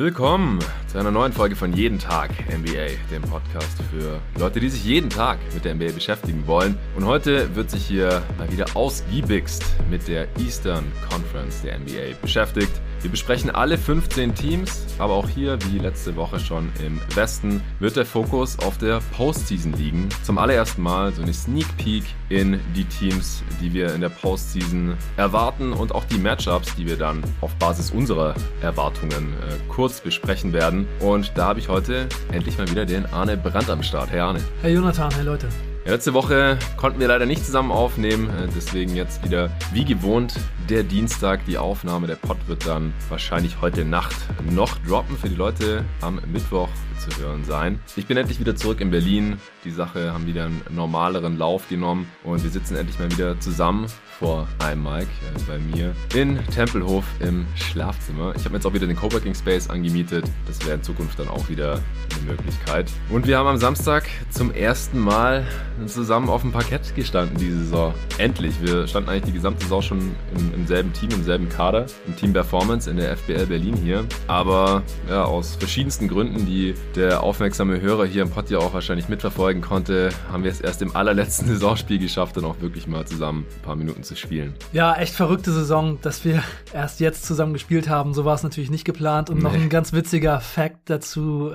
Willkommen 0.00 0.60
zu 0.86 0.96
einer 0.96 1.10
neuen 1.10 1.34
Folge 1.34 1.54
von 1.54 1.74
Jeden 1.74 1.98
Tag 1.98 2.30
NBA, 2.48 2.86
dem 3.10 3.20
Podcast 3.20 3.76
für 3.90 4.18
Leute, 4.40 4.58
die 4.58 4.70
sich 4.70 4.82
jeden 4.82 5.10
Tag 5.10 5.38
mit 5.52 5.66
der 5.66 5.74
NBA 5.74 5.92
beschäftigen 5.92 6.46
wollen. 6.46 6.78
Und 6.96 7.04
heute 7.04 7.54
wird 7.54 7.70
sich 7.70 7.84
hier 7.84 8.22
mal 8.38 8.50
wieder 8.50 8.64
ausgiebigst 8.74 9.62
mit 9.90 10.08
der 10.08 10.26
Eastern 10.38 10.90
Conference 11.10 11.60
der 11.60 11.78
NBA 11.78 12.16
beschäftigt. 12.22 12.80
Wir 13.02 13.10
besprechen 13.10 13.50
alle 13.50 13.78
15 13.78 14.34
Teams, 14.34 14.84
aber 14.98 15.14
auch 15.14 15.28
hier, 15.28 15.58
wie 15.70 15.78
letzte 15.78 16.16
Woche 16.16 16.38
schon 16.38 16.70
im 16.84 17.00
Westen, 17.14 17.62
wird 17.78 17.96
der 17.96 18.04
Fokus 18.04 18.58
auf 18.58 18.76
der 18.76 19.00
Postseason 19.16 19.72
liegen. 19.72 20.08
Zum 20.22 20.36
allerersten 20.36 20.82
Mal 20.82 21.12
so 21.12 21.22
eine 21.22 21.32
Sneak 21.32 21.66
Peek 21.78 22.04
in 22.28 22.60
die 22.76 22.84
Teams, 22.84 23.42
die 23.60 23.72
wir 23.72 23.94
in 23.94 24.02
der 24.02 24.10
Postseason 24.10 24.96
erwarten 25.16 25.72
und 25.72 25.94
auch 25.94 26.04
die 26.04 26.18
Matchups, 26.18 26.74
die 26.76 26.86
wir 26.86 26.98
dann 26.98 27.24
auf 27.40 27.54
Basis 27.54 27.90
unserer 27.90 28.34
Erwartungen 28.60 29.32
äh, 29.32 29.54
kurz 29.68 30.00
besprechen 30.00 30.52
werden. 30.52 30.86
Und 31.00 31.32
da 31.36 31.46
habe 31.46 31.58
ich 31.58 31.68
heute 31.68 32.06
endlich 32.32 32.58
mal 32.58 32.68
wieder 32.70 32.84
den 32.84 33.06
Arne 33.06 33.38
Brandt 33.38 33.70
am 33.70 33.82
Start. 33.82 34.10
Hey 34.10 34.20
Arne. 34.20 34.40
Hey 34.60 34.74
Jonathan, 34.74 35.10
hey 35.14 35.24
Leute. 35.24 35.48
Ja, 35.86 35.92
letzte 35.92 36.12
Woche 36.12 36.58
konnten 36.76 37.00
wir 37.00 37.08
leider 37.08 37.24
nicht 37.24 37.44
zusammen 37.44 37.72
aufnehmen, 37.72 38.28
äh, 38.28 38.48
deswegen 38.54 38.94
jetzt 38.94 39.24
wieder 39.24 39.50
wie 39.72 39.86
gewohnt 39.86 40.34
der 40.68 40.82
Dienstag. 40.82 41.46
Die 41.46 41.56
Aufnahme 41.56 42.06
der 42.06 42.16
Pod 42.16 42.36
wird 42.48 42.66
dann 42.66 42.92
wahrscheinlich 43.08 43.62
heute 43.62 43.86
Nacht 43.86 44.14
noch 44.50 44.76
droppen 44.86 45.16
für 45.16 45.30
die 45.30 45.36
Leute 45.36 45.84
am 46.02 46.20
Mittwoch 46.30 46.68
zu 47.00 47.20
hören 47.20 47.44
sein. 47.44 47.80
Ich 47.96 48.06
bin 48.06 48.16
endlich 48.16 48.40
wieder 48.40 48.56
zurück 48.56 48.80
in 48.80 48.90
Berlin. 48.90 49.38
Die 49.64 49.70
Sache 49.70 50.12
haben 50.12 50.26
wieder 50.26 50.44
einen 50.44 50.62
normaleren 50.70 51.38
Lauf 51.38 51.68
genommen 51.68 52.08
und 52.24 52.42
wir 52.42 52.50
sitzen 52.50 52.76
endlich 52.76 52.98
mal 52.98 53.10
wieder 53.10 53.40
zusammen 53.40 53.86
vor 54.20 54.46
einem 54.58 54.82
Mike 54.82 55.06
äh, 55.06 55.40
bei 55.48 55.58
mir 55.58 55.94
in 56.14 56.38
Tempelhof 56.48 57.06
im 57.20 57.46
Schlafzimmer. 57.54 58.34
Ich 58.36 58.40
habe 58.44 58.50
mir 58.50 58.56
jetzt 58.56 58.66
auch 58.66 58.74
wieder 58.74 58.86
den 58.86 58.96
Coworking 58.96 59.34
Space 59.34 59.70
angemietet. 59.70 60.26
Das 60.46 60.60
wäre 60.66 60.74
in 60.74 60.82
Zukunft 60.82 61.18
dann 61.18 61.28
auch 61.28 61.48
wieder 61.48 61.80
eine 62.20 62.30
Möglichkeit. 62.32 62.92
Und 63.08 63.26
wir 63.26 63.38
haben 63.38 63.46
am 63.46 63.56
Samstag 63.56 64.04
zum 64.28 64.52
ersten 64.52 64.98
Mal 64.98 65.46
zusammen 65.86 66.28
auf 66.28 66.42
dem 66.42 66.52
Parkett 66.52 66.94
gestanden 66.94 67.38
diese 67.38 67.60
Saison. 67.60 67.94
Endlich. 68.18 68.60
Wir 68.60 68.86
standen 68.86 69.08
eigentlich 69.08 69.24
die 69.24 69.32
gesamte 69.32 69.62
Saison 69.62 69.80
schon 69.80 69.98
im, 70.36 70.52
im 70.54 70.66
selben 70.66 70.92
Team, 70.92 71.08
im 71.12 71.24
selben 71.24 71.48
Kader, 71.48 71.86
im 72.06 72.14
Team 72.14 72.34
Performance 72.34 72.90
in 72.90 72.98
der 72.98 73.16
FBL 73.16 73.46
Berlin 73.46 73.74
hier. 73.74 74.04
Aber 74.26 74.82
ja, 75.08 75.24
aus 75.24 75.56
verschiedensten 75.56 76.08
Gründen, 76.08 76.44
die 76.44 76.74
der 76.96 77.22
aufmerksame 77.22 77.80
Hörer 77.80 78.06
hier 78.06 78.22
im 78.22 78.30
Pod 78.30 78.50
ja 78.50 78.58
auch 78.58 78.74
wahrscheinlich 78.74 79.08
mitverfolgen 79.08 79.62
konnte, 79.62 80.10
haben 80.30 80.44
wir 80.44 80.50
es 80.50 80.60
erst 80.60 80.82
im 80.82 80.94
allerletzten 80.94 81.46
Saisonspiel 81.48 81.98
geschafft, 81.98 82.36
dann 82.36 82.44
auch 82.44 82.60
wirklich 82.60 82.86
mal 82.86 83.06
zusammen 83.06 83.46
ein 83.56 83.62
paar 83.62 83.76
Minuten 83.76 84.02
zu 84.02 84.16
spielen. 84.16 84.54
Ja, 84.72 84.94
echt 84.94 85.14
verrückte 85.14 85.52
Saison, 85.52 85.98
dass 86.02 86.24
wir 86.24 86.42
erst 86.72 87.00
jetzt 87.00 87.24
zusammen 87.24 87.52
gespielt 87.52 87.88
haben. 87.88 88.14
So 88.14 88.24
war 88.24 88.34
es 88.34 88.42
natürlich 88.42 88.70
nicht 88.70 88.84
geplant. 88.84 89.30
Und 89.30 89.38
nee. 89.38 89.42
noch 89.42 89.54
ein 89.54 89.68
ganz 89.68 89.92
witziger 89.92 90.40
Fact 90.40 90.90
dazu 90.90 91.52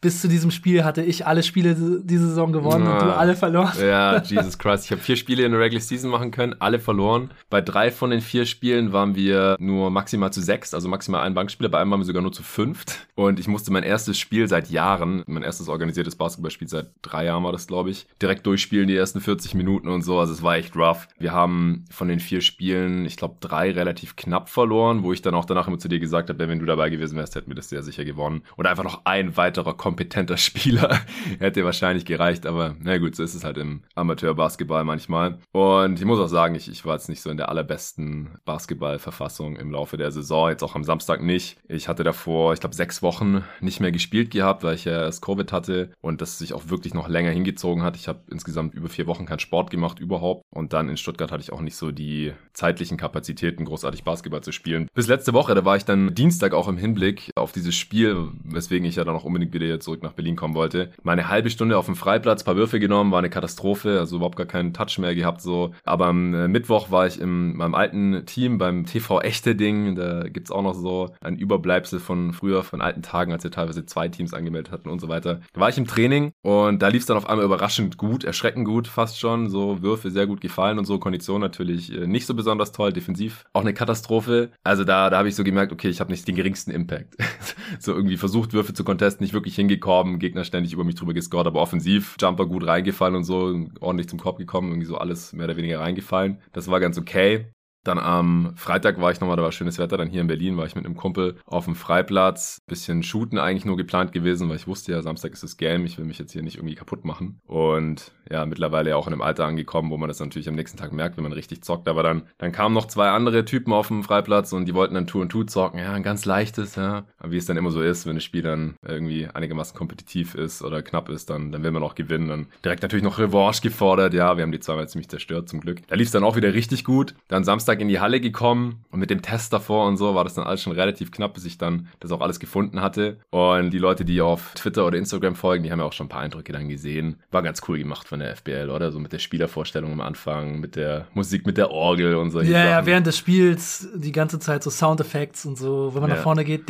bis 0.00 0.20
zu 0.20 0.28
diesem 0.28 0.50
Spiel 0.50 0.84
hatte 0.84 1.02
ich 1.02 1.26
alle 1.26 1.42
Spiele 1.42 1.74
diese 1.74 2.28
Saison 2.28 2.52
gewonnen 2.52 2.84
ja. 2.84 2.92
und 2.92 3.02
du 3.06 3.16
alle 3.16 3.34
verloren. 3.34 3.72
Ja, 3.80 4.22
Jesus 4.22 4.58
Christ. 4.58 4.84
Ich 4.84 4.92
habe 4.92 5.00
vier 5.00 5.16
Spiele 5.16 5.44
in 5.44 5.52
der 5.52 5.60
Regular 5.60 5.80
Season 5.80 6.10
machen 6.10 6.30
können, 6.30 6.54
alle 6.60 6.78
verloren. 6.78 7.30
Bei 7.50 7.60
drei 7.60 7.90
von 7.90 8.10
den 8.10 8.20
vier 8.20 8.46
Spielen 8.46 8.92
waren 8.92 9.16
wir 9.16 9.56
nur 9.58 9.90
maximal 9.90 10.32
zu 10.32 10.40
sechs, 10.40 10.74
also 10.74 10.88
maximal 10.88 11.22
ein 11.22 11.34
Bankspieler. 11.34 11.68
Bei 11.68 11.80
einem 11.80 11.90
waren 11.90 12.00
wir 12.00 12.04
sogar 12.04 12.22
nur 12.22 12.32
zu 12.32 12.42
fünft. 12.42 13.08
Und 13.14 13.40
ich 13.40 13.48
musste 13.48 13.72
mein 13.72 13.82
erstes 13.82 14.18
Spiel 14.18 14.48
seit 14.48 14.70
Jahren, 14.70 15.24
mein 15.26 15.42
erstes 15.42 15.68
organisiertes 15.68 16.16
Basketballspiel 16.16 16.68
seit 16.68 16.90
drei 17.02 17.24
Jahren 17.24 17.42
war 17.42 17.52
das, 17.52 17.66
glaube 17.66 17.90
ich, 17.90 18.06
direkt 18.22 18.46
durchspielen, 18.46 18.86
die 18.86 18.96
ersten 18.96 19.20
40 19.20 19.54
Minuten 19.54 19.88
und 19.88 20.02
so. 20.02 20.18
Also 20.20 20.32
es 20.32 20.42
war 20.42 20.56
echt 20.56 20.76
rough. 20.76 21.08
Wir 21.18 21.32
haben 21.32 21.84
von 21.90 22.08
den 22.08 22.20
vier 22.20 22.40
Spielen, 22.40 23.04
ich 23.04 23.16
glaube, 23.16 23.36
drei 23.40 23.72
relativ 23.72 24.16
knapp 24.16 24.48
verloren, 24.48 25.02
wo 25.02 25.12
ich 25.12 25.22
dann 25.22 25.34
auch 25.34 25.44
danach 25.44 25.66
immer 25.66 25.78
zu 25.78 25.88
dir 25.88 25.98
gesagt 25.98 26.28
habe, 26.28 26.48
wenn 26.48 26.60
du 26.60 26.66
dabei 26.66 26.88
gewesen 26.90 27.18
wärst, 27.18 27.34
hätten 27.34 27.50
wir 27.50 27.56
das 27.56 27.68
sehr 27.68 27.82
sicher 27.82 28.04
gewonnen. 28.04 28.42
Und 28.56 28.66
einfach 28.66 28.84
noch 28.84 29.02
ein 29.04 29.36
weiterer 29.36 29.74
kompetenter 29.88 30.36
Spieler. 30.48 31.00
Hätte 31.38 31.64
wahrscheinlich 31.64 32.04
gereicht, 32.04 32.44
aber 32.44 32.76
na 32.80 32.98
gut, 32.98 33.16
so 33.16 33.22
ist 33.22 33.34
es 33.34 33.42
halt 33.42 33.56
im 33.56 33.80
Amateurbasketball 33.94 34.84
manchmal. 34.84 35.38
Und 35.52 35.98
ich 35.98 36.04
muss 36.04 36.20
auch 36.20 36.28
sagen, 36.28 36.54
ich, 36.54 36.70
ich 36.70 36.84
war 36.84 36.94
jetzt 36.94 37.08
nicht 37.08 37.22
so 37.22 37.30
in 37.30 37.38
der 37.38 37.48
allerbesten 37.48 38.38
Basketballverfassung 38.44 39.56
im 39.56 39.70
Laufe 39.70 39.96
der 39.96 40.12
Saison, 40.12 40.50
jetzt 40.50 40.62
auch 40.62 40.74
am 40.74 40.84
Samstag 40.84 41.22
nicht. 41.22 41.56
Ich 41.68 41.88
hatte 41.88 42.04
davor, 42.04 42.52
ich 42.52 42.60
glaube, 42.60 42.76
sechs 42.76 43.00
Wochen 43.00 43.42
nicht 43.60 43.80
mehr 43.80 43.90
gespielt 43.90 44.30
gehabt, 44.30 44.62
weil 44.62 44.74
ich 44.74 44.84
ja 44.84 44.92
erst 44.92 45.22
Covid 45.22 45.52
hatte 45.52 45.90
und 46.02 46.20
das 46.20 46.38
sich 46.38 46.52
auch 46.52 46.68
wirklich 46.68 46.92
noch 46.92 47.08
länger 47.08 47.30
hingezogen 47.30 47.82
hat. 47.82 47.96
Ich 47.96 48.08
habe 48.08 48.20
insgesamt 48.30 48.74
über 48.74 48.90
vier 48.90 49.06
Wochen 49.06 49.24
keinen 49.24 49.38
Sport 49.38 49.70
gemacht 49.70 50.00
überhaupt 50.00 50.42
und 50.50 50.74
dann 50.74 50.90
in 50.90 50.98
Stuttgart 50.98 51.32
hatte 51.32 51.42
ich 51.42 51.52
auch 51.52 51.62
nicht 51.62 51.76
so 51.76 51.92
die 51.92 52.34
zeitlichen 52.52 52.98
Kapazitäten, 52.98 53.64
großartig 53.64 54.04
Basketball 54.04 54.42
zu 54.42 54.52
spielen. 54.52 54.88
Bis 54.92 55.08
letzte 55.08 55.32
Woche, 55.32 55.54
da 55.54 55.64
war 55.64 55.76
ich 55.76 55.86
dann 55.86 56.14
Dienstag 56.14 56.52
auch 56.52 56.68
im 56.68 56.76
Hinblick 56.76 57.30
auf 57.36 57.52
dieses 57.52 57.74
Spiel, 57.74 58.28
weswegen 58.44 58.86
ich 58.86 58.96
ja 58.96 59.04
dann 59.04 59.16
auch 59.16 59.24
unbedingt 59.24 59.54
wieder 59.54 59.66
zurück 59.80 60.02
nach 60.02 60.12
Berlin 60.12 60.36
kommen 60.36 60.54
wollte. 60.54 60.90
Meine 61.02 61.28
halbe 61.28 61.50
Stunde 61.50 61.78
auf 61.78 61.86
dem 61.86 61.96
Freiplatz, 61.96 62.44
paar 62.44 62.56
Würfe 62.56 62.80
genommen, 62.80 63.10
war 63.12 63.18
eine 63.18 63.30
Katastrophe, 63.30 63.98
also 63.98 64.16
überhaupt 64.16 64.36
gar 64.36 64.46
keinen 64.46 64.72
Touch 64.72 64.98
mehr 64.98 65.14
gehabt 65.14 65.40
so. 65.40 65.72
Aber 65.84 66.06
am 66.06 66.34
äh, 66.34 66.48
Mittwoch 66.48 66.90
war 66.90 67.06
ich 67.06 67.20
in 67.20 67.56
meinem 67.56 67.74
alten 67.74 68.24
Team 68.26 68.58
beim 68.58 68.86
TV 68.86 69.20
Echte 69.20 69.54
Ding. 69.54 69.94
Da 69.94 70.28
gibt's 70.28 70.50
auch 70.50 70.62
noch 70.62 70.74
so 70.74 71.10
ein 71.20 71.36
Überbleibsel 71.36 72.00
von 72.00 72.32
früher, 72.32 72.62
von 72.62 72.80
alten 72.80 73.02
Tagen, 73.02 73.32
als 73.32 73.44
wir 73.44 73.50
teilweise 73.50 73.86
zwei 73.86 74.08
Teams 74.08 74.34
angemeldet 74.34 74.72
hatten 74.72 74.88
und 74.88 75.00
so 75.00 75.08
weiter. 75.08 75.40
Da 75.52 75.60
war 75.60 75.68
ich 75.68 75.78
im 75.78 75.86
Training 75.86 76.32
und 76.42 76.82
da 76.82 76.88
lief's 76.88 77.06
dann 77.06 77.16
auf 77.16 77.28
einmal 77.28 77.44
überraschend 77.44 77.96
gut, 77.96 78.24
erschreckend 78.24 78.66
gut 78.66 78.88
fast 78.88 79.18
schon. 79.18 79.48
So 79.48 79.82
Würfe 79.82 80.10
sehr 80.10 80.26
gut 80.26 80.40
gefallen 80.40 80.78
und 80.78 80.84
so. 80.84 80.98
Kondition 80.98 81.40
natürlich 81.40 81.92
äh, 81.92 82.06
nicht 82.06 82.26
so 82.26 82.34
besonders 82.34 82.72
toll, 82.72 82.92
defensiv 82.92 83.44
auch 83.52 83.62
eine 83.62 83.74
Katastrophe. 83.74 84.50
Also 84.64 84.84
da, 84.84 85.10
da 85.10 85.18
habe 85.18 85.28
ich 85.28 85.34
so 85.34 85.44
gemerkt, 85.44 85.72
okay, 85.72 85.88
ich 85.88 86.00
habe 86.00 86.10
nicht 86.10 86.26
den 86.26 86.36
geringsten 86.36 86.70
Impact. 86.70 87.16
so 87.78 87.92
irgendwie 87.92 88.16
versucht, 88.16 88.52
Würfe 88.52 88.74
zu 88.74 88.84
contesten, 88.84 89.24
nicht 89.24 89.34
wirklich 89.34 89.54
hingekommen 89.68 90.18
Gegner 90.18 90.44
ständig 90.44 90.72
über 90.72 90.84
mich 90.84 90.94
drüber 90.94 91.14
gescored, 91.14 91.46
aber 91.46 91.60
offensiv 91.60 92.16
Jumper 92.20 92.46
gut 92.46 92.66
reingefallen 92.66 93.14
und 93.16 93.24
so, 93.24 93.66
ordentlich 93.80 94.08
zum 94.08 94.18
Korb 94.18 94.38
gekommen, 94.38 94.70
irgendwie 94.70 94.86
so 94.86 94.96
alles 94.96 95.32
mehr 95.32 95.44
oder 95.44 95.56
weniger 95.56 95.80
reingefallen. 95.80 96.40
Das 96.52 96.68
war 96.70 96.80
ganz 96.80 96.98
okay. 96.98 97.46
Dann 97.88 97.98
am 97.98 98.52
Freitag 98.54 99.00
war 99.00 99.10
ich 99.10 99.20
nochmal, 99.20 99.38
da 99.38 99.42
war 99.42 99.50
schönes 99.50 99.78
Wetter, 99.78 99.96
dann 99.96 100.10
hier 100.10 100.20
in 100.20 100.26
Berlin 100.26 100.58
war 100.58 100.66
ich 100.66 100.76
mit 100.76 100.84
einem 100.84 100.94
Kumpel 100.94 101.36
auf 101.46 101.64
dem 101.64 101.74
Freiplatz. 101.74 102.60
Bisschen 102.66 103.02
shooten 103.02 103.38
eigentlich 103.38 103.64
nur 103.64 103.78
geplant 103.78 104.12
gewesen, 104.12 104.46
weil 104.50 104.56
ich 104.56 104.66
wusste 104.66 104.92
ja, 104.92 105.00
Samstag 105.00 105.32
ist 105.32 105.42
das 105.42 105.56
Game, 105.56 105.86
ich 105.86 105.96
will 105.96 106.04
mich 106.04 106.18
jetzt 106.18 106.32
hier 106.32 106.42
nicht 106.42 106.56
irgendwie 106.56 106.74
kaputt 106.74 107.06
machen. 107.06 107.40
Und 107.46 108.12
ja, 108.30 108.44
mittlerweile 108.44 108.94
auch 108.94 109.06
in 109.06 109.14
einem 109.14 109.22
Alter 109.22 109.46
angekommen, 109.46 109.90
wo 109.90 109.96
man 109.96 110.08
das 110.08 110.20
natürlich 110.20 110.50
am 110.50 110.54
nächsten 110.54 110.76
Tag 110.76 110.92
merkt, 110.92 111.16
wenn 111.16 111.22
man 111.22 111.32
richtig 111.32 111.62
zockt. 111.62 111.88
Aber 111.88 112.02
dann, 112.02 112.24
dann 112.36 112.52
kamen 112.52 112.74
noch 112.74 112.86
zwei 112.86 113.08
andere 113.08 113.46
Typen 113.46 113.72
auf 113.72 113.88
dem 113.88 114.02
Freiplatz 114.02 114.52
und 114.52 114.66
die 114.66 114.74
wollten 114.74 114.92
dann 114.92 115.06
Tour 115.06 115.22
und 115.22 115.30
Tour 115.30 115.46
zocken. 115.46 115.80
Ja, 115.80 115.94
ein 115.94 116.02
ganz 116.02 116.26
leichtes, 116.26 116.76
ja. 116.76 117.06
Aber 117.18 117.32
wie 117.32 117.38
es 117.38 117.46
dann 117.46 117.56
immer 117.56 117.70
so 117.70 117.80
ist, 117.80 118.06
wenn 118.06 118.16
das 118.16 118.24
Spiel 118.24 118.42
dann 118.42 118.76
irgendwie 118.86 119.28
einigermaßen 119.28 119.74
kompetitiv 119.74 120.34
ist 120.34 120.62
oder 120.62 120.82
knapp 120.82 121.08
ist, 121.08 121.30
dann, 121.30 121.52
dann 121.52 121.62
will 121.62 121.70
man 121.70 121.82
auch 121.82 121.94
gewinnen. 121.94 122.28
Dann 122.28 122.46
direkt 122.62 122.82
natürlich 122.82 123.02
noch 123.02 123.18
Revanche 123.18 123.62
gefordert. 123.62 124.12
Ja, 124.12 124.36
wir 124.36 124.42
haben 124.42 124.52
die 124.52 124.60
zweimal 124.60 124.88
ziemlich 124.90 125.08
zerstört, 125.08 125.48
zum 125.48 125.60
Glück. 125.60 125.86
Da 125.88 125.94
lief 125.94 126.08
es 126.08 126.12
dann 126.12 126.24
auch 126.24 126.36
wieder 126.36 126.52
richtig 126.52 126.84
gut. 126.84 127.14
Dann 127.28 127.44
Samstag 127.44 127.77
Samstag 127.78 127.80
in 127.80 127.88
die 127.88 128.00
Halle 128.00 128.20
gekommen 128.20 128.84
und 128.90 129.00
mit 129.00 129.10
dem 129.10 129.22
Test 129.22 129.52
davor 129.52 129.86
und 129.86 129.96
so 129.96 130.14
war 130.14 130.24
das 130.24 130.34
dann 130.34 130.44
alles 130.44 130.62
schon 130.62 130.72
relativ 130.72 131.10
knapp, 131.10 131.34
bis 131.34 131.44
ich 131.44 131.58
dann 131.58 131.88
das 132.00 132.10
auch 132.10 132.20
alles 132.20 132.40
gefunden 132.40 132.80
hatte. 132.80 133.18
Und 133.30 133.70
die 133.70 133.78
Leute, 133.78 134.04
die 134.04 134.20
auf 134.20 134.52
Twitter 134.54 134.86
oder 134.86 134.98
Instagram 134.98 135.34
folgen, 135.34 135.64
die 135.64 135.70
haben 135.70 135.78
ja 135.78 135.84
auch 135.84 135.92
schon 135.92 136.06
ein 136.06 136.10
paar 136.10 136.22
Eindrücke 136.22 136.52
dann 136.52 136.68
gesehen. 136.68 137.16
War 137.30 137.42
ganz 137.42 137.62
cool 137.68 137.78
gemacht 137.78 138.08
von 138.08 138.20
der 138.20 138.34
FBL, 138.36 138.70
oder? 138.70 138.90
So 138.90 138.98
mit 138.98 139.12
der 139.12 139.18
Spielervorstellung 139.18 139.92
am 139.92 140.00
Anfang, 140.00 140.60
mit 140.60 140.76
der 140.76 141.06
Musik, 141.14 141.46
mit 141.46 141.56
der 141.56 141.70
Orgel 141.70 142.16
und 142.16 142.30
so. 142.30 142.40
Ja, 142.40 142.64
ja, 142.64 142.86
während 142.86 143.06
des 143.06 143.16
Spiels 143.16 143.88
die 143.94 144.12
ganze 144.12 144.38
Zeit 144.38 144.62
so 144.62 144.70
Soundeffekte 144.70 145.48
und 145.48 145.56
so, 145.58 145.94
wenn 145.94 146.00
man 146.00 146.10
ja. 146.10 146.16
nach 146.16 146.22
vorne 146.22 146.44
geht. 146.44 146.68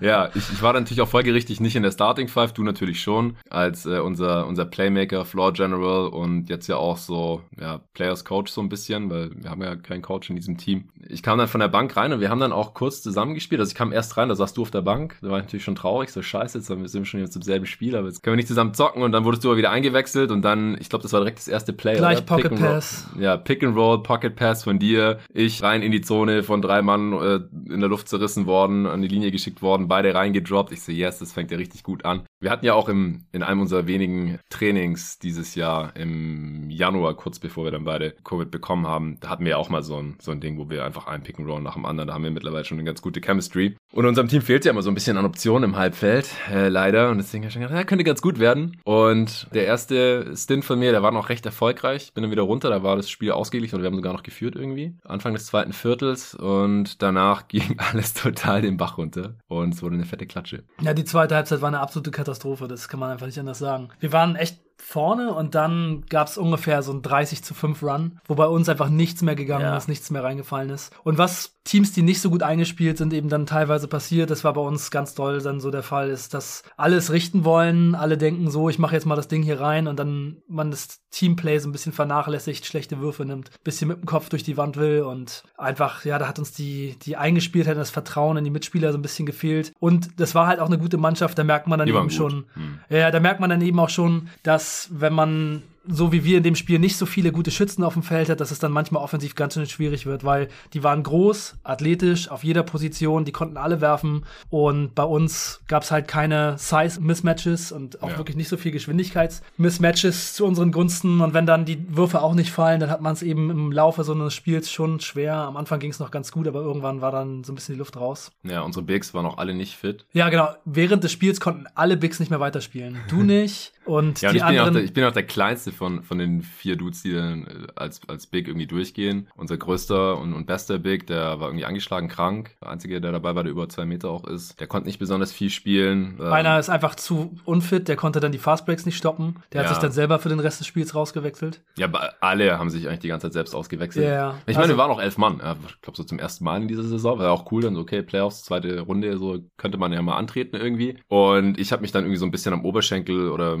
ja, 0.00 0.28
ich, 0.34 0.52
ich 0.52 0.62
war 0.62 0.72
natürlich 0.72 1.00
auch 1.00 1.08
folgerichtig 1.08 1.60
nicht 1.60 1.76
in 1.76 1.82
der 1.82 1.92
Starting 1.92 2.28
Five, 2.28 2.52
du 2.52 2.62
natürlich 2.62 3.00
schon, 3.00 3.36
als 3.50 3.86
äh, 3.86 3.98
unser, 3.98 4.46
unser 4.46 4.64
Playmaker, 4.64 5.24
Floor 5.24 5.52
General 5.52 6.08
und 6.08 6.48
jetzt 6.48 6.66
ja 6.66 6.76
auch 6.76 6.98
so, 6.98 7.42
ja, 7.64 7.80
Players 7.94 8.26
Coach 8.26 8.52
so 8.52 8.60
ein 8.60 8.68
bisschen, 8.68 9.08
weil 9.10 9.30
wir 9.34 9.48
haben 9.48 9.62
ja 9.62 9.74
keinen 9.74 10.02
Coach 10.02 10.28
in 10.28 10.36
diesem 10.36 10.58
Team. 10.58 10.90
Ich 11.08 11.22
kam 11.22 11.38
dann 11.38 11.48
von 11.48 11.60
der 11.60 11.68
Bank 11.68 11.96
rein 11.96 12.12
und 12.12 12.20
wir 12.20 12.28
haben 12.28 12.38
dann 12.38 12.52
auch 12.52 12.74
kurz 12.74 13.00
zusammengespielt. 13.00 13.58
Also 13.58 13.70
ich 13.70 13.74
kam 13.74 13.90
erst 13.90 14.18
rein, 14.18 14.28
da 14.28 14.34
saßt 14.34 14.56
du 14.58 14.62
auf 14.62 14.70
der 14.70 14.82
Bank. 14.82 15.16
Da 15.22 15.30
war 15.30 15.38
ich 15.38 15.44
natürlich 15.44 15.64
schon 15.64 15.74
traurig, 15.74 16.10
so 16.10 16.20
scheiße, 16.20 16.58
jetzt 16.58 16.66
sind 16.66 16.92
wir 16.92 17.04
schon 17.06 17.20
jetzt 17.20 17.36
im 17.36 17.42
selben 17.42 17.64
Spiel, 17.64 17.96
aber 17.96 18.08
jetzt 18.08 18.22
können 18.22 18.34
wir 18.34 18.36
nicht 18.36 18.48
zusammen 18.48 18.74
zocken 18.74 19.02
und 19.02 19.12
dann 19.12 19.24
wurdest 19.24 19.44
du 19.44 19.48
aber 19.48 19.56
wieder 19.56 19.70
eingewechselt 19.70 20.30
und 20.30 20.42
dann, 20.42 20.76
ich 20.78 20.90
glaube, 20.90 21.04
das 21.04 21.14
war 21.14 21.20
direkt 21.20 21.38
das 21.38 21.48
erste 21.48 21.72
Play. 21.72 21.96
Gleich 21.96 22.18
oder? 22.18 22.26
Pocket 22.26 22.54
Pass. 22.54 23.08
Ja, 23.18 23.38
Pick 23.38 23.64
and 23.64 23.74
Roll, 23.74 24.02
Pocket 24.02 24.36
Pass 24.36 24.64
von 24.64 24.78
dir. 24.78 25.20
Ich 25.32 25.62
rein 25.62 25.80
in 25.80 25.90
die 25.90 26.02
Zone 26.02 26.42
von 26.42 26.60
drei 26.60 26.82
Mann 26.82 27.14
äh, 27.14 27.40
in 27.72 27.80
der 27.80 27.88
Luft 27.88 28.08
zerrissen 28.08 28.44
worden, 28.44 28.86
an 28.86 29.00
die 29.00 29.08
Linie 29.08 29.30
geschickt 29.30 29.62
worden, 29.62 29.88
beide 29.88 30.14
reingedroppt. 30.14 30.72
Ich 30.72 30.82
so, 30.82 30.92
yes, 30.92 31.18
das 31.18 31.32
fängt 31.32 31.50
ja 31.50 31.56
richtig 31.56 31.82
gut 31.82 32.04
an. 32.04 32.26
Wir 32.40 32.50
hatten 32.50 32.66
ja 32.66 32.74
auch 32.74 32.90
im, 32.90 33.24
in 33.32 33.42
einem 33.42 33.62
unserer 33.62 33.86
wenigen 33.86 34.38
Trainings 34.50 35.18
dieses 35.18 35.54
Jahr 35.54 35.96
im 35.96 36.68
Januar, 36.68 37.14
kurz 37.14 37.38
bevor 37.44 37.64
wir 37.64 37.70
dann 37.70 37.84
beide 37.84 38.12
Covid 38.24 38.50
bekommen 38.50 38.86
haben, 38.86 39.18
da 39.20 39.28
hatten 39.28 39.44
wir 39.44 39.50
ja 39.50 39.56
auch 39.58 39.68
mal 39.68 39.82
so 39.82 39.98
ein, 39.98 40.16
so 40.18 40.32
ein 40.32 40.40
Ding, 40.40 40.58
wo 40.58 40.70
wir 40.70 40.84
einfach 40.84 41.06
einen 41.06 41.22
Pick 41.22 41.38
and 41.38 41.46
Roll 41.46 41.60
nach 41.60 41.74
dem 41.74 41.84
anderen, 41.84 42.08
da 42.08 42.14
haben 42.14 42.24
wir 42.24 42.30
mittlerweile 42.30 42.64
schon 42.64 42.78
eine 42.78 42.86
ganz 42.86 43.02
gute 43.02 43.20
Chemistry. 43.20 43.76
Und 43.92 44.06
unserem 44.06 44.28
Team 44.28 44.42
fehlt 44.42 44.64
ja 44.64 44.72
immer 44.72 44.82
so 44.82 44.90
ein 44.90 44.94
bisschen 44.94 45.16
an 45.18 45.24
Optionen 45.24 45.70
im 45.70 45.76
Halbfeld, 45.76 46.28
äh, 46.50 46.68
leider. 46.68 47.10
Und 47.10 47.18
deswegen 47.18 47.44
habe 47.44 47.50
ich 47.50 47.54
gedacht, 47.54 47.72
ja, 47.72 47.84
könnte 47.84 48.02
ganz 48.02 48.22
gut 48.22 48.40
werden. 48.40 48.80
Und 48.84 49.46
der 49.54 49.66
erste 49.66 50.34
Stint 50.36 50.64
von 50.64 50.78
mir, 50.78 50.90
der 50.90 51.02
war 51.02 51.12
noch 51.12 51.28
recht 51.28 51.44
erfolgreich. 51.46 52.04
Ich 52.04 52.14
bin 52.14 52.22
dann 52.22 52.30
wieder 52.30 52.42
runter, 52.42 52.70
da 52.70 52.82
war 52.82 52.96
das 52.96 53.10
Spiel 53.10 53.30
ausgeglichen 53.30 53.76
und 53.76 53.82
wir 53.82 53.86
haben 53.86 53.96
sogar 53.96 54.14
noch 54.14 54.22
geführt 54.22 54.56
irgendwie. 54.56 54.96
Anfang 55.04 55.34
des 55.34 55.46
zweiten 55.46 55.72
Viertels 55.72 56.34
und 56.34 57.02
danach 57.02 57.46
ging 57.48 57.78
alles 57.78 58.14
total 58.14 58.62
den 58.62 58.78
Bach 58.78 58.96
runter 58.96 59.34
und 59.48 59.74
es 59.74 59.82
wurde 59.82 59.94
eine 59.94 60.06
fette 60.06 60.26
Klatsche. 60.26 60.64
Ja, 60.80 60.94
die 60.94 61.04
zweite 61.04 61.34
Halbzeit 61.36 61.60
war 61.60 61.68
eine 61.68 61.80
absolute 61.80 62.10
Katastrophe, 62.10 62.68
das 62.68 62.88
kann 62.88 63.00
man 63.00 63.10
einfach 63.10 63.26
nicht 63.26 63.38
anders 63.38 63.58
sagen. 63.58 63.90
Wir 64.00 64.12
waren 64.12 64.34
echt 64.34 64.64
vorne 64.84 65.32
und 65.32 65.54
dann 65.54 66.04
gab 66.10 66.28
es 66.28 66.36
ungefähr 66.36 66.82
so 66.82 66.92
ein 66.92 67.00
30 67.00 67.42
zu 67.42 67.54
5 67.54 67.82
Run, 67.82 68.20
wo 68.28 68.34
bei 68.34 68.46
uns 68.46 68.68
einfach 68.68 68.90
nichts 68.90 69.22
mehr 69.22 69.34
gegangen 69.34 69.64
ja. 69.64 69.76
ist, 69.76 69.88
nichts 69.88 70.10
mehr 70.10 70.22
reingefallen 70.22 70.68
ist. 70.68 70.92
Und 71.04 71.16
was 71.16 71.56
Teams, 71.64 71.92
die 71.92 72.02
nicht 72.02 72.20
so 72.20 72.28
gut 72.28 72.42
eingespielt 72.42 72.98
sind, 72.98 73.14
eben 73.14 73.30
dann 73.30 73.46
teilweise 73.46 73.88
passiert, 73.88 74.30
das 74.30 74.44
war 74.44 74.52
bei 74.52 74.60
uns 74.60 74.90
ganz 74.90 75.14
doll 75.14 75.40
dann 75.40 75.58
so 75.58 75.70
der 75.70 75.82
Fall, 75.82 76.10
ist, 76.10 76.34
dass 76.34 76.62
alles 76.76 77.10
richten 77.10 77.44
wollen, 77.44 77.94
alle 77.94 78.18
denken 78.18 78.50
so, 78.50 78.68
ich 78.68 78.78
mache 78.78 78.94
jetzt 78.94 79.06
mal 79.06 79.16
das 79.16 79.28
Ding 79.28 79.42
hier 79.42 79.58
rein 79.58 79.88
und 79.88 79.98
dann 79.98 80.42
man 80.46 80.70
das 80.70 81.00
Teamplay 81.14 81.58
so 81.58 81.68
ein 81.68 81.72
bisschen 81.72 81.92
vernachlässigt, 81.92 82.66
schlechte 82.66 82.98
Würfe 82.98 83.24
nimmt, 83.24 83.50
bisschen 83.62 83.88
mit 83.88 83.98
dem 83.98 84.06
Kopf 84.06 84.28
durch 84.28 84.42
die 84.42 84.56
Wand 84.56 84.76
will 84.76 85.02
und 85.02 85.44
einfach, 85.56 86.04
ja, 86.04 86.18
da 86.18 86.26
hat 86.26 86.40
uns 86.40 86.52
die, 86.52 86.96
die 87.02 87.16
Eingespieltheit, 87.16 87.76
das 87.76 87.90
Vertrauen 87.90 88.36
in 88.36 88.44
die 88.44 88.50
Mitspieler 88.50 88.90
so 88.90 88.98
ein 88.98 89.02
bisschen 89.02 89.24
gefehlt. 89.24 89.72
Und 89.78 90.18
das 90.18 90.34
war 90.34 90.48
halt 90.48 90.58
auch 90.58 90.66
eine 90.66 90.78
gute 90.78 90.96
Mannschaft, 90.96 91.38
da 91.38 91.44
merkt 91.44 91.68
man 91.68 91.78
dann 91.78 91.86
die 91.86 91.94
eben 91.94 92.10
schon, 92.10 92.46
hm. 92.54 92.78
ja, 92.88 93.12
da 93.12 93.20
merkt 93.20 93.38
man 93.38 93.48
dann 93.48 93.62
eben 93.62 93.78
auch 93.78 93.90
schon, 93.90 94.28
dass 94.42 94.88
wenn 94.90 95.12
man 95.12 95.62
so 95.86 96.12
wie 96.12 96.24
wir 96.24 96.38
in 96.38 96.42
dem 96.42 96.54
Spiel 96.54 96.78
nicht 96.78 96.96
so 96.96 97.06
viele 97.06 97.32
gute 97.32 97.50
Schützen 97.50 97.84
auf 97.84 97.94
dem 97.94 98.02
Feld 98.02 98.28
hat, 98.28 98.40
dass 98.40 98.50
es 98.50 98.58
dann 98.58 98.72
manchmal 98.72 99.02
offensiv 99.02 99.34
ganz 99.34 99.54
schön 99.54 99.66
schwierig 99.66 100.06
wird, 100.06 100.24
weil 100.24 100.48
die 100.72 100.82
waren 100.82 101.02
groß, 101.02 101.56
athletisch, 101.62 102.30
auf 102.30 102.44
jeder 102.44 102.62
Position, 102.62 103.24
die 103.24 103.32
konnten 103.32 103.56
alle 103.56 103.80
werfen 103.80 104.24
und 104.50 104.94
bei 104.94 105.04
uns 105.04 105.60
gab 105.68 105.82
es 105.82 105.90
halt 105.90 106.08
keine 106.08 106.56
Size-Mismatches 106.58 107.72
und 107.72 108.02
auch 108.02 108.10
ja. 108.10 108.18
wirklich 108.18 108.36
nicht 108.36 108.48
so 108.48 108.56
viel 108.56 108.72
Geschwindigkeits-Mismatches 108.72 110.34
zu 110.34 110.46
unseren 110.46 110.72
Gunsten 110.72 111.20
und 111.20 111.34
wenn 111.34 111.46
dann 111.46 111.64
die 111.64 111.96
Würfe 111.96 112.22
auch 112.22 112.34
nicht 112.34 112.50
fallen, 112.50 112.80
dann 112.80 112.90
hat 112.90 113.00
man 113.00 113.12
es 113.12 113.22
eben 113.22 113.50
im 113.50 113.72
Laufe 113.72 114.04
so 114.04 114.14
eines 114.14 114.34
Spiels 114.34 114.70
schon 114.70 115.00
schwer. 115.00 115.36
Am 115.36 115.56
Anfang 115.56 115.80
ging 115.80 115.90
es 115.90 115.98
noch 115.98 116.10
ganz 116.10 116.32
gut, 116.32 116.48
aber 116.48 116.60
irgendwann 116.60 117.00
war 117.00 117.12
dann 117.12 117.44
so 117.44 117.52
ein 117.52 117.54
bisschen 117.54 117.74
die 117.74 117.78
Luft 117.78 117.96
raus. 117.96 118.32
Ja, 118.42 118.62
unsere 118.62 118.84
Bigs 118.84 119.12
waren 119.14 119.26
auch 119.26 119.38
alle 119.38 119.54
nicht 119.54 119.76
fit. 119.76 120.06
Ja, 120.12 120.28
genau. 120.30 120.48
Während 120.64 121.04
des 121.04 121.12
Spiels 121.12 121.40
konnten 121.40 121.66
alle 121.74 121.96
Bigs 121.96 122.20
nicht 122.20 122.30
mehr 122.30 122.40
weiterspielen. 122.40 122.98
Du 123.08 123.16
nicht 123.22 123.73
und 123.84 124.20
ja, 124.20 124.30
und 124.30 124.34
die 124.34 124.38
ich, 124.38 124.44
bin 124.44 124.50
anderen... 124.50 124.66
Bin 124.66 124.74
der, 124.74 124.84
ich 124.84 124.92
bin 124.92 125.04
auch 125.04 125.12
der 125.12 125.22
kleinste 125.24 125.72
von, 125.72 126.02
von 126.02 126.18
den 126.18 126.42
vier 126.42 126.76
Dudes, 126.76 127.02
die 127.02 127.12
dann 127.12 127.46
äh, 127.46 127.66
als, 127.76 128.00
als 128.08 128.26
Big 128.26 128.48
irgendwie 128.48 128.66
durchgehen. 128.66 129.28
Unser 129.36 129.56
größter 129.56 130.18
und, 130.18 130.32
und 130.32 130.46
bester 130.46 130.78
Big, 130.78 131.06
der 131.06 131.40
war 131.40 131.48
irgendwie 131.48 131.64
angeschlagen 131.64 132.08
krank. 132.08 132.56
Der 132.60 132.70
einzige, 132.70 133.00
der 133.00 133.12
dabei 133.12 133.34
war, 133.34 133.42
der 133.42 133.52
über 133.52 133.68
zwei 133.68 133.84
Meter 133.84 134.10
auch 134.10 134.26
ist. 134.26 134.58
Der 134.60 134.66
konnte 134.66 134.88
nicht 134.88 134.98
besonders 134.98 135.32
viel 135.32 135.50
spielen. 135.50 136.18
Ähm, 136.20 136.32
Einer 136.32 136.58
ist 136.58 136.70
einfach 136.70 136.94
zu 136.94 137.36
unfit, 137.44 137.88
der 137.88 137.96
konnte 137.96 138.20
dann 138.20 138.32
die 138.32 138.38
Fastbreaks 138.38 138.86
nicht 138.86 138.96
stoppen. 138.96 139.36
Der 139.52 139.62
ja. 139.62 139.68
hat 139.68 139.74
sich 139.74 139.82
dann 139.82 139.92
selber 139.92 140.18
für 140.18 140.28
den 140.28 140.40
Rest 140.40 140.60
des 140.60 140.66
Spiels 140.66 140.94
rausgewechselt. 140.94 141.62
Ja, 141.76 141.90
alle 142.20 142.58
haben 142.58 142.70
sich 142.70 142.88
eigentlich 142.88 143.00
die 143.00 143.08
ganze 143.08 143.26
Zeit 143.26 143.34
selbst 143.34 143.54
ausgewechselt. 143.54 144.06
Ja, 144.06 144.36
Ich 144.46 144.54
meine, 144.54 144.64
also, 144.64 144.74
wir 144.74 144.78
waren 144.78 144.90
auch 144.90 145.00
elf 145.00 145.18
Mann. 145.18 145.34
Ich 145.68 145.80
glaube, 145.82 145.96
so 145.96 146.04
zum 146.04 146.18
ersten 146.18 146.44
Mal 146.44 146.62
in 146.62 146.68
dieser 146.68 146.84
Saison. 146.84 147.18
War 147.18 147.26
ja 147.26 147.32
auch 147.32 147.50
cool, 147.52 147.62
dann 147.62 147.74
so, 147.74 147.80
okay, 147.80 148.02
Playoffs, 148.02 148.44
zweite 148.44 148.80
Runde, 148.80 149.18
so 149.18 149.38
könnte 149.56 149.78
man 149.78 149.92
ja 149.92 150.02
mal 150.02 150.16
antreten 150.16 150.56
irgendwie. 150.56 150.98
Und 151.08 151.58
ich 151.58 151.72
habe 151.72 151.82
mich 151.82 151.92
dann 151.92 152.04
irgendwie 152.04 152.18
so 152.18 152.24
ein 152.24 152.30
bisschen 152.30 152.52
am 152.52 152.64
Oberschenkel 152.64 153.30
oder 153.30 153.58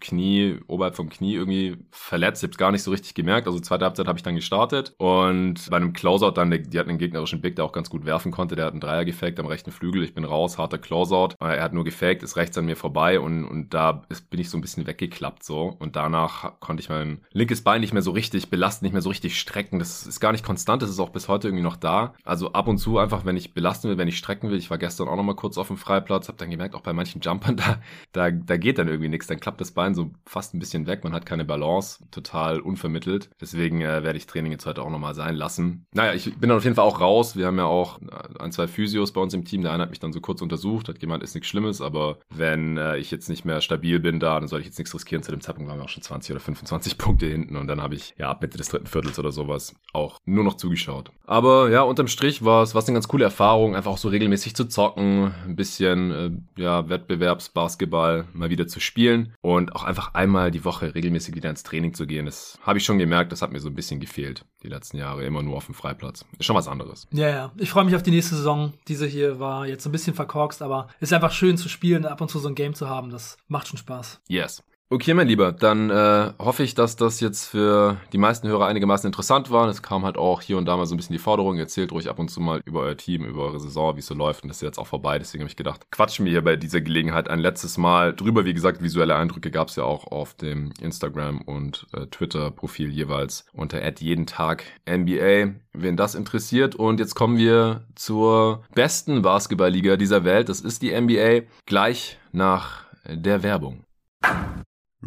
Knie, 0.00 0.58
oberhalb 0.66 0.96
vom 0.96 1.08
Knie 1.08 1.34
irgendwie 1.34 1.76
verletzt. 1.90 2.42
Ich 2.42 2.48
habe 2.48 2.56
gar 2.56 2.72
nicht 2.72 2.82
so 2.82 2.90
richtig 2.90 3.14
gemerkt. 3.14 3.46
Also 3.46 3.60
zweite 3.60 3.84
Halbzeit 3.84 4.06
habe 4.06 4.18
ich 4.18 4.22
dann 4.22 4.34
gestartet 4.34 4.94
und 4.98 5.68
bei 5.70 5.76
einem 5.76 5.92
Closeout 5.92 6.32
dann, 6.32 6.50
die 6.50 6.78
hatten 6.78 6.90
einen 6.90 6.98
gegnerischen 6.98 7.40
Big, 7.40 7.56
der 7.56 7.64
auch 7.64 7.72
ganz 7.72 7.90
gut 7.90 8.04
werfen 8.04 8.32
konnte. 8.32 8.56
Der 8.56 8.66
hat 8.66 8.72
einen 8.72 8.80
Dreier 8.80 9.04
gefaked 9.04 9.40
am 9.40 9.46
rechten 9.46 9.70
Flügel. 9.70 10.02
Ich 10.02 10.14
bin 10.14 10.24
raus, 10.24 10.58
harter 10.58 10.78
Closeout. 10.78 11.34
Er 11.40 11.62
hat 11.62 11.72
nur 11.72 11.84
gefaked, 11.84 12.22
ist 12.22 12.36
rechts 12.36 12.56
an 12.58 12.66
mir 12.66 12.76
vorbei 12.76 13.20
und, 13.20 13.44
und 13.44 13.74
da 13.74 14.02
ist, 14.08 14.30
bin 14.30 14.40
ich 14.40 14.50
so 14.50 14.58
ein 14.58 14.60
bisschen 14.60 14.86
weggeklappt 14.86 15.42
so. 15.42 15.76
Und 15.78 15.96
danach 15.96 16.60
konnte 16.60 16.80
ich 16.80 16.88
mein 16.88 17.20
linkes 17.32 17.62
Bein 17.62 17.80
nicht 17.80 17.92
mehr 17.92 18.02
so 18.02 18.10
richtig 18.10 18.50
belasten, 18.50 18.84
nicht 18.84 18.92
mehr 18.92 19.02
so 19.02 19.08
richtig 19.08 19.38
strecken. 19.38 19.78
Das 19.78 20.06
ist 20.06 20.20
gar 20.20 20.32
nicht 20.32 20.44
konstant, 20.44 20.82
das 20.82 20.90
ist 20.90 21.00
auch 21.00 21.10
bis 21.10 21.28
heute 21.28 21.48
irgendwie 21.48 21.64
noch 21.64 21.76
da. 21.76 22.14
Also 22.24 22.52
ab 22.52 22.68
und 22.68 22.78
zu 22.78 22.98
einfach, 22.98 23.24
wenn 23.24 23.36
ich 23.36 23.54
belasten 23.54 23.88
will, 23.88 23.98
wenn 23.98 24.08
ich 24.08 24.18
strecken 24.18 24.50
will. 24.50 24.58
Ich 24.58 24.70
war 24.70 24.78
gestern 24.78 25.08
auch 25.08 25.16
noch 25.16 25.22
mal 25.22 25.36
kurz 25.36 25.58
auf 25.58 25.68
dem 25.68 25.76
Freiplatz, 25.76 26.28
habe 26.28 26.38
dann 26.38 26.50
gemerkt, 26.50 26.74
auch 26.74 26.82
bei 26.82 26.92
manchen 26.92 27.20
Jumpern, 27.20 27.56
da, 27.56 27.80
da, 28.12 28.30
da 28.30 28.56
geht 28.56 28.78
dann 28.78 28.88
irgendwie 28.88 29.08
nichts. 29.08 29.26
Dann 29.26 29.40
klappt 29.40 29.55
das 29.56 29.72
Bein 29.72 29.94
so 29.94 30.10
fast 30.24 30.54
ein 30.54 30.58
bisschen 30.58 30.86
weg. 30.86 31.04
Man 31.04 31.12
hat 31.12 31.26
keine 31.26 31.44
Balance, 31.44 32.04
total 32.10 32.60
unvermittelt. 32.60 33.30
Deswegen 33.40 33.80
äh, 33.80 34.02
werde 34.02 34.16
ich 34.16 34.26
Training 34.26 34.52
jetzt 34.52 34.66
heute 34.66 34.82
auch 34.82 34.90
nochmal 34.90 35.14
sein 35.14 35.34
lassen. 35.34 35.86
Naja, 35.92 36.14
ich 36.14 36.36
bin 36.36 36.48
dann 36.48 36.58
auf 36.58 36.64
jeden 36.64 36.76
Fall 36.76 36.84
auch 36.84 37.00
raus. 37.00 37.36
Wir 37.36 37.46
haben 37.46 37.58
ja 37.58 37.64
auch 37.64 38.00
äh, 38.00 38.38
ein, 38.38 38.52
zwei 38.52 38.66
Physios 38.66 39.12
bei 39.12 39.20
uns 39.20 39.34
im 39.34 39.44
Team. 39.44 39.62
Der 39.62 39.72
eine 39.72 39.82
hat 39.82 39.90
mich 39.90 40.00
dann 40.00 40.12
so 40.12 40.20
kurz 40.20 40.42
untersucht, 40.42 40.88
hat 40.88 41.00
gemeint, 41.00 41.22
ist 41.22 41.34
nichts 41.34 41.48
Schlimmes, 41.48 41.80
aber 41.80 42.18
wenn 42.30 42.76
äh, 42.76 42.98
ich 42.98 43.10
jetzt 43.10 43.28
nicht 43.28 43.44
mehr 43.44 43.60
stabil 43.60 44.00
bin 44.00 44.20
da, 44.20 44.38
dann 44.38 44.48
soll 44.48 44.60
ich 44.60 44.66
jetzt 44.66 44.78
nichts 44.78 44.94
riskieren. 44.94 45.22
Zu 45.22 45.30
dem 45.30 45.40
Zeitpunkt 45.40 45.70
waren 45.70 45.78
wir 45.78 45.84
auch 45.84 45.88
schon 45.88 46.02
20 46.02 46.32
oder 46.32 46.40
25 46.40 46.98
Punkte 46.98 47.26
hinten 47.26 47.56
und 47.56 47.66
dann 47.66 47.82
habe 47.82 47.94
ich 47.94 48.14
ja 48.18 48.30
ab 48.30 48.42
Mitte 48.42 48.58
des 48.58 48.68
dritten 48.68 48.86
Viertels 48.86 49.18
oder 49.18 49.32
sowas 49.32 49.74
auch 49.92 50.18
nur 50.24 50.44
noch 50.44 50.54
zugeschaut. 50.54 51.10
Aber 51.26 51.70
ja, 51.70 51.82
unterm 51.82 52.08
Strich 52.08 52.44
war 52.44 52.62
es 52.62 52.74
eine 52.76 52.94
ganz 52.94 53.08
coole 53.08 53.24
Erfahrung, 53.24 53.74
einfach 53.74 53.90
auch 53.90 53.98
so 53.98 54.08
regelmäßig 54.08 54.54
zu 54.54 54.66
zocken, 54.66 55.32
ein 55.44 55.56
bisschen 55.56 56.10
äh, 56.56 56.60
ja, 56.60 56.88
Wettbewerbsbasketball 56.88 58.26
mal 58.32 58.50
wieder 58.50 58.66
zu 58.66 58.80
spielen 58.80 59.34
und 59.46 59.76
auch 59.76 59.84
einfach 59.84 60.12
einmal 60.14 60.50
die 60.50 60.64
Woche 60.64 60.96
regelmäßig 60.96 61.36
wieder 61.36 61.48
ins 61.48 61.62
Training 61.62 61.94
zu 61.94 62.04
gehen. 62.04 62.26
Das 62.26 62.58
habe 62.62 62.78
ich 62.78 62.84
schon 62.84 62.98
gemerkt, 62.98 63.30
das 63.30 63.42
hat 63.42 63.52
mir 63.52 63.60
so 63.60 63.68
ein 63.68 63.76
bisschen 63.76 64.00
gefehlt 64.00 64.44
die 64.64 64.68
letzten 64.68 64.96
Jahre, 64.96 65.24
immer 65.24 65.40
nur 65.40 65.56
auf 65.56 65.66
dem 65.66 65.74
Freiplatz. 65.74 66.24
Ist 66.36 66.46
schon 66.46 66.56
was 66.56 66.66
anderes. 66.66 67.06
Ja, 67.12 67.28
ja. 67.28 67.52
Ich 67.56 67.70
freue 67.70 67.84
mich 67.84 67.94
auf 67.94 68.02
die 68.02 68.10
nächste 68.10 68.34
Saison. 68.34 68.72
Diese 68.88 69.06
hier 69.06 69.38
war 69.38 69.64
jetzt 69.68 69.86
ein 69.86 69.92
bisschen 69.92 70.14
verkorkst, 70.14 70.62
aber 70.62 70.88
ist 70.98 71.12
einfach 71.12 71.30
schön 71.30 71.56
zu 71.56 71.68
spielen, 71.68 72.06
ab 72.06 72.20
und 72.20 72.28
zu 72.28 72.40
so 72.40 72.48
ein 72.48 72.56
Game 72.56 72.74
zu 72.74 72.88
haben. 72.88 73.10
Das 73.10 73.36
macht 73.46 73.68
schon 73.68 73.78
Spaß. 73.78 74.20
Yes. 74.26 74.64
Okay, 74.88 75.14
mein 75.14 75.26
Lieber, 75.26 75.50
dann 75.50 75.90
äh, 75.90 76.32
hoffe 76.38 76.62
ich, 76.62 76.76
dass 76.76 76.94
das 76.94 77.18
jetzt 77.18 77.46
für 77.46 77.96
die 78.12 78.18
meisten 78.18 78.46
Hörer 78.46 78.66
einigermaßen 78.66 79.08
interessant 79.08 79.50
war. 79.50 79.66
Es 79.66 79.82
kam 79.82 80.04
halt 80.04 80.16
auch 80.16 80.40
hier 80.40 80.58
und 80.58 80.64
da 80.66 80.76
mal 80.76 80.86
so 80.86 80.94
ein 80.94 80.96
bisschen 80.96 81.12
die 81.12 81.18
Forderung. 81.18 81.58
Erzählt 81.58 81.90
ruhig 81.90 82.08
ab 82.08 82.20
und 82.20 82.28
zu 82.28 82.40
mal 82.40 82.60
über 82.64 82.82
euer 82.82 82.96
Team, 82.96 83.24
über 83.24 83.46
eure 83.46 83.58
Saison, 83.58 83.96
wie 83.96 83.98
es 83.98 84.06
so 84.06 84.14
läuft. 84.14 84.44
Und 84.44 84.48
das 84.48 84.58
ist 84.58 84.62
jetzt 84.62 84.78
auch 84.78 84.86
vorbei. 84.86 85.18
Deswegen 85.18 85.42
habe 85.42 85.50
ich 85.50 85.56
gedacht, 85.56 85.90
quatschen 85.90 86.24
wir 86.24 86.30
hier 86.30 86.44
bei 86.44 86.54
dieser 86.54 86.80
Gelegenheit 86.80 87.28
ein 87.28 87.40
letztes 87.40 87.78
Mal 87.78 88.14
drüber. 88.14 88.44
Wie 88.44 88.54
gesagt, 88.54 88.80
visuelle 88.80 89.16
Eindrücke 89.16 89.50
gab 89.50 89.70
es 89.70 89.74
ja 89.74 89.82
auch 89.82 90.06
auf 90.06 90.34
dem 90.34 90.70
Instagram 90.80 91.40
und 91.40 91.88
äh, 91.92 92.06
Twitter-Profil 92.06 92.90
jeweils 92.90 93.44
unter 93.52 93.84
jeden 93.98 94.26
Tag 94.26 94.62
NBA, 94.88 95.54
wen 95.72 95.96
das 95.96 96.14
interessiert. 96.14 96.76
Und 96.76 97.00
jetzt 97.00 97.16
kommen 97.16 97.38
wir 97.38 97.82
zur 97.96 98.62
besten 98.72 99.22
Basketballliga 99.22 99.96
dieser 99.96 100.22
Welt. 100.22 100.48
Das 100.48 100.60
ist 100.60 100.80
die 100.82 100.92
NBA. 100.92 101.48
Gleich 101.66 102.18
nach 102.30 102.84
der 103.08 103.42
Werbung. 103.42 103.82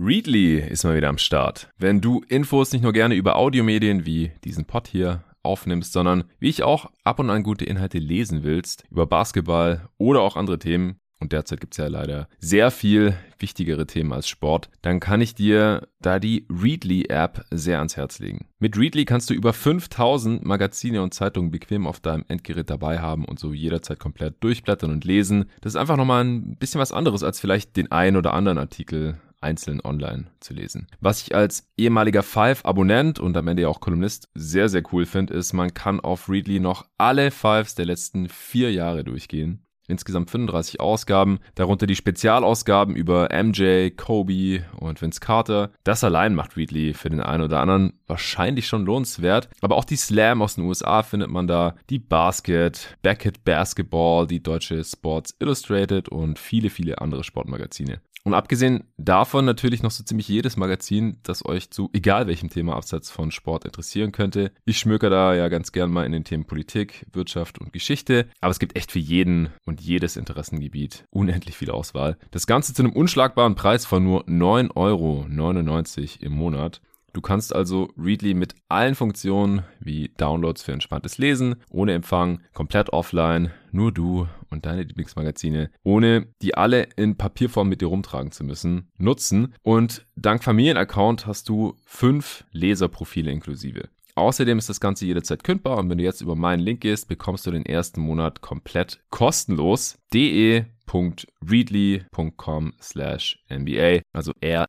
Readly 0.02 0.60
ist 0.60 0.86
mal 0.86 0.96
wieder 0.96 1.10
am 1.10 1.18
Start. 1.18 1.68
Wenn 1.78 2.00
du 2.00 2.22
Infos 2.30 2.72
nicht 2.72 2.84
nur 2.84 2.94
gerne 2.94 3.16
über 3.16 3.36
Audiomedien 3.36 4.06
wie 4.06 4.32
diesen 4.46 4.64
Pod 4.64 4.88
hier 4.88 5.26
aufnimmst, 5.44 5.92
sondern 5.92 6.24
wie 6.40 6.48
ich 6.48 6.64
auch 6.64 6.90
ab 7.04 7.20
und 7.20 7.30
an 7.30 7.44
gute 7.44 7.66
Inhalte 7.66 7.98
lesen 7.98 8.44
willst, 8.44 8.86
über 8.90 9.06
Basketball 9.06 9.90
oder 9.98 10.22
auch 10.22 10.38
andere 10.38 10.58
Themen, 10.58 10.96
und 11.20 11.34
derzeit 11.34 11.60
gibt 11.60 11.74
es 11.74 11.80
ja 11.80 11.88
leider 11.88 12.30
sehr 12.40 12.72
viel 12.72 13.14
wichtigere 13.40 13.88
Themen 13.88 14.14
als 14.14 14.30
Sport, 14.30 14.70
dann 14.82 15.02
kann 15.02 15.20
ich 15.20 15.36
dir 15.36 15.90
da 16.00 16.18
die 16.18 16.48
Readly-App 16.50 17.44
sehr 17.52 17.80
ans 17.80 17.98
Herz 17.98 18.20
legen. 18.20 18.46
Mit 18.60 18.78
Readly 18.78 19.04
kannst 19.04 19.30
du 19.30 19.34
über 19.34 19.52
5000 19.52 20.46
Magazine 20.46 21.02
und 21.04 21.14
Zeitungen 21.14 21.52
bequem 21.52 21.86
auf 21.86 22.00
deinem 22.00 22.24
Endgerät 22.30 22.70
dabei 22.70 23.00
haben 23.00 23.26
und 23.26 23.38
so 23.38 23.54
jederzeit 23.54 24.00
komplett 24.00 24.42
durchblättern 24.42 24.92
und 24.92 25.04
lesen. 25.04 25.50
Das 25.60 25.74
ist 25.74 25.78
einfach 25.78 25.98
nochmal 25.98 26.24
ein 26.24 26.56
bisschen 26.56 26.80
was 26.80 26.94
anderes 26.94 27.22
als 27.22 27.42
vielleicht 27.42 27.76
den 27.76 27.92
einen 27.92 28.16
oder 28.16 28.34
anderen 28.34 28.58
Artikel 28.58 29.18
einzeln 29.42 29.82
online 29.84 30.28
zu 30.40 30.54
lesen. 30.54 30.88
Was 31.00 31.22
ich 31.22 31.36
als 31.36 31.68
ehemaliger 31.78 32.24
Five-Abonnent 32.24 33.20
und 33.20 33.36
am 33.38 33.48
Ende 33.48 33.68
auch 33.70 33.80
Kolumnist 33.80 34.30
sehr, 34.34 34.70
sehr 34.70 34.84
cool 34.92 35.06
finde, 35.06 35.34
ist, 35.34 35.54
man 35.54 35.74
kann 35.74 36.00
auf 36.00 36.30
Readly 36.30 36.60
noch 36.60 36.86
alle 36.98 37.32
Fives 37.32 37.76
der 37.76 37.86
letzten 37.86 38.30
vier 38.30 38.72
Jahre 38.72 39.04
durchgehen. 39.04 39.66
Insgesamt 39.90 40.30
35 40.30 40.80
Ausgaben, 40.80 41.40
darunter 41.56 41.88
die 41.88 41.96
Spezialausgaben 41.96 42.96
über 42.96 43.30
MJ, 43.32 43.90
Kobe 43.90 44.64
und 44.78 45.02
Vince 45.02 45.20
Carter. 45.20 45.72
Das 45.84 46.04
allein 46.04 46.36
macht 46.36 46.56
Readly 46.56 46.94
für 46.94 47.10
den 47.10 47.22
einen 47.22 47.44
oder 47.44 47.60
anderen 47.60 47.94
wahrscheinlich 48.06 48.68
schon 48.68 48.86
lohnenswert. 48.86 49.50
Aber 49.62 49.78
auch 49.78 49.86
die 49.86 49.96
Slam 49.96 50.44
aus 50.44 50.56
den 50.56 50.66
USA 50.66 51.02
findet 51.02 51.32
man 51.32 51.48
da, 51.48 51.76
die 51.90 51.98
Basket, 51.98 52.98
Beckett 53.02 53.44
Basketball, 53.44 54.28
die 54.28 54.44
deutsche 54.44 54.84
Sports 54.84 55.36
Illustrated 55.40 56.08
und 56.08 56.38
viele, 56.38 56.70
viele 56.70 57.02
andere 57.02 57.24
Sportmagazine. 57.24 58.00
Und 58.30 58.36
abgesehen 58.36 58.84
davon 58.96 59.44
natürlich 59.44 59.82
noch 59.82 59.90
so 59.90 60.04
ziemlich 60.04 60.28
jedes 60.28 60.56
Magazin, 60.56 61.18
das 61.24 61.44
euch 61.44 61.72
zu 61.72 61.90
egal 61.94 62.28
welchem 62.28 62.52
Thema 62.52 62.76
abseits 62.76 63.10
von 63.10 63.32
Sport 63.32 63.66
interessieren 63.66 64.12
könnte. 64.12 64.52
Ich 64.66 64.78
schmöker 64.78 65.10
da 65.10 65.34
ja 65.34 65.48
ganz 65.48 65.72
gern 65.72 65.90
mal 65.90 66.06
in 66.06 66.12
den 66.12 66.26
Themen 66.26 66.46
Politik, 66.46 67.08
Wirtschaft 67.12 67.58
und 67.58 67.74
Geschichte. 67.74 68.28
Aber 68.40 68.52
es 68.52 68.60
gibt 68.60 68.78
echt 68.78 68.92
für 68.92 69.00
jeden 69.00 69.50
und 69.66 69.82
jedes 69.82 70.16
Interessengebiet 70.16 71.06
unendlich 71.10 71.58
viel 71.58 71.72
Auswahl. 71.72 72.20
Das 72.30 72.46
Ganze 72.46 72.76
zu 72.76 72.84
einem 72.84 72.92
unschlagbaren 72.92 73.56
Preis 73.56 73.88
von 73.88 74.04
nur 74.04 74.26
9,99 74.26 74.76
Euro 74.76 75.26
im 76.20 76.32
Monat. 76.34 76.82
Du 77.14 77.22
kannst 77.22 77.56
also 77.56 77.90
Readly 77.98 78.34
mit 78.34 78.56
allen 78.68 78.96
Funktionen 78.96 79.64
wie 79.80 80.12
Downloads 80.18 80.64
für 80.64 80.74
entspanntes 80.74 81.18
Lesen, 81.18 81.56
ohne 81.70 81.94
Empfang, 81.94 82.42
komplett 82.54 82.92
offline, 82.92 83.52
nur 83.72 83.92
du 83.92 84.28
und 84.50 84.66
deine 84.66 84.84
Lieblingsmagazine, 84.84 85.70
ohne 85.84 86.28
die 86.42 86.56
alle 86.56 86.88
in 86.96 87.18
Papierform 87.18 87.68
mit 87.70 87.82
dir 87.82 87.88
rumtragen 87.88 88.32
zu 88.32 88.44
müssen, 88.44 88.88
nutzen. 88.98 89.54
Und 89.64 90.06
dank 90.16 90.44
Familienaccount 90.44 91.28
hast 91.28 91.50
du 91.50 91.76
fünf 91.86 92.46
Leserprofile 92.52 93.32
inklusive. 93.32 93.90
Außerdem 94.16 94.58
ist 94.58 94.70
das 94.70 94.80
Ganze 94.82 95.06
jederzeit 95.06 95.46
kündbar 95.46 95.78
und 95.78 95.90
wenn 95.90 95.98
du 95.98 96.04
jetzt 96.04 96.20
über 96.22 96.36
meinen 96.36 96.60
Link 96.60 96.82
gehst, 96.82 97.08
bekommst 97.08 97.48
du 97.48 97.52
den 97.52 97.66
ersten 97.66 98.02
Monat 98.02 98.42
komplett 98.42 99.00
kostenlos. 99.10 99.98
de.readly.com 100.14 102.74
slash 102.82 103.40
NBA, 103.50 104.02
also 104.12 104.34
slash 104.42 104.66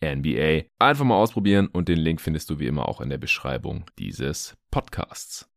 NBA. 0.00 0.68
Einfach 0.78 1.04
mal 1.04 1.16
ausprobieren 1.16 1.66
und 1.68 1.88
den 1.88 1.98
Link 1.98 2.20
findest 2.20 2.50
du 2.50 2.58
wie 2.58 2.66
immer 2.66 2.88
auch 2.88 3.00
in 3.00 3.10
der 3.10 3.18
Beschreibung 3.18 3.84
dieses 3.98 4.56
Podcasts. 4.70 5.50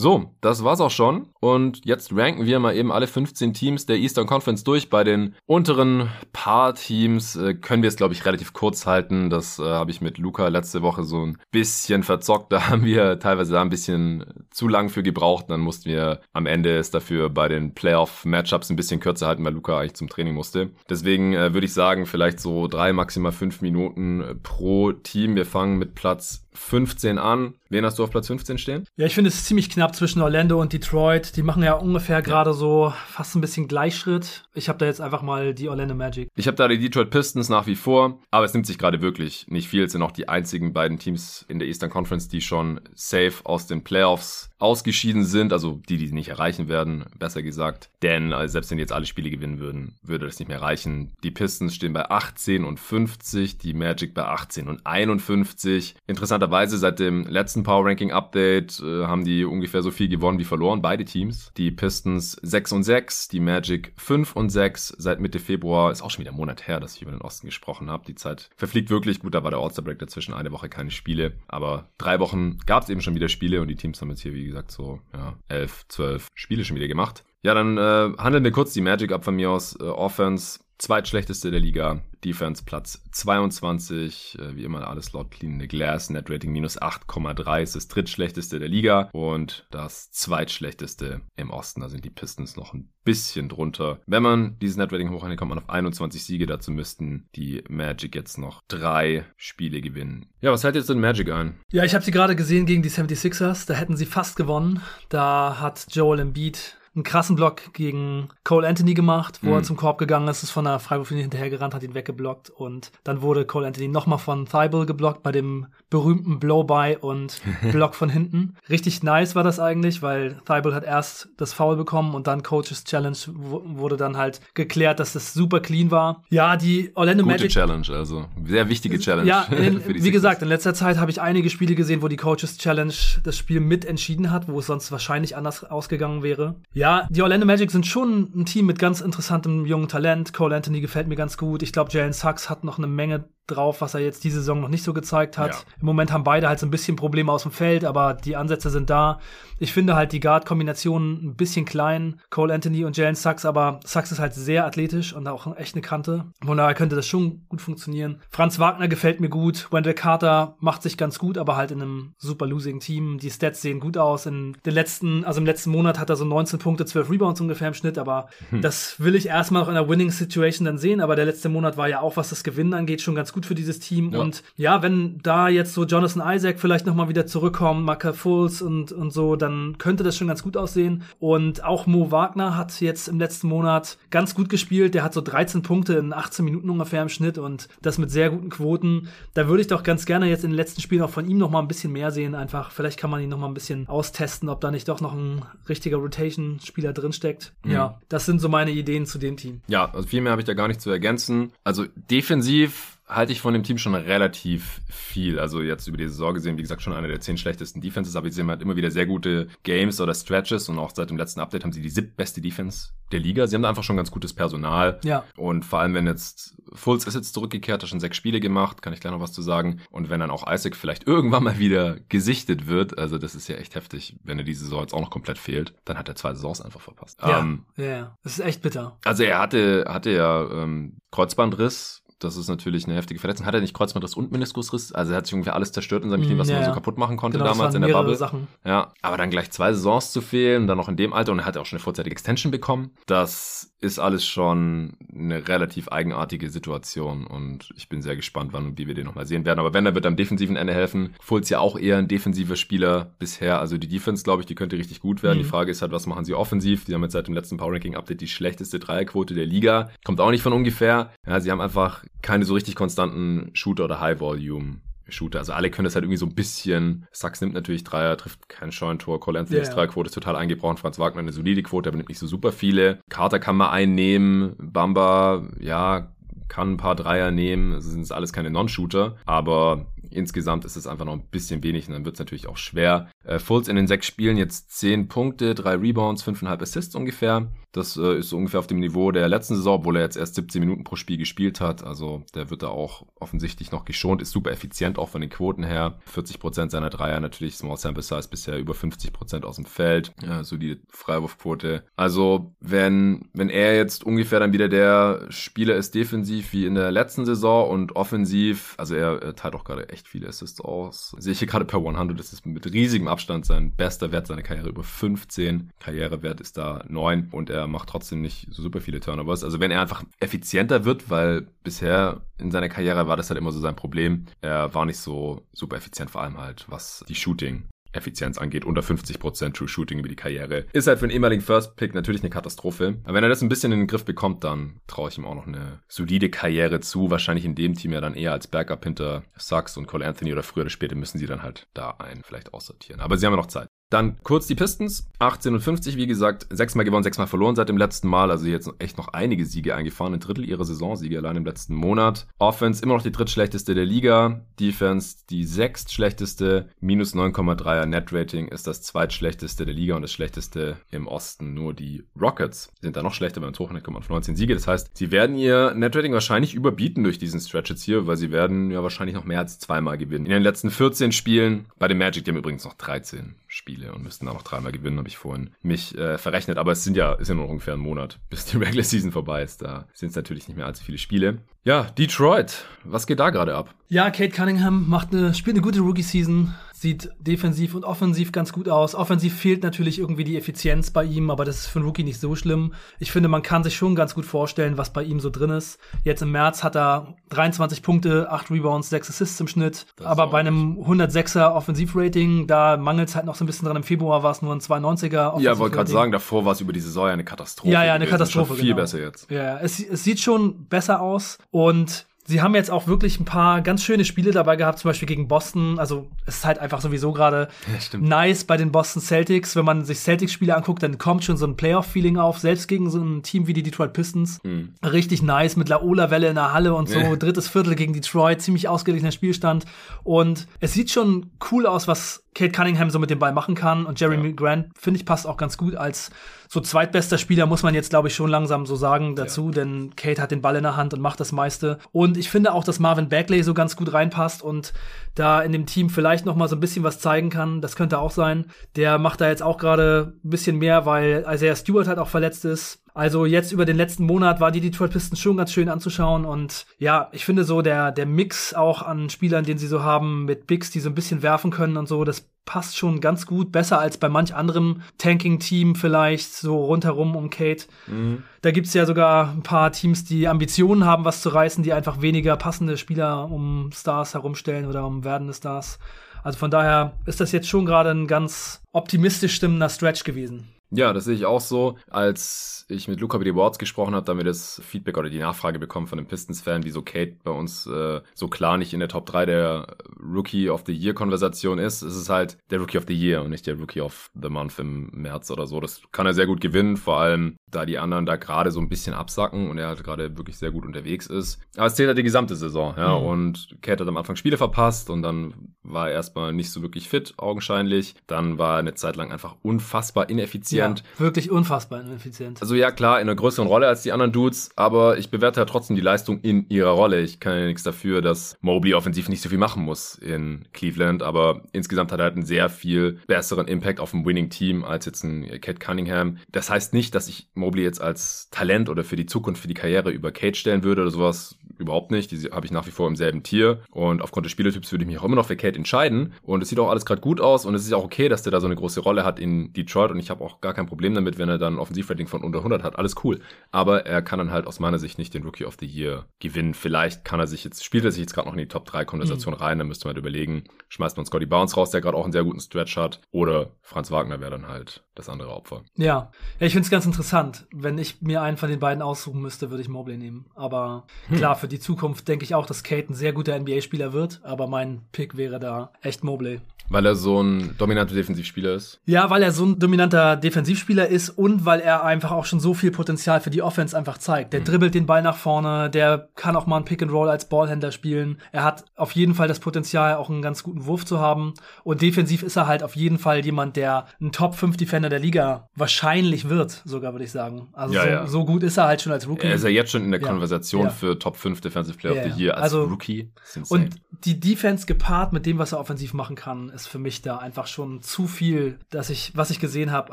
So, 0.00 0.32
das 0.40 0.64
war's 0.64 0.80
auch 0.80 0.90
schon. 0.90 1.26
Und 1.40 1.84
jetzt 1.84 2.16
ranken 2.16 2.46
wir 2.46 2.58
mal 2.58 2.74
eben 2.74 2.90
alle 2.90 3.06
15 3.06 3.52
Teams 3.52 3.84
der 3.84 3.98
Eastern 3.98 4.26
Conference 4.26 4.64
durch. 4.64 4.88
Bei 4.88 5.04
den 5.04 5.34
unteren 5.44 6.08
paar 6.32 6.74
Teams 6.74 7.36
äh, 7.36 7.52
können 7.52 7.82
wir 7.82 7.88
es, 7.88 7.96
glaube 7.96 8.14
ich, 8.14 8.24
relativ 8.24 8.54
kurz 8.54 8.86
halten. 8.86 9.28
Das 9.28 9.58
äh, 9.58 9.62
habe 9.62 9.90
ich 9.90 10.00
mit 10.00 10.16
Luca 10.16 10.48
letzte 10.48 10.80
Woche 10.80 11.04
so 11.04 11.26
ein 11.26 11.36
bisschen 11.50 12.02
verzockt. 12.02 12.50
Da 12.50 12.66
haben 12.70 12.86
wir 12.86 13.18
teilweise 13.18 13.52
da 13.52 13.60
ein 13.60 13.68
bisschen 13.68 14.24
zu 14.50 14.68
lang 14.68 14.88
für 14.88 15.02
gebraucht. 15.02 15.50
Dann 15.50 15.60
mussten 15.60 15.90
wir 15.90 16.22
am 16.32 16.46
Ende 16.46 16.78
es 16.78 16.90
dafür 16.90 17.28
bei 17.28 17.48
den 17.48 17.74
Playoff-Matchups 17.74 18.70
ein 18.70 18.76
bisschen 18.76 19.00
kürzer 19.00 19.26
halten, 19.26 19.44
weil 19.44 19.52
Luca 19.52 19.78
eigentlich 19.78 19.96
zum 19.96 20.08
Training 20.08 20.32
musste. 20.32 20.70
Deswegen 20.88 21.34
äh, 21.34 21.52
würde 21.52 21.66
ich 21.66 21.74
sagen, 21.74 22.06
vielleicht 22.06 22.40
so 22.40 22.68
drei, 22.68 22.94
maximal 22.94 23.32
fünf 23.32 23.60
Minuten 23.60 24.22
äh, 24.22 24.34
pro 24.34 24.92
Team. 24.92 25.36
Wir 25.36 25.44
fangen 25.44 25.76
mit 25.76 25.94
Platz 25.94 26.46
15 26.52 27.18
an. 27.18 27.54
Wen 27.68 27.84
hast 27.84 27.98
du 27.98 28.04
auf 28.04 28.10
Platz 28.10 28.26
15 28.26 28.58
stehen? 28.58 28.84
Ja, 28.96 29.06
ich 29.06 29.14
finde 29.14 29.28
es 29.28 29.44
ziemlich 29.44 29.70
knapp 29.70 29.94
zwischen 29.94 30.20
Orlando 30.20 30.60
und 30.60 30.72
Detroit. 30.72 31.36
Die 31.36 31.42
machen 31.42 31.62
ja 31.62 31.74
ungefähr 31.74 32.22
gerade 32.22 32.52
so 32.52 32.92
fast 33.06 33.36
ein 33.36 33.40
bisschen 33.40 33.68
Gleichschritt. 33.68 34.42
Ich 34.54 34.68
habe 34.68 34.78
da 34.78 34.86
jetzt 34.86 35.00
einfach 35.00 35.22
mal 35.22 35.54
die 35.54 35.68
Orlando 35.68 35.94
Magic. 35.94 36.28
Ich 36.34 36.46
habe 36.46 36.56
da 36.56 36.66
die 36.66 36.78
Detroit 36.78 37.10
Pistons 37.10 37.48
nach 37.48 37.66
wie 37.66 37.76
vor, 37.76 38.20
aber 38.30 38.44
es 38.44 38.54
nimmt 38.54 38.66
sich 38.66 38.78
gerade 38.78 39.00
wirklich 39.00 39.46
nicht 39.48 39.68
viel. 39.68 39.84
Es 39.84 39.92
sind 39.92 40.02
auch 40.02 40.10
die 40.10 40.28
einzigen 40.28 40.72
beiden 40.72 40.98
Teams 40.98 41.44
in 41.48 41.58
der 41.58 41.68
Eastern 41.68 41.90
Conference, 41.90 42.28
die 42.28 42.40
schon 42.40 42.80
safe 42.94 43.34
aus 43.44 43.66
den 43.66 43.84
Playoffs 43.84 44.50
ausgeschieden 44.58 45.24
sind, 45.24 45.52
also 45.52 45.80
die, 45.88 45.96
die 45.96 46.12
nicht 46.12 46.28
erreichen 46.28 46.68
werden, 46.68 47.06
besser 47.18 47.42
gesagt. 47.42 47.90
Denn 48.02 48.32
also 48.32 48.52
selbst 48.52 48.70
wenn 48.70 48.78
die 48.78 48.82
jetzt 48.82 48.92
alle 48.92 49.06
Spiele 49.06 49.30
gewinnen 49.30 49.58
würden, 49.58 49.96
würde 50.02 50.26
das 50.26 50.38
nicht 50.38 50.48
mehr 50.48 50.60
reichen. 50.60 51.12
Die 51.22 51.30
Pistons 51.30 51.74
stehen 51.74 51.92
bei 51.92 52.10
18 52.10 52.64
und 52.64 52.78
50, 52.78 53.58
die 53.58 53.74
Magic 53.74 54.14
bei 54.14 54.24
18 54.24 54.68
und 54.68 54.84
51. 54.84 55.96
Interessanterweise 56.40 56.78
seit 56.78 56.98
dem 56.98 57.26
letzten 57.26 57.64
Power 57.64 57.84
Ranking 57.84 58.12
Update 58.12 58.80
äh, 58.80 59.04
haben 59.04 59.26
die 59.26 59.44
ungefähr 59.44 59.82
so 59.82 59.90
viel 59.90 60.08
gewonnen 60.08 60.38
wie 60.38 60.44
verloren, 60.44 60.80
beide 60.80 61.04
Teams. 61.04 61.52
Die 61.58 61.70
Pistons 61.70 62.32
6 62.40 62.72
und 62.72 62.82
6, 62.82 63.28
die 63.28 63.40
Magic 63.40 63.92
5 63.98 64.34
und 64.36 64.48
6. 64.48 64.94
Seit 64.96 65.20
Mitte 65.20 65.38
Februar 65.38 65.92
ist 65.92 66.00
auch 66.00 66.10
schon 66.10 66.20
wieder 66.20 66.30
ein 66.30 66.38
Monat 66.38 66.66
her, 66.66 66.80
dass 66.80 66.96
ich 66.96 67.02
über 67.02 67.10
den 67.10 67.20
Osten 67.20 67.46
gesprochen 67.46 67.90
habe. 67.90 68.06
Die 68.06 68.14
Zeit 68.14 68.48
verfliegt 68.56 68.88
wirklich 68.88 69.20
gut. 69.20 69.34
Da 69.34 69.44
war 69.44 69.50
der 69.50 69.60
All-Star 69.60 69.84
Break 69.84 69.98
dazwischen, 69.98 70.32
eine 70.32 70.50
Woche 70.50 70.70
keine 70.70 70.90
Spiele. 70.90 71.34
Aber 71.46 71.90
drei 71.98 72.20
Wochen 72.20 72.56
gab 72.64 72.84
es 72.84 72.88
eben 72.88 73.02
schon 73.02 73.14
wieder 73.14 73.28
Spiele 73.28 73.60
und 73.60 73.68
die 73.68 73.76
Teams 73.76 74.00
haben 74.00 74.08
jetzt 74.08 74.22
hier, 74.22 74.32
wie 74.32 74.46
gesagt, 74.46 74.70
so 74.70 74.98
ja, 75.12 75.34
elf, 75.48 75.84
zwölf 75.88 76.28
Spiele 76.34 76.64
schon 76.64 76.76
wieder 76.76 76.88
gemacht. 76.88 77.22
Ja, 77.42 77.52
dann 77.52 77.76
äh, 77.76 78.16
handeln 78.16 78.44
wir 78.44 78.50
kurz 78.50 78.72
die 78.72 78.80
Magic 78.80 79.12
ab 79.12 79.26
von 79.26 79.36
mir 79.36 79.50
aus. 79.50 79.78
Äh, 79.78 79.84
Offense, 79.84 80.60
zweitschlechteste 80.80 81.50
der 81.50 81.60
Liga. 81.60 82.02
Defense 82.24 82.64
Platz 82.64 83.02
22, 83.12 84.38
äh, 84.38 84.56
wie 84.56 84.64
immer 84.64 84.86
alles 84.86 85.12
laut 85.12 85.30
Clean 85.30 85.58
the 85.58 85.68
Glass, 85.68 86.10
Net 86.10 86.28
Rating 86.28 86.52
minus 86.52 86.80
8,3 86.80 87.62
ist 87.62 87.76
das 87.76 87.88
drittschlechteste 87.88 88.58
der 88.58 88.68
Liga 88.68 89.08
und 89.12 89.66
das 89.70 90.10
zweitschlechteste 90.10 91.22
im 91.36 91.50
Osten. 91.50 91.80
Da 91.80 91.88
sind 91.88 92.04
die 92.04 92.10
Pistons 92.10 92.56
noch 92.56 92.74
ein 92.74 92.90
bisschen 93.04 93.48
drunter. 93.48 94.00
Wenn 94.06 94.22
man 94.22 94.58
dieses 94.58 94.76
Net 94.76 94.92
Rating 94.92 95.10
hochrechnet, 95.10 95.38
kommt 95.38 95.50
man 95.50 95.58
auf 95.58 95.70
21 95.70 96.22
Siege. 96.22 96.46
Dazu 96.46 96.70
müssten 96.70 97.28
die 97.36 97.62
Magic 97.68 98.14
jetzt 98.14 98.38
noch 98.38 98.62
drei 98.68 99.24
Spiele 99.36 99.80
gewinnen. 99.80 100.26
Ja, 100.40 100.52
was 100.52 100.64
hält 100.64 100.74
jetzt 100.74 100.90
den 100.90 101.00
Magic 101.00 101.30
ein? 101.30 101.58
Ja, 101.72 101.84
ich 101.84 101.94
habe 101.94 102.04
sie 102.04 102.10
gerade 102.10 102.36
gesehen 102.36 102.66
gegen 102.66 102.82
die 102.82 102.90
76ers. 102.90 103.66
Da 103.66 103.74
hätten 103.74 103.96
sie 103.96 104.06
fast 104.06 104.36
gewonnen. 104.36 104.82
Da 105.08 105.58
hat 105.60 105.86
Joel 105.90 106.20
Embiid 106.20 106.76
einen 106.94 107.04
krassen 107.04 107.36
Block 107.36 107.72
gegen 107.72 108.28
Cole 108.42 108.66
Anthony 108.66 108.94
gemacht, 108.94 109.38
wo 109.42 109.50
mhm. 109.50 109.56
er 109.56 109.62
zum 109.62 109.76
Korb 109.76 109.98
gegangen 109.98 110.26
ist, 110.26 110.42
ist 110.42 110.50
von 110.50 110.64
der 110.64 110.80
Freiwurflinie 110.80 111.22
hinterhergerannt, 111.22 111.72
hat 111.72 111.84
ihn 111.84 111.94
weggeblockt 111.94 112.50
und 112.50 112.90
dann 113.04 113.22
wurde 113.22 113.44
Cole 113.44 113.66
Anthony 113.66 113.86
nochmal 113.86 114.18
von 114.18 114.46
Thibault 114.46 114.88
geblockt 114.88 115.22
bei 115.22 115.30
dem 115.30 115.66
berühmten 115.88 116.40
Blow-by 116.40 116.96
und 117.00 117.40
Block 117.72 117.94
von 117.94 118.08
hinten. 118.08 118.56
Richtig 118.68 119.04
nice 119.04 119.36
war 119.36 119.44
das 119.44 119.60
eigentlich, 119.60 120.02
weil 120.02 120.36
Thibault 120.44 120.74
hat 120.74 120.84
erst 120.84 121.28
das 121.36 121.52
Foul 121.52 121.76
bekommen 121.76 122.14
und 122.14 122.26
dann 122.26 122.42
Coaches 122.42 122.82
Challenge 122.84 123.16
wurde 123.28 123.96
dann 123.96 124.16
halt 124.16 124.40
geklärt, 124.54 124.98
dass 124.98 125.12
das 125.12 125.32
super 125.32 125.60
clean 125.60 125.92
war. 125.92 126.24
Ja, 126.30 126.56
die 126.56 126.90
Orlando 126.96 127.22
Gute 127.22 127.34
Magic 127.34 127.50
Challenge, 127.50 127.86
also 127.90 128.26
sehr 128.44 128.68
wichtige 128.68 128.98
Challenge. 128.98 129.28
Ja, 129.28 129.44
in, 129.44 129.82
wie 130.02 130.10
gesagt, 130.10 130.42
in 130.42 130.48
letzter 130.48 130.74
Zeit 130.74 130.98
habe 130.98 131.10
ich 131.12 131.20
einige 131.20 131.50
Spiele 131.50 131.76
gesehen, 131.76 132.02
wo 132.02 132.08
die 132.08 132.16
Coaches 132.16 132.58
Challenge 132.58 132.94
das 133.22 133.36
Spiel 133.36 133.60
mit 133.60 133.84
entschieden 133.84 134.32
hat, 134.32 134.48
wo 134.48 134.58
es 134.58 134.66
sonst 134.66 134.90
wahrscheinlich 134.90 135.36
anders 135.36 135.62
ausgegangen 135.62 136.24
wäre. 136.24 136.56
Ja, 136.72 136.89
die 137.10 137.22
Orlando 137.22 137.46
Magic 137.46 137.70
sind 137.70 137.86
schon 137.86 138.30
ein 138.34 138.44
Team 138.46 138.66
mit 138.66 138.78
ganz 138.78 139.00
interessantem 139.00 139.66
jungen 139.66 139.88
Talent. 139.88 140.32
Cole 140.32 140.54
Anthony 140.54 140.80
gefällt 140.80 141.08
mir 141.08 141.16
ganz 141.16 141.36
gut. 141.36 141.62
Ich 141.62 141.72
glaube, 141.72 141.90
Jalen 141.92 142.12
Sachs 142.12 142.48
hat 142.48 142.64
noch 142.64 142.78
eine 142.78 142.86
Menge 142.86 143.28
drauf, 143.50 143.80
was 143.80 143.94
er 143.94 144.00
jetzt 144.00 144.24
diese 144.24 144.38
Saison 144.38 144.60
noch 144.60 144.68
nicht 144.68 144.84
so 144.84 144.92
gezeigt 144.92 145.38
hat. 145.38 145.50
Ja. 145.50 145.60
Im 145.80 145.86
Moment 145.86 146.12
haben 146.12 146.24
beide 146.24 146.48
halt 146.48 146.58
so 146.58 146.66
ein 146.66 146.70
bisschen 146.70 146.96
Probleme 146.96 147.30
aus 147.32 147.42
dem 147.42 147.52
Feld, 147.52 147.84
aber 147.84 148.14
die 148.14 148.36
Ansätze 148.36 148.70
sind 148.70 148.90
da. 148.90 149.20
Ich 149.58 149.74
finde 149.74 149.94
halt 149.94 150.12
die 150.12 150.20
Guard-Kombination 150.20 151.20
ein 151.22 151.34
bisschen 151.36 151.66
klein, 151.66 152.18
Cole 152.30 152.54
Anthony 152.54 152.84
und 152.84 152.96
Jalen 152.96 153.14
Sachs, 153.14 153.44
aber 153.44 153.80
Sachs 153.84 154.10
ist 154.10 154.18
halt 154.18 154.32
sehr 154.32 154.64
athletisch 154.64 155.12
und 155.12 155.28
auch 155.28 155.54
echt 155.58 155.74
eine 155.74 155.82
Kante. 155.82 156.24
Von 156.44 156.56
daher 156.56 156.74
könnte 156.74 156.96
das 156.96 157.06
schon 157.06 157.42
gut 157.48 157.60
funktionieren. 157.60 158.20
Franz 158.30 158.58
Wagner 158.58 158.88
gefällt 158.88 159.20
mir 159.20 159.28
gut. 159.28 159.68
Wendell 159.70 159.92
Carter 159.92 160.56
macht 160.60 160.82
sich 160.82 160.96
ganz 160.96 161.18
gut, 161.18 161.36
aber 161.36 161.56
halt 161.56 161.72
in 161.72 161.82
einem 161.82 162.14
super 162.16 162.46
losing 162.46 162.80
Team. 162.80 163.18
Die 163.18 163.30
Stats 163.30 163.60
sehen 163.60 163.80
gut 163.80 163.98
aus. 163.98 164.24
In 164.24 164.56
den 164.64 164.72
letzten, 164.72 165.24
also 165.26 165.40
im 165.40 165.46
letzten 165.46 165.70
Monat 165.70 165.98
hat 165.98 166.08
er 166.08 166.16
so 166.16 166.24
19 166.24 166.58
Punkte, 166.58 166.86
12 166.86 167.10
Rebounds 167.10 167.40
ungefähr 167.42 167.68
im 167.68 167.74
Schnitt, 167.74 167.98
aber 167.98 168.28
hm. 168.48 168.62
das 168.62 168.98
will 168.98 169.14
ich 169.14 169.26
erstmal 169.26 169.62
noch 169.62 169.68
in 169.68 169.74
der 169.74 169.88
Winning 169.88 170.10
Situation 170.10 170.64
dann 170.64 170.78
sehen. 170.78 171.02
Aber 171.02 171.16
der 171.16 171.26
letzte 171.26 171.50
Monat 171.50 171.76
war 171.76 171.88
ja 171.88 172.00
auch, 172.00 172.16
was 172.16 172.30
das 172.30 172.44
Gewinnen 172.44 172.72
angeht, 172.72 173.02
schon 173.02 173.14
ganz 173.14 173.32
gut 173.32 173.39
für 173.46 173.54
dieses 173.54 173.80
Team. 173.80 174.12
Ja. 174.12 174.20
Und 174.20 174.42
ja, 174.56 174.82
wenn 174.82 175.18
da 175.22 175.48
jetzt 175.48 175.74
so 175.74 175.84
Jonathan 175.84 176.22
Isaac 176.34 176.60
vielleicht 176.60 176.86
nochmal 176.86 177.08
wieder 177.08 177.26
zurückkommen, 177.26 177.84
Maka 177.84 178.12
Fulls 178.12 178.62
und, 178.62 178.92
und 178.92 179.10
so, 179.12 179.36
dann 179.36 179.78
könnte 179.78 180.04
das 180.04 180.16
schon 180.16 180.28
ganz 180.28 180.42
gut 180.42 180.56
aussehen. 180.56 181.02
Und 181.18 181.64
auch 181.64 181.86
Mo 181.86 182.10
Wagner 182.10 182.56
hat 182.56 182.80
jetzt 182.80 183.08
im 183.08 183.18
letzten 183.18 183.48
Monat 183.48 183.98
ganz 184.10 184.34
gut 184.34 184.48
gespielt. 184.48 184.94
Der 184.94 185.02
hat 185.02 185.14
so 185.14 185.20
13 185.20 185.62
Punkte 185.62 185.94
in 185.94 186.12
18 186.12 186.44
Minuten 186.44 186.70
ungefähr 186.70 187.02
im 187.02 187.08
Schnitt 187.08 187.38
und 187.38 187.68
das 187.82 187.98
mit 187.98 188.10
sehr 188.10 188.30
guten 188.30 188.50
Quoten. 188.50 189.08
Da 189.34 189.48
würde 189.48 189.62
ich 189.62 189.66
doch 189.66 189.82
ganz 189.82 190.06
gerne 190.06 190.26
jetzt 190.26 190.44
in 190.44 190.50
den 190.50 190.56
letzten 190.56 190.80
Spielen 190.80 191.02
auch 191.02 191.10
von 191.10 191.28
ihm 191.28 191.38
nochmal 191.38 191.62
ein 191.62 191.68
bisschen 191.68 191.92
mehr 191.92 192.10
sehen. 192.10 192.34
Einfach, 192.34 192.70
vielleicht 192.70 192.98
kann 192.98 193.10
man 193.10 193.20
ihn 193.20 193.28
nochmal 193.28 193.50
ein 193.50 193.54
bisschen 193.54 193.88
austesten, 193.88 194.48
ob 194.48 194.60
da 194.60 194.70
nicht 194.70 194.88
doch 194.88 195.00
noch 195.00 195.12
ein 195.12 195.42
richtiger 195.68 195.98
Rotation-Spieler 195.98 196.92
drinsteckt. 196.92 197.52
Mhm. 197.64 197.72
Ja, 197.72 198.00
das 198.08 198.26
sind 198.26 198.40
so 198.40 198.48
meine 198.48 198.70
Ideen 198.70 199.06
zu 199.06 199.18
dem 199.18 199.36
Team. 199.36 199.60
Ja, 199.68 199.90
also 199.92 200.06
viel 200.06 200.20
mehr 200.20 200.32
habe 200.32 200.42
ich 200.42 200.46
da 200.46 200.54
gar 200.54 200.68
nicht 200.68 200.80
zu 200.80 200.90
ergänzen. 200.90 201.52
Also 201.64 201.86
defensiv 201.94 202.99
halte 203.10 203.32
ich 203.32 203.40
von 203.40 203.52
dem 203.52 203.62
Team 203.62 203.78
schon 203.78 203.94
relativ 203.94 204.80
viel. 204.88 205.38
Also 205.38 205.62
jetzt 205.62 205.86
über 205.86 205.96
die 205.96 206.08
Saison 206.08 206.34
gesehen, 206.34 206.56
wie 206.56 206.62
gesagt, 206.62 206.82
schon 206.82 206.92
einer 206.92 207.08
der 207.08 207.20
zehn 207.20 207.36
schlechtesten 207.36 207.80
Defenses, 207.80 208.16
aber 208.16 208.28
sie 208.28 208.36
sehen 208.36 208.48
halt 208.48 208.62
immer 208.62 208.76
wieder 208.76 208.90
sehr 208.90 209.06
gute 209.06 209.48
Games 209.62 210.00
oder 210.00 210.14
Stretches 210.14 210.68
und 210.68 210.78
auch 210.78 210.92
seit 210.94 211.10
dem 211.10 211.16
letzten 211.16 211.40
Update 211.40 211.64
haben 211.64 211.72
sie 211.72 211.82
die 211.82 211.90
siebtbeste 211.90 212.40
Defense 212.40 212.90
der 213.12 213.20
Liga. 213.20 213.46
Sie 213.46 213.56
haben 213.56 213.62
da 213.62 213.68
einfach 213.68 213.82
schon 213.82 213.96
ganz 213.96 214.10
gutes 214.10 214.32
Personal. 214.32 215.00
Ja. 215.02 215.24
Und 215.36 215.64
vor 215.64 215.80
allem, 215.80 215.94
wenn 215.94 216.06
jetzt 216.06 216.56
Fultz 216.72 217.06
ist 217.06 217.14
jetzt 217.14 217.34
zurückgekehrt, 217.34 217.82
hat 217.82 217.88
schon 217.88 218.00
sechs 218.00 218.16
Spiele 218.16 218.40
gemacht, 218.40 218.82
kann 218.82 218.92
ich 218.92 219.00
gleich 219.00 219.12
noch 219.12 219.20
was 219.20 219.32
zu 219.32 219.42
sagen. 219.42 219.80
Und 219.90 220.08
wenn 220.08 220.20
dann 220.20 220.30
auch 220.30 220.50
Isaac 220.50 220.76
vielleicht 220.76 221.06
irgendwann 221.06 221.42
mal 221.42 221.58
wieder 221.58 221.98
gesichtet 222.08 222.66
wird, 222.66 222.98
also 222.98 223.18
das 223.18 223.34
ist 223.34 223.48
ja 223.48 223.56
echt 223.56 223.74
heftig, 223.74 224.16
wenn 224.22 224.38
er 224.38 224.44
diese 224.44 224.64
Saison 224.64 224.82
jetzt 224.82 224.94
auch 224.94 225.00
noch 225.00 225.10
komplett 225.10 225.38
fehlt, 225.38 225.74
dann 225.84 225.98
hat 225.98 226.08
er 226.08 226.14
zwei 226.14 226.34
Saisons 226.34 226.60
einfach 226.60 226.80
verpasst. 226.80 227.20
Ja, 227.22 227.40
ähm, 227.40 227.64
ja, 227.76 228.16
das 228.22 228.38
ist 228.38 228.44
echt 228.44 228.62
bitter. 228.62 228.98
Also 229.04 229.24
er 229.24 229.40
hatte, 229.40 229.84
hatte 229.88 230.10
ja 230.10 230.48
ähm, 230.50 230.98
Kreuzbandriss 231.10 232.02
Das 232.20 232.36
ist 232.36 232.48
natürlich 232.48 232.86
eine 232.86 232.94
heftige 232.94 233.18
Verletzung. 233.18 233.46
Hat 233.46 233.54
er 233.54 233.60
nicht 233.60 233.74
Kreuzbandriss 233.74 234.14
und 234.14 234.30
Meniskusriss? 234.30 234.92
Also 234.92 235.12
er 235.12 235.18
hat 235.18 235.26
sich 235.26 235.32
irgendwie 235.32 235.50
alles 235.50 235.72
zerstört 235.72 236.04
in 236.04 236.10
seinem 236.10 236.22
Knie, 236.22 236.38
was 236.38 236.48
Mm, 236.48 236.50
ja, 236.52 236.56
man 236.58 236.66
so 236.66 236.72
kaputt 236.74 236.98
machen 236.98 237.16
konnte 237.16 237.38
Genau, 237.38 237.50
damals 237.50 237.74
in 237.74 237.82
der 237.82 237.88
Bubble. 237.92 238.14
Sachen. 238.14 238.46
Ja, 238.64 238.92
aber 239.02 239.16
dann 239.16 239.30
gleich 239.30 239.50
zwei 239.50 239.72
Saisons 239.72 240.12
zu 240.12 240.20
fehlen, 240.20 240.66
dann 240.66 240.76
noch 240.76 240.88
in 240.88 240.96
dem 240.96 241.12
Alter 241.12 241.32
und 241.32 241.40
er 241.40 241.44
hat 241.46 241.56
auch 241.56 241.66
schon 241.66 241.78
eine 241.78 241.82
vorzeitige 241.82 242.12
Extension 242.12 242.50
bekommen. 242.50 242.90
Das 243.06 243.72
ist 243.80 243.98
alles 243.98 244.26
schon 244.26 244.92
eine 245.10 245.48
relativ 245.48 245.88
eigenartige 245.88 246.50
Situation 246.50 247.26
und 247.26 247.70
ich 247.76 247.88
bin 247.88 248.02
sehr 248.02 248.14
gespannt, 248.16 248.52
wann 248.52 248.66
und 248.66 248.78
wie 248.78 248.86
wir 248.86 248.94
den 248.94 249.06
nochmal 249.06 249.26
sehen 249.26 249.46
werden. 249.46 249.58
Aber 249.58 249.72
wenn, 249.72 249.86
er 249.86 249.94
wird 249.94 250.04
am 250.04 250.16
defensiven 250.16 250.56
Ende 250.56 250.74
helfen. 250.74 251.14
Fultz 251.20 251.48
ja 251.48 251.60
auch 251.60 251.78
eher 251.78 251.96
ein 251.96 252.06
defensiver 252.06 252.56
Spieler 252.56 253.14
bisher. 253.18 253.58
Also 253.58 253.78
die 253.78 253.88
Defense, 253.88 254.22
glaube 254.22 254.42
ich, 254.42 254.46
die 254.46 254.54
könnte 254.54 254.76
richtig 254.76 255.00
gut 255.00 255.22
werden. 255.22 255.38
Mhm. 255.38 255.42
Die 255.44 255.48
Frage 255.48 255.70
ist 255.70 255.80
halt, 255.80 255.92
was 255.92 256.06
machen 256.06 256.26
sie 256.26 256.34
offensiv? 256.34 256.84
Die 256.84 256.92
haben 256.94 257.02
jetzt 257.02 257.12
seit 257.12 257.26
dem 257.26 257.34
letzten 257.34 257.56
Power 257.56 257.72
Ranking 257.72 257.94
Update 257.96 258.20
die 258.20 258.28
schlechteste 258.28 258.78
Dreierquote 258.78 259.32
der 259.32 259.46
Liga. 259.46 259.88
Kommt 260.04 260.20
auch 260.20 260.30
nicht 260.30 260.42
von 260.42 260.52
ungefähr. 260.52 261.10
Ja, 261.26 261.40
sie 261.40 261.50
haben 261.50 261.62
einfach 261.62 262.04
keine 262.22 262.44
so 262.44 262.54
richtig 262.54 262.74
konstanten 262.74 263.50
Shooter 263.54 263.84
oder 263.84 264.00
High 264.00 264.20
Volume. 264.20 264.80
Shooter. 265.12 265.40
Also 265.40 265.52
alle 265.52 265.70
können 265.70 265.84
das 265.84 265.94
halt 265.94 266.04
irgendwie 266.04 266.18
so 266.18 266.26
ein 266.26 266.34
bisschen. 266.34 267.06
Sachs 267.12 267.40
nimmt 267.40 267.54
natürlich 267.54 267.84
Dreier, 267.84 268.16
trifft 268.16 268.48
kein 268.48 268.72
Scheuntor. 268.72 269.20
Cole 269.20 269.40
Anthony's 269.40 269.64
Ja, 269.66 269.70
ja. 269.70 269.74
Dreierquote 269.74 270.08
ist 270.08 270.14
total 270.14 270.36
eingebrochen. 270.36 270.76
Franz 270.76 270.98
Wagner 270.98 271.20
eine 271.20 271.32
solide 271.32 271.62
Quote, 271.62 271.88
aber 271.88 271.96
nimmt 271.96 272.08
nicht 272.08 272.18
so 272.18 272.26
super 272.26 272.52
viele. 272.52 273.00
Carter 273.08 273.38
kann 273.38 273.56
mal 273.56 273.70
einnehmen. 273.70 274.54
Bamba, 274.58 275.48
ja, 275.58 276.12
kann 276.48 276.72
ein 276.72 276.76
paar 276.76 276.96
Dreier 276.96 277.30
nehmen. 277.30 277.72
Es 277.72 277.84
sind 277.84 278.10
alles 278.12 278.32
keine 278.32 278.50
Non-Shooter, 278.50 279.16
aber 279.24 279.86
insgesamt 280.10 280.64
ist 280.64 280.76
es 280.76 280.86
einfach 280.86 281.04
noch 281.04 281.14
ein 281.14 281.28
bisschen 281.30 281.62
wenig 281.62 281.88
und 281.88 281.94
dann 281.94 282.04
wird 282.04 282.16
es 282.16 282.20
natürlich 282.20 282.48
auch 282.48 282.56
schwer. 282.56 283.08
Äh, 283.24 283.38
Fultz 283.38 283.68
in 283.68 283.76
den 283.76 283.86
sechs 283.86 284.06
Spielen 284.06 284.36
jetzt 284.36 284.70
zehn 284.72 285.08
Punkte, 285.08 285.54
drei 285.54 285.74
Rebounds, 285.74 286.22
fünfeinhalb 286.22 286.62
Assists 286.62 286.94
ungefähr. 286.94 287.50
Das 287.72 287.96
äh, 287.96 288.18
ist 288.18 288.30
so 288.30 288.36
ungefähr 288.36 288.58
auf 288.58 288.66
dem 288.66 288.80
Niveau 288.80 289.12
der 289.12 289.28
letzten 289.28 289.54
Saison, 289.54 289.80
obwohl 289.80 289.96
er 289.96 290.02
jetzt 290.02 290.16
erst 290.16 290.34
17 290.34 290.60
Minuten 290.60 290.82
pro 290.82 290.96
Spiel 290.96 291.18
gespielt 291.18 291.60
hat. 291.60 291.84
Also 291.84 292.24
der 292.34 292.50
wird 292.50 292.62
da 292.62 292.68
auch 292.68 293.06
offensichtlich 293.20 293.70
noch 293.70 293.84
geschont, 293.84 294.22
ist 294.22 294.32
super 294.32 294.50
effizient 294.50 294.98
auch 294.98 295.08
von 295.08 295.20
den 295.20 295.30
Quoten 295.30 295.62
her. 295.62 295.98
40% 296.12 296.70
seiner 296.70 296.90
Dreier 296.90 297.20
natürlich, 297.20 297.56
Small 297.56 297.76
Sample 297.76 298.02
Size 298.02 298.28
bisher 298.28 298.58
über 298.58 298.74
50% 298.74 299.44
aus 299.44 299.56
dem 299.56 299.66
Feld. 299.66 300.12
Ja, 300.22 300.42
solide 300.42 300.80
Freiwurfquote. 300.88 301.84
Also 301.94 302.54
wenn, 302.60 303.28
wenn 303.34 303.50
er 303.50 303.76
jetzt 303.76 304.02
ungefähr 304.04 304.40
dann 304.40 304.52
wieder 304.52 304.68
der 304.68 305.26
Spieler 305.28 305.76
ist 305.76 305.94
defensiv 305.94 306.52
wie 306.52 306.66
in 306.66 306.74
der 306.74 306.90
letzten 306.90 307.24
Saison 307.24 307.70
und 307.70 307.94
offensiv, 307.94 308.74
also 308.78 308.96
er, 308.96 309.22
er 309.22 309.36
teilt 309.36 309.54
auch 309.54 309.64
gerade 309.64 309.88
echt 309.90 309.99
viele 310.08 310.28
Assists 310.28 310.60
aus. 310.60 311.14
Sehe 311.18 311.32
ich 311.32 311.38
hier 311.38 311.48
gerade 311.48 311.64
per 311.64 311.78
100, 311.78 312.18
das 312.18 312.32
ist 312.32 312.46
mit 312.46 312.66
riesigem 312.66 313.08
Abstand 313.08 313.46
sein 313.46 313.72
bester 313.72 314.12
Wert 314.12 314.26
seiner 314.26 314.42
Karriere 314.42 314.68
über 314.68 314.82
15. 314.82 315.70
Karrierewert 315.78 316.40
ist 316.40 316.56
da 316.56 316.84
9 316.88 317.28
und 317.30 317.50
er 317.50 317.66
macht 317.66 317.88
trotzdem 317.88 318.20
nicht 318.20 318.48
so 318.50 318.62
super 318.62 318.80
viele 318.80 319.00
Turnovers. 319.00 319.44
Also 319.44 319.60
wenn 319.60 319.70
er 319.70 319.80
einfach 319.80 320.04
effizienter 320.18 320.84
wird, 320.84 321.10
weil 321.10 321.46
bisher 321.64 322.20
in 322.38 322.50
seiner 322.50 322.68
Karriere 322.68 323.06
war 323.06 323.16
das 323.16 323.30
halt 323.30 323.38
immer 323.38 323.52
so 323.52 323.60
sein 323.60 323.76
Problem. 323.76 324.26
Er 324.40 324.74
war 324.74 324.84
nicht 324.84 324.98
so 324.98 325.42
super 325.52 325.76
effizient, 325.76 326.10
vor 326.10 326.22
allem 326.22 326.38
halt 326.38 326.66
was 326.68 327.04
die 327.08 327.14
Shooting 327.14 327.64
Effizienz 327.92 328.38
angeht, 328.38 328.64
unter 328.64 328.82
50% 328.82 329.54
True 329.54 329.68
Shooting 329.68 329.98
über 329.98 330.08
die 330.08 330.16
Karriere. 330.16 330.66
Ist 330.72 330.86
halt 330.86 330.98
für 330.98 331.06
einen 331.06 331.12
ehemaligen 331.12 331.42
First 331.42 331.76
Pick 331.76 331.94
natürlich 331.94 332.22
eine 332.22 332.30
Katastrophe. 332.30 332.98
Aber 333.04 333.14
wenn 333.14 333.24
er 333.24 333.30
das 333.30 333.42
ein 333.42 333.48
bisschen 333.48 333.72
in 333.72 333.80
den 333.80 333.86
Griff 333.86 334.04
bekommt, 334.04 334.44
dann 334.44 334.80
traue 334.86 335.08
ich 335.08 335.18
ihm 335.18 335.24
auch 335.24 335.34
noch 335.34 335.46
eine 335.46 335.80
solide 335.88 336.30
Karriere 336.30 336.80
zu. 336.80 337.10
Wahrscheinlich 337.10 337.44
in 337.44 337.54
dem 337.54 337.74
Team 337.74 337.92
ja 337.92 338.00
dann 338.00 338.14
eher 338.14 338.32
als 338.32 338.46
Backup 338.46 338.84
hinter 338.84 339.24
Sachs 339.36 339.76
und 339.76 339.86
Cole 339.86 340.06
Anthony 340.06 340.32
oder 340.32 340.42
früher 340.42 340.62
oder 340.62 340.70
später 340.70 340.94
müssen 340.94 341.18
sie 341.18 341.26
dann 341.26 341.42
halt 341.42 341.66
da 341.74 341.90
einen 341.92 342.22
vielleicht 342.22 342.54
aussortieren. 342.54 343.00
Aber 343.00 343.16
sie 343.16 343.26
haben 343.26 343.32
ja 343.32 343.38
noch 343.38 343.46
Zeit. 343.46 343.69
Dann 343.90 344.16
kurz 344.22 344.46
die 344.46 344.54
Pistons. 344.54 345.06
18 345.18 345.52
und 345.52 345.60
50, 345.60 345.96
wie 345.96 346.06
gesagt, 346.06 346.46
sechsmal 346.48 346.84
gewonnen, 346.84 347.02
sechsmal 347.02 347.26
verloren 347.26 347.56
seit 347.56 347.68
dem 347.68 347.76
letzten 347.76 348.08
Mal. 348.08 348.30
Also 348.30 348.46
jetzt 348.46 348.70
echt 348.78 348.96
noch 348.96 349.08
einige 349.08 349.44
Siege 349.44 349.74
eingefahren. 349.74 350.14
Ein 350.14 350.20
Drittel 350.20 350.48
ihrer 350.48 350.64
Saisonsiege 350.64 351.18
allein 351.18 351.36
im 351.36 351.44
letzten 351.44 351.74
Monat. 351.74 352.26
Offense 352.38 352.82
immer 352.82 352.94
noch 352.94 353.02
die 353.02 353.12
drittschlechteste 353.12 353.74
der 353.74 353.84
Liga. 353.84 354.40
Defense 354.60 355.16
die 355.28 355.44
sechstschlechteste. 355.44 356.68
Minus 356.80 357.14
9,3er 357.14 357.86
Net 357.86 358.12
Rating 358.12 358.48
ist 358.48 358.68
das 358.68 358.80
zweitschlechteste 358.82 359.66
der 359.66 359.74
Liga 359.74 359.96
und 359.96 360.02
das 360.02 360.12
schlechteste 360.12 360.76
im 360.90 361.08
Osten. 361.08 361.52
Nur 361.52 361.74
die 361.74 362.04
Rockets 362.18 362.72
sind 362.80 362.96
da 362.96 363.02
noch 363.02 363.12
schlechter 363.12 363.40
beim 363.40 363.52
Tor 363.52 363.70
kommen 363.82 363.96
auf 363.96 364.08
19 364.08 364.36
Siege. 364.36 364.54
Das 364.54 364.68
heißt, 364.68 364.96
sie 364.96 365.10
werden 365.10 365.36
ihr 365.36 365.74
Net 365.74 365.96
Rating 365.96 366.12
wahrscheinlich 366.12 366.54
überbieten 366.54 367.02
durch 367.02 367.18
diesen 367.18 367.40
Stretch 367.40 367.70
jetzt 367.70 367.82
hier, 367.82 368.06
weil 368.06 368.16
sie 368.16 368.30
werden 368.30 368.70
ja 368.70 368.82
wahrscheinlich 368.84 369.16
noch 369.16 369.24
mehr 369.24 369.40
als 369.40 369.58
zweimal 369.58 369.98
gewinnen. 369.98 370.26
In 370.26 370.32
den 370.32 370.42
letzten 370.42 370.70
14 370.70 371.12
Spielen, 371.12 371.66
bei 371.78 371.88
den 371.88 371.98
Magic, 371.98 372.24
die 372.24 372.30
haben 372.30 372.38
übrigens 372.38 372.64
noch 372.64 372.74
13 372.74 373.34
Spiele 373.52 373.92
und 373.92 374.04
müssten 374.04 374.26
da 374.26 374.32
noch 374.32 374.42
dreimal 374.42 374.70
gewinnen, 374.70 374.98
habe 374.98 375.08
ich 375.08 375.18
vorhin 375.18 375.50
mich 375.60 375.98
äh, 375.98 376.18
verrechnet. 376.18 376.56
Aber 376.56 376.70
es 376.70 376.84
sind 376.84 376.96
ja, 376.96 377.14
ist 377.14 377.28
ja 377.28 377.34
nur 377.34 377.48
ungefähr 377.48 377.74
ein 377.74 377.80
Monat, 377.80 378.20
bis 378.30 378.44
die 378.44 378.56
Regular 378.56 378.84
Season 378.84 379.10
vorbei 379.10 379.42
ist. 379.42 379.60
Da 379.60 379.88
sind 379.92 380.10
es 380.10 380.16
natürlich 380.16 380.46
nicht 380.46 380.56
mehr 380.56 380.66
allzu 380.66 380.84
viele 380.84 380.98
Spiele. 380.98 381.38
Ja, 381.64 381.82
Detroit, 381.82 382.64
was 382.84 383.08
geht 383.08 383.18
da 383.18 383.30
gerade 383.30 383.56
ab? 383.56 383.74
Ja, 383.88 384.10
Kate 384.10 384.30
Cunningham 384.30 384.88
macht 384.88 385.12
eine, 385.12 385.34
spielt 385.34 385.56
eine 385.56 385.62
gute 385.62 385.80
Rookie-Season, 385.80 386.54
sieht 386.80 387.10
defensiv 387.18 387.74
und 387.74 387.84
offensiv 387.84 388.32
ganz 388.32 388.54
gut 388.54 388.66
aus. 388.66 388.94
Offensiv 388.94 389.36
fehlt 389.36 389.62
natürlich 389.62 389.98
irgendwie 389.98 390.24
die 390.24 390.38
Effizienz 390.38 390.90
bei 390.90 391.04
ihm, 391.04 391.30
aber 391.30 391.44
das 391.44 391.58
ist 391.58 391.66
für 391.66 391.78
einen 391.78 391.86
Rookie 391.86 392.04
nicht 392.04 392.18
so 392.18 392.34
schlimm. 392.34 392.72
Ich 392.98 393.12
finde, 393.12 393.28
man 393.28 393.42
kann 393.42 393.62
sich 393.62 393.76
schon 393.76 393.94
ganz 393.94 394.14
gut 394.14 394.24
vorstellen, 394.24 394.78
was 394.78 394.90
bei 394.90 395.02
ihm 395.02 395.20
so 395.20 395.28
drin 395.28 395.50
ist. 395.50 395.78
Jetzt 396.04 396.22
im 396.22 396.32
März 396.32 396.64
hat 396.64 396.76
er 396.76 397.16
23 397.28 397.82
Punkte, 397.82 398.30
8 398.30 398.50
Rebounds, 398.50 398.88
6 398.88 399.10
Assists 399.10 399.38
im 399.40 399.46
Schnitt. 399.46 399.84
Das 399.96 400.06
aber 400.06 400.28
bei 400.28 400.40
einem 400.40 400.78
106er 400.78 401.52
Offensivrating, 401.54 402.46
da 402.46 402.78
mangelt 402.78 403.10
es 403.10 403.14
halt 403.14 403.26
noch 403.26 403.34
so 403.34 403.44
ein 403.44 403.46
bisschen 403.46 403.66
dran. 403.66 403.76
Im 403.76 403.82
Februar 403.82 404.22
war 404.22 404.30
es 404.30 404.40
nur 404.40 404.54
ein 404.54 404.60
92er 404.60 405.12
Ja, 405.12 405.20
wollte 405.26 405.42
gerade 405.42 405.52
Offensivrating. 405.52 405.86
sagen, 405.92 406.12
davor 406.12 406.46
war 406.46 406.52
es 406.52 406.62
über 406.62 406.72
die 406.72 406.80
Saison 406.80 407.08
ja 407.08 407.12
eine 407.12 407.24
Katastrophe. 407.24 407.70
Ja, 407.70 407.84
ja, 407.84 407.92
eine 407.92 408.06
gewesen. 408.06 408.12
Katastrophe, 408.18 408.48
Schon 408.48 408.56
viel 408.56 408.68
genau. 408.68 408.76
besser 408.76 409.00
jetzt. 409.00 409.30
Ja, 409.30 409.58
es, 409.58 409.80
es 409.80 410.02
sieht 410.02 410.18
schon 410.20 410.64
besser 410.64 411.02
aus 411.02 411.36
und 411.50 412.06
sie 412.30 412.40
haben 412.40 412.54
jetzt 412.54 412.70
auch 412.70 412.86
wirklich 412.86 413.18
ein 413.18 413.24
paar 413.24 413.60
ganz 413.60 413.82
schöne 413.82 414.04
Spiele 414.04 414.30
dabei 414.30 414.56
gehabt, 414.56 414.78
zum 414.78 414.88
Beispiel 414.88 415.08
gegen 415.08 415.26
Boston. 415.28 415.78
Also 415.78 416.06
es 416.26 416.38
ist 416.38 416.44
halt 416.46 416.60
einfach 416.60 416.80
sowieso 416.80 417.12
gerade 417.12 417.48
Ja, 417.66 417.98
nice 417.98 418.44
bei 418.44 418.56
den 418.56 418.70
Boston 418.70 419.02
Celtics. 419.02 419.56
Wenn 419.56 419.64
man 419.64 419.84
sich 419.84 419.98
Celtics-Spiele 419.98 420.56
anguckt, 420.56 420.82
dann 420.82 420.96
kommt 420.96 421.24
schon 421.24 421.36
so 421.36 421.46
ein 421.46 421.56
Playoff-Feeling 421.56 422.16
auf, 422.16 422.38
selbst 422.38 422.68
gegen 422.68 422.88
so 422.88 423.00
ein 423.00 423.22
Team 423.22 423.48
wie 423.48 423.52
die 423.52 423.64
Detroit 423.64 423.92
Pistons. 423.92 424.38
Mhm. 424.44 424.74
Richtig 424.84 425.22
nice 425.22 425.56
mit 425.56 425.68
Laola-Welle 425.68 426.28
in 426.28 426.36
der 426.36 426.54
Halle 426.54 426.74
und 426.74 426.88
so. 426.88 426.98
Ja. 426.98 427.16
Drittes 427.16 427.48
Viertel 427.48 427.74
gegen 427.74 427.92
Detroit, 427.92 428.40
ziemlich 428.40 428.68
ausgeglichener 428.68 429.12
Spielstand. 429.12 429.64
Und 430.04 430.46
es 430.60 430.72
sieht 430.72 430.90
schon 430.90 431.30
cool 431.50 431.66
aus, 431.66 431.88
was 431.88 432.24
Kate 432.34 432.52
Cunningham 432.52 432.90
so 432.90 433.00
mit 433.00 433.10
dem 433.10 433.18
Ball 433.18 433.32
machen 433.32 433.56
kann. 433.56 433.86
Und 433.86 433.98
Jeremy 433.98 434.28
Ja. 434.28 434.34
Grant, 434.34 434.68
finde 434.78 435.00
ich, 435.00 435.04
passt 435.04 435.26
auch 435.26 435.36
ganz 435.36 435.58
gut 435.58 435.74
als 435.74 436.10
so 436.52 436.60
zweitbester 436.60 437.16
Spieler, 437.16 437.46
muss 437.46 437.62
man 437.62 437.74
jetzt, 437.74 437.90
glaube 437.90 438.08
ich, 438.08 438.14
schon 438.16 438.28
langsam 438.28 438.66
so 438.66 438.74
sagen 438.74 439.14
dazu, 439.14 439.52
denn 439.52 439.92
Kate 439.94 440.20
hat 440.20 440.32
den 440.32 440.42
Ball 440.42 440.56
in 440.56 440.64
der 440.64 440.76
Hand 440.76 440.92
und 440.92 441.00
macht 441.00 441.20
das 441.20 441.30
meiste. 441.30 441.78
Und 441.92 442.16
ich 442.20 442.30
finde 442.30 442.52
auch, 442.52 442.62
dass 442.62 442.78
Marvin 442.78 443.08
Bagley 443.08 443.42
so 443.42 443.54
ganz 443.54 443.74
gut 443.74 443.92
reinpasst 443.92 444.42
und 444.42 444.72
da 445.14 445.40
in 445.40 445.52
dem 445.52 445.66
Team 445.66 445.90
vielleicht 445.90 446.26
noch 446.26 446.36
mal 446.36 446.48
so 446.48 446.54
ein 446.54 446.60
bisschen 446.60 446.84
was 446.84 447.00
zeigen 447.00 447.30
kann. 447.30 447.60
Das 447.60 447.74
könnte 447.74 447.98
auch 447.98 448.12
sein. 448.12 448.46
Der 448.76 448.98
macht 448.98 449.20
da 449.20 449.28
jetzt 449.28 449.42
auch 449.42 449.58
gerade 449.58 450.12
ein 450.22 450.30
bisschen 450.30 450.58
mehr, 450.58 450.86
weil 450.86 451.26
Isaiah 451.28 451.56
Stewart 451.56 451.88
halt 451.88 451.98
auch 451.98 452.08
verletzt 452.08 452.44
ist. 452.44 452.84
Also 452.94 453.24
jetzt 453.24 453.52
über 453.52 453.64
den 453.64 453.76
letzten 453.76 454.04
Monat 454.04 454.40
war 454.40 454.50
die 454.50 454.60
Detroit 454.60 454.92
Pistons 454.92 455.20
schon 455.20 455.36
ganz 455.36 455.52
schön 455.52 455.68
anzuschauen 455.68 456.24
und 456.24 456.66
ja, 456.78 457.08
ich 457.12 457.24
finde 457.24 457.44
so 457.44 457.62
der, 457.62 457.92
der 457.92 458.06
Mix 458.06 458.54
auch 458.54 458.82
an 458.82 459.10
Spielern, 459.10 459.44
den 459.44 459.58
sie 459.58 459.66
so 459.66 459.82
haben 459.82 460.24
mit 460.24 460.46
Bigs, 460.46 460.70
die 460.70 460.80
so 460.80 460.88
ein 460.88 460.94
bisschen 460.94 461.22
werfen 461.22 461.50
können 461.50 461.76
und 461.76 461.86
so, 461.86 462.04
das 462.04 462.28
passt 462.44 462.76
schon 462.76 463.00
ganz 463.00 463.26
gut, 463.26 463.52
besser 463.52 463.78
als 463.78 463.96
bei 463.96 464.08
manch 464.08 464.34
anderem 464.34 464.82
Tanking-Team 464.98 465.76
vielleicht, 465.76 466.34
so 466.34 466.64
rundherum 466.64 467.14
um 467.14 467.30
Kate. 467.30 467.66
Mhm. 467.86 468.24
Da 468.42 468.50
gibt's 468.50 468.74
ja 468.74 468.86
sogar 468.86 469.30
ein 469.30 469.44
paar 469.44 469.70
Teams, 469.70 470.04
die 470.04 470.26
Ambitionen 470.26 470.84
haben, 470.84 471.04
was 471.04 471.22
zu 471.22 471.28
reißen, 471.28 471.62
die 471.62 471.72
einfach 471.72 472.02
weniger 472.02 472.36
passende 472.36 472.76
Spieler 472.76 473.30
um 473.30 473.70
Stars 473.72 474.14
herumstellen 474.14 474.66
oder 474.66 474.84
um 474.84 475.04
werdende 475.04 475.34
Stars. 475.34 475.78
Also 476.24 476.38
von 476.38 476.50
daher 476.50 476.94
ist 477.06 477.20
das 477.20 477.32
jetzt 477.32 477.48
schon 477.48 477.66
gerade 477.66 477.90
ein 477.90 478.06
ganz 478.06 478.62
optimistisch 478.72 479.34
stimmender 479.34 479.68
Stretch 479.68 480.04
gewesen. 480.04 480.48
Ja, 480.72 480.92
das 480.92 481.04
sehe 481.04 481.16
ich 481.16 481.26
auch 481.26 481.40
so. 481.40 481.78
Als 481.88 482.64
ich 482.68 482.86
mit 482.86 483.00
Luca 483.00 483.16
über 483.16 483.24
die 483.24 483.32
Awards 483.32 483.58
gesprochen 483.58 483.94
habe, 483.94 484.04
da 484.06 484.10
haben 484.10 484.18
wir 484.18 484.24
das 484.24 484.62
Feedback 484.64 484.96
oder 484.96 485.10
die 485.10 485.18
Nachfrage 485.18 485.58
bekommen 485.58 485.88
von 485.88 485.98
einem 485.98 486.06
Pistons-Fan, 486.06 486.64
wieso 486.64 486.82
Kate 486.82 487.16
bei 487.24 487.32
uns 487.32 487.66
äh, 487.66 488.00
so 488.14 488.28
klar 488.28 488.56
nicht 488.56 488.72
in 488.72 488.78
der 488.78 488.88
Top 488.88 489.06
3 489.06 489.26
der 489.26 489.76
Rookie 490.00 490.48
of 490.48 490.62
the 490.66 490.72
Year-Konversation 490.72 491.58
ist. 491.58 491.82
Es 491.82 491.96
ist 491.96 492.08
halt 492.08 492.38
der 492.50 492.60
Rookie 492.60 492.78
of 492.78 492.84
the 492.86 492.94
Year 492.94 493.22
und 493.22 493.30
nicht 493.30 493.48
der 493.48 493.58
Rookie 493.58 493.80
of 493.80 494.10
the 494.14 494.28
Month 494.28 494.60
im 494.60 494.90
März 494.92 495.32
oder 495.32 495.48
so. 495.48 495.58
Das 495.58 495.82
kann 495.90 496.06
er 496.06 496.14
sehr 496.14 496.26
gut 496.26 496.40
gewinnen, 496.40 496.76
vor 496.76 496.98
allem 496.98 497.36
da 497.50 497.66
die 497.66 497.78
anderen 497.78 498.06
da 498.06 498.16
gerade 498.16 498.50
so 498.50 498.60
ein 498.60 498.68
bisschen 498.68 498.94
absacken 498.94 499.50
und 499.50 499.58
er 499.58 499.68
halt 499.68 499.84
gerade 499.84 500.16
wirklich 500.16 500.38
sehr 500.38 500.50
gut 500.50 500.64
unterwegs 500.64 501.06
ist. 501.06 501.40
Aber 501.56 501.66
es 501.66 501.74
zählt 501.74 501.88
halt 501.88 501.98
die 501.98 502.02
gesamte 502.02 502.36
Saison, 502.36 502.74
ja. 502.76 502.98
Mhm. 502.98 503.06
Und 503.06 503.56
Kate 503.62 503.82
hat 503.82 503.88
am 503.88 503.96
Anfang 503.96 504.16
Spiele 504.16 504.36
verpasst 504.36 504.90
und 504.90 505.02
dann 505.02 505.54
war 505.62 505.88
er 505.88 505.94
erstmal 505.94 506.32
nicht 506.32 506.50
so 506.50 506.62
wirklich 506.62 506.88
fit, 506.88 507.14
augenscheinlich. 507.16 507.94
Dann 508.06 508.38
war 508.38 508.54
er 508.54 508.58
eine 508.58 508.74
Zeit 508.74 508.96
lang 508.96 509.12
einfach 509.12 509.36
unfassbar 509.42 510.08
ineffizient. 510.08 510.82
Ja, 510.98 511.04
wirklich 511.04 511.30
unfassbar 511.30 511.80
ineffizient. 511.80 512.40
Also 512.40 512.54
ja, 512.54 512.70
klar, 512.70 513.00
in 513.00 513.08
einer 513.08 513.16
größeren 513.16 513.48
Rolle 513.48 513.68
als 513.68 513.82
die 513.82 513.92
anderen 513.92 514.12
Dudes, 514.12 514.50
aber 514.56 514.98
ich 514.98 515.10
bewerte 515.10 515.40
ja 515.40 515.44
trotzdem 515.44 515.76
die 515.76 515.82
Leistung 515.82 516.20
in 516.20 516.48
ihrer 516.48 516.70
Rolle. 516.70 517.00
Ich 517.00 517.20
kann 517.20 517.38
ja 517.38 517.46
nichts 517.46 517.62
dafür, 517.62 518.02
dass 518.02 518.36
Mobley 518.40 518.74
offensiv 518.74 519.08
nicht 519.08 519.22
so 519.22 519.28
viel 519.28 519.38
machen 519.38 519.62
muss 519.62 519.94
in 519.96 520.46
Cleveland, 520.52 521.02
aber 521.02 521.42
insgesamt 521.52 521.92
hat 521.92 522.00
er 522.00 522.04
halt 522.04 522.14
einen 522.14 522.24
sehr 522.24 522.48
viel 522.48 523.00
besseren 523.06 523.48
Impact 523.48 523.80
auf 523.80 523.92
ein 523.92 524.04
Winning-Team 524.04 524.64
als 524.64 524.86
jetzt 524.86 525.04
ein 525.04 525.26
Kate 525.40 525.58
Cunningham. 525.58 526.18
Das 526.30 526.50
heißt 526.50 526.74
nicht, 526.74 526.94
dass 526.94 527.08
ich 527.08 527.28
Mobley 527.40 527.62
jetzt 527.62 527.80
als 527.80 528.28
Talent 528.30 528.68
oder 528.68 528.84
für 528.84 528.96
die 528.96 529.06
Zukunft, 529.06 529.42
für 529.42 529.48
die 529.48 529.54
Karriere 529.54 529.90
über 529.90 530.12
Kate 530.12 530.38
stellen 530.38 530.62
würde 530.62 530.82
oder 530.82 530.90
sowas. 530.90 531.36
überhaupt 531.58 531.90
nicht. 531.90 532.10
Die 532.10 532.30
habe 532.30 532.46
ich 532.46 532.52
nach 532.52 532.66
wie 532.66 532.70
vor 532.70 532.88
im 532.88 532.96
selben 532.96 533.22
Tier. 533.22 533.60
Und 533.70 534.00
aufgrund 534.00 534.24
des 534.24 534.32
Spielertyps 534.32 534.72
würde 534.72 534.84
ich 534.84 534.88
mich 534.88 534.98
auch 534.98 535.04
immer 535.04 535.16
noch 535.16 535.26
für 535.26 535.36
Kate 535.36 535.56
entscheiden. 535.58 536.14
Und 536.22 536.42
es 536.42 536.48
sieht 536.48 536.58
auch 536.58 536.70
alles 536.70 536.86
gerade 536.86 537.00
gut 537.00 537.20
aus. 537.20 537.44
Und 537.44 537.54
es 537.54 537.66
ist 537.66 537.72
auch 537.72 537.84
okay, 537.84 538.08
dass 538.08 538.22
der 538.22 538.32
da 538.32 538.40
so 538.40 538.46
eine 538.46 538.56
große 538.56 538.80
Rolle 538.80 539.04
hat 539.04 539.18
in 539.18 539.52
Detroit. 539.52 539.90
Und 539.90 539.98
ich 539.98 540.10
habe 540.10 540.24
auch 540.24 540.40
gar 540.40 540.54
kein 540.54 540.66
Problem 540.66 540.94
damit, 540.94 541.18
wenn 541.18 541.28
er 541.28 541.38
dann 541.38 541.54
ein 541.54 541.58
Offensivrating 541.58 542.06
von 542.06 542.22
unter 542.22 542.38
100 542.38 542.62
hat. 542.62 542.78
Alles 542.78 542.94
cool. 543.04 543.20
Aber 543.50 543.86
er 543.86 544.00
kann 544.00 544.18
dann 544.18 544.30
halt 544.30 544.46
aus 544.46 544.60
meiner 544.60 544.78
Sicht 544.78 544.98
nicht 544.98 545.12
den 545.12 545.24
Rookie 545.24 545.44
of 545.44 545.56
the 545.60 545.66
Year 545.66 546.06
gewinnen. 546.18 546.54
Vielleicht 546.54 547.04
kann 547.04 547.20
er 547.20 547.26
sich 547.26 547.44
jetzt, 547.44 547.64
spielt 547.64 547.84
er 547.84 547.92
sich 547.92 548.00
jetzt 548.00 548.14
gerade 548.14 548.28
noch 548.28 548.34
in 548.34 548.40
die 548.40 548.48
Top 548.48 548.64
3 548.64 548.84
Konversation 548.84 549.34
mhm. 549.34 549.40
rein. 549.40 549.58
Dann 549.58 549.68
müsste 549.68 549.86
man 549.86 549.94
halt 549.94 549.98
überlegen, 549.98 550.44
schmeißt 550.68 550.96
man 550.96 551.04
Scotty 551.04 551.26
Bounce 551.26 551.56
raus, 551.56 551.70
der 551.70 551.80
gerade 551.80 551.96
auch 551.96 552.04
einen 552.04 552.12
sehr 552.12 552.24
guten 552.24 552.40
Stretch 552.40 552.76
hat. 552.76 553.00
Oder 553.10 553.50
Franz 553.62 553.90
Wagner 553.90 554.20
wäre 554.20 554.30
dann 554.30 554.48
halt 554.48 554.82
das 554.94 555.08
andere 555.08 555.30
Opfer. 555.30 555.62
Ja, 555.76 556.10
ja 556.38 556.46
ich 556.46 556.52
finde 556.52 556.64
es 556.64 556.70
ganz 556.70 556.86
interessant. 556.86 557.29
Wenn 557.52 557.78
ich 557.78 558.02
mir 558.02 558.22
einen 558.22 558.36
von 558.36 558.48
den 558.48 558.60
beiden 558.60 558.82
aussuchen 558.82 559.20
müsste, 559.20 559.50
würde 559.50 559.62
ich 559.62 559.68
Mobley 559.68 559.96
nehmen. 559.96 560.26
Aber 560.34 560.84
hm. 561.08 561.16
klar, 561.16 561.36
für 561.36 561.48
die 561.48 561.60
Zukunft 561.60 562.08
denke 562.08 562.24
ich 562.24 562.34
auch, 562.34 562.46
dass 562.46 562.62
Kate 562.62 562.92
ein 562.92 562.94
sehr 562.94 563.12
guter 563.12 563.38
NBA-Spieler 563.38 563.92
wird. 563.92 564.20
Aber 564.22 564.46
mein 564.46 564.82
Pick 564.92 565.16
wäre 565.16 565.38
da 565.38 565.72
echt 565.82 566.04
Mobley. 566.04 566.40
Weil 566.70 566.86
er 566.86 566.94
so 566.94 567.20
ein 567.20 567.56
dominanter 567.58 567.96
Defensivspieler 567.96 568.54
ist? 568.54 568.80
Ja, 568.86 569.10
weil 569.10 569.24
er 569.24 569.32
so 569.32 569.44
ein 569.44 569.58
dominanter 569.58 570.14
Defensivspieler 570.14 570.86
ist 570.86 571.10
und 571.10 571.44
weil 571.44 571.58
er 571.58 571.84
einfach 571.84 572.12
auch 572.12 572.24
schon 572.24 572.38
so 572.38 572.54
viel 572.54 572.70
Potenzial 572.70 573.20
für 573.20 573.30
die 573.30 573.42
Offense 573.42 573.76
einfach 573.76 573.98
zeigt. 573.98 574.32
Der 574.32 574.40
mhm. 574.40 574.44
dribbelt 574.44 574.74
den 574.74 574.86
Ball 574.86 575.02
nach 575.02 575.16
vorne, 575.16 575.68
der 575.68 576.08
kann 576.14 576.36
auch 576.36 576.46
mal 576.46 576.58
ein 576.58 576.64
Pick 576.64 576.80
and 576.80 576.92
Roll 576.92 577.08
als 577.08 577.28
Ballhändler 577.28 577.72
spielen. 577.72 578.18
Er 578.30 578.44
hat 578.44 578.66
auf 578.76 578.92
jeden 578.92 579.16
Fall 579.16 579.26
das 579.26 579.40
Potenzial, 579.40 579.96
auch 579.96 580.08
einen 580.08 580.22
ganz 580.22 580.44
guten 580.44 580.64
Wurf 580.64 580.86
zu 580.86 581.00
haben. 581.00 581.34
Und 581.64 581.82
defensiv 581.82 582.22
ist 582.22 582.36
er 582.36 582.46
halt 582.46 582.62
auf 582.62 582.76
jeden 582.76 582.98
Fall 582.98 583.24
jemand, 583.24 583.56
der 583.56 583.86
ein 584.00 584.12
Top 584.12 584.36
5 584.36 584.56
Defender 584.56 584.88
der 584.88 585.00
Liga 585.00 585.48
wahrscheinlich 585.56 586.28
wird, 586.28 586.62
sogar 586.64 586.92
würde 586.92 587.04
ich 587.04 587.10
sagen. 587.10 587.19
Also 587.52 587.74
ja, 587.74 587.82
so, 587.82 587.88
ja. 587.88 588.06
so, 588.06 588.24
gut 588.24 588.42
ist 588.42 588.56
er 588.56 588.66
halt 588.66 588.80
schon 588.80 588.92
als 588.92 589.08
Rookie. 589.08 589.26
Er 589.26 589.34
ist 589.34 589.44
ja 589.44 589.50
jetzt 589.50 589.70
schon 589.70 589.84
in 589.84 589.90
der 589.90 590.00
ja. 590.00 590.08
Konversation 590.08 590.70
für 590.70 590.98
Top 590.98 591.16
5 591.16 591.40
Defensive 591.40 591.76
Player 591.76 592.06
of 592.06 592.12
the 592.12 592.22
Year 592.22 592.34
als 592.34 592.44
also, 592.44 592.64
Rookie. 592.64 593.10
Und 593.48 593.76
die 594.04 594.18
Defense 594.18 594.66
gepaart 594.66 595.12
mit 595.12 595.26
dem, 595.26 595.38
was 595.38 595.52
er 595.52 595.60
offensiv 595.60 595.92
machen 595.92 596.16
kann, 596.16 596.48
ist 596.50 596.66
für 596.66 596.78
mich 596.78 597.02
da 597.02 597.18
einfach 597.18 597.46
schon 597.46 597.82
zu 597.82 598.06
viel, 598.06 598.58
dass 598.70 598.90
ich, 598.90 599.12
was 599.14 599.30
ich 599.30 599.40
gesehen 599.40 599.70
habe, 599.70 599.92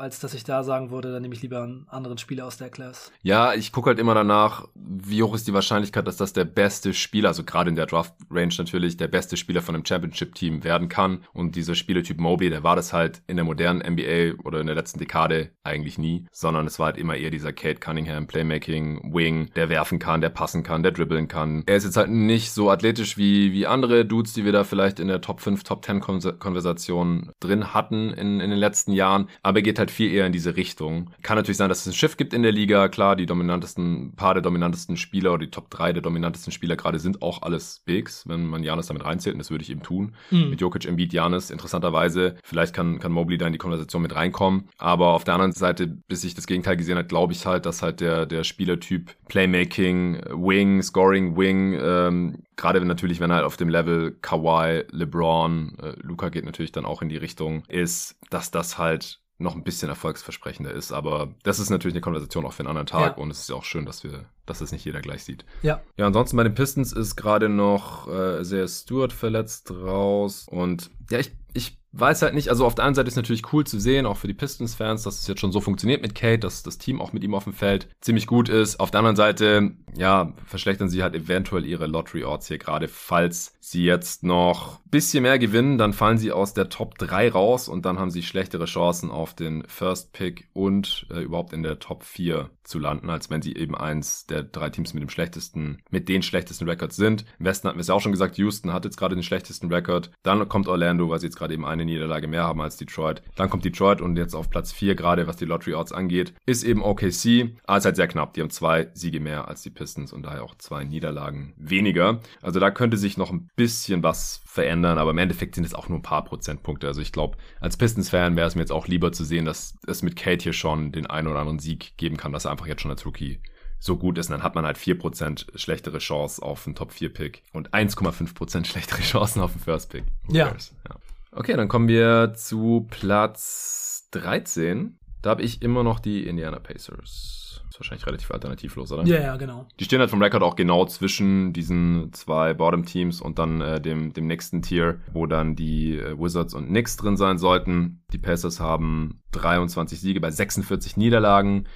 als 0.00 0.20
dass 0.20 0.34
ich 0.34 0.44
da 0.44 0.62
sagen 0.62 0.90
würde, 0.90 1.12
dann 1.12 1.22
nehme 1.22 1.34
ich 1.34 1.42
lieber 1.42 1.62
einen 1.62 1.86
anderen 1.88 2.18
Spieler 2.18 2.46
aus 2.46 2.56
der 2.56 2.70
Class. 2.70 3.12
Ja, 3.22 3.52
ich 3.54 3.72
gucke 3.72 3.90
halt 3.90 3.98
immer 3.98 4.14
danach, 4.14 4.66
wie 4.74 5.22
hoch 5.22 5.34
ist 5.34 5.46
die 5.46 5.52
Wahrscheinlichkeit, 5.52 6.06
dass 6.06 6.16
das 6.16 6.32
der 6.32 6.44
beste 6.44 6.94
Spieler, 6.94 7.28
also 7.28 7.44
gerade 7.44 7.70
in 7.70 7.76
der 7.76 7.86
Draft-Range 7.86 8.54
natürlich, 8.58 8.96
der 8.96 9.08
beste 9.08 9.36
Spieler 9.36 9.62
von 9.62 9.74
einem 9.74 9.84
Championship-Team 9.84 10.64
werden 10.64 10.88
kann. 10.88 11.24
Und 11.32 11.56
dieser 11.56 11.74
Spielertyp 11.74 12.18
Mobley, 12.18 12.50
der 12.50 12.62
war 12.62 12.76
das 12.76 12.92
halt 12.92 13.22
in 13.26 13.36
der 13.36 13.44
modernen 13.44 13.80
NBA 13.80 14.42
oder 14.44 14.60
in 14.60 14.66
der 14.66 14.76
letzten 14.76 14.98
Dekade 14.98 15.50
eigentlich 15.64 15.98
nie, 15.98 16.26
sondern 16.32 16.66
es 16.66 16.78
war 16.78 16.86
halt 16.86 16.96
immer 16.96 17.16
eher 17.18 17.30
dieser 17.30 17.52
Kate 17.52 17.80
Cunningham, 17.80 18.26
Playmaking, 18.26 19.12
Wing, 19.12 19.50
der 19.54 19.68
werfen 19.68 19.98
kann, 19.98 20.20
der 20.20 20.30
passen 20.30 20.62
kann, 20.62 20.82
der 20.82 20.92
dribbeln 20.92 21.28
kann. 21.28 21.62
Er 21.66 21.76
ist 21.76 21.84
jetzt 21.84 21.96
halt 21.96 22.10
nicht 22.10 22.52
so 22.52 22.70
athletisch 22.70 23.16
wie, 23.18 23.52
wie 23.52 23.66
andere 23.66 24.04
Dudes, 24.04 24.32
die 24.32 24.44
wir 24.44 24.52
da 24.52 24.64
vielleicht 24.64 25.00
in 25.00 25.08
der 25.08 25.20
Top 25.20 25.40
5, 25.40 25.62
Top 25.64 25.84
10 25.84 26.00
Konversation 26.00 27.32
drin 27.40 27.74
hatten 27.74 28.10
in, 28.10 28.40
in 28.40 28.50
den 28.50 28.58
letzten 28.58 28.92
Jahren, 28.92 29.28
aber 29.42 29.58
er 29.58 29.62
geht 29.62 29.78
halt 29.78 29.90
viel 29.90 30.12
eher 30.12 30.26
in 30.26 30.32
diese 30.32 30.56
Richtung. 30.56 31.10
Kann 31.22 31.36
natürlich 31.36 31.56
sein, 31.56 31.68
dass 31.68 31.80
es 31.80 31.86
ein 31.86 31.92
Schiff 31.92 32.16
gibt 32.16 32.32
in 32.32 32.42
der 32.42 32.52
Liga, 32.52 32.88
klar, 32.88 33.16
die 33.16 33.26
dominantesten, 33.26 34.14
paar 34.16 34.34
der 34.34 34.42
dominantesten 34.42 34.96
Spieler 34.96 35.32
oder 35.32 35.44
die 35.44 35.50
Top 35.50 35.70
3 35.70 35.92
der 35.92 36.02
dominantesten 36.02 36.52
Spieler 36.52 36.76
gerade 36.76 36.98
sind 36.98 37.22
auch 37.22 37.42
alles 37.42 37.82
Bigs, 37.84 38.24
wenn 38.28 38.46
man 38.46 38.62
Janis 38.62 38.86
damit 38.86 39.04
reinzählt, 39.04 39.34
und 39.34 39.38
das 39.38 39.50
würde 39.50 39.64
ich 39.64 39.70
eben 39.70 39.82
tun. 39.82 40.14
Mhm. 40.30 40.50
Mit 40.50 40.60
Jokic, 40.60 40.86
Embiid, 40.86 41.12
Janis, 41.12 41.50
interessanterweise, 41.50 42.36
vielleicht 42.42 42.74
kann, 42.74 42.98
kann 42.98 43.12
Mobley 43.12 43.38
da 43.38 43.46
in 43.46 43.52
die 43.52 43.58
Konversation 43.58 44.02
mit 44.02 44.14
reinkommen, 44.14 44.68
aber 44.78 45.08
auf 45.08 45.24
der 45.24 45.34
anderen 45.34 45.52
Seite, 45.52 45.86
bis 45.86 46.24
ich 46.24 46.34
das 46.34 46.46
Gegenteil 46.46 46.76
gesehen 46.76 46.96
habe, 46.96 47.07
glaube 47.08 47.32
ich 47.32 47.46
halt, 47.46 47.66
dass 47.66 47.82
halt 47.82 48.00
der, 48.00 48.26
der 48.26 48.44
Spielertyp 48.44 49.14
Playmaking, 49.28 50.20
Wing, 50.30 50.82
Scoring, 50.82 51.36
Wing, 51.36 51.78
ähm, 51.80 52.42
gerade 52.56 52.84
natürlich, 52.84 53.20
wenn 53.20 53.30
er 53.30 53.36
halt 53.36 53.46
auf 53.46 53.56
dem 53.56 53.68
Level 53.68 54.16
Kawhi, 54.22 54.84
LeBron, 54.90 55.78
äh, 55.82 55.92
Luca 56.00 56.28
geht 56.28 56.44
natürlich 56.44 56.72
dann 56.72 56.84
auch 56.84 57.02
in 57.02 57.08
die 57.08 57.16
Richtung, 57.16 57.64
ist, 57.68 58.16
dass 58.30 58.50
das 58.50 58.78
halt 58.78 59.20
noch 59.38 59.54
ein 59.54 59.62
bisschen 59.62 59.88
erfolgsversprechender 59.88 60.72
ist. 60.72 60.92
Aber 60.92 61.32
das 61.44 61.60
ist 61.60 61.70
natürlich 61.70 61.94
eine 61.94 62.00
Konversation 62.00 62.44
auch 62.44 62.52
für 62.52 62.60
einen 62.60 62.68
anderen 62.68 62.86
Tag 62.86 63.16
ja. 63.16 63.22
und 63.22 63.30
es 63.30 63.40
ist 63.40 63.48
ja 63.48 63.54
auch 63.54 63.64
schön, 63.64 63.86
dass 63.86 64.02
wir, 64.02 64.26
dass 64.46 64.60
es 64.60 64.72
nicht 64.72 64.84
jeder 64.84 65.00
gleich 65.00 65.22
sieht. 65.24 65.44
Ja. 65.62 65.80
Ja, 65.96 66.06
ansonsten 66.06 66.36
bei 66.36 66.42
den 66.42 66.54
Pistons 66.54 66.92
ist 66.92 67.16
gerade 67.16 67.48
noch 67.48 68.08
äh, 68.08 68.44
sehr 68.44 68.66
Stewart 68.66 69.12
verletzt 69.12 69.70
raus 69.70 70.46
und 70.50 70.90
ja, 71.10 71.20
ich, 71.20 71.32
ich 71.54 71.77
weiß 71.92 72.22
halt 72.22 72.34
nicht, 72.34 72.48
also 72.48 72.66
auf 72.66 72.74
der 72.74 72.84
einen 72.84 72.94
Seite 72.94 73.08
ist 73.08 73.16
natürlich 73.16 73.52
cool 73.52 73.64
zu 73.64 73.78
sehen, 73.78 74.06
auch 74.06 74.16
für 74.16 74.28
die 74.28 74.34
Pistons-Fans, 74.34 75.02
dass 75.02 75.20
es 75.20 75.26
jetzt 75.26 75.40
schon 75.40 75.52
so 75.52 75.60
funktioniert 75.60 76.02
mit 76.02 76.14
Kate, 76.14 76.40
dass 76.40 76.62
das 76.62 76.78
Team 76.78 77.00
auch 77.00 77.12
mit 77.12 77.24
ihm 77.24 77.34
auf 77.34 77.44
dem 77.44 77.52
Feld 77.52 77.88
ziemlich 78.00 78.26
gut 78.26 78.48
ist. 78.48 78.78
Auf 78.80 78.90
der 78.90 79.00
anderen 79.00 79.16
Seite, 79.16 79.72
ja, 79.96 80.32
verschlechtern 80.44 80.88
sie 80.88 81.02
halt 81.02 81.14
eventuell 81.14 81.64
ihre 81.64 81.86
Lottery-Odds 81.86 82.48
hier 82.48 82.58
gerade, 82.58 82.88
falls 82.88 83.54
sie 83.60 83.84
jetzt 83.84 84.22
noch 84.22 84.80
bisschen 84.90 85.22
mehr 85.22 85.38
gewinnen, 85.38 85.78
dann 85.78 85.92
fallen 85.92 86.18
sie 86.18 86.32
aus 86.32 86.54
der 86.54 86.68
Top 86.68 86.98
3 86.98 87.30
raus 87.30 87.68
und 87.68 87.84
dann 87.84 87.98
haben 87.98 88.10
sie 88.10 88.22
schlechtere 88.22 88.64
Chancen 88.64 89.10
auf 89.10 89.34
den 89.34 89.64
First 89.66 90.12
Pick 90.12 90.48
und 90.52 91.06
äh, 91.10 91.20
überhaupt 91.20 91.52
in 91.52 91.62
der 91.62 91.78
Top 91.78 92.04
4 92.04 92.50
zu 92.64 92.78
landen, 92.78 93.10
als 93.10 93.30
wenn 93.30 93.42
sie 93.42 93.54
eben 93.54 93.74
eins 93.74 94.26
der 94.26 94.42
drei 94.42 94.70
Teams 94.70 94.94
mit 94.94 95.02
dem 95.02 95.10
schlechtesten, 95.10 95.82
mit 95.90 96.08
den 96.08 96.22
schlechtesten 96.22 96.68
Records 96.68 96.96
sind. 96.96 97.24
Im 97.38 97.46
Westen 97.46 97.68
hatten 97.68 97.78
wir 97.78 97.82
es 97.82 97.88
ja 97.88 97.94
auch 97.94 98.00
schon 98.00 98.12
gesagt, 98.12 98.38
Houston 98.38 98.72
hat 98.72 98.84
jetzt 98.84 98.96
gerade 98.96 99.14
den 99.14 99.22
schlechtesten 99.22 99.72
Record. 99.72 100.10
Dann 100.22 100.48
kommt 100.48 100.68
Orlando, 100.68 101.08
weil 101.08 101.20
sie 101.20 101.26
jetzt 101.26 101.36
gerade 101.36 101.54
eben 101.54 101.64
eine 101.80 101.90
Niederlage 101.90 102.28
mehr 102.28 102.44
haben 102.44 102.60
als 102.60 102.76
Detroit. 102.76 103.22
Dann 103.36 103.50
kommt 103.50 103.64
Detroit 103.64 104.00
und 104.00 104.16
jetzt 104.16 104.34
auf 104.34 104.50
Platz 104.50 104.72
4, 104.72 104.94
gerade 104.94 105.26
was 105.26 105.36
die 105.36 105.44
Lottery 105.44 105.74
Odds 105.74 105.92
angeht, 105.92 106.34
ist 106.46 106.64
eben 106.64 106.82
OKC. 106.82 107.56
Aber 107.64 107.78
ist 107.78 107.84
halt 107.84 107.96
sehr 107.96 108.08
knapp. 108.08 108.34
Die 108.34 108.40
haben 108.40 108.50
zwei 108.50 108.88
Siege 108.94 109.20
mehr 109.20 109.48
als 109.48 109.62
die 109.62 109.70
Pistons 109.70 110.12
und 110.12 110.22
daher 110.22 110.42
auch 110.42 110.54
zwei 110.56 110.84
Niederlagen 110.84 111.54
weniger. 111.56 112.20
Also 112.42 112.60
da 112.60 112.70
könnte 112.70 112.96
sich 112.96 113.16
noch 113.16 113.30
ein 113.30 113.48
bisschen 113.56 114.02
was 114.02 114.42
verändern, 114.44 114.98
aber 114.98 115.12
im 115.12 115.18
Endeffekt 115.18 115.54
sind 115.54 115.64
es 115.64 115.74
auch 115.74 115.88
nur 115.88 115.98
ein 115.98 116.02
paar 116.02 116.24
Prozentpunkte. 116.24 116.86
Also 116.86 117.00
ich 117.00 117.12
glaube, 117.12 117.36
als 117.60 117.76
Pistons-Fan 117.76 118.36
wäre 118.36 118.48
es 118.48 118.54
mir 118.54 118.62
jetzt 118.62 118.72
auch 118.72 118.88
lieber 118.88 119.12
zu 119.12 119.24
sehen, 119.24 119.44
dass 119.44 119.74
es 119.86 120.02
mit 120.02 120.16
Kate 120.16 120.42
hier 120.42 120.52
schon 120.52 120.92
den 120.92 121.06
einen 121.06 121.28
oder 121.28 121.40
anderen 121.40 121.58
Sieg 121.58 121.96
geben 121.96 122.16
kann, 122.16 122.32
dass 122.32 122.44
er 122.44 122.50
einfach 122.50 122.66
jetzt 122.66 122.82
schon 122.82 122.90
als 122.90 123.06
Rookie 123.06 123.40
so 123.78 123.96
gut 123.96 124.18
ist. 124.18 124.28
Und 124.28 124.32
dann 124.32 124.42
hat 124.42 124.54
man 124.54 124.64
halt 124.64 124.76
4% 124.76 125.56
schlechtere 125.56 125.98
Chance 125.98 126.42
auf 126.42 126.66
einen 126.66 126.74
Top-4-Pick 126.74 127.42
und 127.52 127.70
1,5% 127.70 128.64
schlechtere 128.66 129.02
Chancen 129.02 129.40
auf 129.40 129.52
den 129.52 129.60
First-Pick. 129.60 130.04
Ja. 130.28 130.48
ja. 130.48 130.96
Okay, 131.32 131.56
dann 131.56 131.68
kommen 131.68 131.88
wir 131.88 132.32
zu 132.34 132.86
Platz 132.90 134.08
13. 134.12 134.98
Da 135.22 135.30
habe 135.30 135.42
ich 135.42 135.62
immer 135.62 135.82
noch 135.82 136.00
die 136.00 136.26
Indiana 136.26 136.58
Pacers. 136.58 137.62
Ist 137.68 137.78
wahrscheinlich 137.78 138.06
relativ 138.06 138.30
alternativlos, 138.30 138.90
oder? 138.92 139.04
Ja, 139.04 139.20
ja, 139.20 139.36
genau. 139.36 139.66
Die 139.78 139.84
stehen 139.84 140.00
halt 140.00 140.10
vom 140.10 140.22
Rekord 140.22 140.42
auch 140.42 140.56
genau 140.56 140.86
zwischen 140.86 141.52
diesen 141.52 142.12
zwei 142.12 142.54
Bottom-Teams 142.54 143.20
und 143.20 143.38
dann 143.38 143.60
äh, 143.60 143.80
dem, 143.80 144.12
dem 144.12 144.26
nächsten 144.26 144.62
Tier, 144.62 145.00
wo 145.12 145.26
dann 145.26 145.54
die 145.54 145.98
äh, 145.98 146.18
Wizards 146.18 146.54
und 146.54 146.68
Knicks 146.68 146.96
drin 146.96 147.16
sein 147.16 147.38
sollten. 147.38 148.02
Die 148.12 148.18
Pacers 148.18 148.60
haben 148.60 149.22
23 149.32 150.00
Siege 150.00 150.20
bei 150.20 150.30
46 150.30 150.96
Niederlagen. 150.96 151.66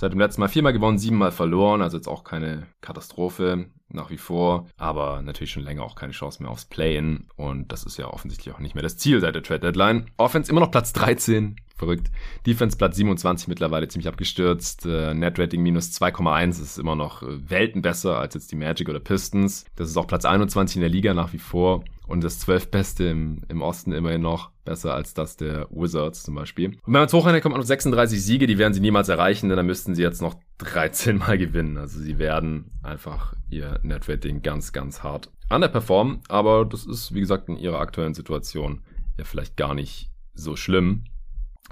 Seit 0.00 0.12
dem 0.12 0.20
letzten 0.20 0.40
Mal 0.42 0.48
viermal 0.48 0.72
gewonnen, 0.72 0.96
siebenmal 0.96 1.32
verloren, 1.32 1.82
also 1.82 1.96
jetzt 1.96 2.06
auch 2.06 2.22
keine 2.22 2.68
Katastrophe 2.80 3.66
nach 3.88 4.10
wie 4.10 4.16
vor, 4.16 4.68
aber 4.76 5.22
natürlich 5.22 5.50
schon 5.50 5.64
länger 5.64 5.82
auch 5.82 5.96
keine 5.96 6.12
Chance 6.12 6.40
mehr 6.40 6.52
aufs 6.52 6.66
Play-In 6.66 7.26
und 7.34 7.72
das 7.72 7.82
ist 7.82 7.96
ja 7.96 8.06
offensichtlich 8.06 8.54
auch 8.54 8.60
nicht 8.60 8.76
mehr 8.76 8.82
das 8.82 8.96
Ziel 8.96 9.20
seit 9.20 9.34
der 9.34 9.42
Trade 9.42 9.58
Deadline. 9.58 10.06
Offense 10.16 10.52
immer 10.52 10.60
noch 10.60 10.70
Platz 10.70 10.92
13, 10.92 11.56
verrückt. 11.74 12.12
Defense 12.46 12.76
Platz 12.76 12.94
27 12.94 13.48
mittlerweile 13.48 13.88
ziemlich 13.88 14.06
abgestürzt. 14.06 14.86
Äh, 14.86 15.14
Net 15.14 15.36
Rating 15.36 15.62
minus 15.64 15.90
2,1 16.00 16.62
ist 16.62 16.78
immer 16.78 16.94
noch 16.94 17.24
äh, 17.24 17.50
Welten 17.50 17.82
besser 17.82 18.20
als 18.20 18.34
jetzt 18.34 18.52
die 18.52 18.56
Magic 18.56 18.88
oder 18.88 19.00
Pistons. 19.00 19.64
Das 19.74 19.88
ist 19.88 19.96
auch 19.96 20.06
Platz 20.06 20.24
21 20.24 20.76
in 20.76 20.82
der 20.82 20.90
Liga 20.90 21.12
nach 21.12 21.32
wie 21.32 21.38
vor 21.38 21.82
und 22.08 22.24
das 22.24 22.40
12 22.40 22.70
Beste 22.70 23.04
im, 23.04 23.42
im 23.48 23.62
Osten 23.62 23.92
immerhin 23.92 24.22
noch 24.22 24.50
besser 24.64 24.94
als 24.94 25.14
das 25.14 25.36
der 25.36 25.68
Wizards 25.70 26.22
zum 26.22 26.34
Beispiel. 26.34 26.68
Und 26.68 26.86
wenn 26.86 26.92
man 26.94 27.04
es 27.04 27.12
hochrechnet, 27.12 27.42
kommt 27.42 27.52
man 27.52 27.60
auf 27.60 27.66
36 27.66 28.22
Siege, 28.22 28.46
die 28.46 28.58
werden 28.58 28.72
sie 28.72 28.80
niemals 28.80 29.08
erreichen, 29.08 29.48
denn 29.48 29.56
dann 29.56 29.66
müssten 29.66 29.94
sie 29.94 30.02
jetzt 30.02 30.22
noch 30.22 30.34
13 30.58 31.18
Mal 31.18 31.38
gewinnen. 31.38 31.76
Also 31.76 32.00
sie 32.00 32.18
werden 32.18 32.72
einfach 32.82 33.34
ihr 33.50 33.78
Netrating 33.82 34.42
ganz, 34.42 34.72
ganz 34.72 35.02
hart 35.02 35.30
underperformen. 35.50 36.20
Aber 36.28 36.64
das 36.64 36.86
ist, 36.86 37.14
wie 37.14 37.20
gesagt, 37.20 37.48
in 37.48 37.56
ihrer 37.56 37.78
aktuellen 37.78 38.14
Situation 38.14 38.82
ja 39.18 39.24
vielleicht 39.24 39.56
gar 39.56 39.74
nicht 39.74 40.10
so 40.34 40.56
schlimm. 40.56 41.04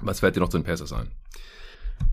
Was 0.01 0.19
fällt 0.19 0.35
dir 0.35 0.41
noch 0.41 0.49
zu 0.49 0.59
den 0.59 0.65
Pacers 0.65 0.93
ein? 0.93 1.09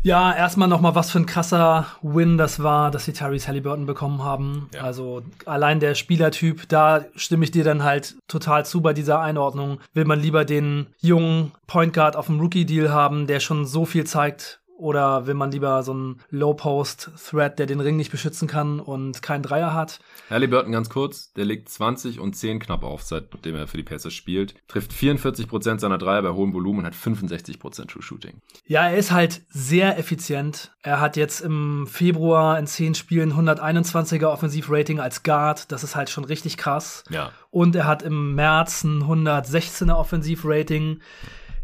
Ja, 0.04 0.36
erstmal 0.36 0.68
nochmal, 0.68 0.94
was 0.94 1.10
für 1.10 1.18
ein 1.18 1.24
krasser 1.24 1.86
Win 2.02 2.36
das 2.36 2.62
war, 2.62 2.90
dass 2.90 3.06
sie 3.06 3.14
Tyrese 3.14 3.48
Halliburton 3.48 3.86
bekommen 3.86 4.22
haben. 4.22 4.68
Ja. 4.74 4.82
Also 4.82 5.22
allein 5.46 5.80
der 5.80 5.94
Spielertyp, 5.94 6.68
da 6.68 7.06
stimme 7.16 7.44
ich 7.44 7.52
dir 7.52 7.64
dann 7.64 7.84
halt 7.84 8.16
total 8.28 8.66
zu 8.66 8.82
bei 8.82 8.92
dieser 8.92 9.20
Einordnung. 9.20 9.80
Will 9.94 10.04
man 10.04 10.20
lieber 10.20 10.44
den 10.44 10.88
jungen 11.00 11.52
Point 11.66 11.94
Guard 11.94 12.16
auf 12.16 12.26
dem 12.26 12.38
Rookie-Deal 12.38 12.92
haben, 12.92 13.26
der 13.26 13.40
schon 13.40 13.64
so 13.64 13.86
viel 13.86 14.04
zeigt 14.04 14.60
Oder 14.76 15.26
will 15.26 15.34
man 15.34 15.52
lieber 15.52 15.82
so 15.82 15.92
einen 15.92 16.20
Low-Post-Thread, 16.30 17.58
der 17.58 17.66
den 17.66 17.80
Ring 17.80 17.96
nicht 17.96 18.10
beschützen 18.10 18.48
kann 18.48 18.80
und 18.80 19.22
keinen 19.22 19.42
Dreier 19.42 19.72
hat? 19.72 20.00
Halliburton 20.30 20.72
ganz 20.72 20.90
kurz, 20.90 21.32
der 21.32 21.44
legt 21.44 21.68
20 21.68 22.18
und 22.18 22.34
10 22.34 22.58
knapp 22.58 22.82
auf, 22.82 23.02
seitdem 23.02 23.54
er 23.54 23.68
für 23.68 23.76
die 23.76 23.84
Pacers 23.84 24.12
spielt. 24.12 24.54
Trifft 24.66 24.92
44% 24.92 25.78
seiner 25.78 25.98
Dreier 25.98 26.22
bei 26.22 26.30
hohem 26.30 26.52
Volumen 26.52 26.80
und 26.80 26.86
hat 26.86 26.94
65% 26.94 27.86
True 27.86 28.02
Shooting. 28.02 28.40
Ja, 28.66 28.88
er 28.88 28.96
ist 28.96 29.12
halt 29.12 29.42
sehr 29.48 29.96
effizient. 29.98 30.72
Er 30.82 31.00
hat 31.00 31.16
jetzt 31.16 31.40
im 31.40 31.86
Februar 31.86 32.58
in 32.58 32.66
10 32.66 32.94
Spielen 32.96 33.32
121er 33.32 34.26
Offensivrating 34.26 34.98
als 34.98 35.22
Guard. 35.22 35.70
Das 35.70 35.84
ist 35.84 35.94
halt 35.94 36.10
schon 36.10 36.24
richtig 36.24 36.56
krass. 36.56 37.04
Ja. 37.10 37.30
Und 37.50 37.76
er 37.76 37.86
hat 37.86 38.02
im 38.02 38.34
März 38.34 38.82
ein 38.82 39.04
116er 39.04 39.94
Offensivrating. 39.94 41.00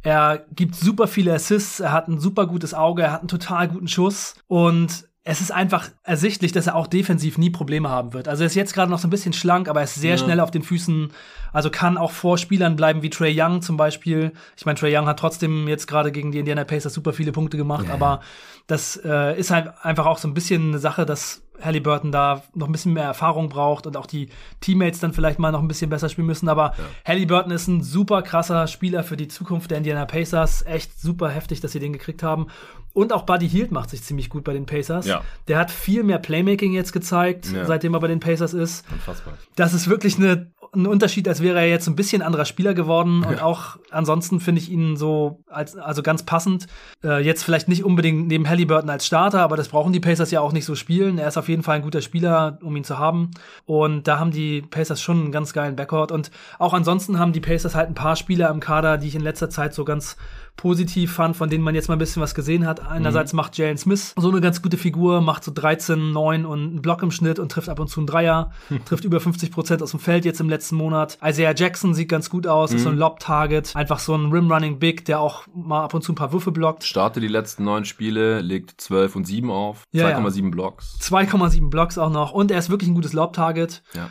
Er 0.02 0.44
gibt 0.54 0.74
super 0.76 1.06
viele 1.06 1.34
Assists, 1.34 1.80
er 1.80 1.92
hat 1.92 2.08
ein 2.08 2.18
super 2.18 2.46
gutes 2.46 2.74
Auge, 2.74 3.02
er 3.02 3.12
hat 3.12 3.20
einen 3.20 3.28
total 3.28 3.68
guten 3.68 3.88
Schuss 3.88 4.34
und 4.46 5.04
es 5.22 5.42
ist 5.42 5.52
einfach 5.52 5.90
ersichtlich, 6.02 6.52
dass 6.52 6.66
er 6.66 6.74
auch 6.74 6.86
defensiv 6.86 7.36
nie 7.36 7.50
Probleme 7.50 7.90
haben 7.90 8.14
wird. 8.14 8.26
Also 8.26 8.42
er 8.42 8.46
ist 8.46 8.54
jetzt 8.54 8.72
gerade 8.72 8.90
noch 8.90 8.98
so 8.98 9.06
ein 9.06 9.10
bisschen 9.10 9.34
schlank, 9.34 9.68
aber 9.68 9.80
er 9.80 9.84
ist 9.84 9.94
sehr 9.96 10.12
ja. 10.12 10.16
schnell 10.16 10.40
auf 10.40 10.50
den 10.50 10.62
Füßen. 10.62 11.12
Also 11.52 11.70
kann 11.70 11.98
auch 11.98 12.10
vor 12.10 12.38
Spielern 12.38 12.74
bleiben 12.74 13.02
wie 13.02 13.10
Trey 13.10 13.38
Young 13.38 13.60
zum 13.60 13.76
Beispiel. 13.76 14.32
Ich 14.56 14.64
meine, 14.64 14.78
Trey 14.78 14.96
Young 14.96 15.06
hat 15.06 15.18
trotzdem 15.18 15.68
jetzt 15.68 15.86
gerade 15.86 16.10
gegen 16.10 16.32
die 16.32 16.38
Indiana 16.38 16.64
Pacers 16.64 16.94
super 16.94 17.12
viele 17.12 17.32
Punkte 17.32 17.58
gemacht, 17.58 17.88
ja. 17.88 17.94
aber 17.94 18.20
das 18.66 18.98
äh, 19.04 19.38
ist 19.38 19.50
halt 19.50 19.72
einfach 19.82 20.06
auch 20.06 20.18
so 20.18 20.26
ein 20.26 20.34
bisschen 20.34 20.68
eine 20.68 20.78
Sache, 20.78 21.04
dass 21.04 21.42
Halliburton 21.62 22.12
da 22.12 22.42
noch 22.54 22.68
ein 22.68 22.72
bisschen 22.72 22.92
mehr 22.92 23.04
Erfahrung 23.04 23.48
braucht 23.48 23.86
und 23.86 23.96
auch 23.96 24.06
die 24.06 24.28
Teammates 24.60 25.00
dann 25.00 25.12
vielleicht 25.12 25.38
mal 25.38 25.52
noch 25.52 25.60
ein 25.60 25.68
bisschen 25.68 25.90
besser 25.90 26.08
spielen 26.08 26.26
müssen. 26.26 26.48
Aber 26.48 26.74
ja. 26.76 26.84
Halliburton 27.06 27.52
ist 27.52 27.68
ein 27.68 27.82
super 27.82 28.22
krasser 28.22 28.66
Spieler 28.66 29.02
für 29.02 29.16
die 29.16 29.28
Zukunft 29.28 29.70
der 29.70 29.78
Indiana 29.78 30.04
Pacers. 30.04 30.62
Echt 30.62 31.00
super 31.00 31.28
heftig, 31.28 31.60
dass 31.60 31.72
sie 31.72 31.80
den 31.80 31.92
gekriegt 31.92 32.22
haben. 32.22 32.48
Und 32.92 33.12
auch 33.12 33.22
Buddy 33.22 33.48
Hield 33.48 33.70
macht 33.70 33.90
sich 33.90 34.02
ziemlich 34.02 34.28
gut 34.30 34.44
bei 34.44 34.52
den 34.52 34.66
Pacers. 34.66 35.06
Ja. 35.06 35.22
Der 35.48 35.58
hat 35.58 35.70
viel 35.70 36.02
mehr 36.02 36.18
Playmaking 36.18 36.72
jetzt 36.72 36.92
gezeigt, 36.92 37.52
ja. 37.52 37.64
seitdem 37.64 37.94
er 37.94 38.00
bei 38.00 38.08
den 38.08 38.20
Pacers 38.20 38.52
ist. 38.52 38.84
Unfassbar. 38.90 39.34
Das 39.54 39.74
ist 39.74 39.88
wirklich 39.88 40.16
eine 40.16 40.50
ein 40.72 40.86
Unterschied, 40.86 41.26
als 41.26 41.42
wäre 41.42 41.58
er 41.58 41.68
jetzt 41.68 41.88
ein 41.88 41.96
bisschen 41.96 42.22
anderer 42.22 42.44
Spieler 42.44 42.74
geworden. 42.74 43.24
Und 43.24 43.42
auch 43.42 43.76
ansonsten 43.90 44.40
finde 44.40 44.60
ich 44.60 44.70
ihn 44.70 44.96
so 44.96 45.42
als 45.48 45.76
also 45.76 46.02
ganz 46.02 46.22
passend. 46.22 46.66
Äh, 47.02 47.24
jetzt 47.24 47.42
vielleicht 47.42 47.68
nicht 47.68 47.84
unbedingt 47.84 48.28
neben 48.28 48.48
Halliburton 48.48 48.88
als 48.88 49.06
Starter, 49.06 49.40
aber 49.40 49.56
das 49.56 49.68
brauchen 49.68 49.92
die 49.92 50.00
Pacers 50.00 50.30
ja 50.30 50.40
auch 50.40 50.52
nicht 50.52 50.64
so 50.64 50.74
spielen. 50.74 51.18
Er 51.18 51.28
ist 51.28 51.36
auf 51.36 51.48
jeden 51.48 51.62
Fall 51.62 51.76
ein 51.76 51.82
guter 51.82 52.02
Spieler, 52.02 52.58
um 52.62 52.76
ihn 52.76 52.84
zu 52.84 52.98
haben. 52.98 53.30
Und 53.66 54.06
da 54.06 54.18
haben 54.18 54.30
die 54.30 54.62
Pacers 54.62 55.02
schon 55.02 55.20
einen 55.20 55.32
ganz 55.32 55.52
geilen 55.52 55.76
Backcourt. 55.76 56.12
Und 56.12 56.30
auch 56.58 56.72
ansonsten 56.72 57.18
haben 57.18 57.32
die 57.32 57.40
Pacers 57.40 57.74
halt 57.74 57.88
ein 57.88 57.94
paar 57.94 58.16
Spieler 58.16 58.50
im 58.50 58.60
Kader, 58.60 58.96
die 58.98 59.08
ich 59.08 59.14
in 59.16 59.22
letzter 59.22 59.50
Zeit 59.50 59.74
so 59.74 59.84
ganz 59.84 60.16
positiv 60.56 61.12
fand, 61.12 61.36
von 61.36 61.48
denen 61.48 61.64
man 61.64 61.74
jetzt 61.74 61.88
mal 61.88 61.96
ein 61.96 61.98
bisschen 61.98 62.22
was 62.22 62.34
gesehen 62.34 62.66
hat. 62.66 62.86
Einerseits 62.86 63.32
mhm. 63.32 63.38
macht 63.38 63.56
Jalen 63.56 63.78
Smith 63.78 64.14
so 64.16 64.30
eine 64.30 64.40
ganz 64.40 64.62
gute 64.62 64.76
Figur, 64.76 65.20
macht 65.20 65.44
so 65.44 65.52
13, 65.54 66.12
9 66.12 66.44
und 66.46 66.60
einen 66.60 66.82
Block 66.82 67.02
im 67.02 67.10
Schnitt 67.10 67.38
und 67.38 67.50
trifft 67.50 67.68
ab 67.68 67.78
und 67.80 67.88
zu 67.88 68.00
einen 68.00 68.06
Dreier, 68.06 68.50
hm. 68.68 68.84
trifft 68.84 69.04
über 69.04 69.20
50 69.20 69.50
Prozent 69.50 69.82
aus 69.82 69.92
dem 69.92 70.00
Feld 70.00 70.24
jetzt 70.24 70.40
im 70.40 70.48
letzten 70.48 70.76
Monat. 70.76 71.18
Isaiah 71.24 71.54
Jackson 71.54 71.94
sieht 71.94 72.08
ganz 72.08 72.30
gut 72.30 72.46
aus, 72.46 72.70
mhm. 72.70 72.76
ist 72.76 72.82
so 72.82 72.88
ein 72.88 72.94
mhm. 72.94 73.00
Lob-Target, 73.00 73.74
einfach 73.74 73.98
so 73.98 74.14
ein 74.14 74.30
Rim-Running 74.30 74.78
Big, 74.78 75.04
der 75.04 75.20
auch 75.20 75.46
mal 75.54 75.84
ab 75.84 75.94
und 75.94 76.02
zu 76.02 76.12
ein 76.12 76.16
paar 76.16 76.32
Würfe 76.32 76.52
blockt. 76.52 76.84
Starte 76.84 77.20
die 77.20 77.28
letzten 77.28 77.64
neun 77.64 77.84
Spiele, 77.84 78.40
legt 78.40 78.80
12 78.80 79.16
und 79.16 79.26
7 79.26 79.50
auf, 79.50 79.84
2,7 79.94 80.42
ja. 80.44 80.50
Blocks. 80.50 80.98
2,7 81.00 81.70
Blocks 81.70 81.98
auch 81.98 82.10
noch 82.10 82.32
und 82.32 82.50
er 82.50 82.58
ist 82.58 82.70
wirklich 82.70 82.90
ein 82.90 82.94
gutes 82.94 83.12
Lob-Target. 83.12 83.82
Ja. 83.94 84.08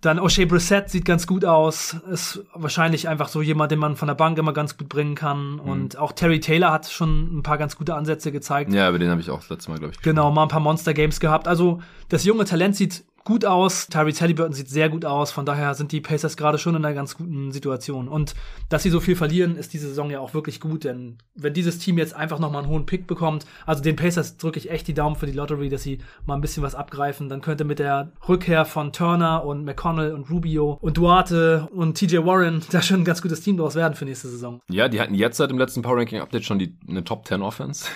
Dann 0.00 0.20
O'Shea 0.20 0.46
Brissett 0.46 0.90
sieht 0.90 1.04
ganz 1.04 1.26
gut 1.26 1.44
aus. 1.44 1.96
Ist 2.10 2.44
wahrscheinlich 2.54 3.08
einfach 3.08 3.28
so 3.28 3.42
jemand, 3.42 3.72
den 3.72 3.78
man 3.78 3.96
von 3.96 4.08
der 4.08 4.14
Bank 4.14 4.38
immer 4.38 4.52
ganz 4.52 4.76
gut 4.76 4.88
bringen 4.88 5.14
kann. 5.14 5.54
Mhm. 5.54 5.60
Und 5.60 5.98
auch 5.98 6.12
Terry 6.12 6.40
Taylor 6.40 6.72
hat 6.72 6.88
schon 6.88 7.38
ein 7.38 7.42
paar 7.42 7.58
ganz 7.58 7.76
gute 7.76 7.94
Ansätze 7.94 8.32
gezeigt. 8.32 8.72
Ja, 8.72 8.88
über 8.88 8.98
den 8.98 9.10
habe 9.10 9.20
ich 9.20 9.30
auch 9.30 9.40
das 9.40 9.50
letzte 9.50 9.70
Mal, 9.70 9.78
glaube 9.78 9.94
ich. 9.94 10.02
Genau, 10.02 10.30
mal 10.30 10.44
ein 10.44 10.48
paar 10.48 10.60
Monster 10.60 10.94
Games 10.94 11.20
gehabt. 11.20 11.48
Also 11.48 11.80
das 12.08 12.24
junge 12.24 12.44
Talent 12.44 12.76
sieht 12.76 13.04
gut 13.28 13.44
aus. 13.44 13.88
Tyrese 13.88 14.22
Halliburton 14.22 14.54
sieht 14.54 14.70
sehr 14.70 14.88
gut 14.88 15.04
aus. 15.04 15.30
Von 15.30 15.44
daher 15.44 15.74
sind 15.74 15.92
die 15.92 16.00
Pacers 16.00 16.38
gerade 16.38 16.56
schon 16.56 16.74
in 16.74 16.82
einer 16.82 16.94
ganz 16.94 17.14
guten 17.14 17.52
Situation. 17.52 18.08
Und 18.08 18.34
dass 18.70 18.82
sie 18.82 18.88
so 18.88 19.00
viel 19.00 19.16
verlieren, 19.16 19.56
ist 19.56 19.74
diese 19.74 19.88
Saison 19.88 20.10
ja 20.10 20.18
auch 20.20 20.32
wirklich 20.32 20.60
gut. 20.60 20.84
Denn 20.84 21.18
wenn 21.34 21.52
dieses 21.52 21.78
Team 21.78 21.98
jetzt 21.98 22.16
einfach 22.16 22.38
noch 22.38 22.50
mal 22.50 22.60
einen 22.60 22.68
hohen 22.68 22.86
Pick 22.86 23.06
bekommt, 23.06 23.44
also 23.66 23.82
den 23.82 23.96
Pacers 23.96 24.38
drücke 24.38 24.58
ich 24.58 24.70
echt 24.70 24.88
die 24.88 24.94
Daumen 24.94 25.14
für 25.14 25.26
die 25.26 25.32
Lottery, 25.32 25.68
dass 25.68 25.82
sie 25.82 25.98
mal 26.24 26.36
ein 26.36 26.40
bisschen 26.40 26.62
was 26.62 26.74
abgreifen. 26.74 27.28
Dann 27.28 27.42
könnte 27.42 27.64
mit 27.64 27.80
der 27.80 28.12
Rückkehr 28.26 28.64
von 28.64 28.94
Turner 28.94 29.44
und 29.44 29.62
McConnell 29.62 30.14
und 30.14 30.30
Rubio 30.30 30.78
und 30.80 30.96
Duarte 30.96 31.68
und 31.74 31.98
TJ 31.98 32.24
Warren 32.24 32.62
da 32.70 32.80
schon 32.80 33.02
ein 33.02 33.04
ganz 33.04 33.20
gutes 33.20 33.42
Team 33.42 33.58
draus 33.58 33.74
werden 33.74 33.92
für 33.92 34.06
nächste 34.06 34.28
Saison. 34.28 34.62
Ja, 34.70 34.88
die 34.88 35.02
hatten 35.02 35.12
jetzt 35.12 35.36
seit 35.36 35.50
dem 35.50 35.58
letzten 35.58 35.82
Power 35.82 35.98
Ranking 35.98 36.22
Update 36.22 36.44
schon 36.44 36.58
die, 36.58 36.74
eine 36.88 37.04
Top 37.04 37.28
10 37.28 37.42
Offense. 37.42 37.90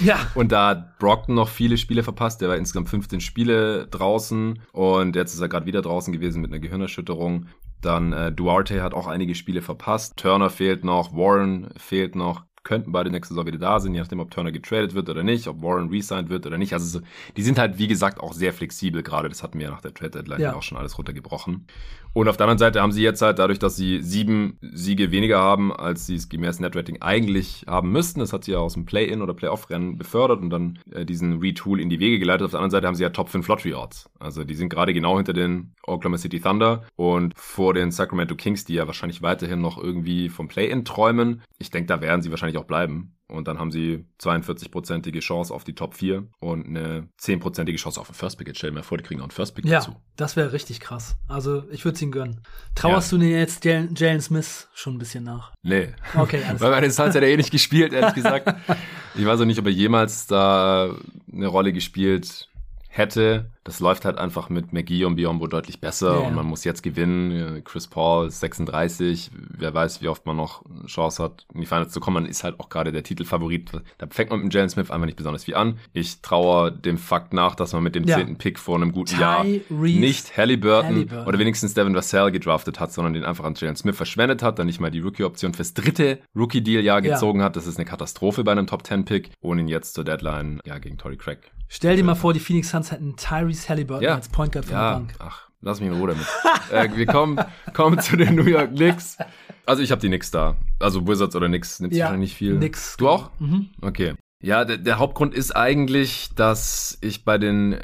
ja. 0.00 0.18
Und 0.34 0.50
da 0.50 0.70
hat 0.70 0.98
Brockton 0.98 1.36
noch 1.36 1.48
viele 1.48 1.78
Spiele 1.78 2.02
verpasst. 2.02 2.40
Der 2.40 2.48
war 2.48 2.56
insgesamt 2.56 2.88
15 2.88 3.20
Spiele 3.20 3.86
draußen 3.86 4.58
und 4.72 5.16
jetzt 5.16 5.34
ist 5.34 5.40
er 5.40 5.48
gerade 5.48 5.66
wieder 5.66 5.82
draußen 5.82 6.12
gewesen 6.12 6.42
mit 6.42 6.50
einer 6.50 6.60
Gehirnerschütterung. 6.60 7.46
Dann 7.80 8.12
äh, 8.12 8.32
Duarte 8.32 8.82
hat 8.82 8.94
auch 8.94 9.06
einige 9.06 9.34
Spiele 9.34 9.60
verpasst. 9.60 10.16
Turner 10.16 10.50
fehlt 10.50 10.84
noch, 10.84 11.14
Warren 11.14 11.68
fehlt 11.76 12.16
noch 12.16 12.44
könnten 12.64 12.92
beide 12.92 13.10
nächste 13.10 13.34
Saison 13.34 13.46
wieder 13.46 13.58
da 13.58 13.80
sein, 13.80 13.94
je 13.94 14.00
nachdem, 14.00 14.20
ob 14.20 14.30
Turner 14.30 14.52
getradet 14.52 14.94
wird 14.94 15.08
oder 15.08 15.22
nicht, 15.22 15.48
ob 15.48 15.62
Warren 15.62 15.88
resigned 15.88 16.28
wird 16.28 16.46
oder 16.46 16.58
nicht. 16.58 16.72
Also 16.72 17.00
die 17.36 17.42
sind 17.42 17.58
halt, 17.58 17.78
wie 17.78 17.88
gesagt, 17.88 18.20
auch 18.20 18.32
sehr 18.32 18.52
flexibel 18.52 19.02
gerade. 19.02 19.28
Das 19.28 19.42
hatten 19.42 19.58
wir 19.58 19.66
ja 19.66 19.72
nach 19.72 19.80
der 19.80 19.94
Trade-Deadline 19.94 20.40
ja. 20.40 20.54
auch 20.54 20.62
schon 20.62 20.78
alles 20.78 20.96
runtergebrochen. 20.96 21.66
Und 22.14 22.28
auf 22.28 22.36
der 22.36 22.44
anderen 22.44 22.58
Seite 22.58 22.82
haben 22.82 22.92
sie 22.92 23.02
jetzt 23.02 23.22
halt 23.22 23.38
dadurch, 23.38 23.58
dass 23.58 23.76
sie 23.76 24.02
sieben 24.02 24.58
Siege 24.60 25.10
weniger 25.10 25.38
haben, 25.38 25.72
als 25.72 26.06
sie 26.06 26.16
es 26.16 26.28
gemäß 26.28 26.60
Netrating 26.60 27.00
eigentlich 27.00 27.64
haben 27.66 27.90
müssten. 27.90 28.20
Das 28.20 28.32
hat 28.32 28.44
sie 28.44 28.52
ja 28.52 28.58
aus 28.58 28.74
dem 28.74 28.84
Play-In 28.84 29.22
oder 29.22 29.32
Play-Off-Rennen 29.32 29.96
befördert 29.96 30.40
und 30.40 30.50
dann 30.50 30.78
äh, 30.90 31.06
diesen 31.06 31.40
Retool 31.40 31.80
in 31.80 31.88
die 31.88 32.00
Wege 32.00 32.18
geleitet. 32.18 32.44
Auf 32.44 32.50
der 32.50 32.60
anderen 32.60 32.70
Seite 32.70 32.86
haben 32.86 32.94
sie 32.94 33.02
ja 33.02 33.10
Top 33.10 33.30
5 33.30 33.48
Lottery 33.48 33.74
Odds. 33.74 34.10
Also 34.18 34.44
die 34.44 34.54
sind 34.54 34.68
gerade 34.68 34.92
genau 34.92 35.16
hinter 35.16 35.32
den 35.32 35.74
Oklahoma 35.86 36.18
City 36.18 36.40
Thunder 36.40 36.84
und 36.96 37.32
vor 37.36 37.72
den 37.72 37.90
Sacramento 37.90 38.36
Kings, 38.36 38.64
die 38.64 38.74
ja 38.74 38.86
wahrscheinlich 38.86 39.22
weiterhin 39.22 39.60
noch 39.60 39.82
irgendwie 39.82 40.28
vom 40.28 40.48
Play-In 40.48 40.84
träumen. 40.84 41.42
Ich 41.58 41.70
denke, 41.70 41.86
da 41.86 42.02
werden 42.02 42.20
sie 42.20 42.30
wahrscheinlich 42.30 42.58
auch 42.58 42.64
bleiben. 42.64 43.14
Und 43.32 43.48
dann 43.48 43.58
haben 43.58 43.70
sie 43.70 44.04
42-prozentige 44.20 45.20
Chance 45.20 45.52
auf 45.52 45.64
die 45.64 45.74
Top 45.74 45.94
4 45.94 46.26
und 46.38 46.66
eine 46.66 47.08
10-prozentige 47.20 47.76
Chance 47.76 48.00
auf 48.00 48.08
den 48.08 48.14
First 48.14 48.38
Pick. 48.38 48.46
Jetzt 48.46 48.58
stell 48.58 48.70
dir 48.70 48.76
mal 48.76 48.82
vor, 48.82 48.98
die 48.98 49.04
kriegen 49.04 49.20
auch 49.20 49.24
einen 49.24 49.30
First 49.30 49.54
Pick 49.54 49.64
ja, 49.64 49.78
dazu. 49.78 49.96
das 50.16 50.36
wäre 50.36 50.52
richtig 50.52 50.80
krass. 50.80 51.16
Also 51.28 51.64
ich 51.70 51.84
würde 51.84 51.96
es 51.96 52.02
ihnen 52.02 52.12
gönnen. 52.12 52.42
Trauerst 52.74 53.10
ja. 53.10 53.18
du 53.18 53.24
dir 53.24 53.38
jetzt 53.38 53.64
Jalen 53.64 54.20
Smith 54.20 54.68
schon 54.74 54.94
ein 54.94 54.98
bisschen 54.98 55.24
nach? 55.24 55.52
Nee. 55.62 55.88
Okay, 56.14 56.42
alles 56.48 56.60
Weil 56.60 56.70
meine 56.70 56.90
Zeit 56.90 57.14
hat 57.14 57.22
er 57.22 57.28
eh 57.28 57.36
nicht 57.36 57.50
gespielt, 57.50 57.92
ehrlich 57.92 58.14
gesagt. 58.14 58.54
ich 59.14 59.24
weiß 59.24 59.40
auch 59.40 59.46
nicht, 59.46 59.58
ob 59.58 59.66
er 59.66 59.72
jemals 59.72 60.26
da 60.26 60.94
eine 61.32 61.46
Rolle 61.46 61.72
gespielt 61.72 62.48
hätte. 62.88 63.50
Das 63.64 63.78
läuft 63.80 64.04
halt 64.04 64.18
einfach 64.18 64.48
mit 64.48 64.72
McGee 64.72 65.04
und 65.04 65.16
Biombo 65.16 65.46
deutlich 65.46 65.80
besser 65.80 66.18
yeah. 66.18 66.26
und 66.26 66.34
man 66.34 66.46
muss 66.46 66.64
jetzt 66.64 66.82
gewinnen. 66.82 67.62
Chris 67.64 67.86
Paul 67.86 68.26
ist 68.26 68.40
36, 68.40 69.30
wer 69.56 69.72
weiß, 69.72 70.02
wie 70.02 70.08
oft 70.08 70.26
man 70.26 70.36
noch 70.36 70.64
Chance 70.86 71.22
hat, 71.22 71.46
in 71.54 71.60
die 71.60 71.66
Finals 71.66 71.92
zu 71.92 72.00
kommen. 72.00 72.14
Man 72.14 72.26
ist 72.26 72.42
halt 72.42 72.58
auch 72.58 72.68
gerade 72.68 72.90
der 72.90 73.04
Titelfavorit. 73.04 73.70
Da 73.98 74.06
fängt 74.10 74.30
man 74.30 74.42
mit 74.42 74.52
Jalen 74.52 74.68
Smith 74.68 74.90
einfach 74.90 75.06
nicht 75.06 75.16
besonders 75.16 75.44
viel 75.44 75.54
an. 75.54 75.78
Ich 75.92 76.20
traue 76.22 76.72
dem 76.72 76.98
Fakt 76.98 77.32
nach, 77.32 77.54
dass 77.54 77.72
man 77.72 77.82
mit 77.82 77.94
dem 77.94 78.06
zehnten 78.06 78.32
ja. 78.32 78.38
Pick 78.38 78.58
vor 78.58 78.76
einem 78.76 78.92
guten 78.92 79.14
Ty 79.14 79.20
Jahr 79.20 79.44
Reese 79.44 80.00
nicht 80.00 80.36
Halliburton, 80.36 80.94
Halliburton, 80.94 81.26
oder 81.26 81.38
wenigstens 81.38 81.74
Devin 81.74 81.94
Vassell 81.94 82.32
gedraftet 82.32 82.80
hat, 82.80 82.92
sondern 82.92 83.14
den 83.14 83.24
einfach 83.24 83.44
an 83.44 83.54
Jalen 83.56 83.76
Smith 83.76 83.96
verschwendet 83.96 84.42
hat, 84.42 84.58
dann 84.58 84.66
nicht 84.66 84.80
mal 84.80 84.90
die 84.90 85.00
Rookie-Option 85.00 85.54
fürs 85.54 85.74
dritte 85.74 86.18
Rookie-Deal-Jahr 86.34 87.00
gezogen 87.00 87.40
ja. 87.40 87.46
hat. 87.46 87.56
Das 87.56 87.66
ist 87.66 87.76
eine 87.76 87.84
Katastrophe 87.84 88.42
bei 88.42 88.52
einem 88.52 88.66
Top-10-Pick, 88.66 89.30
ohne 89.40 89.60
ihn 89.60 89.68
jetzt 89.68 89.94
zur 89.94 90.04
Deadline 90.04 90.60
ja, 90.64 90.78
gegen 90.78 90.98
Tory 90.98 91.16
Craig 91.16 91.52
Stell 91.74 91.96
dir 91.96 92.04
mal 92.04 92.14
vor, 92.14 92.34
die 92.34 92.38
Phoenix 92.38 92.68
Suns 92.68 92.92
hätten 92.92 93.16
Tyrese 93.16 93.51
Halliburton 93.68 94.04
ja. 94.04 94.14
als 94.14 94.28
Point 94.28 94.52
Guard 94.52 94.66
von 94.66 94.74
ja. 94.74 94.90
der 94.90 94.98
Bank. 94.98 95.14
Ach, 95.18 95.48
lass 95.60 95.80
mich 95.80 95.90
in 95.90 95.96
Ruhe 95.96 96.08
damit. 96.08 96.26
äh, 96.72 96.96
wir 96.96 97.06
kommen, 97.06 97.40
kommen 97.72 97.98
zu 98.00 98.16
den 98.16 98.34
New 98.34 98.44
York 98.44 98.70
Knicks. 98.70 99.18
Also 99.66 99.82
ich 99.82 99.90
habe 99.90 100.00
die 100.00 100.08
Knicks 100.08 100.30
da. 100.30 100.56
Also 100.80 101.06
Wizards 101.06 101.36
oder 101.36 101.48
Knicks 101.48 101.80
nimmt 101.80 101.94
ja, 101.94 102.06
wahrscheinlich 102.06 102.30
nicht 102.30 102.36
viel. 102.36 102.56
Knicks. 102.56 102.96
Du 102.96 103.08
auch? 103.08 103.30
Mhm. 103.38 103.70
Okay. 103.80 104.14
Ja, 104.42 104.64
der, 104.64 104.76
der 104.78 104.98
Hauptgrund 104.98 105.34
ist 105.34 105.54
eigentlich, 105.54 106.30
dass 106.34 106.98
ich 107.00 107.24
bei 107.24 107.38
den 107.38 107.78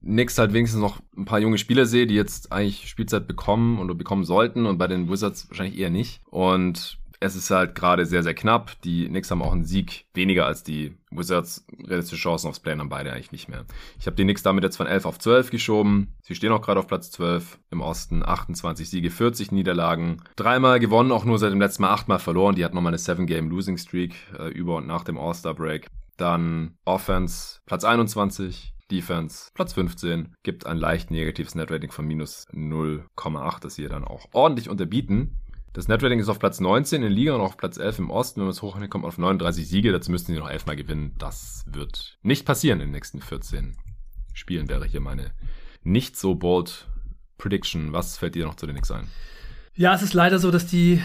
Knicks 0.00 0.38
halt 0.38 0.52
wenigstens 0.52 0.80
noch 0.80 1.00
ein 1.16 1.24
paar 1.24 1.40
junge 1.40 1.58
Spieler 1.58 1.86
sehe, 1.86 2.06
die 2.06 2.14
jetzt 2.14 2.52
eigentlich 2.52 2.88
Spielzeit 2.88 3.26
bekommen 3.26 3.80
oder 3.80 3.94
bekommen 3.94 4.24
sollten 4.24 4.66
und 4.66 4.78
bei 4.78 4.86
den 4.86 5.10
Wizards 5.10 5.50
wahrscheinlich 5.50 5.78
eher 5.78 5.90
nicht. 5.90 6.20
Und 6.30 6.98
es 7.20 7.34
ist 7.34 7.50
halt 7.50 7.74
gerade 7.74 8.06
sehr, 8.06 8.22
sehr 8.22 8.34
knapp. 8.34 8.80
Die 8.82 9.08
Knicks 9.08 9.30
haben 9.30 9.42
auch 9.42 9.52
einen 9.52 9.64
Sieg 9.64 10.06
weniger 10.14 10.46
als 10.46 10.62
die 10.62 10.96
Wizards. 11.10 11.66
Realistische 11.84 12.20
Chancen 12.22 12.48
aufs 12.48 12.60
Play 12.60 12.76
haben 12.76 12.88
beide 12.88 13.12
eigentlich 13.12 13.32
nicht 13.32 13.48
mehr. 13.48 13.64
Ich 13.98 14.06
habe 14.06 14.16
die 14.16 14.22
Knicks 14.22 14.42
damit 14.42 14.62
jetzt 14.64 14.76
von 14.76 14.86
11 14.86 15.04
auf 15.04 15.18
12 15.18 15.50
geschoben. 15.50 16.14
Sie 16.22 16.34
stehen 16.34 16.52
auch 16.52 16.62
gerade 16.62 16.78
auf 16.78 16.86
Platz 16.86 17.10
12 17.10 17.58
im 17.70 17.80
Osten. 17.80 18.24
28 18.24 18.88
Siege, 18.88 19.10
40 19.10 19.50
Niederlagen. 19.50 20.22
Dreimal 20.36 20.78
gewonnen, 20.78 21.12
auch 21.12 21.24
nur 21.24 21.38
seit 21.38 21.52
dem 21.52 21.60
letzten 21.60 21.82
Mal 21.82 21.90
achtmal 21.92 22.20
verloren. 22.20 22.54
Die 22.54 22.64
hatten 22.64 22.76
nochmal 22.76 22.90
eine 22.90 22.98
7-Game-Losing-Streak 22.98 24.14
äh, 24.38 24.48
über 24.48 24.76
und 24.76 24.86
nach 24.86 25.04
dem 25.04 25.18
All-Star-Break. 25.18 25.88
Dann 26.16 26.76
Offense, 26.84 27.60
Platz 27.66 27.84
21. 27.84 28.74
Defense, 28.90 29.50
Platz 29.52 29.74
15, 29.74 30.34
gibt 30.42 30.64
ein 30.64 30.78
leicht 30.78 31.10
negatives 31.10 31.54
Net-Rating 31.54 31.90
von 31.90 32.06
minus 32.06 32.46
0,8, 32.54 33.60
das 33.60 33.74
sie 33.74 33.86
dann 33.86 34.02
auch 34.02 34.28
ordentlich 34.32 34.70
unterbieten. 34.70 35.38
Das 35.78 35.86
Netrating 35.86 36.18
ist 36.18 36.28
auf 36.28 36.40
Platz 36.40 36.58
19 36.58 37.04
in 37.04 37.12
Liga 37.12 37.36
und 37.36 37.40
auf 37.40 37.56
Platz 37.56 37.76
11 37.76 38.00
im 38.00 38.10
Osten. 38.10 38.40
Wenn 38.40 38.46
man 38.46 38.50
es 38.50 38.62
hochrechnet, 38.62 38.90
kommt 38.90 39.04
auf 39.04 39.16
39 39.16 39.68
Siege. 39.68 39.92
Dazu 39.92 40.10
müssten 40.10 40.32
sie 40.32 40.38
noch 40.40 40.50
elfmal 40.50 40.74
gewinnen. 40.74 41.14
Das 41.18 41.64
wird 41.68 42.18
nicht 42.20 42.44
passieren 42.44 42.80
in 42.80 42.88
den 42.88 42.94
nächsten 42.94 43.20
14 43.20 43.76
Spielen, 44.34 44.68
wäre 44.68 44.84
hier 44.86 45.00
meine 45.00 45.30
nicht 45.84 46.16
so 46.16 46.34
bold 46.34 46.88
Prediction. 47.36 47.92
Was 47.92 48.18
fällt 48.18 48.34
dir 48.34 48.46
noch 48.46 48.56
zu 48.56 48.66
den 48.66 48.74
Knicks 48.74 48.90
ein? 48.90 49.06
Ja, 49.76 49.94
es 49.94 50.02
ist 50.02 50.14
leider 50.14 50.40
so, 50.40 50.50
dass 50.50 50.66
die 50.66 51.00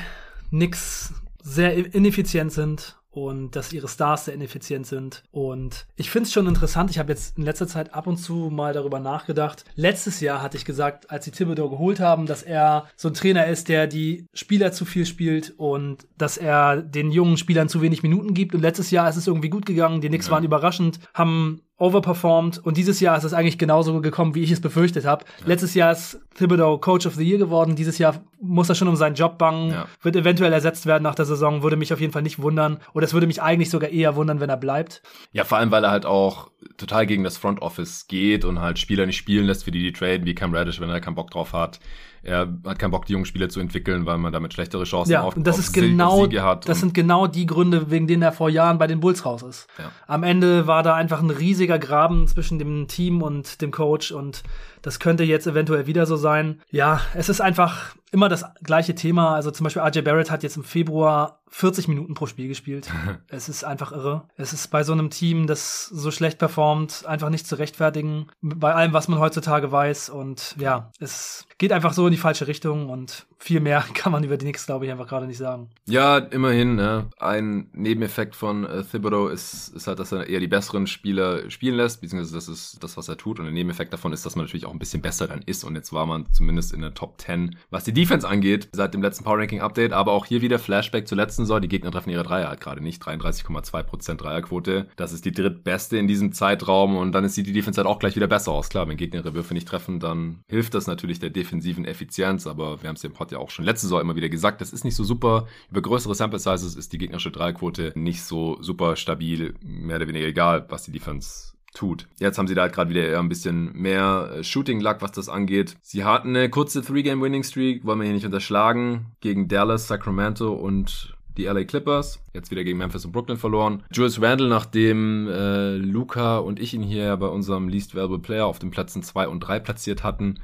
Knicks 0.49 1.13
sehr 1.43 1.93
ineffizient 1.93 2.51
sind 2.51 2.97
und 3.13 3.55
dass 3.55 3.71
ihre 3.71 3.87
Stars 3.87 4.25
sehr 4.25 4.33
ineffizient 4.33 4.87
sind. 4.87 5.23
Und 5.31 5.85
ich 5.95 6.09
finde 6.09 6.27
es 6.27 6.33
schon 6.33 6.47
interessant. 6.47 6.89
Ich 6.89 6.97
habe 6.97 7.11
jetzt 7.11 7.37
in 7.37 7.43
letzter 7.43 7.67
Zeit 7.67 7.93
ab 7.93 8.07
und 8.07 8.17
zu 8.17 8.49
mal 8.51 8.73
darüber 8.73 8.99
nachgedacht. 8.99 9.65
Letztes 9.75 10.19
Jahr 10.19 10.41
hatte 10.41 10.57
ich 10.57 10.65
gesagt, 10.65 11.11
als 11.11 11.25
sie 11.25 11.31
Thibodeau 11.31 11.69
geholt 11.69 11.99
haben, 11.99 12.25
dass 12.25 12.41
er 12.41 12.87
so 12.95 13.09
ein 13.09 13.13
Trainer 13.13 13.45
ist, 13.45 13.69
der 13.69 13.85
die 13.85 14.25
Spieler 14.33 14.71
zu 14.71 14.83
viel 14.85 15.05
spielt 15.05 15.53
und 15.57 16.07
dass 16.17 16.37
er 16.37 16.81
den 16.81 17.11
jungen 17.11 17.37
Spielern 17.37 17.69
zu 17.69 17.81
wenig 17.83 18.01
Minuten 18.01 18.33
gibt. 18.33 18.55
Und 18.55 18.61
letztes 18.61 18.89
Jahr 18.89 19.07
ist 19.07 19.17
es 19.17 19.27
irgendwie 19.27 19.49
gut 19.49 19.67
gegangen. 19.67 20.01
Die 20.01 20.07
Knicks 20.07 20.27
ja. 20.27 20.31
waren 20.31 20.43
überraschend, 20.43 20.99
haben 21.13 21.61
overperformed 21.83 22.59
und 22.59 22.77
dieses 22.77 23.01
Jahr 23.01 23.17
ist 23.17 23.25
es 23.25 23.33
eigentlich 23.33 23.57
genauso 23.57 23.99
gekommen, 23.99 24.35
wie 24.35 24.41
ich 24.41 24.51
es 24.51 24.61
befürchtet 24.61 25.05
habe. 25.05 25.25
Ja. 25.41 25.47
Letztes 25.47 25.73
Jahr 25.73 25.91
ist 25.91 26.19
Thibodeau 26.35 26.77
Coach 26.77 27.05
of 27.05 27.15
the 27.15 27.27
Year 27.27 27.37
geworden, 27.37 27.75
dieses 27.75 27.97
Jahr 27.97 28.21
muss 28.41 28.69
er 28.69 28.75
schon 28.75 28.87
um 28.87 28.95
seinen 28.95 29.15
Job 29.15 29.37
bangen, 29.37 29.71
ja. 29.71 29.87
wird 30.01 30.15
eventuell 30.15 30.53
ersetzt 30.53 30.85
werden 30.85 31.03
nach 31.03 31.15
der 31.15 31.25
Saison, 31.25 31.61
würde 31.61 31.75
mich 31.75 31.91
auf 31.91 31.99
jeden 31.99 32.13
Fall 32.13 32.21
nicht 32.21 32.39
wundern 32.39 32.79
oder 32.93 33.05
es 33.05 33.13
würde 33.13 33.27
mich 33.27 33.41
eigentlich 33.41 33.69
sogar 33.69 33.89
eher 33.89 34.15
wundern, 34.15 34.39
wenn 34.39 34.49
er 34.49 34.57
bleibt. 34.57 35.01
Ja, 35.33 35.43
vor 35.43 35.57
allem, 35.57 35.71
weil 35.71 35.83
er 35.83 35.91
halt 35.91 36.05
auch 36.05 36.51
total 36.77 37.05
gegen 37.05 37.25
das 37.25 37.37
Front 37.37 37.61
Office 37.61 38.07
geht 38.07 38.45
und 38.45 38.61
halt 38.61 38.79
Spieler 38.79 39.05
nicht 39.05 39.17
spielen 39.17 39.45
lässt, 39.45 39.65
für 39.65 39.71
die 39.71 39.79
die 39.79 39.91
traden, 39.91 40.25
wie 40.25 40.35
Cam 40.35 40.53
Reddish, 40.53 40.79
wenn 40.79 40.89
er 40.89 41.01
keinen 41.01 41.15
Bock 41.15 41.31
drauf 41.31 41.51
hat. 41.51 41.79
Er 42.23 42.47
hat 42.65 42.79
keinen 42.79 42.91
Bock, 42.91 43.05
die 43.05 43.13
jungen 43.13 43.25
Spieler 43.25 43.49
zu 43.49 43.59
entwickeln, 43.59 44.05
weil 44.05 44.17
man 44.17 44.31
damit 44.31 44.53
schlechtere 44.53 44.85
Chancen 44.85 45.11
ja, 45.11 45.23
auf, 45.23 45.35
und 45.35 45.45
das 45.45 45.55
auf 45.55 45.65
ist 45.65 45.73
genau, 45.73 46.23
Siege 46.23 46.41
hat. 46.41 46.69
Das 46.69 46.79
sind 46.79 46.93
genau 46.93 47.27
die 47.27 47.45
Gründe, 47.45 47.91
wegen 47.91 48.07
denen 48.07 48.21
er 48.21 48.31
vor 48.31 48.49
Jahren 48.49 48.77
bei 48.77 48.87
den 48.87 49.01
Bulls 49.01 49.25
raus 49.25 49.43
ist. 49.43 49.67
Ja. 49.77 49.91
Am 50.07 50.23
Ende 50.23 50.65
war 50.65 50.83
da 50.83 50.95
einfach 50.95 51.21
ein 51.21 51.29
riesiger 51.29 51.77
Graben 51.79 52.25
zwischen 52.27 52.59
dem 52.59 52.87
Team 52.87 53.21
und 53.21 53.61
dem 53.61 53.71
Coach 53.71 54.13
und 54.13 54.43
das 54.83 54.99
könnte 54.99 55.23
jetzt 55.23 55.47
eventuell 55.47 55.87
wieder 55.87 56.05
so 56.05 56.17
sein. 56.17 56.61
Ja, 56.69 57.01
es 57.15 57.29
ist 57.29 57.41
einfach 57.41 57.95
immer 58.11 58.29
das 58.29 58.45
gleiche 58.61 58.93
Thema. 58.93 59.33
Also 59.33 59.49
zum 59.49 59.63
Beispiel 59.63 59.81
RJ 59.81 60.01
Barrett 60.01 60.29
hat 60.29 60.43
jetzt 60.43 60.57
im 60.57 60.63
Februar 60.63 61.39
40 61.47 61.87
Minuten 61.87 62.13
pro 62.13 62.27
Spiel 62.27 62.49
gespielt. 62.49 62.91
es 63.29 63.49
ist 63.49 63.63
einfach 63.63 63.93
irre. 63.93 64.27
Es 64.35 64.53
ist 64.53 64.67
bei 64.67 64.83
so 64.83 64.91
einem 64.91 65.09
Team, 65.09 65.47
das 65.47 65.85
so 65.85 66.11
schlecht 66.11 66.37
performt, 66.37 67.05
einfach 67.07 67.29
nicht 67.29 67.47
zu 67.47 67.55
rechtfertigen. 67.55 68.27
Bei 68.41 68.75
allem, 68.75 68.93
was 68.93 69.07
man 69.07 69.19
heutzutage 69.19 69.71
weiß. 69.71 70.09
Und 70.09 70.55
ja, 70.59 70.91
es 70.99 71.47
geht 71.57 71.71
einfach 71.71 71.93
so 71.93 72.05
in 72.05 72.11
die 72.11 72.17
falsche 72.17 72.47
Richtung 72.47 72.89
und 72.89 73.25
viel 73.43 73.59
mehr 73.59 73.83
kann 73.93 74.11
man 74.11 74.23
über 74.23 74.37
die 74.37 74.45
Knicks, 74.45 74.65
glaube 74.65 74.85
ich, 74.85 74.91
einfach 74.91 75.07
gerade 75.07 75.27
nicht 75.27 75.37
sagen. 75.37 75.69
Ja, 75.85 76.17
immerhin. 76.17 76.75
Ne? 76.75 77.09
Ein 77.19 77.69
Nebeneffekt 77.73 78.35
von 78.35 78.65
äh, 78.65 78.83
Thibodeau 78.83 79.27
ist, 79.27 79.69
ist 79.75 79.87
halt, 79.87 79.99
dass 79.99 80.13
er 80.13 80.27
eher 80.27 80.39
die 80.39 80.47
besseren 80.47 80.87
Spieler 80.87 81.49
spielen 81.51 81.75
lässt, 81.75 82.01
beziehungsweise 82.01 82.33
das 82.33 82.47
ist 82.47 82.81
das, 82.81 82.95
was 82.95 83.09
er 83.09 83.17
tut. 83.17 83.39
Und 83.39 83.45
der 83.45 83.53
Nebeneffekt 83.53 83.91
davon 83.91 84.13
ist, 84.13 84.25
dass 84.25 84.35
man 84.35 84.45
natürlich 84.45 84.65
auch 84.65 84.71
ein 84.71 84.79
bisschen 84.79 85.01
besser 85.01 85.27
dann 85.27 85.41
ist. 85.45 85.65
Und 85.65 85.75
jetzt 85.75 85.91
war 85.91 86.05
man 86.05 86.25
zumindest 86.31 86.73
in 86.73 86.81
der 86.81 86.93
Top 86.93 87.19
10, 87.19 87.57
was 87.69 87.83
die 87.83 87.93
Defense 87.93 88.27
angeht, 88.27 88.69
seit 88.71 88.93
dem 88.93 89.01
letzten 89.01 89.25
Power 89.25 89.37
Ranking 89.37 89.59
Update. 89.59 89.91
Aber 89.91 90.13
auch 90.13 90.25
hier 90.25 90.41
wieder 90.41 90.57
Flashback 90.57 91.07
zur 91.07 91.17
letzten 91.17 91.43
Saison. 91.43 91.61
Die 91.61 91.67
Gegner 91.67 91.91
treffen 91.91 92.11
ihre 92.11 92.23
Dreier 92.23 92.47
halt 92.47 92.61
gerade 92.61 92.81
nicht. 92.81 93.03
33,2% 93.03 94.15
Dreierquote. 94.15 94.87
Das 94.95 95.11
ist 95.11 95.25
die 95.25 95.33
drittbeste 95.33 95.97
in 95.97 96.07
diesem 96.07 96.31
Zeitraum. 96.31 96.95
Und 96.95 97.11
dann 97.11 97.27
sieht 97.27 97.47
die 97.47 97.53
Defense 97.53 97.77
halt 97.77 97.87
auch 97.87 97.99
gleich 97.99 98.15
wieder 98.15 98.27
besser 98.27 98.53
aus. 98.53 98.69
Klar, 98.69 98.87
wenn 98.87 98.95
Gegner 98.95 99.19
ihre 99.19 99.33
Würfe 99.33 99.53
nicht 99.53 99.67
treffen, 99.67 99.99
dann 99.99 100.43
hilft 100.47 100.73
das 100.75 100.87
natürlich 100.87 101.19
der 101.19 101.29
defensiven 101.29 101.83
Effizienz. 101.83 102.47
Aber 102.47 102.81
wir 102.81 102.87
haben 102.87 102.95
es 102.95 103.03
im 103.03 103.11
Pod 103.11 103.32
ja 103.33 103.39
auch 103.39 103.49
schon 103.49 103.65
letzte 103.65 103.87
Saison 103.87 104.01
immer 104.01 104.15
wieder 104.15 104.29
gesagt. 104.29 104.61
Das 104.61 104.73
ist 104.73 104.85
nicht 104.85 104.95
so 104.95 105.03
super. 105.03 105.47
Über 105.69 105.81
größere 105.81 106.15
Sample 106.15 106.39
Sizes 106.39 106.75
ist 106.75 106.93
die 106.93 106.97
gegnerische 106.97 107.31
Dreierquote 107.31 107.93
nicht 107.95 108.23
so 108.23 108.57
super 108.61 108.95
stabil. 108.95 109.55
Mehr 109.61 109.97
oder 109.97 110.07
weniger 110.07 110.27
egal, 110.27 110.65
was 110.69 110.83
die 110.83 110.91
Defense 110.91 111.53
tut. 111.73 112.07
Jetzt 112.19 112.37
haben 112.37 112.47
sie 112.47 112.55
da 112.55 112.63
halt 112.63 112.73
gerade 112.73 112.89
wieder 112.89 113.19
ein 113.19 113.29
bisschen 113.29 113.73
mehr 113.73 114.31
äh, 114.35 114.43
Shooting 114.43 114.79
Luck, 114.79 114.97
was 114.99 115.11
das 115.11 115.29
angeht. 115.29 115.75
Sie 115.81 116.03
hatten 116.03 116.29
eine 116.29 116.49
kurze 116.49 116.81
Three-Game-Winning-Streak, 116.81 117.85
wollen 117.85 117.99
wir 117.99 118.05
hier 118.05 118.13
nicht 118.13 118.25
unterschlagen, 118.25 119.07
gegen 119.21 119.47
Dallas, 119.47 119.87
Sacramento 119.87 120.53
und 120.53 121.15
die 121.37 121.45
LA 121.45 121.63
Clippers. 121.63 122.19
Jetzt 122.33 122.51
wieder 122.51 122.63
gegen 122.63 122.77
Memphis 122.77 123.05
und 123.05 123.11
Brooklyn 123.11 123.37
verloren. 123.37 123.83
Julius 123.91 124.21
Randle, 124.21 124.49
nachdem 124.49 125.27
äh, 125.27 125.75
Luca 125.77 126.37
und 126.37 126.59
ich 126.59 126.73
ihn 126.73 126.83
hier 126.83 127.17
bei 127.17 127.27
unserem 127.27 127.67
Least 127.67 127.95
Valuable 127.95 128.19
Player 128.19 128.45
auf 128.45 128.59
den 128.59 128.71
Plätzen 128.71 129.01
2 129.01 129.27
und 129.27 129.39
3 129.39 129.59
platziert 129.59 130.03
hatten, 130.03 130.39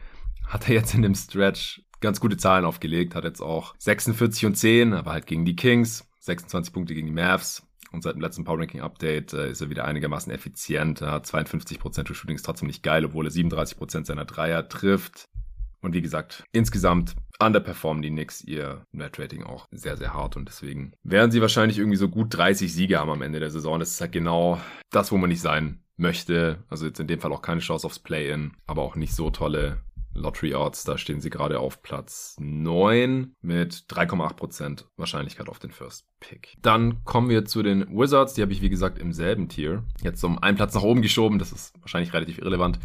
hat 0.47 0.67
er 0.67 0.75
jetzt 0.75 0.95
in 0.95 1.03
dem 1.03 1.15
Stretch 1.15 1.83
ganz 2.01 2.19
gute 2.19 2.37
Zahlen 2.37 2.65
aufgelegt. 2.65 3.15
Hat 3.15 3.23
jetzt 3.23 3.41
auch 3.41 3.75
46 3.77 4.45
und 4.45 4.55
10, 4.55 4.93
aber 4.93 5.11
halt 5.11 5.27
gegen 5.27 5.45
die 5.45 5.55
Kings. 5.55 6.05
26 6.21 6.73
Punkte 6.73 6.93
gegen 6.93 7.07
die 7.07 7.13
Mavs, 7.13 7.63
und 7.91 8.03
seit 8.03 8.15
dem 8.15 8.21
letzten 8.21 8.43
Power 8.43 8.59
Ranking 8.59 8.81
Update 8.81 9.33
äh, 9.33 9.49
ist 9.49 9.61
er 9.61 9.69
wieder 9.69 9.85
einigermaßen 9.85 10.31
effizient. 10.31 11.01
Er 11.01 11.11
hat 11.11 11.25
52% 11.25 12.03
des 12.03 12.17
Shootings 12.17 12.43
trotzdem 12.43 12.67
nicht 12.67 12.83
geil, 12.83 13.05
obwohl 13.05 13.25
er 13.25 13.31
37% 13.31 14.05
seiner 14.05 14.25
Dreier 14.25 14.67
trifft. 14.67 15.27
Und 15.81 15.93
wie 15.93 16.01
gesagt, 16.01 16.43
insgesamt 16.51 17.15
underperformen 17.39 18.01
die 18.01 18.09
Knicks 18.09 18.43
ihr 18.43 18.85
Net 18.91 19.17
Rating 19.17 19.43
auch 19.43 19.67
sehr, 19.71 19.95
sehr 19.95 20.13
hart 20.13 20.35
und 20.35 20.49
deswegen 20.49 20.91
werden 21.03 21.31
sie 21.31 21.39
wahrscheinlich 21.39 21.77
irgendwie 21.79 21.97
so 21.97 22.09
gut 22.09 22.35
30 22.35 22.71
Siege 22.71 22.99
haben 22.99 23.09
am 23.09 23.21
Ende 23.21 23.39
der 23.39 23.49
Saison. 23.49 23.79
Das 23.79 23.91
ist 23.91 24.01
halt 24.01 24.11
genau 24.11 24.59
das, 24.91 25.11
wo 25.11 25.17
man 25.17 25.29
nicht 25.29 25.41
sein 25.41 25.81
möchte. 25.95 26.63
Also 26.67 26.85
jetzt 26.85 26.99
in 26.99 27.07
dem 27.07 27.21
Fall 27.21 27.31
auch 27.31 27.41
keine 27.41 27.61
Chance 27.61 27.87
aufs 27.87 27.99
Play-In, 27.99 28.51
aber 28.67 28.81
auch 28.81 28.97
nicht 28.97 29.13
so 29.13 29.29
tolle 29.29 29.81
Lottery 30.13 30.53
Odds, 30.55 30.83
da 30.83 30.97
stehen 30.97 31.21
sie 31.21 31.29
gerade 31.29 31.59
auf 31.59 31.81
Platz 31.81 32.35
9 32.39 33.35
mit 33.41 33.85
3,8% 33.89 34.85
Wahrscheinlichkeit 34.97 35.49
auf 35.49 35.59
den 35.59 35.71
First 35.71 36.05
Pick. 36.19 36.57
Dann 36.61 37.03
kommen 37.05 37.29
wir 37.29 37.45
zu 37.45 37.63
den 37.63 37.87
Wizards, 37.89 38.33
die 38.33 38.41
habe 38.41 38.51
ich 38.51 38.61
wie 38.61 38.69
gesagt 38.69 38.99
im 38.99 39.13
selben 39.13 39.49
Tier. 39.49 39.83
Jetzt 40.01 40.23
um 40.23 40.41
einen 40.41 40.57
Platz 40.57 40.73
nach 40.73 40.83
oben 40.83 41.01
geschoben, 41.01 41.39
das 41.39 41.51
ist 41.51 41.73
wahrscheinlich 41.81 42.13
relativ 42.13 42.39
irrelevant. 42.39 42.79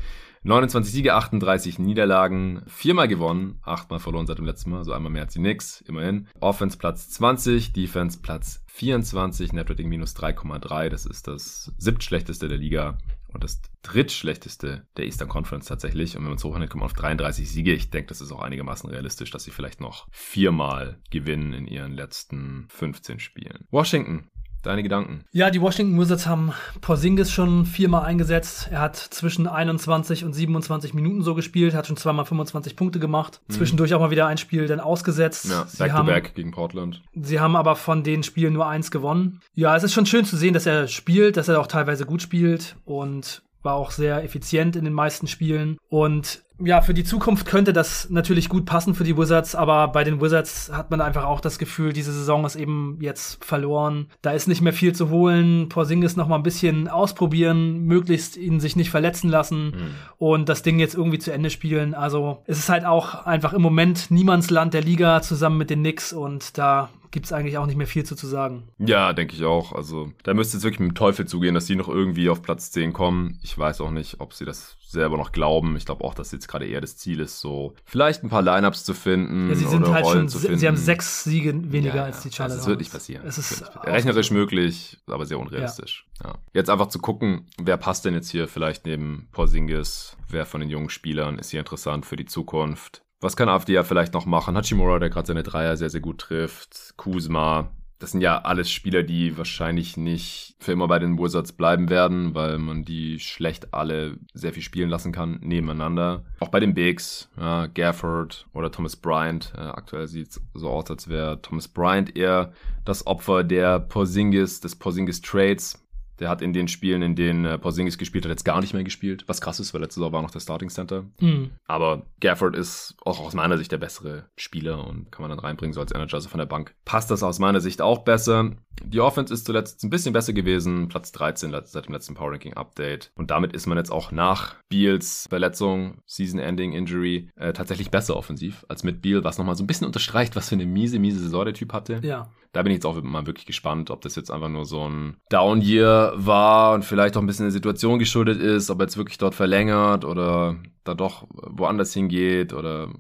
29 0.47 0.93
Siege, 0.93 1.15
38 1.15 1.79
Niederlagen, 1.79 2.63
viermal 2.67 3.09
gewonnen, 3.09 3.59
achtmal 3.63 3.99
verloren 3.99 4.27
seit 4.27 4.37
dem 4.37 4.45
letzten 4.45 4.71
Mal, 4.71 4.79
also 4.79 4.93
einmal 4.93 5.11
mehr 5.11 5.23
als 5.23 5.33
die 5.33 5.39
Knicks, 5.39 5.81
immerhin. 5.81 6.29
Offense 6.39 6.77
Platz 6.77 7.09
20, 7.09 7.73
Defense 7.73 8.19
Platz 8.21 8.63
24, 8.67 9.55
Netrating 9.55 9.89
minus 9.89 10.15
3,3, 10.15 10.91
das 10.91 11.07
ist 11.07 11.29
das 11.29 11.73
siebtschlechteste 11.79 12.49
der 12.49 12.59
Liga 12.59 12.99
und 13.35 13.45
das 13.45 13.61
drittschlechteste 13.83 14.87
der 14.97 15.05
Eastern 15.05 15.29
Conference 15.29 15.67
tatsächlich. 15.67 16.17
Und 16.17 16.23
wenn 16.23 16.31
man 16.31 16.39
es 16.39 16.45
hochrechnet, 16.45 16.71
kommt 16.71 16.81
man 16.81 16.87
auf 16.87 16.95
33 16.95 17.51
Siege. 17.51 17.73
Ich 17.73 17.91
denke, 17.91 18.09
das 18.09 18.21
ist 18.21 18.33
auch 18.33 18.41
einigermaßen 18.41 18.89
realistisch, 18.89 19.31
dass 19.31 19.45
sie 19.45 19.51
vielleicht 19.51 19.81
noch 19.81 20.07
viermal 20.11 21.01
gewinnen 21.11 21.53
in 21.53 21.67
ihren 21.67 21.93
letzten 21.93 22.67
15 22.71 23.21
Spielen. 23.21 23.67
Washington 23.71 24.31
Deine 24.65 24.83
Gedanken? 24.83 25.25
Ja, 25.31 25.51
die 25.51 25.61
Washington 25.61 26.01
Wizards 26.01 26.27
haben 26.27 26.53
Porzingis 26.81 27.31
schon 27.31 27.67
viermal 27.67 28.05
eingesetzt. 28.05 28.69
Er 28.71 28.81
hat 28.81 28.97
zwischen 28.97 29.47
21 29.47 30.25
und 30.25 30.33
27 30.33 30.95
Minuten 30.95 31.23
so 31.23 31.35
gespielt, 31.35 31.75
hat 31.75 31.87
schon 31.87 31.99
zweimal 31.99 32.25
25 32.25 32.75
Punkte 32.75 32.99
gemacht. 32.99 33.43
Mhm. 33.47 33.53
Zwischendurch 33.53 33.93
auch 33.95 34.01
mal 34.01 34.11
wieder 34.11 34.27
ein 34.27 34.39
Spiel 34.39 34.67
dann 34.67 34.81
ausgesetzt. 34.81 35.51
Ja, 35.51 35.67
back 35.79 35.95
to 35.95 36.05
back 36.05 36.35
gegen 36.35 36.51
Portland. 36.51 37.03
Sie 37.15 37.41
haben 37.41 37.57
aber 37.57 37.77
von 37.77 38.03
den 38.03 38.23
Spielen 38.23 38.55
nur 38.55 38.67
eins 38.67 38.91
gewonnen. 38.91 39.41
Ja, 39.55 39.77
es 39.77 39.83
ist 39.83 39.93
schon 39.93 40.07
schön 40.07 40.25
zu 40.25 40.37
sehen, 40.37 40.55
dass 40.55 40.65
er 40.65 40.89
spielt, 40.89 41.37
dass 41.37 41.49
er 41.49 41.61
auch 41.61 41.67
teilweise 41.67 42.07
gut 42.07 42.23
spielt 42.23 42.77
und 42.87 43.43
war 43.63 43.75
auch 43.75 43.91
sehr 43.91 44.23
effizient 44.23 44.77
in 44.77 44.85
den 44.85 44.95
meisten 44.95 45.27
Spielen. 45.27 45.79
Und 45.89 46.44
ja, 46.61 46.83
für 46.83 46.95
die 46.95 47.03
Zukunft 47.03 47.47
könnte 47.47 47.73
das 47.73 48.11
natürlich 48.11 48.49
gut 48.49 48.65
passen 48.65 48.95
für 48.95 49.03
die 49.03 49.17
Wizards, 49.17 49.57
aber 49.57 49.89
bei 49.89 50.05
den 50.05 50.21
Wizards 50.21 50.71
hat 50.73 50.91
man 50.91 51.01
einfach 51.01 51.25
auch 51.25 51.41
das 51.41 51.59
Gefühl, 51.59 51.93
diese 51.93 52.13
Saison 52.13 52.45
ist 52.45 52.55
eben 52.55 52.99
jetzt 53.01 53.45
verloren. 53.45 54.07
Da 54.23 54.31
ist 54.31 54.47
nicht 54.47 54.61
mehr 54.61 54.73
viel 54.73 54.95
zu 54.95 55.11
holen. 55.11 55.69
Porzingis 55.69 56.17
noch 56.17 56.29
mal 56.29 56.37
ein 56.37 56.45
bisschen 56.45 56.87
ausprobieren, 56.87 57.85
möglichst 57.87 58.37
ihn 58.37 58.61
sich 58.61 58.77
nicht 58.77 58.91
verletzen 58.91 59.31
lassen 59.31 59.67
mhm. 59.67 59.95
und 60.19 60.49
das 60.49 60.63
Ding 60.63 60.79
jetzt 60.79 60.95
irgendwie 60.95 61.19
zu 61.19 61.33
Ende 61.33 61.51
spielen. 61.51 61.93
Also 61.93 62.43
es 62.47 62.59
ist 62.59 62.69
halt 62.69 62.85
auch 62.85 63.27
einfach 63.27 63.53
im 63.53 63.63
Moment 63.63 64.13
Niemandsland 64.13 64.75
der 64.75 64.83
Liga 64.83 65.23
zusammen 65.23 65.59
mit 65.59 65.71
den 65.71 65.81
Knicks 65.81 66.13
und 66.13 66.57
da 66.57 66.89
gibt 67.15 67.27
es 67.27 67.33
eigentlich 67.33 67.57
auch 67.59 67.67
nicht 67.67 67.77
mehr 67.77 67.87
viel 67.87 68.05
zu, 68.05 68.17
zu 68.17 68.27
sagen. 68.27 68.65
Ja, 68.77 69.13
denke 69.13 69.37
ich 69.37 69.45
auch. 69.45 69.73
Also 69.73 70.13
da 70.25 70.35
müsste 70.35 70.57
es 70.57 70.65
wirklich 70.65 70.81
mit 70.81 70.91
dem 70.91 70.95
Teufel 70.97 71.27
zugehen, 71.27 71.55
dass 71.55 71.67
die 71.67 71.77
noch 71.77 71.89
irgendwie 71.89 72.29
auf 72.29 72.43
Platz 72.43 72.73
10 72.73 72.93
kommen. 72.93 73.39
Ich 73.45 73.57
weiß 73.57 73.81
auch 73.83 73.93
nicht, 73.93 74.19
ob 74.19 74.35
sie 74.35 74.45
das 74.45 74.77
selber 74.85 75.17
noch 75.17 75.31
glauben. 75.31 75.77
Ich 75.77 75.87
glaube 75.87 76.03
auch, 76.03 76.15
dass 76.15 76.33
jetzt 76.33 76.49
gerade 76.49 76.67
eher 76.67 76.81
das 76.81 76.97
Ziel 76.97 77.21
ist, 77.21 77.39
so 77.39 77.75
vielleicht 77.85 78.25
ein 78.25 78.31
paar 78.31 78.43
Lineups 78.43 78.85
zu 78.85 78.95
finden. 78.95 79.49
Ja, 79.49 79.55
sie 79.55 79.65
sind 79.65 79.87
halt 79.87 80.05
Rollen 80.05 80.29
schon, 80.29 80.59
sie 80.59 80.67
haben 80.67 80.77
sechs 80.77 81.23
Siege 81.23 81.55
weniger 81.71 81.95
ja, 81.95 82.05
als 82.05 82.23
die 82.23 82.33
Charlotte. 82.33 82.59
Das 82.59 82.67
wird 82.67 82.81
nicht 82.81 82.93
passieren. 82.93 83.25
Es 83.25 83.39
ist 83.39 83.63
rechnerisch 83.85 84.33
möglich, 84.33 84.99
aber 85.07 85.25
sehr 85.25 85.39
unrealistisch. 85.39 86.07
Jetzt 86.53 86.69
einfach 86.69 86.89
zu 86.89 86.99
gucken, 86.99 87.47
wer 87.59 87.77
passt 87.77 88.05
denn 88.05 88.15
jetzt 88.15 88.31
hier 88.31 88.49
vielleicht 88.49 88.87
neben 88.87 89.29
Porzingis, 89.31 90.17
wer 90.29 90.47
von 90.47 90.61
den 90.61 90.71
jungen 90.71 90.91
Spielern 90.91 91.39
ist 91.39 91.51
hier 91.51 91.61
interessant 91.61 92.07
für 92.07 92.17
die 92.17 92.27
Zukunft. 92.27 93.04
Was 93.25 93.37
kann 93.37 93.49
AfD 93.49 93.73
ja 93.73 93.85
vielleicht 93.85 94.13
noch 94.13 94.27
machen? 94.27 94.55
Hachimura, 94.55 94.99
der 94.99 95.09
gerade 95.09 95.27
seine 95.27 95.43
Dreier 95.43 95.79
sehr, 95.79 95.89
sehr 95.89 96.03
gut 96.03 96.19
trifft. 96.19 96.93
Kuzma, 96.99 97.71
das 97.99 98.11
sind 98.11 98.21
ja 98.21 98.43
alles 98.43 98.71
Spieler, 98.71 99.03
die 99.03 99.39
wahrscheinlich 99.39 99.97
nicht 99.97 100.57
für 100.59 100.73
immer 100.73 100.89
bei 100.89 100.99
den 100.99 101.19
Wizards 101.19 101.53
bleiben 101.53 101.89
werden, 101.89 102.35
weil 102.35 102.59
man 102.59 102.85
die 102.85 103.19
schlecht 103.19 103.73
alle 103.73 104.19
sehr 104.35 104.53
viel 104.53 104.63
spielen 104.63 104.91
lassen 104.91 105.11
kann 105.11 105.39
nebeneinander. 105.41 106.27
Auch 106.39 106.51
bei 106.51 106.61
den 106.61 106.75
Bigs, 106.75 107.31
ja, 107.39 107.65
Gafford 107.65 108.47
oder 108.53 108.71
Thomas 108.71 108.95
Bryant. 108.95 109.55
Äh, 109.57 109.61
aktuell 109.61 110.07
sieht 110.07 110.29
es 110.29 110.43
so 110.53 110.69
aus, 110.69 110.91
als 110.91 111.09
wäre 111.09 111.41
Thomas 111.41 111.67
Bryant 111.67 112.15
eher 112.19 112.53
das 112.85 113.07
Opfer 113.07 113.43
der 113.43 113.81
Porzingis, 113.81 114.61
des 114.61 114.77
Porzingis 114.77 115.23
Trades. 115.23 115.83
Der 116.21 116.29
hat 116.29 116.43
in 116.43 116.53
den 116.53 116.69
Spielen, 116.69 117.03
in 117.03 117.17
denen 117.17 117.45
äh, 117.45 117.59
Porzingis 117.59 117.99
gespielt 117.99 118.25
hat, 118.25 118.31
jetzt 118.31 118.45
gar 118.45 118.61
nicht 118.61 118.75
mehr 118.75 118.85
gespielt. 118.85 119.25
Was 119.27 119.41
krass 119.41 119.61
ist, 119.61 119.75
weil 119.75 119.81
letzte 119.81 120.01
Saison 120.01 120.13
war 120.13 120.23
noch 120.23 120.31
der 120.31 120.41
Starting 120.41 120.71
Center. 120.71 121.05
Mhm. 121.21 121.51
Aber 121.67 122.07
Gafford 122.21 122.57
ist 122.57 122.97
auch 123.05 123.21
aus 123.21 123.35
meiner 123.35 123.59
Sicht 123.59 123.73
der 123.73 123.79
bessere 123.79 124.27
Spieler 124.37 124.87
und 124.87 125.11
kann 125.11 125.23
man 125.23 125.31
dann 125.31 125.41
reinbringen, 125.41 125.73
so 125.73 125.81
als 125.81 125.93
Energizer 125.93 126.29
von 126.29 126.39
der 126.39 126.47
Bank. 126.47 126.75
Passt 126.85 127.11
das 127.11 127.23
aus 127.23 127.39
meiner 127.39 127.61
Sicht 127.61 127.83
auch 127.83 128.05
besser. 128.05 128.53
Die 128.83 129.01
Offense 129.01 129.33
ist 129.33 129.47
zuletzt 129.47 129.83
ein 129.85 129.91
bisschen 129.91 130.13
besser 130.13 130.33
gewesen. 130.33 130.89
Platz 130.89 131.13
13 131.13 131.55
seit 131.65 131.87
dem 131.87 131.93
letzten 131.93 132.15
Power 132.15 132.33
Ranking 132.33 132.55
Update. 132.55 133.11
Und 133.17 133.31
damit 133.31 133.53
ist 133.53 133.67
man 133.67 133.79
jetzt 133.79 133.91
auch 133.91 134.13
nach 134.13 134.57
Beals 134.69 135.27
Verletzung, 135.29 135.99
Season-Ending 136.07 136.73
Injury, 136.73 137.31
äh, 137.37 137.53
tatsächlich 137.53 137.91
besser 137.91 138.17
offensiv 138.17 138.65
als 138.69 138.85
mit 138.85 139.03
Beal, 139.03 139.25
was 139.25 139.39
nochmal 139.39 139.57
so 139.57 139.65
ein 139.65 139.67
bisschen 139.67 139.87
unterstreicht, 139.87 140.37
was 140.37 140.49
für 140.49 140.55
eine 140.55 140.67
miese, 140.67 140.99
miese 140.99 141.21
Saison 141.21 141.45
der 141.45 141.55
Typ 141.55 141.73
hatte. 141.73 142.01
Ja. 142.03 142.31
Da 142.53 142.63
bin 142.63 142.71
ich 142.71 142.77
jetzt 142.77 142.87
auch 142.87 143.03
mal 143.03 143.27
wirklich 143.27 143.47
gespannt, 143.47 143.91
ob 143.91 144.01
das 144.03 144.15
jetzt 144.15 144.31
einfach 144.31 144.49
nur 144.49 144.65
so 144.65 144.89
ein 144.89 145.17
Down-Year 145.29 146.13
war 146.17 146.75
und 146.75 146.85
vielleicht 146.85 147.17
auch 147.17 147.21
ein 147.21 147.27
bisschen 147.27 147.47
der 147.47 147.53
Situation 147.53 147.99
geschuldet 147.99 148.41
ist, 148.41 148.71
ob 148.71 148.79
er 148.79 148.85
jetzt 148.85 148.97
wirklich 148.97 149.19
dort 149.19 149.35
verlängert 149.35 150.05
oder 150.05 150.57
da 150.85 150.95
doch 150.95 151.27
woanders 151.31 151.93
hingeht 151.93 152.53
oder 152.53 152.93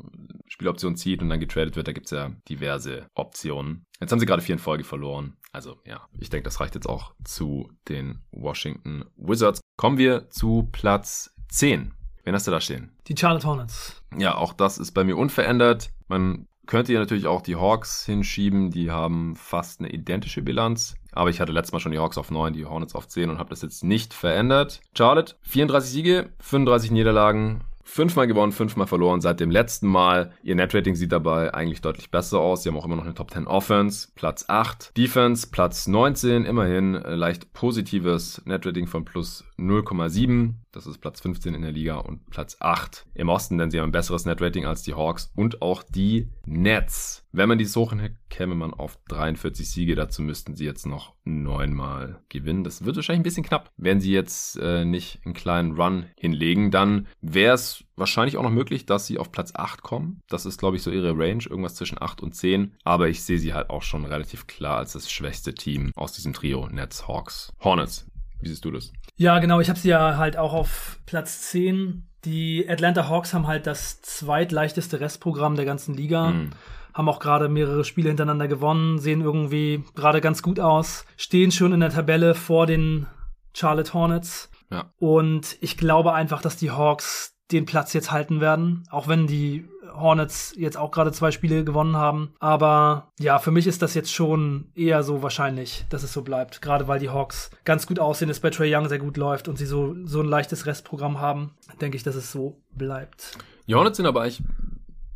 Spieloption 0.55 0.94
zieht 0.94 1.20
und 1.20 1.30
dann 1.30 1.40
getradet 1.40 1.74
wird. 1.74 1.88
Da 1.88 1.92
gibt's 1.92 2.12
ja 2.12 2.30
diverse 2.48 3.09
Optionen. 3.14 3.86
Jetzt 4.00 4.12
haben 4.12 4.20
sie 4.20 4.26
gerade 4.26 4.40
vier 4.40 4.55
in 4.55 4.61
Folge 4.61 4.84
verloren. 4.84 5.36
Also 5.52 5.80
ja, 5.84 6.07
ich 6.20 6.30
denke, 6.30 6.44
das 6.44 6.61
reicht 6.61 6.76
jetzt 6.76 6.88
auch 6.88 7.12
zu 7.24 7.72
den 7.88 8.20
Washington 8.30 9.05
Wizards. 9.16 9.61
Kommen 9.76 9.98
wir 9.98 10.30
zu 10.30 10.68
Platz 10.70 11.34
10. 11.48 11.92
Wen 12.22 12.34
hast 12.34 12.46
du 12.46 12.52
da 12.52 12.61
stehen? 12.61 12.92
Die 13.09 13.16
Charlotte 13.16 13.48
Hornets. 13.48 14.00
Ja, 14.16 14.36
auch 14.36 14.52
das 14.52 14.78
ist 14.78 14.92
bei 14.92 15.02
mir 15.02 15.16
unverändert. 15.16 15.90
Man 16.07 16.46
könnte 16.66 16.92
hier 16.92 17.00
natürlich 17.00 17.26
auch 17.26 17.42
die 17.42 17.57
Hawks 17.57 18.07
hinschieben. 18.07 18.70
Die 18.70 18.92
haben 18.92 19.34
fast 19.34 19.80
eine 19.80 19.90
identische 19.90 20.40
Bilanz. 20.40 20.94
Aber 21.11 21.30
ich 21.30 21.40
hatte 21.40 21.50
letztes 21.50 21.72
Mal 21.72 21.80
schon 21.80 21.92
die 21.92 21.98
Hawks 21.98 22.16
auf 22.16 22.30
9, 22.30 22.52
die 22.52 22.64
Hornets 22.64 22.94
auf 22.94 23.09
10 23.09 23.28
und 23.28 23.38
habe 23.38 23.50
das 23.50 23.62
jetzt 23.62 23.82
nicht 23.82 24.14
verändert. 24.14 24.80
Charlotte, 24.96 25.34
34 25.42 25.90
Siege, 25.90 26.30
35 26.38 26.92
Niederlagen, 26.92 27.64
Fünfmal 27.85 28.26
gewonnen, 28.26 28.53
fünfmal 28.53 28.87
verloren 28.87 29.20
seit 29.20 29.41
dem 29.41 29.51
letzten 29.51 29.87
Mal. 29.87 30.32
Ihr 30.43 30.55
Netrating 30.55 30.95
sieht 30.95 31.12
dabei 31.12 31.53
eigentlich 31.53 31.82
deutlich 31.82 32.11
besser 32.11 32.41
aus. 32.41 32.62
Sie 32.62 32.68
haben 32.68 32.76
auch 32.76 32.87
immer 32.87 32.97
noch 32.97 33.05
eine 33.05 33.14
Top 33.14 33.30
10 33.30 33.47
Offense, 33.47 34.09
Platz 34.14 34.47
8. 34.49 34.97
Defense, 34.97 35.49
Platz 35.51 35.87
19, 35.87 36.45
immerhin 36.45 36.95
äh, 36.95 37.14
leicht 37.14 37.53
positives 37.53 38.43
Netrating 38.47 38.87
von 38.87 39.05
plus 39.05 39.45
0,7. 39.59 40.55
Das 40.72 40.87
ist 40.87 40.99
Platz 40.99 41.20
15 41.20 41.55
in 41.55 41.62
der 41.62 41.72
Liga 41.72 41.97
und 41.97 42.28
Platz 42.30 42.57
8 42.59 43.07
im 43.14 43.28
Osten, 43.28 43.59
denn 43.59 43.70
sie 43.70 43.78
haben 43.78 43.91
ein 43.91 43.93
besseres 43.93 44.24
Netrating 44.24 44.64
als 44.64 44.82
die 44.82 44.95
Hawks 44.95 45.30
und 45.37 45.62
auch 45.62 45.82
die 45.82 46.28
Nets. 46.47 47.24
Wenn 47.37 47.49
man 47.49 47.59
dies 47.59 47.74
hochnimmt, 47.74 48.16
käme 48.30 48.55
man 48.55 48.72
auf 48.72 48.97
43 49.09 49.68
Siege. 49.68 49.97
Dazu 49.97 50.22
müssten 50.22 50.55
sie 50.55 50.64
jetzt 50.64 50.87
noch 50.87 51.14
neunmal 51.24 52.20
gewinnen. 52.28 52.62
Das 52.62 52.85
wird 52.85 52.95
wahrscheinlich 52.95 53.20
ein 53.20 53.24
bisschen 53.24 53.43
knapp. 53.43 53.72
Wenn 53.76 54.01
sie 54.01 54.12
jetzt 54.12 54.57
äh, 54.57 54.85
nicht 54.85 55.18
einen 55.24 55.35
kleinen 55.35 55.72
Run 55.72 56.07
hinlegen, 56.16 56.70
dann 56.70 57.09
wäre 57.20 57.55
es 57.55 57.82
wahrscheinlich 57.97 58.37
auch 58.37 58.45
noch 58.45 58.51
möglich, 58.51 58.87
dass 58.87 59.09
sie 59.09 59.18
auf 59.18 59.32
Platz 59.32 59.53
8 59.53 59.82
kommen. 59.82 60.20
Das 60.28 60.47
ist, 60.47 60.61
glaube 60.61 60.76
ich, 60.76 60.85
so 60.85 60.93
ihre 60.93 61.11
Range, 61.18 61.43
irgendwas 61.43 61.74
zwischen 61.74 62.01
8 62.01 62.22
und 62.22 62.37
10. 62.37 62.76
Aber 62.85 63.09
ich 63.09 63.24
sehe 63.24 63.41
sie 63.41 63.53
halt 63.53 63.68
auch 63.68 63.82
schon 63.82 64.05
relativ 64.05 64.47
klar 64.47 64.78
als 64.78 64.93
das 64.93 65.11
schwächste 65.11 65.55
Team 65.55 65.91
aus 65.97 66.12
diesem 66.12 66.35
Trio. 66.35 66.68
Nets, 66.68 67.09
Hawks, 67.09 67.53
Hornets. 67.59 68.07
Wie 68.39 68.49
siehst 68.49 68.64
du 68.64 68.70
das? 68.70 68.93
Ja, 69.16 69.41
genau. 69.41 69.59
Ich 69.59 69.68
habe 69.68 69.78
sie 69.80 69.89
ja 69.89 70.18
halt 70.18 70.37
auch 70.37 70.53
auf 70.53 71.01
Platz 71.05 71.51
10. 71.51 72.07
Die 72.24 72.64
Atlanta 72.68 73.09
Hawks 73.09 73.35
haben 73.35 73.49
halt 73.49 73.66
das 73.66 74.01
zweitleichteste 74.03 75.01
Restprogramm 75.01 75.57
der 75.57 75.64
ganzen 75.64 75.97
Liga. 75.97 76.30
Mhm. 76.30 76.51
Haben 76.95 77.09
auch 77.09 77.18
gerade 77.18 77.49
mehrere 77.49 77.84
Spiele 77.84 78.09
hintereinander 78.09 78.49
gewonnen, 78.49 78.99
sehen 78.99 79.20
irgendwie 79.20 79.84
gerade 79.95 80.20
ganz 80.20 80.42
gut 80.42 80.61
aus, 80.61 81.05
stehen 81.16 81.51
schon 81.51 81.72
in 81.72 81.80
der 81.80 81.90
Tabelle 81.90 82.34
vor 82.34 82.66
den 82.66 83.07
Charlotte 83.53 83.92
Hornets. 83.92 84.51
Ja. 84.70 84.90
Und 84.99 85.57
ich 85.61 85.76
glaube 85.76 86.12
einfach, 86.14 86.40
dass 86.40 86.57
die 86.57 86.70
Hawks 86.70 87.34
den 87.53 87.66
Platz 87.66 87.92
jetzt 87.92 88.11
halten 88.11 88.40
werden, 88.40 88.84
auch 88.90 89.07
wenn 89.07 89.26
die 89.26 89.68
Hornets 89.92 90.55
jetzt 90.57 90.76
auch 90.76 90.90
gerade 90.90 91.12
zwei 91.12 91.30
Spiele 91.30 91.64
gewonnen 91.64 91.97
haben. 91.97 92.34
Aber 92.40 93.12
ja, 93.18 93.38
für 93.38 93.51
mich 93.51 93.66
ist 93.66 93.82
das 93.82 93.95
jetzt 93.95 94.12
schon 94.12 94.70
eher 94.74 95.03
so 95.03 95.22
wahrscheinlich, 95.22 95.84
dass 95.90 96.03
es 96.03 96.12
so 96.12 96.22
bleibt. 96.22 96.62
Gerade 96.62 96.88
weil 96.88 96.99
die 96.99 97.11
Hawks 97.11 97.51
ganz 97.64 97.86
gut 97.86 97.99
aussehen, 97.99 98.30
es 98.30 98.40
bei 98.40 98.51
Trey 98.51 98.74
Young 98.74 98.88
sehr 98.88 98.99
gut 98.99 99.16
läuft 99.16 99.47
und 99.47 99.57
sie 99.57 99.66
so, 99.66 99.95
so 100.05 100.20
ein 100.20 100.28
leichtes 100.28 100.66
Restprogramm 100.66 101.20
haben, 101.20 101.53
denke 101.80 101.97
ich, 101.97 102.03
dass 102.03 102.16
es 102.16 102.32
so 102.32 102.62
bleibt. 102.72 103.38
Die 103.68 103.74
Hornets 103.74 103.97
sind 103.97 104.07
aber 104.07 104.22
eigentlich 104.22 104.42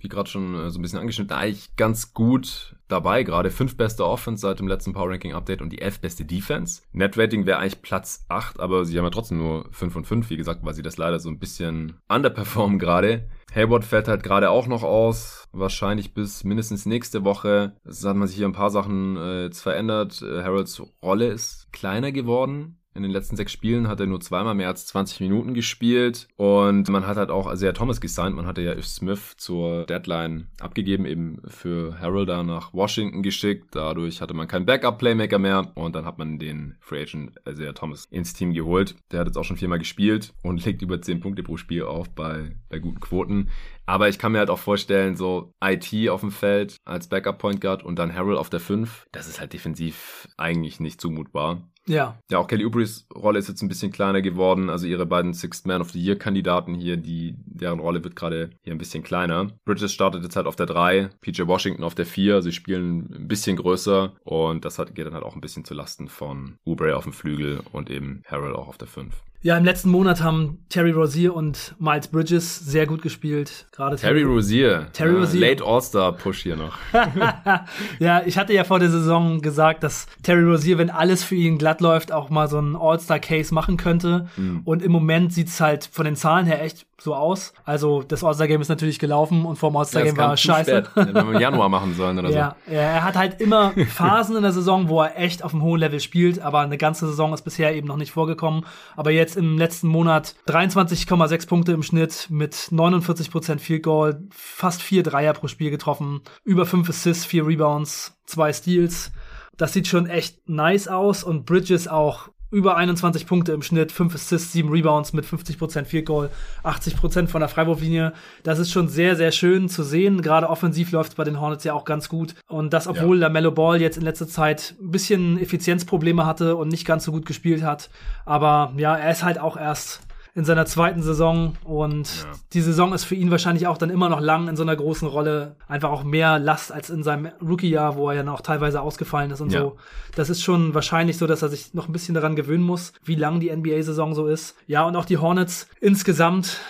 wie 0.01 0.09
gerade 0.09 0.29
schon 0.29 0.55
äh, 0.55 0.71
so 0.71 0.79
ein 0.79 0.83
bisschen 0.83 0.99
angeschnitten, 0.99 1.37
eigentlich 1.37 1.77
ganz 1.77 2.13
gut 2.15 2.77
dabei 2.89 3.23
gerade. 3.23 3.51
Fünf 3.51 3.77
beste 3.77 4.07
Offense 4.07 4.43
seit 4.43 4.59
dem 4.59 4.69
letzten 4.69 4.93
Power 4.93 5.11
Ranking 5.11 5.35
Update 5.35 5.63
und 5.63 5.71
die 5.71 5.81
elf 5.81 6.01
beste 6.01 6.25
Defense. 6.25 6.83
Net 6.93 7.19
Rating 7.19 7.47
wäre 7.47 7.59
eigentlich 7.59 7.83
Platz 7.83 8.25
8, 8.29 8.61
aber 8.61 8.85
sie 8.85 8.97
haben 8.99 9.05
ja 9.05 9.11
trotzdem 9.11 9.39
nur 9.39 9.69
5 9.73 9.97
und 9.97 10.07
5, 10.07 10.31
wie 10.31 10.37
gesagt, 10.37 10.65
weil 10.65 10.75
sie 10.75 10.83
das 10.83 10.97
leider 10.97 11.19
so 11.19 11.29
ein 11.29 11.39
bisschen 11.39 12.01
underperformen 12.09 12.79
gerade. 12.79 13.29
Hayward 13.55 13.85
fällt 13.85 14.09
halt 14.09 14.23
gerade 14.23 14.51
auch 14.51 14.67
noch 14.67 14.83
aus, 14.83 15.49
wahrscheinlich 15.53 16.15
bis 16.15 16.45
mindestens 16.45 16.87
nächste 16.87 17.25
Woche. 17.25 17.77
Es 17.85 18.05
hat 18.05 18.17
man 18.17 18.29
sich 18.29 18.37
hier 18.37 18.47
ein 18.47 18.53
paar 18.53 18.71
Sachen 18.71 19.17
äh, 19.17 19.45
jetzt 19.45 19.63
verändert. 19.63 20.23
Äh, 20.23 20.43
Harolds 20.43 20.83
Rolle 21.03 21.29
ist 21.29 21.73
kleiner 21.73 22.13
geworden 22.13 22.78
in 22.99 23.05
den 23.05 23.13
letzten 23.13 23.37
sechs 23.37 23.53
Spielen 23.53 23.87
hat 23.87 24.01
er 24.01 24.07
nur 24.07 24.21
zweimal 24.21 24.57
mehr 24.57 24.67
als 24.67 24.87
20 24.87 25.21
Minuten 25.21 25.55
gespielt 25.55 26.27
und 26.37 26.89
man 26.89 27.07
hat 27.07 27.17
halt 27.17 27.31
auch 27.31 27.51
Isaiah 27.51 27.73
Thomas 27.73 28.01
gesigned. 28.01 28.35
Man 28.35 28.45
hatte 28.45 28.61
ja 28.61 28.73
If 28.77 28.87
Smith 28.87 29.37
zur 29.37 29.87
Deadline 29.87 30.49
abgegeben, 30.61 31.07
eben 31.07 31.41
für 31.47 31.99
Harold 32.01 32.29
da 32.29 32.43
nach 32.43 32.75
Washington 32.75 33.23
geschickt. 33.23 33.69
Dadurch 33.71 34.21
hatte 34.21 34.35
man 34.35 34.49
keinen 34.49 34.67
Backup-Playmaker 34.67 35.39
mehr 35.39 35.71
und 35.77 35.95
dann 35.95 36.05
hat 36.05 36.19
man 36.19 36.41
den 36.41 36.75
Free 36.81 37.03
Agent 37.03 37.35
Isaiah 37.49 37.73
Thomas 37.73 38.05
ins 38.11 38.33
Team 38.33 38.53
geholt. 38.53 38.97
Der 39.13 39.21
hat 39.21 39.29
jetzt 39.29 39.39
auch 39.39 39.45
schon 39.45 39.57
viermal 39.57 39.79
gespielt 39.79 40.35
und 40.43 40.65
legt 40.65 40.83
über 40.83 41.01
10 41.01 41.21
Punkte 41.21 41.45
pro 41.45 41.57
Spiel 41.57 41.85
auf 41.85 42.11
bei, 42.11 42.57
bei 42.69 42.81
guten 42.81 42.99
Quoten. 42.99 43.49
Aber 43.87 44.09
ich 44.11 44.19
kann 44.19 44.33
mir 44.33 44.39
halt 44.39 44.51
auch 44.51 44.59
vorstellen, 44.59 45.17
so 45.17 45.55
IT 45.65 46.11
auf 46.11 46.21
dem 46.21 46.31
Feld 46.31 46.77
als 46.85 47.09
Backup 47.09 47.39
Point 47.39 47.61
Guard 47.63 47.83
und 47.85 47.99
dann 47.99 48.15
Harold 48.15 48.37
auf 48.37 48.51
der 48.51 48.61
5, 48.61 49.07
das 49.13 49.29
ist 49.29 49.41
halt 49.41 49.55
defensiv 49.55 50.29
eigentlich 50.37 50.79
nicht 50.79 51.01
zumutbar. 51.01 51.63
Ja. 51.89 52.19
Ja, 52.31 52.39
auch 52.39 52.47
Kelly 52.47 52.65
Oubreys 52.65 53.07
Rolle 53.15 53.39
ist 53.39 53.49
jetzt 53.49 53.63
ein 53.63 53.69
bisschen 53.69 53.91
kleiner 53.91 54.21
geworden. 54.23 54.71
Also 54.71 54.87
ihre 54.87 55.07
beiden 55.07 55.35
Sixth 55.35 55.67
Man 55.67 55.81
of 55.81 55.91
the 55.91 56.01
Year 56.01 56.17
Kandidaten 56.17 56.75
hier, 56.75 56.97
die, 56.97 57.35
deren 57.47 57.81
Rolle 57.81 58.05
wird 58.05 58.15
gerade 58.15 58.51
hier 58.63 58.73
ein 58.73 58.79
bisschen 58.79 59.03
kleiner. 59.03 59.49
Bridges 59.65 59.93
startet 59.93 60.23
jetzt 60.23 60.37
halt 60.37 60.47
auf 60.47 60.57
der 60.57 60.67
3, 60.67 61.11
PJ 61.21 61.47
Washington 61.47 61.83
auf 61.83 61.95
der 61.95 62.07
4. 62.07 62.43
Sie 62.43 62.53
spielen 62.53 63.09
ein 63.13 63.29
bisschen 63.29 63.57
größer 63.57 64.13
und 64.25 64.65
das 64.65 64.79
hat, 64.79 64.95
geht 64.95 65.07
dann 65.07 65.15
halt 65.15 65.25
auch 65.25 65.35
ein 65.35 65.41
bisschen 65.41 65.65
zu 65.65 65.75
Lasten 65.75 66.09
von 66.09 66.59
Oubre 66.65 66.97
auf 66.97 67.05
dem 67.05 67.13
Flügel 67.13 67.61
und 67.73 67.91
eben 67.91 68.23
Harold 68.27 68.55
auch 68.55 68.69
auf 68.69 68.79
der 68.79 68.89
5. 68.89 69.15
Ja, 69.41 69.57
im 69.57 69.65
letzten 69.65 69.91
Monat 69.91 70.21
haben 70.21 70.59
Terry 70.69 70.91
Rozier 70.91 71.33
und 71.33 71.77
Miles 71.79 72.09
Bridges 72.09 72.59
sehr 72.59 72.89
gut 72.89 73.03
gespielt. 73.03 73.67
Gerade 73.71 73.95
Terry, 73.95 74.25
Rozier. 74.25 74.89
Terry 74.93 75.15
ja, 75.15 75.21
Rozier. 75.21 75.41
Late 75.41 75.65
All-Star 75.65 76.13
Push 76.13 76.43
hier 76.43 76.57
noch. 76.57 76.77
ja, 78.01 78.23
ich 78.27 78.37
hatte 78.37 78.53
ja 78.53 78.65
vor 78.65 78.81
der 78.81 78.91
Saison 78.91 79.41
gesagt, 79.41 79.85
dass 79.85 80.07
Terry 80.25 80.43
Rozier, 80.43 80.77
wenn 80.79 80.91
alles 80.91 81.23
für 81.23 81.37
ihn 81.37 81.57
glatt 81.57 81.81
läuft, 81.81 82.11
auch 82.11 82.31
mal 82.31 82.49
so 82.49 82.59
einen 82.59 82.75
All-Star 82.75 83.21
Case 83.21 83.55
machen 83.55 83.77
könnte. 83.77 84.27
Mhm. 84.37 84.63
Und 84.65 84.83
im 84.83 84.91
Moment 84.91 85.33
sieht's 85.33 85.61
halt 85.61 85.89
von 85.91 86.05
den 86.05 86.17
Zahlen 86.17 86.47
her 86.47 86.61
echt 86.61 86.89
so 87.01 87.15
aus. 87.15 87.53
Also 87.65 88.03
das 88.03 88.25
All-Star-Game 88.25 88.61
ist 88.61 88.69
natürlich 88.69 88.99
gelaufen 88.99 89.45
und 89.45 89.57
vor 89.57 89.71
dem 89.71 89.77
All-Star-Game 89.77 90.17
ja, 90.17 90.29
war 90.29 90.37
scheiße. 90.37 90.85
Spät. 90.85 90.97
Hätten 90.97 91.15
wir 91.15 91.35
im 91.35 91.41
Januar 91.41 91.69
machen 91.69 91.95
sollen 91.95 92.19
oder 92.19 92.31
ja, 92.31 92.57
so. 92.67 92.73
Ja, 92.73 92.81
er 92.81 93.05
hat 93.05 93.17
halt 93.17 93.41
immer 93.41 93.73
Phasen 93.89 94.35
in 94.37 94.43
der 94.43 94.53
Saison, 94.53 94.89
wo 94.89 95.01
er 95.03 95.17
echt 95.17 95.45
auf 95.45 95.53
einem 95.53 95.63
hohen 95.63 95.79
Level 95.79 96.01
spielt, 96.01 96.41
aber 96.41 96.61
eine 96.61 96.77
ganze 96.77 97.07
Saison 97.07 97.33
ist 97.33 97.43
bisher 97.43 97.75
eben 97.75 97.87
noch 97.87 97.97
nicht 97.97 98.11
vorgekommen. 98.11 98.67
Aber 98.97 99.13
jetzt 99.13 99.28
im 99.37 99.59
letzten 99.59 99.89
Monat 99.89 100.35
23,6 100.47 101.47
Punkte 101.47 101.73
im 101.73 101.83
Schnitt 101.83 102.29
mit 102.31 102.55
49% 102.55 103.59
Field 103.59 103.83
Goal, 103.83 104.23
fast 104.31 104.83
vier 104.83 105.03
Dreier 105.03 105.33
pro 105.33 105.49
Spiel 105.49 105.71
getroffen, 105.71 106.23
über 106.45 106.67
fünf 106.67 106.89
Assists, 106.89 107.25
vier 107.25 107.47
Rebounds, 107.47 108.17
zwei 108.27 108.53
Steals. 108.53 109.13
Das 109.57 109.73
sieht 109.73 109.89
schon 109.89 110.07
echt 110.07 110.49
nice 110.49 110.89
aus 110.89 111.25
und 111.25 111.45
Bridges 111.45 111.89
auch 111.89 112.31
über 112.51 112.77
21 112.77 113.27
Punkte 113.27 113.53
im 113.53 113.63
Schnitt, 113.63 113.93
5 113.93 114.15
Assists, 114.15 114.53
7 114.53 114.71
Rebounds 114.71 115.13
mit 115.13 115.25
50% 115.25 115.85
Field 115.85 116.07
Goal, 116.07 116.31
80% 116.65 117.29
von 117.29 117.41
der 117.41 117.49
Freiwurflinie. 117.49 118.15
Das 118.43 118.59
ist 118.59 118.71
schon 118.71 118.89
sehr, 118.89 119.17
sehr 119.17 119.33
schön 119.33 119.69
zu 119.69 119.83
sehen. 119.83 120.23
Gerade 120.23 120.49
offensiv 120.49 120.91
läuft 120.93 121.11
es 121.11 121.17
bei 121.17 121.25
den 121.25 121.41
Hornets 121.41 121.65
ja 121.65 121.75
auch 121.75 121.85
ganz 121.85 122.09
gut. 122.09 122.35
Und 122.47 122.73
das, 122.73 122.87
obwohl 122.87 123.19
ja. 123.19 123.23
der 123.23 123.31
Mellow 123.31 123.53
Ball 123.53 123.81
jetzt 123.81 123.99
in 123.99 124.05
letzter 124.05 124.29
Zeit 124.29 124.75
ein 124.81 124.91
bisschen 124.91 125.39
Effizienzprobleme 125.39 126.25
hatte 126.25 126.57
und 126.57 126.69
nicht 126.69 126.87
ganz 126.87 127.05
so 127.05 127.13
gut 127.13 127.27
gespielt 127.27 127.63
hat. 127.63 127.91
Aber 128.25 128.73
ja, 128.77 128.97
er 128.97 129.11
ist 129.11 129.23
halt 129.23 129.39
auch 129.39 129.57
erst 129.57 130.08
in 130.39 130.45
seiner 130.45 130.67
zweiten 130.67 131.03
Saison 131.03 131.57
und 131.65 132.07
ja. 132.23 132.31
die 132.53 132.61
Saison 132.61 132.95
ist 132.95 133.03
für 133.03 133.17
ihn 133.17 133.33
wahrscheinlich 133.33 133.67
auch 133.67 133.77
dann 133.77 133.91
immer 133.91 134.09
noch 134.09 134.21
lang 134.21 134.47
in 134.47 134.55
so 134.55 134.63
einer 134.63 134.77
großen 134.77 135.09
Rolle. 135.09 135.57
Einfach 135.67 135.91
auch 135.91 136.05
mehr 136.05 136.39
Last 136.39 136.71
als 136.71 136.91
in 136.91 137.03
seinem 137.03 137.33
Rookie-Jahr, 137.43 137.97
wo 137.97 138.09
er 138.09 138.15
ja 138.19 138.23
noch 138.23 138.41
teilweise 138.41 138.81
ausgefallen 138.81 139.33
ist 139.33 139.41
und 139.41 139.53
ja. 139.53 139.63
so. 139.63 139.77
Das 140.15 140.31
ist 140.31 140.41
schon 140.41 140.75
wahrscheinlich 140.75 141.19
so, 141.19 141.27
dass 141.27 141.43
er 141.43 141.49
sich 141.49 141.75
noch 141.75 141.89
ein 141.89 141.93
bisschen 141.93 142.15
daran 142.15 142.37
gewöhnen 142.37 142.63
muss, 142.63 142.93
wie 143.05 143.17
lang 143.17 143.41
die 143.41 143.51
NBA-Saison 143.51 144.15
so 144.15 144.29
ist. 144.29 144.55
Ja, 144.69 144.85
und 144.85 144.95
auch 144.95 145.07
die 145.07 145.19
Hornets 145.19 145.67
insgesamt 145.81 146.61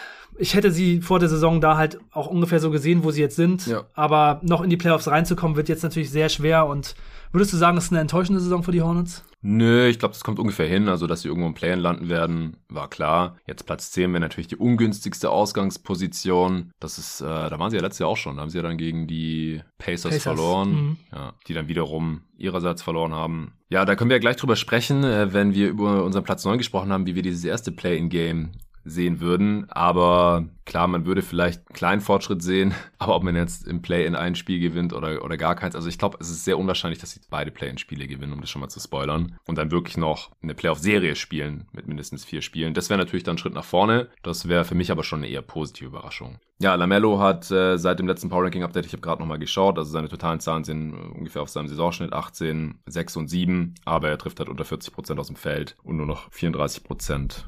ich 0.40 0.54
hätte 0.54 0.70
sie 0.70 1.00
vor 1.00 1.18
der 1.18 1.28
Saison 1.28 1.60
da 1.60 1.76
halt 1.76 1.98
auch 2.12 2.28
ungefähr 2.28 2.60
so 2.60 2.70
gesehen, 2.70 3.02
wo 3.02 3.10
sie 3.10 3.20
jetzt 3.20 3.34
sind. 3.34 3.66
Ja. 3.66 3.84
Aber 3.94 4.40
noch 4.42 4.62
in 4.62 4.70
die 4.70 4.76
Playoffs 4.76 5.08
reinzukommen, 5.08 5.56
wird 5.56 5.68
jetzt 5.68 5.82
natürlich 5.82 6.10
sehr 6.10 6.28
schwer. 6.28 6.66
Und 6.66 6.94
würdest 7.33 7.53
du 7.53 7.57
sagen, 7.57 7.76
es 7.76 7.85
ist 7.85 7.93
eine 7.93 8.01
enttäuschende 8.01 8.41
Saison 8.41 8.62
für 8.62 8.72
die 8.72 8.83
Hornets? 8.83 9.24
Nö, 9.41 9.87
ich 9.87 10.01
glaube, 10.01 10.14
das 10.14 10.24
kommt 10.24 10.41
ungefähr 10.41 10.66
hin. 10.66 10.89
Also, 10.89 11.07
dass 11.07 11.22
sie 11.22 11.29
irgendwo 11.29 11.47
im 11.47 11.55
Play-In 11.55 11.79
landen 11.79 12.09
werden, 12.09 12.57
war 12.68 12.91
klar. 12.91 13.37
Jetzt 13.47 13.66
Platz 13.66 13.93
10 13.93 14.11
wäre 14.12 14.20
natürlich 14.20 14.49
die 14.49 14.57
ungünstigste 14.57 15.31
Ausgangsposition. 15.31 16.72
Das 16.81 16.99
ist, 16.99 17.20
äh, 17.20 17.24
da 17.24 17.59
waren 17.59 17.70
sie 17.70 17.76
ja 17.76 17.83
letztes 17.83 18.01
Jahr 18.01 18.09
auch 18.09 18.16
schon. 18.16 18.37
Da 18.37 18.43
haben 18.43 18.51
sie 18.51 18.59
ja 18.59 18.62
dann 18.62 18.79
gegen 18.79 19.07
die 19.07 19.62
Pacers, 19.79 20.11
Pacers. 20.11 20.22
verloren. 20.22 20.70
Mhm. 20.70 20.97
Ja, 21.12 21.35
die 21.47 21.55
dann 21.55 21.68
wiederum 21.68 22.22
ihrerseits 22.37 22.83
verloren 22.83 23.14
haben. 23.14 23.53
Ja, 23.68 23.85
da 23.85 23.95
können 23.95 24.11
wir 24.11 24.16
ja 24.16 24.20
gleich 24.20 24.37
drüber 24.37 24.57
sprechen, 24.57 25.05
äh, 25.05 25.33
wenn 25.33 25.55
wir 25.55 25.68
über 25.68 26.05
unseren 26.05 26.24
Platz 26.24 26.45
9 26.45 26.59
gesprochen 26.59 26.93
haben, 26.93 27.07
wie 27.07 27.14
wir 27.14 27.22
dieses 27.22 27.45
erste 27.45 27.70
Play-In-Game 27.70 28.51
sehen 28.91 29.20
würden. 29.20 29.70
Aber 29.70 30.49
klar, 30.64 30.86
man 30.86 31.07
würde 31.07 31.22
vielleicht 31.22 31.66
einen 31.66 31.74
kleinen 31.74 32.01
Fortschritt 32.01 32.43
sehen, 32.43 32.74
aber 32.99 33.16
ob 33.16 33.22
man 33.22 33.36
jetzt 33.36 33.66
im 33.66 33.82
Play 33.82 34.07
in 34.07 34.14
ein 34.14 34.34
Spiel 34.34 34.61
gewinnt 34.61 34.93
oder, 34.93 35.24
oder 35.24 35.36
gar 35.36 35.55
keins, 35.55 35.74
also 35.74 35.89
ich 35.89 35.99
glaube, 35.99 36.18
es 36.20 36.30
ist 36.30 36.45
sehr 36.45 36.59
unwahrscheinlich, 36.59 36.99
dass 36.99 37.11
sie 37.11 37.20
beide 37.30 37.51
Play-in-Spiele 37.51 38.07
gewinnen, 38.07 38.32
um 38.32 38.41
das 38.41 38.51
schon 38.51 38.61
mal 38.61 38.68
zu 38.68 38.80
spoilern. 38.80 39.36
Und 39.47 39.59
dann 39.59 39.70
wirklich 39.70 39.97
noch 39.97 40.30
eine 40.43 40.55
Playoff-Serie 40.55 41.16
spielen 41.16 41.66
mit 41.72 41.89
mindestens 41.89 42.24
vier 42.24 42.43
Spielen. 42.43 42.74
Das 42.74 42.91
wäre 42.91 42.99
natürlich 42.99 43.24
dann 43.24 43.36
ein 43.36 43.39
Schritt 43.39 43.55
nach 43.55 43.64
vorne. 43.64 44.09
Das 44.22 44.49
wäre 44.49 44.64
für 44.64 44.74
mich 44.74 44.91
aber 44.91 45.05
schon 45.05 45.20
eine 45.20 45.28
eher 45.28 45.43
positive 45.43 45.89
Überraschung. 45.89 46.39
Ja, 46.61 46.74
Lamello 46.74 47.20
hat 47.20 47.51
äh, 47.53 47.76
seit 47.78 48.01
dem 48.01 48.09
letzten 48.09 48.30
Power 48.30 48.43
Ranking 48.43 48.64
Update, 48.64 48.84
ich 48.84 48.93
habe 48.93 49.01
gerade 49.01 49.22
nochmal 49.22 49.39
geschaut, 49.39 49.78
also 49.78 49.93
seine 49.93 50.09
totalen 50.09 50.41
Zahlen 50.41 50.64
sind 50.64 50.93
ungefähr 50.93 51.43
auf 51.43 51.49
seinem 51.49 51.68
Saisonschnitt 51.68 52.12
18, 52.12 52.80
6 52.84 53.16
und 53.16 53.28
7, 53.28 53.74
aber 53.84 54.09
er 54.09 54.18
trifft 54.18 54.41
halt 54.41 54.49
unter 54.49 54.64
40 54.64 54.93
Prozent 54.93 55.20
aus 55.20 55.28
dem 55.28 55.36
Feld 55.36 55.76
und 55.84 55.97
nur 55.97 56.07
noch 56.07 56.32
34 56.32 56.82
Prozent 56.82 57.47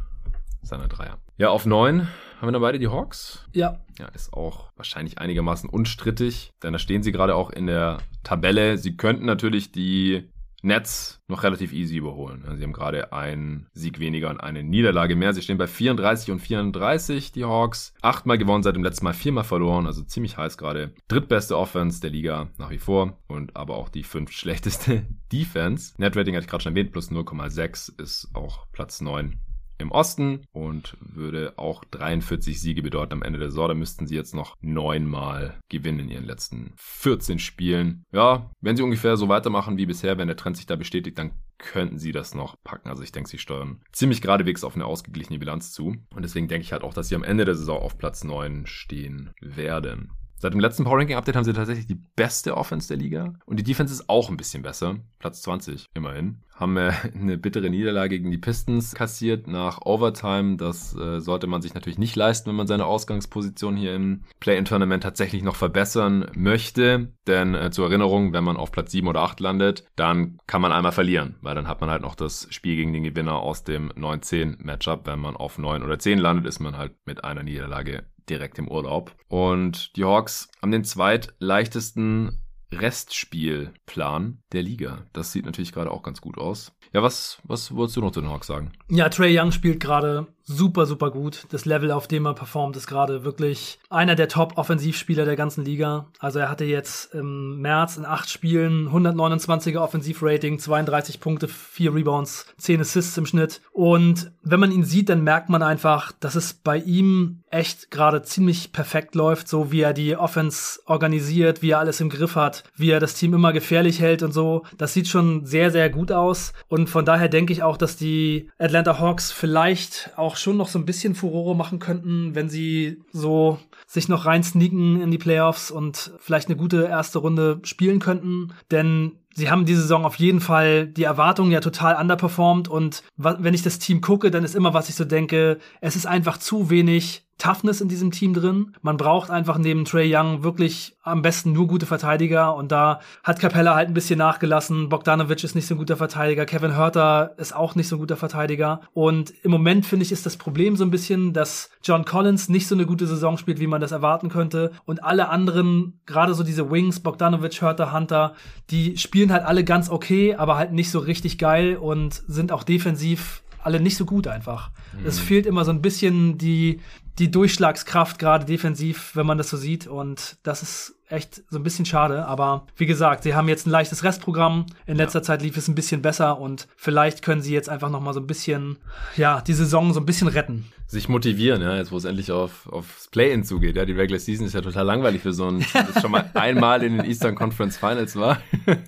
seiner 0.63 0.89
Dreier. 0.89 1.19
Ja, 1.37 1.51
auf 1.51 1.67
neun 1.67 2.09
haben 2.41 2.49
wir 2.49 2.53
dann 2.53 2.63
beide 2.63 2.79
die 2.79 2.89
Hawks. 2.89 3.47
Ja. 3.53 3.81
Ja, 3.99 4.07
ist 4.09 4.33
auch 4.33 4.71
wahrscheinlich 4.77 5.19
einigermaßen 5.19 5.69
unstrittig, 5.69 6.53
denn 6.63 6.73
da 6.73 6.79
stehen 6.79 7.03
sie 7.03 7.13
gerade 7.13 7.35
auch 7.35 7.51
in 7.51 7.67
der 7.67 7.99
Tabelle. 8.23 8.79
Sie 8.79 8.97
könnten 8.97 9.27
natürlich 9.27 9.73
die 9.73 10.31
Nets 10.63 11.23
noch 11.29 11.43
relativ 11.43 11.73
easy 11.73 11.97
überholen. 11.97 12.45
Sie 12.57 12.63
haben 12.63 12.73
gerade 12.73 13.13
einen 13.13 13.69
Sieg 13.73 13.99
weniger 13.99 14.31
und 14.31 14.41
eine 14.41 14.63
Niederlage 14.63 15.17
mehr. 15.17 15.33
Sie 15.33 15.43
stehen 15.43 15.59
bei 15.59 15.67
34 15.67 16.31
und 16.31 16.41
34, 16.41 17.33
die 17.33 17.45
Hawks. 17.45 17.95
Achtmal 18.03 18.39
gewonnen, 18.39 18.63
seit 18.63 18.77
dem 18.77 18.85
letzten 18.85 19.05
Mal 19.05 19.15
viermal 19.15 19.45
verloren, 19.45 19.87
also 19.87 20.03
ziemlich 20.03 20.37
heiß 20.37 20.59
gerade. 20.59 20.93
Drittbeste 21.09 21.57
Offense 21.57 22.01
der 22.01 22.11
Liga 22.11 22.49
nach 22.59 22.71
wie 22.71 22.79
vor 22.79 23.19
und 23.27 23.57
aber 23.57 23.77
auch 23.77 23.89
die 23.89 24.03
fünf 24.03 24.33
schlechteste 24.33 25.07
Defense. 25.33 25.95
Netrating 25.99 26.35
hatte 26.35 26.45
ich 26.45 26.51
gerade 26.51 26.63
schon 26.63 26.73
erwähnt, 26.73 26.93
plus 26.93 27.11
0,6 27.11 28.01
ist 28.01 28.29
auch 28.35 28.67
Platz 28.73 29.01
9 29.01 29.39
im 29.81 29.91
Osten 29.91 30.47
und 30.53 30.97
würde 31.01 31.55
auch 31.57 31.85
43 31.85 32.61
Siege 32.61 32.83
bedeuten 32.83 33.15
am 33.15 33.23
Ende 33.23 33.39
der 33.39 33.51
Saison. 33.51 33.69
Da 33.69 33.75
müssten 33.75 34.07
sie 34.07 34.15
jetzt 34.15 34.35
noch 34.35 34.57
neunmal 34.61 35.59
gewinnen 35.69 36.01
in 36.01 36.11
ihren 36.11 36.27
letzten 36.27 36.73
14 36.77 37.39
Spielen. 37.39 38.05
Ja, 38.13 38.51
wenn 38.61 38.77
sie 38.77 38.83
ungefähr 38.83 39.17
so 39.17 39.29
weitermachen 39.29 39.77
wie 39.77 39.87
bisher, 39.87 40.19
wenn 40.19 40.29
der 40.29 40.37
Trend 40.37 40.57
sich 40.57 40.67
da 40.67 40.77
bestätigt, 40.77 41.19
dann 41.19 41.33
könnten 41.59 41.99
sie 41.99 42.13
das 42.13 42.35
noch 42.35 42.57
packen. 42.63 42.89
Also 42.89 43.03
ich 43.03 43.13
denke, 43.13 43.29
sie 43.29 43.39
steuern 43.39 43.81
ziemlich 43.93 44.23
geradewegs 44.23 44.65
auf 44.65 44.75
eine 44.75 44.87
ausgeglichene 44.87 45.39
Bilanz 45.39 45.73
zu. 45.73 45.97
Und 46.15 46.23
deswegen 46.23 46.49
denke 46.49 46.65
ich 46.65 46.73
halt 46.73 46.83
auch, 46.83 46.95
dass 46.95 47.09
sie 47.09 47.15
am 47.15 47.25
Ende 47.25 47.45
der 47.45 47.55
Saison 47.55 47.79
auf 47.81 47.99
Platz 47.99 48.25
9 48.25 48.67
stehen 48.67 49.31
werden. 49.41 50.11
Seit 50.41 50.55
dem 50.55 50.61
letzten 50.61 50.85
Power 50.85 50.97
Ranking 50.97 51.17
Update 51.17 51.37
haben 51.37 51.45
sie 51.45 51.53
tatsächlich 51.53 51.87
die 51.87 52.01
beste 52.17 52.57
Offense 52.57 52.89
der 52.89 52.97
Liga. 52.97 53.35
Und 53.45 53.59
die 53.59 53.63
Defense 53.63 53.93
ist 53.93 54.09
auch 54.09 54.31
ein 54.31 54.39
bisschen 54.39 54.63
besser. 54.63 54.97
Platz 55.19 55.43
20 55.43 55.91
immerhin. 55.93 56.41
Haben 56.55 56.79
äh, 56.79 56.93
eine 57.15 57.37
bittere 57.37 57.69
Niederlage 57.69 58.19
gegen 58.19 58.31
die 58.31 58.39
Pistons 58.39 58.95
kassiert 58.95 59.49
nach 59.49 59.83
Overtime. 59.85 60.57
Das 60.57 60.97
äh, 60.97 61.21
sollte 61.21 61.47
man 61.47 61.61
sich 61.61 61.75
natürlich 61.75 61.99
nicht 61.99 62.17
leisten, 62.17 62.49
wenn 62.49 62.57
man 62.57 62.67
seine 62.67 62.87
Ausgangsposition 62.87 63.77
hier 63.77 63.95
im 63.95 64.23
Play-In-Tournament 64.41 65.03
tatsächlich 65.03 65.43
noch 65.43 65.57
verbessern 65.57 66.31
möchte. 66.35 67.13
Denn 67.27 67.55
äh, 67.55 67.71
zur 67.71 67.89
Erinnerung, 67.89 68.33
wenn 68.33 68.45
man 68.45 68.57
auf 68.57 68.73
Platz 68.73 68.93
7 68.93 69.09
oder 69.09 69.21
8 69.21 69.41
landet, 69.41 69.85
dann 69.95 70.39
kann 70.47 70.63
man 70.63 70.73
einmal 70.73 70.93
verlieren. 70.93 71.37
Weil 71.43 71.55
dann 71.55 71.69
hat 71.69 71.83
man 71.83 71.91
halt 71.91 72.01
noch 72.01 72.15
das 72.15 72.47
Spiel 72.49 72.77
gegen 72.77 72.95
den 72.95 73.05
Gewinner 73.05 73.41
aus 73.41 73.65
dem 73.65 73.93
9-10-Matchup. 73.93 75.07
Wenn 75.07 75.21
man 75.21 75.37
auf 75.37 75.59
9 75.59 75.83
oder 75.83 75.99
10 75.99 76.19
landet, 76.19 76.47
ist 76.47 76.61
man 76.61 76.79
halt 76.79 76.95
mit 77.05 77.25
einer 77.25 77.43
Niederlage 77.43 78.05
direkt 78.29 78.59
im 78.59 78.69
Urlaub. 78.69 79.15
Und 79.29 79.97
die 79.97 80.05
Hawks 80.05 80.49
haben 80.61 80.71
den 80.71 80.85
zweitleichtesten 80.85 82.43
Restspielplan 82.73 84.43
der 84.53 84.63
Liga. 84.63 85.07
Das 85.13 85.33
sieht 85.33 85.45
natürlich 85.45 85.73
gerade 85.73 85.91
auch 85.91 86.03
ganz 86.03 86.21
gut 86.21 86.39
aus. 86.39 86.73
Ja, 86.93 87.03
was, 87.03 87.41
was 87.45 87.75
wolltest 87.75 87.97
du 87.97 88.01
noch 88.01 88.13
zu 88.13 88.21
den 88.21 88.31
Hawks 88.31 88.47
sagen? 88.47 88.73
Ja, 88.89 89.09
Trey 89.09 89.39
Young 89.39 89.53
spielt 89.53 89.81
gerade 89.81 90.27
super, 90.51 90.87
super 90.87 91.11
gut. 91.11 91.45
Das 91.51 91.65
Level, 91.65 91.91
auf 91.91 92.09
dem 92.09 92.27
er 92.27 92.35
performt, 92.35 92.77
ist 92.77 92.87
gerade 92.87 93.25
wirklich 93.25 93.79
einer 93.89 94.15
der 94.15 94.29
Top-Offensivspieler 94.29 95.25
der 95.25 95.37
ganzen 95.37 95.65
Liga. 95.65 96.07
Also 96.19 96.39
er 96.41 96.51
hatte 96.51 96.65
jetzt 96.65 97.15
im 97.15 97.61
März 97.61 97.97
in 97.97 98.05
acht 98.05 98.29
Spielen 98.29 98.89
129er 98.89 99.79
Offensivrating, 99.79 100.59
32 100.59 101.21
Punkte, 101.21 101.49
4 101.49 101.95
Rebounds, 101.95 102.47
10 102.59 102.81
Assists 102.81 103.17
im 103.17 103.27
Schnitt. 103.27 103.61
Und 103.73 104.33
wenn 104.43 104.61
man 104.61 104.73
ihn 104.73 104.85
sieht, 104.85 105.09
dann 105.09 105.23
merkt 105.23 105.49
man 105.49 105.63
einfach, 105.63 106.13
dass 106.19 106.35
es 106.35 106.53
bei 106.53 106.79
ihm 106.79 107.43
echt 107.51 107.91
gerade 107.91 108.23
ziemlich 108.23 108.73
perfekt 108.73 109.15
läuft, 109.15 109.49
so 109.49 109.73
wie 109.73 109.81
er 109.81 109.93
die 109.93 110.17
Offense 110.17 110.81
organisiert, 110.87 111.63
wie 111.63 111.71
er 111.71 111.79
alles 111.81 112.01
im 112.01 112.09
Griff 112.09 112.37
hat, 112.37 112.65
wie 112.77 112.91
er 112.91 113.01
das 113.01 113.15
Team 113.15 113.35
immer 113.35 113.53
gefährlich 113.53 114.01
hält 114.01 114.23
und 114.23 114.33
so. 114.33 114.65
Das 114.79 114.95
sieht 114.95 115.09
schon 115.09 115.47
sehr, 115.47 115.71
sehr 115.71 115.91
gut 115.91 116.13
aus. 116.13 116.53
Und 116.69 116.89
von 116.89 117.05
daher 117.05 117.29
denke 117.29 117.53
ich 117.53 117.63
auch, 117.63 117.77
dass 117.77 117.97
die 117.97 118.51
Atlanta 118.59 118.99
Hawks 118.99 119.33
vielleicht 119.33 120.11
auch 120.17 120.37
schon 120.41 120.57
noch 120.57 120.69
so 120.69 120.79
ein 120.79 120.87
bisschen 120.87 121.15
Furore 121.15 121.55
machen 121.57 121.79
könnten, 121.79 122.35
wenn 122.35 122.49
sie 122.49 123.03
so 123.13 123.59
sich 123.87 124.09
noch 124.09 124.27
rein 124.27 124.43
sneaken 124.43 125.01
in 125.01 125.11
die 125.11 125.19
Playoffs 125.19 125.71
und 125.71 126.13
vielleicht 126.19 126.49
eine 126.49 126.57
gute 126.57 126.85
erste 126.85 127.19
Runde 127.19 127.61
spielen 127.65 127.99
könnten. 127.99 128.53
Denn 128.71 129.13
sie 129.41 129.51
haben 129.51 129.65
diese 129.65 129.83
Saison 129.83 130.05
auf 130.05 130.17
jeden 130.17 130.41
Fall 130.41 130.87
die 130.87 131.05
Erwartungen 131.05 131.51
ja 131.51 131.61
total 131.61 131.97
underperformed 131.97 132.69
und 132.69 133.03
wenn 133.17 133.55
ich 133.55 133.63
das 133.63 133.79
Team 133.79 134.01
gucke, 134.01 134.31
dann 134.31 134.45
ist 134.45 134.55
immer, 134.55 134.75
was 134.75 134.89
ich 134.89 134.95
so 134.95 135.05
denke, 135.05 135.59
es 135.81 135.97
ist 135.97 136.07
einfach 136.07 136.39
zu 136.39 136.71
wenig 136.71 137.25
Toughness 137.41 137.81
in 137.81 137.89
diesem 137.89 138.11
Team 138.11 138.35
drin. 138.35 138.77
Man 138.83 138.99
braucht 138.99 139.31
einfach 139.31 139.59
neben 139.59 139.85
Trey 139.85 140.15
Young 140.15 140.45
wirklich 140.45 140.97
am 141.03 141.23
besten 141.23 141.53
nur 141.53 141.67
gute 141.67 141.87
Verteidiger 141.87 142.55
und 142.55 142.71
da 142.71 143.01
hat 143.25 143.41
Capella 143.41 143.75
halt 143.75 143.89
ein 143.89 143.95
bisschen 143.95 144.19
nachgelassen. 144.19 144.91
Bogdanovic 144.91 145.43
ist 145.43 145.55
nicht 145.55 145.67
so 145.67 145.75
ein 145.75 145.79
guter 145.79 145.97
Verteidiger, 145.97 146.45
Kevin 146.45 146.77
Hurter 146.77 147.35
ist 147.39 147.57
auch 147.57 147.75
nicht 147.75 147.89
so 147.89 147.97
ein 147.97 147.99
guter 147.99 148.19
Verteidiger 148.19 148.83
und 148.93 149.33
im 149.43 149.51
Moment 149.51 149.87
finde 149.87 150.05
ich 150.05 150.13
ist 150.13 150.27
das 150.27 150.37
Problem 150.37 150.77
so 150.77 150.85
ein 150.85 150.91
bisschen, 150.91 151.33
dass 151.33 151.71
John 151.83 152.05
Collins 152.05 152.51
nicht 152.51 152.69
so 152.69 152.75
eine 152.75 152.85
gute 152.85 153.07
Saison 153.07 153.39
spielt, 153.39 153.59
wie 153.59 153.67
man 153.67 153.81
das 153.81 153.93
erwarten 153.93 154.29
könnte 154.29 154.73
und 154.85 155.03
alle 155.03 155.31
anderen, 155.31 156.01
gerade 156.05 156.35
so 156.35 156.45
diese 156.45 156.71
Wings, 156.71 157.01
Bogdanovic, 157.01 157.63
Hurter, 157.63 157.93
Hunter, 157.93 158.35
die 158.69 158.99
spielen 158.99 159.30
halt 159.31 159.45
alle 159.45 159.65
ganz 159.65 159.89
okay, 159.89 160.35
aber 160.35 160.57
halt 160.57 160.73
nicht 160.73 160.91
so 160.91 160.99
richtig 160.99 161.39
geil 161.39 161.77
und 161.77 162.23
sind 162.27 162.53
auch 162.53 162.65
defensiv 162.65 163.43
alle 163.63 163.81
nicht 163.81 163.97
so 163.97 164.05
gut 164.07 164.27
einfach. 164.27 164.71
Mhm. 164.99 165.07
Es 165.07 165.19
fehlt 165.19 165.47
immer 165.47 165.65
so 165.65 165.71
ein 165.71 165.83
bisschen 165.83 166.39
die, 166.39 166.81
die 167.19 167.31
Durchschlagskraft, 167.31 168.19
gerade 168.19 168.45
defensiv, 168.45 169.15
wenn 169.15 169.27
man 169.27 169.39
das 169.39 169.51
so 169.51 169.57
sieht. 169.57 169.87
Und 169.87 170.39
das 170.43 170.63
ist 170.63 170.95
echt 171.11 171.43
so 171.51 171.59
ein 171.59 171.63
bisschen 171.63 171.85
schade. 171.85 172.27
Aber 172.27 172.67
wie 172.77 172.87
gesagt, 172.87 173.23
sie 173.23 173.35
haben 173.35 173.49
jetzt 173.49 173.67
ein 173.67 173.71
leichtes 173.71 174.05
Restprogramm. 174.05 174.67
In 174.87 174.97
letzter 174.97 175.21
ja. 175.21 175.25
Zeit 175.25 175.43
lief 175.43 175.57
es 175.57 175.69
ein 175.69 175.75
bisschen 175.75 176.03
besser 176.03 176.39
und 176.39 176.69
vielleicht 176.77 177.23
können 177.23 177.43
sie 177.43 177.53
jetzt 177.53 177.69
einfach 177.69 177.91
noch 177.91 178.01
mal 178.01 178.15
so 178.15 178.21
ein 178.21 178.27
bisschen, 178.27 178.79
ja, 179.17 179.41
die 179.41 179.55
Saison 179.55 179.93
so 179.93 180.01
ein 180.01 180.07
bisschen 180.07 180.29
retten. 180.29 180.67
Sich 180.87 181.09
motivieren, 181.09 181.63
ja, 181.63 181.77
jetzt 181.77 181.93
wo 181.93 181.97
es 181.97 182.05
endlich 182.05 182.33
auf, 182.33 182.67
aufs 182.71 183.09
Play-In 183.09 183.45
zugeht. 183.45 183.77
Ja, 183.77 183.85
die 183.85 183.93
Regular 183.93 184.19
Season 184.19 184.47
ist 184.47 184.55
ja 184.55 184.61
total 184.61 184.85
langweilig 184.85 185.23
für 185.23 185.33
so 185.33 185.47
ein, 185.47 185.65
das 185.73 186.03
schon 186.03 186.11
mal 186.11 186.31
einmal 186.35 186.83
in 186.83 186.97
den 186.97 187.07
Eastern 187.07 187.35
Conference 187.35 187.77
Finals 187.77 188.17
war. 188.17 188.39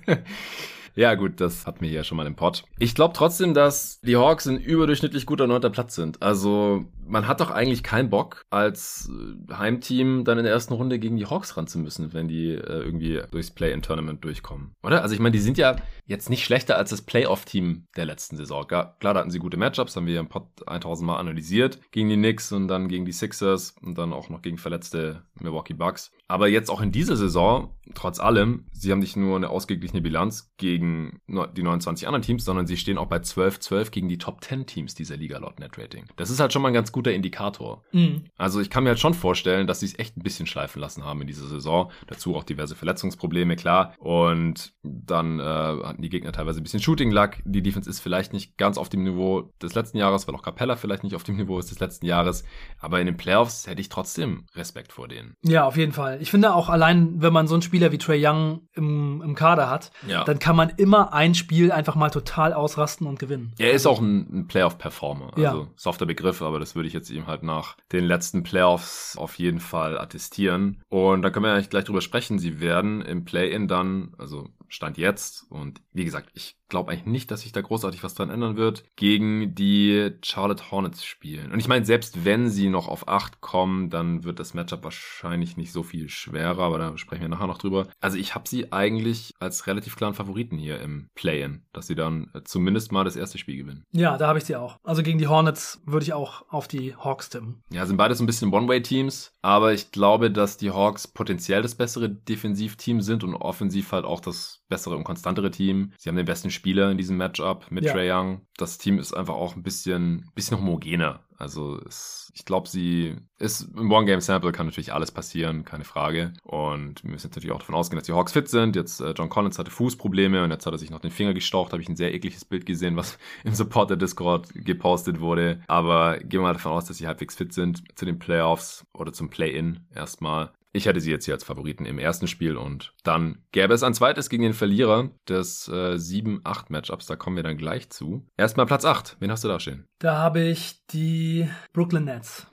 Ja, 0.95 1.15
gut, 1.15 1.41
das 1.41 1.65
hatten 1.65 1.81
wir 1.81 1.89
hier 1.89 2.03
schon 2.03 2.17
mal 2.17 2.27
im 2.27 2.35
Pod. 2.35 2.65
Ich 2.77 2.93
glaube 2.93 3.15
trotzdem, 3.15 3.55
dass 3.55 3.99
die 4.01 4.15
Hawks 4.15 4.45
ein 4.45 4.59
überdurchschnittlich 4.59 5.25
guter 5.25 5.47
neunter 5.47 5.71
Platz 5.71 5.95
sind. 5.95 6.21
Also, 6.21 6.85
man 7.07 7.27
hat 7.27 7.41
doch 7.41 7.51
eigentlich 7.51 7.83
keinen 7.83 8.09
Bock, 8.09 8.45
als 8.49 9.09
äh, 9.09 9.53
Heimteam 9.53 10.23
dann 10.23 10.37
in 10.37 10.43
der 10.43 10.53
ersten 10.53 10.73
Runde 10.73 10.99
gegen 10.99 11.17
die 11.17 11.25
Hawks 11.25 11.57
ran 11.57 11.67
zu 11.67 11.79
müssen, 11.79 12.13
wenn 12.13 12.27
die 12.27 12.49
äh, 12.51 12.83
irgendwie 12.83 13.21
durchs 13.31 13.51
Play-in-Tournament 13.51 14.23
durchkommen. 14.23 14.75
Oder? 14.83 15.01
Also, 15.01 15.13
ich 15.13 15.21
meine, 15.21 15.33
die 15.33 15.39
sind 15.39 15.57
ja 15.57 15.75
jetzt 16.05 16.29
nicht 16.29 16.43
schlechter 16.43 16.77
als 16.77 16.89
das 16.89 17.01
Playoff-Team 17.01 17.87
der 17.95 18.05
letzten 18.05 18.37
Saison. 18.37 18.67
Klar, 18.67 18.97
da 18.99 19.13
hatten 19.15 19.31
sie 19.31 19.39
gute 19.39 19.57
Matchups, 19.57 19.95
haben 19.95 20.05
wir 20.05 20.19
im 20.19 20.29
Pod 20.29 20.47
1000 20.65 21.07
Mal 21.07 21.17
analysiert. 21.17 21.79
Gegen 21.91 22.09
die 22.09 22.15
Knicks 22.15 22.51
und 22.51 22.67
dann 22.67 22.87
gegen 22.87 23.05
die 23.05 23.11
Sixers 23.11 23.75
und 23.81 23.97
dann 23.97 24.13
auch 24.13 24.29
noch 24.29 24.41
gegen 24.41 24.57
verletzte 24.57 25.23
Milwaukee 25.39 25.73
Bucks. 25.73 26.11
Aber 26.27 26.47
jetzt 26.47 26.69
auch 26.69 26.81
in 26.81 26.91
dieser 26.91 27.15
Saison, 27.15 27.75
trotz 27.93 28.19
allem, 28.19 28.65
sie 28.71 28.91
haben 28.91 28.99
nicht 28.99 29.15
nur 29.15 29.35
eine 29.35 29.49
ausgeglichene 29.49 30.01
Bilanz 30.01 30.53
gegen 30.57 31.19
die 31.27 31.63
29 31.63 32.07
anderen 32.07 32.23
Teams, 32.23 32.45
sondern 32.45 32.65
sie 32.65 32.77
stehen 32.77 32.97
auch 32.97 33.07
bei 33.07 33.17
12-12 33.17 33.91
gegen 33.91 34.09
die 34.09 34.17
Top 34.17 34.43
10 34.43 34.65
Teams 34.65 34.95
dieser 34.95 35.17
Liga 35.17 35.37
laut 35.37 35.59
Netrating. 35.59 36.05
Das 36.15 36.29
ist 36.29 36.39
halt 36.39 36.53
schon 36.53 36.61
mal 36.61 36.69
ein 36.69 36.73
ganz 36.73 36.91
guter 36.93 37.11
Indikator. 37.11 37.83
Mhm. 37.91 38.23
Also 38.37 38.61
ich 38.61 38.69
kann 38.69 38.83
mir 38.83 38.91
halt 38.91 38.99
schon 38.99 39.13
vorstellen, 39.13 39.67
dass 39.67 39.81
sie 39.81 39.87
es 39.87 39.99
echt 39.99 40.15
ein 40.15 40.23
bisschen 40.23 40.47
schleifen 40.47 40.79
lassen 40.79 41.03
haben 41.03 41.19
in 41.21 41.27
dieser 41.27 41.47
Saison. 41.47 41.91
Dazu 42.07 42.35
auch 42.35 42.43
diverse 42.43 42.75
Verletzungsprobleme, 42.75 43.57
klar. 43.57 43.93
Und 43.97 44.73
dann 44.83 45.39
äh, 45.39 45.43
hatten 45.43 46.01
die 46.01 46.09
Gegner 46.09 46.31
teilweise 46.31 46.61
ein 46.61 46.63
bisschen 46.63 46.81
Shooting-Luck. 46.81 47.37
Die 47.43 47.61
Defense 47.61 47.89
ist 47.89 47.99
vielleicht 47.99 48.31
nicht 48.31 48.57
ganz 48.57 48.77
auf 48.77 48.87
dem 48.87 49.03
Niveau 49.03 49.51
des 49.61 49.75
letzten 49.75 49.97
Jahres, 49.97 50.27
weil 50.27 50.35
auch 50.35 50.41
Capella 50.41 50.75
vielleicht 50.75 51.03
nicht 51.03 51.15
auf 51.15 51.23
dem 51.23 51.35
Niveau 51.35 51.59
ist 51.59 51.71
des 51.71 51.79
letzten 51.79 52.05
Jahres. 52.05 52.43
Aber 52.79 52.99
in 52.99 53.05
den 53.05 53.17
Playoffs 53.17 53.67
hätte 53.67 53.81
ich 53.81 53.89
trotzdem 53.89 54.45
Respekt 54.55 54.93
vor 54.93 55.07
denen. 55.07 55.35
Ja, 55.43 55.65
auf 55.65 55.75
jeden 55.75 55.91
Fall. 55.91 56.21
Ich 56.21 56.31
finde 56.31 56.53
auch 56.53 56.69
allein, 56.69 57.21
wenn 57.21 57.33
man 57.33 57.47
so 57.47 57.55
einen 57.55 57.61
Spieler 57.61 57.91
wie 57.91 57.97
Trey 57.97 58.25
Young 58.25 58.67
im, 58.73 59.21
im 59.21 59.35
Kader 59.35 59.69
hat, 59.69 59.91
ja. 60.07 60.23
dann 60.23 60.39
kann 60.39 60.55
man 60.55 60.69
immer 60.77 61.13
ein 61.13 61.35
Spiel 61.35 61.71
einfach 61.71 61.95
mal 61.95 62.09
total 62.09 62.53
ausrasten 62.53 63.07
und 63.07 63.19
gewinnen. 63.19 63.53
Er 63.57 63.71
ist 63.71 63.85
auch 63.85 63.99
ein, 63.99 64.27
ein 64.31 64.47
Playoff-Performer. 64.47 65.31
Also 65.35 65.41
ja. 65.41 65.67
softer 65.75 66.05
Begriff, 66.05 66.41
aber 66.41 66.59
das 66.59 66.75
würde 66.75 66.82
ich 66.87 66.93
jetzt 66.93 67.09
ihm 67.09 67.27
halt 67.27 67.43
nach 67.43 67.77
den 67.91 68.05
letzten 68.05 68.43
Playoffs 68.43 69.17
auf 69.17 69.39
jeden 69.39 69.59
Fall 69.59 69.97
attestieren. 69.97 70.81
Und 70.89 71.21
da 71.21 71.29
können 71.29 71.45
wir 71.45 71.53
eigentlich 71.53 71.69
gleich 71.69 71.85
drüber 71.85 72.01
sprechen. 72.01 72.39
Sie 72.39 72.59
werden 72.59 73.01
im 73.01 73.25
Play-In 73.25 73.67
dann, 73.67 74.13
also 74.17 74.49
Stand 74.73 74.97
jetzt, 74.97 75.45
und 75.49 75.81
wie 75.91 76.05
gesagt, 76.05 76.29
ich 76.33 76.57
glaube 76.67 76.91
eigentlich 76.91 77.05
nicht, 77.05 77.29
dass 77.29 77.41
sich 77.41 77.51
da 77.51 77.61
großartig 77.61 78.03
was 78.03 78.15
dran 78.15 78.31
ändern 78.31 78.57
wird, 78.57 78.83
gegen 78.95 79.53
die 79.53 80.11
Charlotte 80.23 80.71
Hornets 80.71 81.05
spielen. 81.05 81.51
Und 81.51 81.59
ich 81.59 81.67
meine, 81.67 81.85
selbst 81.85 82.25
wenn 82.25 82.49
sie 82.49 82.69
noch 82.69 82.87
auf 82.87 83.07
8 83.07 83.41
kommen, 83.41 83.91
dann 83.91 84.23
wird 84.23 84.39
das 84.39 84.55
Matchup 84.55 84.83
wahrscheinlich 84.83 85.55
nicht 85.55 85.71
so 85.71 85.83
viel 85.83 86.09
schwerer, 86.09 86.63
aber 86.63 86.79
da 86.79 86.97
sprechen 86.97 87.21
wir 87.21 87.29
nachher 87.29 87.45
noch 87.45 87.59
drüber. 87.59 87.87
Also 88.01 88.17
ich 88.17 88.33
habe 88.33 88.49
sie 88.49 88.71
eigentlich 88.71 89.35
als 89.39 89.67
relativ 89.67 89.95
klaren 89.95 90.15
Favoriten 90.15 90.57
hier 90.57 90.81
im 90.81 91.09
Play-In, 91.13 91.61
dass 91.73 91.85
sie 91.85 91.95
dann 91.95 92.31
zumindest 92.43 92.91
mal 92.91 93.03
das 93.03 93.15
erste 93.15 93.37
Spiel 93.37 93.57
gewinnen. 93.57 93.83
Ja, 93.91 94.17
da 94.17 94.27
habe 94.27 94.39
ich 94.39 94.45
sie 94.45 94.55
auch. 94.55 94.77
Also 94.83 95.03
gegen 95.03 95.19
die 95.19 95.27
Hornets 95.27 95.79
würde 95.85 96.05
ich 96.05 96.13
auch 96.13 96.45
auf 96.49 96.67
die 96.67 96.95
Hawks 96.95 97.29
tippen. 97.29 97.61
Ja, 97.71 97.85
sind 97.85 97.97
beides 97.97 98.17
so 98.17 98.23
ein 98.23 98.27
bisschen 98.27 98.51
One-Way-Teams, 98.51 99.33
aber 99.43 99.73
ich 99.73 99.91
glaube, 99.91 100.31
dass 100.31 100.57
die 100.57 100.71
Hawks 100.71 101.07
potenziell 101.07 101.61
das 101.61 101.75
bessere 101.75 102.09
Defensivteam 102.09 103.01
sind 103.01 103.23
und 103.23 103.35
offensiv 103.35 103.91
halt 103.91 104.05
auch 104.05 104.19
das 104.19 104.62
bessere 104.69 104.95
und 104.95 105.03
konstantere 105.03 105.51
Team. 105.51 105.93
Sie 105.97 106.09
haben 106.09 106.15
den 106.15 106.25
besten 106.25 106.51
Spieler 106.51 106.91
in 106.91 106.97
diesem 106.97 107.17
Matchup 107.17 107.69
mit 107.69 107.83
ja. 107.83 107.93
Trey 107.93 108.11
Young. 108.11 108.41
Das 108.57 108.77
Team 108.77 108.99
ist 108.99 109.13
einfach 109.13 109.35
auch 109.35 109.55
ein 109.55 109.63
bisschen, 109.63 110.29
bisschen 110.35 110.57
homogener. 110.57 111.21
Also 111.37 111.79
es, 111.85 112.31
ich 112.33 112.45
glaube, 112.45 112.69
sie 112.69 113.17
ist 113.37 113.69
im 113.75 113.91
One-Game-Sample 113.91 114.51
kann 114.53 114.65
natürlich 114.65 114.93
alles 114.93 115.11
passieren, 115.11 115.65
keine 115.65 115.83
Frage. 115.83 116.33
Und 116.43 117.03
wir 117.03 117.11
müssen 117.11 117.27
jetzt 117.27 117.35
natürlich 117.35 117.53
auch 117.53 117.59
davon 117.59 117.75
ausgehen, 117.75 117.99
dass 117.99 118.05
die 118.05 118.13
Hawks 118.13 118.31
fit 118.31 118.47
sind. 118.47 118.75
Jetzt 118.75 119.01
äh, 119.01 119.11
John 119.11 119.29
Collins 119.29 119.59
hatte 119.59 119.69
Fußprobleme 119.69 120.43
und 120.43 120.51
jetzt 120.51 120.65
hat 120.65 120.73
er 120.73 120.79
sich 120.79 120.89
noch 120.89 121.01
den 121.01 121.11
Finger 121.11 121.33
gestaucht. 121.33 121.73
Habe 121.73 121.81
ich 121.81 121.89
ein 121.89 121.95
sehr 121.95 122.13
ekliges 122.13 122.45
Bild 122.45 122.65
gesehen, 122.65 122.95
was 122.95 123.17
im 123.43 123.53
Supporter 123.53 123.97
Discord 123.97 124.49
gepostet 124.53 125.19
wurde. 125.19 125.61
Aber 125.67 126.17
gehen 126.19 126.39
wir 126.39 126.41
mal 126.41 126.53
davon 126.53 126.71
aus, 126.71 126.85
dass 126.85 126.97
sie 126.97 127.07
halbwegs 127.07 127.35
fit 127.35 127.53
sind 127.53 127.83
zu 127.97 128.05
den 128.05 128.19
Playoffs 128.19 128.85
oder 128.93 129.11
zum 129.11 129.29
Play-In 129.29 129.85
erstmal. 129.93 130.51
Ich 130.75 130.87
hätte 130.87 130.99
sie 130.99 131.11
jetzt 131.11 131.25
hier 131.25 131.35
als 131.35 131.43
Favoriten 131.43 131.85
im 131.85 131.99
ersten 131.99 132.27
Spiel 132.27 132.57
und 132.57 132.95
dann 133.03 133.43
gäbe 133.51 133.75
es 133.75 133.83
ein 133.83 133.93
zweites 133.93 134.27
gegen 134.27 134.41
den 134.41 134.53
Verlierer 134.53 135.11
des 135.29 135.67
äh, 135.67 135.93
7-8-Matchups. 135.93 137.05
Da 137.05 137.15
kommen 137.15 137.35
wir 137.35 137.43
dann 137.43 137.57
gleich 137.57 137.91
zu. 137.91 138.25
Erstmal 138.37 138.65
Platz 138.65 138.83
8. 138.83 139.17
Wen 139.19 139.29
hast 139.29 139.43
du 139.43 139.47
da 139.47 139.59
stehen? 139.59 139.85
Da 139.99 140.17
habe 140.17 140.41
ich 140.41 140.83
die 140.87 141.47
Brooklyn 141.73 142.05
Nets. 142.05 142.47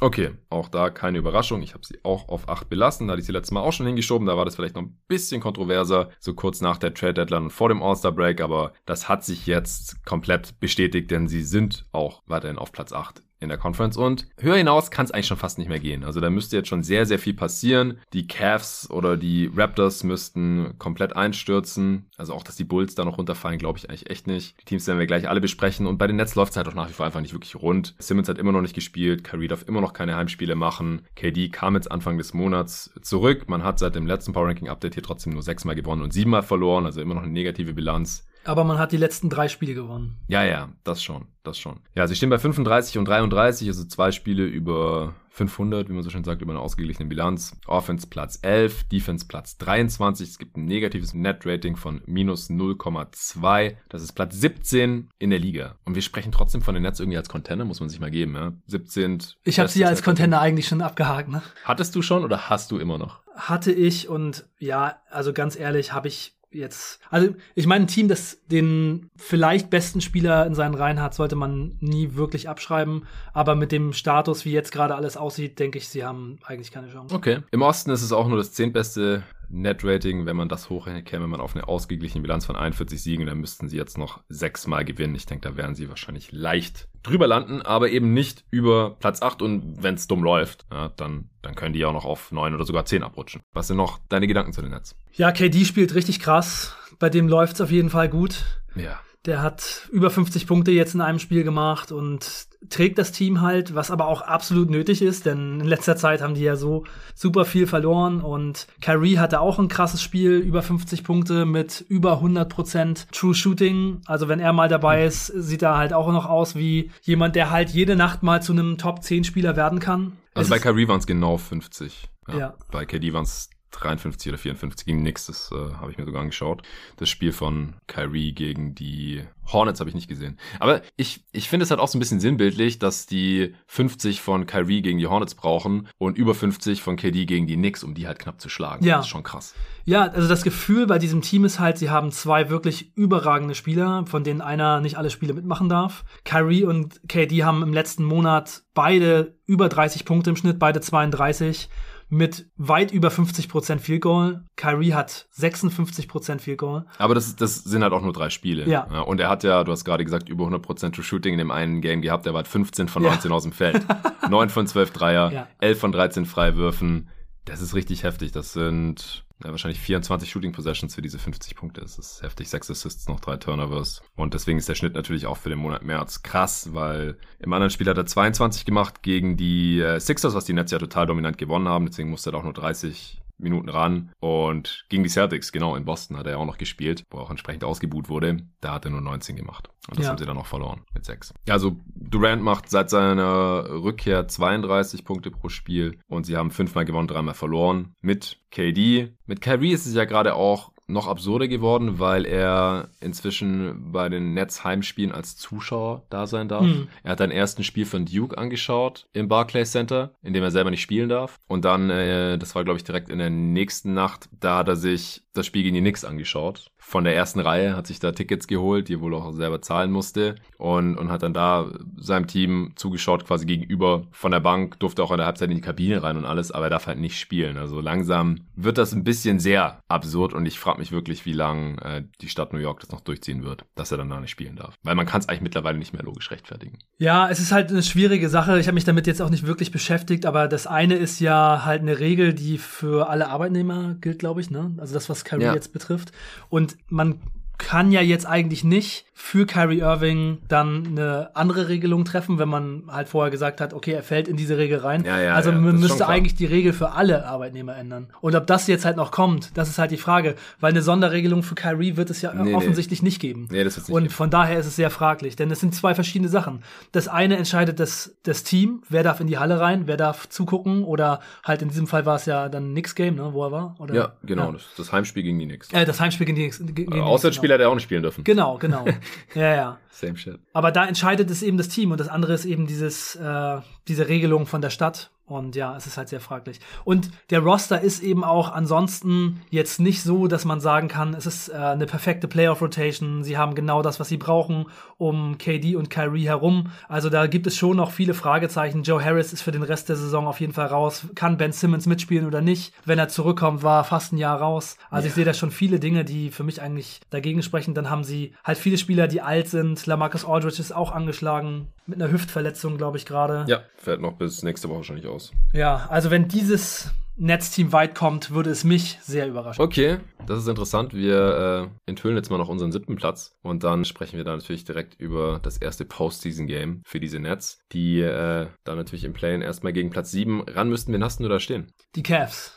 Okay, 0.00 0.30
auch 0.48 0.68
da 0.68 0.90
keine 0.90 1.18
Überraschung. 1.18 1.62
Ich 1.62 1.74
habe 1.74 1.86
sie 1.86 2.00
auch 2.02 2.28
auf 2.28 2.48
8 2.48 2.68
belassen. 2.68 3.06
Da 3.06 3.12
hatte 3.12 3.20
ich 3.20 3.26
sie 3.26 3.32
letztes 3.32 3.52
Mal 3.52 3.60
auch 3.60 3.72
schon 3.72 3.86
hingeschoben. 3.86 4.26
Da 4.26 4.36
war 4.36 4.46
das 4.46 4.56
vielleicht 4.56 4.74
noch 4.74 4.82
ein 4.82 4.98
bisschen 5.06 5.40
kontroverser, 5.40 6.10
so 6.18 6.34
kurz 6.34 6.60
nach 6.60 6.78
der 6.78 6.94
Trade 6.94 7.14
Deadline 7.14 7.44
und 7.44 7.50
vor 7.50 7.68
dem 7.68 7.82
All-Star 7.82 8.10
Break. 8.10 8.40
Aber 8.40 8.72
das 8.84 9.08
hat 9.08 9.24
sich 9.24 9.46
jetzt 9.46 10.04
komplett 10.04 10.58
bestätigt, 10.58 11.10
denn 11.12 11.28
sie 11.28 11.42
sind 11.42 11.86
auch 11.92 12.22
weiterhin 12.26 12.58
auf 12.58 12.72
Platz 12.72 12.92
8 12.92 13.22
in 13.40 13.48
der 13.48 13.58
Conference 13.58 13.96
und 13.96 14.26
höher 14.38 14.56
hinaus 14.56 14.90
kann 14.90 15.06
es 15.06 15.10
eigentlich 15.10 15.26
schon 15.26 15.38
fast 15.38 15.58
nicht 15.58 15.68
mehr 15.68 15.80
gehen. 15.80 16.04
Also 16.04 16.20
da 16.20 16.28
müsste 16.30 16.56
jetzt 16.56 16.68
schon 16.68 16.82
sehr, 16.82 17.06
sehr 17.06 17.18
viel 17.18 17.34
passieren. 17.34 17.98
Die 18.12 18.26
Cavs 18.26 18.88
oder 18.90 19.16
die 19.16 19.50
Raptors 19.54 20.04
müssten 20.04 20.74
komplett 20.78 21.16
einstürzen. 21.16 22.06
Also 22.18 22.34
auch, 22.34 22.42
dass 22.42 22.56
die 22.56 22.64
Bulls 22.64 22.94
da 22.94 23.04
noch 23.04 23.18
runterfallen, 23.18 23.58
glaube 23.58 23.78
ich 23.78 23.88
eigentlich 23.88 24.10
echt 24.10 24.26
nicht. 24.26 24.60
Die 24.60 24.66
Teams 24.66 24.86
werden 24.86 24.98
wir 24.98 25.06
gleich 25.06 25.28
alle 25.28 25.40
besprechen 25.40 25.86
und 25.86 25.96
bei 25.96 26.06
den 26.06 26.16
Nets 26.16 26.34
läuft 26.34 26.52
es 26.52 26.56
halt 26.58 26.68
auch 26.68 26.74
nach 26.74 26.88
wie 26.88 26.92
vor 26.92 27.06
einfach 27.06 27.22
nicht 27.22 27.32
wirklich 27.32 27.56
rund. 27.56 27.94
Simmons 27.98 28.28
hat 28.28 28.38
immer 28.38 28.52
noch 28.52 28.60
nicht 28.60 28.74
gespielt, 28.74 29.24
Kyrie 29.24 29.48
darf 29.48 29.66
immer 29.66 29.80
noch 29.80 29.94
keine 29.94 30.16
Heimspiele 30.16 30.54
machen. 30.54 31.02
KD 31.16 31.48
kam 31.48 31.74
jetzt 31.74 31.90
Anfang 31.90 32.18
des 32.18 32.34
Monats 32.34 32.90
zurück. 33.00 33.48
Man 33.48 33.64
hat 33.64 33.78
seit 33.78 33.94
dem 33.94 34.06
letzten 34.06 34.34
Power 34.34 34.48
Ranking 34.48 34.68
Update 34.68 34.94
hier 34.94 35.02
trotzdem 35.02 35.32
nur 35.32 35.42
sechsmal 35.42 35.74
gewonnen 35.74 36.02
und 36.02 36.12
siebenmal 36.12 36.42
verloren, 36.42 36.84
also 36.84 37.00
immer 37.00 37.14
noch 37.14 37.22
eine 37.22 37.32
negative 37.32 37.72
Bilanz. 37.72 38.26
Aber 38.44 38.64
man 38.64 38.78
hat 38.78 38.92
die 38.92 38.96
letzten 38.96 39.28
drei 39.28 39.48
Spiele 39.48 39.74
gewonnen. 39.74 40.16
Ja, 40.28 40.44
ja, 40.44 40.70
das 40.84 41.02
schon, 41.02 41.26
das 41.42 41.58
schon. 41.58 41.80
Ja, 41.94 42.06
sie 42.06 42.16
stehen 42.16 42.30
bei 42.30 42.38
35 42.38 42.98
und 42.98 43.06
33, 43.06 43.68
also 43.68 43.84
zwei 43.84 44.12
Spiele 44.12 44.44
über 44.44 45.14
500, 45.30 45.88
wie 45.88 45.92
man 45.92 46.02
so 46.02 46.10
schön 46.10 46.24
sagt, 46.24 46.42
über 46.42 46.52
eine 46.52 46.60
ausgeglichene 46.60 47.08
Bilanz. 47.08 47.56
Offense 47.66 48.06
Platz 48.06 48.38
11, 48.42 48.84
Defense 48.84 49.26
Platz 49.26 49.56
23. 49.58 50.28
Es 50.28 50.38
gibt 50.38 50.56
ein 50.56 50.64
negatives 50.64 51.14
Net-Rating 51.14 51.76
von 51.76 52.02
minus 52.06 52.50
0,2. 52.50 53.76
Das 53.88 54.02
ist 54.02 54.12
Platz 54.12 54.36
17 54.36 55.08
in 55.18 55.30
der 55.30 55.38
Liga. 55.38 55.76
Und 55.84 55.94
wir 55.94 56.02
sprechen 56.02 56.32
trotzdem 56.32 56.62
von 56.62 56.74
den 56.74 56.82
Nets 56.82 57.00
irgendwie 57.00 57.18
als 57.18 57.28
Contender, 57.28 57.64
muss 57.64 57.80
man 57.80 57.88
sich 57.88 58.00
mal 58.00 58.10
geben. 58.10 58.34
Ja? 58.34 58.52
17. 58.66 59.22
Ich 59.44 59.58
habe 59.58 59.68
sie 59.68 59.84
als 59.84 60.02
Contender 60.02 60.40
eigentlich 60.40 60.66
schon 60.66 60.82
abgehakt. 60.82 61.28
Ne? 61.28 61.42
Hattest 61.64 61.94
du 61.94 62.02
schon 62.02 62.24
oder 62.24 62.50
hast 62.50 62.70
du 62.70 62.78
immer 62.78 62.98
noch? 62.98 63.20
Hatte 63.34 63.72
ich 63.72 64.08
und 64.08 64.46
ja, 64.58 64.96
also 65.10 65.32
ganz 65.32 65.58
ehrlich, 65.58 65.92
habe 65.92 66.08
ich 66.08 66.34
jetzt. 66.52 67.00
Also, 67.10 67.34
ich 67.54 67.66
meine, 67.66 67.84
ein 67.84 67.88
Team, 67.88 68.08
das 68.08 68.40
den 68.46 69.10
vielleicht 69.16 69.70
besten 69.70 70.00
Spieler 70.00 70.46
in 70.46 70.54
seinen 70.54 70.74
Reihen 70.74 71.00
hat, 71.00 71.14
sollte 71.14 71.36
man 71.36 71.76
nie 71.80 72.14
wirklich 72.14 72.48
abschreiben. 72.48 73.06
Aber 73.32 73.54
mit 73.54 73.72
dem 73.72 73.92
Status, 73.92 74.44
wie 74.44 74.52
jetzt 74.52 74.72
gerade 74.72 74.94
alles 74.94 75.16
aussieht, 75.16 75.58
denke 75.58 75.78
ich, 75.78 75.88
sie 75.88 76.04
haben 76.04 76.38
eigentlich 76.44 76.72
keine 76.72 76.90
Chance. 76.90 77.14
Okay. 77.14 77.40
Im 77.50 77.62
Osten 77.62 77.90
ist 77.90 78.02
es 78.02 78.12
auch 78.12 78.28
nur 78.28 78.38
das 78.38 78.52
zehntbeste 78.52 79.22
Net-Rating, 79.50 80.26
wenn 80.26 80.36
man 80.36 80.48
das 80.48 80.70
hochrechnet, 80.70 81.06
käme 81.06 81.26
man 81.26 81.40
auf 81.40 81.54
eine 81.54 81.68
ausgeglichene 81.68 82.22
Bilanz 82.22 82.46
von 82.46 82.56
41 82.56 83.02
Siegen, 83.02 83.26
dann 83.26 83.38
müssten 83.38 83.68
sie 83.68 83.76
jetzt 83.76 83.98
noch 83.98 84.20
sechsmal 84.28 84.84
gewinnen. 84.84 85.14
Ich 85.14 85.26
denke, 85.26 85.48
da 85.48 85.56
werden 85.56 85.74
sie 85.74 85.88
wahrscheinlich 85.88 86.32
leicht 86.32 86.88
drüber 87.02 87.26
landen, 87.26 87.62
aber 87.62 87.90
eben 87.90 88.12
nicht 88.12 88.44
über 88.50 88.96
Platz 88.98 89.22
8 89.22 89.42
und 89.42 89.82
wenn 89.82 89.94
es 89.94 90.06
dumm 90.06 90.22
läuft, 90.22 90.66
ja, 90.70 90.88
dann, 90.96 91.30
dann 91.42 91.54
können 91.54 91.72
die 91.72 91.84
auch 91.84 91.92
noch 91.92 92.04
auf 92.04 92.30
9 92.32 92.54
oder 92.54 92.64
sogar 92.64 92.84
10 92.84 93.02
abrutschen. 93.02 93.42
Was 93.52 93.66
sind 93.66 93.76
noch 93.76 93.98
deine 94.08 94.26
Gedanken 94.26 94.52
zu 94.52 94.62
den 94.62 94.70
Nets? 94.70 94.96
Ja, 95.12 95.32
KD 95.32 95.64
spielt 95.64 95.94
richtig 95.94 96.20
krass. 96.20 96.76
Bei 96.98 97.08
dem 97.08 97.28
läuft 97.28 97.54
es 97.54 97.60
auf 97.60 97.70
jeden 97.70 97.90
Fall 97.90 98.08
gut. 98.08 98.44
Ja. 98.76 99.00
Der 99.26 99.42
hat 99.42 99.88
über 99.92 100.10
50 100.10 100.46
Punkte 100.46 100.70
jetzt 100.70 100.94
in 100.94 101.00
einem 101.00 101.18
Spiel 101.18 101.44
gemacht 101.44 101.92
und 101.92 102.48
trägt 102.68 102.98
das 102.98 103.12
Team 103.12 103.40
halt, 103.40 103.74
was 103.74 103.90
aber 103.90 104.06
auch 104.06 104.20
absolut 104.20 104.70
nötig 104.70 105.00
ist, 105.02 105.24
denn 105.26 105.60
in 105.60 105.66
letzter 105.66 105.96
Zeit 105.96 106.20
haben 106.20 106.34
die 106.34 106.42
ja 106.42 106.56
so 106.56 106.84
super 107.14 107.44
viel 107.44 107.66
verloren 107.66 108.20
und 108.20 108.66
Kyrie 108.82 109.18
hatte 109.18 109.40
auch 109.40 109.58
ein 109.58 109.68
krasses 109.68 110.02
Spiel, 110.02 110.32
über 110.32 110.62
50 110.62 111.02
Punkte 111.02 111.46
mit 111.46 111.84
über 111.88 112.22
100% 112.22 113.10
True 113.12 113.34
Shooting. 113.34 114.02
Also 114.06 114.28
wenn 114.28 114.40
er 114.40 114.52
mal 114.52 114.68
dabei 114.68 115.04
ist, 115.04 115.26
sieht 115.26 115.62
er 115.62 115.76
halt 115.76 115.92
auch 115.92 116.12
noch 116.12 116.26
aus 116.26 116.54
wie 116.54 116.90
jemand, 117.02 117.34
der 117.34 117.50
halt 117.50 117.70
jede 117.70 117.96
Nacht 117.96 118.22
mal 118.22 118.42
zu 118.42 118.52
einem 118.52 118.76
Top 118.76 119.02
10 119.02 119.24
Spieler 119.24 119.56
werden 119.56 119.80
kann. 119.80 120.18
Also 120.34 120.52
es 120.52 120.60
bei 120.60 120.62
Kyrie 120.62 120.88
waren 120.88 121.00
es 121.00 121.06
genau 121.06 121.38
50. 121.38 122.08
Ja. 122.28 122.38
ja. 122.38 122.54
Bei 122.70 122.84
KD 122.84 123.12
waren 123.12 123.24
es 123.24 123.50
53 123.70 124.30
oder 124.32 124.38
54 124.38 124.86
gegen 124.86 125.02
Nix, 125.02 125.26
das 125.26 125.50
äh, 125.52 125.74
habe 125.74 125.90
ich 125.90 125.98
mir 125.98 126.04
sogar 126.04 126.22
angeschaut. 126.22 126.62
Das 126.96 127.08
Spiel 127.08 127.32
von 127.32 127.74
Kyrie 127.86 128.32
gegen 128.32 128.74
die 128.74 129.24
Hornets 129.52 129.80
habe 129.80 129.90
ich 129.90 129.94
nicht 129.94 130.08
gesehen. 130.08 130.38
Aber 130.58 130.82
ich, 130.96 131.24
ich 131.32 131.48
finde 131.48 131.64
es 131.64 131.70
halt 131.70 131.80
auch 131.80 131.88
so 131.88 131.98
ein 131.98 132.00
bisschen 132.00 132.20
sinnbildlich, 132.20 132.78
dass 132.78 133.06
die 133.06 133.54
50 133.66 134.20
von 134.20 134.46
Kyrie 134.46 134.82
gegen 134.82 134.98
die 134.98 135.06
Hornets 135.06 135.34
brauchen 135.34 135.88
und 135.98 136.16
über 136.16 136.34
50 136.34 136.82
von 136.82 136.96
KD 136.96 137.26
gegen 137.26 137.46
die 137.46 137.56
Knicks, 137.56 137.82
um 137.82 137.94
die 137.94 138.06
halt 138.06 138.18
knapp 138.18 138.40
zu 138.40 138.48
schlagen. 138.48 138.84
Ja. 138.84 138.96
Das 138.96 139.06
ist 139.06 139.10
schon 139.10 139.22
krass. 139.22 139.54
Ja, 139.84 140.02
also 140.02 140.28
das 140.28 140.42
Gefühl 140.42 140.86
bei 140.86 140.98
diesem 140.98 141.22
Team 141.22 141.44
ist 141.44 141.58
halt, 141.58 141.78
sie 141.78 141.90
haben 141.90 142.12
zwei 142.12 142.50
wirklich 142.50 142.96
überragende 142.96 143.54
Spieler, 143.54 144.04
von 144.06 144.24
denen 144.24 144.40
einer 144.40 144.80
nicht 144.80 144.96
alle 144.96 145.10
Spiele 145.10 145.34
mitmachen 145.34 145.68
darf. 145.68 146.04
Kyrie 146.24 146.64
und 146.64 147.00
KD 147.08 147.44
haben 147.44 147.62
im 147.62 147.72
letzten 147.72 148.04
Monat 148.04 148.62
beide 148.74 149.36
über 149.46 149.68
30 149.68 150.04
Punkte 150.04 150.30
im 150.30 150.36
Schnitt, 150.36 150.58
beide 150.58 150.80
32 150.80 151.68
mit 152.10 152.50
weit 152.56 152.92
über 152.92 153.08
50% 153.08 153.78
Field 153.78 154.02
Goal. 154.02 154.44
Kyrie 154.56 154.92
hat 154.92 155.28
56% 155.38 156.40
Field 156.40 156.58
Goal. 156.58 156.84
Aber 156.98 157.14
das, 157.14 157.36
das 157.36 157.56
sind 157.56 157.82
halt 157.82 157.92
auch 157.92 158.02
nur 158.02 158.12
drei 158.12 158.30
Spiele. 158.30 158.66
Ja. 158.66 158.88
ja 158.92 159.00
und 159.02 159.20
er 159.20 159.28
hat 159.28 159.44
ja, 159.44 159.62
du 159.64 159.72
hast 159.72 159.84
gerade 159.84 160.04
gesagt, 160.04 160.28
über 160.28 160.44
100% 160.44 160.92
True 160.92 161.04
Shooting 161.04 161.34
in 161.34 161.38
dem 161.38 161.50
einen 161.52 161.80
Game 161.80 162.02
gehabt. 162.02 162.26
Er 162.26 162.34
war 162.34 162.44
15 162.44 162.88
von 162.88 163.02
19 163.04 163.30
ja. 163.30 163.36
aus 163.36 163.44
dem 163.44 163.52
Feld. 163.52 163.82
9 164.28 164.50
von 164.50 164.66
12 164.66 164.90
Dreier, 164.90 165.32
ja. 165.32 165.48
11 165.60 165.78
von 165.78 165.92
13 165.92 166.26
Freiwürfen. 166.26 167.08
Das 167.44 167.62
ist 167.62 167.74
richtig 167.74 168.02
heftig. 168.02 168.32
Das 168.32 168.52
sind 168.52 169.24
ja, 169.42 169.50
wahrscheinlich 169.50 169.80
24 169.80 170.30
Shooting 170.30 170.52
Possessions 170.52 170.94
für 170.94 171.02
diese 171.02 171.18
50 171.18 171.54
Punkte. 171.54 171.80
Das 171.80 171.98
ist 171.98 172.22
heftig. 172.22 172.48
Sechs 172.48 172.70
Assists, 172.70 173.08
noch 173.08 173.20
drei 173.20 173.36
Turnovers. 173.36 174.02
Und 174.16 174.34
deswegen 174.34 174.58
ist 174.58 174.68
der 174.68 174.74
Schnitt 174.74 174.94
natürlich 174.94 175.26
auch 175.26 175.36
für 175.36 175.48
den 175.48 175.58
Monat 175.58 175.82
März 175.82 176.22
krass, 176.22 176.70
weil 176.72 177.16
im 177.38 177.52
anderen 177.52 177.70
Spiel 177.70 177.88
hat 177.88 177.96
er 177.96 178.06
22 178.06 178.64
gemacht 178.64 179.02
gegen 179.02 179.36
die 179.36 179.80
äh, 179.80 179.98
Sixers, 179.98 180.34
was 180.34 180.44
die 180.44 180.52
Nets 180.52 180.72
ja 180.72 180.78
total 180.78 181.06
dominant 181.06 181.38
gewonnen 181.38 181.68
haben. 181.68 181.86
Deswegen 181.86 182.10
musste 182.10 182.30
er 182.30 182.38
auch 182.38 182.44
nur 182.44 182.52
30 182.52 183.19
Minuten 183.42 183.68
ran. 183.68 184.12
Und 184.20 184.84
gegen 184.88 185.02
die 185.02 185.08
Celtics, 185.08 185.52
genau, 185.52 185.76
in 185.76 185.84
Boston 185.84 186.16
hat 186.16 186.26
er 186.26 186.38
auch 186.38 186.46
noch 186.46 186.58
gespielt, 186.58 187.04
wo 187.10 187.18
er 187.18 187.24
auch 187.24 187.30
entsprechend 187.30 187.64
ausgebuht 187.64 188.08
wurde. 188.08 188.38
Da 188.60 188.74
hat 188.74 188.84
er 188.84 188.90
nur 188.90 189.00
19 189.00 189.36
gemacht. 189.36 189.68
Und 189.88 189.98
das 189.98 190.04
ja. 190.04 190.10
haben 190.10 190.18
sie 190.18 190.26
dann 190.26 190.36
noch 190.36 190.46
verloren 190.46 190.82
mit 190.94 191.04
6. 191.04 191.34
Also 191.48 191.76
Durant 191.86 192.42
macht 192.42 192.68
seit 192.68 192.90
seiner 192.90 193.64
Rückkehr 193.68 194.28
32 194.28 195.04
Punkte 195.04 195.30
pro 195.30 195.48
Spiel 195.48 195.98
und 196.08 196.26
sie 196.26 196.36
haben 196.36 196.50
fünfmal 196.50 196.84
gewonnen, 196.84 197.08
dreimal 197.08 197.34
verloren. 197.34 197.94
Mit 198.00 198.38
KD. 198.50 199.14
Mit 199.26 199.40
Kyrie 199.40 199.72
ist 199.72 199.86
es 199.86 199.94
ja 199.94 200.04
gerade 200.04 200.34
auch 200.34 200.72
noch 200.92 201.06
absurder 201.06 201.48
geworden, 201.48 201.98
weil 201.98 202.24
er 202.26 202.88
inzwischen 203.00 203.92
bei 203.92 204.08
den 204.08 204.34
Nets 204.34 204.64
Heimspielen 204.64 205.12
als 205.12 205.36
Zuschauer 205.36 206.02
da 206.10 206.26
sein 206.26 206.48
darf. 206.48 206.64
Mhm. 206.64 206.88
Er 207.02 207.12
hat 207.12 207.20
ein 207.20 207.30
ersten 207.30 207.64
Spiel 207.64 207.86
von 207.86 208.06
Duke 208.06 208.36
angeschaut 208.36 209.06
im 209.12 209.28
Barclays 209.28 209.72
Center, 209.72 210.12
in 210.22 210.32
dem 210.32 210.42
er 210.42 210.50
selber 210.50 210.70
nicht 210.70 210.82
spielen 210.82 211.08
darf. 211.08 211.38
Und 211.46 211.64
dann, 211.64 211.90
äh, 211.90 212.38
das 212.38 212.54
war 212.54 212.64
glaube 212.64 212.78
ich 212.78 212.84
direkt 212.84 213.08
in 213.08 213.18
der 213.18 213.30
nächsten 213.30 213.94
Nacht, 213.94 214.28
da 214.38 214.58
hat 214.58 214.68
er 214.68 214.76
sich 214.76 215.22
das 215.32 215.46
Spiel 215.46 215.62
gegen 215.62 215.74
die 215.74 215.80
Knicks 215.80 216.04
angeschaut. 216.04 216.70
Von 216.78 217.04
der 217.04 217.14
ersten 217.14 217.40
Reihe 217.40 217.76
hat 217.76 217.86
sich 217.86 218.00
da 218.00 218.12
Tickets 218.12 218.46
geholt, 218.46 218.88
die 218.88 218.94
er 218.94 219.00
wohl 219.00 219.14
auch 219.14 219.32
selber 219.32 219.62
zahlen 219.62 219.92
musste 219.92 220.36
und, 220.58 220.96
und 220.96 221.10
hat 221.10 221.22
dann 221.22 221.34
da 221.34 221.70
seinem 221.96 222.26
Team 222.26 222.72
zugeschaut, 222.74 223.26
quasi 223.26 223.46
gegenüber 223.46 224.06
von 224.10 224.32
der 224.32 224.40
Bank, 224.40 224.80
durfte 224.80 225.02
auch 225.02 225.10
in 225.12 225.18
der 225.18 225.26
Halbzeit 225.26 225.50
in 225.50 225.56
die 225.56 225.62
Kabine 225.62 226.02
rein 226.02 226.16
und 226.16 226.24
alles, 226.24 226.50
aber 226.50 226.66
er 226.66 226.70
darf 226.70 226.86
halt 226.86 226.98
nicht 226.98 227.18
spielen. 227.18 227.58
Also 227.58 227.80
langsam 227.80 228.40
wird 228.56 228.78
das 228.78 228.92
ein 228.92 229.04
bisschen 229.04 229.38
sehr 229.38 229.80
absurd 229.88 230.34
und 230.34 230.46
ich 230.46 230.58
frage 230.58 230.78
mich 230.78 230.90
wirklich, 230.90 231.26
wie 231.26 231.32
lange 231.32 231.80
äh, 231.82 232.02
die 232.20 232.28
Stadt 232.28 232.52
New 232.52 232.58
York 232.58 232.80
das 232.80 232.90
noch 232.90 233.00
durchziehen 233.00 233.44
wird, 233.44 233.64
dass 233.74 233.92
er 233.92 233.98
dann 233.98 234.10
da 234.10 234.20
nicht 234.20 234.30
spielen 234.30 234.56
darf. 234.56 234.74
Weil 234.82 234.94
man 234.94 235.06
kann 235.06 235.20
es 235.20 235.28
eigentlich 235.28 235.42
mittlerweile 235.42 235.78
nicht 235.78 235.92
mehr 235.92 236.02
logisch 236.02 236.30
rechtfertigen. 236.30 236.78
Ja, 236.98 237.28
es 237.28 237.40
ist 237.40 237.52
halt 237.52 237.70
eine 237.70 237.82
schwierige 237.82 238.28
Sache. 238.28 238.58
Ich 238.58 238.66
habe 238.66 238.74
mich 238.74 238.84
damit 238.84 239.06
jetzt 239.06 239.22
auch 239.22 239.30
nicht 239.30 239.46
wirklich 239.46 239.70
beschäftigt, 239.70 240.26
aber 240.26 240.48
das 240.48 240.66
eine 240.66 240.94
ist 240.94 241.20
ja 241.20 241.64
halt 241.64 241.82
eine 241.82 241.98
Regel, 241.98 242.34
die 242.34 242.58
für 242.58 243.08
alle 243.08 243.28
Arbeitnehmer 243.28 243.96
gilt, 244.00 244.18
glaube 244.18 244.40
ich. 244.40 244.50
Ne? 244.50 244.74
Also 244.78 244.94
das, 244.94 245.08
was 245.08 245.19
Kyrie 245.24 245.44
ja. 245.44 245.54
jetzt 245.54 245.72
betrifft. 245.72 246.12
Und 246.48 246.76
man 246.88 247.20
kann 247.58 247.92
ja 247.92 248.00
jetzt 248.00 248.26
eigentlich 248.26 248.64
nicht 248.64 249.04
für 249.22 249.46
Kyrie 249.46 249.80
Irving 249.80 250.38
dann 250.48 250.86
eine 250.88 251.30
andere 251.34 251.68
Regelung 251.68 252.04
treffen, 252.04 252.38
wenn 252.38 252.48
man 252.48 252.84
halt 252.88 253.06
vorher 253.06 253.30
gesagt 253.30 253.60
hat, 253.60 253.74
okay, 253.74 253.92
er 253.92 254.02
fällt 254.02 254.26
in 254.26 254.36
diese 254.36 254.56
Regel 254.56 254.78
rein. 254.78 255.04
Ja, 255.04 255.20
ja, 255.20 255.34
also 255.34 255.52
man 255.52 255.78
müsste 255.78 256.08
eigentlich 256.08 256.34
die 256.34 256.46
Regel 256.46 256.72
für 256.72 256.92
alle 256.92 257.26
Arbeitnehmer 257.26 257.76
ändern. 257.76 258.08
Und 258.22 258.34
ob 258.34 258.46
das 258.46 258.66
jetzt 258.66 258.84
halt 258.84 258.96
noch 258.96 259.12
kommt, 259.12 259.56
das 259.56 259.68
ist 259.68 259.78
halt 259.78 259.92
die 259.92 259.98
Frage, 259.98 260.34
weil 260.58 260.72
eine 260.72 260.82
Sonderregelung 260.82 261.42
für 261.42 261.54
Kyrie 261.54 261.96
wird 261.96 262.10
es 262.10 262.22
ja 262.22 262.34
nee, 262.34 262.54
offensichtlich 262.54 263.02
nee. 263.02 263.08
nicht 263.08 263.20
geben. 263.20 263.46
Nee, 263.52 263.62
das 263.62 263.76
nicht 263.76 263.90
Und 263.90 264.04
geben. 264.04 264.14
von 264.14 264.30
daher 264.30 264.58
ist 264.58 264.66
es 264.66 264.74
sehr 264.74 264.90
fraglich, 264.90 265.36
denn 265.36 265.50
es 265.50 265.60
sind 265.60 265.74
zwei 265.74 265.94
verschiedene 265.94 266.28
Sachen. 266.28 266.64
Das 266.90 267.06
eine 267.06 267.36
entscheidet 267.36 267.78
das, 267.78 268.16
das 268.24 268.42
Team, 268.42 268.82
wer 268.88 269.04
darf 269.04 269.20
in 269.20 269.28
die 269.28 269.38
Halle 269.38 269.60
rein, 269.60 269.82
wer 269.86 269.98
darf 269.98 270.28
zugucken 270.28 270.82
oder 270.82 271.20
halt 271.44 271.62
in 271.62 271.68
diesem 271.68 271.86
Fall 271.86 272.04
war 272.04 272.16
es 272.16 272.24
ja 272.24 272.48
dann 272.48 272.70
ein 272.70 272.72
Knicks-Game, 272.72 273.14
ne, 273.16 273.32
wo 273.32 273.44
er 273.44 273.52
war. 273.52 273.76
Oder? 273.78 273.94
Ja, 273.94 274.12
genau, 274.24 274.54
das, 274.76 274.92
Heimspiel 274.92 275.22
gegen 275.22 275.38
die 275.38 275.46
Knicks. 275.46 275.70
Äh, 275.72 275.84
das 275.84 276.00
Heimspiel 276.00 276.26
gegen 276.26 276.36
die 276.36 276.48
Knicks. 276.48 276.74
Gegen 276.74 276.92
äh, 276.96 277.00
Auswärtsspiel 277.00 277.48
genau. 277.48 277.54
hätte 277.54 277.64
er 277.64 277.70
auch 277.70 277.74
nicht 277.74 277.84
spielen 277.84 278.02
dürfen. 278.02 278.24
Genau, 278.24 278.56
genau. 278.56 278.86
ja, 279.34 279.54
ja. 279.54 279.78
Same 279.90 280.16
shit. 280.16 280.38
Aber 280.52 280.72
da 280.72 280.86
entscheidet 280.86 281.30
es 281.30 281.42
eben 281.42 281.58
das 281.58 281.68
Team 281.68 281.90
und 281.90 282.00
das 282.00 282.08
andere 282.08 282.32
ist 282.32 282.44
eben 282.44 282.66
dieses, 282.66 283.16
äh, 283.16 283.60
diese 283.88 284.08
Regelung 284.08 284.46
von 284.46 284.60
der 284.62 284.70
Stadt. 284.70 285.10
Und 285.30 285.54
ja, 285.54 285.76
es 285.76 285.86
ist 285.86 285.96
halt 285.96 286.08
sehr 286.08 286.20
fraglich. 286.20 286.58
Und 286.84 287.10
der 287.30 287.38
Roster 287.38 287.80
ist 287.80 288.02
eben 288.02 288.24
auch 288.24 288.50
ansonsten 288.50 289.42
jetzt 289.48 289.78
nicht 289.78 290.02
so, 290.02 290.26
dass 290.26 290.44
man 290.44 290.60
sagen 290.60 290.88
kann, 290.88 291.14
es 291.14 291.24
ist 291.24 291.50
äh, 291.50 291.54
eine 291.54 291.86
perfekte 291.86 292.26
Playoff-Rotation. 292.26 293.22
Sie 293.22 293.38
haben 293.38 293.54
genau 293.54 293.80
das, 293.80 294.00
was 294.00 294.08
sie 294.08 294.16
brauchen, 294.16 294.66
um 294.98 295.38
KD 295.38 295.76
und 295.76 295.88
Kyrie 295.88 296.26
herum. 296.26 296.72
Also 296.88 297.10
da 297.10 297.28
gibt 297.28 297.46
es 297.46 297.56
schon 297.56 297.76
noch 297.76 297.92
viele 297.92 298.12
Fragezeichen. 298.12 298.82
Joe 298.82 299.02
Harris 299.02 299.32
ist 299.32 299.42
für 299.42 299.52
den 299.52 299.62
Rest 299.62 299.88
der 299.88 299.94
Saison 299.94 300.26
auf 300.26 300.40
jeden 300.40 300.52
Fall 300.52 300.66
raus. 300.66 301.06
Kann 301.14 301.36
Ben 301.36 301.52
Simmons 301.52 301.86
mitspielen 301.86 302.26
oder 302.26 302.40
nicht? 302.40 302.74
Wenn 302.84 302.98
er 302.98 303.08
zurückkommt, 303.08 303.62
war 303.62 303.84
fast 303.84 304.12
ein 304.12 304.18
Jahr 304.18 304.40
raus. 304.40 304.78
Also 304.90 305.04
ja. 305.04 305.10
ich 305.10 305.14
sehe 305.14 305.24
da 305.24 305.32
schon 305.32 305.52
viele 305.52 305.78
Dinge, 305.78 306.04
die 306.04 306.32
für 306.32 306.42
mich 306.42 306.60
eigentlich 306.60 307.00
dagegen 307.10 307.44
sprechen. 307.44 307.74
Dann 307.74 307.88
haben 307.88 308.02
sie 308.02 308.34
halt 308.42 308.58
viele 308.58 308.78
Spieler, 308.78 309.06
die 309.06 309.20
alt 309.20 309.48
sind. 309.48 309.86
Lamarcus 309.86 310.24
Aldridge 310.24 310.60
ist 310.60 310.74
auch 310.74 310.90
angeschlagen. 310.90 311.68
Mit 311.86 312.02
einer 312.02 312.10
Hüftverletzung, 312.12 312.78
glaube 312.78 312.98
ich, 312.98 313.06
gerade. 313.06 313.44
Ja, 313.48 313.62
fällt 313.76 314.00
noch 314.00 314.12
bis 314.12 314.42
nächste 314.42 314.68
Woche 314.68 314.78
wahrscheinlich 314.78 315.06
aus 315.06 315.19
aus. 315.20 315.32
Ja, 315.52 315.86
also 315.88 316.10
wenn 316.10 316.28
dieses 316.28 316.90
Netzteam 317.16 317.72
weit 317.72 317.94
kommt, 317.94 318.30
würde 318.30 318.50
es 318.50 318.64
mich 318.64 318.98
sehr 319.02 319.28
überraschen. 319.28 319.62
Okay, 319.62 319.98
das 320.26 320.38
ist 320.38 320.48
interessant. 320.48 320.94
Wir 320.94 321.70
äh, 321.86 321.90
enthüllen 321.90 322.16
jetzt 322.16 322.30
mal 322.30 322.38
noch 322.38 322.48
unseren 322.48 322.72
siebten 322.72 322.96
Platz 322.96 323.36
und 323.42 323.62
dann 323.62 323.84
sprechen 323.84 324.16
wir 324.16 324.24
da 324.24 324.34
natürlich 324.34 324.64
direkt 324.64 324.98
über 324.98 325.38
das 325.42 325.58
erste 325.58 325.84
Postseason-Game 325.84 326.82
für 326.86 326.98
diese 326.98 327.18
Nets, 327.18 327.60
die 327.72 328.00
äh, 328.00 328.46
dann 328.64 328.76
natürlich 328.76 329.04
im 329.04 329.12
Play 329.12 329.38
erstmal 329.40 329.74
gegen 329.74 329.90
Platz 329.90 330.10
sieben 330.10 330.42
ran 330.42 330.70
müssten. 330.70 330.92
Wen 330.92 331.04
hast 331.04 331.20
du 331.20 331.28
da 331.28 331.40
stehen? 331.40 331.70
Die 331.94 332.02
Cavs. 332.02 332.56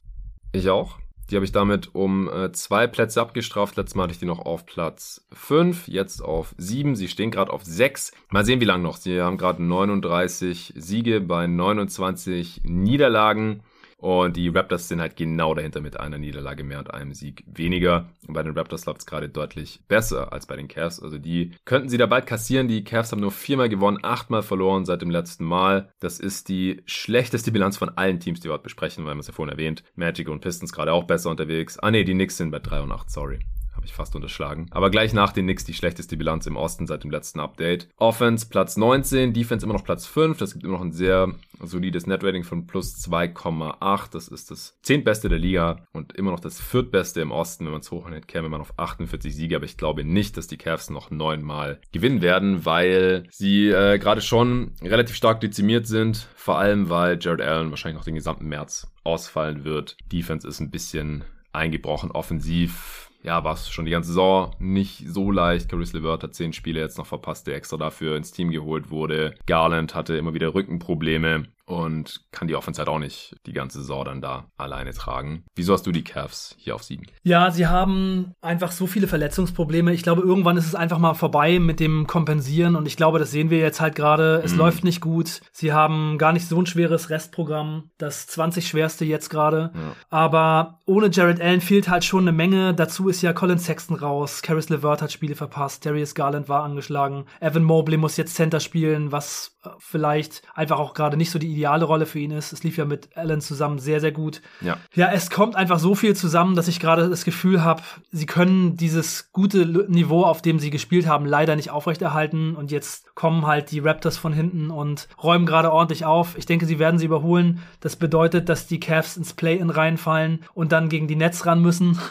Ich 0.53 0.69
auch. 0.69 0.97
Die 1.29 1.35
habe 1.35 1.45
ich 1.45 1.51
damit 1.51 1.95
um 1.95 2.29
äh, 2.29 2.51
zwei 2.51 2.87
Plätze 2.87 3.21
abgestraft. 3.21 3.77
Letztes 3.77 3.95
Mal 3.95 4.03
hatte 4.03 4.13
ich 4.13 4.19
die 4.19 4.25
noch 4.25 4.39
auf 4.39 4.65
Platz 4.65 5.25
5, 5.31 5.87
jetzt 5.87 6.21
auf 6.21 6.53
7. 6.57 6.95
Sie 6.95 7.07
stehen 7.07 7.31
gerade 7.31 7.51
auf 7.51 7.63
6. 7.63 8.11
Mal 8.29 8.45
sehen, 8.45 8.61
wie 8.61 8.65
lange 8.65 8.83
noch. 8.83 8.97
Sie 8.97 9.21
haben 9.21 9.37
gerade 9.37 9.63
39 9.63 10.73
Siege 10.75 11.21
bei 11.21 11.47
29 11.47 12.61
Niederlagen. 12.65 13.61
Und 14.03 14.35
die 14.35 14.49
Raptors 14.49 14.89
sind 14.89 14.99
halt 14.99 15.15
genau 15.15 15.55
dahinter 15.55 15.79
mit 15.79 15.97
einer 15.97 16.17
Niederlage 16.17 16.65
mehr 16.65 16.79
und 16.79 16.93
einem 16.93 17.13
Sieg 17.13 17.45
weniger. 17.47 18.09
Und 18.27 18.33
bei 18.33 18.43
den 18.43 18.51
Raptors 18.51 18.85
läuft 18.85 18.99
es 18.99 19.05
gerade 19.05 19.29
deutlich 19.29 19.79
besser 19.87 20.33
als 20.33 20.45
bei 20.45 20.57
den 20.57 20.67
Cavs. 20.67 21.01
Also 21.01 21.17
die 21.17 21.51
könnten 21.63 21.87
sie 21.87 21.95
da 21.95 22.05
bald 22.05 22.25
kassieren. 22.25 22.67
Die 22.67 22.83
Cavs 22.83 23.13
haben 23.13 23.21
nur 23.21 23.31
viermal 23.31 23.69
gewonnen, 23.69 23.99
achtmal 24.03 24.43
verloren 24.43 24.83
seit 24.83 25.01
dem 25.01 25.09
letzten 25.09 25.45
Mal. 25.45 25.89
Das 26.01 26.19
ist 26.19 26.49
die 26.49 26.81
schlechteste 26.85 27.53
Bilanz 27.53 27.77
von 27.77 27.91
allen 27.97 28.19
Teams, 28.19 28.41
die 28.41 28.49
wir 28.49 28.53
heute 28.55 28.63
besprechen, 28.63 29.05
weil 29.05 29.15
wir 29.15 29.21
es 29.21 29.27
ja 29.27 29.33
vorhin 29.33 29.53
erwähnt. 29.53 29.85
Magic 29.95 30.27
und 30.27 30.41
Pistons 30.41 30.73
gerade 30.73 30.91
auch 30.91 31.05
besser 31.05 31.29
unterwegs. 31.29 31.79
Ah 31.79 31.89
nee, 31.89 32.03
die 32.03 32.11
Knicks 32.11 32.35
sind 32.35 32.51
bei 32.51 32.59
3 32.59 32.81
und 32.81 32.91
8, 32.91 33.09
sorry 33.09 33.39
habe 33.83 33.89
ich 33.89 33.93
fast 33.93 34.15
unterschlagen. 34.15 34.67
Aber 34.71 34.89
gleich 34.89 35.13
nach 35.13 35.33
den 35.33 35.45
Knicks 35.45 35.65
die 35.65 35.73
schlechteste 35.73 36.15
Bilanz 36.15 36.45
im 36.45 36.55
Osten 36.55 36.87
seit 36.87 37.03
dem 37.03 37.11
letzten 37.11 37.41
Update. 37.41 37.89
Offense 37.97 38.47
Platz 38.47 38.77
19, 38.77 39.33
Defense 39.33 39.65
immer 39.65 39.73
noch 39.73 39.83
Platz 39.83 40.05
5. 40.05 40.37
Das 40.37 40.53
gibt 40.53 40.63
immer 40.63 40.75
noch 40.75 40.85
ein 40.85 40.93
sehr 40.93 41.33
solides 41.61 42.07
Netrating 42.07 42.45
von 42.45 42.65
plus 42.65 42.95
2,8. 43.05 44.11
Das 44.13 44.29
ist 44.29 44.51
das 44.51 44.79
zehntbeste 44.83 45.27
der 45.27 45.37
Liga 45.37 45.85
und 45.91 46.13
immer 46.13 46.31
noch 46.31 46.39
das 46.39 46.61
viertbeste 46.61 47.19
im 47.19 47.31
Osten. 47.31 47.65
Wenn 47.65 47.73
man 47.73 47.81
es 47.81 47.91
hochnimmt, 47.91 48.29
käme 48.29 48.47
man 48.47 48.61
auf 48.61 48.73
48 48.79 49.35
Siege. 49.35 49.57
Aber 49.57 49.65
ich 49.65 49.75
glaube 49.75 50.05
nicht, 50.05 50.37
dass 50.37 50.47
die 50.47 50.57
Cavs 50.57 50.89
noch 50.89 51.11
neunmal 51.11 51.81
gewinnen 51.91 52.21
werden, 52.21 52.65
weil 52.65 53.25
sie 53.31 53.67
äh, 53.67 53.99
gerade 53.99 54.21
schon 54.21 54.71
relativ 54.81 55.17
stark 55.17 55.41
dezimiert 55.41 55.87
sind. 55.87 56.29
Vor 56.35 56.57
allem, 56.57 56.89
weil 56.89 57.17
Jared 57.19 57.41
Allen 57.41 57.69
wahrscheinlich 57.69 57.97
noch 57.97 58.05
den 58.05 58.15
gesamten 58.15 58.47
März 58.47 58.87
ausfallen 59.03 59.65
wird. 59.65 59.97
Defense 60.09 60.47
ist 60.47 60.61
ein 60.61 60.71
bisschen 60.71 61.25
eingebrochen. 61.51 62.11
Offensiv 62.11 63.09
ja, 63.23 63.43
war 63.43 63.53
es 63.53 63.69
schon 63.69 63.85
die 63.85 63.91
ganze 63.91 64.09
Saison 64.09 64.51
nicht 64.59 65.05
so 65.07 65.31
leicht. 65.31 65.69
Caris 65.69 65.93
LeVert 65.93 66.23
hat 66.23 66.35
zehn 66.35 66.53
Spiele 66.53 66.81
jetzt 66.81 66.97
noch 66.97 67.05
verpasst, 67.05 67.47
der 67.47 67.55
extra 67.55 67.77
dafür 67.77 68.17
ins 68.17 68.31
Team 68.31 68.51
geholt 68.51 68.89
wurde. 68.91 69.35
Garland 69.45 69.95
hatte 69.95 70.17
immer 70.17 70.33
wieder 70.33 70.53
Rückenprobleme 70.53 71.45
und 71.65 72.21
kann 72.31 72.47
die 72.47 72.55
Offense 72.55 72.79
halt 72.79 72.89
auch 72.89 72.99
nicht 72.99 73.35
die 73.45 73.53
ganze 73.53 73.79
Saison 73.79 74.05
dann 74.05 74.21
da 74.21 74.45
alleine 74.57 74.93
tragen. 74.93 75.45
Wieso 75.55 75.73
hast 75.73 75.85
du 75.85 75.91
die 75.91 76.03
Cavs 76.03 76.55
hier 76.57 76.75
auf 76.75 76.83
sieben? 76.83 77.05
Ja, 77.23 77.51
sie 77.51 77.67
haben 77.67 78.33
einfach 78.41 78.71
so 78.71 78.87
viele 78.87 79.07
Verletzungsprobleme. 79.07 79.93
Ich 79.93 80.03
glaube, 80.03 80.21
irgendwann 80.21 80.57
ist 80.57 80.67
es 80.67 80.75
einfach 80.75 80.99
mal 80.99 81.13
vorbei 81.13 81.59
mit 81.59 81.79
dem 81.79 82.05
Kompensieren 82.07 82.75
und 82.75 82.85
ich 82.85 82.97
glaube, 82.97 83.19
das 83.19 83.31
sehen 83.31 83.49
wir 83.49 83.59
jetzt 83.59 83.79
halt 83.79 83.95
gerade. 83.95 84.41
Es 84.43 84.53
mhm. 84.53 84.59
läuft 84.59 84.83
nicht 84.83 85.01
gut. 85.01 85.41
Sie 85.51 85.71
haben 85.71 86.17
gar 86.17 86.33
nicht 86.33 86.47
so 86.47 86.59
ein 86.59 86.65
schweres 86.65 87.09
Restprogramm, 87.09 87.91
das 87.97 88.27
20 88.27 88.67
schwerste 88.67 89.05
jetzt 89.05 89.29
gerade. 89.29 89.71
Ja. 89.73 89.95
Aber 90.09 90.79
ohne 90.85 91.09
Jared 91.09 91.41
Allen 91.41 91.61
fehlt 91.61 91.89
halt 91.89 92.03
schon 92.03 92.23
eine 92.23 92.33
Menge. 92.33 92.73
Dazu 92.73 93.07
ist 93.07 93.21
ja 93.21 93.33
Colin 93.33 93.59
Sexton 93.59 93.95
raus. 93.95 94.41
Caris 94.41 94.69
LeVert 94.69 95.01
hat 95.01 95.11
Spiele 95.11 95.35
verpasst. 95.35 95.85
Darius 95.85 96.15
Garland 96.15 96.49
war 96.49 96.63
angeschlagen. 96.63 97.25
Evan 97.39 97.63
Mobley 97.63 97.97
muss 97.97 98.17
jetzt 98.17 98.35
Center 98.35 98.59
spielen, 98.59 99.11
was 99.11 99.52
vielleicht 99.79 100.41
einfach 100.55 100.79
auch 100.79 100.93
gerade 100.93 101.17
nicht 101.17 101.31
so 101.31 101.39
die 101.39 101.51
ideale 101.51 101.85
Rolle 101.85 102.05
für 102.05 102.19
ihn 102.19 102.31
ist. 102.31 102.53
Es 102.53 102.63
lief 102.63 102.77
ja 102.77 102.85
mit 102.85 103.15
Allen 103.15 103.41
zusammen 103.41 103.79
sehr, 103.79 103.99
sehr 103.99 104.11
gut. 104.11 104.41
Ja, 104.61 104.77
ja 104.93 105.11
es 105.11 105.29
kommt 105.29 105.55
einfach 105.55 105.79
so 105.79 105.95
viel 105.95 106.15
zusammen, 106.15 106.55
dass 106.55 106.67
ich 106.67 106.79
gerade 106.79 107.09
das 107.09 107.25
Gefühl 107.25 107.63
habe, 107.63 107.81
sie 108.11 108.25
können 108.25 108.77
dieses 108.77 109.31
gute 109.31 109.65
Niveau, 109.89 110.23
auf 110.23 110.41
dem 110.41 110.59
sie 110.59 110.69
gespielt 110.69 111.07
haben, 111.07 111.25
leider 111.25 111.55
nicht 111.55 111.71
aufrechterhalten. 111.71 112.55
Und 112.55 112.71
jetzt 112.71 113.15
kommen 113.15 113.47
halt 113.47 113.71
die 113.71 113.79
Raptors 113.79 114.17
von 114.17 114.33
hinten 114.33 114.69
und 114.69 115.07
räumen 115.21 115.45
gerade 115.45 115.71
ordentlich 115.71 116.05
auf. 116.05 116.37
Ich 116.37 116.45
denke, 116.45 116.65
sie 116.65 116.79
werden 116.79 116.99
sie 116.99 117.05
überholen. 117.05 117.59
Das 117.79 117.95
bedeutet, 117.95 118.49
dass 118.49 118.67
die 118.67 118.79
Cavs 118.79 119.17
ins 119.17 119.33
Play-In 119.33 119.69
reinfallen 119.69 120.43
und 120.53 120.71
dann 120.71 120.89
gegen 120.89 121.07
die 121.07 121.15
Nets 121.15 121.45
ran 121.45 121.61
müssen. 121.61 121.99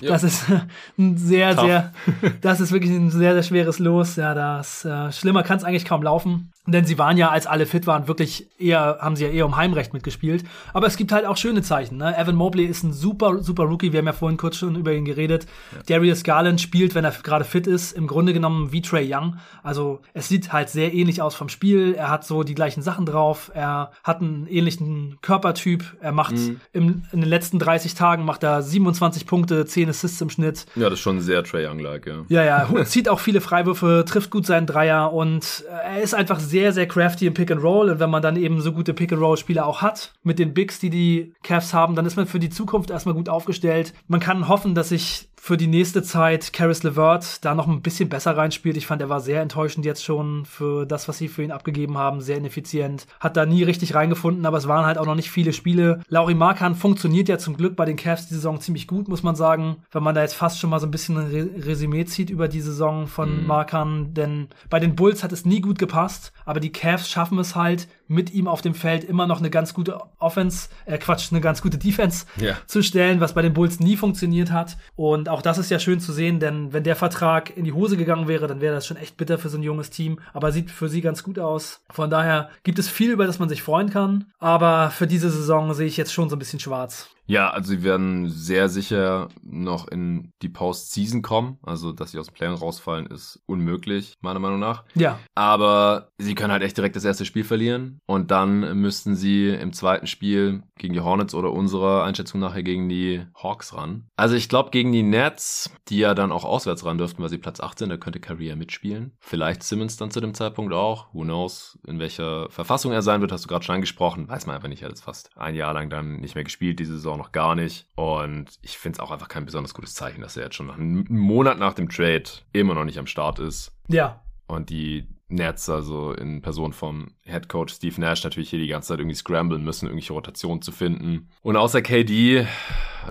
Das 0.00 0.24
ist 0.24 0.46
ein 0.98 1.16
sehr, 1.16 1.54
Tough. 1.54 1.64
sehr, 1.64 1.92
das 2.40 2.60
ist 2.60 2.72
wirklich 2.72 2.90
ein 2.92 3.10
sehr, 3.10 3.34
sehr 3.34 3.42
schweres 3.42 3.78
Los. 3.78 4.16
Ja, 4.16 4.34
das 4.34 4.84
äh, 4.84 5.12
schlimmer 5.12 5.42
kann 5.42 5.58
es 5.58 5.64
eigentlich 5.64 5.84
kaum 5.84 6.02
laufen. 6.02 6.52
Denn 6.66 6.84
sie 6.84 6.91
waren 6.98 7.16
ja, 7.16 7.30
als 7.30 7.46
alle 7.46 7.66
fit 7.66 7.86
waren, 7.86 8.08
wirklich 8.08 8.48
eher, 8.58 8.98
haben 9.00 9.16
sie 9.16 9.24
ja 9.24 9.30
eher 9.30 9.46
um 9.46 9.56
Heimrecht 9.56 9.92
mitgespielt. 9.92 10.44
Aber 10.72 10.86
es 10.86 10.96
gibt 10.96 11.12
halt 11.12 11.26
auch 11.26 11.36
schöne 11.36 11.62
Zeichen. 11.62 11.98
Ne? 11.98 12.16
Evan 12.16 12.34
Mobley 12.34 12.64
ist 12.64 12.82
ein 12.82 12.92
super, 12.92 13.42
super 13.42 13.64
Rookie. 13.64 13.92
Wir 13.92 13.98
haben 13.98 14.06
ja 14.06 14.12
vorhin 14.12 14.36
kurz 14.36 14.56
schon 14.56 14.76
über 14.76 14.92
ihn 14.92 15.04
geredet. 15.04 15.46
Ja. 15.72 15.96
Darius 15.98 16.22
Garland 16.22 16.60
spielt, 16.60 16.94
wenn 16.94 17.04
er 17.04 17.12
gerade 17.12 17.44
fit 17.44 17.66
ist, 17.66 17.92
im 17.92 18.06
Grunde 18.06 18.32
genommen 18.32 18.72
wie 18.72 18.82
Trey 18.82 19.12
Young. 19.12 19.36
Also 19.62 20.00
es 20.14 20.28
sieht 20.28 20.52
halt 20.52 20.68
sehr 20.68 20.92
ähnlich 20.92 21.22
aus 21.22 21.34
vom 21.34 21.48
Spiel. 21.48 21.94
Er 21.94 22.10
hat 22.10 22.24
so 22.24 22.42
die 22.42 22.54
gleichen 22.54 22.82
Sachen 22.82 23.06
drauf. 23.06 23.50
Er 23.54 23.92
hat 24.04 24.20
einen 24.20 24.46
ähnlichen 24.46 25.18
Körpertyp. 25.22 25.84
Er 26.00 26.12
macht 26.12 26.34
mhm. 26.34 26.60
im, 26.72 27.02
in 27.12 27.20
den 27.20 27.28
letzten 27.28 27.58
30 27.58 27.94
Tagen 27.94 28.24
macht 28.24 28.42
er 28.42 28.62
27 28.62 29.26
Punkte, 29.26 29.66
10 29.66 29.88
Assists 29.88 30.20
im 30.20 30.30
Schnitt. 30.30 30.66
Ja, 30.74 30.84
das 30.84 30.94
ist 30.94 31.00
schon 31.00 31.20
sehr 31.20 31.44
Trey 31.44 31.66
Young-like, 31.66 32.06
ja. 32.06 32.24
Ja, 32.28 32.44
ja. 32.44 32.84
zieht 32.84 33.08
auch 33.08 33.20
viele 33.20 33.40
Freiwürfe, 33.40 34.04
trifft 34.06 34.30
gut 34.30 34.46
seinen 34.46 34.66
Dreier 34.66 35.12
und 35.12 35.64
er 35.70 36.00
ist 36.00 36.14
einfach 36.14 36.40
sehr, 36.40 36.72
sehr 36.72 36.81
crafty 36.86 37.26
im 37.26 37.34
Pick 37.34 37.50
and 37.50 37.62
Roll. 37.62 37.90
Und 37.90 38.00
wenn 38.00 38.10
man 38.10 38.22
dann 38.22 38.36
eben 38.36 38.60
so 38.60 38.72
gute 38.72 38.94
Pick 38.94 39.12
and 39.12 39.20
Roll 39.20 39.36
Spieler 39.36 39.66
auch 39.66 39.82
hat, 39.82 40.14
mit 40.22 40.38
den 40.38 40.54
Bigs, 40.54 40.78
die 40.78 40.90
die 40.90 41.34
Cavs 41.42 41.74
haben, 41.74 41.94
dann 41.94 42.06
ist 42.06 42.16
man 42.16 42.26
für 42.26 42.38
die 42.38 42.50
Zukunft 42.50 42.90
erstmal 42.90 43.14
gut 43.14 43.28
aufgestellt. 43.28 43.94
Man 44.08 44.20
kann 44.20 44.48
hoffen, 44.48 44.74
dass 44.74 44.90
sich 44.90 45.28
für 45.44 45.56
die 45.56 45.66
nächste 45.66 46.04
Zeit 46.04 46.52
Caris 46.52 46.84
LeVert 46.84 47.44
da 47.44 47.56
noch 47.56 47.66
ein 47.66 47.82
bisschen 47.82 48.08
besser 48.08 48.36
reinspielt. 48.36 48.76
Ich 48.76 48.86
fand, 48.86 49.02
er 49.02 49.08
war 49.08 49.20
sehr 49.20 49.42
enttäuschend 49.42 49.84
jetzt 49.84 50.04
schon 50.04 50.44
für 50.44 50.86
das, 50.86 51.08
was 51.08 51.18
sie 51.18 51.26
für 51.26 51.42
ihn 51.42 51.50
abgegeben 51.50 51.98
haben. 51.98 52.20
Sehr 52.20 52.36
ineffizient. 52.36 53.08
Hat 53.18 53.36
da 53.36 53.44
nie 53.44 53.64
richtig 53.64 53.96
reingefunden, 53.96 54.46
aber 54.46 54.58
es 54.58 54.68
waren 54.68 54.86
halt 54.86 54.98
auch 54.98 55.04
noch 55.04 55.16
nicht 55.16 55.32
viele 55.32 55.52
Spiele. 55.52 56.00
Lauri 56.06 56.34
Markan 56.34 56.76
funktioniert 56.76 57.28
ja 57.28 57.38
zum 57.38 57.56
Glück 57.56 57.74
bei 57.74 57.84
den 57.84 57.96
Cavs 57.96 58.28
die 58.28 58.34
Saison 58.34 58.60
ziemlich 58.60 58.86
gut, 58.86 59.08
muss 59.08 59.24
man 59.24 59.34
sagen. 59.34 59.78
Wenn 59.90 60.04
man 60.04 60.14
da 60.14 60.22
jetzt 60.22 60.36
fast 60.36 60.60
schon 60.60 60.70
mal 60.70 60.78
so 60.78 60.86
ein 60.86 60.92
bisschen 60.92 61.16
ein 61.16 61.60
Resümee 61.60 62.04
zieht 62.04 62.30
über 62.30 62.46
die 62.46 62.60
Saison 62.60 63.08
von 63.08 63.40
mhm. 63.40 63.46
Markan. 63.48 64.14
Denn 64.14 64.46
bei 64.70 64.78
den 64.78 64.94
Bulls 64.94 65.24
hat 65.24 65.32
es 65.32 65.44
nie 65.44 65.60
gut 65.60 65.80
gepasst, 65.80 66.32
aber 66.44 66.60
die 66.60 66.70
Cavs 66.70 67.10
schaffen 67.10 67.40
es 67.40 67.56
halt, 67.56 67.88
mit 68.08 68.32
ihm 68.32 68.48
auf 68.48 68.62
dem 68.62 68.74
Feld 68.74 69.04
immer 69.04 69.26
noch 69.26 69.38
eine 69.38 69.50
ganz 69.50 69.74
gute 69.74 70.00
Offense, 70.18 70.68
äh 70.84 70.98
Quatsch, 70.98 71.32
eine 71.32 71.40
ganz 71.40 71.62
gute 71.62 71.78
Defense 71.78 72.26
ja. 72.36 72.56
zu 72.66 72.82
stellen, 72.82 73.20
was 73.20 73.34
bei 73.34 73.42
den 73.42 73.52
Bulls 73.52 73.80
nie 73.80 73.96
funktioniert 73.96 74.52
hat. 74.52 74.76
Und 74.96 75.28
auch 75.28 75.42
das 75.42 75.58
ist 75.58 75.70
ja 75.70 75.78
schön 75.78 76.00
zu 76.00 76.12
sehen, 76.12 76.40
denn 76.40 76.72
wenn 76.72 76.84
der 76.84 76.96
Vertrag 76.96 77.56
in 77.56 77.64
die 77.64 77.72
Hose 77.72 77.96
gegangen 77.96 78.28
wäre, 78.28 78.46
dann 78.46 78.60
wäre 78.60 78.74
das 78.74 78.86
schon 78.86 78.96
echt 78.96 79.16
bitter 79.16 79.38
für 79.38 79.48
so 79.48 79.58
ein 79.58 79.62
junges 79.62 79.90
Team. 79.90 80.20
Aber 80.32 80.52
sieht 80.52 80.70
für 80.70 80.88
sie 80.88 81.00
ganz 81.00 81.22
gut 81.22 81.38
aus. 81.38 81.80
Von 81.90 82.10
daher 82.10 82.50
gibt 82.62 82.78
es 82.78 82.88
viel, 82.88 83.10
über 83.10 83.26
das 83.26 83.38
man 83.38 83.48
sich 83.48 83.62
freuen 83.62 83.90
kann. 83.90 84.26
Aber 84.38 84.90
für 84.90 85.06
diese 85.06 85.30
Saison 85.30 85.74
sehe 85.74 85.86
ich 85.86 85.96
jetzt 85.96 86.12
schon 86.12 86.28
so 86.28 86.36
ein 86.36 86.38
bisschen 86.38 86.60
schwarz. 86.60 87.11
Ja, 87.26 87.50
also 87.50 87.70
sie 87.70 87.82
werden 87.82 88.28
sehr 88.28 88.68
sicher 88.68 89.28
noch 89.42 89.88
in 89.88 90.32
die 90.42 90.48
Postseason 90.48 91.22
kommen. 91.22 91.58
Also, 91.62 91.92
dass 91.92 92.10
sie 92.10 92.18
aus 92.18 92.26
dem 92.26 92.34
Play 92.34 92.48
rausfallen, 92.48 93.06
ist 93.06 93.40
unmöglich, 93.46 94.14
meiner 94.20 94.40
Meinung 94.40 94.58
nach. 94.58 94.84
Ja. 94.94 95.18
Aber 95.34 96.10
sie 96.18 96.34
können 96.34 96.52
halt 96.52 96.62
echt 96.62 96.76
direkt 96.76 96.96
das 96.96 97.04
erste 97.04 97.24
Spiel 97.24 97.44
verlieren. 97.44 98.00
Und 98.06 98.30
dann 98.30 98.78
müssten 98.78 99.14
sie 99.14 99.48
im 99.48 99.72
zweiten 99.72 100.06
Spiel 100.06 100.62
gegen 100.76 100.94
die 100.94 101.00
Hornets 101.00 101.34
oder 101.34 101.52
unserer 101.52 102.04
Einschätzung 102.04 102.40
nachher 102.40 102.62
gegen 102.62 102.88
die 102.88 103.24
Hawks 103.40 103.74
ran. 103.74 104.08
Also 104.16 104.34
ich 104.34 104.48
glaube 104.48 104.70
gegen 104.70 104.92
die 104.92 105.02
Nets, 105.02 105.70
die 105.88 105.98
ja 105.98 106.14
dann 106.14 106.32
auch 106.32 106.44
auswärts 106.44 106.84
ran 106.84 106.98
dürften, 106.98 107.22
weil 107.22 107.30
sie 107.30 107.38
Platz 107.38 107.60
18, 107.60 107.88
da 107.88 107.96
könnte 107.96 108.20
Carrier 108.20 108.56
mitspielen. 108.56 109.12
Vielleicht 109.20 109.62
Simmons 109.62 109.96
dann 109.96 110.10
zu 110.10 110.20
dem 110.20 110.34
Zeitpunkt 110.34 110.72
auch. 110.72 111.12
Who 111.12 111.22
knows, 111.22 111.78
in 111.86 111.98
welcher 111.98 112.50
Verfassung 112.50 112.92
er 112.92 113.02
sein 113.02 113.20
wird, 113.20 113.32
hast 113.32 113.44
du 113.44 113.48
gerade 113.48 113.64
schon 113.64 113.76
angesprochen. 113.76 114.28
Weiß 114.28 114.46
man 114.46 114.56
einfach 114.56 114.68
nicht, 114.68 114.82
er 114.82 114.86
hat 114.86 114.92
jetzt 114.92 115.04
fast 115.04 115.30
ein 115.36 115.54
Jahr 115.54 115.72
lang 115.72 115.88
dann 115.88 116.16
nicht 116.16 116.34
mehr 116.34 116.44
gespielt, 116.44 116.80
diese 116.80 116.94
Saison 116.94 117.11
noch 117.16 117.32
gar 117.32 117.54
nicht. 117.54 117.86
Und 117.94 118.58
ich 118.62 118.78
finde 118.78 118.96
es 118.96 119.00
auch 119.00 119.10
einfach 119.10 119.28
kein 119.28 119.44
besonders 119.44 119.74
gutes 119.74 119.94
Zeichen, 119.94 120.20
dass 120.20 120.36
er 120.36 120.44
jetzt 120.44 120.56
schon 120.56 120.66
nach 120.66 120.76
einem 120.76 121.06
Monat 121.08 121.58
nach 121.58 121.74
dem 121.74 121.88
Trade 121.88 122.24
immer 122.52 122.74
noch 122.74 122.84
nicht 122.84 122.98
am 122.98 123.06
Start 123.06 123.38
ist. 123.38 123.72
Ja. 123.88 124.22
Und 124.46 124.70
die 124.70 125.08
Nets, 125.28 125.68
also 125.68 126.12
in 126.12 126.42
Person 126.42 126.72
vom 126.72 127.12
Head 127.24 127.48
Coach 127.48 127.74
Steve 127.74 128.00
Nash, 128.00 128.24
natürlich 128.24 128.50
hier 128.50 128.58
die 128.58 128.66
ganze 128.66 128.88
Zeit 128.88 128.98
irgendwie 128.98 129.16
scramblen 129.16 129.62
müssen, 129.62 129.86
irgendwelche 129.86 130.12
Rotationen 130.12 130.62
zu 130.62 130.72
finden. 130.72 131.28
Und 131.42 131.56
außer 131.56 131.82
KD 131.82 132.46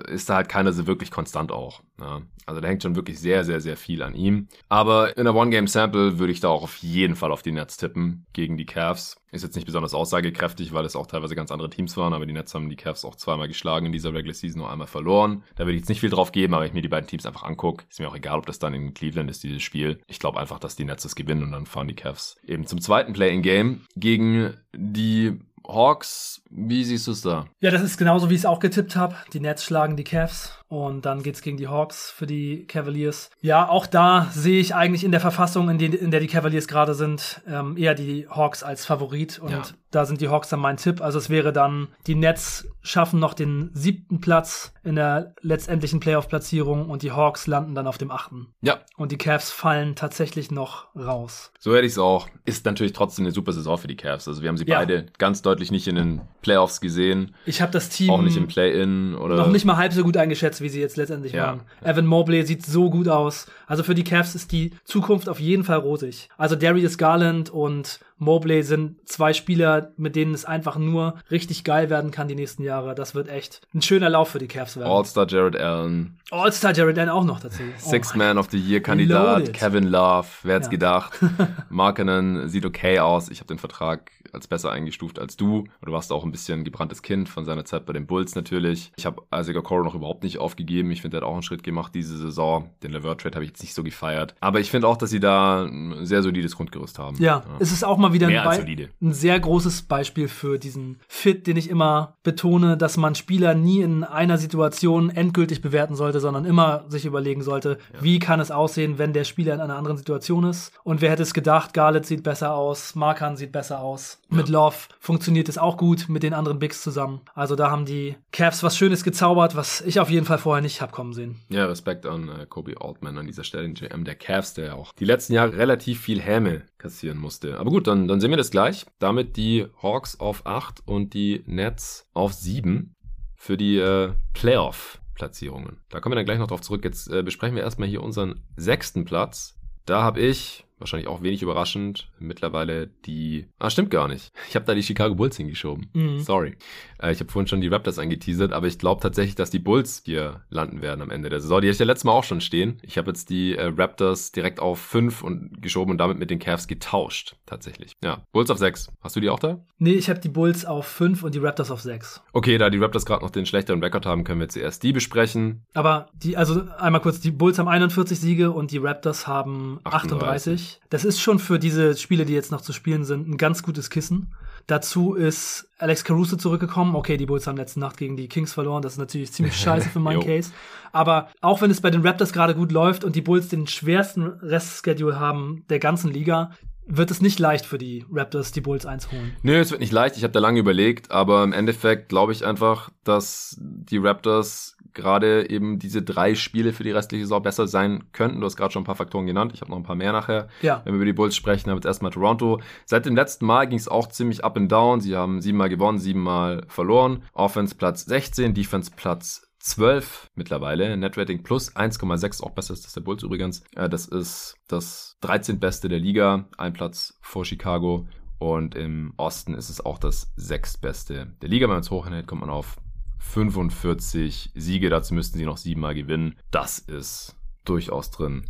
ist 0.08 0.30
da 0.30 0.36
halt 0.36 0.48
keiner 0.48 0.72
so 0.72 0.86
wirklich 0.86 1.10
konstant 1.10 1.52
auch. 1.52 1.82
Ja. 2.00 2.22
Also 2.46 2.60
da 2.60 2.68
hängt 2.68 2.82
schon 2.82 2.96
wirklich 2.96 3.20
sehr, 3.20 3.44
sehr, 3.44 3.60
sehr 3.60 3.76
viel 3.76 4.02
an 4.02 4.14
ihm. 4.14 4.48
Aber 4.68 5.16
in 5.16 5.24
der 5.24 5.34
One-Game-Sample 5.34 6.18
würde 6.18 6.32
ich 6.32 6.40
da 6.40 6.48
auch 6.48 6.62
auf 6.62 6.76
jeden 6.78 7.14
Fall 7.14 7.30
auf 7.30 7.42
die 7.42 7.52
Nets 7.52 7.76
tippen 7.76 8.26
gegen 8.32 8.56
die 8.56 8.66
Cavs. 8.66 9.16
Ist 9.30 9.44
jetzt 9.44 9.54
nicht 9.54 9.64
besonders 9.64 9.94
aussagekräftig, 9.94 10.74
weil 10.74 10.84
es 10.84 10.96
auch 10.96 11.06
teilweise 11.06 11.34
ganz 11.34 11.50
andere 11.50 11.70
Teams 11.70 11.96
waren, 11.96 12.12
aber 12.12 12.26
die 12.26 12.34
Nets 12.34 12.54
haben 12.54 12.68
die 12.68 12.76
Cavs 12.76 13.04
auch 13.04 13.14
zweimal 13.14 13.48
geschlagen 13.48 13.86
in 13.86 13.92
dieser 13.92 14.12
Regular 14.12 14.34
Season, 14.34 14.60
nur 14.60 14.70
einmal 14.70 14.88
verloren. 14.88 15.44
Da 15.54 15.64
würde 15.64 15.72
ich 15.72 15.80
jetzt 15.82 15.88
nicht 15.88 16.00
viel 16.00 16.10
drauf 16.10 16.32
geben, 16.32 16.52
aber 16.52 16.62
wenn 16.62 16.68
ich 16.68 16.74
mir 16.74 16.82
die 16.82 16.88
beiden 16.88 17.06
Teams 17.06 17.24
einfach 17.24 17.44
angucke, 17.44 17.84
ist 17.88 17.98
mir 17.98 18.08
auch 18.08 18.16
egal, 18.16 18.38
ob 18.38 18.46
das 18.46 18.58
dann 18.58 18.74
in 18.74 18.92
Cleveland 18.92 19.30
ist, 19.30 19.42
dieses 19.42 19.62
Spiel. 19.62 20.00
Ich 20.06 20.18
glaube 20.18 20.38
einfach, 20.38 20.58
dass 20.58 20.76
die 20.76 20.84
Nets 20.84 21.04
das 21.04 21.14
gewinnen 21.14 21.44
und 21.44 21.52
dann 21.52 21.64
fahren 21.64 21.88
die 21.88 21.94
Cavs 21.94 22.36
eben 22.46 22.66
zum 22.66 22.80
zweiten 22.80 23.14
Play-in-Game 23.14 23.86
gegen 24.02 24.54
die 24.74 25.38
Hawks, 25.66 26.42
wie 26.50 26.84
siehst 26.84 27.06
du 27.06 27.12
es 27.12 27.22
da? 27.22 27.46
Ja, 27.60 27.70
das 27.70 27.82
ist 27.82 27.96
genauso, 27.96 28.28
wie 28.28 28.34
ich 28.34 28.40
es 28.40 28.46
auch 28.46 28.58
getippt 28.58 28.96
habe. 28.96 29.14
Die 29.32 29.38
Nets 29.38 29.64
schlagen 29.64 29.96
die 29.96 30.04
Cavs. 30.04 30.58
Und 30.72 31.04
dann 31.04 31.22
geht's 31.22 31.42
gegen 31.42 31.58
die 31.58 31.68
Hawks 31.68 32.10
für 32.10 32.24
die 32.24 32.64
Cavaliers. 32.64 33.28
Ja, 33.42 33.68
auch 33.68 33.86
da 33.86 34.28
sehe 34.32 34.58
ich 34.58 34.74
eigentlich 34.74 35.04
in 35.04 35.10
der 35.10 35.20
Verfassung, 35.20 35.68
in, 35.68 35.76
die, 35.76 35.84
in 35.84 36.10
der 36.10 36.18
die 36.18 36.28
Cavaliers 36.28 36.66
gerade 36.66 36.94
sind, 36.94 37.42
ähm, 37.46 37.76
eher 37.76 37.94
die 37.94 38.26
Hawks 38.26 38.62
als 38.62 38.86
Favorit. 38.86 39.38
Und 39.38 39.50
ja. 39.50 39.62
da 39.90 40.06
sind 40.06 40.22
die 40.22 40.30
Hawks 40.30 40.48
dann 40.48 40.60
mein 40.60 40.78
Tipp. 40.78 41.02
Also 41.02 41.18
es 41.18 41.28
wäre 41.28 41.52
dann, 41.52 41.88
die 42.06 42.14
Nets 42.14 42.66
schaffen 42.80 43.20
noch 43.20 43.34
den 43.34 43.70
siebten 43.74 44.22
Platz 44.22 44.72
in 44.82 44.96
der 44.96 45.34
letztendlichen 45.42 46.00
Playoff-Platzierung 46.00 46.88
und 46.88 47.02
die 47.02 47.12
Hawks 47.12 47.46
landen 47.46 47.74
dann 47.74 47.86
auf 47.86 47.98
dem 47.98 48.10
achten. 48.10 48.54
Ja. 48.62 48.80
Und 48.96 49.12
die 49.12 49.18
Cavs 49.18 49.50
fallen 49.50 49.94
tatsächlich 49.94 50.50
noch 50.50 50.86
raus. 50.96 51.52
So 51.58 51.74
hätte 51.74 51.84
ich 51.84 51.92
es 51.92 51.98
auch. 51.98 52.28
Ist 52.46 52.64
natürlich 52.64 52.94
trotzdem 52.94 53.26
eine 53.26 53.32
super 53.32 53.52
Saison 53.52 53.76
für 53.76 53.88
die 53.88 53.96
Cavs. 53.96 54.26
Also 54.26 54.40
wir 54.40 54.48
haben 54.48 54.56
sie 54.56 54.64
ja. 54.66 54.78
beide 54.78 55.04
ganz 55.18 55.42
deutlich 55.42 55.70
nicht 55.70 55.86
in 55.86 55.96
den 55.96 56.22
Playoffs 56.40 56.80
gesehen. 56.80 57.34
Ich 57.44 57.60
habe 57.60 57.70
das 57.70 57.90
Team 57.90 58.08
auch 58.08 58.22
nicht 58.22 58.38
im 58.38 58.48
Play-In 58.48 59.14
oder 59.14 59.36
noch 59.36 59.48
nicht 59.48 59.66
mal 59.66 59.76
halb 59.76 59.92
so 59.92 60.02
gut 60.02 60.16
eingeschätzt 60.16 60.61
wie 60.62 60.68
sie 60.68 60.80
jetzt 60.80 60.96
letztendlich 60.96 61.32
ja. 61.32 61.46
waren. 61.46 61.60
Evan 61.82 62.06
Mobley 62.06 62.44
sieht 62.44 62.64
so 62.64 62.90
gut 62.90 63.08
aus. 63.08 63.46
Also 63.66 63.82
für 63.82 63.94
die 63.94 64.04
Cavs 64.04 64.34
ist 64.34 64.52
die 64.52 64.72
Zukunft 64.84 65.28
auf 65.28 65.40
jeden 65.40 65.64
Fall 65.64 65.78
rosig. 65.78 66.28
Also 66.36 66.56
Darius 66.56 66.98
Garland 66.98 67.50
und 67.50 68.00
Mobley 68.22 68.62
sind 68.62 69.08
zwei 69.08 69.32
Spieler, 69.32 69.92
mit 69.96 70.14
denen 70.14 70.32
es 70.32 70.44
einfach 70.44 70.76
nur 70.76 71.16
richtig 71.30 71.64
geil 71.64 71.90
werden 71.90 72.12
kann 72.12 72.28
die 72.28 72.34
nächsten 72.34 72.62
Jahre. 72.62 72.94
Das 72.94 73.14
wird 73.14 73.28
echt 73.28 73.60
ein 73.74 73.82
schöner 73.82 74.08
Lauf 74.08 74.30
für 74.30 74.38
die 74.38 74.46
Cavs 74.46 74.76
werden. 74.76 74.90
All-Star 74.90 75.26
Jared 75.28 75.56
Allen. 75.56 76.18
All-Star 76.30 76.72
Jared 76.72 76.98
Allen 76.98 77.08
auch 77.08 77.24
noch 77.24 77.40
dazu. 77.40 77.62
Oh 77.62 77.90
Six 77.90 78.14
Man 78.14 78.38
of 78.38 78.48
the 78.50 78.58
Year 78.58 78.80
Kandidat. 78.80 79.52
Kevin 79.52 79.88
Love. 79.88 80.28
Wer 80.44 80.54
hätte 80.54 80.66
ja. 80.66 80.70
gedacht? 80.70 81.12
Markenen 81.68 82.48
sieht 82.48 82.64
okay 82.64 83.00
aus. 83.00 83.28
Ich 83.28 83.40
habe 83.40 83.48
den 83.48 83.58
Vertrag 83.58 84.10
als 84.32 84.46
besser 84.46 84.70
eingestuft 84.72 85.18
als 85.18 85.36
du. 85.36 85.64
Du 85.84 85.92
warst 85.92 86.12
auch 86.12 86.24
ein 86.24 86.32
bisschen 86.32 86.64
gebranntes 86.64 87.02
Kind 87.02 87.28
von 87.28 87.44
seiner 87.44 87.64
Zeit 87.64 87.86
bei 87.86 87.92
den 87.92 88.06
Bulls 88.06 88.34
natürlich. 88.34 88.92
Ich 88.96 89.06
habe 89.06 89.22
Isaac 89.34 89.56
Okoro 89.56 89.82
noch 89.82 89.94
überhaupt 89.94 90.22
nicht 90.22 90.38
aufgegeben. 90.38 90.90
Ich 90.90 91.02
finde, 91.02 91.18
er 91.18 91.20
hat 91.20 91.28
auch 91.28 91.34
einen 91.34 91.42
Schritt 91.42 91.62
gemacht 91.62 91.94
diese 91.94 92.16
Saison. 92.16 92.70
Den 92.82 92.92
Levert 92.92 93.20
Trade 93.20 93.34
habe 93.36 93.44
ich 93.44 93.50
jetzt 93.50 93.62
nicht 93.62 93.74
so 93.74 93.82
gefeiert. 93.82 94.34
Aber 94.40 94.60
ich 94.60 94.70
finde 94.70 94.88
auch, 94.88 94.96
dass 94.96 95.10
sie 95.10 95.20
da 95.20 95.64
ein 95.64 96.06
sehr 96.06 96.22
solides 96.22 96.56
Grundgerüst 96.56 96.98
haben. 96.98 97.16
Ja, 97.18 97.44
ja. 97.46 97.56
es 97.58 97.72
ist 97.72 97.84
auch 97.84 97.98
mal 97.98 98.12
wieder 98.12 98.28
ein, 98.28 98.88
ein, 99.00 99.12
sehr 99.12 99.38
großes 99.38 99.82
Beispiel 99.82 100.28
für 100.28 100.58
diesen 100.58 100.98
Fit, 101.08 101.46
den 101.46 101.56
ich 101.56 101.68
immer 101.68 102.16
betone, 102.22 102.76
dass 102.76 102.96
man 102.96 103.14
Spieler 103.14 103.54
nie 103.54 103.80
in 103.80 104.04
einer 104.04 104.38
Situation 104.38 105.10
endgültig 105.10 105.60
bewerten 105.60 105.94
sollte, 105.94 106.20
sondern 106.20 106.44
immer 106.44 106.84
sich 106.88 107.04
überlegen 107.04 107.42
sollte, 107.42 107.78
ja. 107.92 108.02
wie 108.02 108.18
kann 108.18 108.40
es 108.40 108.50
aussehen, 108.50 108.98
wenn 108.98 109.12
der 109.12 109.24
Spieler 109.24 109.54
in 109.54 109.60
einer 109.60 109.76
anderen 109.76 109.98
Situation 109.98 110.44
ist. 110.44 110.72
Und 110.84 111.00
wer 111.00 111.10
hätte 111.10 111.22
es 111.22 111.34
gedacht, 111.34 111.74
Garlet 111.74 112.06
sieht 112.06 112.22
besser 112.22 112.54
aus, 112.54 112.94
Markan 112.94 113.36
sieht 113.36 113.52
besser 113.52 113.80
aus. 113.80 114.21
Mit 114.32 114.48
Love 114.48 114.76
funktioniert 114.98 115.48
es 115.48 115.58
auch 115.58 115.76
gut 115.76 116.08
mit 116.08 116.22
den 116.22 116.32
anderen 116.32 116.58
Bigs 116.58 116.82
zusammen. 116.82 117.20
Also 117.34 117.54
da 117.54 117.70
haben 117.70 117.84
die 117.84 118.16
Cavs 118.32 118.62
was 118.62 118.76
Schönes 118.76 119.04
gezaubert, 119.04 119.56
was 119.56 119.82
ich 119.82 120.00
auf 120.00 120.10
jeden 120.10 120.24
Fall 120.24 120.38
vorher 120.38 120.62
nicht 120.62 120.80
hab 120.80 120.90
kommen 120.92 121.12
sehen. 121.12 121.40
Ja, 121.50 121.66
Respekt 121.66 122.06
an 122.06 122.28
äh, 122.28 122.46
Kobe 122.46 122.80
Altman 122.80 123.18
an 123.18 123.26
dieser 123.26 123.44
Stelle, 123.44 123.64
den 123.64 123.74
GM 123.74 124.04
der 124.04 124.14
Cavs, 124.14 124.54
der 124.54 124.76
auch 124.76 124.92
die 124.92 125.04
letzten 125.04 125.34
Jahre 125.34 125.56
relativ 125.56 126.00
viel 126.00 126.20
Häme 126.20 126.62
kassieren 126.78 127.18
musste. 127.18 127.58
Aber 127.58 127.70
gut, 127.70 127.86
dann, 127.86 128.08
dann 128.08 128.20
sehen 128.20 128.30
wir 128.30 128.36
das 128.36 128.50
gleich. 128.50 128.86
Damit 128.98 129.36
die 129.36 129.66
Hawks 129.82 130.18
auf 130.18 130.46
8 130.46 130.82
und 130.86 131.14
die 131.14 131.42
Nets 131.46 132.08
auf 132.14 132.32
7 132.32 132.94
für 133.34 133.56
die 133.56 133.76
äh, 133.76 134.12
Playoff-Platzierungen. 134.34 135.78
Da 135.90 136.00
kommen 136.00 136.12
wir 136.12 136.16
dann 136.16 136.24
gleich 136.24 136.38
noch 136.38 136.46
drauf 136.46 136.62
zurück. 136.62 136.84
Jetzt 136.84 137.10
äh, 137.10 137.22
besprechen 137.22 137.56
wir 137.56 137.62
erstmal 137.62 137.88
hier 137.88 138.02
unseren 138.02 138.42
sechsten 138.56 139.04
Platz. 139.04 139.58
Da 139.84 140.02
habe 140.02 140.20
ich 140.20 140.64
wahrscheinlich 140.82 141.08
auch 141.08 141.22
wenig 141.22 141.42
überraschend, 141.42 142.10
mittlerweile 142.18 142.88
die. 143.06 143.46
Ah, 143.58 143.70
stimmt 143.70 143.90
gar 143.90 144.08
nicht. 144.08 144.30
Ich 144.52 144.56
habe 144.56 144.66
da 144.66 144.74
die 144.74 144.82
Chicago 144.82 145.14
Bulls 145.14 145.38
hingeschoben. 145.38 145.88
Mhm. 145.94 146.18
Sorry. 146.20 146.56
Äh, 147.00 147.12
ich 147.12 147.20
habe 147.20 147.32
vorhin 147.32 147.46
schon 147.46 147.62
die 147.62 147.68
Raptors 147.68 147.98
angeteasert, 147.98 148.52
aber 148.52 148.66
ich 148.66 148.78
glaube 148.78 149.00
tatsächlich, 149.00 149.34
dass 149.34 149.48
die 149.48 149.60
Bulls 149.60 150.02
hier 150.04 150.42
landen 150.50 150.82
werden 150.82 151.00
am 151.00 151.10
Ende 151.10 151.30
der 151.30 151.40
Saison. 151.40 151.62
Die 151.62 151.68
hatte 151.68 151.74
ich 151.74 151.78
ja 151.78 151.86
letztes 151.86 152.04
Mal 152.04 152.12
auch 152.12 152.24
schon 152.24 152.42
stehen. 152.42 152.78
Ich 152.82 152.98
habe 152.98 153.10
jetzt 153.10 153.30
die 153.30 153.56
äh, 153.56 153.72
Raptors 153.74 154.32
direkt 154.32 154.60
auf 154.60 154.78
5 154.78 155.22
und 155.22 155.62
geschoben 155.62 155.92
und 155.92 155.98
damit 155.98 156.18
mit 156.18 156.28
den 156.28 156.38
Cavs 156.38 156.66
getauscht. 156.66 157.36
Tatsächlich. 157.46 157.92
Ja. 158.04 158.24
Bulls 158.32 158.50
auf 158.50 158.58
6. 158.58 158.88
Hast 159.00 159.16
du 159.16 159.20
die 159.20 159.30
auch 159.30 159.38
da? 159.38 159.64
Nee, 159.78 159.94
ich 159.94 160.10
habe 160.10 160.20
die 160.20 160.28
Bulls 160.28 160.66
auf 160.66 160.86
5 160.86 161.22
und 161.22 161.34
die 161.34 161.38
Raptors 161.38 161.70
auf 161.70 161.80
6. 161.80 162.20
Okay, 162.34 162.58
da 162.58 162.68
die 162.68 162.78
Raptors 162.78 163.06
gerade 163.06 163.24
noch 163.24 163.30
den 163.30 163.46
schlechteren 163.46 163.82
Rekord 163.82 164.04
haben, 164.04 164.24
können 164.24 164.40
wir 164.40 164.48
zuerst 164.48 164.82
die 164.82 164.92
besprechen. 164.92 165.64
Aber 165.72 166.08
die, 166.12 166.36
also 166.36 166.62
einmal 166.78 167.00
kurz, 167.00 167.20
die 167.20 167.30
Bulls 167.30 167.58
haben 167.58 167.68
41 167.68 168.20
Siege 168.20 168.50
und 168.50 168.70
die 168.70 168.78
Raptors 168.78 169.26
haben 169.26 169.80
38. 169.84 170.42
38. 170.42 170.71
ich. 170.72 170.80
Das 170.90 171.04
ist 171.04 171.20
schon 171.20 171.38
für 171.38 171.58
diese 171.58 171.96
Spiele, 171.96 172.24
die 172.24 172.34
jetzt 172.34 172.50
noch 172.50 172.60
zu 172.60 172.72
spielen 172.72 173.04
sind, 173.04 173.28
ein 173.28 173.36
ganz 173.36 173.62
gutes 173.62 173.90
Kissen. 173.90 174.34
Dazu 174.66 175.14
ist 175.14 175.68
Alex 175.78 176.04
Caruso 176.04 176.36
zurückgekommen. 176.36 176.94
Okay, 176.94 177.16
die 177.16 177.26
Bulls 177.26 177.46
haben 177.46 177.56
letzte 177.56 177.80
Nacht 177.80 177.96
gegen 177.96 178.16
die 178.16 178.28
Kings 178.28 178.52
verloren. 178.52 178.82
Das 178.82 178.92
ist 178.92 178.98
natürlich 178.98 179.32
ziemlich 179.32 179.56
scheiße 179.60 179.88
für 179.88 180.00
meinen 180.00 180.20
Case. 180.20 180.52
Aber 180.92 181.28
auch 181.40 181.62
wenn 181.62 181.70
es 181.70 181.80
bei 181.80 181.90
den 181.90 182.06
Raptors 182.06 182.32
gerade 182.32 182.54
gut 182.54 182.70
läuft 182.70 183.04
und 183.04 183.16
die 183.16 183.22
Bulls 183.22 183.48
den 183.48 183.66
schwersten 183.66 184.26
Restschedule 184.26 185.18
haben 185.18 185.64
der 185.68 185.78
ganzen 185.78 186.12
Liga, 186.12 186.50
wird 186.86 187.10
es 187.10 187.20
nicht 187.20 187.38
leicht 187.38 187.64
für 187.64 187.78
die 187.78 188.04
Raptors, 188.10 188.52
die 188.52 188.60
Bulls 188.60 188.86
einzuholen. 188.86 189.36
Nö, 189.42 189.58
es 189.58 189.70
wird 189.70 189.80
nicht 189.80 189.92
leicht. 189.92 190.16
Ich 190.16 190.24
habe 190.24 190.32
da 190.32 190.40
lange 190.40 190.60
überlegt, 190.60 191.10
aber 191.10 191.44
im 191.44 191.52
Endeffekt 191.52 192.08
glaube 192.08 192.32
ich 192.32 192.44
einfach, 192.44 192.90
dass 193.04 193.56
die 193.60 193.98
Raptors 193.98 194.71
gerade 194.94 195.48
eben 195.50 195.78
diese 195.78 196.02
drei 196.02 196.34
Spiele 196.34 196.72
für 196.72 196.84
die 196.84 196.90
restliche 196.90 197.24
Saison 197.24 197.42
besser 197.42 197.66
sein 197.66 198.04
könnten. 198.12 198.40
Du 198.40 198.46
hast 198.46 198.56
gerade 198.56 198.72
schon 198.72 198.82
ein 198.82 198.86
paar 198.86 198.96
Faktoren 198.96 199.26
genannt. 199.26 199.52
Ich 199.54 199.60
habe 199.60 199.70
noch 199.70 199.78
ein 199.78 199.84
paar 199.84 199.96
mehr 199.96 200.12
nachher. 200.12 200.48
Ja. 200.60 200.82
Wenn 200.84 200.94
wir 200.94 200.96
über 200.96 201.04
die 201.04 201.12
Bulls 201.12 201.36
sprechen, 201.36 201.70
haben 201.70 201.76
wir 201.76 201.80
jetzt 201.80 201.86
erstmal 201.86 202.12
Toronto. 202.12 202.60
Seit 202.84 203.06
dem 203.06 203.16
letzten 203.16 203.46
Mal 203.46 203.66
ging 203.66 203.78
es 203.78 203.88
auch 203.88 204.08
ziemlich 204.08 204.44
up 204.44 204.56
and 204.56 204.70
down. 204.70 205.00
Sie 205.00 205.16
haben 205.16 205.40
siebenmal 205.40 205.68
gewonnen, 205.68 205.98
siebenmal 205.98 206.64
verloren. 206.68 207.22
Offense 207.32 207.74
Platz 207.74 208.04
16, 208.04 208.54
Defense 208.54 208.90
Platz 208.94 209.48
12 209.62 210.30
mittlerweile. 210.34 210.96
Netrating 210.96 211.42
plus 211.42 211.74
1,6, 211.74 212.42
auch 212.42 212.50
besser 212.50 212.74
ist 212.74 212.84
das 212.84 212.94
der 212.94 213.00
Bulls 213.00 213.22
übrigens. 213.22 213.62
Äh, 213.76 213.88
das 213.88 214.06
ist 214.06 214.56
das 214.68 215.16
13. 215.20 215.60
Beste 215.60 215.88
der 215.88 216.00
Liga, 216.00 216.48
ein 216.58 216.72
Platz 216.72 217.18
vor 217.20 217.44
Chicago. 217.44 218.06
Und 218.38 218.74
im 218.74 219.14
Osten 219.18 219.54
ist 219.54 219.70
es 219.70 219.84
auch 219.84 219.98
das 219.98 220.32
sechstbeste 220.34 221.32
der 221.40 221.48
Liga. 221.48 221.66
Wenn 221.66 221.74
man 221.74 221.82
es 221.82 221.92
hochnäht, 221.92 222.26
kommt 222.26 222.40
man 222.40 222.50
auf 222.50 222.76
45 223.22 224.50
Siege. 224.54 224.90
Dazu 224.90 225.14
müssten 225.14 225.38
sie 225.38 225.46
noch 225.46 225.56
siebenmal 225.56 225.94
gewinnen. 225.94 226.36
Das 226.50 226.78
ist 226.78 227.36
durchaus 227.64 228.10
drin 228.10 228.44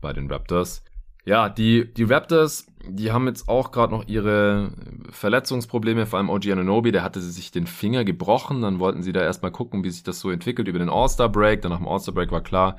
bei 0.00 0.12
den 0.12 0.30
Raptors. 0.30 0.84
Ja, 1.24 1.48
die, 1.48 1.92
die 1.92 2.04
Raptors, 2.04 2.66
die 2.88 3.12
haben 3.12 3.26
jetzt 3.26 3.48
auch 3.48 3.72
gerade 3.72 3.92
noch 3.92 4.06
ihre 4.08 4.70
Verletzungsprobleme, 5.10 6.06
vor 6.06 6.18
allem 6.18 6.30
OG 6.30 6.50
Ananobi, 6.52 6.92
der 6.92 7.02
hatte 7.02 7.20
sich 7.20 7.50
den 7.50 7.66
Finger 7.66 8.04
gebrochen, 8.04 8.62
dann 8.62 8.78
wollten 8.78 9.02
sie 9.02 9.12
da 9.12 9.22
erstmal 9.22 9.52
gucken, 9.52 9.84
wie 9.84 9.90
sich 9.90 10.02
das 10.02 10.20
so 10.20 10.30
entwickelt 10.30 10.68
über 10.68 10.78
den 10.78 10.90
All-Star-Break, 10.90 11.62
dann 11.62 11.72
nach 11.72 11.78
dem 11.78 11.88
All-Star-Break 11.88 12.30
war 12.32 12.42
klar, 12.42 12.76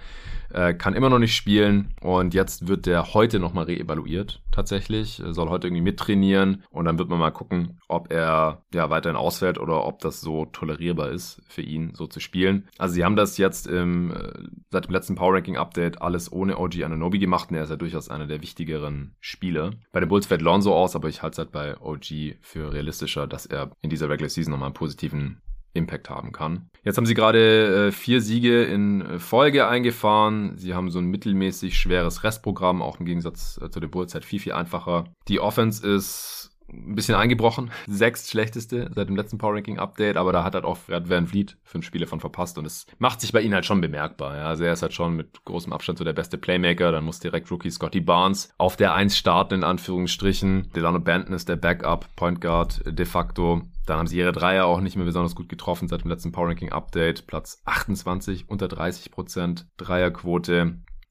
äh, 0.53 0.73
kann 0.73 0.93
immer 0.93 1.09
noch 1.09 1.19
nicht 1.19 1.35
spielen 1.35 1.93
und 2.01 2.33
jetzt 2.33 2.67
wird 2.67 2.85
der 2.85 3.13
heute 3.13 3.39
nochmal 3.39 3.65
reevaluiert 3.65 4.41
tatsächlich, 4.51 5.21
soll 5.27 5.49
heute 5.49 5.67
irgendwie 5.67 5.83
mittrainieren 5.83 6.63
und 6.71 6.85
dann 6.85 6.97
wird 6.97 7.09
man 7.09 7.19
mal 7.19 7.31
gucken, 7.31 7.79
ob 7.87 8.11
er 8.11 8.63
ja 8.73 8.89
weiterhin 8.89 9.17
ausfällt 9.17 9.59
oder 9.59 9.85
ob 9.85 9.99
das 9.99 10.21
so 10.21 10.45
tolerierbar 10.45 11.09
ist 11.09 11.41
für 11.47 11.61
ihn, 11.61 11.93
so 11.93 12.07
zu 12.07 12.19
spielen. 12.19 12.67
Also 12.77 12.95
sie 12.95 13.03
haben 13.03 13.15
das 13.15 13.37
jetzt 13.37 13.67
im, 13.67 14.11
äh, 14.11 14.33
seit 14.71 14.85
dem 14.85 14.93
letzten 14.93 15.15
Power 15.15 15.35
Ranking 15.35 15.57
Update 15.57 16.01
alles 16.01 16.31
ohne 16.31 16.57
OG 16.57 16.83
Ananobi 16.83 17.19
gemacht 17.19 17.49
und 17.51 17.57
er 17.57 17.63
ist 17.63 17.69
ja 17.69 17.75
durchaus 17.75 18.09
einer 18.09 18.27
der 18.27 18.41
wichtigeren 18.41 19.15
Spieler. 19.19 19.71
Bei 19.97 20.01
den 20.01 20.09
Bulls 20.09 20.27
fällt 20.27 20.43
Lonzo 20.43 20.75
aus, 20.75 20.95
aber 20.95 21.09
ich 21.09 21.23
halte 21.23 21.33
es 21.33 21.37
halt 21.39 21.51
bei 21.51 21.75
OG 21.81 22.35
für 22.41 22.71
realistischer, 22.71 23.25
dass 23.25 23.47
er 23.47 23.71
in 23.81 23.89
dieser 23.89 24.07
Regular 24.07 24.29
Season 24.29 24.51
nochmal 24.51 24.67
einen 24.67 24.75
positiven 24.75 25.41
Impact 25.73 26.11
haben 26.11 26.31
kann. 26.31 26.69
Jetzt 26.83 26.97
haben 26.97 27.07
sie 27.07 27.15
gerade 27.15 27.87
äh, 27.87 27.91
vier 27.91 28.21
Siege 28.21 28.63
in 28.65 29.17
Folge 29.17 29.67
eingefahren. 29.67 30.55
Sie 30.55 30.75
haben 30.75 30.91
so 30.91 30.99
ein 30.99 31.05
mittelmäßig 31.05 31.79
schweres 31.79 32.23
Restprogramm, 32.23 32.83
auch 32.83 32.99
im 32.99 33.07
Gegensatz 33.07 33.59
äh, 33.59 33.71
zu 33.71 33.79
den 33.79 33.89
Bulls 33.89 34.13
halt 34.13 34.23
viel, 34.23 34.39
viel 34.39 34.51
einfacher. 34.51 35.05
Die 35.29 35.39
Offense 35.39 35.87
ist 35.87 36.46
ein 36.69 36.95
bisschen 36.95 37.15
eingebrochen. 37.15 37.71
Sechst 37.87 38.29
schlechteste 38.29 38.89
seit 38.93 39.07
dem 39.07 39.15
letzten 39.15 39.37
Power 39.37 39.55
Ranking 39.55 39.79
Update, 39.79 40.17
aber 40.17 40.33
da 40.33 40.43
hat 40.43 40.53
halt 40.53 40.65
auch 40.65 40.77
Fred 40.77 41.09
Van 41.09 41.27
Vliet 41.27 41.57
fünf 41.63 41.85
Spiele 41.85 42.07
von 42.07 42.19
verpasst 42.19 42.57
und 42.57 42.65
es 42.65 42.85
macht 42.99 43.21
sich 43.21 43.31
bei 43.31 43.41
ihnen 43.41 43.53
halt 43.53 43.65
schon 43.65 43.81
bemerkbar. 43.81 44.35
Ja. 44.35 44.47
Also 44.47 44.63
er 44.63 44.73
ist 44.73 44.81
halt 44.81 44.93
schon 44.93 45.15
mit 45.15 45.43
großem 45.45 45.71
Abstand 45.71 45.97
so 45.97 46.03
der 46.03 46.13
beste 46.13 46.37
Playmaker. 46.37 46.91
Dann 46.91 47.05
muss 47.05 47.19
direkt 47.19 47.49
Rookie 47.51 47.71
Scotty 47.71 48.01
Barnes 48.01 48.53
auf 48.57 48.75
der 48.75 48.93
Eins 48.93 49.17
starten, 49.17 49.55
in 49.55 49.63
Anführungsstrichen. 49.63 50.71
Delano 50.75 50.99
Banton 50.99 51.33
ist 51.33 51.49
der 51.49 51.55
Backup 51.55 52.07
Point 52.15 52.41
Guard 52.41 52.81
de 52.85 53.05
facto. 53.05 53.61
Dann 53.85 53.99
haben 53.99 54.07
sie 54.07 54.17
ihre 54.17 54.33
Dreier 54.33 54.65
auch 54.65 54.81
nicht 54.81 54.97
mehr 54.97 55.05
besonders 55.05 55.35
gut 55.35 55.47
getroffen 55.47 55.87
seit 55.87 56.03
dem 56.03 56.09
letzten 56.09 56.33
Power 56.33 56.49
Ranking 56.49 56.71
Update. 56.71 57.27
Platz 57.27 57.61
28, 57.65 58.49
unter 58.49 58.67
30 58.67 59.11
Prozent 59.11 59.67
Dreierquote. 59.77 60.61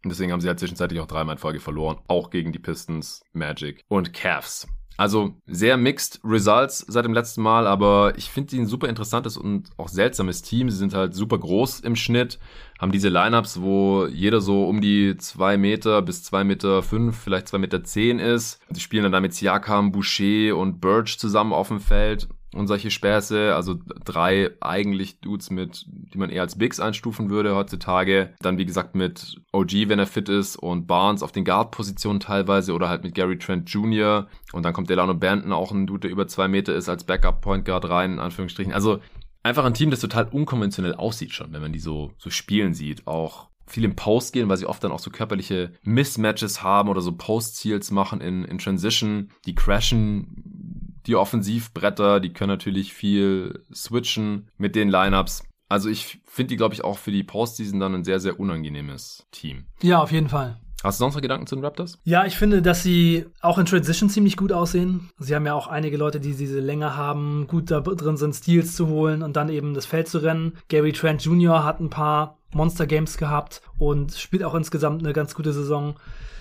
Und 0.04 0.10
deswegen 0.10 0.30
haben 0.30 0.40
sie 0.40 0.48
halt 0.48 0.60
zwischenzeitlich 0.60 1.00
auch 1.00 1.06
dreimal 1.06 1.34
in 1.34 1.40
Folge 1.40 1.58
verloren. 1.58 1.98
Auch 2.06 2.30
gegen 2.30 2.52
die 2.52 2.58
Pistons, 2.58 3.22
Magic 3.32 3.82
und 3.88 4.12
Cavs. 4.12 4.68
Also 4.96 5.34
sehr 5.46 5.76
mixed 5.76 6.20
Results 6.24 6.84
seit 6.88 7.04
dem 7.04 7.12
letzten 7.12 7.42
Mal, 7.42 7.66
aber 7.66 8.14
ich 8.16 8.30
finde 8.30 8.50
sie 8.50 8.58
ein 8.58 8.66
super 8.66 8.88
interessantes 8.88 9.36
und 9.36 9.68
auch 9.76 9.88
seltsames 9.88 10.42
Team. 10.42 10.70
Sie 10.70 10.76
sind 10.76 10.94
halt 10.94 11.14
super 11.14 11.38
groß 11.38 11.80
im 11.80 11.96
Schnitt, 11.96 12.38
haben 12.78 12.92
diese 12.92 13.08
Lineups, 13.08 13.60
wo 13.60 14.06
jeder 14.06 14.40
so 14.40 14.66
um 14.66 14.80
die 14.80 15.16
zwei 15.16 15.56
Meter 15.56 16.02
bis 16.02 16.22
zwei 16.22 16.44
Meter, 16.44 16.82
fünf, 16.82 17.18
vielleicht 17.18 17.48
zwei 17.48 17.58
Meter 17.58 17.84
zehn 17.84 18.18
ist. 18.18 18.60
Sie 18.70 18.80
spielen 18.80 19.02
dann 19.02 19.12
damit 19.12 19.34
Siakam, 19.34 19.92
Boucher 19.92 20.56
und 20.56 20.80
Birch 20.80 21.18
zusammen 21.18 21.52
auf 21.52 21.68
dem 21.68 21.80
Feld 21.80 22.28
und 22.54 22.66
solche 22.66 22.90
Späße. 22.90 23.54
Also 23.54 23.76
drei 24.04 24.50
eigentlich 24.60 25.20
Dudes 25.20 25.50
mit, 25.50 25.84
die 25.88 26.18
man 26.18 26.30
eher 26.30 26.42
als 26.42 26.56
Bigs 26.56 26.80
einstufen 26.80 27.30
würde 27.30 27.54
heutzutage. 27.54 28.34
Dann 28.40 28.58
wie 28.58 28.66
gesagt 28.66 28.94
mit 28.94 29.36
OG, 29.52 29.88
wenn 29.88 29.98
er 29.98 30.06
fit 30.06 30.28
ist 30.28 30.56
und 30.56 30.86
Barnes 30.86 31.22
auf 31.22 31.32
den 31.32 31.44
Guard-Positionen 31.44 32.20
teilweise 32.20 32.72
oder 32.72 32.88
halt 32.88 33.04
mit 33.04 33.14
Gary 33.14 33.38
Trent 33.38 33.68
Jr. 33.70 34.26
Und 34.52 34.64
dann 34.64 34.72
kommt 34.72 34.90
Delano 34.90 35.14
Banton, 35.14 35.52
auch 35.52 35.72
ein 35.72 35.86
Dude, 35.86 36.00
der 36.00 36.10
über 36.10 36.26
zwei 36.26 36.48
Meter 36.48 36.74
ist, 36.74 36.88
als 36.88 37.04
Backup-Point 37.04 37.64
Guard 37.64 37.88
rein, 37.88 38.14
in 38.14 38.18
Anführungsstrichen. 38.18 38.72
Also 38.72 39.00
einfach 39.42 39.64
ein 39.64 39.74
Team, 39.74 39.90
das 39.90 40.00
total 40.00 40.28
unkonventionell 40.28 40.94
aussieht 40.94 41.32
schon, 41.32 41.52
wenn 41.52 41.62
man 41.62 41.72
die 41.72 41.78
so, 41.78 42.12
so 42.18 42.30
spielen 42.30 42.74
sieht. 42.74 43.06
Auch 43.06 43.48
viel 43.66 43.84
im 43.84 43.96
Post 43.96 44.32
gehen, 44.32 44.48
weil 44.48 44.56
sie 44.56 44.66
oft 44.66 44.82
dann 44.84 44.92
auch 44.92 45.00
so 45.00 45.10
körperliche 45.10 45.72
Mismatches 45.82 46.62
haben 46.62 46.88
oder 46.88 47.00
so 47.00 47.12
Post-Ziels 47.12 47.90
machen 47.90 48.20
in, 48.20 48.44
in 48.44 48.58
Transition. 48.58 49.30
Die 49.44 49.54
crashen 49.54 50.85
die 51.06 51.16
Offensivbretter, 51.16 52.20
die 52.20 52.32
können 52.32 52.50
natürlich 52.50 52.92
viel 52.92 53.64
switchen 53.72 54.50
mit 54.58 54.74
den 54.74 54.88
Lineups. 54.88 55.44
Also 55.68 55.88
ich 55.88 56.20
finde 56.24 56.48
die, 56.48 56.56
glaube 56.56 56.74
ich, 56.74 56.84
auch 56.84 56.98
für 56.98 57.10
die 57.10 57.24
Postseason 57.24 57.80
dann 57.80 57.94
ein 57.94 58.04
sehr, 58.04 58.20
sehr 58.20 58.38
unangenehmes 58.38 59.26
Team. 59.32 59.66
Ja, 59.82 60.00
auf 60.00 60.12
jeden 60.12 60.28
Fall. 60.28 60.60
Hast 60.84 61.00
du 61.00 61.04
sonst 61.04 61.14
noch 61.14 61.22
Gedanken 61.22 61.46
zu 61.46 61.56
den 61.56 61.64
Raptors? 61.64 61.98
Ja, 62.04 62.26
ich 62.26 62.36
finde, 62.36 62.62
dass 62.62 62.82
sie 62.82 63.26
auch 63.40 63.58
in 63.58 63.66
Transition 63.66 64.10
ziemlich 64.10 64.36
gut 64.36 64.52
aussehen. 64.52 65.10
Sie 65.18 65.34
haben 65.34 65.46
ja 65.46 65.54
auch 65.54 65.66
einige 65.66 65.96
Leute, 65.96 66.20
die 66.20 66.34
diese 66.34 66.60
Länge 66.60 66.96
haben, 66.96 67.46
gut 67.48 67.70
da 67.70 67.80
drin 67.80 68.16
sind, 68.16 68.34
Steals 68.34 68.76
zu 68.76 68.86
holen 68.86 69.22
und 69.22 69.36
dann 69.36 69.48
eben 69.48 69.74
das 69.74 69.86
Feld 69.86 70.06
zu 70.06 70.18
rennen. 70.18 70.52
Gary 70.68 70.92
Trent 70.92 71.24
Jr. 71.24 71.64
hat 71.64 71.80
ein 71.80 71.90
paar 71.90 72.38
Monster 72.52 72.86
Games 72.86 73.16
gehabt 73.16 73.62
und 73.78 74.14
spielt 74.14 74.44
auch 74.44 74.54
insgesamt 74.54 75.02
eine 75.02 75.12
ganz 75.12 75.34
gute 75.34 75.52
Saison. 75.52 75.96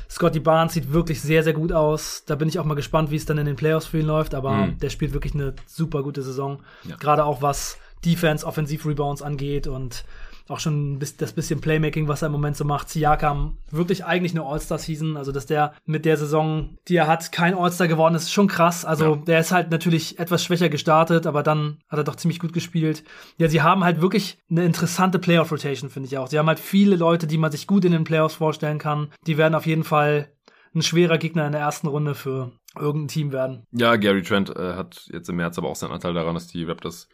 Scotty 0.09 0.39
Barnes 0.39 0.73
sieht 0.73 0.91
wirklich 0.93 1.21
sehr, 1.21 1.43
sehr 1.43 1.53
gut 1.53 1.71
aus. 1.71 2.23
Da 2.25 2.35
bin 2.35 2.47
ich 2.47 2.59
auch 2.59 2.65
mal 2.65 2.75
gespannt, 2.75 3.11
wie 3.11 3.15
es 3.15 3.25
dann 3.25 3.37
in 3.37 3.45
den 3.45 3.55
Playoffs 3.55 3.87
für 3.87 3.99
ihn 3.99 4.05
läuft, 4.05 4.35
aber 4.35 4.51
mhm. 4.51 4.79
der 4.79 4.89
spielt 4.89 5.13
wirklich 5.13 5.33
eine 5.33 5.53
super 5.65 6.03
gute 6.03 6.21
Saison. 6.21 6.61
Ja. 6.83 6.95
Gerade 6.97 7.25
auch 7.25 7.41
was 7.41 7.77
Defense, 8.05 8.45
Offensiv-Rebounds 8.45 9.21
angeht 9.21 9.67
und 9.67 10.05
auch 10.47 10.59
schon 10.59 10.99
das 10.99 11.33
bisschen 11.33 11.61
Playmaking, 11.61 12.07
was 12.07 12.21
er 12.21 12.27
im 12.27 12.31
Moment 12.31 12.55
so 12.55 12.65
macht. 12.65 12.89
Siakam, 12.89 13.57
wirklich 13.71 14.05
eigentlich 14.05 14.33
eine 14.33 14.45
All-Star-Season. 14.45 15.17
Also, 15.17 15.31
dass 15.31 15.45
der 15.45 15.73
mit 15.85 16.05
der 16.05 16.17
Saison, 16.17 16.77
die 16.87 16.95
er 16.95 17.07
hat, 17.07 17.31
kein 17.31 17.55
All-Star 17.55 17.87
geworden 17.87 18.15
ist, 18.15 18.23
ist 18.23 18.33
schon 18.33 18.47
krass. 18.47 18.85
Also, 18.85 19.15
ja. 19.15 19.21
der 19.25 19.39
ist 19.39 19.51
halt 19.51 19.71
natürlich 19.71 20.19
etwas 20.19 20.43
schwächer 20.43 20.69
gestartet, 20.69 21.25
aber 21.25 21.41
dann 21.41 21.79
hat 21.89 21.99
er 21.99 22.03
doch 22.03 22.15
ziemlich 22.15 22.39
gut 22.39 22.53
gespielt. 22.53 23.03
Ja, 23.37 23.47
sie 23.47 23.61
haben 23.61 23.83
halt 23.83 24.01
wirklich 24.01 24.37
eine 24.49 24.65
interessante 24.65 25.17
Playoff-Rotation, 25.19 25.89
finde 25.89 26.07
ich 26.07 26.17
auch. 26.17 26.27
Sie 26.27 26.37
haben 26.37 26.47
halt 26.47 26.59
viele 26.59 26.95
Leute, 26.95 27.25
die 27.27 27.37
man 27.37 27.51
sich 27.51 27.65
gut 27.65 27.85
in 27.85 27.91
den 27.91 28.03
Playoffs 28.03 28.35
vorstellen 28.35 28.77
kann. 28.77 29.11
Die 29.25 29.37
werden 29.37 29.55
auf 29.55 29.65
jeden 29.65 29.83
Fall 29.83 30.29
ein 30.75 30.81
schwerer 30.81 31.17
Gegner 31.17 31.45
in 31.45 31.53
der 31.53 31.61
ersten 31.61 31.87
Runde 31.87 32.13
für 32.13 32.51
irgendein 32.77 33.07
Team 33.07 33.31
werden. 33.31 33.65
Ja, 33.71 33.95
Gary 33.95 34.21
Trent 34.21 34.49
äh, 34.55 34.73
hat 34.73 35.07
jetzt 35.11 35.29
im 35.29 35.37
März 35.37 35.57
aber 35.57 35.69
auch 35.69 35.75
seinen 35.75 35.91
Anteil 35.91 36.13
daran, 36.13 36.35
dass 36.35 36.47
die 36.47 36.63
Raptors 36.65 37.07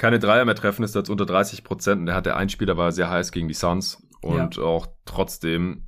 keine 0.00 0.18
Dreier 0.18 0.46
mehr 0.46 0.54
treffen, 0.54 0.82
ist 0.82 0.94
jetzt 0.94 1.10
unter 1.10 1.26
30 1.26 1.62
Prozent. 1.62 2.00
Und 2.00 2.06
der 2.06 2.14
hatte 2.14 2.34
ein 2.34 2.48
Spiel, 2.48 2.66
da 2.66 2.78
war 2.78 2.90
sehr 2.90 3.10
heiß 3.10 3.32
gegen 3.32 3.48
die 3.48 3.54
Suns. 3.54 4.02
Und 4.22 4.56
ja. 4.56 4.62
auch 4.62 4.88
trotzdem 5.04 5.86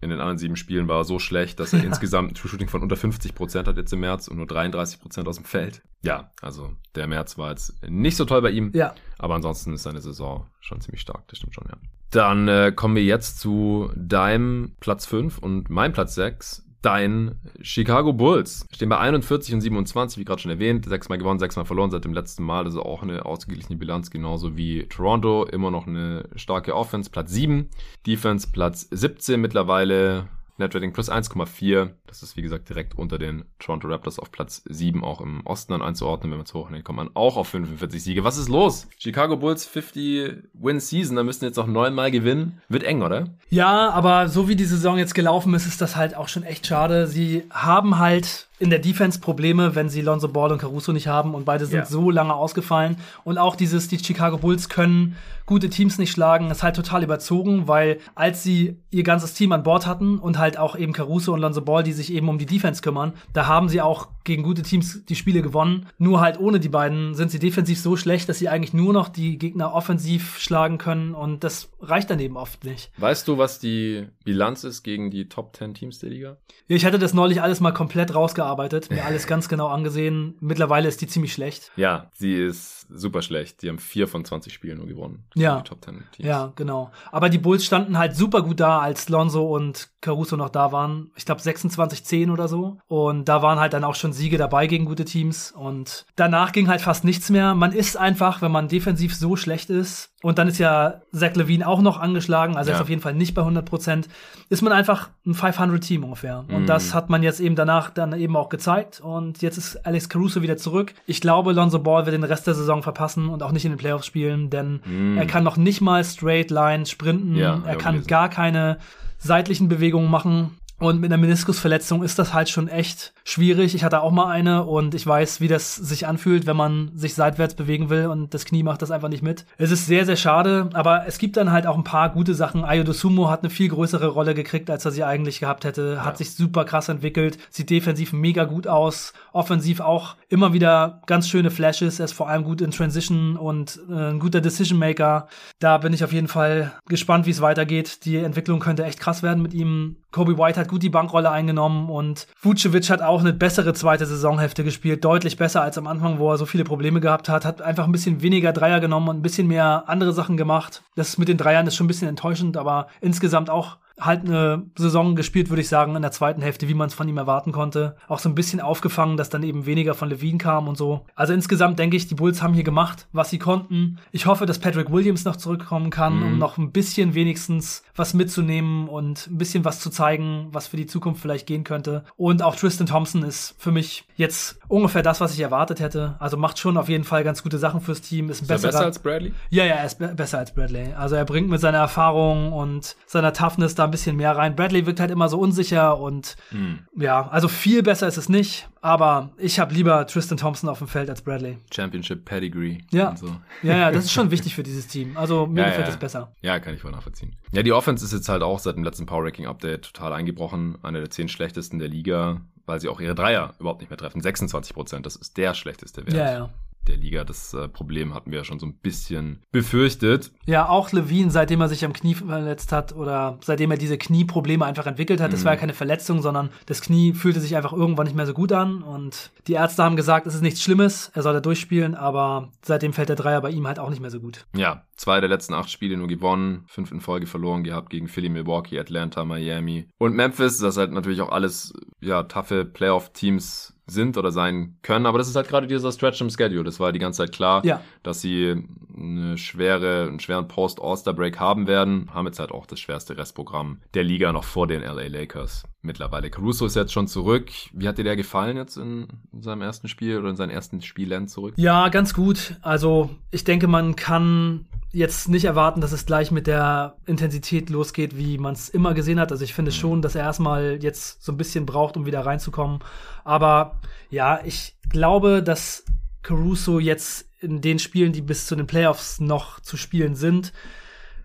in 0.00 0.10
den 0.10 0.18
anderen 0.18 0.38
sieben 0.38 0.56
Spielen 0.56 0.88
war 0.88 1.00
er 1.00 1.04
so 1.04 1.18
schlecht, 1.18 1.60
dass 1.60 1.74
er 1.74 1.80
ja. 1.80 1.84
insgesamt 1.88 2.32
ein 2.32 2.34
True 2.34 2.50
Shooting 2.50 2.68
von 2.68 2.82
unter 2.82 2.96
50 2.96 3.34
Prozent 3.34 3.68
hat 3.68 3.76
jetzt 3.76 3.92
im 3.92 4.00
März 4.00 4.28
und 4.28 4.38
nur 4.38 4.46
33 4.46 4.98
Prozent 4.98 5.28
aus 5.28 5.36
dem 5.36 5.44
Feld. 5.44 5.82
Ja, 6.02 6.32
also 6.40 6.72
der 6.94 7.06
März 7.06 7.36
war 7.36 7.50
jetzt 7.50 7.74
nicht 7.86 8.16
so 8.16 8.24
toll 8.24 8.40
bei 8.40 8.50
ihm. 8.50 8.72
Ja. 8.74 8.94
Aber 9.18 9.34
ansonsten 9.34 9.74
ist 9.74 9.82
seine 9.82 10.00
Saison 10.00 10.46
schon 10.60 10.80
ziemlich 10.80 11.02
stark, 11.02 11.28
das 11.28 11.38
stimmt 11.38 11.54
schon, 11.54 11.66
ja. 11.68 11.76
Dann 12.10 12.48
äh, 12.48 12.72
kommen 12.74 12.96
wir 12.96 13.04
jetzt 13.04 13.40
zu 13.40 13.90
deinem 13.94 14.76
Platz 14.80 15.04
5 15.04 15.38
und 15.38 15.68
mein 15.68 15.92
Platz 15.92 16.14
6 16.14 16.64
dein 16.84 17.36
Chicago 17.62 18.12
Bulls. 18.12 18.66
Stehen 18.72 18.88
bei 18.88 18.98
41 18.98 19.54
und 19.54 19.60
27, 19.60 20.18
wie 20.18 20.24
gerade 20.24 20.42
schon 20.42 20.50
erwähnt. 20.50 20.86
Sechsmal 20.86 21.18
gewonnen, 21.18 21.38
sechsmal 21.38 21.64
verloren 21.64 21.90
seit 21.90 22.04
dem 22.04 22.12
letzten 22.12 22.44
Mal. 22.44 22.64
Also 22.64 22.82
auch 22.82 23.02
eine 23.02 23.24
ausgeglichene 23.24 23.78
Bilanz, 23.78 24.10
genauso 24.10 24.56
wie 24.56 24.86
Toronto. 24.88 25.44
Immer 25.44 25.70
noch 25.70 25.86
eine 25.86 26.28
starke 26.36 26.74
Offense, 26.74 27.10
Platz 27.10 27.32
7. 27.32 27.68
Defense, 28.06 28.48
Platz 28.52 28.86
17 28.90 29.40
mittlerweile. 29.40 30.28
Netrating 30.56 30.92
plus 30.92 31.10
1,4. 31.10 31.90
Das 32.06 32.22
ist, 32.22 32.36
wie 32.36 32.42
gesagt, 32.42 32.68
direkt 32.68 32.96
unter 32.96 33.18
den 33.18 33.44
Toronto 33.58 33.88
Raptors 33.88 34.18
auf 34.18 34.30
Platz 34.30 34.62
7 34.66 35.02
auch 35.04 35.20
im 35.20 35.44
Osten 35.44 35.72
dann 35.72 35.82
einzuordnen. 35.82 36.30
Wenn 36.30 36.38
man 36.38 36.46
zu 36.46 36.58
hoch 36.58 36.70
nimmt, 36.70 36.84
kommt 36.84 36.98
man 36.98 37.10
auch 37.14 37.36
auf 37.36 37.48
45 37.48 38.02
Siege. 38.02 38.24
Was 38.24 38.38
ist 38.38 38.48
los? 38.48 38.86
Chicago 38.98 39.36
Bulls 39.36 39.66
50 39.66 40.44
Win 40.54 40.80
Season, 40.80 41.16
da 41.16 41.22
müssen 41.22 41.44
jetzt 41.44 41.56
noch 41.56 41.66
neunmal 41.66 42.10
gewinnen. 42.10 42.60
Wird 42.68 42.84
eng, 42.84 43.02
oder? 43.02 43.30
Ja, 43.50 43.90
aber 43.90 44.28
so 44.28 44.48
wie 44.48 44.56
die 44.56 44.64
Saison 44.64 44.96
jetzt 44.96 45.14
gelaufen 45.14 45.54
ist, 45.54 45.66
ist 45.66 45.80
das 45.80 45.96
halt 45.96 46.16
auch 46.16 46.28
schon 46.28 46.44
echt 46.44 46.66
schade. 46.66 47.06
Sie 47.06 47.44
haben 47.50 47.98
halt 47.98 48.48
in 48.58 48.70
der 48.70 48.78
Defense 48.78 49.18
Probleme, 49.18 49.74
wenn 49.74 49.88
sie 49.88 50.00
Lonzo 50.00 50.28
Ball 50.28 50.52
und 50.52 50.58
Caruso 50.58 50.92
nicht 50.92 51.08
haben 51.08 51.34
und 51.34 51.44
beide 51.44 51.66
sind 51.66 51.78
yeah. 51.78 51.86
so 51.86 52.10
lange 52.10 52.34
ausgefallen. 52.34 52.96
Und 53.24 53.36
auch 53.36 53.56
dieses, 53.56 53.88
die 53.88 53.98
Chicago 53.98 54.38
Bulls 54.38 54.68
können 54.68 55.16
gute 55.46 55.68
Teams 55.68 55.98
nicht 55.98 56.12
schlagen, 56.12 56.50
ist 56.50 56.62
halt 56.62 56.76
total 56.76 57.02
überzogen, 57.02 57.68
weil 57.68 57.98
als 58.14 58.42
sie 58.42 58.78
ihr 58.90 59.02
ganzes 59.02 59.34
Team 59.34 59.52
an 59.52 59.62
Bord 59.62 59.86
hatten 59.86 60.18
und 60.18 60.38
halt 60.38 60.56
auch 60.58 60.76
eben 60.76 60.92
Caruso 60.92 61.34
und 61.34 61.40
Lonzo 61.40 61.60
Ball, 61.62 61.82
die 61.82 61.92
sich 61.92 62.12
eben 62.12 62.28
um 62.28 62.38
die 62.38 62.46
Defense 62.46 62.80
kümmern, 62.80 63.14
da 63.32 63.46
haben 63.46 63.68
sie 63.68 63.80
auch 63.80 64.08
gegen 64.24 64.42
gute 64.42 64.62
Teams 64.62 65.04
die 65.04 65.16
Spiele 65.16 65.42
gewonnen. 65.42 65.86
Nur 65.98 66.20
halt 66.20 66.40
ohne 66.40 66.60
die 66.60 66.68
beiden 66.68 67.14
sind 67.14 67.30
sie 67.30 67.38
defensiv 67.38 67.80
so 67.80 67.96
schlecht, 67.96 68.28
dass 68.28 68.38
sie 68.38 68.48
eigentlich 68.48 68.72
nur 68.72 68.92
noch 68.92 69.08
die 69.08 69.36
Gegner 69.36 69.74
offensiv 69.74 70.38
schlagen 70.38 70.78
können 70.78 71.14
und 71.14 71.44
das 71.44 71.70
reicht 71.80 72.08
dann 72.08 72.20
eben 72.20 72.36
oft 72.36 72.64
nicht. 72.64 72.90
Weißt 72.96 73.28
du, 73.28 73.36
was 73.36 73.58
die 73.58 74.06
Bilanz 74.24 74.64
ist 74.64 74.82
gegen 74.82 75.10
die 75.10 75.28
Top 75.28 75.54
10 75.56 75.74
Teams 75.74 75.98
der 75.98 76.10
Liga? 76.10 76.36
Ja, 76.68 76.76
ich 76.76 76.86
hatte 76.86 76.98
das 76.98 77.12
neulich 77.12 77.42
alles 77.42 77.60
mal 77.60 77.72
komplett 77.72 78.14
rausgearbeitet, 78.14 78.43
mir 78.90 79.04
alles 79.04 79.26
ganz 79.26 79.48
genau 79.48 79.68
angesehen. 79.68 80.36
Mittlerweile 80.40 80.88
ist 80.88 81.00
die 81.00 81.06
ziemlich 81.06 81.32
schlecht. 81.32 81.72
Ja, 81.76 82.10
sie 82.14 82.34
ist 82.34 82.86
super 82.90 83.22
schlecht. 83.22 83.62
Die 83.62 83.68
haben 83.68 83.78
vier 83.78 84.08
von 84.08 84.24
20 84.24 84.52
Spielen 84.52 84.78
nur 84.78 84.86
gewonnen. 84.86 85.24
Ja. 85.34 85.58
Die 85.58 85.68
Top 85.68 85.84
10 85.84 86.04
Teams. 86.12 86.28
Ja, 86.28 86.52
genau. 86.56 86.90
Aber 87.10 87.28
die 87.28 87.38
Bulls 87.38 87.64
standen 87.64 87.98
halt 87.98 88.16
super 88.16 88.42
gut 88.42 88.60
da, 88.60 88.80
als 88.80 89.08
Lonzo 89.08 89.54
und 89.54 89.90
Caruso 90.00 90.36
noch 90.36 90.50
da 90.50 90.72
waren. 90.72 91.10
Ich 91.16 91.24
glaube 91.24 91.40
26-10 91.40 92.30
oder 92.30 92.48
so. 92.48 92.78
Und 92.86 93.28
da 93.28 93.42
waren 93.42 93.58
halt 93.58 93.72
dann 93.72 93.84
auch 93.84 93.94
schon 93.94 94.12
Siege 94.12 94.38
dabei 94.38 94.66
gegen 94.66 94.84
gute 94.84 95.04
Teams. 95.04 95.52
Und 95.52 96.06
danach 96.16 96.52
ging 96.52 96.68
halt 96.68 96.80
fast 96.80 97.04
nichts 97.04 97.30
mehr. 97.30 97.54
Man 97.54 97.72
ist 97.72 97.96
einfach, 97.96 98.42
wenn 98.42 98.52
man 98.52 98.68
defensiv 98.68 99.14
so 99.14 99.36
schlecht 99.36 99.70
ist, 99.70 100.13
und 100.24 100.38
dann 100.38 100.48
ist 100.48 100.56
ja 100.56 101.02
Zach 101.12 101.34
Levine 101.34 101.68
auch 101.68 101.82
noch 101.82 102.00
angeschlagen, 102.00 102.56
also 102.56 102.70
ja. 102.70 102.74
er 102.74 102.78
ist 102.78 102.82
auf 102.82 102.88
jeden 102.88 103.02
Fall 103.02 103.12
nicht 103.12 103.34
bei 103.34 103.42
100 103.42 103.66
Prozent, 103.66 104.08
ist 104.48 104.62
man 104.62 104.72
einfach 104.72 105.10
ein 105.26 105.34
500-Team 105.34 106.02
ungefähr. 106.02 106.46
Und 106.48 106.62
mm. 106.62 106.66
das 106.66 106.94
hat 106.94 107.10
man 107.10 107.22
jetzt 107.22 107.40
eben 107.40 107.56
danach 107.56 107.90
dann 107.90 108.14
eben 108.14 108.34
auch 108.34 108.48
gezeigt. 108.48 109.02
Und 109.02 109.42
jetzt 109.42 109.58
ist 109.58 109.84
Alex 109.84 110.08
Caruso 110.08 110.40
wieder 110.40 110.56
zurück. 110.56 110.94
Ich 111.06 111.20
glaube, 111.20 111.52
Lonzo 111.52 111.78
Ball 111.78 112.06
wird 112.06 112.14
den 112.14 112.24
Rest 112.24 112.46
der 112.46 112.54
Saison 112.54 112.82
verpassen 112.82 113.28
und 113.28 113.42
auch 113.42 113.52
nicht 113.52 113.66
in 113.66 113.72
den 113.72 113.76
Playoffs 113.76 114.06
spielen, 114.06 114.48
denn 114.48 114.80
mm. 114.86 115.18
er 115.18 115.26
kann 115.26 115.44
noch 115.44 115.58
nicht 115.58 115.82
mal 115.82 116.02
Straight 116.02 116.50
Line 116.50 116.86
sprinten. 116.86 117.36
Ja, 117.36 117.60
er 117.66 117.76
kann 117.76 118.06
gar 118.06 118.30
keine 118.30 118.78
seitlichen 119.18 119.68
Bewegungen 119.68 120.10
machen. 120.10 120.56
Und 120.84 121.00
mit 121.00 121.10
einer 121.10 121.20
Meniskusverletzung 121.20 122.02
ist 122.02 122.18
das 122.18 122.34
halt 122.34 122.50
schon 122.50 122.68
echt 122.68 123.14
schwierig. 123.24 123.74
Ich 123.74 123.84
hatte 123.84 124.02
auch 124.02 124.10
mal 124.10 124.30
eine 124.30 124.64
und 124.64 124.94
ich 124.94 125.06
weiß, 125.06 125.40
wie 125.40 125.48
das 125.48 125.74
sich 125.76 126.06
anfühlt, 126.06 126.44
wenn 126.44 126.58
man 126.58 126.90
sich 126.94 127.14
seitwärts 127.14 127.54
bewegen 127.54 127.88
will 127.88 128.08
und 128.08 128.34
das 128.34 128.44
Knie 128.44 128.62
macht 128.62 128.82
das 128.82 128.90
einfach 128.90 129.08
nicht 129.08 129.22
mit. 129.22 129.46
Es 129.56 129.70
ist 129.70 129.86
sehr, 129.86 130.04
sehr 130.04 130.16
schade, 130.16 130.68
aber 130.74 131.06
es 131.06 131.16
gibt 131.16 131.38
dann 131.38 131.50
halt 131.50 131.66
auch 131.66 131.78
ein 131.78 131.84
paar 131.84 132.10
gute 132.10 132.34
Sachen. 132.34 132.66
Ayodo 132.66 132.92
Sumo 132.92 133.30
hat 133.30 133.40
eine 133.40 133.48
viel 133.48 133.70
größere 133.70 134.08
Rolle 134.08 134.34
gekriegt, 134.34 134.68
als 134.68 134.84
er 134.84 134.90
sie 134.90 135.04
eigentlich 135.04 135.40
gehabt 135.40 135.64
hätte. 135.64 136.04
Hat 136.04 136.14
ja. 136.14 136.18
sich 136.18 136.34
super 136.34 136.66
krass 136.66 136.90
entwickelt, 136.90 137.38
sieht 137.48 137.70
defensiv 137.70 138.12
mega 138.12 138.44
gut 138.44 138.66
aus, 138.66 139.14
offensiv 139.32 139.80
auch 139.80 140.16
immer 140.28 140.52
wieder 140.52 141.00
ganz 141.06 141.30
schöne 141.30 141.50
Flashes. 141.50 141.98
Er 141.98 142.04
ist 142.04 142.12
vor 142.12 142.28
allem 142.28 142.44
gut 142.44 142.60
in 142.60 142.72
Transition 142.72 143.38
und 143.38 143.80
äh, 143.88 144.10
ein 144.10 144.18
guter 144.18 144.42
Decision 144.42 144.78
Maker. 144.78 145.28
Da 145.60 145.78
bin 145.78 145.94
ich 145.94 146.04
auf 146.04 146.12
jeden 146.12 146.28
Fall 146.28 146.74
gespannt, 146.90 147.24
wie 147.24 147.30
es 147.30 147.40
weitergeht. 147.40 148.04
Die 148.04 148.16
Entwicklung 148.16 148.60
könnte 148.60 148.84
echt 148.84 149.00
krass 149.00 149.22
werden 149.22 149.42
mit 149.42 149.54
ihm. 149.54 149.96
Kobe 150.14 150.38
White 150.38 150.60
hat 150.60 150.68
gut 150.68 150.84
die 150.84 150.90
Bankrolle 150.90 151.28
eingenommen 151.28 151.90
und 151.90 152.28
Vucevic 152.40 152.88
hat 152.88 153.02
auch 153.02 153.18
eine 153.18 153.32
bessere 153.32 153.74
zweite 153.74 154.06
Saisonhälfte 154.06 154.62
gespielt, 154.62 155.04
deutlich 155.04 155.36
besser 155.36 155.60
als 155.60 155.76
am 155.76 155.88
Anfang, 155.88 156.20
wo 156.20 156.30
er 156.30 156.38
so 156.38 156.46
viele 156.46 156.62
Probleme 156.62 157.00
gehabt 157.00 157.28
hat, 157.28 157.44
hat 157.44 157.60
einfach 157.60 157.84
ein 157.84 157.90
bisschen 157.90 158.22
weniger 158.22 158.52
Dreier 158.52 158.78
genommen 158.78 159.08
und 159.08 159.16
ein 159.16 159.22
bisschen 159.22 159.48
mehr 159.48 159.82
andere 159.88 160.12
Sachen 160.12 160.36
gemacht. 160.36 160.84
Das 160.94 161.18
mit 161.18 161.26
den 161.26 161.36
Dreiern 161.36 161.66
ist 161.66 161.74
schon 161.74 161.86
ein 161.86 161.88
bisschen 161.88 162.06
enttäuschend, 162.06 162.56
aber 162.56 162.86
insgesamt 163.00 163.50
auch 163.50 163.78
halt 164.00 164.24
eine 164.24 164.64
Saison 164.76 165.14
gespielt, 165.14 165.50
würde 165.50 165.60
ich 165.60 165.68
sagen, 165.68 165.94
in 165.94 166.02
der 166.02 166.10
zweiten 166.10 166.42
Hälfte, 166.42 166.68
wie 166.68 166.74
man 166.74 166.88
es 166.88 166.94
von 166.94 167.08
ihm 167.08 167.16
erwarten 167.16 167.52
konnte. 167.52 167.96
Auch 168.08 168.18
so 168.18 168.28
ein 168.28 168.34
bisschen 168.34 168.60
aufgefangen, 168.60 169.16
dass 169.16 169.30
dann 169.30 169.42
eben 169.42 169.66
weniger 169.66 169.94
von 169.94 170.08
Levine 170.08 170.38
kam 170.38 170.66
und 170.68 170.76
so. 170.76 171.06
Also 171.14 171.32
insgesamt 171.32 171.78
denke 171.78 171.96
ich, 171.96 172.08
die 172.08 172.14
Bulls 172.14 172.42
haben 172.42 172.54
hier 172.54 172.64
gemacht, 172.64 173.06
was 173.12 173.30
sie 173.30 173.38
konnten. 173.38 173.98
Ich 174.10 174.26
hoffe, 174.26 174.46
dass 174.46 174.58
Patrick 174.58 174.90
Williams 174.90 175.24
noch 175.24 175.36
zurückkommen 175.36 175.90
kann, 175.90 176.18
mhm. 176.18 176.22
um 176.24 176.38
noch 176.38 176.58
ein 176.58 176.72
bisschen 176.72 177.14
wenigstens 177.14 177.84
was 177.94 178.14
mitzunehmen 178.14 178.88
und 178.88 179.28
ein 179.28 179.38
bisschen 179.38 179.64
was 179.64 179.80
zu 179.80 179.90
zeigen, 179.90 180.48
was 180.50 180.66
für 180.66 180.76
die 180.76 180.86
Zukunft 180.86 181.22
vielleicht 181.22 181.46
gehen 181.46 181.62
könnte. 181.62 182.04
Und 182.16 182.42
auch 182.42 182.56
Tristan 182.56 182.86
Thompson 182.86 183.22
ist 183.22 183.54
für 183.58 183.70
mich 183.70 184.06
jetzt 184.16 184.58
ungefähr 184.66 185.02
das, 185.02 185.20
was 185.20 185.34
ich 185.34 185.40
erwartet 185.40 185.78
hätte. 185.78 186.16
Also 186.18 186.36
macht 186.36 186.58
schon 186.58 186.76
auf 186.76 186.88
jeden 186.88 187.04
Fall 187.04 187.22
ganz 187.22 187.42
gute 187.42 187.58
Sachen 187.58 187.80
fürs 187.80 188.00
Team. 188.00 188.28
Ist, 188.28 188.40
ein 188.40 188.44
ist 188.44 188.48
besserer, 188.48 188.72
besser 188.72 188.84
als 188.84 188.98
Bradley? 188.98 189.32
Ja, 189.50 189.64
ja, 189.64 189.76
er 189.76 189.86
ist 189.86 189.98
be 189.98 190.08
besser 190.08 190.38
als 190.38 190.52
Bradley. 190.52 190.92
Also 190.94 191.14
er 191.14 191.24
bringt 191.24 191.48
mit 191.48 191.60
seiner 191.60 191.78
Erfahrung 191.78 192.52
und 192.52 192.96
seiner 193.06 193.32
Toughness 193.32 193.74
da 193.74 193.83
ein 193.84 193.90
bisschen 193.90 194.16
mehr 194.16 194.36
rein. 194.36 194.56
Bradley 194.56 194.86
wirkt 194.86 195.00
halt 195.00 195.10
immer 195.10 195.28
so 195.28 195.38
unsicher 195.38 195.98
und 195.98 196.36
mhm. 196.50 196.80
ja, 196.96 197.28
also 197.28 197.48
viel 197.48 197.82
besser 197.82 198.08
ist 198.08 198.16
es 198.16 198.28
nicht, 198.28 198.68
aber 198.80 199.30
ich 199.36 199.58
habe 199.58 199.74
lieber 199.74 200.06
Tristan 200.06 200.38
Thompson 200.38 200.68
auf 200.68 200.78
dem 200.78 200.88
Feld 200.88 201.10
als 201.10 201.22
Bradley. 201.22 201.58
Championship 201.72 202.24
Pedigree. 202.24 202.78
Ja. 202.90 203.16
So. 203.16 203.28
ja, 203.62 203.76
ja, 203.76 203.90
das 203.90 204.04
ist 204.04 204.12
schon 204.12 204.30
wichtig 204.32 204.54
für 204.54 204.62
dieses 204.62 204.86
Team. 204.86 205.16
Also 205.16 205.46
mir 205.46 205.62
ja, 205.62 205.68
gefällt 205.68 205.88
es 205.88 205.94
ja. 205.94 206.00
besser. 206.00 206.32
Ja, 206.42 206.60
kann 206.60 206.74
ich 206.74 206.80
voll 206.80 206.92
nachvollziehen. 206.92 207.36
Ja, 207.52 207.62
die 207.62 207.72
Offense 207.72 208.04
ist 208.04 208.12
jetzt 208.12 208.28
halt 208.28 208.42
auch 208.42 208.58
seit 208.58 208.76
dem 208.76 208.84
letzten 208.84 209.06
Power 209.06 209.24
Ranking 209.24 209.46
Update 209.46 209.92
total 209.92 210.12
eingebrochen. 210.12 210.78
Eine 210.82 210.98
der 210.98 211.10
zehn 211.10 211.28
schlechtesten 211.28 211.78
der 211.78 211.88
Liga, 211.88 212.40
weil 212.66 212.80
sie 212.80 212.88
auch 212.88 213.00
ihre 213.00 213.14
Dreier 213.14 213.54
überhaupt 213.58 213.80
nicht 213.80 213.90
mehr 213.90 213.98
treffen. 213.98 214.20
26 214.20 214.74
Prozent, 214.74 215.06
das 215.06 215.16
ist 215.16 215.36
der 215.36 215.54
schlechteste 215.54 216.06
Wert. 216.06 216.16
Ja, 216.16 216.32
ja 216.32 216.50
der 216.88 216.96
Liga. 216.96 217.24
Das 217.24 217.54
äh, 217.54 217.68
Problem 217.68 218.14
hatten 218.14 218.30
wir 218.30 218.38
ja 218.38 218.44
schon 218.44 218.58
so 218.58 218.66
ein 218.66 218.74
bisschen 218.74 219.40
befürchtet. 219.50 220.32
Ja, 220.46 220.68
auch 220.68 220.92
Levine, 220.92 221.30
seitdem 221.30 221.60
er 221.60 221.68
sich 221.68 221.84
am 221.84 221.92
Knie 221.92 222.14
verletzt 222.14 222.72
hat 222.72 222.94
oder 222.94 223.38
seitdem 223.42 223.70
er 223.70 223.76
diese 223.76 223.98
Knieprobleme 223.98 224.64
einfach 224.64 224.86
entwickelt 224.86 225.20
hat, 225.20 225.30
mhm. 225.30 225.34
das 225.34 225.44
war 225.44 225.52
ja 225.52 225.58
keine 225.58 225.74
Verletzung, 225.74 226.22
sondern 226.22 226.50
das 226.66 226.80
Knie 226.80 227.12
fühlte 227.12 227.40
sich 227.40 227.56
einfach 227.56 227.72
irgendwann 227.72 228.06
nicht 228.06 228.16
mehr 228.16 228.26
so 228.26 228.34
gut 228.34 228.52
an 228.52 228.82
und 228.82 229.30
die 229.46 229.54
Ärzte 229.54 229.82
haben 229.82 229.96
gesagt, 229.96 230.26
es 230.26 230.34
ist 230.34 230.42
nichts 230.42 230.62
Schlimmes, 230.62 231.10
er 231.14 231.22
soll 231.22 231.34
da 231.34 231.40
durchspielen, 231.40 231.94
aber 231.94 232.48
seitdem 232.62 232.92
fällt 232.92 233.08
der 233.08 233.16
Dreier 233.16 233.40
bei 233.40 233.50
ihm 233.50 233.66
halt 233.66 233.78
auch 233.78 233.90
nicht 233.90 234.00
mehr 234.00 234.10
so 234.10 234.20
gut. 234.20 234.46
Ja, 234.56 234.84
zwei 234.96 235.20
der 235.20 235.28
letzten 235.28 235.54
acht 235.54 235.70
Spiele 235.70 235.96
nur 235.96 236.08
gewonnen, 236.08 236.64
fünf 236.66 236.92
in 236.92 237.00
Folge 237.00 237.26
verloren 237.26 237.64
gehabt 237.64 237.90
gegen 237.90 238.08
Philly, 238.08 238.28
Milwaukee, 238.28 238.78
Atlanta, 238.78 239.24
Miami 239.24 239.88
und 239.98 240.14
Memphis. 240.14 240.58
Das 240.58 240.74
ist 240.74 240.78
halt 240.78 240.92
natürlich 240.92 241.20
auch 241.20 241.30
alles, 241.30 241.72
ja, 242.00 242.22
taffe 242.24 242.64
Playoff-Teams 242.64 243.73
sind 243.86 244.16
oder 244.16 244.30
sein 244.32 244.78
können. 244.82 245.06
Aber 245.06 245.18
das 245.18 245.28
ist 245.28 245.36
halt 245.36 245.48
gerade 245.48 245.66
dieser 245.66 245.92
Stretch 245.92 246.20
im 246.20 246.30
Schedule. 246.30 246.64
Das 246.64 246.80
war 246.80 246.92
die 246.92 246.98
ganze 246.98 247.18
Zeit 247.18 247.32
klar, 247.32 247.64
ja. 247.64 247.80
dass 248.02 248.20
sie 248.20 248.64
eine 248.96 249.36
schwere, 249.36 250.06
einen 250.08 250.20
schweren 250.20 250.48
Post-All-Star-Break 250.48 251.38
haben 251.38 251.66
werden. 251.66 252.10
Haben 252.12 252.26
jetzt 252.26 252.38
halt 252.38 252.52
auch 252.52 252.66
das 252.66 252.80
schwerste 252.80 253.16
Restprogramm 253.16 253.80
der 253.94 254.04
Liga 254.04 254.32
noch 254.32 254.44
vor 254.44 254.66
den 254.66 254.82
LA 254.82 255.08
Lakers 255.08 255.64
mittlerweile. 255.82 256.30
Caruso 256.30 256.66
ist 256.66 256.76
jetzt 256.76 256.92
schon 256.92 257.06
zurück. 257.06 257.50
Wie 257.72 257.86
hat 257.88 257.98
dir 257.98 258.04
der 258.04 258.16
gefallen 258.16 258.56
jetzt 258.56 258.76
in, 258.76 259.06
seinem 259.40 259.62
ersten 259.62 259.88
Spiel 259.88 260.18
oder 260.18 260.30
in 260.30 260.36
seinen 260.36 260.50
ersten 260.50 260.80
Spielen 260.80 261.28
zurück? 261.28 261.54
Ja, 261.56 261.88
ganz 261.88 262.14
gut. 262.14 262.56
Also 262.62 263.10
ich 263.30 263.44
denke, 263.44 263.66
man 263.66 263.96
kann 263.96 264.66
jetzt 264.94 265.28
nicht 265.28 265.44
erwarten, 265.44 265.80
dass 265.80 265.92
es 265.92 266.06
gleich 266.06 266.30
mit 266.30 266.46
der 266.46 266.96
Intensität 267.04 267.68
losgeht, 267.68 268.16
wie 268.16 268.38
man 268.38 268.54
es 268.54 268.68
immer 268.68 268.94
gesehen 268.94 269.18
hat. 269.18 269.32
Also 269.32 269.44
ich 269.44 269.52
finde 269.52 269.72
mhm. 269.72 269.74
schon, 269.74 270.02
dass 270.02 270.14
er 270.14 270.22
erstmal 270.22 270.78
jetzt 270.80 271.22
so 271.22 271.32
ein 271.32 271.36
bisschen 271.36 271.66
braucht, 271.66 271.96
um 271.96 272.06
wieder 272.06 272.24
reinzukommen. 272.24 272.78
Aber 273.24 273.80
ja, 274.10 274.40
ich 274.44 274.76
glaube, 274.88 275.42
dass 275.42 275.84
Caruso 276.22 276.78
jetzt 276.78 277.28
in 277.40 277.60
den 277.60 277.78
Spielen, 277.78 278.12
die 278.12 278.22
bis 278.22 278.46
zu 278.46 278.56
den 278.56 278.66
Playoffs 278.66 279.20
noch 279.20 279.60
zu 279.60 279.76
spielen 279.76 280.14
sind, 280.14 280.52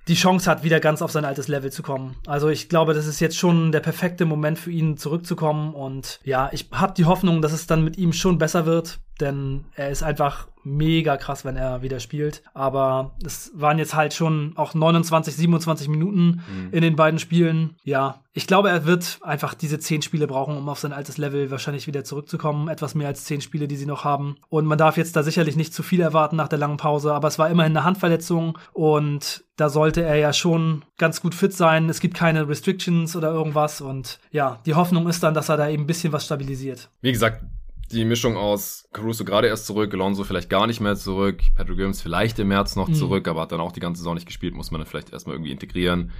die 0.08 0.16
Chance 0.16 0.50
hat, 0.50 0.64
wieder 0.64 0.80
ganz 0.80 1.04
auf 1.04 1.12
sein 1.12 1.24
altes 1.24 1.48
Level 1.48 1.72
zu 1.72 1.84
kommen. 1.84 2.16
Also 2.26 2.50
ich 2.50 2.68
glaube, 2.68 2.96
das 2.96 3.06
ist 3.06 3.20
jetzt 3.20 3.38
schon 3.38 3.72
der 3.72 3.80
perfekte 3.80 4.26
Moment 4.26 4.58
für 4.58 4.72
ihn 4.72 4.98
zurückzukommen. 4.98 5.76
Und 5.76 6.20
ja, 6.24 6.50
ich 6.52 6.70
habe 6.72 6.96
die 6.96 7.06
Hoffnung, 7.06 7.44
dass 7.44 7.54
es 7.54 7.68
dann 7.68 7.84
mit 7.84 7.98
ihm 7.98 8.12
schon 8.12 8.40
besser 8.40 8.66
wird, 8.66 9.00
denn 9.20 9.66
er 9.76 9.90
ist 9.90 10.04
einfach 10.04 10.48
mega 10.64 11.18
krass, 11.18 11.46
wenn 11.46 11.56
er 11.56 11.82
wieder 11.82 12.00
spielt. 12.00 12.44
Aber 12.54 13.12
es 13.26 13.52
waren 13.56 13.80
jetzt 13.80 13.96
halt 13.96 14.14
schon 14.14 14.54
auch 14.56 14.74
29, 14.74 15.36
27 15.36 15.88
Minuten 15.88 16.42
mhm. 16.48 16.70
in 16.72 16.82
den 16.82 16.96
beiden 16.96 17.20
Spielen. 17.20 17.76
Ja, 17.84 18.22
ich 18.34 18.48
glaube, 18.48 18.70
er 18.70 18.86
wird 18.86 19.20
einfach 19.22 19.54
diese 19.54 19.80
zehn 19.80 20.02
Spiele 20.02 20.28
brauchen, 20.28 20.58
um 20.58 20.70
auf 20.70 20.80
sein 20.80 20.94
altes 20.94 21.18
Level 21.18 21.50
wahrscheinlich 21.50 21.88
wieder 21.88 22.04
zurückzukommen. 22.04 22.68
Etwas 22.68 22.96
mehr 22.96 23.08
als 23.08 23.26
zehn 23.26 23.42
Spiele, 23.42 23.68
die 23.68 23.78
sie 23.78 23.86
noch 23.86 24.04
haben. 24.04 24.38
Und 24.50 24.66
man 24.66 24.78
darf 24.78 24.98
jetzt 24.98 25.16
da 25.16 25.24
sicherlich 25.24 25.56
nicht 25.56 25.74
zu 25.74 25.84
viel 25.84 26.02
erwarten 26.02 26.36
nach 26.36 26.48
der 26.48 26.60
langen 26.60 26.78
Pause. 26.78 27.14
Aber 27.14 27.28
es 27.28 27.40
war 27.40 27.50
immerhin 27.50 27.76
eine 27.76 27.86
Handverletzung 27.86 28.58
und 28.74 29.44
da 29.56 29.70
sollte 29.70 30.04
er 30.04 30.16
ja 30.16 30.32
schon 30.32 30.86
ganz 30.98 31.22
gut 31.22 31.36
fit 31.36 31.54
sein. 31.54 31.90
Es 31.90 32.00
gibt 32.00 32.16
keine 32.16 32.48
Restrictions 32.48 33.16
oder 33.16 33.32
irgendwas. 33.32 33.82
Und 33.82 34.20
ja, 34.32 34.60
die 34.66 34.76
Hoffnung 34.76 35.08
ist 35.08 35.24
dann, 35.24 35.34
dass 35.34 35.50
er 35.50 35.58
da 35.58 35.68
eben 35.70 35.84
ein 35.84 35.88
bisschen 35.88 36.14
was 36.14 36.26
stabilisiert. 36.26 36.90
Wie 37.02 37.12
gesagt, 37.12 37.44
die 37.92 38.06
Mischung 38.06 38.38
aus 38.38 38.88
Caruso 38.94 39.26
gerade 39.26 39.48
erst 39.48 39.66
zurück, 39.66 39.94
Alonso 39.94 40.24
vielleicht 40.24 40.50
gar 40.50 40.68
nicht 40.68 40.80
mehr 40.80 40.96
zurück, 40.96 41.42
Patrick 41.56 41.78
Williams 41.78 42.02
vielleicht 42.02 42.40
im 42.40 42.50
März 42.50 42.76
noch 42.76 42.88
mhm. 42.88 42.96
zurück, 42.96 43.28
aber 43.28 43.42
hat 43.42 43.52
dann 43.52 43.60
auch 43.60 43.72
die 43.72 43.80
ganze 43.80 44.00
Saison 44.00 44.16
nicht 44.16 44.28
gespielt, 44.28 44.54
muss 44.54 44.72
man 44.72 44.82
dann 44.82 44.88
vielleicht 44.88 45.12
erstmal 45.12 45.36
irgendwie 45.36 45.52
integrieren. 45.52 46.12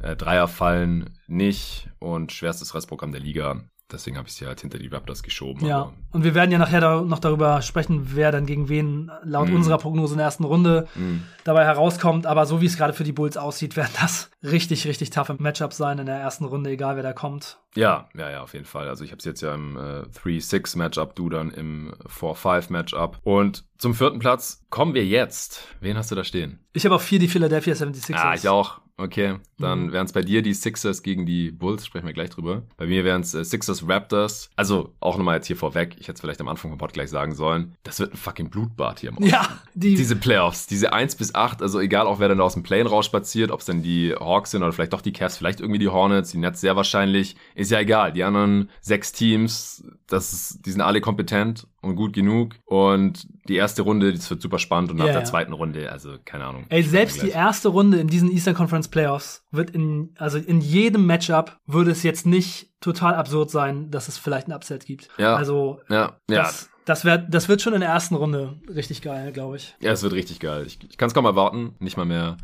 Äh, 0.00 0.16
Dreier 0.16 0.48
fallen 0.48 1.18
nicht 1.26 1.88
und 1.98 2.32
schwerstes 2.32 2.74
Restprogramm 2.74 3.12
der 3.12 3.20
Liga. 3.20 3.64
Deswegen 3.92 4.16
habe 4.16 4.28
ich 4.28 4.34
sie 4.34 4.46
halt 4.46 4.60
hinter 4.60 4.78
die 4.78 4.88
Raptors 4.88 5.22
geschoben. 5.22 5.66
Ja, 5.66 5.92
und 6.10 6.24
wir 6.24 6.34
werden 6.34 6.50
ja 6.50 6.58
nachher 6.58 6.80
da 6.80 7.02
noch 7.02 7.18
darüber 7.18 7.62
sprechen, 7.62 8.10
wer 8.14 8.32
dann 8.32 8.46
gegen 8.46 8.68
wen 8.68 9.10
laut 9.22 9.48
mm. 9.48 9.56
unserer 9.56 9.78
Prognose 9.78 10.14
in 10.14 10.18
der 10.18 10.26
ersten 10.26 10.44
Runde 10.44 10.88
mm. 10.94 11.18
dabei 11.44 11.64
herauskommt. 11.64 12.26
Aber 12.26 12.46
so 12.46 12.60
wie 12.60 12.66
es 12.66 12.76
gerade 12.76 12.92
für 12.92 13.04
die 13.04 13.12
Bulls 13.12 13.36
aussieht, 13.36 13.76
werden 13.76 13.92
das 14.00 14.30
richtig, 14.42 14.86
richtig 14.86 15.10
toughe 15.10 15.36
Matchups 15.38 15.76
sein 15.76 15.98
in 15.98 16.06
der 16.06 16.16
ersten 16.16 16.44
Runde, 16.44 16.70
egal 16.70 16.96
wer 16.96 17.02
da 17.02 17.12
kommt. 17.12 17.58
Ja, 17.74 18.08
ja, 18.14 18.30
ja, 18.30 18.42
auf 18.42 18.52
jeden 18.52 18.66
Fall. 18.66 18.88
Also 18.88 19.04
ich 19.04 19.10
habe 19.10 19.18
es 19.18 19.24
jetzt 19.24 19.40
ja 19.40 19.54
im 19.54 19.76
äh, 19.76 20.02
3-6-Matchup, 20.18 21.14
du 21.14 21.30
dann 21.30 21.50
im 21.50 21.94
4-5-Matchup. 22.06 23.18
Und 23.22 23.64
zum 23.78 23.94
vierten 23.94 24.18
Platz 24.18 24.64
kommen 24.70 24.94
wir 24.94 25.06
jetzt. 25.06 25.66
Wen 25.80 25.96
hast 25.96 26.10
du 26.10 26.14
da 26.14 26.24
stehen? 26.24 26.58
Ich 26.72 26.84
habe 26.84 26.94
auch 26.94 27.00
vier 27.00 27.18
die 27.18 27.28
Philadelphia 27.28 27.74
76ers. 27.74 28.14
Ah, 28.16 28.34
ich 28.34 28.48
auch. 28.48 28.80
Okay, 29.02 29.34
dann 29.58 29.86
mhm. 29.86 29.92
wären 29.92 30.06
es 30.06 30.12
bei 30.12 30.22
dir 30.22 30.42
die 30.42 30.54
Sixers 30.54 31.02
gegen 31.02 31.26
die 31.26 31.50
Bulls, 31.50 31.84
sprechen 31.84 32.06
wir 32.06 32.12
gleich 32.12 32.30
drüber. 32.30 32.62
Bei 32.76 32.86
mir 32.86 33.04
wären 33.04 33.22
es 33.22 33.34
äh, 33.34 33.44
Sixers 33.44 33.88
Raptors. 33.88 34.50
Also 34.54 34.94
auch 35.00 35.16
nochmal 35.16 35.36
jetzt 35.36 35.48
hier 35.48 35.56
vorweg, 35.56 35.96
ich 35.98 36.06
hätte 36.06 36.14
es 36.14 36.20
vielleicht 36.20 36.40
am 36.40 36.46
Anfang 36.46 36.70
vom 36.70 36.78
Pod 36.78 36.92
gleich 36.92 37.10
sagen 37.10 37.34
sollen, 37.34 37.74
das 37.82 37.98
wird 37.98 38.14
ein 38.14 38.16
fucking 38.16 38.48
Blutbad 38.48 39.00
hier 39.00 39.10
im 39.10 39.16
Osten. 39.18 39.28
Ja, 39.28 39.58
die 39.74 39.96
diese 39.96 40.14
Playoffs, 40.14 40.68
diese 40.68 40.92
1 40.92 41.16
bis 41.16 41.34
8, 41.34 41.62
also 41.62 41.80
egal 41.80 42.06
auch 42.06 42.20
wer 42.20 42.28
dann 42.28 42.40
aus 42.40 42.54
dem 42.54 42.62
Plane 42.62 42.88
rausspaziert, 42.88 43.50
ob 43.50 43.58
es 43.58 43.66
dann 43.66 43.82
die 43.82 44.14
Hawks 44.14 44.52
sind 44.52 44.62
oder 44.62 44.72
vielleicht 44.72 44.92
doch 44.92 45.02
die 45.02 45.12
Cavs, 45.12 45.36
vielleicht 45.36 45.60
irgendwie 45.60 45.80
die 45.80 45.88
Hornets, 45.88 46.30
die 46.30 46.38
Nets 46.38 46.60
sehr 46.60 46.76
wahrscheinlich, 46.76 47.34
ist 47.56 47.72
ja 47.72 47.80
egal. 47.80 48.12
Die 48.12 48.22
anderen 48.22 48.70
sechs 48.80 49.10
Teams, 49.10 49.84
das 50.06 50.32
ist, 50.32 50.64
die 50.64 50.70
sind 50.70 50.80
alle 50.80 51.00
kompetent 51.00 51.66
und 51.82 51.96
gut 51.96 52.12
genug. 52.12 52.54
Und 52.64 53.26
die 53.48 53.56
erste 53.56 53.82
Runde, 53.82 54.12
das 54.12 54.30
wird 54.30 54.40
super 54.40 54.58
spannend. 54.58 54.90
Und 54.90 54.96
nach 54.98 55.06
ja, 55.06 55.12
der 55.12 55.22
ja. 55.22 55.26
zweiten 55.26 55.52
Runde, 55.52 55.90
also 55.90 56.16
keine 56.24 56.46
Ahnung. 56.46 56.64
Ey, 56.68 56.82
selbst 56.82 57.22
die 57.22 57.30
erste 57.30 57.68
Runde 57.68 57.98
in 57.98 58.06
diesen 58.06 58.30
Eastern 58.30 58.54
Conference 58.54 58.88
Playoffs 58.88 59.44
wird 59.50 59.70
in, 59.70 60.14
also 60.16 60.38
in 60.38 60.60
jedem 60.60 61.06
Matchup 61.06 61.58
würde 61.66 61.90
es 61.90 62.02
jetzt 62.02 62.24
nicht 62.24 62.70
total 62.80 63.14
absurd 63.14 63.50
sein, 63.50 63.90
dass 63.90 64.08
es 64.08 64.16
vielleicht 64.16 64.48
ein 64.48 64.52
Upset 64.52 64.86
gibt. 64.86 65.08
Ja. 65.18 65.36
Also, 65.36 65.80
ja. 65.88 66.16
Das, 66.26 66.70
das, 66.84 67.04
wär, 67.04 67.18
das 67.18 67.48
wird 67.48 67.60
schon 67.62 67.74
in 67.74 67.80
der 67.80 67.90
ersten 67.90 68.14
Runde 68.14 68.60
richtig 68.72 69.02
geil, 69.02 69.32
glaube 69.32 69.56
ich. 69.56 69.74
Ja, 69.80 69.92
es 69.92 70.02
wird 70.02 70.12
richtig 70.12 70.40
geil. 70.40 70.64
Ich, 70.66 70.78
ich 70.88 70.96
kann 70.96 71.08
es 71.08 71.14
kaum 71.14 71.24
erwarten. 71.24 71.74
Nicht 71.80 71.96
mal 71.96 72.06
mehr 72.06 72.36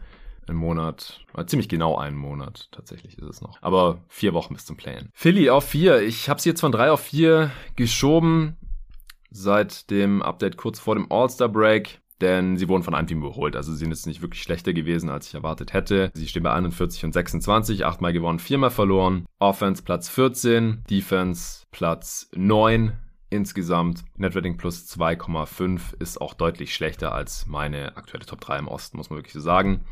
einen 0.48 0.59
Monat, 0.59 1.20
ziemlich 1.47 1.69
genau 1.69 1.97
einen 1.97 2.16
Monat 2.16 2.69
tatsächlich 2.73 3.19
ist 3.19 3.28
es 3.28 3.40
noch. 3.40 3.59
Aber 3.60 3.98
vier 4.09 4.35
Wochen 4.35 4.55
bis 4.55 4.65
zum 4.65 4.77
Playen. 4.77 5.10
Philly 5.12 5.51
auf 5.51 5.65
vier. 5.65 6.02
Ich 6.02 6.28
habe 6.28 6.40
sie 6.40 6.48
jetzt 6.48 6.60
von 6.60 6.73
drei 6.73 6.90
auf 6.90 7.01
vier 7.01 7.51
geschoben 7.77 8.56
seit 9.30 9.90
dem 9.90 10.22
Update 10.22 10.56
kurz 10.56 10.78
vor 10.78 10.94
dem 10.94 11.10
All-Star-Break 11.10 12.00
denn 12.20 12.56
sie 12.56 12.68
wurden 12.68 12.82
von 12.82 12.94
einem 12.94 13.06
Team 13.06 13.18
überholt. 13.18 13.56
Also 13.56 13.72
sie 13.72 13.78
sind 13.78 13.90
jetzt 13.90 14.06
nicht 14.06 14.22
wirklich 14.22 14.42
schlechter 14.42 14.72
gewesen, 14.72 15.09
als 15.09 15.28
ich 15.28 15.34
erwartet 15.34 15.72
hätte. 15.72 16.10
Sie 16.14 16.26
stehen 16.26 16.42
bei 16.42 16.52
41 16.52 17.05
und 17.05 17.12
26, 17.12 17.84
achtmal 17.84 18.12
gewonnen, 18.12 18.38
viermal 18.38 18.70
verloren. 18.70 19.26
Offense 19.38 19.82
Platz 19.82 20.09
14, 20.09 20.84
Defense 20.90 21.66
Platz 21.70 22.28
9 22.34 22.92
insgesamt. 23.30 24.05
Netrating 24.16 24.56
plus 24.56 24.86
2,5 24.88 26.00
ist 26.00 26.20
auch 26.20 26.34
deutlich 26.34 26.74
schlechter 26.74 27.12
als 27.12 27.46
meine 27.46 27.96
aktuelle 27.96 28.26
Top 28.26 28.40
3 28.40 28.59
im 28.59 28.68
Osten, 28.68 28.96
muss 28.96 29.10
man 29.10 29.18
wirklich 29.18 29.34
so 29.34 29.40
sagen. 29.40 29.84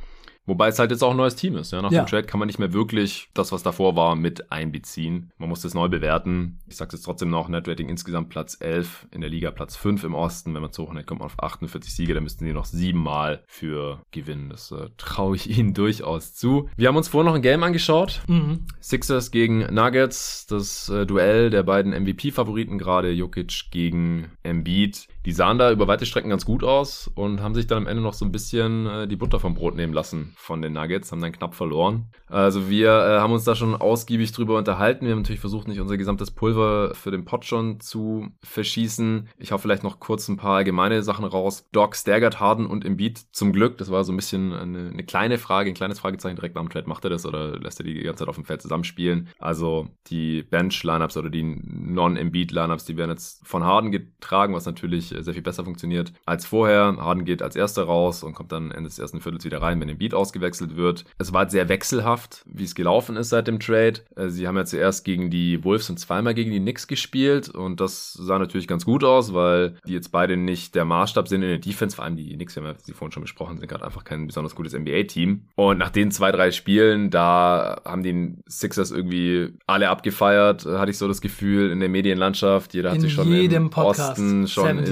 Wobei 0.46 0.68
es 0.68 0.78
halt 0.78 0.90
jetzt 0.90 1.02
auch 1.02 1.10
ein 1.10 1.16
neues 1.16 1.36
Team 1.36 1.56
ist. 1.56 1.72
Ja? 1.72 1.82
Nach 1.82 1.90
ja. 1.90 2.02
dem 2.02 2.06
Trade 2.06 2.26
kann 2.26 2.38
man 2.38 2.46
nicht 2.46 2.58
mehr 2.58 2.72
wirklich 2.72 3.28
das, 3.34 3.52
was 3.52 3.62
davor 3.62 3.96
war, 3.96 4.14
mit 4.14 4.50
einbeziehen. 4.52 5.32
Man 5.38 5.48
muss 5.48 5.62
das 5.62 5.74
neu 5.74 5.88
bewerten. 5.88 6.58
Ich 6.66 6.76
sage 6.76 6.94
es 6.96 7.02
trotzdem 7.02 7.30
noch, 7.30 7.48
Netrating 7.48 7.88
insgesamt 7.88 8.28
Platz 8.28 8.56
11, 8.60 9.08
in 9.10 9.20
der 9.20 9.30
Liga 9.30 9.50
Platz 9.50 9.76
5 9.76 10.04
im 10.04 10.14
Osten. 10.14 10.54
Wenn 10.54 10.62
man 10.62 10.72
zu 10.72 10.84
hochnimmt, 10.84 11.06
kommt 11.06 11.20
man 11.20 11.26
auf 11.26 11.42
48 11.42 11.92
Siege. 11.92 12.14
Da 12.14 12.20
müssten 12.20 12.44
sie 12.44 12.52
noch 12.52 12.64
siebenmal 12.64 13.42
für 13.46 14.00
gewinnen. 14.12 14.48
Das 14.50 14.70
äh, 14.70 14.88
traue 14.96 15.36
ich 15.36 15.58
ihnen 15.58 15.74
durchaus 15.74 16.34
zu. 16.34 16.68
Wir 16.76 16.88
haben 16.88 16.96
uns 16.96 17.08
vorher 17.08 17.30
noch 17.30 17.36
ein 17.36 17.42
Game 17.42 17.62
angeschaut. 17.62 18.22
Mhm. 18.28 18.66
Sixers 18.80 19.30
gegen 19.30 19.66
Nuggets. 19.74 20.46
Das 20.46 20.88
äh, 20.88 21.06
Duell 21.06 21.50
der 21.50 21.64
beiden 21.64 21.92
MVP-Favoriten 21.92 22.78
gerade. 22.78 23.10
Jokic 23.10 23.70
gegen 23.70 24.30
Embiid. 24.42 25.08
Die 25.26 25.32
sahen 25.32 25.58
da 25.58 25.72
über 25.72 25.88
weite 25.88 26.06
Strecken 26.06 26.30
ganz 26.30 26.44
gut 26.44 26.62
aus 26.62 27.10
und 27.16 27.42
haben 27.42 27.56
sich 27.56 27.66
dann 27.66 27.78
am 27.78 27.88
Ende 27.88 28.00
noch 28.00 28.14
so 28.14 28.24
ein 28.24 28.30
bisschen 28.30 28.86
äh, 28.86 29.08
die 29.08 29.16
Butter 29.16 29.40
vom 29.40 29.54
Brot 29.54 29.74
nehmen 29.74 29.92
lassen 29.92 30.32
von 30.36 30.62
den 30.62 30.74
Nuggets, 30.74 31.10
haben 31.10 31.20
dann 31.20 31.32
knapp 31.32 31.56
verloren. 31.56 32.04
Also 32.28 32.70
wir 32.70 32.90
äh, 32.90 33.18
haben 33.18 33.32
uns 33.32 33.42
da 33.42 33.56
schon 33.56 33.74
ausgiebig 33.74 34.30
drüber 34.30 34.56
unterhalten. 34.56 35.04
Wir 35.04 35.10
haben 35.10 35.22
natürlich 35.22 35.40
versucht, 35.40 35.66
nicht 35.66 35.80
unser 35.80 35.96
gesamtes 35.96 36.30
Pulver 36.30 36.94
für 36.94 37.10
den 37.10 37.24
Pot 37.24 37.44
schon 37.44 37.80
zu 37.80 38.28
verschießen. 38.44 39.28
Ich 39.36 39.50
hau 39.50 39.58
vielleicht 39.58 39.82
noch 39.82 39.98
kurz 39.98 40.28
ein 40.28 40.36
paar 40.36 40.58
allgemeine 40.58 41.02
Sachen 41.02 41.24
raus. 41.24 41.66
Doc 41.72 41.96
staggert 41.96 42.38
Harden 42.38 42.66
und 42.66 42.84
Embiid 42.84 43.18
zum 43.32 43.52
Glück. 43.52 43.78
Das 43.78 43.90
war 43.90 44.04
so 44.04 44.12
ein 44.12 44.16
bisschen 44.16 44.52
eine, 44.52 44.90
eine 44.90 45.02
kleine 45.02 45.38
Frage, 45.38 45.70
ein 45.70 45.74
kleines 45.74 45.98
Fragezeichen 45.98 46.36
direkt 46.36 46.56
am 46.56 46.68
Trade. 46.68 46.88
Macht 46.88 47.02
er 47.02 47.10
das 47.10 47.26
oder 47.26 47.58
lässt 47.58 47.80
er 47.80 47.84
die 47.84 47.94
die 47.94 48.02
ganze 48.04 48.20
Zeit 48.20 48.28
auf 48.28 48.36
dem 48.36 48.44
Feld 48.44 48.62
zusammenspielen? 48.62 49.28
Also 49.40 49.88
die 50.06 50.44
Bench-Lineups 50.44 51.16
oder 51.16 51.30
die 51.30 51.42
Non-Embiid-Lineups, 51.42 52.84
die 52.84 52.96
werden 52.96 53.10
jetzt 53.10 53.44
von 53.44 53.64
Harden 53.64 53.90
getragen, 53.90 54.54
was 54.54 54.66
natürlich 54.66 55.15
sehr 55.22 55.34
viel 55.34 55.42
besser 55.42 55.64
funktioniert 55.64 56.12
als 56.26 56.46
vorher. 56.46 56.96
Harden 56.98 57.24
geht 57.24 57.42
als 57.42 57.56
erster 57.56 57.84
raus 57.84 58.22
und 58.22 58.34
kommt 58.34 58.52
dann 58.52 58.70
Ende 58.70 58.88
des 58.88 58.98
ersten 58.98 59.20
Viertels 59.20 59.44
wieder 59.44 59.62
rein, 59.62 59.80
wenn 59.80 59.88
Embiid 59.88 60.14
aus 60.14 60.26
ausgewechselt 60.26 60.76
wird. 60.76 61.04
Es 61.18 61.32
war 61.32 61.48
sehr 61.48 61.68
wechselhaft, 61.68 62.44
wie 62.46 62.64
es 62.64 62.74
gelaufen 62.74 63.16
ist 63.16 63.28
seit 63.28 63.46
dem 63.46 63.60
Trade. 63.60 64.00
Äh, 64.16 64.28
sie 64.28 64.48
haben 64.48 64.56
ja 64.56 64.64
zuerst 64.64 65.04
gegen 65.04 65.30
die 65.30 65.62
Wolves 65.62 65.88
und 65.88 65.98
zweimal 65.98 66.34
gegen 66.34 66.50
die 66.50 66.58
Knicks 66.58 66.88
gespielt 66.88 67.48
und 67.48 67.80
das 67.80 68.12
sah 68.12 68.38
natürlich 68.38 68.66
ganz 68.66 68.84
gut 68.84 69.04
aus, 69.04 69.32
weil 69.32 69.76
die 69.86 69.92
jetzt 69.92 70.10
beide 70.10 70.36
nicht 70.36 70.74
der 70.74 70.84
Maßstab 70.84 71.28
sind 71.28 71.42
in 71.42 71.48
der 71.48 71.58
Defense. 71.58 71.94
Vor 71.94 72.04
allem 72.04 72.16
die 72.16 72.34
Knicks, 72.34 72.56
wir 72.56 72.62
haben 72.64 72.74
ja 72.74 72.78
sie 72.82 72.92
vorhin 72.92 73.12
schon 73.12 73.22
besprochen, 73.22 73.58
sind 73.58 73.68
gerade 73.68 73.84
einfach 73.84 74.02
kein 74.02 74.26
besonders 74.26 74.54
gutes 74.54 74.72
NBA-Team. 74.72 75.42
Und 75.54 75.78
nach 75.78 75.90
den 75.90 76.10
zwei, 76.10 76.32
drei 76.32 76.50
Spielen, 76.50 77.10
da 77.10 77.80
haben 77.84 78.02
die 78.02 78.34
Sixers 78.48 78.90
irgendwie 78.90 79.54
alle 79.66 79.90
abgefeiert, 79.90 80.66
hatte 80.66 80.90
ich 80.90 80.98
so 80.98 81.06
das 81.06 81.20
Gefühl, 81.20 81.70
in 81.70 81.78
der 81.78 81.88
Medienlandschaft. 81.88 82.74
Jeder 82.74 82.90
hat 82.90 82.96
in 82.96 83.02
sich 83.02 83.12
schon 83.12 83.32
im 83.32 83.70
Podcast, 83.70 84.12
Osten, 84.12 84.48
schon 84.48 84.78
im 84.78 84.84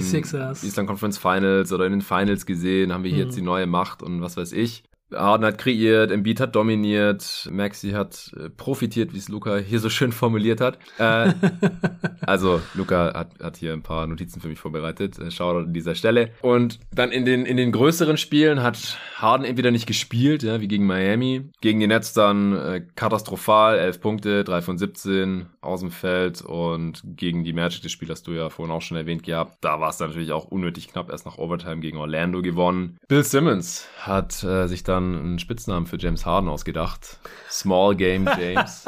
Eastern 0.64 0.86
Conference 0.86 1.18
Finals 1.18 1.72
oder 1.72 1.86
in 1.86 1.92
den 1.92 2.00
Finals 2.02 2.46
gesehen, 2.46 2.92
haben 2.92 3.04
wir 3.04 3.10
hier 3.10 3.24
mhm. 3.24 3.26
jetzt 3.26 3.36
die 3.36 3.42
neue 3.42 3.66
Macht 3.66 4.02
und 4.02 4.20
was 4.20 4.36
weiß 4.36 4.52
ich. 4.52 4.84
Harden 5.12 5.46
hat 5.46 5.58
kreiert, 5.58 6.10
Embiid 6.10 6.40
hat 6.40 6.54
dominiert, 6.54 7.48
Maxi 7.50 7.90
hat 7.90 8.32
äh, 8.38 8.48
profitiert, 8.50 9.12
wie 9.12 9.18
es 9.18 9.28
Luca 9.28 9.56
hier 9.58 9.80
so 9.80 9.90
schön 9.90 10.12
formuliert 10.12 10.60
hat. 10.60 10.78
Äh, 10.98 11.32
also 12.26 12.60
Luca 12.74 13.12
hat, 13.14 13.42
hat 13.42 13.56
hier 13.56 13.72
ein 13.72 13.82
paar 13.82 14.06
Notizen 14.06 14.40
für 14.40 14.48
mich 14.48 14.58
vorbereitet. 14.58 15.18
Äh, 15.18 15.30
Shoutout 15.30 15.66
an 15.66 15.72
dieser 15.72 15.94
Stelle. 15.94 16.30
Und 16.42 16.80
dann 16.92 17.12
in 17.12 17.24
den, 17.24 17.46
in 17.46 17.56
den 17.56 17.72
größeren 17.72 18.16
Spielen 18.16 18.62
hat 18.62 18.98
Harden 19.16 19.44
entweder 19.44 19.70
nicht 19.70 19.86
gespielt, 19.86 20.42
ja, 20.42 20.60
wie 20.60 20.68
gegen 20.68 20.86
Miami. 20.86 21.50
Gegen 21.60 21.80
die 21.80 21.86
Nets 21.86 22.12
dann 22.12 22.56
äh, 22.56 22.82
katastrophal, 22.94 23.78
11 23.78 24.00
Punkte, 24.00 24.44
3 24.44 24.62
von 24.62 24.78
17 24.78 25.46
aus 25.60 25.80
dem 25.80 25.90
Feld. 25.90 26.42
Und 26.42 27.02
gegen 27.04 27.44
die 27.44 27.52
Magic, 27.52 27.82
das 27.82 27.92
Spiel 27.92 28.08
hast 28.08 28.26
du 28.26 28.32
ja 28.32 28.48
vorhin 28.48 28.74
auch 28.74 28.82
schon 28.82 28.96
erwähnt 28.96 29.22
gehabt, 29.22 29.58
da 29.60 29.80
war 29.80 29.90
es 29.90 29.98
dann 29.98 30.08
natürlich 30.08 30.32
auch 30.32 30.46
unnötig 30.46 30.88
knapp, 30.88 31.10
erst 31.10 31.26
nach 31.26 31.38
Overtime 31.38 31.80
gegen 31.80 31.98
Orlando 31.98 32.42
gewonnen. 32.42 32.96
Bill 33.08 33.22
Simmons 33.24 33.86
hat 33.98 34.42
äh, 34.42 34.66
sich 34.66 34.82
dann 34.82 34.93
dann 34.94 35.18
einen 35.18 35.38
Spitznamen 35.38 35.86
für 35.86 35.98
James 35.98 36.24
Harden 36.26 36.48
ausgedacht. 36.48 37.18
Small 37.50 37.94
Game 37.94 38.26
James. 38.26 38.84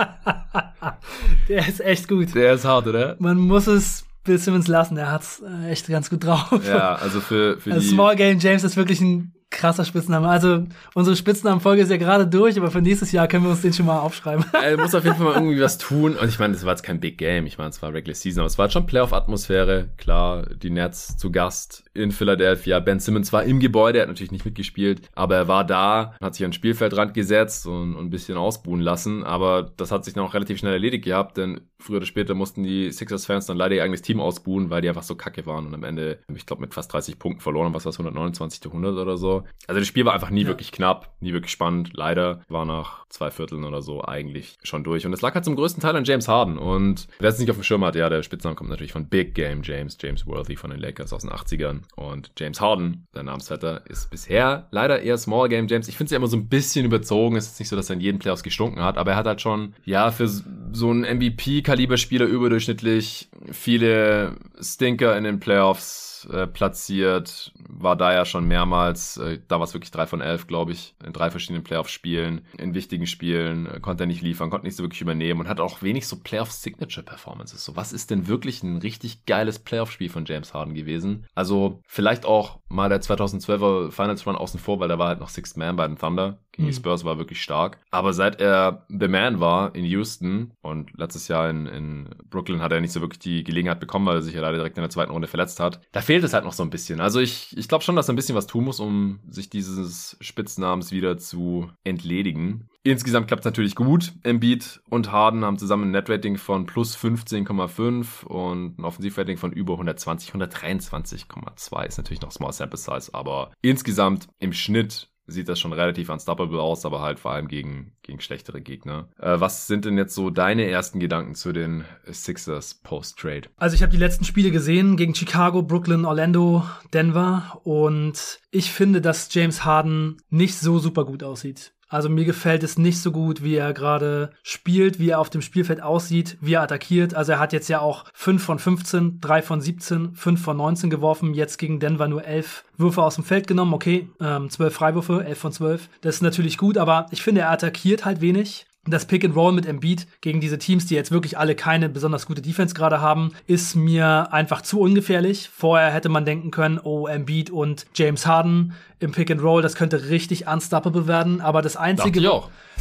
Der 1.48 1.68
ist 1.68 1.80
echt 1.80 2.08
gut. 2.08 2.34
Der 2.34 2.54
ist 2.54 2.64
hart, 2.64 2.86
oder? 2.86 3.16
Man 3.18 3.38
muss 3.38 3.66
es 3.66 4.04
Bill 4.24 4.38
Simmons 4.38 4.66
lassen. 4.66 4.96
Er 4.96 5.12
hat's 5.12 5.42
äh, 5.42 5.70
echt 5.70 5.86
ganz 5.88 6.10
gut 6.10 6.24
drauf. 6.24 6.60
Ja, 6.66 6.96
also 6.96 7.20
für, 7.20 7.58
für 7.58 7.72
also 7.72 7.88
die... 7.88 7.94
Small 7.94 8.16
Game 8.16 8.38
James 8.38 8.64
ist 8.64 8.76
wirklich 8.76 9.00
ein 9.00 9.35
krasser 9.56 9.84
Spitzname. 9.84 10.28
Also 10.28 10.64
unsere 10.94 11.16
Spitznamenfolge 11.16 11.82
ist 11.82 11.90
ja 11.90 11.96
gerade 11.96 12.26
durch, 12.26 12.56
aber 12.58 12.70
für 12.70 12.82
nächstes 12.82 13.10
Jahr 13.10 13.26
können 13.26 13.44
wir 13.44 13.50
uns 13.50 13.62
den 13.62 13.72
schon 13.72 13.86
mal 13.86 13.98
aufschreiben. 13.98 14.44
Er 14.66 14.76
muss 14.76 14.94
auf 14.94 15.04
jeden 15.04 15.16
Fall 15.16 15.26
mal 15.26 15.34
irgendwie 15.34 15.60
was 15.60 15.78
tun. 15.78 16.16
Und 16.16 16.28
ich 16.28 16.38
meine, 16.38 16.54
das 16.54 16.64
war 16.64 16.72
jetzt 16.72 16.82
kein 16.82 16.98
Big 16.98 17.18
Game. 17.18 17.46
Ich 17.46 17.56
meine, 17.56 17.70
es 17.70 17.80
war 17.82 17.92
Regular 17.92 18.14
Season, 18.14 18.40
aber 18.40 18.46
es 18.46 18.58
war 18.58 18.68
schon 18.68 18.86
Playoff-Atmosphäre. 18.86 19.88
Klar, 19.96 20.46
die 20.46 20.70
Nets 20.70 21.16
zu 21.16 21.30
Gast 21.30 21.84
in 21.94 22.10
Philadelphia. 22.10 22.80
Ben 22.80 22.98
Simmons 22.98 23.32
war 23.32 23.44
im 23.44 23.60
Gebäude, 23.60 23.98
er 23.98 24.02
hat 24.02 24.08
natürlich 24.08 24.32
nicht 24.32 24.44
mitgespielt, 24.44 25.02
aber 25.14 25.36
er 25.36 25.48
war 25.48 25.64
da, 25.64 26.14
hat 26.20 26.34
sich 26.34 26.44
an 26.44 26.50
den 26.50 26.54
Spielfeldrand 26.54 27.14
gesetzt 27.14 27.66
und, 27.66 27.94
und 27.94 28.06
ein 28.06 28.10
bisschen 28.10 28.36
ausbuhen 28.36 28.80
lassen. 28.80 29.24
Aber 29.24 29.70
das 29.76 29.92
hat 29.92 30.04
sich 30.04 30.14
dann 30.14 30.24
auch 30.24 30.34
relativ 30.34 30.58
schnell 30.58 30.72
erledigt 30.72 31.04
gehabt, 31.04 31.36
denn 31.36 31.60
früher 31.78 31.98
oder 31.98 32.06
später 32.06 32.34
mussten 32.34 32.62
die 32.62 32.90
Sixers-Fans 32.90 33.46
dann 33.46 33.56
leider 33.56 33.74
ihr 33.74 33.82
eigenes 33.82 34.02
Team 34.02 34.20
ausbuhen, 34.20 34.70
weil 34.70 34.82
die 34.82 34.88
einfach 34.88 35.02
so 35.02 35.14
kacke 35.14 35.46
waren 35.46 35.66
und 35.66 35.74
am 35.74 35.84
Ende, 35.84 36.20
ich 36.34 36.46
glaube, 36.46 36.62
mit 36.62 36.74
fast 36.74 36.92
30 36.92 37.18
Punkten 37.18 37.40
verloren, 37.40 37.74
was 37.74 37.84
war 37.84 37.90
es, 37.90 37.98
129 37.98 38.60
zu 38.60 38.68
100 38.70 38.96
oder 38.96 39.16
so. 39.16 39.44
Also 39.66 39.80
das 39.80 39.88
Spiel 39.88 40.04
war 40.04 40.14
einfach 40.14 40.30
nie 40.30 40.42
ja. 40.42 40.48
wirklich 40.48 40.72
knapp, 40.72 41.14
nie 41.20 41.32
wirklich 41.32 41.52
spannend. 41.52 41.90
Leider 41.94 42.42
war 42.48 42.64
nach 42.64 43.06
zwei 43.08 43.30
Vierteln 43.30 43.64
oder 43.64 43.82
so 43.82 44.02
eigentlich 44.02 44.58
schon 44.62 44.84
durch. 44.84 45.06
Und 45.06 45.12
es 45.12 45.22
lag 45.22 45.34
halt 45.34 45.44
zum 45.44 45.56
größten 45.56 45.82
Teil 45.82 45.96
an 45.96 46.04
James 46.04 46.28
Harden. 46.28 46.58
Und 46.58 47.08
wer 47.18 47.30
es 47.30 47.38
nicht 47.38 47.50
auf 47.50 47.56
dem 47.56 47.62
Schirm 47.62 47.84
hat, 47.84 47.96
ja, 47.96 48.08
der 48.08 48.22
Spitzname 48.22 48.56
kommt 48.56 48.70
natürlich 48.70 48.92
von 48.92 49.08
Big 49.08 49.34
Game 49.34 49.62
James, 49.62 49.96
James 50.00 50.26
Worthy 50.26 50.56
von 50.56 50.70
den 50.70 50.80
Lakers 50.80 51.12
aus 51.12 51.22
den 51.22 51.30
80ern. 51.30 51.82
Und 51.94 52.32
James 52.38 52.60
Harden, 52.60 53.06
der 53.14 53.22
Namensvetter, 53.22 53.88
ist 53.88 54.10
bisher 54.10 54.68
leider 54.70 55.00
eher 55.02 55.18
Small 55.18 55.48
Game 55.48 55.68
James. 55.68 55.88
Ich 55.88 55.96
finde 55.96 56.06
es 56.06 56.10
ja 56.12 56.16
immer 56.16 56.26
so 56.26 56.36
ein 56.36 56.48
bisschen 56.48 56.84
überzogen. 56.84 57.36
Es 57.36 57.46
ist 57.46 57.58
nicht 57.58 57.68
so, 57.68 57.76
dass 57.76 57.90
er 57.90 57.94
in 57.94 58.00
jedem 58.00 58.18
Playoffs 58.18 58.42
gestunken 58.42 58.82
hat, 58.82 58.98
aber 58.98 59.12
er 59.12 59.16
hat 59.16 59.26
halt 59.26 59.40
schon, 59.40 59.74
ja, 59.84 60.10
für 60.10 60.28
so 60.28 60.90
einen 60.90 61.02
MVP 61.02 61.62
MVP-Kaliber-Spieler 61.66 62.26
überdurchschnittlich, 62.26 63.28
viele 63.50 64.36
Stinker 64.60 65.16
in 65.18 65.24
den 65.24 65.40
Playoffs 65.40 66.15
äh, 66.24 66.46
platziert, 66.46 67.52
war 67.68 67.96
da 67.96 68.12
ja 68.12 68.24
schon 68.24 68.46
mehrmals, 68.48 69.16
äh, 69.18 69.38
da 69.46 69.58
war 69.58 69.64
es 69.64 69.74
wirklich 69.74 69.90
drei 69.90 70.06
von 70.06 70.20
elf, 70.20 70.46
glaube 70.46 70.72
ich, 70.72 70.94
in 71.04 71.12
drei 71.12 71.30
verschiedenen 71.30 71.64
Playoff-Spielen, 71.64 72.42
in 72.58 72.74
wichtigen 72.74 73.06
Spielen, 73.06 73.66
äh, 73.66 73.80
konnte 73.80 74.04
er 74.04 74.06
nicht 74.06 74.22
liefern, 74.22 74.50
konnte 74.50 74.66
nicht 74.66 74.76
so 74.76 74.82
wirklich 74.82 75.02
übernehmen 75.02 75.40
und 75.40 75.48
hat 75.48 75.60
auch 75.60 75.82
wenig 75.82 76.06
so 76.06 76.16
Playoff-Signature-Performances. 76.16 77.64
So, 77.64 77.76
was 77.76 77.92
ist 77.92 78.10
denn 78.10 78.26
wirklich 78.26 78.62
ein 78.62 78.78
richtig 78.78 79.26
geiles 79.26 79.58
Playoff-Spiel 79.58 80.08
von 80.08 80.24
James 80.24 80.54
Harden 80.54 80.74
gewesen? 80.74 81.26
Also, 81.34 81.80
vielleicht 81.86 82.24
auch 82.24 82.60
mal 82.68 82.88
der 82.88 83.02
2012er 83.02 83.90
Finals 83.90 84.26
Run 84.26 84.36
außen 84.36 84.58
vor, 84.58 84.80
weil 84.80 84.88
da 84.88 84.98
war 84.98 85.08
halt 85.08 85.20
noch 85.20 85.28
Sixth 85.28 85.56
Man 85.56 85.76
bei 85.76 85.86
den 85.86 85.98
Thunder. 85.98 86.38
Gegen 86.56 86.68
die 86.68 86.72
mhm. 86.72 86.76
Spurs 86.76 87.04
war 87.04 87.18
wirklich 87.18 87.42
stark. 87.42 87.78
Aber 87.90 88.14
seit 88.14 88.40
er 88.40 88.86
The 88.88 89.08
Man 89.08 89.40
war 89.40 89.74
in 89.74 89.84
Houston 89.84 90.52
und 90.62 90.96
letztes 90.96 91.28
Jahr 91.28 91.50
in, 91.50 91.66
in 91.66 92.08
Brooklyn 92.30 92.62
hat 92.62 92.72
er 92.72 92.80
nicht 92.80 92.92
so 92.92 93.02
wirklich 93.02 93.18
die 93.18 93.44
Gelegenheit 93.44 93.78
bekommen, 93.78 94.06
weil 94.06 94.16
er 94.16 94.22
sich 94.22 94.34
ja 94.34 94.40
leider 94.40 94.56
direkt 94.56 94.78
in 94.78 94.82
der 94.82 94.90
zweiten 94.90 95.12
Runde 95.12 95.28
verletzt 95.28 95.60
hat. 95.60 95.80
Da 95.92 96.00
fehlt 96.06 96.24
es 96.24 96.32
halt 96.32 96.44
noch 96.44 96.52
so 96.52 96.62
ein 96.62 96.70
bisschen. 96.70 97.00
Also 97.00 97.20
ich, 97.20 97.56
ich 97.56 97.68
glaube 97.68 97.82
schon, 97.82 97.96
dass 97.96 98.08
er 98.08 98.12
ein 98.12 98.16
bisschen 98.16 98.36
was 98.36 98.46
tun 98.46 98.64
muss, 98.64 98.78
um 98.78 99.18
sich 99.28 99.50
dieses 99.50 100.16
Spitznamens 100.20 100.92
wieder 100.92 101.18
zu 101.18 101.70
entledigen. 101.84 102.68
Insgesamt 102.84 103.26
klappt 103.26 103.40
es 103.40 103.44
natürlich 103.44 103.74
gut. 103.74 104.12
Embiid 104.22 104.80
und 104.88 105.10
Harden 105.10 105.44
haben 105.44 105.58
zusammen 105.58 105.88
ein 105.88 105.90
Netrating 105.90 106.36
von 106.38 106.64
plus 106.64 106.96
15,5 106.96 108.24
und 108.24 108.78
ein 108.78 108.84
Offensivrating 108.84 109.36
von 109.36 109.52
über 109.52 109.74
120, 109.74 110.30
123,2 110.30 111.86
ist 111.86 111.98
natürlich 111.98 112.22
noch 112.22 112.30
Small 112.30 112.52
Sample 112.52 112.78
Size, 112.78 113.12
aber 113.12 113.50
insgesamt 113.60 114.28
im 114.38 114.52
Schnitt 114.52 115.08
sieht 115.26 115.48
das 115.48 115.58
schon 115.58 115.72
relativ 115.72 116.08
unstoppable 116.08 116.60
aus, 116.60 116.84
aber 116.84 117.00
halt 117.00 117.18
vor 117.18 117.32
allem 117.32 117.48
gegen, 117.48 117.92
gegen 118.02 118.20
schlechtere 118.20 118.60
Gegner. 118.60 119.08
Äh, 119.18 119.40
was 119.40 119.66
sind 119.66 119.84
denn 119.84 119.98
jetzt 119.98 120.14
so 120.14 120.30
deine 120.30 120.68
ersten 120.68 121.00
Gedanken 121.00 121.34
zu 121.34 121.52
den 121.52 121.84
Sixers 122.06 122.74
Post-Trade? 122.74 123.48
Also 123.56 123.74
ich 123.74 123.82
habe 123.82 123.92
die 123.92 123.98
letzten 123.98 124.24
Spiele 124.24 124.50
gesehen 124.50 124.96
gegen 124.96 125.14
Chicago, 125.14 125.62
Brooklyn, 125.62 126.04
Orlando, 126.04 126.64
Denver 126.92 127.60
und 127.64 128.40
ich 128.50 128.70
finde, 128.70 129.00
dass 129.00 129.32
James 129.32 129.64
Harden 129.64 130.18
nicht 130.30 130.56
so 130.56 130.78
super 130.78 131.04
gut 131.04 131.22
aussieht. 131.22 131.75
Also 131.88 132.08
mir 132.08 132.24
gefällt 132.24 132.62
es 132.62 132.78
nicht 132.78 133.00
so 133.00 133.12
gut, 133.12 133.42
wie 133.42 133.54
er 133.54 133.72
gerade 133.72 134.30
spielt, 134.42 134.98
wie 134.98 135.10
er 135.10 135.20
auf 135.20 135.30
dem 135.30 135.42
Spielfeld 135.42 135.82
aussieht, 135.82 136.36
wie 136.40 136.54
er 136.54 136.62
attackiert. 136.62 137.14
Also 137.14 137.32
er 137.32 137.38
hat 137.38 137.52
jetzt 137.52 137.68
ja 137.68 137.80
auch 137.80 138.04
5 138.14 138.42
von 138.42 138.58
15, 138.58 139.20
3 139.20 139.42
von 139.42 139.60
17, 139.60 140.14
5 140.14 140.42
von 140.42 140.56
19 140.56 140.90
geworfen, 140.90 141.34
jetzt 141.34 141.58
gegen 141.58 141.78
Denver 141.78 142.08
nur 142.08 142.24
11 142.24 142.64
Würfe 142.76 143.02
aus 143.02 143.14
dem 143.14 143.24
Feld 143.24 143.46
genommen. 143.46 143.74
Okay, 143.74 144.08
ähm, 144.20 144.50
12 144.50 144.74
Freiwürfe, 144.74 145.24
11 145.24 145.38
von 145.38 145.52
12. 145.52 145.88
Das 146.00 146.16
ist 146.16 146.22
natürlich 146.22 146.58
gut, 146.58 146.76
aber 146.78 147.06
ich 147.10 147.22
finde, 147.22 147.42
er 147.42 147.50
attackiert 147.50 148.04
halt 148.04 148.20
wenig 148.20 148.66
das 148.86 149.06
Pick 149.06 149.24
and 149.24 149.34
Roll 149.36 149.52
mit 149.52 149.66
Embiid 149.66 150.06
gegen 150.20 150.40
diese 150.40 150.58
Teams, 150.58 150.86
die 150.86 150.94
jetzt 150.94 151.10
wirklich 151.10 151.38
alle 151.38 151.54
keine 151.54 151.88
besonders 151.88 152.26
gute 152.26 152.42
Defense 152.42 152.74
gerade 152.74 153.00
haben, 153.00 153.32
ist 153.46 153.74
mir 153.74 154.32
einfach 154.32 154.62
zu 154.62 154.80
ungefährlich. 154.80 155.50
Vorher 155.54 155.90
hätte 155.90 156.08
man 156.08 156.24
denken 156.24 156.50
können, 156.50 156.78
oh, 156.82 157.06
Embiid 157.06 157.50
und 157.50 157.86
James 157.94 158.26
Harden 158.26 158.74
im 159.00 159.12
Pick 159.12 159.30
and 159.30 159.42
Roll, 159.42 159.62
das 159.62 159.74
könnte 159.74 160.08
richtig 160.08 160.46
unstoppable 160.46 161.06
werden, 161.06 161.40
aber 161.40 161.62
das 161.62 161.76
einzige. 161.76 162.20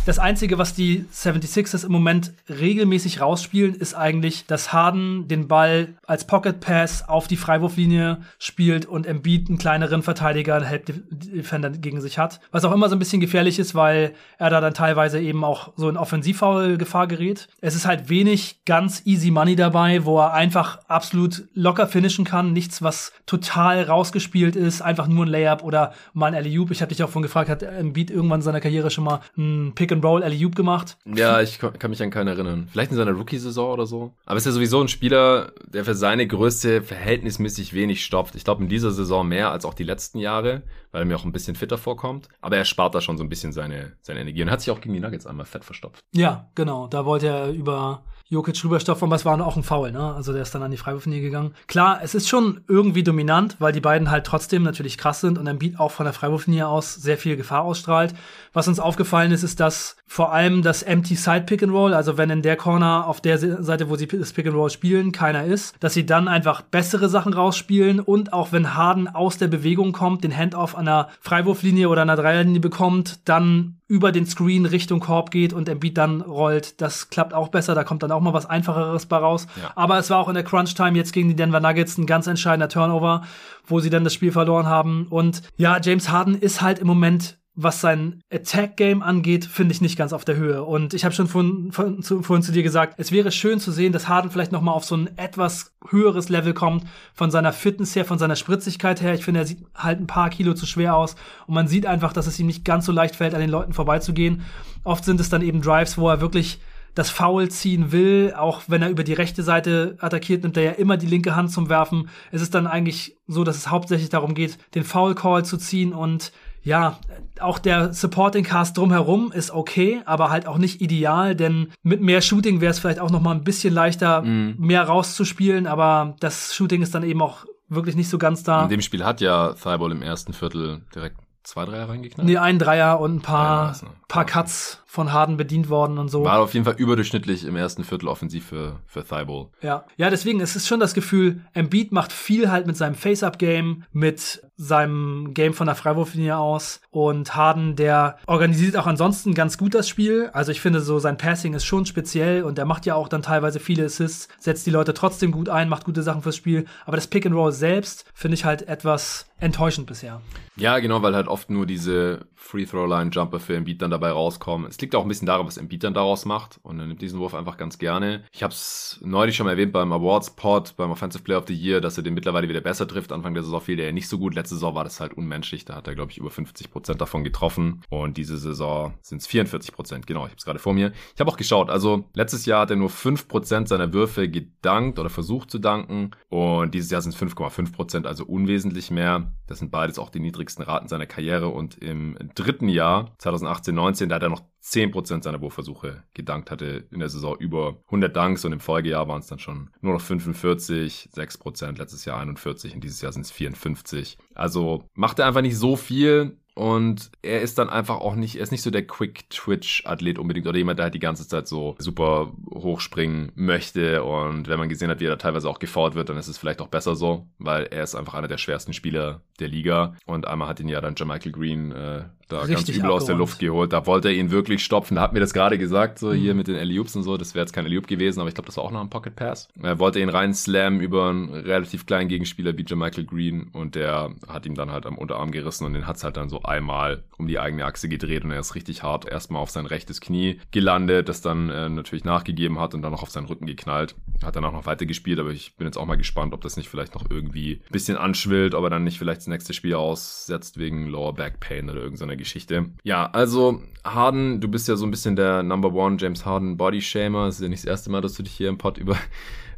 Das 0.05 0.19
Einzige, 0.19 0.59
was 0.59 0.75
die 0.75 1.03
76ers 1.11 1.83
im 1.83 1.91
Moment 1.91 2.31
regelmäßig 2.47 3.21
rausspielen, 3.21 3.73
ist 3.73 3.95
eigentlich, 3.95 4.45
dass 4.45 4.71
Harden 4.71 5.27
den 5.27 5.47
Ball 5.47 5.95
als 6.05 6.27
Pocket 6.27 6.59
Pass 6.59 7.09
auf 7.09 7.27
die 7.27 7.37
Freiwurflinie 7.37 8.19
spielt 8.37 8.85
und 8.85 9.07
Embiid 9.07 9.49
einen 9.49 9.57
kleineren 9.57 10.03
Verteidiger, 10.03 10.57
einen 10.57 10.65
Help 10.65 10.93
Defender 11.09 11.71
gegen 11.71 12.01
sich 12.01 12.19
hat. 12.19 12.39
Was 12.51 12.63
auch 12.65 12.71
immer 12.71 12.87
so 12.87 12.95
ein 12.95 12.99
bisschen 12.99 13.19
gefährlich 13.19 13.57
ist, 13.57 13.73
weil 13.73 14.13
er 14.37 14.51
da 14.51 14.61
dann 14.61 14.75
teilweise 14.75 15.19
eben 15.19 15.43
auch 15.43 15.73
so 15.75 15.89
in 15.89 15.97
Offensivfoul-Gefahr 15.97 17.07
gerät. 17.07 17.47
Es 17.59 17.73
ist 17.73 17.87
halt 17.87 18.07
wenig 18.07 18.63
ganz 18.65 19.01
easy 19.05 19.31
money 19.31 19.55
dabei, 19.55 20.05
wo 20.05 20.19
er 20.19 20.33
einfach 20.33 20.81
absolut 20.87 21.45
locker 21.55 21.87
finishen 21.87 22.25
kann. 22.25 22.53
Nichts, 22.53 22.83
was 22.83 23.11
total 23.25 23.81
rausgespielt 23.81 24.55
ist, 24.55 24.83
einfach 24.83 25.07
nur 25.07 25.25
ein 25.25 25.29
Layup 25.29 25.63
oder 25.63 25.93
mal 26.13 26.27
ein 26.27 26.35
alley 26.35 26.55
-Oop. 26.59 26.69
Ich 26.69 26.83
habe 26.83 26.93
dich 26.93 27.01
auch 27.01 27.09
von 27.09 27.23
gefragt, 27.23 27.49
hat 27.49 27.63
Embiid 27.63 28.11
irgendwann 28.11 28.41
in 28.41 28.43
seiner 28.43 28.61
Karriere 28.61 28.91
schon 28.91 29.05
mal 29.05 29.21
ein 29.35 29.73
Pick 29.73 29.94
Roll 30.01 30.23
alley 30.23 30.49
gemacht. 30.49 30.97
Ja, 31.05 31.41
ich 31.41 31.59
kann 31.59 31.89
mich 31.89 32.01
an 32.01 32.11
keinen 32.11 32.27
erinnern. 32.27 32.67
Vielleicht 32.71 32.91
in 32.91 32.97
seiner 32.97 33.11
Rookie-Saison 33.11 33.71
oder 33.71 33.85
so. 33.85 34.13
Aber 34.25 34.37
ist 34.37 34.45
ja 34.45 34.51
sowieso 34.51 34.81
ein 34.81 34.87
Spieler, 34.87 35.51
der 35.65 35.85
für 35.85 35.95
seine 35.95 36.27
Größe 36.27 36.81
verhältnismäßig 36.81 37.73
wenig 37.73 38.03
stopft. 38.03 38.35
Ich 38.35 38.43
glaube 38.43 38.63
in 38.63 38.69
dieser 38.69 38.91
Saison 38.91 39.27
mehr 39.27 39.51
als 39.51 39.65
auch 39.65 39.73
die 39.73 39.83
letzten 39.83 40.19
Jahre, 40.19 40.63
weil 40.91 41.01
er 41.01 41.05
mir 41.05 41.15
auch 41.15 41.25
ein 41.25 41.31
bisschen 41.31 41.55
fitter 41.55 41.77
vorkommt. 41.77 42.27
Aber 42.41 42.57
er 42.57 42.65
spart 42.65 42.95
da 42.95 43.01
schon 43.01 43.17
so 43.17 43.23
ein 43.23 43.29
bisschen 43.29 43.53
seine, 43.53 43.93
seine 44.01 44.21
Energie 44.21 44.43
und 44.43 44.51
hat 44.51 44.61
sich 44.61 44.71
auch 44.71 44.81
gegen 44.81 44.93
die 44.93 44.99
Nuggets 44.99 45.25
einmal 45.25 45.45
fett 45.45 45.65
verstopft. 45.65 46.03
Ja, 46.13 46.49
genau. 46.55 46.87
Da 46.87 47.05
wollte 47.05 47.27
er 47.27 47.49
über 47.51 48.03
Jokic 48.27 48.63
rüberstoffen, 48.63 49.07
aber 49.07 49.15
es 49.15 49.23
war 49.23 49.39
auch 49.45 49.55
ein 49.55 49.61
Foul, 49.61 49.91
ne? 49.91 50.15
Also 50.15 50.33
der 50.33 50.41
ist 50.41 50.55
dann 50.55 50.63
an 50.63 50.71
die 50.71 50.77
Freiwurflinie 50.77 51.21
gegangen. 51.21 51.53
Klar, 51.67 51.99
es 52.01 52.15
ist 52.15 52.27
schon 52.27 52.61
irgendwie 52.67 53.03
dominant, 53.03 53.57
weil 53.59 53.71
die 53.71 53.81
beiden 53.81 54.09
halt 54.09 54.25
trotzdem 54.25 54.63
natürlich 54.63 54.97
krass 54.97 55.21
sind 55.21 55.37
und 55.37 55.45
Embiid 55.45 55.79
auch 55.79 55.91
von 55.91 56.05
der 56.05 56.13
Freiwurflinie 56.13 56.67
aus 56.67 56.95
sehr 56.95 57.19
viel 57.19 57.37
Gefahr 57.37 57.61
ausstrahlt. 57.61 58.15
Was 58.51 58.67
uns 58.67 58.79
aufgefallen 58.79 59.31
ist, 59.31 59.43
ist, 59.43 59.59
dass 59.59 59.95
vor 60.07 60.33
allem 60.33 60.63
das 60.63 60.81
Empty 60.81 61.15
Side 61.15 61.41
Pick 61.41 61.61
and 61.61 61.71
Roll, 61.71 61.93
also 61.93 62.17
wenn 62.17 62.31
in 62.31 62.41
der 62.41 62.57
Corner 62.57 63.05
auf 63.05 63.21
der 63.21 63.37
Seite, 63.37 63.89
wo 63.89 63.95
sie 63.95 64.07
das 64.07 64.33
Pick 64.33 64.47
and 64.47 64.55
Roll 64.55 64.71
spielen, 64.71 65.11
keiner 65.11 65.45
ist, 65.45 65.75
dass 65.79 65.93
sie 65.93 66.07
dann 66.07 66.27
einfach 66.27 66.63
bessere 66.63 67.09
Sachen 67.09 67.33
rausspielen 67.33 67.99
und 67.99 68.33
auch 68.33 68.51
wenn 68.51 68.73
Harden 68.73 69.07
aus 69.07 69.37
der 69.37 69.49
Bewegung 69.49 69.91
kommt, 69.91 70.23
den 70.23 70.35
Handoff 70.35 70.75
an 70.75 70.85
der 70.85 71.09
Freiwurflinie 71.21 71.89
oder 71.89 72.01
an 72.01 72.07
der 72.07 72.17
Dreierlinie 72.17 72.59
bekommt, 72.59 73.19
dann 73.25 73.77
über 73.87 74.11
den 74.11 74.25
Screen 74.25 74.65
Richtung 74.65 74.99
Korb 74.99 75.29
geht 75.31 75.53
und 75.53 75.69
Embiid 75.69 75.97
dann 75.97 76.21
rollt. 76.21 76.81
Das 76.81 77.09
klappt 77.09 77.33
auch 77.33 77.49
besser, 77.49 77.75
da 77.75 77.83
kommt 77.83 78.03
dann 78.03 78.11
auch 78.11 78.21
mal 78.21 78.33
was 78.33 78.45
einfacheres 78.45 79.05
bei 79.05 79.17
raus. 79.17 79.47
Ja. 79.61 79.71
Aber 79.75 79.99
es 79.99 80.09
war 80.09 80.19
auch 80.19 80.27
in 80.27 80.33
der 80.33 80.43
Crunch 80.43 80.73
Time 80.73 80.97
jetzt 80.97 81.13
gegen 81.13 81.29
die 81.29 81.35
Denver 81.35 81.59
Nuggets 81.59 81.97
ein 81.97 82.05
ganz 82.05 82.27
entscheidender 82.27 82.69
Turnover, 82.69 83.23
wo 83.67 83.79
sie 83.79 83.89
dann 83.89 84.03
das 84.03 84.13
Spiel 84.13 84.31
verloren 84.31 84.65
haben 84.65 85.07
und 85.09 85.43
ja, 85.57 85.79
James 85.79 86.09
Harden 86.09 86.35
ist 86.35 86.61
halt 86.61 86.79
im 86.79 86.87
Moment 86.87 87.37
was 87.55 87.79
sein 87.79 88.21
Attack-Game 88.31 89.01
angeht, 89.01 89.45
finde 89.45 89.73
ich 89.73 89.81
nicht 89.81 89.97
ganz 89.97 90.11
auf 90.11 90.25
der 90.25 90.35
Höhe. 90.35 90.63
Und 90.63 90.93
ich 90.93 91.05
habe 91.05 91.15
schon 91.15 91.27
vorhin, 91.27 91.71
vorhin, 91.71 92.01
zu, 92.01 92.21
vorhin 92.21 92.43
zu 92.43 92.51
dir 92.51 92.63
gesagt, 92.63 92.95
es 92.97 93.11
wäre 93.11 93.31
schön 93.31 93.59
zu 93.59 93.71
sehen, 93.71 93.93
dass 93.93 94.09
Harden 94.09 94.29
vielleicht 94.29 94.51
noch 94.51 94.61
mal 94.61 94.73
auf 94.73 94.83
so 94.83 94.95
ein 94.95 95.17
etwas 95.17 95.73
höheres 95.89 96.27
Level 96.27 96.53
kommt, 96.53 96.83
von 97.13 97.31
seiner 97.31 97.53
Fitness 97.53 97.95
her, 97.95 98.03
von 98.03 98.19
seiner 98.19 98.35
Spritzigkeit 98.35 99.01
her. 99.01 99.13
Ich 99.13 99.23
finde, 99.23 99.39
er 99.41 99.45
sieht 99.45 99.59
halt 99.73 99.99
ein 99.99 100.07
paar 100.07 100.29
Kilo 100.29 100.53
zu 100.53 100.65
schwer 100.65 100.95
aus. 100.95 101.15
Und 101.47 101.55
man 101.55 101.67
sieht 101.67 101.85
einfach, 101.85 102.11
dass 102.11 102.27
es 102.27 102.39
ihm 102.39 102.47
nicht 102.47 102.65
ganz 102.65 102.85
so 102.85 102.91
leicht 102.91 103.15
fällt, 103.15 103.33
an 103.33 103.41
den 103.41 103.49
Leuten 103.49 103.73
vorbeizugehen. 103.73 104.43
Oft 104.83 105.05
sind 105.05 105.21
es 105.21 105.29
dann 105.29 105.41
eben 105.41 105.61
Drives, 105.61 105.97
wo 105.97 106.09
er 106.09 106.19
wirklich 106.19 106.59
das 106.95 107.09
Foul 107.09 107.49
ziehen 107.49 107.91
will, 107.91 108.33
auch 108.35 108.63
wenn 108.67 108.81
er 108.81 108.89
über 108.89 109.03
die 109.03 109.13
rechte 109.13 109.43
Seite 109.43 109.97
attackiert, 109.99 110.43
nimmt 110.43 110.55
er 110.55 110.63
ja 110.63 110.71
immer 110.71 110.95
die 110.95 111.05
linke 111.05 111.35
Hand 111.35 111.51
zum 111.51 111.69
Werfen. 111.69 112.09
Es 112.31 112.41
ist 112.41 112.55
dann 112.55 112.67
eigentlich 112.67 113.17
so, 113.27 113.43
dass 113.43 113.57
es 113.57 113.69
hauptsächlich 113.69 114.09
darum 114.09 114.33
geht, 114.33 114.57
den 114.75 114.85
Foul 114.85 115.13
Call 115.13 115.43
zu 115.43 115.57
ziehen 115.57 115.93
und 115.93 116.31
ja, 116.65 116.99
auch 117.39 117.59
der 117.59 117.93
Supporting 117.93 118.43
Cast 118.43 118.77
drumherum 118.77 119.31
ist 119.31 119.51
okay, 119.51 120.01
aber 120.05 120.29
halt 120.31 120.47
auch 120.47 120.57
nicht 120.57 120.81
ideal, 120.81 121.35
denn 121.35 121.71
mit 121.83 122.01
mehr 122.01 122.21
Shooting 122.21 122.59
wäre 122.59 122.71
es 122.71 122.79
vielleicht 122.79 122.99
auch 122.99 123.11
noch 123.11 123.21
mal 123.21 123.33
ein 123.33 123.43
bisschen 123.43 123.73
leichter, 123.73 124.23
mm. 124.23 124.55
mehr 124.57 124.83
rauszuspielen, 124.83 125.67
aber 125.67 126.15
das 126.19 126.55
Shooting 126.55 126.81
ist 126.81 126.95
dann 126.95 127.03
eben 127.03 127.21
auch 127.21 127.45
wirklich 127.69 127.95
nicht 127.95 128.09
so 128.09 128.17
ganz 128.17 128.43
da. 128.43 128.63
In 128.63 128.69
dem 128.69 128.81
Spiel 128.81 129.05
hat 129.05 129.21
ja 129.21 129.53
Thibault 129.53 129.91
im 129.91 130.01
ersten 130.01 130.33
Viertel 130.33 130.81
direkt 130.93 131.17
zwei 131.43 131.65
Dreier 131.65 131.87
reingeknallt? 131.87 132.27
Nee, 132.27 132.37
ein 132.37 132.57
Dreier 132.57 132.99
und 132.99 133.17
ein 133.17 133.21
paar, 133.21 133.73
ja, 133.73 133.87
paar 134.07 134.25
Cuts 134.25 134.81
von 134.85 135.13
Harden 135.13 135.37
bedient 135.37 135.69
worden 135.69 135.97
und 135.97 136.09
so. 136.09 136.23
War 136.23 136.39
auf 136.39 136.53
jeden 136.53 136.65
Fall 136.65 136.75
überdurchschnittlich 136.77 137.45
im 137.45 137.55
ersten 137.55 137.83
Viertel 137.83 138.07
offensiv 138.07 138.47
für, 138.47 138.79
für 138.87 139.03
Thibault. 139.03 139.49
Ja. 139.61 139.85
ja, 139.97 140.09
deswegen 140.09 140.41
es 140.41 140.55
ist 140.55 140.67
schon 140.67 140.79
das 140.79 140.93
Gefühl, 140.93 141.41
Embiid 141.53 141.91
macht 141.91 142.11
viel 142.11 142.49
halt 142.49 142.65
mit 142.65 142.77
seinem 142.77 142.95
Face-Up-Game, 142.95 143.83
mit 143.91 144.41
seinem 144.57 145.33
Game 145.33 145.53
von 145.53 145.67
der 145.67 145.75
Freiwurflinie 145.75 146.37
aus 146.37 146.81
und 146.91 147.35
Harden, 147.35 147.75
der 147.75 148.17
organisiert 148.25 148.77
auch 148.77 148.87
ansonsten 148.87 149.33
ganz 149.33 149.57
gut 149.57 149.75
das 149.75 149.89
Spiel. 149.89 150.29
Also 150.33 150.51
ich 150.51 150.61
finde 150.61 150.79
so 150.79 150.99
sein 150.99 151.17
Passing 151.17 151.53
ist 151.53 151.65
schon 151.65 151.85
speziell 151.85 152.43
und 152.43 152.57
er 152.57 152.65
macht 152.65 152.85
ja 152.85 152.95
auch 152.95 153.07
dann 153.07 153.21
teilweise 153.21 153.59
viele 153.59 153.85
Assists, 153.85 154.29
setzt 154.39 154.65
die 154.65 154.71
Leute 154.71 154.93
trotzdem 154.93 155.31
gut 155.31 155.49
ein, 155.49 155.69
macht 155.69 155.85
gute 155.85 156.03
Sachen 156.03 156.21
fürs 156.21 156.37
Spiel. 156.37 156.65
Aber 156.85 156.95
das 156.95 157.07
Pick 157.07 157.25
and 157.25 157.35
Roll 157.35 157.51
selbst 157.51 158.05
finde 158.13 158.35
ich 158.35 158.45
halt 158.45 158.67
etwas 158.67 159.27
enttäuschend 159.39 159.87
bisher. 159.87 160.21
Ja, 160.55 160.79
genau, 160.79 161.01
weil 161.01 161.15
halt 161.15 161.27
oft 161.27 161.49
nur 161.49 161.65
diese 161.65 162.27
Free-Throw-Line-Jumper 162.35 163.39
für 163.39 163.55
Embiid 163.55 163.81
dann 163.81 163.91
dabei 163.91 164.11
rauskommen. 164.11 164.69
Es 164.69 164.79
liegt 164.79 164.95
auch 164.95 165.01
ein 165.01 165.07
bisschen 165.07 165.25
daran, 165.25 165.45
was 165.45 165.57
Embiid 165.57 165.83
dann 165.83 165.93
daraus 165.93 166.25
macht 166.25 166.59
und 166.63 166.79
er 166.79 166.85
nimmt 166.85 167.01
diesen 167.01 167.19
Wurf 167.19 167.33
einfach 167.33 167.57
ganz 167.57 167.77
gerne. 167.77 168.23
Ich 168.31 168.43
habe 168.43 168.53
es 168.53 168.99
neulich 169.03 169.35
schon 169.35 169.45
mal 169.45 169.51
erwähnt 169.51 169.73
beim 169.73 169.91
Awards-Pod, 169.91 170.75
beim 170.77 170.91
Offensive 170.91 171.23
Player 171.23 171.39
of 171.39 171.47
the 171.47 171.53
Year, 171.53 171.81
dass 171.81 171.97
er 171.97 172.03
den 172.03 172.13
mittlerweile 172.13 172.47
wieder 172.47 172.61
besser 172.61 172.87
trifft. 172.87 173.11
Anfang 173.11 173.33
der 173.33 173.43
Saison 173.43 173.59
fiel 173.59 173.75
der 173.75 173.87
ja 173.87 173.91
nicht 173.91 174.07
so 174.07 174.17
gut. 174.17 174.35
Letzte 174.35 174.55
Saison 174.55 174.75
war 174.75 174.83
das 174.83 174.99
halt 174.99 175.13
unmenschlich. 175.13 175.65
Da 175.65 175.75
hat 175.75 175.87
er, 175.87 175.95
glaube 175.95 176.11
ich, 176.11 176.17
über 176.17 176.29
50 176.29 176.71
Prozent 176.71 177.01
davon 177.01 177.23
getroffen 177.23 177.81
und 177.89 178.17
diese 178.17 178.37
Saison 178.37 178.93
sind 179.01 179.21
es 179.21 179.27
44%. 179.27 179.73
Prozent. 179.73 180.07
Genau, 180.07 180.21
ich 180.21 180.31
habe 180.31 180.37
es 180.37 180.45
gerade 180.45 180.59
vor 180.59 180.73
mir. 180.73 180.93
Ich 181.13 181.19
habe 181.19 181.29
auch 181.29 181.37
geschaut, 181.37 181.69
also 181.69 182.05
letztes 182.13 182.45
Jahr 182.45 182.61
hat 182.61 182.69
er 182.69 182.75
nur 182.77 182.89
5% 182.89 183.67
seiner 183.67 183.91
Würfe 183.91 184.29
gedankt 184.29 184.99
oder 184.99 185.09
versucht 185.09 185.51
zu 185.51 185.59
danken 185.59 186.11
und 186.29 186.73
dieses 186.73 186.91
Jahr 186.91 187.01
sind 187.01 187.13
es 187.13 187.21
5,5%, 187.21 187.73
Prozent, 187.73 188.07
also 188.07 188.25
unwesentlich 188.25 188.91
mehr. 188.91 189.24
Das 189.47 189.59
sind 189.59 189.71
beides 189.71 189.99
auch 189.99 190.09
die 190.09 190.19
niedrigsten 190.19 190.63
Raten 190.63 190.87
seiner 190.87 191.05
Karriere. 191.05 191.49
Und 191.49 191.77
im 191.77 192.17
dritten 192.35 192.69
Jahr, 192.69 193.13
2018, 193.19 193.75
19, 193.75 194.09
da 194.09 194.15
hat 194.15 194.23
er 194.23 194.29
noch 194.29 194.43
10% 194.63 195.23
seiner 195.23 195.41
Wurfversuche 195.41 196.03
gedankt 196.13 196.49
hatte 196.49 196.87
in 196.91 196.99
der 196.99 197.09
Saison 197.09 197.37
über 197.37 197.77
100 197.85 198.15
Dunks. 198.15 198.45
Und 198.45 198.53
im 198.53 198.59
Folgejahr 198.59 199.07
waren 199.07 199.19
es 199.19 199.27
dann 199.27 199.39
schon 199.39 199.69
nur 199.81 199.93
noch 199.93 200.01
45, 200.01 201.09
6%, 201.13 201.77
letztes 201.77 202.05
Jahr 202.05 202.19
41 202.19 202.73
und 202.73 202.83
dieses 202.83 203.01
Jahr 203.01 203.11
sind 203.11 203.25
es 203.25 203.31
54. 203.31 204.17
Also 204.33 204.89
macht 204.93 205.19
er 205.19 205.27
einfach 205.27 205.41
nicht 205.41 205.57
so 205.57 205.75
viel, 205.75 206.37
und 206.55 207.11
er 207.21 207.41
ist 207.41 207.57
dann 207.59 207.69
einfach 207.69 207.97
auch 207.97 208.15
nicht, 208.15 208.37
er 208.37 208.43
ist 208.43 208.51
nicht 208.51 208.61
so 208.61 208.71
der 208.71 208.87
Quick-Twitch-Athlet 208.87 210.17
unbedingt 210.17 210.47
oder 210.47 210.57
jemand, 210.57 210.79
der 210.79 210.85
halt 210.85 210.95
die 210.95 210.99
ganze 210.99 211.27
Zeit 211.27 211.49
so 211.49 211.75
super 211.79 212.31
hochspringen 212.49 213.33
möchte. 213.35 214.03
Und 214.03 214.47
wenn 214.47 214.57
man 214.57 214.69
gesehen 214.69 214.89
hat, 214.89 215.01
wie 215.01 215.05
er 215.05 215.11
da 215.11 215.15
teilweise 215.17 215.49
auch 215.49 215.59
gefault 215.59 215.95
wird, 215.95 216.07
dann 216.07 216.17
ist 216.17 216.29
es 216.29 216.37
vielleicht 216.37 216.61
auch 216.61 216.69
besser 216.69 216.95
so, 216.95 217.27
weil 217.39 217.65
er 217.65 217.83
ist 217.83 217.93
einfach 217.93 218.13
einer 218.13 218.29
der 218.29 218.37
schwersten 218.37 218.71
Spieler 218.71 219.21
der 219.39 219.49
Liga. 219.49 219.95
Und 220.05 220.27
einmal 220.27 220.47
hat 220.47 220.61
ihn 220.61 220.69
ja 220.69 220.79
dann 220.79 220.95
Michael 221.05 221.33
Green 221.33 221.73
äh, 221.73 222.05
da 222.27 222.39
Richtig 222.39 222.55
ganz 222.55 222.69
übel 222.69 222.81
abgeräumt. 222.81 223.01
aus 223.01 223.05
der 223.05 223.15
Luft 223.15 223.39
geholt. 223.39 223.73
Da 223.73 223.85
wollte 223.85 224.09
er 224.09 224.15
ihn 224.15 224.31
wirklich 224.31 224.63
stopfen. 224.63 224.95
Da 224.95 225.01
hat 225.01 225.13
mir 225.13 225.19
das 225.19 225.33
gerade 225.33 225.57
gesagt, 225.57 225.99
so 225.99 226.09
mhm. 226.09 226.15
hier 226.15 226.33
mit 226.33 226.47
den 226.47 226.55
Eliups 226.55 226.95
und 226.95 227.03
so. 227.03 227.17
Das 227.17 227.35
wäre 227.35 227.43
jetzt 227.43 227.53
kein 227.53 227.65
Eliup 227.65 227.87
gewesen, 227.87 228.19
aber 228.19 228.29
ich 228.29 228.35
glaube, 228.35 228.47
das 228.47 228.57
war 228.57 228.63
auch 228.63 228.71
noch 228.71 228.81
ein 228.81 228.89
Pocket 228.89 229.15
Pass. 229.15 229.47
Er 229.61 229.79
wollte 229.79 229.99
ihn 229.99 230.09
rein 230.09 230.33
slammen 230.33 230.79
über 230.79 231.09
einen 231.09 231.33
relativ 231.33 231.85
kleinen 231.85 232.09
Gegenspieler 232.09 232.57
wie 232.57 232.65
Michael 232.75 233.05
Green 233.05 233.49
und 233.53 233.75
der 233.75 234.11
hat 234.27 234.45
ihm 234.45 234.55
dann 234.55 234.71
halt 234.71 234.85
am 234.85 234.97
Unterarm 234.97 235.31
gerissen 235.31 235.65
und 235.65 235.73
den 235.73 235.87
hat's 235.87 236.03
halt 236.03 236.17
dann 236.17 236.29
so 236.29 236.41
einmal 236.43 237.03
um 237.17 237.27
die 237.27 237.39
eigene 237.39 237.65
Achse 237.65 237.87
gedreht 237.87 238.23
und 238.23 238.31
er 238.31 238.39
ist 238.39 238.55
richtig 238.55 238.83
hart 238.83 239.07
erstmal 239.07 239.41
auf 239.41 239.49
sein 239.49 239.65
rechtes 239.65 240.01
Knie 240.01 240.39
gelandet, 240.51 241.07
das 241.09 241.21
dann 241.21 241.49
äh, 241.49 241.69
natürlich 241.69 242.03
nachgegeben 242.03 242.59
hat 242.59 242.73
und 242.73 242.81
dann 242.81 242.91
noch 242.91 243.03
auf 243.03 243.11
seinen 243.11 243.25
Rücken 243.25 243.45
geknallt. 243.45 243.95
Hat 244.23 244.35
dann 244.35 244.45
auch 244.45 244.51
noch 244.51 244.65
weiter 244.65 244.85
gespielt, 244.85 245.19
aber 245.19 245.31
ich 245.31 245.55
bin 245.55 245.67
jetzt 245.67 245.77
auch 245.77 245.85
mal 245.85 245.95
gespannt, 245.95 246.33
ob 246.33 246.41
das 246.41 246.57
nicht 246.57 246.69
vielleicht 246.69 246.95
noch 246.95 247.09
irgendwie 247.09 247.61
ein 247.65 247.71
bisschen 247.71 247.97
anschwillt, 247.97 248.55
ob 248.55 248.63
er 248.63 248.69
dann 248.69 248.83
nicht 248.83 248.97
vielleicht 248.97 249.21
das 249.21 249.27
nächste 249.27 249.53
Spiel 249.53 249.75
aussetzt 249.75 250.57
wegen 250.57 250.87
Lower 250.87 251.13
Back 251.13 251.39
Pain 251.39 251.69
oder 251.69 251.81
irgendeiner 251.81 252.14
Geschichte. 252.17 252.65
Ja, 252.83 253.09
also 253.11 253.61
Harden, 253.83 254.41
du 254.41 254.47
bist 254.47 254.67
ja 254.67 254.75
so 254.75 254.85
ein 254.85 254.91
bisschen 254.91 255.15
der 255.15 255.43
Number 255.43 255.73
One 255.73 255.97
James 255.99 256.25
Harden 256.25 256.57
Body 256.57 256.81
Shamer. 256.81 257.27
Es 257.27 257.35
ist 257.35 257.41
ja 257.41 257.49
nicht 257.49 257.63
das 257.63 257.69
erste 257.69 257.91
Mal, 257.91 258.01
dass 258.01 258.13
du 258.13 258.23
dich 258.23 258.33
hier 258.33 258.49
im 258.49 258.57
Pod 258.57 258.77
über 258.77 258.97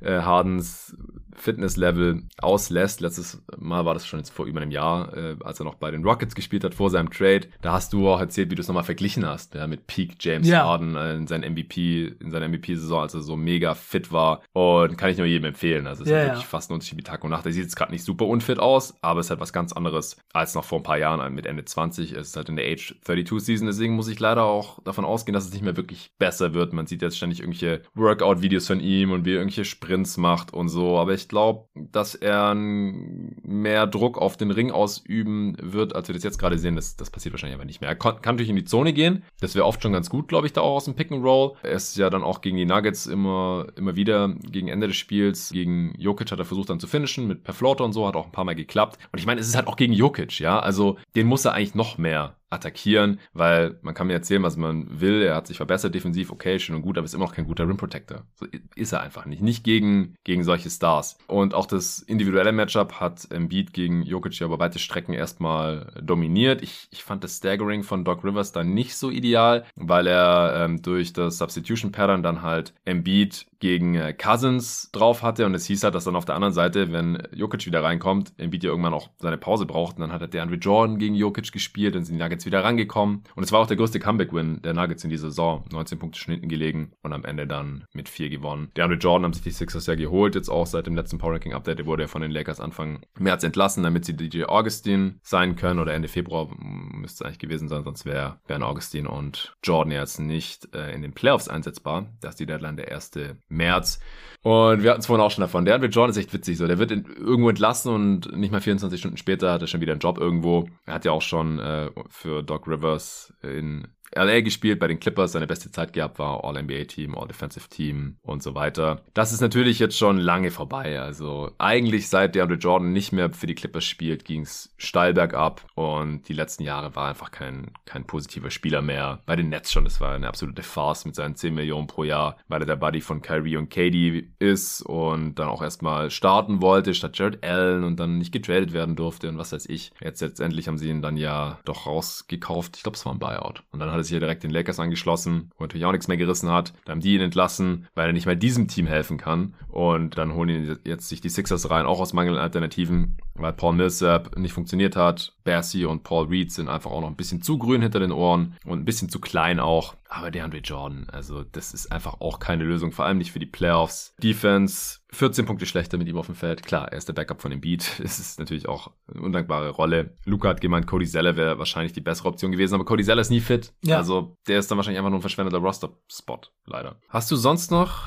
äh, 0.01 0.19
Hardens 0.21 0.95
Fitnesslevel 1.39 2.23
auslässt. 2.41 3.01
Letztes 3.01 3.43
Mal 3.57 3.85
war 3.85 3.93
das 3.93 4.05
schon 4.05 4.19
jetzt 4.19 4.29
vor 4.29 4.45
über 4.45 4.61
einem 4.61 4.71
Jahr, 4.71 5.15
äh, 5.15 5.35
als 5.43 5.59
er 5.59 5.65
noch 5.65 5.75
bei 5.75 5.91
den 5.91 6.03
Rockets 6.03 6.35
gespielt 6.35 6.63
hat, 6.63 6.75
vor 6.75 6.89
seinem 6.89 7.09
Trade. 7.09 7.47
Da 7.61 7.73
hast 7.73 7.93
du 7.93 8.09
auch 8.09 8.19
erzählt, 8.19 8.51
wie 8.51 8.55
du 8.55 8.61
es 8.61 8.67
nochmal 8.67 8.83
verglichen 8.83 9.25
hast, 9.25 9.55
ja, 9.55 9.67
mit 9.67 9.87
Peak 9.87 10.15
James 10.19 10.47
ja. 10.47 10.63
Harden 10.63 10.95
äh, 10.95 11.15
in 11.15 11.27
seinem 11.27 11.53
MVP, 11.53 12.15
in 12.19 12.31
seiner 12.31 12.47
MVP-Saison, 12.47 13.01
als 13.01 13.13
er 13.13 13.21
so 13.21 13.35
mega 13.35 13.75
fit 13.75 14.11
war. 14.11 14.41
Und 14.53 14.97
kann 14.97 15.09
ich 15.09 15.17
nur 15.17 15.27
jedem 15.27 15.45
empfehlen. 15.45 15.87
Also 15.87 16.03
es 16.03 16.09
ja, 16.09 16.21
ist 16.21 16.27
wirklich 16.27 16.45
fast 16.45 16.69
ein 16.69 16.75
Unterschied 16.75 16.97
wie 16.97 17.03
Tag 17.03 17.23
und 17.23 17.31
Nacht. 17.31 17.45
Er 17.45 17.51
sieht 17.51 17.63
jetzt 17.63 17.75
gerade 17.75 17.91
nicht 17.91 18.03
super 18.03 18.25
unfit 18.25 18.59
aus, 18.59 18.95
aber 19.01 19.19
es 19.19 19.27
ist 19.27 19.29
halt 19.31 19.39
was 19.39 19.53
ganz 19.53 19.73
anderes 19.73 20.17
als 20.33 20.55
noch 20.55 20.63
vor 20.63 20.79
ein 20.79 20.83
paar 20.83 20.97
Jahren 20.97 21.33
mit 21.33 21.45
Ende 21.45 21.65
20. 21.65 22.11
Es 22.13 22.29
ist 22.29 22.37
halt 22.37 22.49
in 22.49 22.55
der 22.55 22.65
Age 22.65 22.95
32 23.03 23.45
Season, 23.45 23.67
deswegen 23.67 23.95
muss 23.95 24.07
ich 24.07 24.19
leider 24.19 24.43
auch 24.43 24.81
davon 24.83 25.05
ausgehen, 25.05 25.33
dass 25.33 25.45
es 25.45 25.53
nicht 25.53 25.63
mehr 25.63 25.77
wirklich 25.77 26.11
besser 26.17 26.53
wird. 26.53 26.73
Man 26.73 26.87
sieht 26.87 27.01
jetzt 27.01 27.17
ständig 27.17 27.39
irgendwelche 27.39 27.81
Workout-Videos 27.95 28.67
von 28.67 28.79
ihm 28.79 29.11
und 29.11 29.25
wie 29.25 29.31
er 29.31 29.37
irgendwelche 29.37 29.65
Sprints 29.65 30.17
macht 30.17 30.53
und 30.53 30.69
so. 30.69 30.97
Aber 30.97 31.13
ich 31.13 31.26
glaube, 31.27 31.67
dass 31.75 32.15
er 32.15 32.53
mehr 32.55 33.87
Druck 33.87 34.17
auf 34.17 34.37
den 34.37 34.51
Ring 34.51 34.71
ausüben 34.71 35.55
wird, 35.61 35.95
als 35.95 36.07
wir 36.07 36.13
das 36.13 36.23
jetzt 36.23 36.39
gerade 36.39 36.57
sehen. 36.57 36.75
Das, 36.75 36.95
das 36.95 37.09
passiert 37.09 37.33
wahrscheinlich 37.33 37.55
aber 37.55 37.65
nicht 37.65 37.81
mehr. 37.81 37.89
Er 37.89 37.95
kann, 37.95 38.21
kann 38.21 38.35
natürlich 38.35 38.49
in 38.49 38.55
die 38.55 38.65
Zone 38.65 38.93
gehen. 38.93 39.23
Das 39.39 39.55
wäre 39.55 39.65
oft 39.65 39.81
schon 39.81 39.93
ganz 39.93 40.09
gut, 40.09 40.27
glaube 40.27 40.47
ich, 40.47 40.53
da 40.53 40.61
auch 40.61 40.75
aus 40.75 40.85
dem 40.85 40.95
Pick 40.95 41.11
and 41.11 41.23
Roll. 41.23 41.53
Er 41.63 41.71
ist 41.71 41.97
ja 41.97 42.09
dann 42.09 42.23
auch 42.23 42.41
gegen 42.41 42.57
die 42.57 42.65
Nuggets 42.65 43.07
immer, 43.07 43.67
immer 43.75 43.95
wieder 43.95 44.29
gegen 44.29 44.67
Ende 44.67 44.87
des 44.87 44.95
Spiels. 44.95 45.51
Gegen 45.51 45.93
Jokic 45.97 46.31
hat 46.31 46.39
er 46.39 46.45
versucht 46.45 46.69
dann 46.69 46.79
zu 46.79 46.87
finishen 46.87 47.27
mit 47.27 47.43
per 47.43 47.53
Floater 47.53 47.83
und 47.83 47.93
so, 47.93 48.07
hat 48.07 48.15
auch 48.15 48.25
ein 48.25 48.31
paar 48.31 48.45
Mal 48.45 48.55
geklappt. 48.55 48.97
Und 49.11 49.19
ich 49.19 49.25
meine, 49.25 49.41
es 49.41 49.47
ist 49.47 49.55
halt 49.55 49.67
auch 49.67 49.75
gegen 49.75 49.93
Jokic, 49.93 50.39
ja. 50.39 50.59
Also 50.59 50.97
den 51.15 51.27
muss 51.27 51.45
er 51.45 51.53
eigentlich 51.53 51.75
noch 51.75 51.97
mehr 51.97 52.36
attackieren, 52.49 53.19
weil 53.33 53.77
man 53.81 53.93
kann 53.93 54.07
mir 54.07 54.13
erzählen, 54.13 54.43
was 54.43 54.57
man 54.57 55.01
will. 55.01 55.21
Er 55.21 55.35
hat 55.35 55.47
sich 55.47 55.57
verbessert 55.57 55.93
defensiv, 55.93 56.31
okay, 56.31 56.59
schön 56.59 56.75
und 56.75 56.81
gut, 56.81 56.97
aber 56.97 57.05
ist 57.05 57.13
immer 57.13 57.25
noch 57.25 57.33
kein 57.33 57.45
guter 57.45 57.67
Rim 57.67 57.77
Protector. 57.77 58.23
So 58.35 58.45
ist 58.75 58.93
er 58.93 59.01
einfach 59.01 59.25
nicht. 59.25 59.41
Nicht 59.41 59.63
gegen, 59.63 60.15
gegen 60.23 60.43
solche 60.43 60.69
Stars. 60.69 61.17
Und 61.27 61.53
auch 61.53 61.65
das 61.65 61.99
individuelle 61.99 62.51
Matchup 62.51 62.93
hat 62.93 63.29
Embiid 63.31 63.73
gegen 63.73 64.03
Jokic 64.03 64.39
ja 64.39 64.45
über 64.45 64.59
weite 64.59 64.79
Strecken 64.79 65.13
erstmal 65.13 65.91
dominiert. 66.01 66.61
Ich, 66.61 66.87
ich 66.91 67.03
fand 67.03 67.23
das 67.23 67.37
Staggering 67.37 67.83
von 67.83 68.05
Doc 68.05 68.23
Rivers 68.23 68.51
dann 68.51 68.73
nicht 68.73 68.95
so 68.95 69.09
ideal, 69.09 69.65
weil 69.75 70.07
er 70.07 70.63
ähm, 70.63 70.81
durch 70.81 71.13
das 71.13 71.37
Substitution 71.37 71.91
Pattern 71.91 72.23
dann 72.23 72.41
halt 72.41 72.73
Embiid 72.85 73.45
gegen 73.59 73.95
äh, 73.95 74.13
Cousins 74.13 74.89
drauf 74.91 75.23
hatte. 75.23 75.45
Und 75.45 75.53
es 75.53 75.65
hieß 75.65 75.83
halt, 75.83 75.95
dass 75.95 76.05
dann 76.05 76.15
auf 76.15 76.25
der 76.25 76.35
anderen 76.35 76.53
Seite, 76.53 76.91
wenn 76.91 77.21
Jokic 77.33 77.65
wieder 77.65 77.83
reinkommt, 77.83 78.33
Embiid 78.37 78.63
ja 78.63 78.69
irgendwann 78.69 78.93
auch 78.93 79.09
seine 79.19 79.37
Pause 79.37 79.65
braucht. 79.65 79.97
Und 79.97 80.01
dann 80.01 80.11
hat 80.11 80.21
er 80.21 80.27
der 80.27 80.41
Andre 80.41 80.57
Jordan 80.57 80.97
gegen 80.97 81.15
Jokic 81.15 81.51
gespielt. 81.51 81.95
Und 81.95 82.05
sind 82.05 82.17
die 82.17 82.23
Nuggets 82.23 82.45
wieder 82.45 82.63
rangekommen. 82.63 83.23
Und 83.35 83.43
es 83.43 83.51
war 83.51 83.59
auch 83.59 83.67
der 83.67 83.77
größte 83.77 83.99
Comeback-Win 83.99 84.61
der 84.61 84.73
Nuggets 84.73 85.03
in 85.03 85.09
dieser 85.09 85.29
Saison, 85.29 85.65
19 85.71 85.99
Punkte 85.99 86.19
schon 86.19 86.33
hinten 86.33 86.49
gelegen 86.49 86.91
und 87.03 87.13
am 87.13 87.25
Ende 87.25 87.47
dann 87.47 87.85
mit 87.93 88.09
4 88.09 88.29
gewonnen. 88.29 88.71
Der 88.75 88.85
Andre 88.85 88.97
Jordan 88.97 89.25
haben 89.25 89.33
sich 89.33 89.43
die 89.43 89.51
Sixers 89.51 89.85
ja 89.87 89.95
geholt, 89.95 90.35
jetzt 90.35 90.49
auch 90.49 90.67
seit 90.67 90.87
dem 90.87 90.95
letzten 90.95 91.17
Power 91.17 91.33
Ranking 91.33 91.53
Update, 91.53 91.79
der 91.79 91.85
wurde 91.85 92.03
ja 92.03 92.07
von 92.07 92.21
den 92.21 92.31
Lakers 92.31 92.59
Anfang 92.59 93.01
März 93.17 93.43
entlassen, 93.43 93.83
damit 93.83 94.05
sie 94.05 94.15
DJ 94.15 94.45
Augustin 94.45 95.19
sein 95.23 95.55
können. 95.55 95.79
Oder 95.79 95.93
Ende 95.93 96.07
Februar 96.07 96.49
müsste 96.57 97.23
es 97.23 97.27
eigentlich 97.27 97.39
gewesen 97.39 97.67
sein, 97.67 97.83
sonst 97.83 98.05
wäre 98.05 98.39
wären 98.47 98.63
Augustin 98.63 99.07
und 99.07 99.55
Jordan 99.63 99.91
jetzt 99.91 100.19
nicht 100.19 100.73
äh, 100.73 100.93
in 100.93 101.01
den 101.01 101.13
Playoffs 101.13 101.47
einsetzbar. 101.47 102.07
Das 102.21 102.31
ist 102.31 102.39
die 102.39 102.45
Deadline 102.45 102.77
der 102.77 102.89
erste 102.89 103.37
März. 103.49 103.99
Und 104.43 104.83
wir 104.83 104.91
hatten 104.91 105.01
es 105.01 105.07
vorhin 105.07 105.25
auch 105.25 105.31
schon 105.31 105.41
davon. 105.41 105.65
Der 105.65 105.75
Andre 105.75 105.89
Jordan 105.89 106.11
ist 106.11 106.17
echt 106.17 106.33
witzig. 106.33 106.57
So, 106.57 106.67
der 106.67 106.79
wird 106.79 106.91
in, 106.91 107.05
irgendwo 107.05 107.49
entlassen 107.49 107.93
und 107.93 108.37
nicht 108.37 108.51
mal 108.51 108.61
24 108.61 108.99
Stunden 108.99 109.17
später 109.17 109.51
hat 109.51 109.61
er 109.61 109.67
schon 109.67 109.81
wieder 109.81 109.91
einen 109.91 109.99
Job 109.99 110.17
irgendwo. 110.19 110.69
Er 110.85 110.93
hat 110.93 111.05
ja 111.05 111.11
auch 111.11 111.21
schon 111.21 111.59
äh, 111.59 111.89
für 112.09 112.43
Doc 112.43 112.67
Rivers 112.67 113.33
in 113.41 113.87
LA 114.15 114.41
gespielt, 114.41 114.79
bei 114.79 114.87
den 114.87 114.99
Clippers 114.99 115.33
seine 115.33 115.47
beste 115.47 115.71
Zeit 115.71 115.93
gehabt, 115.93 116.19
war 116.19 116.43
All-NBA-Team, 116.43 117.15
All-Defensive-Team 117.15 118.17
und 118.21 118.41
so 118.41 118.55
weiter. 118.55 119.01
Das 119.13 119.31
ist 119.31 119.41
natürlich 119.41 119.79
jetzt 119.79 119.97
schon 119.97 120.17
lange 120.17 120.51
vorbei. 120.51 120.99
Also 120.99 121.51
eigentlich 121.57 122.09
seit 122.09 122.35
der 122.35 122.47
DeAndre 122.47 122.57
Jordan 122.57 122.93
nicht 122.93 123.11
mehr 123.11 123.31
für 123.31 123.47
die 123.47 123.55
Clippers 123.55 123.85
spielt, 123.85 124.25
ging 124.25 124.41
es 124.41 124.73
steil 124.77 125.13
bergab 125.13 125.65
und 125.75 126.27
die 126.29 126.33
letzten 126.33 126.63
Jahre 126.63 126.95
war 126.95 127.09
einfach 127.09 127.31
kein, 127.31 127.71
kein 127.85 128.05
positiver 128.05 128.51
Spieler 128.51 128.81
mehr. 128.81 129.21
Bei 129.25 129.35
den 129.35 129.49
Nets 129.49 129.71
schon, 129.71 129.83
das 129.83 129.99
war 129.99 130.13
eine 130.13 130.27
absolute 130.27 130.63
Farce 130.63 131.05
mit 131.05 131.15
seinen 131.15 131.35
10 131.35 131.53
Millionen 131.53 131.87
pro 131.87 132.03
Jahr, 132.03 132.37
weil 132.47 132.61
er 132.61 132.65
der 132.65 132.75
Buddy 132.75 133.01
von 133.01 133.21
Kyrie 133.21 133.57
und 133.57 133.69
Katie 133.69 134.31
ist 134.39 134.81
und 134.81 135.35
dann 135.35 135.47
auch 135.47 135.61
erstmal 135.61 136.09
starten 136.09 136.61
wollte 136.61 136.93
statt 136.93 137.17
Jared 137.17 137.43
Allen 137.43 137.83
und 137.83 137.99
dann 137.99 138.17
nicht 138.17 138.31
getradet 138.31 138.73
werden 138.73 138.95
durfte 138.95 139.29
und 139.29 139.37
was 139.37 139.51
weiß 139.51 139.67
ich. 139.67 139.91
Jetzt 140.01 140.21
letztendlich 140.21 140.67
haben 140.67 140.77
sie 140.77 140.89
ihn 140.89 141.01
dann 141.01 141.17
ja 141.17 141.59
doch 141.65 141.85
rausgekauft. 141.85 142.77
Ich 142.77 142.83
glaube, 142.83 142.95
es 142.95 143.05
war 143.05 143.13
ein 143.13 143.19
Buyout. 143.19 143.63
Und 143.71 143.79
dann 143.79 143.91
hat 143.97 144.01
er 144.01 144.03
sich 144.05 144.13
ja 144.13 144.19
direkt 144.19 144.43
den 144.43 144.51
Lakers 144.51 144.79
angeschlossen, 144.79 145.51
wo 145.57 145.63
natürlich 145.63 145.85
auch 145.85 145.91
nichts 145.91 146.07
mehr 146.07 146.17
gerissen 146.17 146.49
hat. 146.49 146.73
Dann 146.85 146.93
haben 146.93 147.01
die 147.01 147.15
ihn 147.15 147.21
entlassen, 147.21 147.87
weil 147.95 148.07
er 148.07 148.13
nicht 148.13 148.25
mal 148.25 148.37
diesem 148.37 148.67
Team 148.67 148.87
helfen 148.87 149.17
kann. 149.17 149.55
Und 149.69 150.17
dann 150.17 150.33
holen 150.33 150.49
ihn 150.49 150.79
jetzt 150.83 151.09
sich 151.09 151.21
die 151.21 151.29
Sixers 151.29 151.69
rein, 151.69 151.85
auch 151.85 151.99
aus 151.99 152.13
mangelnden 152.13 152.41
Alternativen, 152.41 153.17
weil 153.35 153.53
Paul 153.53 153.73
Millsap 153.73 154.37
nicht 154.37 154.53
funktioniert 154.53 154.95
hat. 154.95 155.33
Bassi 155.43 155.85
und 155.85 156.03
Paul 156.03 156.27
Reed 156.27 156.51
sind 156.51 156.69
einfach 156.69 156.91
auch 156.91 157.01
noch 157.01 157.09
ein 157.09 157.15
bisschen 157.15 157.41
zu 157.41 157.57
grün 157.57 157.81
hinter 157.81 157.99
den 157.99 158.11
Ohren 158.11 158.55
und 158.65 158.79
ein 158.79 158.85
bisschen 158.85 159.09
zu 159.09 159.19
klein 159.19 159.59
auch. 159.59 159.95
Aber 160.09 160.31
DeAndre 160.31 160.59
Jordan, 160.59 161.07
also 161.11 161.43
das 161.43 161.73
ist 161.73 161.91
einfach 161.91 162.21
auch 162.21 162.39
keine 162.39 162.63
Lösung, 162.63 162.91
vor 162.91 163.05
allem 163.05 163.17
nicht 163.17 163.31
für 163.31 163.39
die 163.39 163.45
Playoffs. 163.45 164.13
Defense 164.21 164.99
14 165.17 165.45
Punkte 165.45 165.65
schlechter 165.65 165.97
mit 165.97 166.07
ihm 166.07 166.17
auf 166.17 166.27
dem 166.27 166.35
Feld. 166.35 166.63
Klar, 166.63 166.91
er 166.91 166.97
ist 166.97 167.07
der 167.07 167.13
Backup 167.13 167.41
von 167.41 167.51
dem 167.51 167.61
Beat. 167.61 167.99
Es 168.07 168.19
ist 168.19 168.39
natürlich 168.39 168.67
auch 168.67 168.91
eine 169.11 169.21
undankbare 169.21 169.69
Rolle. 169.69 170.15
Luca 170.25 170.49
hat 170.49 170.61
gemeint, 170.61 170.87
Cody 170.87 171.05
Zeller 171.05 171.35
wäre 171.35 171.57
wahrscheinlich 171.59 171.93
die 171.93 172.01
bessere 172.01 172.29
Option 172.29 172.51
gewesen, 172.51 172.75
aber 172.75 172.85
Cody 172.85 173.03
Zeller 173.03 173.21
ist 173.21 173.31
nie 173.31 173.41
fit. 173.41 173.73
Ja. 173.83 173.97
Also 173.97 174.37
der 174.47 174.59
ist 174.59 174.69
dann 174.69 174.77
wahrscheinlich 174.77 174.99
einfach 174.99 175.09
nur 175.09 175.19
ein 175.19 175.21
verschwendeter 175.21 175.57
Roster-Spot, 175.57 176.41
leider. 176.65 176.99
Hast 177.09 177.29
du 177.31 177.35
sonst 177.35 177.71
noch 177.71 178.03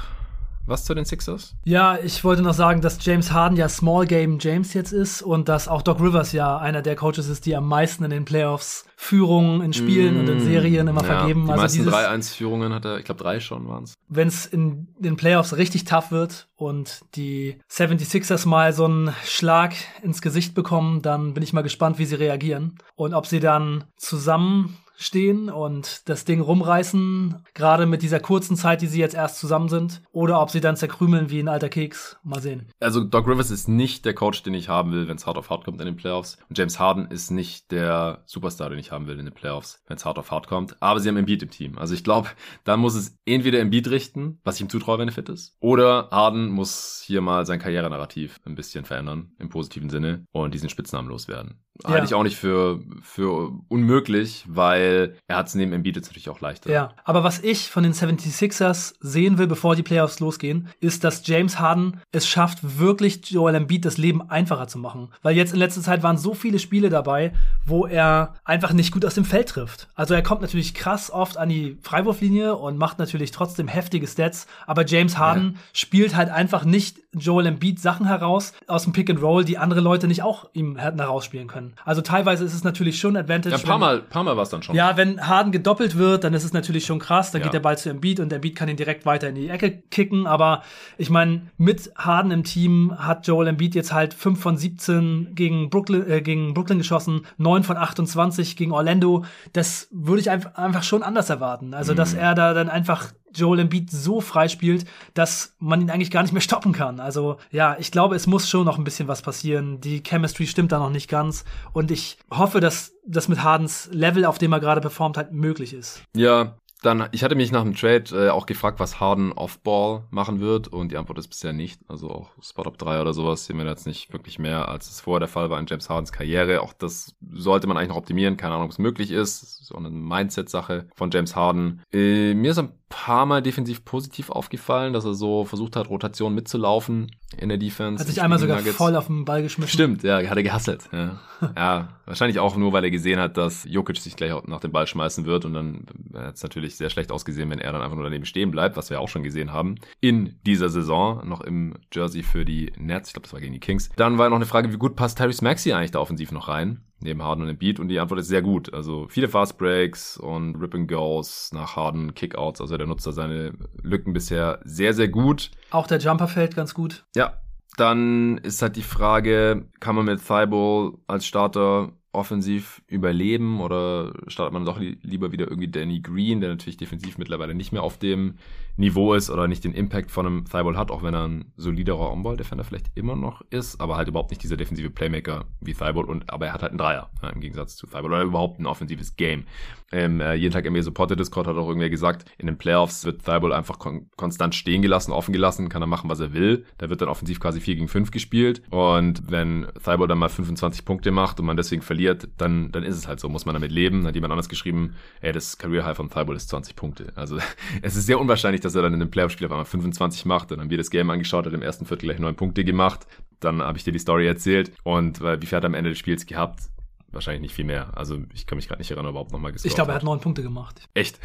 was 0.70 0.84
zu 0.84 0.94
den 0.94 1.04
Sixers? 1.04 1.54
Ja, 1.64 1.98
ich 2.02 2.24
wollte 2.24 2.42
noch 2.42 2.54
sagen, 2.54 2.80
dass 2.80 3.04
James 3.04 3.32
Harden 3.32 3.56
ja 3.56 3.68
Small 3.68 4.06
Game 4.06 4.38
James 4.40 4.72
jetzt 4.72 4.92
ist 4.92 5.20
und 5.22 5.48
dass 5.48 5.68
auch 5.68 5.82
Doc 5.82 6.00
Rivers 6.00 6.32
ja 6.32 6.56
einer 6.56 6.80
der 6.80 6.96
Coaches 6.96 7.28
ist, 7.28 7.44
die 7.46 7.54
am 7.54 7.68
meisten 7.68 8.04
in 8.04 8.10
den 8.10 8.24
Playoffs 8.24 8.86
Führungen 8.96 9.62
in 9.62 9.72
Spielen 9.72 10.16
mm, 10.16 10.20
und 10.20 10.28
in 10.28 10.36
mm, 10.38 10.40
Serien 10.40 10.88
immer 10.88 11.02
ja, 11.02 11.16
vergeben. 11.16 11.46
Die 11.46 11.52
also 11.52 11.62
meisten 11.62 11.88
3-1-Führungen 11.88 12.72
hat 12.74 12.84
er, 12.84 12.98
ich 12.98 13.04
glaube 13.04 13.22
drei 13.22 13.40
schon 13.40 13.66
waren 13.66 13.84
es. 13.84 13.94
Wenn 14.08 14.28
es 14.28 14.46
in 14.46 14.88
den 14.98 15.16
Playoffs 15.16 15.56
richtig 15.56 15.84
tough 15.84 16.10
wird 16.10 16.48
und 16.56 17.00
die 17.14 17.58
76ers 17.70 18.46
mal 18.46 18.72
so 18.72 18.84
einen 18.84 19.14
Schlag 19.24 19.74
ins 20.02 20.20
Gesicht 20.22 20.54
bekommen, 20.54 21.02
dann 21.02 21.34
bin 21.34 21.42
ich 21.42 21.52
mal 21.52 21.62
gespannt, 21.62 21.98
wie 21.98 22.04
sie 22.04 22.16
reagieren 22.16 22.78
und 22.94 23.14
ob 23.14 23.26
sie 23.26 23.40
dann 23.40 23.84
zusammen 23.96 24.76
stehen 25.00 25.48
und 25.48 26.08
das 26.08 26.24
Ding 26.24 26.40
rumreißen, 26.40 27.42
gerade 27.54 27.86
mit 27.86 28.02
dieser 28.02 28.20
kurzen 28.20 28.56
Zeit, 28.56 28.82
die 28.82 28.86
sie 28.86 29.00
jetzt 29.00 29.14
erst 29.14 29.38
zusammen 29.38 29.68
sind, 29.68 30.02
oder 30.12 30.40
ob 30.40 30.50
sie 30.50 30.60
dann 30.60 30.76
zerkrümeln 30.76 31.30
wie 31.30 31.40
ein 31.40 31.48
alter 31.48 31.68
Keks. 31.68 32.18
Mal 32.22 32.40
sehen. 32.40 32.68
Also 32.80 33.02
Doc 33.02 33.26
Rivers 33.26 33.50
ist 33.50 33.68
nicht 33.68 34.04
der 34.04 34.14
Coach, 34.14 34.42
den 34.42 34.54
ich 34.54 34.68
haben 34.68 34.92
will, 34.92 35.08
wenn 35.08 35.16
es 35.16 35.26
hart 35.26 35.38
auf 35.38 35.50
hart 35.50 35.64
kommt 35.64 35.80
in 35.80 35.86
den 35.86 35.96
Playoffs. 35.96 36.38
Und 36.48 36.58
James 36.58 36.78
Harden 36.78 37.06
ist 37.10 37.30
nicht 37.30 37.70
der 37.72 38.22
Superstar, 38.26 38.70
den 38.70 38.78
ich 38.78 38.92
haben 38.92 39.06
will 39.06 39.18
in 39.18 39.24
den 39.24 39.34
Playoffs, 39.34 39.82
wenn 39.86 39.96
es 39.96 40.04
hart 40.04 40.18
auf 40.18 40.30
hart 40.30 40.46
kommt. 40.46 40.76
Aber 40.80 41.00
sie 41.00 41.08
haben 41.08 41.16
Embiid 41.16 41.42
im 41.42 41.50
Team. 41.50 41.78
Also 41.78 41.94
ich 41.94 42.04
glaube, 42.04 42.28
dann 42.64 42.80
muss 42.80 42.94
es 42.94 43.16
entweder 43.24 43.60
Embiid 43.60 43.88
richten, 43.88 44.38
was 44.44 44.56
ich 44.56 44.62
ihm 44.62 44.68
zutraue, 44.68 44.98
wenn 44.98 45.08
er 45.08 45.14
fit 45.14 45.28
ist, 45.28 45.56
oder 45.60 46.08
Harden 46.10 46.50
muss 46.50 47.02
hier 47.04 47.22
mal 47.22 47.46
sein 47.46 47.58
Karrierenarrativ 47.58 48.38
ein 48.44 48.54
bisschen 48.54 48.84
verändern, 48.84 49.32
im 49.38 49.48
positiven 49.48 49.90
Sinne, 49.90 50.26
und 50.32 50.52
diesen 50.54 50.68
Spitznamen 50.68 51.08
loswerden. 51.08 51.60
Ja. 51.84 51.90
halte 51.90 52.06
ich 52.06 52.14
auch 52.14 52.22
nicht 52.22 52.36
für, 52.36 52.80
für 53.02 53.52
unmöglich, 53.68 54.44
weil 54.48 55.16
er 55.26 55.36
hat 55.36 55.48
es 55.48 55.54
neben 55.54 55.72
Embiid 55.72 55.96
jetzt 55.96 56.06
natürlich 56.08 56.28
auch 56.28 56.40
leichter. 56.40 56.70
Ja, 56.70 56.92
aber 57.04 57.24
was 57.24 57.40
ich 57.40 57.70
von 57.70 57.82
den 57.82 57.92
76ers 57.92 58.94
sehen 59.00 59.38
will, 59.38 59.46
bevor 59.46 59.76
die 59.76 59.82
Playoffs 59.82 60.20
losgehen, 60.20 60.68
ist, 60.80 61.04
dass 61.04 61.26
James 61.26 61.58
Harden 61.58 62.00
es 62.12 62.26
schafft, 62.28 62.78
wirklich 62.78 63.30
Joel 63.30 63.54
Embiid 63.54 63.84
das 63.84 63.98
Leben 63.98 64.28
einfacher 64.30 64.68
zu 64.68 64.78
machen. 64.78 65.08
Weil 65.22 65.36
jetzt 65.36 65.52
in 65.52 65.58
letzter 65.58 65.82
Zeit 65.82 66.02
waren 66.02 66.18
so 66.18 66.34
viele 66.34 66.58
Spiele 66.58 66.88
dabei, 66.88 67.32
wo 67.64 67.86
er 67.86 68.34
einfach 68.44 68.72
nicht 68.72 68.92
gut 68.92 69.04
aus 69.04 69.14
dem 69.14 69.24
Feld 69.24 69.48
trifft. 69.48 69.88
Also 69.94 70.14
er 70.14 70.22
kommt 70.22 70.42
natürlich 70.42 70.74
krass 70.74 71.10
oft 71.10 71.36
an 71.36 71.48
die 71.48 71.78
Freiwurflinie 71.82 72.56
und 72.56 72.78
macht 72.78 72.98
natürlich 72.98 73.30
trotzdem 73.30 73.68
heftige 73.68 74.06
Stats, 74.06 74.46
aber 74.66 74.84
James 74.84 75.18
Harden 75.18 75.52
ja. 75.54 75.60
spielt 75.72 76.16
halt 76.16 76.30
einfach 76.30 76.64
nicht 76.64 76.98
Joel 77.12 77.46
Embiid 77.46 77.80
Sachen 77.80 78.06
heraus 78.06 78.52
aus 78.66 78.84
dem 78.84 78.92
Pick 78.92 79.10
and 79.10 79.22
Roll, 79.22 79.44
die 79.44 79.58
andere 79.58 79.80
Leute 79.80 80.06
nicht 80.06 80.22
auch 80.22 80.48
ihm 80.52 80.76
hätten 80.76 81.00
herausspielen 81.00 81.48
können. 81.48 81.69
Also 81.84 82.02
teilweise 82.02 82.44
ist 82.44 82.54
es 82.54 82.64
natürlich 82.64 82.98
schon 82.98 83.16
Advantage. 83.16 83.54
Ja, 83.54 83.60
ein 83.60 83.64
paar 83.64 83.74
wenn, 83.74 83.80
Mal, 83.80 84.02
paar 84.02 84.24
Mal 84.24 84.36
war 84.36 84.42
es 84.42 84.50
dann 84.50 84.62
schon. 84.62 84.74
Ja, 84.74 84.96
wenn 84.96 85.26
Harden 85.26 85.52
gedoppelt 85.52 85.96
wird, 85.96 86.24
dann 86.24 86.34
ist 86.34 86.44
es 86.44 86.52
natürlich 86.52 86.86
schon 86.86 86.98
krass. 86.98 87.30
Dann 87.30 87.40
ja. 87.40 87.46
geht 87.46 87.54
der 87.54 87.60
Ball 87.60 87.78
zu 87.78 87.90
Embiid 87.90 88.20
und 88.20 88.32
Embiid 88.32 88.56
kann 88.56 88.68
ihn 88.68 88.76
direkt 88.76 89.06
weiter 89.06 89.28
in 89.28 89.34
die 89.34 89.48
Ecke 89.48 89.82
kicken. 89.90 90.26
Aber 90.26 90.62
ich 90.98 91.10
meine, 91.10 91.42
mit 91.56 91.92
Harden 91.96 92.30
im 92.30 92.44
Team 92.44 92.94
hat 92.96 93.26
Joel 93.26 93.48
Embiid 93.48 93.74
jetzt 93.74 93.92
halt 93.92 94.14
5 94.14 94.40
von 94.40 94.56
17 94.56 95.34
gegen 95.34 95.70
Brooklyn, 95.70 96.08
äh, 96.10 96.22
gegen 96.22 96.54
Brooklyn 96.54 96.78
geschossen, 96.78 97.26
9 97.38 97.62
von 97.62 97.76
28 97.76 98.56
gegen 98.56 98.72
Orlando. 98.72 99.24
Das 99.52 99.88
würde 99.90 100.20
ich 100.20 100.30
einfach 100.30 100.82
schon 100.82 101.02
anders 101.02 101.30
erwarten. 101.30 101.74
Also, 101.74 101.92
mhm. 101.92 101.96
dass 101.96 102.14
er 102.14 102.34
da 102.34 102.54
dann 102.54 102.68
einfach 102.68 103.12
Joel 103.34 103.60
Embiid 103.60 103.90
so 103.90 104.20
frei 104.20 104.48
spielt, 104.48 104.86
dass 105.14 105.54
man 105.58 105.80
ihn 105.80 105.90
eigentlich 105.90 106.10
gar 106.10 106.22
nicht 106.22 106.32
mehr 106.32 106.40
stoppen 106.40 106.72
kann. 106.72 107.00
Also 107.00 107.36
ja, 107.50 107.76
ich 107.78 107.90
glaube, 107.90 108.16
es 108.16 108.26
muss 108.26 108.48
schon 108.48 108.64
noch 108.64 108.78
ein 108.78 108.84
bisschen 108.84 109.08
was 109.08 109.22
passieren. 109.22 109.80
Die 109.80 110.02
Chemistry 110.02 110.46
stimmt 110.46 110.72
da 110.72 110.78
noch 110.78 110.90
nicht 110.90 111.08
ganz 111.08 111.44
und 111.72 111.90
ich 111.90 112.18
hoffe, 112.30 112.60
dass 112.60 112.92
das 113.06 113.28
mit 113.28 113.42
Hardens 113.42 113.88
Level, 113.92 114.24
auf 114.24 114.38
dem 114.38 114.52
er 114.52 114.60
gerade 114.60 114.80
performt 114.80 115.16
hat, 115.16 115.32
möglich 115.32 115.72
ist. 115.74 116.02
Ja, 116.14 116.56
dann, 116.82 117.08
ich 117.12 117.22
hatte 117.22 117.34
mich 117.34 117.52
nach 117.52 117.62
dem 117.62 117.74
Trade 117.74 118.04
äh, 118.12 118.30
auch 118.30 118.46
gefragt, 118.46 118.80
was 118.80 119.00
Harden 119.00 119.32
Off-Ball 119.32 120.04
machen 120.10 120.40
wird 120.40 120.68
und 120.68 120.92
die 120.92 120.96
Antwort 120.96 121.18
ist 121.18 121.28
bisher 121.28 121.52
nicht. 121.52 121.80
Also 121.88 122.10
auch 122.10 122.30
Spot-Up 122.42 122.78
3 122.78 123.00
oder 123.00 123.12
sowas 123.12 123.46
sehen 123.46 123.58
wir 123.58 123.66
jetzt 123.66 123.86
nicht 123.86 124.12
wirklich 124.12 124.38
mehr, 124.38 124.68
als 124.68 124.90
es 124.90 125.00
vorher 125.00 125.20
der 125.20 125.28
Fall 125.28 125.50
war 125.50 125.58
in 125.58 125.66
James 125.66 125.90
Hardens 125.90 126.12
Karriere. 126.12 126.62
Auch 126.62 126.72
das 126.72 127.16
sollte 127.32 127.66
man 127.66 127.76
eigentlich 127.76 127.90
noch 127.90 127.96
optimieren. 127.96 128.36
Keine 128.36 128.54
Ahnung, 128.54 128.66
ob 128.66 128.72
es 128.72 128.78
möglich 128.78 129.10
ist. 129.10 129.42
Das 129.42 129.60
ist 129.60 129.72
auch 129.72 129.78
eine 129.78 129.90
Mindset-Sache 129.90 130.88
von 130.94 131.10
James 131.10 131.36
Harden. 131.36 131.82
Äh, 131.92 132.34
mir 132.34 132.52
ist 132.52 132.58
ein 132.58 132.72
paar 132.90 133.24
Mal 133.24 133.40
defensiv 133.40 133.84
positiv 133.84 134.30
aufgefallen, 134.30 134.92
dass 134.92 135.04
er 135.04 135.14
so 135.14 135.44
versucht 135.44 135.76
hat, 135.76 135.88
Rotation 135.88 136.34
mitzulaufen 136.34 137.10
in 137.38 137.48
der 137.48 137.56
Defense. 137.56 138.00
Hat 138.00 138.08
sich 138.08 138.20
einmal 138.20 138.40
sogar 138.40 138.58
Nuggets. 138.58 138.76
voll 138.76 138.96
auf 138.96 139.06
den 139.06 139.24
Ball 139.24 139.42
geschmissen. 139.42 139.72
Stimmt, 139.72 140.02
ja, 140.02 140.16
hat 140.16 140.36
er 140.36 140.42
gehasselt. 140.42 140.88
Ja. 140.92 141.20
ja, 141.56 141.88
wahrscheinlich 142.04 142.40
auch 142.40 142.56
nur, 142.56 142.72
weil 142.72 142.82
er 142.82 142.90
gesehen 142.90 143.20
hat, 143.20 143.36
dass 143.36 143.64
Jokic 143.64 143.98
sich 143.98 144.16
gleich 144.16 144.32
nach 144.46 144.60
dem 144.60 144.72
Ball 144.72 144.88
schmeißen 144.88 145.24
wird 145.24 145.44
und 145.44 145.54
dann 145.54 145.86
hat 146.14 146.34
es 146.34 146.42
natürlich 146.42 146.69
sehr 146.76 146.90
schlecht 146.90 147.12
ausgesehen, 147.12 147.50
wenn 147.50 147.58
er 147.58 147.72
dann 147.72 147.82
einfach 147.82 147.96
nur 147.96 148.04
daneben 148.04 148.24
stehen 148.24 148.50
bleibt, 148.50 148.76
was 148.76 148.90
wir 148.90 149.00
auch 149.00 149.08
schon 149.08 149.22
gesehen 149.22 149.52
haben 149.52 149.76
in 150.00 150.38
dieser 150.46 150.68
Saison, 150.68 151.26
noch 151.28 151.40
im 151.40 151.74
Jersey 151.92 152.22
für 152.22 152.44
die 152.44 152.72
Nets, 152.76 153.08
ich 153.08 153.14
glaube, 153.14 153.24
das 153.24 153.32
war 153.32 153.40
gegen 153.40 153.52
die 153.52 153.60
Kings. 153.60 153.90
Dann 153.96 154.18
war 154.18 154.28
noch 154.28 154.36
eine 154.36 154.46
Frage, 154.46 154.72
wie 154.72 154.78
gut 154.78 154.96
passt 154.96 155.18
Tyrese 155.18 155.44
Maxey 155.44 155.72
eigentlich 155.72 155.90
da 155.90 156.00
offensiv 156.00 156.32
noch 156.32 156.48
rein? 156.48 156.84
neben 157.02 157.22
Harden 157.22 157.42
und 157.42 157.48
Embiid 157.48 157.80
und 157.80 157.88
die 157.88 157.98
Antwort 157.98 158.20
ist 158.20 158.28
sehr 158.28 158.42
gut. 158.42 158.72
Also 158.72 159.06
viele 159.08 159.28
Fast 159.28 159.58
Breaks 159.58 160.16
und 160.16 160.56
Rip 160.56 160.74
and 160.74 160.88
Goes 160.88 161.50
nach 161.52 161.76
Harden, 161.76 162.14
Kickouts, 162.14 162.60
also 162.60 162.76
der 162.76 162.86
nutzt 162.86 163.06
da 163.06 163.12
seine 163.12 163.54
Lücken 163.82 164.12
bisher 164.12 164.60
sehr, 164.64 164.94
sehr 164.94 165.08
gut. 165.08 165.50
Auch 165.70 165.86
der 165.86 165.98
Jumper 165.98 166.28
fällt 166.28 166.54
ganz 166.54 166.74
gut. 166.74 167.04
Ja, 167.16 167.40
dann 167.76 168.38
ist 168.38 168.62
halt 168.62 168.76
die 168.76 168.82
Frage, 168.82 169.68
kann 169.80 169.96
man 169.96 170.04
mit 170.04 170.20
Thibault 170.20 170.98
als 171.06 171.26
Starter 171.26 171.92
offensiv 172.12 172.82
überleben 172.88 173.60
oder 173.60 174.12
startet 174.26 174.52
man 174.52 174.64
doch 174.64 174.80
li 174.80 174.98
lieber 175.02 175.30
wieder 175.30 175.46
irgendwie 175.46 175.68
Danny 175.68 176.00
Green, 176.00 176.40
der 176.40 176.50
natürlich 176.50 176.76
defensiv 176.76 177.18
mittlerweile 177.18 177.54
nicht 177.54 177.72
mehr 177.72 177.82
auf 177.82 177.98
dem 177.98 178.34
Niveau 178.76 179.14
ist 179.14 179.30
oder 179.30 179.46
nicht 179.46 179.62
den 179.62 179.74
Impact 179.74 180.10
von 180.10 180.26
einem 180.26 180.44
Thibault 180.44 180.76
hat, 180.76 180.90
auch 180.90 181.02
wenn 181.02 181.14
er 181.14 181.28
ein 181.28 181.52
soliderer 181.56 182.10
On-Ball-Defender 182.10 182.64
vielleicht 182.64 182.90
immer 182.94 183.14
noch 183.14 183.42
ist, 183.50 183.80
aber 183.80 183.96
halt 183.96 184.08
überhaupt 184.08 184.30
nicht 184.30 184.42
dieser 184.42 184.56
defensive 184.56 184.90
Playmaker 184.90 185.44
wie 185.60 185.74
Thibault 185.74 186.08
und 186.08 186.32
aber 186.32 186.46
er 186.46 186.54
hat 186.54 186.62
halt 186.62 186.72
einen 186.72 186.78
Dreier 186.78 187.10
ja, 187.22 187.28
im 187.28 187.40
Gegensatz 187.40 187.76
zu 187.76 187.86
Thibault 187.86 188.06
oder 188.06 188.22
überhaupt 188.22 188.58
ein 188.58 188.66
offensives 188.66 189.16
Game. 189.16 189.44
Ähm, 189.92 190.20
äh, 190.20 190.34
jeden 190.34 190.52
Tag 190.52 190.68
NBA 190.68 190.82
Supported 190.82 191.18
Discord 191.18 191.46
hat 191.46 191.56
auch 191.56 191.66
irgendwer 191.68 191.90
gesagt, 191.90 192.30
in 192.38 192.46
den 192.46 192.58
Playoffs 192.58 193.04
wird 193.04 193.24
Thibault 193.24 193.52
einfach 193.52 193.78
kon 193.78 194.08
konstant 194.16 194.54
stehen 194.54 194.82
gelassen, 194.82 195.12
offen 195.12 195.32
gelassen, 195.32 195.68
kann 195.68 195.82
er 195.82 195.86
machen, 195.86 196.08
was 196.08 196.20
er 196.20 196.32
will. 196.32 196.64
Da 196.78 196.88
wird 196.90 197.02
dann 197.02 197.08
offensiv 197.08 197.38
quasi 197.38 197.60
4 197.60 197.74
gegen 197.74 197.88
5 197.88 198.10
gespielt 198.10 198.62
und 198.70 199.30
wenn 199.30 199.66
Thibault 199.84 200.10
dann 200.10 200.18
mal 200.18 200.28
25 200.28 200.84
Punkte 200.84 201.10
macht 201.10 201.38
und 201.38 201.46
man 201.46 201.56
deswegen 201.56 201.82
verliert, 201.82 201.99
dann, 202.08 202.72
dann 202.72 202.82
ist 202.82 202.96
es 202.96 203.08
halt 203.08 203.20
so, 203.20 203.28
muss 203.28 203.44
man 203.44 203.54
damit 203.54 203.72
leben. 203.72 203.98
Dann 203.98 204.08
hat 204.08 204.14
jemand 204.14 204.32
anders 204.32 204.48
geschrieben, 204.48 204.94
ey, 205.20 205.32
das 205.32 205.58
Career 205.58 205.84
High 205.84 205.96
von 205.96 206.08
Thibault 206.08 206.36
ist 206.36 206.48
20 206.48 206.76
Punkte. 206.76 207.12
Also 207.14 207.38
es 207.82 207.96
ist 207.96 208.06
sehr 208.06 208.20
unwahrscheinlich, 208.20 208.60
dass 208.60 208.74
er 208.74 208.82
dann 208.82 208.94
in 208.94 209.00
einem 209.00 209.10
Playoff-Spiel 209.10 209.46
auf 209.46 209.52
einmal 209.52 209.66
25 209.66 210.24
macht. 210.24 210.50
Dann 210.50 210.60
haben 210.60 210.70
wir 210.70 210.78
das 210.78 210.90
Game 210.90 211.10
angeschaut, 211.10 211.46
hat 211.46 211.52
im 211.52 211.62
ersten 211.62 211.86
Viertel 211.86 212.06
gleich 212.06 212.18
9 212.18 212.34
Punkte 212.34 212.64
gemacht. 212.64 213.06
Dann 213.40 213.62
habe 213.62 213.78
ich 213.78 213.84
dir 213.84 213.92
die 213.92 213.98
Story 213.98 214.26
erzählt 214.26 214.72
und 214.82 215.20
äh, 215.20 215.40
wie 215.40 215.46
viel 215.46 215.56
hat 215.56 215.64
er 215.64 215.68
am 215.68 215.74
Ende 215.74 215.90
des 215.90 215.98
Spiels 215.98 216.26
gehabt? 216.26 216.70
wahrscheinlich 217.12 217.42
nicht 217.42 217.54
viel 217.54 217.64
mehr. 217.64 217.96
Also 217.96 218.18
ich 218.34 218.46
kann 218.46 218.56
mich 218.56 218.68
gerade 218.68 218.80
nicht 218.80 218.90
erinnern, 218.90 219.10
überhaupt 219.10 219.32
nochmal 219.32 219.52
gescored 219.52 219.70
Ich 219.70 219.74
glaube, 219.74 219.92
er 219.92 219.96
hat 219.96 220.04
neun 220.04 220.20
Punkte 220.20 220.42
gemacht. 220.42 220.80
Echt? 220.94 221.18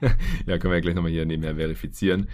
Ja, 0.00 0.08
ja 0.46 0.58
können 0.58 0.70
wir 0.70 0.76
ja 0.76 0.80
gleich 0.80 0.94
nochmal 0.94 1.10
hier 1.10 1.24
nebenher 1.24 1.56
verifizieren. 1.56 2.28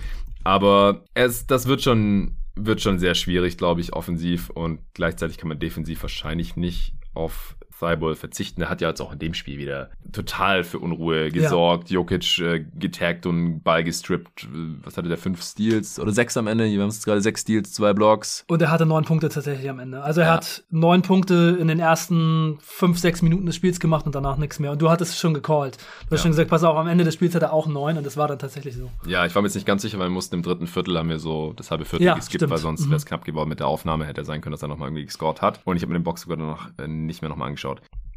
Aber 0.44 1.04
es, 1.14 1.46
das 1.46 1.66
wird 1.66 1.82
schon, 1.82 2.36
wird 2.56 2.80
schon 2.80 2.98
sehr 2.98 3.14
schwierig, 3.14 3.56
glaube 3.56 3.80
ich, 3.80 3.92
offensiv 3.92 4.50
und 4.50 4.80
gleichzeitig 4.94 5.38
kann 5.38 5.48
man 5.48 5.58
defensiv 5.58 6.02
wahrscheinlich 6.02 6.56
nicht 6.56 6.94
auf 7.14 7.56
Thibault 7.80 8.18
verzichten. 8.18 8.60
Der 8.60 8.70
hat 8.70 8.80
ja 8.80 8.88
jetzt 8.88 9.00
auch 9.00 9.12
in 9.12 9.18
dem 9.18 9.34
Spiel 9.34 9.58
wieder 9.58 9.90
total 10.12 10.64
für 10.64 10.78
Unruhe 10.78 11.30
gesorgt. 11.30 11.90
Ja. 11.90 11.94
Jokic 11.94 12.38
äh, 12.38 12.64
getaggt 12.78 13.26
und 13.26 13.62
Ball 13.62 13.82
gestrippt. 13.84 14.48
Was 14.84 14.96
hatte 14.96 15.08
der? 15.08 15.20
Fünf 15.20 15.42
Steals 15.42 16.00
oder 16.00 16.12
sechs 16.12 16.36
am 16.36 16.46
Ende? 16.46 16.64
Wir 16.64 16.80
haben 16.80 16.88
es 16.88 17.04
gerade 17.04 17.20
sechs 17.20 17.42
Steals, 17.42 17.72
zwei 17.72 17.92
Blocks. 17.92 18.44
Und 18.48 18.62
er 18.62 18.70
hatte 18.70 18.86
neun 18.86 19.04
Punkte 19.04 19.28
tatsächlich 19.28 19.68
am 19.68 19.78
Ende. 19.78 20.02
Also 20.02 20.20
er 20.20 20.28
ja. 20.28 20.32
hat 20.34 20.64
neun 20.70 21.02
Punkte 21.02 21.58
in 21.60 21.68
den 21.68 21.78
ersten 21.78 22.58
fünf, 22.60 22.98
sechs 22.98 23.22
Minuten 23.22 23.46
des 23.46 23.56
Spiels 23.56 23.80
gemacht 23.80 24.06
und 24.06 24.14
danach 24.14 24.36
nichts 24.36 24.58
mehr. 24.58 24.72
Und 24.72 24.82
du 24.82 24.90
hattest 24.90 25.18
schon 25.18 25.34
gecallt. 25.34 25.78
Du 26.08 26.14
hast 26.14 26.22
schon 26.22 26.30
gesagt, 26.30 26.50
pass 26.50 26.64
auf, 26.64 26.76
am 26.76 26.88
Ende 26.88 27.04
des 27.04 27.14
Spiels 27.14 27.34
hat 27.34 27.42
er 27.42 27.52
auch 27.52 27.66
neun 27.66 27.96
und 27.98 28.06
das 28.06 28.16
war 28.16 28.28
dann 28.28 28.38
tatsächlich 28.38 28.74
so. 28.74 28.90
Ja, 29.06 29.26
ich 29.26 29.34
war 29.34 29.42
mir 29.42 29.48
jetzt 29.48 29.54
nicht 29.54 29.66
ganz 29.66 29.82
sicher, 29.82 29.98
weil 29.98 30.06
wir 30.06 30.14
mussten 30.14 30.36
im 30.36 30.42
dritten 30.42 30.66
Viertel 30.66 30.98
haben 30.98 31.08
wir 31.08 31.18
so 31.18 31.52
das 31.54 31.70
halbe 31.70 31.84
Viertel 31.84 32.14
geskippt, 32.14 32.40
stimmt. 32.40 32.50
weil 32.50 32.58
sonst 32.58 32.86
mhm. 32.86 32.90
wäre 32.90 32.96
es 32.96 33.06
knapp 33.06 33.24
geworden 33.24 33.48
mit 33.48 33.60
der 33.60 33.66
Aufnahme. 33.66 34.06
Hätte 34.06 34.24
sein 34.24 34.40
können, 34.40 34.52
dass 34.52 34.62
er 34.62 34.68
nochmal 34.68 34.88
irgendwie 34.88 35.04
gescored 35.04 35.42
hat. 35.42 35.60
Und 35.64 35.76
ich 35.76 35.82
habe 35.82 35.92
mir 35.92 35.98
den 35.98 36.04
Box 36.04 36.22
sogar 36.22 36.38
noch 36.38 36.68
äh, 36.78 36.88
nicht 36.88 37.22
mehr 37.22 37.28
nochmal 37.28 37.48
angeschaut. 37.48 37.69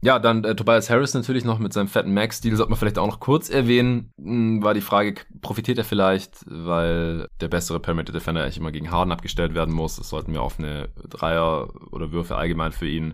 Ja, 0.04 0.20
dann 0.20 0.44
äh, 0.44 0.54
Tobias 0.54 0.90
Harris 0.90 1.14
natürlich 1.14 1.46
noch 1.46 1.60
mit 1.60 1.72
seinem 1.72 1.88
fetten 1.88 2.14
Max-Deal, 2.14 2.58
sollte 2.58 2.72
man 2.72 2.78
vielleicht 2.78 3.00
auch 3.00 3.08
noch 3.08 3.22
kurz 3.22 3.50
erwähnen. 3.50 4.12
Hm, 4.22 4.62
war 4.62 4.74
die 4.74 4.82
Frage, 4.82 5.16
profitiert 5.42 5.78
er 5.78 5.86
vielleicht, 5.86 6.44
weil 6.46 7.30
der 7.40 7.48
bessere 7.48 7.80
Perimeter 7.80 8.12
Defender 8.12 8.44
eigentlich 8.44 8.58
immer 8.58 8.74
gegen 8.74 8.92
Harden 8.92 9.14
abgestellt 9.14 9.56
werden 9.56 9.74
muss. 9.74 9.96
Das 9.96 10.10
sollten 10.10 10.34
wir 10.34 10.42
auf 10.42 10.60
eine 10.60 10.90
Dreier 11.10 11.70
oder 11.92 12.12
Würfe 12.12 12.36
allgemein 12.36 12.74
für 12.74 12.88
ihn 12.88 13.14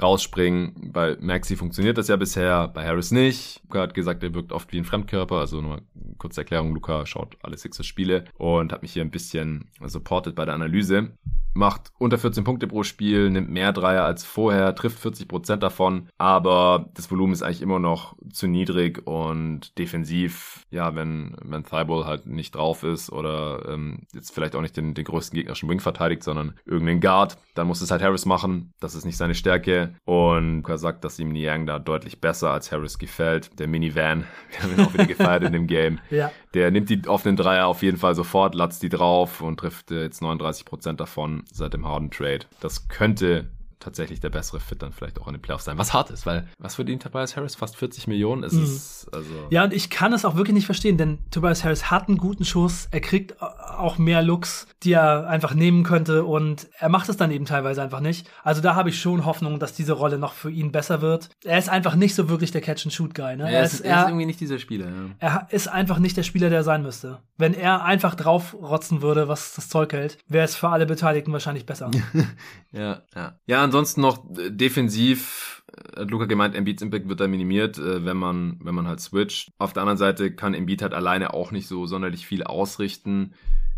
rausspringen. 0.00 0.90
Bei 0.92 1.16
Maxi 1.20 1.56
funktioniert 1.56 1.98
das 1.98 2.08
ja 2.08 2.16
bisher, 2.16 2.68
bei 2.68 2.84
Harris 2.84 3.10
nicht. 3.10 3.60
Luca 3.64 3.80
hat 3.80 3.94
gesagt, 3.94 4.22
er 4.22 4.34
wirkt 4.34 4.52
oft 4.52 4.72
wie 4.72 4.78
ein 4.78 4.84
Fremdkörper. 4.84 5.36
Also 5.36 5.60
nur 5.60 5.82
kurze 6.18 6.40
Erklärung, 6.40 6.74
Luca 6.74 7.06
schaut 7.06 7.36
alle 7.42 7.56
Sixers 7.56 7.86
Spiele 7.86 8.24
und 8.38 8.72
hat 8.72 8.82
mich 8.82 8.92
hier 8.92 9.02
ein 9.02 9.10
bisschen 9.10 9.70
supported 9.84 10.34
bei 10.34 10.44
der 10.44 10.54
Analyse. 10.54 11.10
Macht 11.56 11.92
unter 11.98 12.18
14 12.18 12.42
Punkte 12.42 12.66
pro 12.66 12.82
Spiel, 12.82 13.30
nimmt 13.30 13.48
mehr 13.48 13.72
Dreier 13.72 14.04
als 14.04 14.24
vorher, 14.24 14.74
trifft 14.74 14.98
40 14.98 15.28
Prozent 15.28 15.62
davon, 15.62 16.08
aber 16.18 16.90
das 16.94 17.08
Volumen 17.12 17.32
ist 17.32 17.42
eigentlich 17.42 17.62
immer 17.62 17.78
noch 17.78 18.16
zu 18.32 18.48
niedrig 18.48 19.06
und 19.06 19.78
defensiv, 19.78 20.66
ja, 20.70 20.96
wenn, 20.96 21.36
wenn 21.44 21.62
Thibault 21.62 22.06
halt 22.06 22.26
nicht 22.26 22.56
drauf 22.56 22.82
ist 22.82 23.12
oder 23.12 23.68
ähm, 23.68 24.00
jetzt 24.12 24.34
vielleicht 24.34 24.56
auch 24.56 24.62
nicht 24.62 24.76
den, 24.76 24.94
den 24.94 25.04
größten 25.04 25.36
gegnerischen 25.36 25.68
Wing 25.68 25.78
verteidigt, 25.78 26.24
sondern 26.24 26.54
irgendeinen 26.64 27.00
Guard, 27.00 27.38
dann 27.54 27.68
muss 27.68 27.82
es 27.82 27.92
halt 27.92 28.02
Harris 28.02 28.26
machen. 28.26 28.72
Das 28.80 28.96
ist 28.96 29.04
nicht 29.04 29.16
seine 29.16 29.36
Stärke 29.36 29.83
und 30.04 30.68
er 30.68 30.78
sagt, 30.78 31.04
dass 31.04 31.18
ihm 31.18 31.30
Niang 31.30 31.66
da 31.66 31.78
deutlich 31.78 32.20
besser 32.20 32.50
als 32.50 32.72
Harris 32.72 32.98
gefällt. 32.98 33.58
Der 33.58 33.68
Minivan, 33.68 34.24
wir 34.50 34.62
haben 34.62 34.72
ihn 34.72 34.86
auch 34.86 34.94
wieder 34.94 35.06
gefeiert 35.06 35.42
in 35.44 35.52
dem 35.52 35.66
Game. 35.66 35.98
Ja. 36.10 36.30
Der 36.52 36.70
nimmt 36.70 36.90
die 36.90 37.08
offenen 37.08 37.34
Dreier 37.34 37.66
auf 37.66 37.82
jeden 37.82 37.96
Fall 37.96 38.14
sofort, 38.14 38.54
latzt 38.54 38.82
die 38.84 38.88
drauf 38.88 39.40
und 39.40 39.58
trifft 39.58 39.90
äh, 39.90 40.02
jetzt 40.04 40.22
39 40.22 40.64
Prozent 40.64 41.00
davon 41.00 41.42
seit 41.50 41.74
dem 41.74 41.88
Harden 41.88 42.10
Trade. 42.10 42.40
Das 42.60 42.86
könnte 42.88 43.46
tatsächlich 43.80 44.20
der 44.20 44.30
bessere 44.30 44.60
Fit 44.60 44.82
dann 44.82 44.92
vielleicht 44.92 45.20
auch 45.20 45.26
in 45.26 45.34
den 45.34 45.42
Playoffs 45.42 45.64
sein. 45.64 45.78
Was 45.78 45.92
hart 45.92 46.10
ist, 46.10 46.26
weil 46.26 46.48
was 46.58 46.74
verdient 46.74 47.02
Tobias 47.02 47.36
Harris? 47.36 47.54
Fast 47.54 47.76
40 47.76 48.06
Millionen. 48.06 48.44
Es 48.44 48.52
mhm. 48.52 48.64
ist 48.64 49.08
also 49.12 49.30
ja, 49.50 49.64
und 49.64 49.72
ich 49.72 49.90
kann 49.90 50.12
es 50.12 50.24
auch 50.24 50.36
wirklich 50.36 50.54
nicht 50.54 50.66
verstehen, 50.66 50.96
denn 50.96 51.18
Tobias 51.30 51.64
Harris 51.64 51.90
hat 51.90 52.08
einen 52.08 52.18
guten 52.18 52.44
Schuss. 52.44 52.88
Er 52.90 53.00
kriegt 53.00 53.40
auch 53.40 53.98
mehr 53.98 54.22
Looks, 54.22 54.66
die 54.82 54.92
er 54.92 55.28
einfach 55.28 55.54
nehmen 55.54 55.82
könnte 55.82 56.24
und 56.24 56.68
er 56.78 56.88
macht 56.88 57.08
es 57.08 57.16
dann 57.16 57.30
eben 57.30 57.44
teilweise 57.44 57.82
einfach 57.82 58.00
nicht. 58.00 58.28
Also 58.42 58.60
da 58.60 58.74
habe 58.74 58.90
ich 58.90 59.00
schon 59.00 59.24
Hoffnung, 59.24 59.58
dass 59.58 59.72
diese 59.74 59.92
Rolle 59.92 60.18
noch 60.18 60.32
für 60.32 60.50
ihn 60.50 60.72
besser 60.72 61.00
wird. 61.02 61.30
Er 61.44 61.58
ist 61.58 61.68
einfach 61.68 61.94
nicht 61.94 62.14
so 62.14 62.28
wirklich 62.28 62.50
der 62.50 62.60
Catch-and-Shoot-Guy. 62.60 63.36
Ne? 63.36 63.50
Er, 63.50 63.64
ist, 63.64 63.80
er, 63.80 64.00
ist, 64.00 64.08
irgendwie 64.08 64.26
nicht 64.26 64.40
dieser 64.40 64.58
Spieler. 64.58 64.86
Ja. 64.86 65.10
Er 65.18 65.48
ist 65.50 65.68
einfach 65.68 65.98
nicht 65.98 66.16
der 66.16 66.22
Spieler, 66.22 66.48
der 66.48 66.60
er 66.60 66.64
sein 66.64 66.82
müsste. 66.82 67.18
Wenn 67.36 67.54
er 67.54 67.84
einfach 67.84 68.14
draufrotzen 68.14 69.02
würde, 69.02 69.28
was 69.28 69.54
das 69.54 69.68
Zeug 69.68 69.92
hält, 69.92 70.18
wäre 70.28 70.44
es 70.44 70.54
für 70.54 70.68
alle 70.68 70.86
Beteiligten 70.86 71.32
wahrscheinlich 71.32 71.66
besser. 71.66 71.90
ja, 72.72 73.02
ja. 73.14 73.38
Ja, 73.46 73.63
ansonsten 73.64 74.00
noch 74.00 74.24
äh, 74.38 74.50
defensiv 74.50 75.64
äh, 75.96 76.00
hat 76.00 76.10
Luca 76.10 76.26
gemeint, 76.26 76.54
Embiids 76.54 76.82
Impact 76.82 77.08
wird 77.08 77.20
da 77.20 77.28
minimiert, 77.28 77.78
äh, 77.78 78.04
wenn 78.04 78.16
man, 78.16 78.58
wenn 78.62 78.74
man 78.74 78.86
halt 78.86 79.00
switcht. 79.00 79.50
Auf 79.58 79.72
der 79.72 79.82
anderen 79.82 79.98
Seite 79.98 80.34
kann 80.34 80.54
Embiid 80.54 80.82
halt 80.82 80.94
alleine 80.94 81.34
auch 81.34 81.50
nicht 81.50 81.66
so 81.66 81.86
sonderlich 81.86 82.26
viel 82.26 82.44
ausrichten 82.44 83.34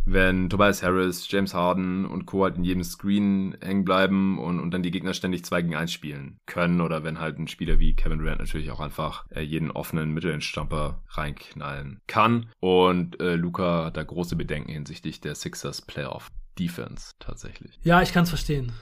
wenn 0.07 0.49
Tobias 0.49 0.85
Harris, 0.85 1.29
James 1.29 1.53
Harden 1.53 2.07
und 2.07 2.27
Co. 2.27 2.45
halt 2.45 2.57
in 2.57 2.65
jedem 2.65 2.85
Screen 2.85 3.57
hängen 3.61 3.85
bleiben 3.85 4.39
und, 4.39 4.61
und 4.61 4.71
dann 4.71 4.85
die 4.85 4.93
Gegner 4.93 5.13
ständig 5.15 5.45
2 5.45 5.63
gegen 5.63 5.75
1 5.75 5.93
spielen 5.93 6.39
können 6.47 6.81
oder 6.81 7.03
wenn 7.03 7.19
halt 7.19 7.39
ein 7.39 7.49
Spieler 7.49 7.81
wie 7.81 7.95
Kevin 7.95 8.21
Durant 8.21 8.39
natürlich 8.39 8.71
auch 8.71 8.81
einfach 8.81 9.27
jeden 9.37 9.73
offenen 9.73 10.15
Mittelenstamper 10.15 11.03
reinknallen 11.09 12.01
kann. 12.07 12.47
Und 12.61 13.21
äh, 13.21 13.35
Luca 13.35 13.87
hat 13.87 13.97
da 13.97 14.05
große 14.05 14.37
Bedenken 14.37 14.71
hinsichtlich 14.71 15.21
der 15.21 15.35
Sixers 15.35 15.83
Playoff 15.83 16.31
Defense 16.57 17.15
tatsächlich. 17.19 17.79
Ja, 17.83 18.01
ich 18.01 18.13
kann 18.13 18.23
es 18.23 18.31
verstehen. 18.31 18.73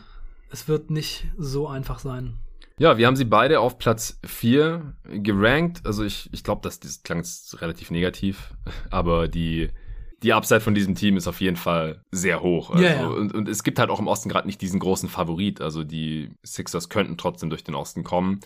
Es 0.55 0.69
wird 0.69 0.89
nicht 0.89 1.27
so 1.37 1.67
einfach 1.67 1.99
sein. 1.99 2.39
Ja, 2.79 2.97
wir 2.97 3.09
haben 3.09 3.17
sie 3.17 3.25
beide 3.25 3.59
auf 3.59 3.77
Platz 3.77 4.21
4 4.25 4.95
gerankt. 5.11 5.85
Also 5.85 6.05
ich, 6.05 6.31
ich 6.33 6.45
glaube, 6.45 6.63
dass 6.63 6.79
das 6.79 7.03
klang 7.03 7.19
jetzt 7.19 7.61
relativ 7.61 7.91
negativ, 7.91 8.55
aber 8.91 9.27
die 9.27 9.71
die 10.23 10.33
Upside 10.33 10.61
von 10.61 10.75
diesem 10.75 10.95
Team 10.95 11.17
ist 11.19 11.27
auf 11.27 11.41
jeden 11.41 11.57
Fall 11.57 12.03
sehr 12.11 12.41
hoch. 12.41 12.71
Also, 12.71 12.85
ja, 12.85 12.93
ja. 12.95 13.07
Und, 13.09 13.35
und 13.35 13.49
es 13.49 13.63
gibt 13.63 13.79
halt 13.79 13.91
auch 13.91 13.99
im 13.99 14.07
Osten 14.07 14.31
gerade 14.31 14.47
nicht 14.47 14.61
diesen 14.63 14.79
großen 14.79 15.09
Favorit. 15.09 15.61
Also 15.61 15.83
die 15.83 16.31
Sixers 16.45 16.89
könnten 16.89 17.19
trotzdem 17.19 17.51
durch 17.51 17.63
den 17.63 17.75
Osten 17.75 18.05
kommen. 18.05 18.41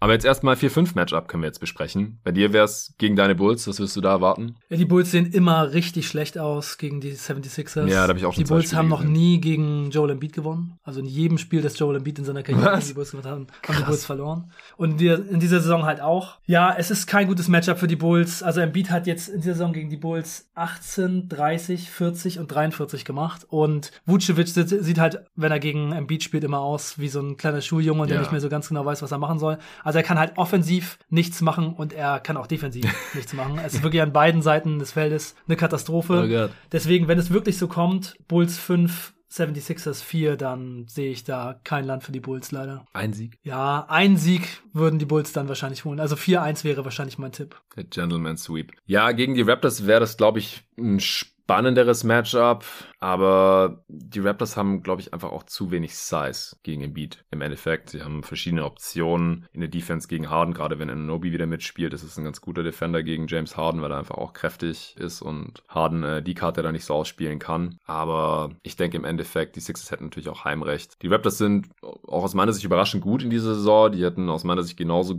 Aber 0.00 0.12
jetzt 0.12 0.24
erstmal 0.24 0.54
4-5-Matchup 0.54 1.26
können 1.26 1.42
wir 1.42 1.48
jetzt 1.48 1.58
besprechen. 1.58 2.20
Bei 2.22 2.30
dir 2.30 2.52
wäre 2.52 2.64
es 2.64 2.94
gegen 2.98 3.16
deine 3.16 3.34
Bulls. 3.34 3.66
Was 3.66 3.80
wirst 3.80 3.96
du 3.96 4.00
da 4.00 4.10
erwarten? 4.12 4.54
Ja, 4.68 4.76
die 4.76 4.84
Bulls 4.84 5.10
sehen 5.10 5.26
immer 5.32 5.72
richtig 5.72 6.06
schlecht 6.06 6.38
aus 6.38 6.78
gegen 6.78 7.00
die 7.00 7.12
76ers. 7.14 7.86
Ja, 7.88 8.02
da 8.02 8.08
habe 8.08 8.18
ich 8.18 8.24
auch 8.24 8.32
schon 8.32 8.44
Die 8.44 8.48
Bulls 8.48 8.74
haben 8.74 8.88
noch 8.88 9.02
nie 9.02 9.40
gegen 9.40 9.90
Joel 9.90 10.10
Embiid 10.10 10.32
gewonnen. 10.32 10.78
Also 10.84 11.00
in 11.00 11.06
jedem 11.06 11.36
Spiel, 11.36 11.62
das 11.62 11.76
Joel 11.78 11.96
Embiid 11.96 12.18
in 12.20 12.24
seiner 12.24 12.42
Karriere 12.44 12.74
gegen 12.76 12.86
die 12.86 12.94
Bulls 12.94 13.10
gewonnen 13.10 13.26
haben, 13.28 13.46
haben 13.66 13.76
die 13.78 13.82
Bulls 13.84 14.04
verloren. 14.04 14.52
Und 14.76 15.00
in 15.02 15.40
dieser 15.40 15.60
Saison 15.60 15.84
halt 15.84 16.00
auch. 16.00 16.36
Ja, 16.46 16.74
es 16.78 16.90
ist 16.92 17.06
kein 17.06 17.26
gutes 17.26 17.48
Matchup 17.48 17.78
für 17.78 17.88
die 17.88 17.96
Bulls. 17.96 18.42
Also 18.44 18.60
Embiid 18.60 18.90
hat 18.90 19.08
jetzt 19.08 19.28
in 19.28 19.40
dieser 19.40 19.54
Saison 19.54 19.72
gegen 19.72 19.90
die 19.90 19.96
Bulls 19.96 20.48
18, 20.54 21.28
30, 21.28 21.90
40 21.90 22.38
und 22.38 22.46
43 22.48 23.04
gemacht. 23.04 23.46
Und 23.48 23.90
Vucevic 24.06 24.46
sieht, 24.48 24.68
sieht 24.68 24.98
halt, 24.98 25.24
wenn 25.34 25.50
er 25.50 25.58
gegen 25.58 25.90
Embiid 25.90 26.22
spielt, 26.22 26.44
immer 26.44 26.60
aus 26.60 26.98
wie 27.00 27.08
so 27.08 27.20
ein 27.20 27.36
kleiner 27.36 27.60
Schuljunge, 27.60 28.06
der 28.06 28.16
Ja. 28.16 28.20
nicht 28.22 28.30
mehr 28.32 28.40
so 28.40 28.48
ganz 28.48 28.68
genau 28.68 28.84
weiß, 28.84 29.02
was 29.02 29.10
er 29.10 29.18
machen 29.18 29.38
soll. 29.40 29.58
Also 29.88 30.00
er 30.00 30.02
kann 30.02 30.18
halt 30.18 30.36
offensiv 30.36 30.98
nichts 31.08 31.40
machen 31.40 31.72
und 31.72 31.94
er 31.94 32.20
kann 32.20 32.36
auch 32.36 32.46
defensiv 32.46 32.84
nichts 33.14 33.32
machen. 33.32 33.58
Es 33.64 33.72
ist 33.72 33.82
wirklich 33.82 34.02
an 34.02 34.12
beiden 34.12 34.42
Seiten 34.42 34.78
des 34.78 34.92
Feldes 34.92 35.34
eine 35.46 35.56
Katastrophe. 35.56 36.50
Oh. 36.50 36.54
Deswegen, 36.70 37.08
wenn 37.08 37.18
es 37.18 37.30
wirklich 37.30 37.56
so 37.56 37.68
kommt, 37.68 38.14
Bulls 38.28 38.58
5, 38.58 39.14
76ers 39.32 40.04
4, 40.04 40.36
dann 40.36 40.84
sehe 40.88 41.10
ich 41.10 41.24
da 41.24 41.58
kein 41.64 41.86
Land 41.86 42.04
für 42.04 42.12
die 42.12 42.20
Bulls 42.20 42.52
leider. 42.52 42.84
Ein 42.92 43.14
Sieg. 43.14 43.38
Ja, 43.42 43.86
ein 43.88 44.18
Sieg 44.18 44.62
würden 44.74 44.98
die 44.98 45.06
Bulls 45.06 45.32
dann 45.32 45.48
wahrscheinlich 45.48 45.86
holen. 45.86 46.00
Also 46.00 46.16
4-1 46.16 46.64
wäre 46.64 46.84
wahrscheinlich 46.84 47.16
mein 47.16 47.32
Tipp. 47.32 47.58
Der 47.74 47.84
Gentleman 47.84 48.36
Sweep. 48.36 48.72
Ja, 48.84 49.12
gegen 49.12 49.36
die 49.36 49.40
Raptors 49.40 49.86
wäre 49.86 50.00
das, 50.00 50.18
glaube 50.18 50.38
ich, 50.38 50.64
ein 50.76 51.00
spannenderes 51.48 52.04
Matchup. 52.04 52.62
Aber 53.00 53.82
die 53.88 54.20
Raptors 54.20 54.58
haben, 54.58 54.82
glaube 54.82 55.00
ich, 55.00 55.14
einfach 55.14 55.32
auch 55.32 55.44
zu 55.44 55.70
wenig 55.70 55.96
Size 55.96 56.56
gegen 56.62 56.82
Embiid. 56.82 57.24
Im 57.30 57.40
Endeffekt, 57.40 57.90
sie 57.90 58.02
haben 58.02 58.22
verschiedene 58.22 58.66
Optionen 58.66 59.46
in 59.52 59.60
der 59.60 59.70
Defense 59.70 60.08
gegen 60.08 60.28
Harden. 60.28 60.52
Gerade 60.52 60.78
wenn 60.78 60.90
Anobi 60.90 61.32
wieder 61.32 61.46
mitspielt, 61.46 61.94
ist 61.94 62.02
es 62.02 62.18
ein 62.18 62.24
ganz 62.24 62.42
guter 62.42 62.62
Defender 62.62 63.02
gegen 63.02 63.26
James 63.26 63.56
Harden, 63.56 63.80
weil 63.80 63.92
er 63.92 63.98
einfach 63.98 64.18
auch 64.18 64.34
kräftig 64.34 64.94
ist 64.98 65.22
und 65.22 65.62
Harden 65.68 66.02
äh, 66.02 66.22
die 66.22 66.34
Karte 66.34 66.60
da 66.60 66.70
nicht 66.70 66.84
so 66.84 66.92
ausspielen 66.92 67.38
kann. 67.38 67.78
Aber 67.86 68.50
ich 68.62 68.76
denke 68.76 68.98
im 68.98 69.04
Endeffekt, 69.04 69.56
die 69.56 69.60
Sixers 69.60 69.90
hätten 69.90 70.04
natürlich 70.04 70.28
auch 70.28 70.44
Heimrecht. 70.44 71.00
Die 71.00 71.08
Raptors 71.08 71.38
sind 71.38 71.68
auch 71.80 72.24
aus 72.24 72.34
meiner 72.34 72.52
Sicht 72.52 72.66
überraschend 72.66 73.02
gut 73.02 73.22
in 73.22 73.30
dieser 73.30 73.54
Saison. 73.54 73.90
Die 73.90 74.04
hätten 74.04 74.28
aus 74.28 74.44
meiner 74.44 74.64
Sicht 74.64 74.76
genauso 74.76 75.18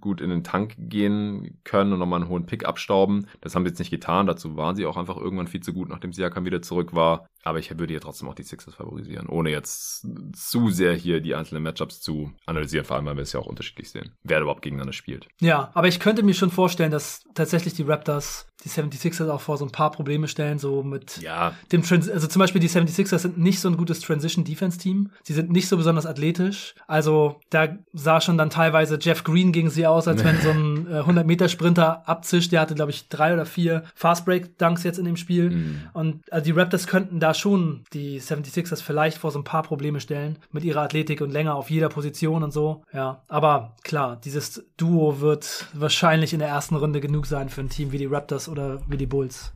gut 0.00 0.20
in 0.20 0.30
den 0.30 0.44
Tank 0.44 0.74
gehen 0.78 1.60
können 1.64 1.92
und 1.92 1.98
nochmal 1.98 2.20
einen 2.20 2.30
hohen 2.30 2.46
Pick 2.46 2.66
abstauben. 2.66 3.26
Das 3.40 3.54
haben 3.54 3.64
sie 3.64 3.70
jetzt 3.70 3.78
nicht 3.78 3.90
getan. 3.90 4.26
Dazu 4.26 4.56
waren 4.56 4.76
sie 4.76 4.86
auch 4.86 4.96
einfach 4.96 5.16
irgendwann 5.16 5.46
viel 5.48 5.62
zu 5.62 5.72
gut, 5.72 5.88
nachdem 5.88 6.12
Siakam 6.12 6.44
wieder 6.44 6.62
zurück 6.62 6.94
war. 6.94 7.26
Aber 7.46 7.60
ich 7.60 7.70
würde 7.70 7.92
hier 7.92 8.00
trotzdem 8.00 8.28
auch 8.28 8.34
die 8.34 8.42
Sixers 8.42 8.74
favorisieren, 8.74 9.28
ohne 9.28 9.50
jetzt 9.50 10.04
zu 10.32 10.68
sehr 10.70 10.94
hier 10.94 11.20
die 11.20 11.36
einzelnen 11.36 11.62
Matchups 11.62 12.00
zu 12.00 12.32
analysieren, 12.44 12.84
vor 12.84 12.96
allem 12.96 13.06
weil 13.06 13.14
wir 13.14 13.22
es 13.22 13.32
ja 13.32 13.38
auch 13.38 13.46
unterschiedlich 13.46 13.88
sehen, 13.88 14.16
wer 14.24 14.40
überhaupt 14.40 14.62
gegeneinander 14.62 14.92
spielt. 14.92 15.28
Ja, 15.40 15.70
aber 15.74 15.86
ich 15.86 16.00
könnte 16.00 16.24
mir 16.24 16.34
schon 16.34 16.50
vorstellen, 16.50 16.90
dass 16.90 17.22
tatsächlich 17.34 17.74
die 17.74 17.84
Raptors 17.84 18.48
die 18.64 18.70
76ers 18.70 19.28
auch 19.28 19.40
vor 19.40 19.58
so 19.58 19.64
ein 19.64 19.70
paar 19.70 19.92
Probleme 19.92 20.26
stellen, 20.26 20.58
so 20.58 20.82
mit 20.82 21.18
Ja, 21.18 21.54
dem 21.70 21.82
Trans 21.82 22.08
also 22.08 22.26
zum 22.26 22.40
Beispiel 22.40 22.60
die 22.60 22.68
76ers 22.68 23.18
sind 23.18 23.38
nicht 23.38 23.60
so 23.60 23.68
ein 23.68 23.76
gutes 23.76 24.00
Transition-Defense-Team. 24.00 25.10
Sie 25.22 25.34
sind 25.34 25.52
nicht 25.52 25.68
so 25.68 25.76
besonders 25.76 26.04
athletisch. 26.04 26.74
Also 26.88 27.40
da 27.50 27.68
sah 27.92 28.20
schon 28.20 28.38
dann 28.38 28.50
teilweise 28.50 28.98
Jeff 29.00 29.22
Green 29.24 29.52
gegen 29.52 29.70
sie 29.70 29.86
aus, 29.86 30.08
als 30.08 30.24
wenn 30.24 30.40
so 30.40 30.50
ein 30.50 30.86
äh, 30.90 31.00
100-Meter-Sprinter 31.00 32.08
abzischt. 32.08 32.50
Der 32.50 32.60
hatte, 32.60 32.74
glaube 32.74 32.90
ich, 32.90 33.08
drei 33.08 33.34
oder 33.34 33.46
vier 33.46 33.84
Fast-Break-Dunks 33.94 34.82
jetzt 34.82 34.98
in 34.98 35.04
dem 35.04 35.16
Spiel. 35.16 35.50
Mhm. 35.50 35.80
Und 35.92 36.32
also 36.32 36.44
die 36.44 36.58
Raptors 36.58 36.86
könnten 36.86 37.20
da 37.20 37.34
schon 37.38 37.84
die 37.92 38.20
76ers 38.20 38.82
vielleicht 38.82 39.18
vor 39.18 39.30
so 39.30 39.38
ein 39.38 39.44
paar 39.44 39.62
Probleme 39.62 40.00
stellen. 40.00 40.38
Mit 40.50 40.64
ihrer 40.64 40.82
Athletik 40.82 41.20
und 41.20 41.30
länger 41.30 41.54
auf 41.54 41.70
jeder 41.70 41.88
Position 41.88 42.42
und 42.42 42.52
so. 42.52 42.82
Ja, 42.92 43.22
aber 43.28 43.76
klar, 43.82 44.20
dieses 44.24 44.64
Duo 44.76 45.20
wird 45.20 45.66
wahrscheinlich 45.72 46.32
in 46.32 46.38
der 46.38 46.48
ersten 46.48 46.76
Runde 46.76 47.00
genug 47.00 47.26
sein 47.26 47.48
für 47.48 47.60
ein 47.60 47.68
Team 47.68 47.92
wie 47.92 47.98
die 47.98 48.06
Raptors 48.06 48.48
oder 48.48 48.80
wie 48.88 48.96
die 48.96 49.06
Bulls. 49.06 49.52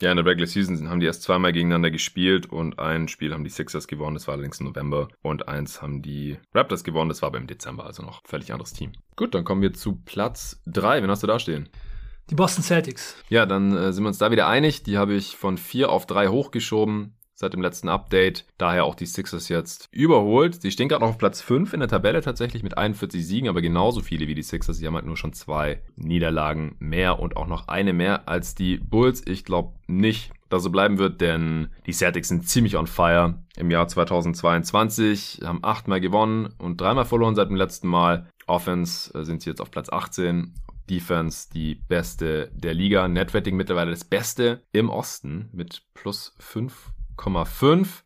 Ja, 0.00 0.12
in 0.12 0.16
der 0.16 0.26
Regular 0.26 0.46
Season 0.46 0.88
haben 0.88 1.00
die 1.00 1.06
erst 1.06 1.22
zweimal 1.22 1.52
gegeneinander 1.52 1.90
gespielt 1.90 2.46
und 2.46 2.78
ein 2.78 3.08
Spiel 3.08 3.32
haben 3.34 3.42
die 3.42 3.50
Sixers 3.50 3.88
gewonnen, 3.88 4.14
das 4.14 4.28
war 4.28 4.34
allerdings 4.34 4.60
im 4.60 4.66
November. 4.66 5.08
Und 5.22 5.48
eins 5.48 5.82
haben 5.82 6.02
die 6.02 6.38
Raptors 6.54 6.84
gewonnen, 6.84 7.08
das 7.08 7.20
war 7.20 7.28
aber 7.28 7.38
im 7.38 7.48
Dezember, 7.48 7.84
also 7.84 8.04
noch 8.04 8.22
ein 8.22 8.28
völlig 8.28 8.52
anderes 8.52 8.72
Team. 8.72 8.92
Gut, 9.16 9.34
dann 9.34 9.42
kommen 9.42 9.60
wir 9.60 9.72
zu 9.72 9.96
Platz 10.04 10.62
drei. 10.66 11.02
Wen 11.02 11.10
hast 11.10 11.24
du 11.24 11.26
da 11.26 11.40
stehen? 11.40 11.68
Die 12.30 12.36
Boston 12.36 12.62
Celtics. 12.62 13.16
Ja, 13.28 13.44
dann 13.46 13.76
äh, 13.76 13.92
sind 13.92 14.04
wir 14.04 14.08
uns 14.08 14.18
da 14.18 14.30
wieder 14.30 14.46
einig. 14.46 14.82
Die 14.84 14.98
habe 14.98 15.14
ich 15.14 15.36
von 15.36 15.58
vier 15.58 15.90
auf 15.90 16.06
drei 16.06 16.28
hochgeschoben 16.28 17.16
seit 17.38 17.52
dem 17.52 17.62
letzten 17.62 17.88
Update. 17.88 18.44
Daher 18.58 18.84
auch 18.84 18.96
die 18.96 19.06
Sixers 19.06 19.48
jetzt 19.48 19.88
überholt. 19.92 20.60
Sie 20.60 20.72
stehen 20.72 20.88
gerade 20.88 21.02
noch 21.02 21.10
auf 21.10 21.18
Platz 21.18 21.40
5 21.40 21.72
in 21.72 21.80
der 21.80 21.88
Tabelle 21.88 22.20
tatsächlich 22.20 22.64
mit 22.64 22.76
41 22.76 23.24
Siegen, 23.24 23.48
aber 23.48 23.62
genauso 23.62 24.00
viele 24.00 24.26
wie 24.26 24.34
die 24.34 24.42
Sixers. 24.42 24.78
Sie 24.78 24.86
haben 24.86 24.96
halt 24.96 25.06
nur 25.06 25.16
schon 25.16 25.32
zwei 25.32 25.80
Niederlagen 25.94 26.74
mehr 26.80 27.20
und 27.20 27.36
auch 27.36 27.46
noch 27.46 27.68
eine 27.68 27.92
mehr 27.92 28.28
als 28.28 28.56
die 28.56 28.78
Bulls. 28.78 29.22
Ich 29.24 29.44
glaube 29.44 29.74
nicht, 29.86 30.32
dass 30.48 30.64
so 30.64 30.70
bleiben 30.70 30.98
wird, 30.98 31.20
denn 31.20 31.68
die 31.86 31.92
Celtics 31.92 32.28
sind 32.28 32.48
ziemlich 32.48 32.76
on 32.76 32.88
fire. 32.88 33.38
Im 33.56 33.70
Jahr 33.70 33.86
2022 33.86 35.40
haben 35.44 35.60
achtmal 35.62 36.00
gewonnen 36.00 36.54
und 36.58 36.80
dreimal 36.80 37.04
verloren 37.04 37.36
seit 37.36 37.50
dem 37.50 37.56
letzten 37.56 37.86
Mal. 37.86 38.28
Offense 38.48 39.16
äh, 39.16 39.24
sind 39.24 39.42
sie 39.42 39.50
jetzt 39.50 39.60
auf 39.60 39.70
Platz 39.70 39.90
18 39.90 40.54
Defense 40.90 41.48
die 41.52 41.76
beste 41.76 42.50
der 42.54 42.74
Liga. 42.74 43.06
Netrating 43.06 43.56
mittlerweile 43.56 43.90
das 43.90 44.04
Beste 44.04 44.62
im 44.72 44.90
Osten 44.90 45.50
mit 45.52 45.82
plus 45.94 46.34
5,5. 46.40 46.97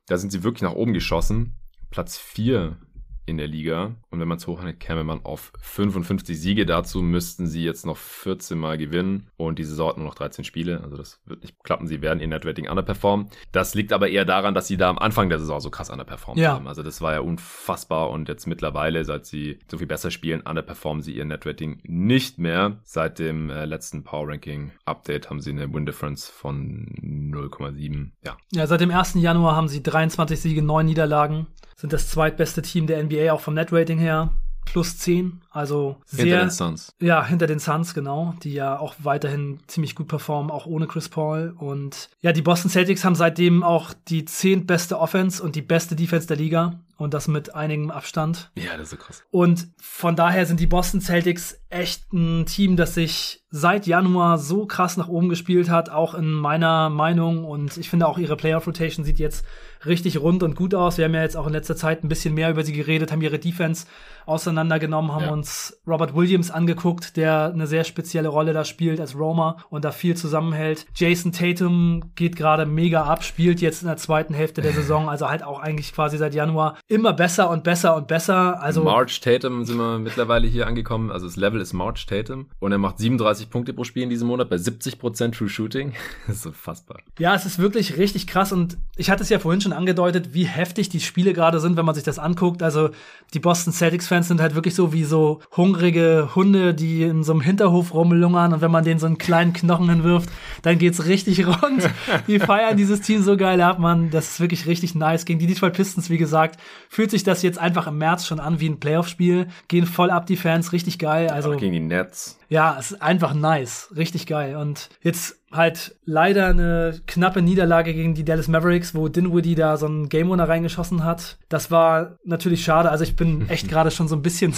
Da 0.06 0.18
sind 0.18 0.30
sie 0.30 0.43
wirklich 0.43 0.62
nach 0.62 0.72
oben 0.72 0.93
geschossen. 0.93 1.55
Platz 1.90 2.18
4 2.18 2.78
in 3.24 3.36
der 3.39 3.47
Liga. 3.47 3.94
Und 4.11 4.20
wenn 4.20 4.27
man 4.28 4.39
es 4.39 4.47
hochrechnet, 4.47 4.81
käme 4.81 5.05
man 5.05 5.24
auf 5.24 5.53
55 5.61 6.40
Siege. 6.40 6.66
Dazu 6.66 7.03
müssten 7.03 7.47
sie 7.47 7.62
jetzt 7.65 7.86
noch 7.86 7.97
14 7.97 8.59
Mal 8.59 8.78
gewinnen. 8.78 9.28
Und 9.36 9.59
diese 9.59 9.70
Saison 9.70 9.89
hat 9.90 9.97
nur 9.97 10.07
noch 10.07 10.15
13 10.15 10.44
Spiele. 10.44 10.81
Also 10.82 10.97
das 10.97 11.20
wird 11.24 11.43
nicht 11.43 11.62
klappen. 11.62 11.86
Sie 11.86 12.03
werden 12.03 12.20
ihr 12.20 12.27
Netrating 12.28 12.69
underperformen. 12.69 13.28
Das 13.53 13.74
liegt 13.74 13.93
aber 13.93 14.09
eher 14.09 14.24
daran, 14.24 14.55
dass 14.55 14.66
sie 14.66 14.77
da 14.77 14.90
am 14.90 14.99
Anfang 14.99 15.28
der 15.28 15.39
Saison 15.39 15.61
so 15.61 15.70
krass 15.70 15.89
underperformt 15.90 16.40
Ja. 16.40 16.55
haben. 16.55 16.66
Also 16.66 16.82
das 16.82 17.01
war 17.01 17.12
ja 17.12 17.20
unfassbar. 17.20 18.11
Und 18.11 18.28
jetzt 18.28 18.47
mittlerweile, 18.47 19.05
seit 19.05 19.24
sie 19.27 19.59
so 19.70 19.78
viel 19.78 19.86
besser 19.86 20.11
spielen, 20.11 20.40
underperformen 20.40 21.03
sie 21.03 21.12
ihr 21.12 21.24
Netrating 21.24 21.78
nicht 21.85 22.39
mehr. 22.39 22.78
Seit 22.82 23.19
dem 23.19 23.51
äh, 23.51 23.65
letzten 23.66 24.03
Power 24.05 24.28
Ranking 24.28 24.73
Update 24.85 25.31
haben 25.31 25.40
sie 25.40 25.51
eine 25.51 25.73
Win 25.73 25.86
Difference 25.86 26.28
von 26.28 26.86
0,7. 27.32 28.11
Ja, 28.24 28.36
Ja, 28.53 28.66
seit 28.66 28.81
dem 28.81 28.90
1. 28.90 29.15
Januar 29.15 29.57
haben 29.57 29.69
sie 29.69 29.82
23 29.82 30.40
Siege, 30.40 30.62
9 30.62 30.86
Niederlagen. 30.86 31.47
Sind 31.77 31.93
das 31.93 32.09
zweitbeste 32.09 32.62
Team 32.62 32.86
der 32.86 33.03
NBA, 33.03 33.32
auch 33.32 33.40
vom 33.40 33.55
Netrating 33.55 33.99
her. 33.99 34.32
Plus 34.65 34.97
10. 34.99 35.40
Also 35.51 35.97
sehr. 36.07 36.24
hinter 36.24 36.40
den 36.40 36.51
Suns. 36.51 36.94
Ja, 37.01 37.27
hinter 37.27 37.47
den 37.47 37.59
Suns, 37.59 37.94
genau, 37.94 38.35
die 38.43 38.55
ja 38.55 38.78
auch 38.78 38.94
weiterhin 39.01 39.59
ziemlich 39.66 39.94
gut 39.94 40.09
performen, 40.09 40.51
auch 40.51 40.66
ohne 40.66 40.86
Chris 40.86 41.09
Paul. 41.09 41.55
Und 41.59 42.09
ja, 42.20 42.32
die 42.32 42.43
Boston 42.43 42.70
Celtics 42.70 43.05
haben 43.05 43.15
seitdem 43.15 43.62
auch 43.62 43.93
die 44.09 44.24
zehntbeste 44.24 44.99
Offense 44.99 45.43
und 45.43 45.57
die 45.57 45.62
beste 45.62 45.97
Defense 45.97 46.27
der 46.27 46.36
Liga. 46.36 46.81
Und 46.97 47.15
das 47.15 47.27
mit 47.27 47.55
einigem 47.55 47.90
Abstand. 47.90 48.53
Ja, 48.55 48.77
das 48.77 48.85
ist 48.85 48.90
so 48.90 48.97
krass. 48.97 49.24
Und 49.32 49.66
von 49.81 50.15
daher 50.15 50.47
sind 50.47 50.61
die 50.61 50.69
Boston 50.69 51.01
Celtics 51.01 51.61
echt 51.69 52.12
ein 52.12 52.47
Team, 52.47 52.77
das 52.77 52.94
sich 52.94 53.43
seit 53.51 53.89
Januar 53.89 54.39
so 54.39 54.66
krass 54.66 54.97
nach 54.97 55.09
oben 55.09 55.28
gespielt 55.28 55.69
hat, 55.69 55.90
auch 55.90 56.15
in 56.15 56.31
meiner 56.31 56.90
Meinung. 56.90 57.44
Und 57.44 57.77
ich 57.77 57.90
finde 57.90 58.07
auch 58.07 58.19
ihre 58.19 58.36
Playoff 58.36 58.69
Rotation 58.69 59.05
sieht 59.05 59.19
jetzt 59.19 59.44
richtig 59.86 60.20
rund 60.20 60.42
und 60.42 60.56
gut 60.56 60.74
aus. 60.74 60.98
Wir 60.98 61.06
haben 61.06 61.14
ja 61.14 61.22
jetzt 61.22 61.36
auch 61.36 61.46
in 61.46 61.52
letzter 61.52 61.76
Zeit 61.76 62.04
ein 62.04 62.09
bisschen 62.09 62.34
mehr 62.34 62.50
über 62.50 62.64
sie 62.64 62.72
geredet, 62.72 63.12
haben 63.12 63.22
ihre 63.22 63.38
Defense 63.38 63.86
auseinandergenommen, 64.26 65.12
haben 65.12 65.24
ja. 65.24 65.32
uns 65.32 65.80
Robert 65.86 66.14
Williams 66.14 66.50
angeguckt, 66.50 67.16
der 67.16 67.52
eine 67.52 67.66
sehr 67.66 67.84
spezielle 67.84 68.28
Rolle 68.28 68.52
da 68.52 68.64
spielt 68.64 69.00
als 69.00 69.16
Roma 69.16 69.59
und 69.70 69.84
da 69.84 69.92
viel 69.92 70.16
zusammenhält. 70.16 70.86
Jason 70.94 71.32
Tatum 71.32 72.12
geht 72.14 72.36
gerade 72.36 72.66
mega 72.66 73.02
ab, 73.04 73.24
spielt 73.24 73.60
jetzt 73.60 73.82
in 73.82 73.88
der 73.88 73.96
zweiten 73.96 74.34
Hälfte 74.34 74.62
der 74.62 74.72
Saison, 74.72 75.09
also 75.09 75.28
halt 75.28 75.42
auch 75.42 75.60
eigentlich 75.60 75.92
quasi 75.92 76.18
seit 76.18 76.34
Januar 76.34 76.78
immer 76.88 77.12
besser 77.12 77.50
und 77.50 77.64
besser 77.64 77.96
und 77.96 78.06
besser. 78.06 78.62
Also 78.62 78.84
March 78.84 79.20
Tatum 79.20 79.64
sind 79.64 79.76
wir 79.76 79.98
mittlerweile 79.98 80.46
hier 80.46 80.66
angekommen, 80.66 81.10
also 81.10 81.26
das 81.26 81.36
Level 81.36 81.60
ist 81.60 81.72
March 81.72 82.06
Tatum 82.06 82.46
und 82.60 82.72
er 82.72 82.78
macht 82.78 82.98
37 82.98 83.50
Punkte 83.50 83.72
pro 83.72 83.84
Spiel 83.84 84.04
in 84.04 84.10
diesem 84.10 84.28
Monat 84.28 84.48
bei 84.48 84.56
70% 84.56 85.32
True 85.32 85.48
Shooting. 85.48 85.94
das 86.26 86.36
ist 86.36 86.46
unfassbar. 86.46 86.98
Ja, 87.18 87.34
es 87.34 87.46
ist 87.46 87.59
wirklich 87.59 87.96
richtig 87.96 88.26
krass 88.26 88.52
und 88.52 88.78
ich 88.96 89.10
hatte 89.10 89.22
es 89.22 89.28
ja 89.28 89.38
vorhin 89.38 89.60
schon 89.60 89.72
angedeutet, 89.73 90.35
wie 90.35 90.44
heftig 90.44 90.89
die 90.89 91.01
Spiele 91.01 91.32
gerade 91.32 91.61
sind, 91.61 91.77
wenn 91.77 91.85
man 91.85 91.94
sich 91.94 92.05
das 92.05 92.19
anguckt. 92.19 92.62
Also 92.62 92.90
die 93.35 93.40
Boston 93.40 93.73
Celtics 93.73 94.09
Fans 94.09 94.28
sind 94.28 94.40
halt 94.40 94.55
wirklich 94.55 94.74
so 94.74 94.93
wie 94.93 95.05
so 95.05 95.40
hungrige 95.57 96.31
Hunde, 96.35 96.74
die 96.74 97.03
in 97.03 97.24
so 97.24 97.32
einem 97.32 97.40
Hinterhof 97.40 97.94
rumlungern 97.94 98.53
und 98.53 98.61
wenn 98.61 98.70
man 98.70 98.85
denen 98.85 99.01
so 99.01 99.07
einen 99.07 99.19
kleinen 99.19 99.53
Knochen 99.53 99.89
hinwirft, 99.89 100.28
dann 100.62 100.78
geht's 100.78 101.07
richtig 101.07 101.47
rund. 101.62 101.89
die 102.27 102.39
feiern 102.39 102.77
dieses 102.77 103.01
Team 103.01 103.23
so 103.23 103.36
geil 103.36 103.61
ab, 103.61 103.78
man. 103.78 104.11
Das 104.11 104.31
ist 104.32 104.40
wirklich 104.40 104.66
richtig 104.66 104.94
nice. 104.94 105.24
Gegen 105.24 105.39
die 105.39 105.47
Detroit 105.47 105.74
Pistons, 105.74 106.11
wie 106.11 106.19
gesagt, 106.19 106.61
fühlt 106.89 107.11
sich 107.11 107.24
das 107.24 107.43
jetzt 107.43 107.59
einfach 107.59 107.86
im 107.86 107.99
März 107.99 108.27
schon 108.27 108.40
an 108.40 108.61
wie 108.61 108.69
ein 108.69 108.81
Playoff-Spiel. 108.81 109.49
Gehen 109.69 109.86
voll 109.86 110.11
ab 110.11 110.27
die 110.27 110.36
Fans, 110.36 110.73
richtig 110.73 110.99
geil. 110.99 111.28
Also 111.28 111.53
Auch 111.53 111.57
gegen 111.57 111.73
die 111.73 111.81
Nets. 111.81 112.39
Ja, 112.53 112.77
es 112.79 112.91
ist 112.91 113.01
einfach 113.01 113.33
nice, 113.33 113.89
richtig 113.97 114.27
geil. 114.27 114.57
Und 114.57 114.91
jetzt 115.01 115.41
halt 115.51 115.97
leider 116.05 116.49
eine 116.49 117.01
knappe 117.07 117.41
Niederlage 117.41 117.95
gegen 117.95 118.15
die 118.15 118.27
Dallas 118.27 118.47
Mavericks, 118.47 118.95
wo 118.95 119.09
Dinwiddie 119.09 119.55
da 119.55 119.79
so 119.79 119.87
einen 119.87 120.11
Game 120.11 120.31
Winner 120.31 120.47
reingeschossen 120.47 121.03
hat. 121.03 121.39
Das 121.49 121.70
war 121.70 122.19
natürlich 122.24 122.62
schade. 122.62 122.91
Also 122.91 123.05
ich 123.05 123.16
bin 123.16 123.49
echt 123.49 123.70
gerade 123.70 123.91
schon 123.91 124.07
so 124.07 124.16
ein 124.16 124.20
bisschen 124.20 124.53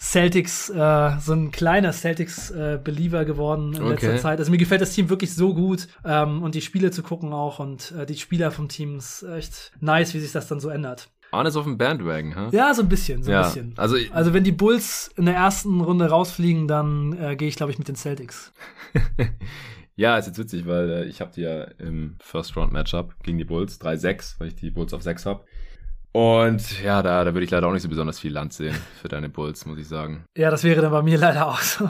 Celtics, 0.00 0.70
äh, 0.70 1.10
so 1.20 1.34
ein 1.34 1.50
kleiner 1.50 1.92
Celtics-Believer 1.92 3.20
äh, 3.20 3.24
geworden 3.26 3.74
in 3.74 3.82
okay. 3.82 3.90
letzter 3.90 4.16
Zeit. 4.16 4.38
Also 4.38 4.50
mir 4.50 4.56
gefällt 4.56 4.80
das 4.80 4.94
Team 4.94 5.10
wirklich 5.10 5.34
so 5.34 5.52
gut 5.52 5.88
ähm, 6.06 6.42
und 6.42 6.54
die 6.54 6.62
Spiele 6.62 6.90
zu 6.90 7.02
gucken 7.02 7.34
auch 7.34 7.58
und 7.58 7.92
äh, 7.92 8.06
die 8.06 8.16
Spieler 8.16 8.50
vom 8.50 8.70
Team 8.70 8.96
ist 8.96 9.24
echt 9.24 9.72
nice, 9.78 10.14
wie 10.14 10.20
sich 10.20 10.32
das 10.32 10.48
dann 10.48 10.58
so 10.58 10.70
ändert. 10.70 11.10
Arne 11.30 11.48
ist 11.48 11.56
auf 11.56 11.64
dem 11.64 11.78
Bandwagon, 11.78 12.34
hä? 12.34 12.56
Ja, 12.56 12.74
so 12.74 12.82
ein 12.82 12.88
bisschen, 12.88 13.22
so 13.22 13.30
ein 13.30 13.34
ja, 13.34 13.42
bisschen. 13.42 13.74
Also, 13.76 13.96
also 14.12 14.34
wenn 14.34 14.44
die 14.44 14.52
Bulls 14.52 15.10
in 15.16 15.26
der 15.26 15.34
ersten 15.34 15.80
Runde 15.80 16.06
rausfliegen, 16.06 16.66
dann 16.66 17.16
äh, 17.20 17.36
gehe 17.36 17.48
ich, 17.48 17.56
glaube 17.56 17.72
ich, 17.72 17.78
mit 17.78 17.88
den 17.88 17.94
Celtics. 17.96 18.52
ja, 19.96 20.18
ist 20.18 20.26
jetzt 20.26 20.38
witzig, 20.38 20.66
weil 20.66 20.90
äh, 20.90 21.04
ich 21.04 21.20
habe 21.20 21.30
die 21.34 21.42
ja 21.42 21.64
im 21.78 22.16
First-Round-Matchup 22.20 23.22
gegen 23.22 23.38
die 23.38 23.44
Bulls 23.44 23.80
3-6, 23.80 24.36
weil 24.38 24.48
ich 24.48 24.56
die 24.56 24.70
Bulls 24.70 24.92
auf 24.92 25.02
6 25.02 25.26
habe. 25.26 25.44
Und 26.12 26.82
ja, 26.82 27.02
da, 27.02 27.22
da 27.22 27.34
würde 27.34 27.44
ich 27.44 27.50
leider 27.50 27.68
auch 27.68 27.72
nicht 27.72 27.82
so 27.82 27.88
besonders 27.88 28.18
viel 28.18 28.32
Land 28.32 28.52
sehen 28.52 28.74
für 29.00 29.08
deine 29.08 29.28
Bulls, 29.28 29.64
muss 29.64 29.78
ich 29.78 29.86
sagen. 29.86 30.24
Ja, 30.36 30.50
das 30.50 30.64
wäre 30.64 30.82
dann 30.82 30.90
bei 30.90 31.02
mir 31.02 31.18
leider 31.18 31.46
auch 31.46 31.60
so. 31.60 31.88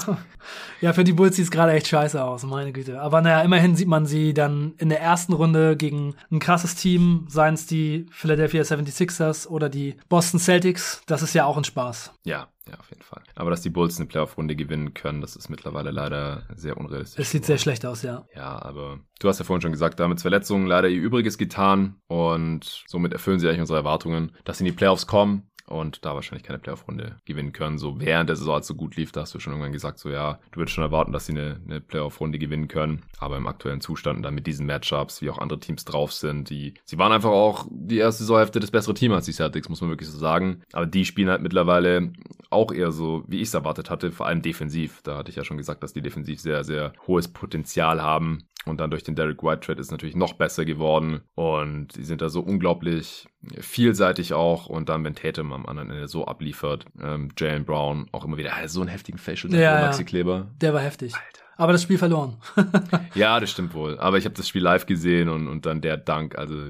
ja, 0.82 0.92
für 0.92 1.04
die 1.04 1.14
Bulls 1.14 1.36
sieht 1.36 1.46
es 1.46 1.50
gerade 1.50 1.72
echt 1.72 1.86
scheiße 1.88 2.22
aus, 2.22 2.44
meine 2.44 2.72
Güte. 2.72 3.00
Aber 3.00 3.22
naja, 3.22 3.40
immerhin 3.40 3.76
sieht 3.76 3.88
man 3.88 4.04
sie 4.04 4.34
dann 4.34 4.74
in 4.76 4.90
der 4.90 5.00
ersten 5.00 5.32
Runde 5.32 5.76
gegen 5.76 6.16
ein 6.30 6.38
krasses 6.38 6.74
Team, 6.74 7.24
seien 7.28 7.54
es 7.54 7.66
die 7.66 8.06
Philadelphia 8.10 8.62
76ers 8.62 9.48
oder 9.48 9.70
die 9.70 9.96
Boston 10.10 10.38
Celtics. 10.38 11.02
Das 11.06 11.22
ist 11.22 11.34
ja 11.34 11.46
auch 11.46 11.56
ein 11.56 11.64
Spaß. 11.64 12.12
Ja, 12.24 12.48
ja, 12.68 12.78
auf 12.78 12.90
jeden 12.90 13.02
Fall. 13.02 13.22
Aber 13.34 13.50
dass 13.50 13.62
die 13.62 13.70
Bulls 13.70 13.98
eine 13.98 14.06
Playoff-Runde 14.06 14.54
gewinnen 14.54 14.94
können, 14.94 15.20
das 15.20 15.34
ist 15.34 15.48
mittlerweile 15.48 15.90
leider 15.90 16.46
sehr 16.54 16.76
unrealistisch. 16.76 17.20
Es 17.20 17.30
sieht 17.30 17.44
sehr 17.44 17.58
schlecht 17.58 17.86
aus, 17.86 18.02
ja. 18.02 18.26
Ja, 18.34 18.60
aber 18.62 19.00
du 19.18 19.28
hast 19.28 19.38
ja 19.38 19.44
vorhin 19.44 19.62
schon 19.62 19.72
gesagt, 19.72 19.98
da 19.98 20.04
haben 20.04 20.10
mit 20.10 20.20
Verletzungen 20.20 20.66
leider 20.66 20.88
ihr 20.88 21.00
Übriges 21.00 21.38
getan 21.38 21.96
und 22.06 22.84
somit 22.86 23.12
erfüllen 23.12 23.40
sie 23.40 23.48
eigentlich 23.48 23.60
unsere 23.60 23.78
Erwartungen, 23.78 24.32
dass 24.44 24.58
sie 24.58 24.64
in 24.64 24.72
die 24.72 24.76
Playoffs 24.76 25.06
kommen 25.06 25.49
und 25.70 26.04
da 26.04 26.14
wahrscheinlich 26.14 26.46
keine 26.46 26.58
Playoff-Runde 26.58 27.16
gewinnen 27.24 27.52
können. 27.52 27.78
So 27.78 28.00
während 28.00 28.28
der 28.28 28.36
Saison, 28.36 28.56
als 28.56 28.66
so 28.66 28.74
gut 28.74 28.96
lief, 28.96 29.12
da 29.12 29.22
hast 29.22 29.34
du 29.34 29.40
schon 29.40 29.52
irgendwann 29.52 29.72
gesagt, 29.72 29.98
so 29.98 30.10
ja, 30.10 30.38
du 30.50 30.60
würdest 30.60 30.74
schon 30.74 30.84
erwarten, 30.84 31.12
dass 31.12 31.26
sie 31.26 31.32
eine, 31.32 31.60
eine 31.64 31.80
Playoff-Runde 31.80 32.38
gewinnen 32.38 32.68
können. 32.68 33.02
Aber 33.18 33.36
im 33.36 33.46
aktuellen 33.46 33.80
Zustand 33.80 34.16
und 34.16 34.22
dann 34.22 34.34
mit 34.34 34.46
diesen 34.46 34.66
Matchups, 34.66 35.22
wie 35.22 35.30
auch 35.30 35.38
andere 35.38 35.60
Teams 35.60 35.84
drauf 35.84 36.12
sind, 36.12 36.50
die, 36.50 36.74
sie 36.84 36.98
waren 36.98 37.12
einfach 37.12 37.30
auch 37.30 37.66
die 37.70 37.98
erste 37.98 38.24
Saisonhälfte 38.24 38.60
das 38.60 38.70
bessere 38.70 38.94
Team 38.94 39.12
als 39.12 39.26
die 39.26 39.32
Celtics, 39.32 39.68
muss 39.68 39.80
man 39.80 39.90
wirklich 39.90 40.08
so 40.08 40.18
sagen. 40.18 40.62
Aber 40.72 40.86
die 40.86 41.04
spielen 41.04 41.30
halt 41.30 41.42
mittlerweile 41.42 42.12
auch 42.50 42.72
eher 42.72 42.90
so, 42.90 43.22
wie 43.28 43.36
ich 43.36 43.48
es 43.48 43.54
erwartet 43.54 43.90
hatte, 43.90 44.10
vor 44.10 44.26
allem 44.26 44.42
defensiv. 44.42 45.00
Da 45.02 45.16
hatte 45.16 45.30
ich 45.30 45.36
ja 45.36 45.44
schon 45.44 45.56
gesagt, 45.56 45.82
dass 45.82 45.92
die 45.92 46.02
defensiv 46.02 46.40
sehr, 46.40 46.64
sehr 46.64 46.92
hohes 47.06 47.28
Potenzial 47.28 48.02
haben. 48.02 48.44
Und 48.66 48.78
dann 48.78 48.90
durch 48.90 49.02
den 49.02 49.14
Derek 49.14 49.42
White 49.42 49.60
Trade 49.60 49.80
ist 49.80 49.86
es 49.86 49.90
natürlich 49.90 50.16
noch 50.16 50.34
besser 50.34 50.64
geworden. 50.64 51.22
Und 51.34 51.92
sie 51.92 52.04
sind 52.04 52.20
da 52.20 52.28
so 52.28 52.40
unglaublich 52.40 53.26
vielseitig 53.58 54.34
auch. 54.34 54.66
Und 54.66 54.88
dann, 54.88 55.02
wenn 55.04 55.14
Tatum 55.14 55.52
am 55.52 55.66
anderen 55.66 55.90
Ende 55.90 56.08
so 56.08 56.26
abliefert, 56.26 56.84
ähm, 57.00 57.30
Jalen 57.38 57.64
Brown 57.64 58.06
auch 58.12 58.24
immer 58.24 58.36
wieder, 58.36 58.52
so 58.68 58.80
einen 58.80 58.90
heftigen 58.90 59.18
Facial 59.18 59.52
ja, 59.54 59.80
Maxi 59.80 60.04
Kleber. 60.04 60.50
Der 60.60 60.74
war 60.74 60.82
heftig. 60.82 61.14
Alter. 61.14 61.40
Aber 61.56 61.72
das 61.72 61.82
Spiel 61.82 61.98
verloren. 61.98 62.36
ja, 63.14 63.38
das 63.38 63.50
stimmt 63.50 63.74
wohl. 63.74 63.98
Aber 63.98 64.18
ich 64.18 64.24
habe 64.24 64.34
das 64.34 64.48
Spiel 64.48 64.62
live 64.62 64.86
gesehen 64.86 65.28
und, 65.28 65.48
und 65.48 65.66
dann 65.66 65.80
der 65.80 65.96
Dank, 65.96 66.38
also 66.38 66.68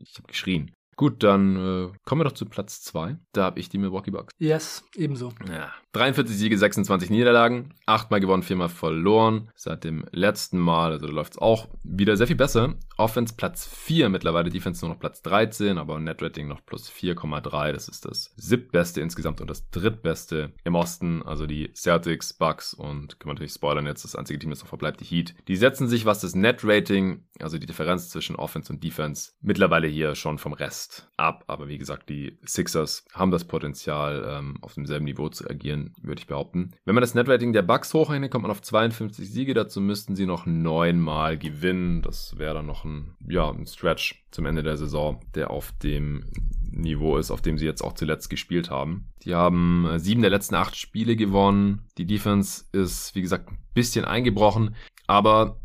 ich 0.00 0.16
habe 0.16 0.26
geschrien. 0.26 0.72
Gut, 0.96 1.22
dann 1.22 1.56
äh, 1.56 1.92
kommen 2.04 2.20
wir 2.20 2.24
doch 2.24 2.32
zu 2.32 2.46
Platz 2.46 2.82
2. 2.82 3.16
Da 3.32 3.44
habe 3.44 3.60
ich 3.60 3.68
die 3.68 3.78
Milwaukee 3.78 4.10
Bucks. 4.10 4.32
Yes, 4.38 4.84
ebenso. 4.96 5.32
Ja. 5.48 5.72
43 5.94 6.36
Siege, 6.36 6.58
26 6.58 7.08
Niederlagen, 7.08 7.72
achtmal 7.86 8.20
gewonnen, 8.20 8.42
viermal 8.42 8.68
verloren. 8.68 9.48
Seit 9.54 9.84
dem 9.84 10.04
letzten 10.12 10.58
Mal, 10.58 10.92
also 10.92 11.06
da 11.06 11.12
läuft 11.12 11.34
es 11.34 11.38
auch 11.38 11.68
wieder 11.82 12.16
sehr 12.16 12.26
viel 12.26 12.36
besser. 12.36 12.74
Offense 12.96 13.34
Platz 13.36 13.66
4 13.66 14.08
mittlerweile, 14.08 14.50
Defense 14.50 14.84
nur 14.84 14.94
noch 14.94 15.00
Platz 15.00 15.22
13, 15.22 15.78
aber 15.78 15.98
Netrating 15.98 16.48
noch 16.48 16.64
plus 16.66 16.90
4,3. 16.90 17.72
Das 17.72 17.88
ist 17.88 18.04
das 18.04 18.32
siebtbeste 18.36 19.00
insgesamt 19.00 19.40
und 19.40 19.48
das 19.48 19.70
drittbeste 19.70 20.52
im 20.64 20.74
Osten. 20.74 21.22
Also 21.22 21.46
die 21.46 21.72
Celtics, 21.74 22.32
Bucks 22.34 22.74
und 22.74 23.18
kann 23.18 23.28
man 23.28 23.36
natürlich 23.36 23.52
spoilern 23.52 23.86
jetzt, 23.86 24.04
das 24.04 24.16
einzige 24.16 24.38
Team, 24.38 24.50
das 24.50 24.60
noch 24.60 24.68
verbleibt, 24.68 25.00
die 25.00 25.04
Heat. 25.04 25.34
Die 25.48 25.56
setzen 25.56 25.88
sich, 25.88 26.04
was 26.04 26.20
das 26.20 26.34
Netrating, 26.34 27.24
also 27.40 27.58
die 27.58 27.66
Differenz 27.66 28.10
zwischen 28.10 28.36
Offense 28.36 28.72
und 28.72 28.82
Defense, 28.82 29.32
mittlerweile 29.40 29.86
hier 29.86 30.14
schon 30.14 30.38
vom 30.38 30.52
Rest 30.52 30.74
Rest 30.74 31.08
ab. 31.16 31.44
Aber 31.46 31.68
wie 31.68 31.78
gesagt, 31.78 32.08
die 32.08 32.38
Sixers 32.44 33.04
haben 33.12 33.30
das 33.30 33.44
Potenzial, 33.44 34.24
ähm, 34.28 34.58
auf 34.60 34.74
demselben 34.74 35.04
Niveau 35.04 35.28
zu 35.28 35.48
agieren, 35.48 35.83
würde 36.02 36.20
ich 36.20 36.26
behaupten. 36.26 36.72
Wenn 36.84 36.94
man 36.94 37.02
das 37.02 37.14
Netrating 37.14 37.52
der 37.52 37.62
Bucks 37.62 37.92
hochrechnet, 37.94 38.30
kommt 38.30 38.42
man 38.42 38.50
auf 38.50 38.62
52 38.62 39.30
Siege. 39.30 39.54
Dazu 39.54 39.80
müssten 39.80 40.16
sie 40.16 40.26
noch 40.26 40.46
neunmal 40.46 41.38
gewinnen. 41.38 42.02
Das 42.02 42.38
wäre 42.38 42.54
dann 42.54 42.66
noch 42.66 42.84
ein, 42.84 43.14
ja, 43.28 43.50
ein 43.50 43.66
Stretch 43.66 44.24
zum 44.30 44.46
Ende 44.46 44.62
der 44.62 44.76
Saison, 44.76 45.20
der 45.34 45.50
auf 45.50 45.72
dem 45.82 46.24
Niveau 46.70 47.16
ist, 47.16 47.30
auf 47.30 47.40
dem 47.40 47.58
sie 47.58 47.66
jetzt 47.66 47.82
auch 47.82 47.94
zuletzt 47.94 48.30
gespielt 48.30 48.70
haben. 48.70 49.06
Die 49.22 49.34
haben 49.34 49.86
äh, 49.86 49.98
sieben 49.98 50.22
der 50.22 50.30
letzten 50.30 50.54
acht 50.56 50.76
Spiele 50.76 51.16
gewonnen. 51.16 51.82
Die 51.98 52.06
Defense 52.06 52.64
ist, 52.72 53.14
wie 53.14 53.22
gesagt, 53.22 53.50
ein 53.50 53.58
bisschen 53.74 54.04
eingebrochen. 54.04 54.74
Aber 55.06 55.60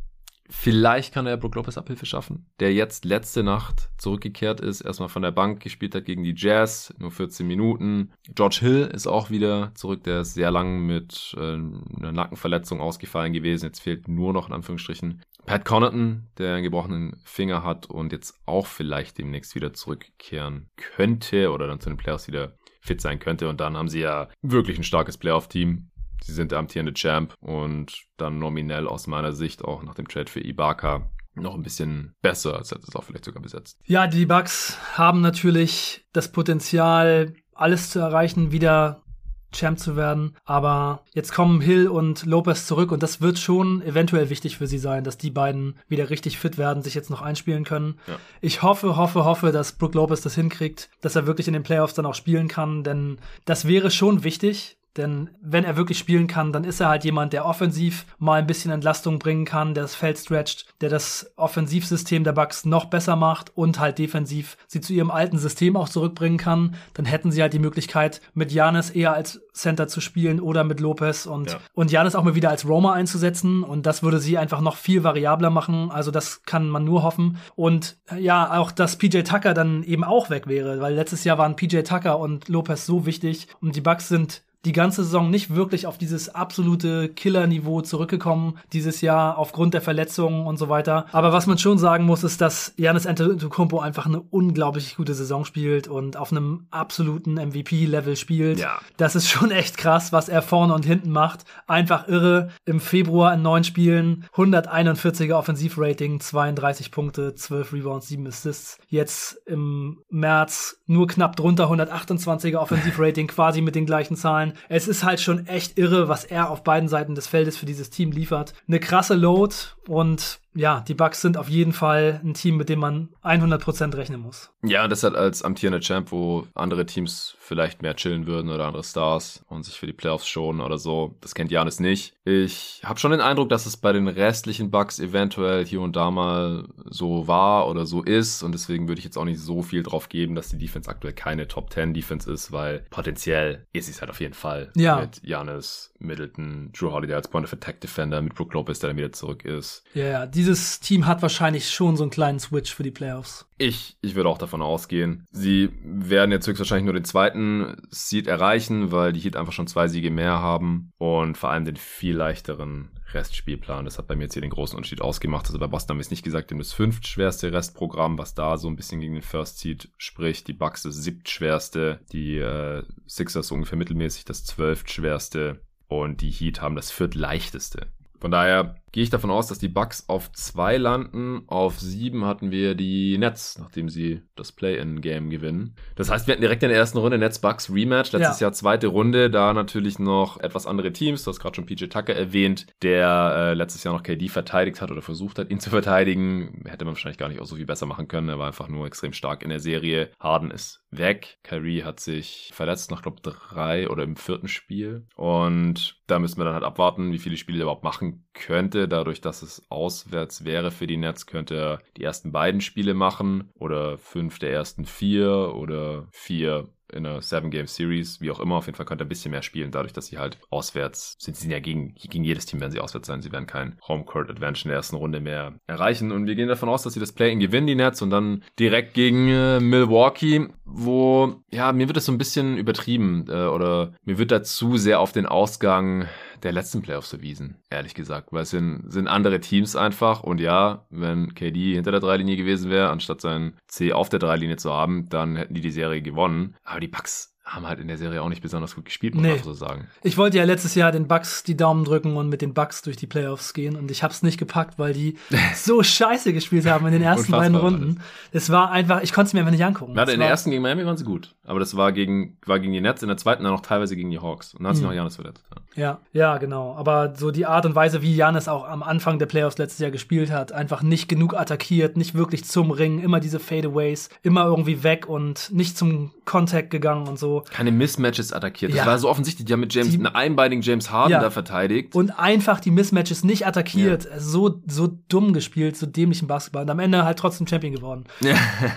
Vielleicht 0.52 1.14
kann 1.14 1.28
er 1.28 1.38
Brook 1.38 1.56
Lopez 1.56 1.78
Abhilfe 1.78 2.08
schaffen, 2.08 2.48
der 2.60 2.74
jetzt 2.74 3.06
letzte 3.06 3.44
Nacht 3.44 3.90
zurückgekehrt 3.98 4.60
ist, 4.60 4.82
erstmal 4.82 5.10
von 5.10 5.22
der 5.22 5.32
Bank 5.32 5.62
gespielt 5.62 5.94
hat 5.94 6.06
gegen 6.06 6.24
die 6.24 6.34
Jazz, 6.36 6.92
nur 6.98 7.12
14 7.12 7.46
Minuten. 7.46 8.12
George 8.34 8.58
Hill 8.62 8.90
ist 8.92 9.06
auch 9.06 9.30
wieder 9.30 9.72
zurück, 9.76 10.04
der 10.04 10.22
ist 10.22 10.34
sehr 10.34 10.50
lang 10.50 10.88
mit 10.88 11.36
äh, 11.38 11.40
einer 11.40 12.12
Nackenverletzung 12.12 12.82
ausgefallen 12.82 13.32
gewesen. 13.32 13.68
Jetzt 13.68 13.82
fehlt 13.82 14.08
nur 14.08 14.34
noch 14.34 14.48
in 14.48 14.56
Anführungsstrichen 14.56 15.22
Pat 15.46 15.66
Connaughton, 15.66 16.28
der 16.40 16.56
einen 16.56 16.64
gebrochenen 16.64 17.22
Finger 17.24 17.64
hat 17.64 17.86
und 17.88 18.12
jetzt 18.12 18.40
auch 18.48 18.66
vielleicht 18.66 19.20
demnächst 19.20 19.54
wieder 19.54 19.74
zurückkehren 19.74 20.70
könnte 20.78 21.52
oder 21.52 21.68
dann 21.68 21.80
zu 21.80 21.90
den 21.90 21.98
Playoffs 21.98 22.28
wieder 22.28 22.56
fit 22.82 23.02
sein 23.02 23.20
könnte. 23.20 23.50
Und 23.50 23.60
dann 23.60 23.78
haben 23.78 23.90
sie 23.90 24.02
ja 24.02 24.30
wirklich 24.42 24.78
ein 24.78 24.84
starkes 24.84 25.18
Playoff-Team 25.18 25.90
Sie 26.24 26.34
sind 26.34 26.52
der 26.52 26.60
amtierende 26.60 26.94
Champ 26.94 27.34
und 27.40 28.04
dann 28.18 28.40
nominell 28.40 28.88
aus 28.88 29.08
meiner 29.08 29.34
Sicht 29.34 29.64
auch 29.64 29.84
nach 29.84 29.96
dem 29.96 30.08
Trade 30.08 30.30
für 30.30 30.42
Ibaka 30.42 31.10
noch 31.36 31.56
ein 31.56 31.64
bisschen 31.64 32.16
besser, 32.22 32.56
als 32.56 32.72
hätte 32.72 32.86
es 32.88 32.96
auch 32.96 33.04
vielleicht 33.04 33.26
sogar 33.26 33.42
besetzt. 33.42 33.78
Ja, 33.86 34.08
die 34.08 34.26
Bucks 34.26 34.78
haben 34.94 35.22
natürlich 35.22 36.06
das 36.12 36.32
Potenzial, 36.32 37.34
alles 37.54 37.92
zu 37.92 38.00
erreichen, 38.00 38.52
wieder 38.52 39.04
Champ 39.52 39.80
zu 39.80 39.96
werden. 39.96 40.36
Aber 40.46 41.04
jetzt 41.14 41.34
kommen 41.34 41.62
Hill 41.62 41.88
und 41.88 42.26
Lopez 42.26 42.68
zurück 42.68 42.92
und 42.92 43.04
das 43.04 43.22
wird 43.22 43.40
schon 43.40 43.82
eventuell 43.82 44.30
wichtig 44.30 44.58
für 44.58 44.68
sie 44.68 44.78
sein, 44.78 45.04
dass 45.04 45.18
die 45.18 45.32
beiden 45.32 45.80
wieder 45.88 46.10
richtig 46.10 46.38
fit 46.38 46.58
werden, 46.58 46.84
sich 46.84 46.94
jetzt 46.94 47.10
noch 47.10 47.22
einspielen 47.22 47.64
können. 47.64 48.00
Ja. 48.08 48.18
Ich 48.42 48.62
hoffe, 48.62 48.96
hoffe, 48.96 49.26
hoffe, 49.26 49.52
dass 49.52 49.74
Brook 49.74 49.96
Lopez 49.96 50.22
das 50.22 50.36
hinkriegt, 50.36 50.90
dass 51.02 51.16
er 51.16 51.26
wirklich 51.26 51.48
in 51.48 51.54
den 51.54 51.64
Playoffs 51.64 51.94
dann 51.94 52.06
auch 52.06 52.16
spielen 52.16 52.48
kann, 52.48 52.84
denn 52.84 53.20
das 53.46 53.66
wäre 53.66 53.92
schon 53.92 54.24
wichtig. 54.24 54.78
Denn 55.00 55.30
wenn 55.42 55.64
er 55.64 55.78
wirklich 55.78 55.98
spielen 55.98 56.28
kann, 56.28 56.52
dann 56.52 56.66
ist 56.66 56.82
er 56.82 56.90
halt 56.90 57.06
jemand, 57.06 57.32
der 57.32 57.46
offensiv 57.46 58.06
mal 58.18 58.40
ein 58.40 58.48
bisschen 58.48 58.70
Entlastung 58.70 59.18
bringen 59.18 59.46
kann, 59.46 59.74
der 59.74 59.84
das 59.84 59.96
Feld 59.96 60.18
stretcht, 60.18 60.66
der 60.82 60.90
das 60.90 61.32
Offensivsystem 61.38 62.26
der 62.26 62.34
Bucks 62.34 62.66
noch 62.66 62.86
besser 62.86 63.16
macht 63.16 63.56
und 63.56 63.80
halt 63.80 63.98
defensiv 63.98 64.58
sie 64.68 64.82
zu 64.82 64.92
ihrem 64.92 65.10
alten 65.10 65.38
System 65.38 65.78
auch 65.78 65.88
zurückbringen 65.88 66.38
kann. 66.38 66.76
Dann 66.96 67.06
hätten 67.06 67.32
sie 67.32 67.42
halt 67.42 67.54
die 67.54 67.60
Möglichkeit, 67.60 68.20
mit 68.34 68.52
Janis 68.52 68.90
eher 68.90 69.14
als 69.14 69.42
Center 69.54 69.88
zu 69.88 70.02
spielen 70.02 70.42
oder 70.42 70.66
mit 70.66 70.82
Lopez 70.82 71.26
und, 71.26 71.52
ja. 71.52 71.60
und 71.74 71.92
Janis 71.92 72.16
auch 72.16 72.24
mal 72.24 72.36
wieder 72.36 72.50
als 72.50 72.68
Roamer 72.68 72.92
einzusetzen. 72.92 73.64
Und 73.64 73.86
das 73.86 74.04
würde 74.04 74.20
sie 74.20 74.38
einfach 74.38 74.60
noch 74.60 74.76
viel 74.76 75.06
variabler 75.06 75.50
machen. 75.50 75.92
Also 75.92 76.12
das 76.12 76.44
kann 76.44 76.68
man 76.68 76.84
nur 76.84 77.04
hoffen. 77.04 77.38
Und 77.56 77.98
ja, 78.18 78.60
auch, 78.60 78.72
dass 78.72 78.98
PJ 78.98 79.22
Tucker 79.22 79.54
dann 79.54 79.84
eben 79.84 80.04
auch 80.04 80.30
weg 80.30 80.48
wäre, 80.48 80.82
weil 80.82 80.94
letztes 80.94 81.24
Jahr 81.24 81.38
waren 81.38 81.56
PJ 81.56 81.84
Tucker 81.84 82.20
und 82.20 82.50
Lopez 82.50 82.86
so 82.86 83.06
wichtig 83.06 83.48
und 83.62 83.78
die 83.78 83.82
Bucks 83.82 84.10
sind 84.10 84.44
die 84.66 84.74
ganze 84.74 85.04
Saison 85.04 85.30
nicht 85.30 85.56
wirklich 85.56 85.88
auf 85.88 85.98
dieses 85.98 86.36
absolute 86.36 87.08
Killer-Niveau 87.08 87.82
zurückgekommen 87.82 88.58
dieses 88.74 89.00
Jahr 89.00 89.38
aufgrund 89.38 89.74
der 89.74 89.82
Verletzungen 89.82 90.46
und 90.46 90.58
so 90.58 90.68
weiter. 90.68 91.06
Aber 91.14 91.32
was 91.32 91.48
man 91.48 91.58
schon 91.58 91.78
sagen 91.78 92.04
muss, 92.04 92.26
ist, 92.26 92.42
dass 92.42 92.74
Janis 92.76 93.06
Antetokounmpo 93.06 93.80
einfach 93.80 94.06
eine 94.06 94.20
unglaublich 94.20 94.98
gute 94.98 95.14
Saison 95.14 95.46
spielt 95.46 95.88
und 95.88 96.18
auf 96.18 96.32
einem 96.32 96.68
absoluten 96.72 97.36
MVP-Level 97.36 98.18
spielt. 98.18 98.60
Ja. 98.60 98.80
Das 98.98 99.16
ist 99.16 99.30
schon 99.30 99.52
echt 99.52 99.78
krass, 99.78 100.12
was 100.12 100.28
er 100.28 100.42
vorne 100.42 100.74
und 100.74 100.86
hinten 100.86 101.12
macht. 101.12 101.46
Einfach 101.66 102.10
irre. 102.10 102.50
Im 102.66 102.82
Februar 102.82 103.34
in 103.34 103.42
neun 103.42 103.64
Spielen 103.64 104.26
141er 104.36 105.36
Offensivrating, 105.36 106.20
32 106.20 106.92
Punkte, 106.92 107.34
12 107.34 107.74
Rebounds, 107.74 108.10
7 108.10 108.28
Assists. 108.28 108.78
Jetzt 108.88 109.42
im 109.46 110.00
März 110.10 110.82
nur 110.86 111.08
knapp 111.08 111.38
drunter 111.38 111.72
128er 111.72 112.58
Offensivrating, 112.58 113.28
quasi 113.28 113.62
mit 113.62 113.76
den 113.76 113.86
gleichen 113.86 114.18
Zahlen 114.18 114.49
sein. 114.50 114.60
Es 114.70 114.88
ist 114.88 115.04
halt 115.04 115.20
schon 115.20 115.48
echt 115.48 115.78
irre, 115.78 116.08
was 116.08 116.24
er 116.24 116.50
auf 116.50 116.64
beiden 116.64 116.90
Seiten 116.90 117.16
des 117.16 117.28
Feldes 117.28 117.58
für 117.58 117.66
dieses 117.66 117.90
Team 117.90 118.12
liefert. 118.12 118.54
Eine 118.68 118.80
krasse 118.80 119.16
Load 119.16 119.56
und 119.88 120.40
ja, 120.56 120.82
die 120.82 120.94
Bucks 120.94 121.22
sind 121.22 121.38
auf 121.38 121.50
jeden 121.50 121.74
Fall 121.74 122.20
ein 122.24 122.34
Team, 122.34 122.58
mit 122.58 122.70
dem 122.70 122.80
man 122.80 123.10
100% 123.24 123.96
rechnen 123.96 124.20
muss. 124.22 124.52
Ja, 124.64 124.88
das 124.88 125.04
hat 125.04 125.16
als 125.16 125.44
amtierender 125.44 125.80
Champ, 125.80 126.12
wo 126.12 126.48
andere 126.56 126.86
Teams 126.86 127.36
vielleicht 127.40 127.82
mehr 127.82 127.96
chillen 127.96 128.28
würden 128.28 128.52
oder 128.52 128.66
andere 128.66 128.84
Stars 128.84 129.44
und 129.48 129.64
sich 129.64 129.80
für 129.80 129.88
die 129.88 129.94
Playoffs 129.94 130.28
schonen 130.28 130.62
oder 130.62 130.78
so. 130.78 131.16
Das 131.22 131.36
kennt 131.36 131.52
Janis 131.52 131.80
nicht. 131.80 132.16
Ich 132.26 132.82
habe 132.84 133.00
schon 133.00 133.12
den 133.12 133.22
Eindruck, 133.22 133.50
dass 133.50 133.66
es 133.66 133.78
bei 133.78 133.94
den 133.94 134.08
restlichen 134.08 134.72
Bucks 134.72 135.00
eventuell 135.00 135.66
hier 135.66 135.82
und 135.82 135.96
da 135.96 136.12
mal 136.12 136.68
so 136.86 137.28
war 137.28 137.68
oder 137.68 137.86
so 137.86 138.04
ist 138.04 138.44
und 138.44 138.52
deswegen 138.52 138.88
würde 138.88 139.00
ich 139.00 139.06
jetzt 139.06 139.18
auch 139.18 139.26
nicht 139.26 139.40
so 139.40 139.62
viel 139.62 139.84
drauf 139.84 140.10
geben, 140.10 140.36
dass 140.36 140.50
die 140.50 140.58
Defense 140.58 140.90
aktuell 140.90 141.14
keine 141.14 141.48
Top 141.48 141.72
10 141.72 141.94
Defense 141.94 142.32
ist, 142.32 142.52
weil 142.52 142.86
potenziell 142.90 143.66
ist 143.74 143.86
sie 143.86 143.92
es 143.92 144.02
halt 144.02 144.12
auf 144.12 144.20
jeden 144.20 144.34
Fall. 144.34 144.72
Ja. 144.76 145.02
Mit 145.02 145.22
Janis, 145.24 145.94
Middleton, 146.00 146.72
Drew 146.74 146.92
Holiday 146.92 147.16
als 147.16 147.28
Point 147.28 147.46
of 147.46 147.54
Attack 147.54 147.82
Defender, 147.82 148.22
mit 148.22 148.36
Brook 148.36 148.54
Lopez, 148.54 148.80
der 148.80 148.90
dann 148.90 148.98
wieder 148.98 149.12
zurück 149.12 149.46
ist. 149.46 149.84
Ja, 149.94 150.04
yeah, 150.04 150.28
dieses 150.40 150.80
Team 150.80 151.06
hat 151.06 151.22
wahrscheinlich 151.22 151.70
schon 151.70 151.98
so 151.98 152.04
einen 152.04 152.12
kleinen 152.12 152.40
Switch 152.40 152.74
für 152.74 152.84
die 152.84 152.92
Playoffs. 152.92 153.46
Ich, 153.58 153.98
ich 154.02 154.16
würde 154.16 154.30
auch 154.30 154.38
davon 154.38 154.62
ausgehen. 154.62 155.26
Sie 155.32 155.70
werden 155.84 156.32
jetzt 156.32 156.48
höchstwahrscheinlich 156.48 156.86
nur 156.86 156.94
den 156.94 157.04
zweiten 157.04 157.76
Seed 157.90 158.28
erreichen, 158.28 158.94
weil 158.94 159.12
die 159.12 159.20
Heat 159.20 159.36
einfach 159.36 159.52
schon 159.52 159.68
zwei 159.68 159.90
Siege 159.90 160.12
mehr 160.12 160.40
haben 160.40 160.94
und 160.98 161.38
vor 161.38 161.52
allem 161.52 161.66
den 161.66 161.76
viel 161.76 162.16
leichteren 162.16 162.90
Restspielplan. 163.14 163.84
Das 163.84 163.98
hat 163.98 164.08
bei 164.08 164.16
mir 164.16 164.24
jetzt 164.24 164.34
hier 164.34 164.42
den 164.42 164.52
großen 164.52 164.78
Unterschied 164.78 165.02
ausgemacht. 165.02 165.48
Also 165.48 165.60
bei 165.60 165.68
Boston 165.68 165.96
haben 165.96 165.98
wir 165.98 166.04
es 166.04 166.12
nicht 166.12 166.24
gesagt, 166.24 166.52
dem 166.52 166.60
das 166.60 166.72
fünftschwerste 166.72 167.52
Restprogramm, 167.52 168.18
was 168.18 168.34
da 168.34 168.58
so 168.58 168.70
ein 168.70 168.78
bisschen 168.78 169.02
gegen 169.02 169.16
den 169.16 169.24
First 169.24 169.60
Seed 169.60 169.90
spricht. 169.98 170.48
Die 170.48 170.54
Bucks 170.54 170.84
das 170.84 170.96
siebtschwerste, 170.96 172.00
die 172.14 172.38
äh, 172.38 172.84
Sixers 173.08 173.48
so 173.48 173.56
ungefähr 173.56 173.78
mittelmäßig 173.78 174.24
das 174.24 174.46
zwölftschwerste 174.46 175.60
und 175.90 176.22
die 176.22 176.32
Heat 176.32 176.62
haben 176.62 176.78
das 176.78 176.92
viertleichteste. 176.92 177.88
Von 178.20 178.32
daher 178.32 178.76
gehe 178.92 179.04
ich 179.04 179.10
davon 179.10 179.32
aus, 179.32 179.48
dass 179.48 179.60
die 179.60 179.68
Bucks 179.68 180.06
auf 180.08 180.32
zwei 180.32 180.78
landen. 180.78 181.44
Auf 181.48 181.80
sieben 181.80 182.26
hatten 182.26 182.52
wir 182.52 182.76
die 182.76 183.18
Nets, 183.18 183.58
nachdem 183.60 183.90
sie 183.90 184.22
das 184.36 184.52
Play-in-Game 184.52 185.30
gewinnen. 185.30 185.76
Das 185.96 186.10
heißt, 186.10 186.28
wir 186.28 186.34
hatten 186.34 186.42
direkt 186.42 186.64
in 186.64 186.70
der 186.70 186.78
ersten 186.78 186.98
Runde 186.98 187.18
Nets-Bucks 187.18 187.72
Rematch. 187.72 188.12
Letztes 188.12 188.40
ja. 188.40 188.46
Jahr 188.46 188.54
zweite 188.54 188.88
Runde, 188.88 189.30
da 189.30 189.54
natürlich 189.54 190.00
noch 190.00 190.40
etwas 190.40 190.66
andere 190.66 190.92
Teams. 190.94 191.24
Du 191.24 191.32
hast 191.32 191.40
gerade 191.40 191.56
schon 191.56 191.66
PJ 191.66 191.86
Tucker 191.86 192.16
erwähnt, 192.16 192.68
der 192.82 193.34
äh, 193.36 193.54
letztes 193.54 193.84
Jahr 193.84 193.94
noch 193.94 194.04
KD 194.04 194.30
verteidigt 194.30 194.82
hat 194.82 194.92
oder 194.92 195.02
versucht 195.02 195.40
hat, 195.40 195.50
ihn 195.50 195.60
zu 195.60 195.70
verteidigen. 195.70 196.64
Hätte 196.66 196.86
man 196.86 196.94
wahrscheinlich 196.94 197.18
gar 197.18 197.30
nicht 197.30 197.42
auch 197.42 197.46
so 197.46 197.56
viel 197.56 197.66
besser 197.66 197.86
machen 197.86 198.08
können. 198.08 198.30
Er 198.30 198.40
war 198.40 198.48
einfach 198.48 198.70
nur 198.70 198.88
extrem 198.88 199.14
stark 199.14 199.44
in 199.44 199.50
der 199.50 199.60
Serie. 199.60 200.12
Harden 200.20 200.52
ist 200.52 200.84
weg. 200.92 201.38
Kyrie 201.44 201.84
hat 201.84 202.00
sich 202.00 202.52
verletzt 202.54 202.92
nach, 202.92 203.02
glaube 203.02 203.22
drei 203.22 203.90
oder 203.90 204.04
im 204.04 204.16
vierten 204.16 204.48
Spiel. 204.48 205.06
Und 205.16 206.00
da 206.08 206.20
müssen 206.20 206.38
wir 206.40 206.46
dann 206.46 206.54
halt 206.54 206.64
abwarten, 206.64 207.12
wie 207.12 207.20
viele 207.20 207.38
Spiele 207.38 207.60
er 207.60 207.64
überhaupt 207.64 207.84
machen 207.84 208.26
könnte. 208.34 208.79
Dadurch, 208.88 209.22
dass 209.22 209.42
es 209.42 209.64
auswärts 209.70 210.46
wäre 210.46 210.72
für 210.72 210.88
die 210.88 210.98
Nets, 210.98 211.26
könnte 211.26 211.56
er 211.56 211.80
die 211.98 212.04
ersten 212.04 212.32
beiden 212.32 212.62
Spiele 212.62 212.94
machen 212.94 213.50
oder 213.56 213.98
fünf 213.98 214.40
der 214.40 214.52
ersten 214.52 214.86
vier 214.86 215.54
oder 215.56 216.08
vier 216.12 216.70
in 216.92 217.06
einer 217.06 217.22
Seven-Game-Series, 217.22 218.22
wie 218.22 218.32
auch 218.32 218.40
immer. 218.40 218.56
Auf 218.56 218.66
jeden 218.66 218.76
Fall 218.76 218.86
könnte 218.86 219.04
er 219.04 219.06
ein 219.06 219.10
bisschen 219.10 219.32
mehr 219.32 219.42
spielen, 219.42 219.72
dadurch, 219.72 219.94
dass 219.94 220.08
sie 220.08 220.18
halt 220.18 220.38
auswärts 220.50 221.16
sind. 221.20 221.36
Sie 221.36 221.44
sind 221.44 221.52
ja 221.52 221.60
gegen, 221.60 221.96
gegen 221.96 222.24
jedes 222.24 222.46
Team 222.46 222.60
werden 222.60 222.72
sie 222.72 222.80
auswärts 222.80 223.08
sein. 223.08 223.22
Sie 223.22 223.32
werden 223.32 223.48
kein 223.48 223.78
Homecourt-Advantage 223.88 224.66
in 224.66 224.70
der 224.70 224.78
ersten 224.78 224.96
Runde 224.96 225.20
mehr 225.20 225.54
erreichen. 225.68 226.12
Und 226.12 226.28
wir 226.28 226.36
gehen 226.36 226.48
davon 226.48 226.70
aus, 226.70 226.84
dass 226.84 226.94
sie 226.94 227.00
das 227.00 227.12
Play-In 227.12 227.40
gewinnen, 227.40 227.68
die 227.68 227.76
Nets, 227.76 228.02
und 228.02 228.10
dann 228.10 228.44
direkt 228.58 228.94
gegen 228.94 229.30
äh, 229.30 229.60
Milwaukee, 229.60 230.48
wo, 230.66 231.36
ja, 231.52 231.72
mir 231.72 231.88
wird 231.88 231.98
das 231.98 232.06
so 232.06 232.12
ein 232.12 232.18
bisschen 232.18 232.58
übertrieben 232.58 233.26
äh, 233.30 233.46
oder 233.46 233.94
mir 234.06 234.18
wird 234.18 234.32
dazu 234.32 234.78
sehr 234.78 235.00
auf 235.00 235.12
den 235.12 235.26
Ausgang 235.26 236.08
der 236.44 236.52
letzten 236.52 236.82
Playoffs 236.82 237.10
verwiesen, 237.10 237.56
ehrlich 237.70 237.94
gesagt. 237.94 238.32
Weil 238.32 238.44
es 238.44 238.52
sind, 238.52 238.92
sind 238.92 239.08
andere 239.08 239.40
Teams 239.40 239.76
einfach. 239.76 240.24
Und 240.24 240.40
ja, 240.40 240.86
wenn 240.90 241.34
KD 241.34 241.76
hinter 241.76 241.92
der 241.92 242.00
Dreilinie 242.00 242.38
gewesen 242.38 242.70
wäre, 242.72 242.90
anstatt 242.90 243.22
sein 243.22 243.54
C 243.68 243.94
auf 243.94 244.10
der 244.10 244.20
Dreilinie 244.20 244.58
zu 244.58 244.72
haben, 244.72 245.10
dann 245.10 245.36
hätten 245.36 245.54
die 245.54 245.62
die 245.62 245.72
Serie 245.72 246.02
gewonnen. 246.02 246.56
Aber 246.64 246.79
die 246.80 246.88
Bucks 246.88 247.36
haben 247.50 247.68
halt 247.68 247.80
in 247.80 247.88
der 247.88 247.98
Serie 247.98 248.22
auch 248.22 248.30
nicht 248.30 248.42
besonders 248.42 248.76
gut 248.76 248.86
gespielt, 248.86 249.16
muss 249.16 249.24
nee. 249.24 249.34
man 249.34 249.44
so 249.44 249.54
sagen. 249.54 249.88
Ich 250.04 250.18
wollte 250.18 250.38
ja 250.38 250.44
letztes 250.44 250.76
Jahr 250.76 250.92
den 250.92 251.08
Bucks 251.08 251.44
die 251.44 251.58
Daumen 251.58 251.84
drücken 251.84 252.16
und 252.16 252.30
mit 252.30 252.42
den 252.42 252.54
Bucks 252.54 252.82
durch 252.82 252.96
die 252.96 253.08
Playoffs 253.08 253.54
gehen 253.54 253.76
und 253.76 253.90
ich 253.90 254.04
habe 254.04 254.14
es 254.14 254.22
nicht 254.22 254.38
gepackt, 254.38 254.78
weil 254.78 254.94
die 254.94 255.18
so 255.56 255.82
scheiße 255.82 256.34
gespielt 256.34 256.68
haben 256.68 256.86
in 256.86 256.94
den 256.94 257.02
ersten 257.02 257.32
beiden 257.32 257.56
Runden. 257.56 258.02
Es 258.32 258.52
war 258.52 258.72
einfach, 258.72 259.02
ich 259.02 259.14
konnte 259.14 259.28
es 259.28 259.34
mir 259.34 259.40
einfach 259.40 259.52
nicht 259.52 259.66
angucken. 259.66 259.96
Warte, 259.96 260.12
in 260.12 260.20
der 260.20 260.30
ersten 260.30 260.52
gegen 260.52 260.62
Miami 260.62 260.86
waren 260.86 260.98
sie 260.98 261.04
gut, 261.04 261.36
aber 261.44 261.60
das 261.60 261.76
war 261.76 261.92
gegen 261.92 262.38
war 262.46 262.60
gegen 262.60 262.74
die 262.74 262.82
Nets, 262.82 263.02
in 263.02 263.08
der 263.08 263.18
zweiten 263.18 263.44
dann 263.44 263.54
auch 263.54 263.62
teilweise 263.62 263.96
gegen 263.96 264.12
die 264.12 264.20
Hawks 264.20 264.54
und 264.54 264.64
dann 264.64 264.70
hat 264.70 264.76
sich 264.76 264.84
mhm. 264.84 264.90
noch 264.90 264.96
Janis 264.96 265.16
verletzt. 265.16 265.44
Ja. 265.76 265.84
ja, 265.84 266.00
ja, 266.14 266.38
genau, 266.38 266.76
aber 266.76 267.16
so 267.16 267.32
die 267.32 267.46
Art 267.46 267.66
und 267.66 267.76
Weise, 267.76 268.02
wie 268.02 268.16
Janis 268.16 268.48
auch 268.48 268.68
am 268.68 268.84
Anfang 268.84 269.18
der 269.18 269.26
Playoffs 269.26 269.58
letztes 269.58 269.80
Jahr 269.80 269.92
gespielt 269.92 270.32
hat, 270.32 270.52
einfach 270.52 270.84
nicht 270.84 271.10
genug 271.10 271.34
attackiert, 271.34 271.98
nicht 271.98 272.14
wirklich 272.14 272.46
zum 272.46 272.70
Ring, 272.70 273.00
immer 273.00 273.20
diese 273.20 273.40
Fadeaways, 273.40 274.10
immer 274.22 274.46
irgendwie 274.46 274.84
weg 274.84 275.08
und 275.08 275.50
nicht 275.52 275.78
zum 275.78 276.12
Contact 276.30 276.70
gegangen 276.70 277.08
und 277.08 277.18
so. 277.18 277.44
Keine 277.50 277.72
Mismatches 277.72 278.32
attackiert. 278.32 278.72
Das 278.72 278.78
ja. 278.78 278.86
war 278.86 279.00
so 279.00 279.10
offensichtlich. 279.10 279.48
Die 279.48 279.54
haben 279.54 279.62
mit 279.62 279.74
James, 279.74 279.90
die, 279.90 279.98
einen 279.98 280.06
einbeinigen 280.06 280.62
James 280.62 280.92
Harden 280.92 281.14
ja. 281.14 281.20
da 281.20 281.32
verteidigt. 281.32 281.96
Und 281.96 282.12
einfach 282.20 282.60
die 282.60 282.70
Mismatches 282.70 283.24
nicht 283.24 283.48
attackiert. 283.48 284.06
Ja. 284.06 284.20
So, 284.20 284.62
so 284.68 284.88
dumm 285.08 285.34
gespielt, 285.34 285.76
so 285.76 285.88
dämlichen 285.88 286.28
Basketball. 286.28 286.62
Und 286.62 286.70
am 286.70 286.78
Ende 286.78 287.04
halt 287.04 287.18
trotzdem 287.18 287.48
Champion 287.48 287.74
geworden. 287.74 288.04
Ja. 288.22 288.36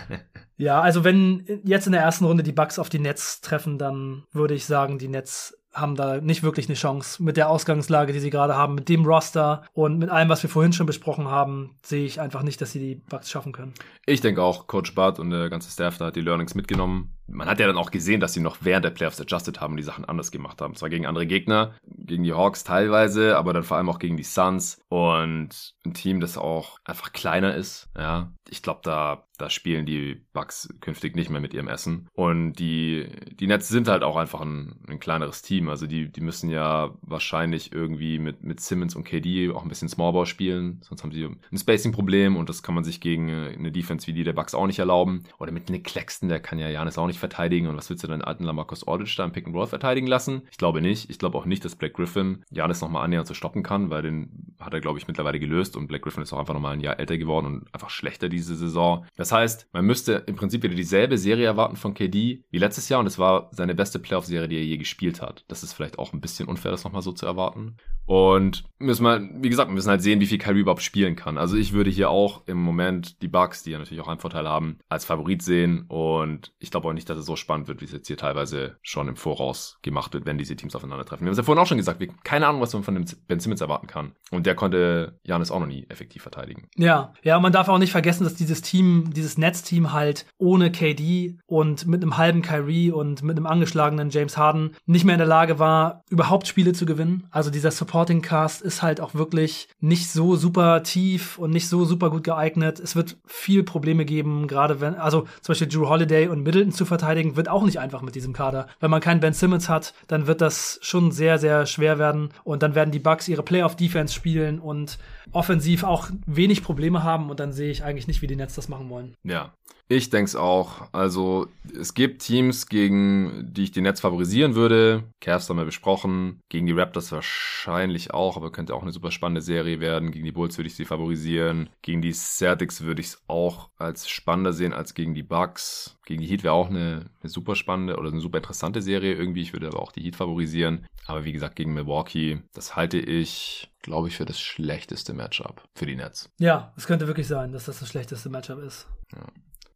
ja, 0.56 0.80
also 0.80 1.04
wenn 1.04 1.44
jetzt 1.62 1.84
in 1.84 1.92
der 1.92 2.00
ersten 2.00 2.24
Runde 2.24 2.42
die 2.42 2.52
Bucks 2.52 2.78
auf 2.78 2.88
die 2.88 2.98
Nets 2.98 3.42
treffen, 3.42 3.76
dann 3.76 4.24
würde 4.32 4.54
ich 4.54 4.64
sagen, 4.64 4.96
die 4.96 5.08
Nets 5.08 5.54
haben 5.74 5.96
da 5.96 6.20
nicht 6.20 6.42
wirklich 6.42 6.68
eine 6.68 6.74
Chance. 6.74 7.22
Mit 7.22 7.36
der 7.36 7.48
Ausgangslage, 7.48 8.12
die 8.12 8.20
sie 8.20 8.30
gerade 8.30 8.56
haben, 8.56 8.74
mit 8.74 8.88
dem 8.88 9.04
Roster 9.04 9.62
und 9.72 9.98
mit 9.98 10.10
allem, 10.10 10.28
was 10.28 10.42
wir 10.42 10.50
vorhin 10.50 10.72
schon 10.72 10.86
besprochen 10.86 11.28
haben, 11.28 11.76
sehe 11.82 12.04
ich 12.04 12.20
einfach 12.20 12.42
nicht, 12.42 12.60
dass 12.60 12.72
sie 12.72 12.78
die 12.78 12.94
Bucks 12.94 13.30
schaffen 13.30 13.52
können. 13.52 13.72
Ich 14.06 14.20
denke 14.20 14.42
auch, 14.42 14.66
Coach 14.66 14.94
Bart 14.94 15.18
und 15.18 15.30
der 15.30 15.48
ganze 15.48 15.70
Staff 15.70 15.98
da 15.98 16.06
hat 16.06 16.16
die 16.16 16.20
Learnings 16.20 16.54
mitgenommen. 16.54 17.16
Man 17.26 17.48
hat 17.48 17.60
ja 17.60 17.66
dann 17.66 17.78
auch 17.78 17.90
gesehen, 17.90 18.20
dass 18.20 18.34
sie 18.34 18.40
noch 18.40 18.58
während 18.60 18.84
der 18.84 18.90
Playoffs 18.90 19.20
adjusted 19.20 19.60
haben 19.60 19.72
und 19.72 19.76
die 19.78 19.82
Sachen 19.82 20.04
anders 20.04 20.30
gemacht 20.30 20.60
haben. 20.60 20.74
Zwar 20.74 20.90
gegen 20.90 21.06
andere 21.06 21.26
Gegner, 21.26 21.74
gegen 21.86 22.24
die 22.24 22.34
Hawks 22.34 22.64
teilweise, 22.64 23.36
aber 23.36 23.52
dann 23.52 23.62
vor 23.62 23.76
allem 23.76 23.88
auch 23.88 23.98
gegen 23.98 24.16
die 24.16 24.22
Suns 24.22 24.78
und 24.88 25.74
ein 25.84 25.94
Team, 25.94 26.20
das 26.20 26.36
auch 26.36 26.78
einfach 26.84 27.12
kleiner 27.12 27.54
ist. 27.54 27.88
Ja, 27.96 28.32
ich 28.48 28.62
glaube, 28.62 28.80
da, 28.82 29.24
da 29.38 29.48
spielen 29.48 29.86
die 29.86 30.26
Bucks 30.34 30.68
künftig 30.80 31.16
nicht 31.16 31.30
mehr 31.30 31.40
mit 31.40 31.54
ihrem 31.54 31.68
Essen. 31.68 32.06
Und 32.12 32.52
die, 32.54 33.08
die 33.32 33.46
Nets 33.46 33.68
sind 33.68 33.88
halt 33.88 34.02
auch 34.02 34.16
einfach 34.16 34.42
ein, 34.42 34.80
ein 34.88 35.00
kleineres 35.00 35.40
Team. 35.40 35.70
Also 35.70 35.86
die, 35.86 36.12
die 36.12 36.20
müssen 36.20 36.50
ja 36.50 36.94
wahrscheinlich 37.00 37.72
irgendwie 37.72 38.18
mit, 38.18 38.42
mit 38.42 38.60
Simmons 38.60 38.94
und 38.94 39.04
KD 39.04 39.50
auch 39.50 39.62
ein 39.62 39.68
bisschen 39.68 39.88
Smallball 39.88 40.26
spielen. 40.26 40.80
Sonst 40.82 41.02
haben 41.02 41.12
sie 41.12 41.24
ein 41.24 41.58
Spacing-Problem 41.58 42.36
und 42.36 42.50
das 42.50 42.62
kann 42.62 42.74
man 42.74 42.84
sich 42.84 43.00
gegen 43.00 43.30
eine 43.30 43.72
Defense 43.72 44.06
wie 44.06 44.12
die 44.12 44.24
der 44.24 44.34
Bucks 44.34 44.54
auch 44.54 44.66
nicht 44.66 44.78
erlauben. 44.78 45.24
Oder 45.38 45.52
mit 45.52 45.70
Nick 45.70 45.84
Claxton, 45.84 46.28
der 46.28 46.40
kann 46.40 46.58
ja 46.58 46.68
Janis 46.68 46.98
auch 46.98 47.06
nicht 47.06 47.11
nicht 47.12 47.20
verteidigen 47.20 47.68
und 47.68 47.76
was 47.76 47.88
willst 47.88 48.02
du 48.02 48.08
dann 48.08 48.22
alten 48.22 48.44
Lamarcus 48.44 48.86
Aldridge 48.86 49.14
da 49.16 49.24
im 49.24 49.32
Pick 49.32 49.46
and 49.46 49.54
Roll 49.54 49.66
verteidigen 49.66 50.06
lassen? 50.06 50.42
Ich 50.50 50.58
glaube 50.58 50.80
nicht. 50.80 51.10
Ich 51.10 51.18
glaube 51.18 51.38
auch 51.38 51.44
nicht, 51.44 51.64
dass 51.64 51.76
Black 51.76 51.94
Griffin 51.94 52.44
Janis 52.50 52.80
nochmal 52.80 53.04
annähernd 53.04 53.26
zu 53.26 53.34
stoppen 53.34 53.62
kann, 53.62 53.90
weil 53.90 54.02
den 54.02 54.54
hat 54.60 54.74
er, 54.74 54.80
glaube 54.80 54.98
ich, 54.98 55.06
mittlerweile 55.06 55.38
gelöst 55.38 55.76
und 55.76 55.86
Black 55.86 56.02
Griffin 56.02 56.22
ist 56.22 56.32
auch 56.32 56.38
einfach 56.38 56.54
nochmal 56.54 56.74
ein 56.74 56.80
Jahr 56.80 56.98
älter 56.98 57.18
geworden 57.18 57.46
und 57.46 57.74
einfach 57.74 57.90
schlechter 57.90 58.28
diese 58.28 58.56
Saison. 58.56 59.06
Das 59.16 59.32
heißt, 59.32 59.68
man 59.72 59.84
müsste 59.84 60.24
im 60.26 60.36
Prinzip 60.36 60.62
wieder 60.62 60.74
dieselbe 60.74 61.18
Serie 61.18 61.46
erwarten 61.46 61.76
von 61.76 61.94
KD 61.94 62.44
wie 62.50 62.58
letztes 62.58 62.88
Jahr 62.88 63.00
und 63.00 63.06
es 63.06 63.18
war 63.18 63.48
seine 63.52 63.74
beste 63.74 63.98
Playoff-Serie, 63.98 64.48
die 64.48 64.56
er 64.56 64.64
je 64.64 64.78
gespielt 64.78 65.22
hat. 65.22 65.44
Das 65.48 65.62
ist 65.62 65.72
vielleicht 65.72 65.98
auch 65.98 66.12
ein 66.12 66.20
bisschen 66.20 66.48
unfair, 66.48 66.70
das 66.70 66.84
nochmal 66.84 67.02
so 67.02 67.12
zu 67.12 67.26
erwarten. 67.26 67.76
Und 68.04 68.64
müssen 68.78 69.04
wir, 69.04 69.28
wie 69.40 69.48
gesagt, 69.48 69.70
wir 69.70 69.74
müssen 69.74 69.90
halt 69.90 70.02
sehen, 70.02 70.20
wie 70.20 70.26
viel 70.26 70.38
Kyrie 70.38 70.60
überhaupt 70.60 70.82
spielen 70.82 71.16
kann. 71.16 71.38
Also 71.38 71.56
ich 71.56 71.72
würde 71.72 71.90
hier 71.90 72.10
auch 72.10 72.42
im 72.46 72.58
Moment 72.58 73.22
die 73.22 73.28
Bucks, 73.28 73.62
die 73.62 73.70
ja 73.70 73.78
natürlich 73.78 74.02
auch 74.02 74.08
einen 74.08 74.18
Vorteil 74.18 74.48
haben, 74.48 74.78
als 74.88 75.04
Favorit 75.04 75.42
sehen. 75.42 75.84
Und 75.88 76.52
ich 76.58 76.70
glaube 76.70 76.88
auch 76.88 76.92
nicht, 76.92 77.01
dass 77.04 77.18
es 77.18 77.26
so 77.26 77.36
spannend 77.36 77.68
wird, 77.68 77.80
wie 77.80 77.86
es 77.86 77.92
jetzt 77.92 78.06
hier 78.06 78.16
teilweise 78.16 78.76
schon 78.82 79.08
im 79.08 79.16
Voraus 79.16 79.78
gemacht 79.82 80.14
wird, 80.14 80.26
wenn 80.26 80.38
diese 80.38 80.56
Teams 80.56 80.74
aufeinandertreffen. 80.74 81.24
Wir 81.24 81.28
haben 81.28 81.32
es 81.32 81.38
ja 81.38 81.44
vorhin 81.44 81.62
auch 81.62 81.66
schon 81.66 81.78
gesagt, 81.78 82.00
wir 82.00 82.08
keine 82.24 82.46
Ahnung, 82.46 82.60
was 82.60 82.72
man 82.72 82.82
von 82.82 82.94
dem 82.94 83.04
Ben 83.26 83.40
Simmons 83.40 83.60
erwarten 83.60 83.86
kann. 83.86 84.12
Und 84.30 84.46
der 84.46 84.54
konnte 84.54 85.18
Janis 85.24 85.50
auch 85.50 85.60
noch 85.60 85.66
nie 85.66 85.86
effektiv 85.88 86.22
verteidigen. 86.22 86.68
Ja, 86.76 87.12
ja, 87.22 87.38
man 87.40 87.52
darf 87.52 87.68
auch 87.68 87.78
nicht 87.78 87.92
vergessen, 87.92 88.24
dass 88.24 88.34
dieses 88.34 88.62
Team, 88.62 89.12
dieses 89.14 89.38
Netzteam 89.38 89.92
halt 89.92 90.26
ohne 90.38 90.72
KD 90.72 91.38
und 91.46 91.86
mit 91.86 92.02
einem 92.02 92.16
halben 92.16 92.42
Kyrie 92.42 92.90
und 92.90 93.22
mit 93.22 93.36
einem 93.36 93.46
angeschlagenen 93.46 94.10
James 94.10 94.36
Harden 94.36 94.76
nicht 94.86 95.04
mehr 95.04 95.14
in 95.14 95.18
der 95.20 95.28
Lage 95.28 95.58
war, 95.58 96.04
überhaupt 96.10 96.46
Spiele 96.46 96.72
zu 96.72 96.86
gewinnen. 96.86 97.26
Also 97.30 97.50
dieser 97.50 97.70
Supporting 97.70 98.22
Cast 98.22 98.62
ist 98.62 98.82
halt 98.82 99.00
auch 99.00 99.14
wirklich 99.14 99.68
nicht 99.80 100.10
so 100.10 100.36
super 100.36 100.82
tief 100.82 101.38
und 101.38 101.50
nicht 101.50 101.68
so 101.68 101.84
super 101.84 102.10
gut 102.10 102.24
geeignet. 102.24 102.80
Es 102.80 102.96
wird 102.96 103.16
viel 103.26 103.62
Probleme 103.62 104.04
geben, 104.04 104.46
gerade 104.46 104.80
wenn, 104.80 104.94
also 104.94 105.22
zum 105.40 105.52
Beispiel 105.52 105.68
Drew 105.68 105.88
Holiday 105.88 106.28
und 106.28 106.42
Middleton 106.42 106.72
zu 106.72 106.84
verteidigen, 106.92 107.36
wird 107.36 107.48
auch 107.48 107.64
nicht 107.64 107.80
einfach 107.80 108.02
mit 108.02 108.14
diesem 108.14 108.32
Kader. 108.32 108.68
Wenn 108.80 108.90
man 108.90 109.00
keinen 109.00 109.20
Ben 109.20 109.32
Simmons 109.32 109.68
hat, 109.68 109.94
dann 110.08 110.26
wird 110.26 110.40
das 110.40 110.78
schon 110.82 111.10
sehr, 111.10 111.38
sehr 111.38 111.66
schwer 111.66 111.98
werden 111.98 112.30
und 112.44 112.62
dann 112.62 112.74
werden 112.74 112.90
die 112.90 112.98
Bucks 112.98 113.28
ihre 113.28 113.42
Playoff-Defense 113.42 114.14
spielen 114.14 114.58
und 114.58 114.98
offensiv 115.32 115.84
auch 115.84 116.08
wenig 116.26 116.62
Probleme 116.62 117.02
haben 117.02 117.30
und 117.30 117.40
dann 117.40 117.52
sehe 117.52 117.70
ich 117.70 117.84
eigentlich 117.84 118.06
nicht, 118.06 118.22
wie 118.22 118.26
die 118.26 118.36
Nets 118.36 118.54
das 118.54 118.68
machen 118.68 118.90
wollen. 118.90 119.14
Ja, 119.24 119.52
ich 119.92 120.10
denke 120.10 120.28
es 120.28 120.36
auch. 120.36 120.88
Also 120.92 121.48
es 121.78 121.94
gibt 121.94 122.22
Teams, 122.22 122.66
gegen 122.66 123.48
die 123.52 123.64
ich 123.64 123.70
die 123.72 123.80
Nets 123.80 124.00
favorisieren 124.00 124.54
würde. 124.54 125.04
Cavs 125.20 125.48
haben 125.48 125.58
wir 125.58 125.64
besprochen. 125.64 126.40
Gegen 126.48 126.66
die 126.66 126.72
Raptors 126.72 127.12
wahrscheinlich 127.12 128.12
auch, 128.12 128.36
aber 128.36 128.50
könnte 128.50 128.74
auch 128.74 128.82
eine 128.82 128.92
super 128.92 129.10
spannende 129.10 129.42
Serie 129.42 129.80
werden. 129.80 130.10
Gegen 130.10 130.24
die 130.24 130.32
Bulls 130.32 130.56
würde 130.56 130.68
ich 130.68 130.74
sie 130.74 130.84
favorisieren. 130.84 131.68
Gegen 131.82 132.00
die 132.00 132.12
Celtics 132.12 132.82
würde 132.82 133.00
ich 133.00 133.08
es 133.08 133.22
auch 133.28 133.68
als 133.76 134.08
spannender 134.08 134.52
sehen 134.52 134.72
als 134.72 134.94
gegen 134.94 135.14
die 135.14 135.22
Bucks. 135.22 135.98
Gegen 136.06 136.22
die 136.22 136.28
Heat 136.28 136.42
wäre 136.42 136.54
auch 136.54 136.70
eine, 136.70 137.10
eine 137.20 137.30
super 137.30 137.54
spannende 137.54 137.96
oder 137.98 138.10
eine 138.10 138.20
super 138.20 138.38
interessante 138.38 138.82
Serie 138.82 139.14
irgendwie. 139.14 139.42
Ich 139.42 139.52
würde 139.52 139.68
aber 139.68 139.80
auch 139.80 139.92
die 139.92 140.02
Heat 140.02 140.16
favorisieren. 140.16 140.86
Aber 141.06 141.24
wie 141.24 141.32
gesagt, 141.32 141.56
gegen 141.56 141.74
Milwaukee, 141.74 142.40
das 142.54 142.76
halte 142.76 142.98
ich 142.98 143.68
glaube 143.82 144.08
ich, 144.08 144.16
für 144.16 144.24
das 144.24 144.40
schlechteste 144.40 145.12
Matchup 145.12 145.62
für 145.74 145.86
die 145.86 145.96
Nets. 145.96 146.30
Ja, 146.38 146.72
es 146.76 146.86
könnte 146.86 147.06
wirklich 147.06 147.26
sein, 147.26 147.52
dass 147.52 147.66
das 147.66 147.80
das 147.80 147.88
schlechteste 147.88 148.30
Matchup 148.30 148.60
ist. 148.60 148.86
Ja. 149.12 149.26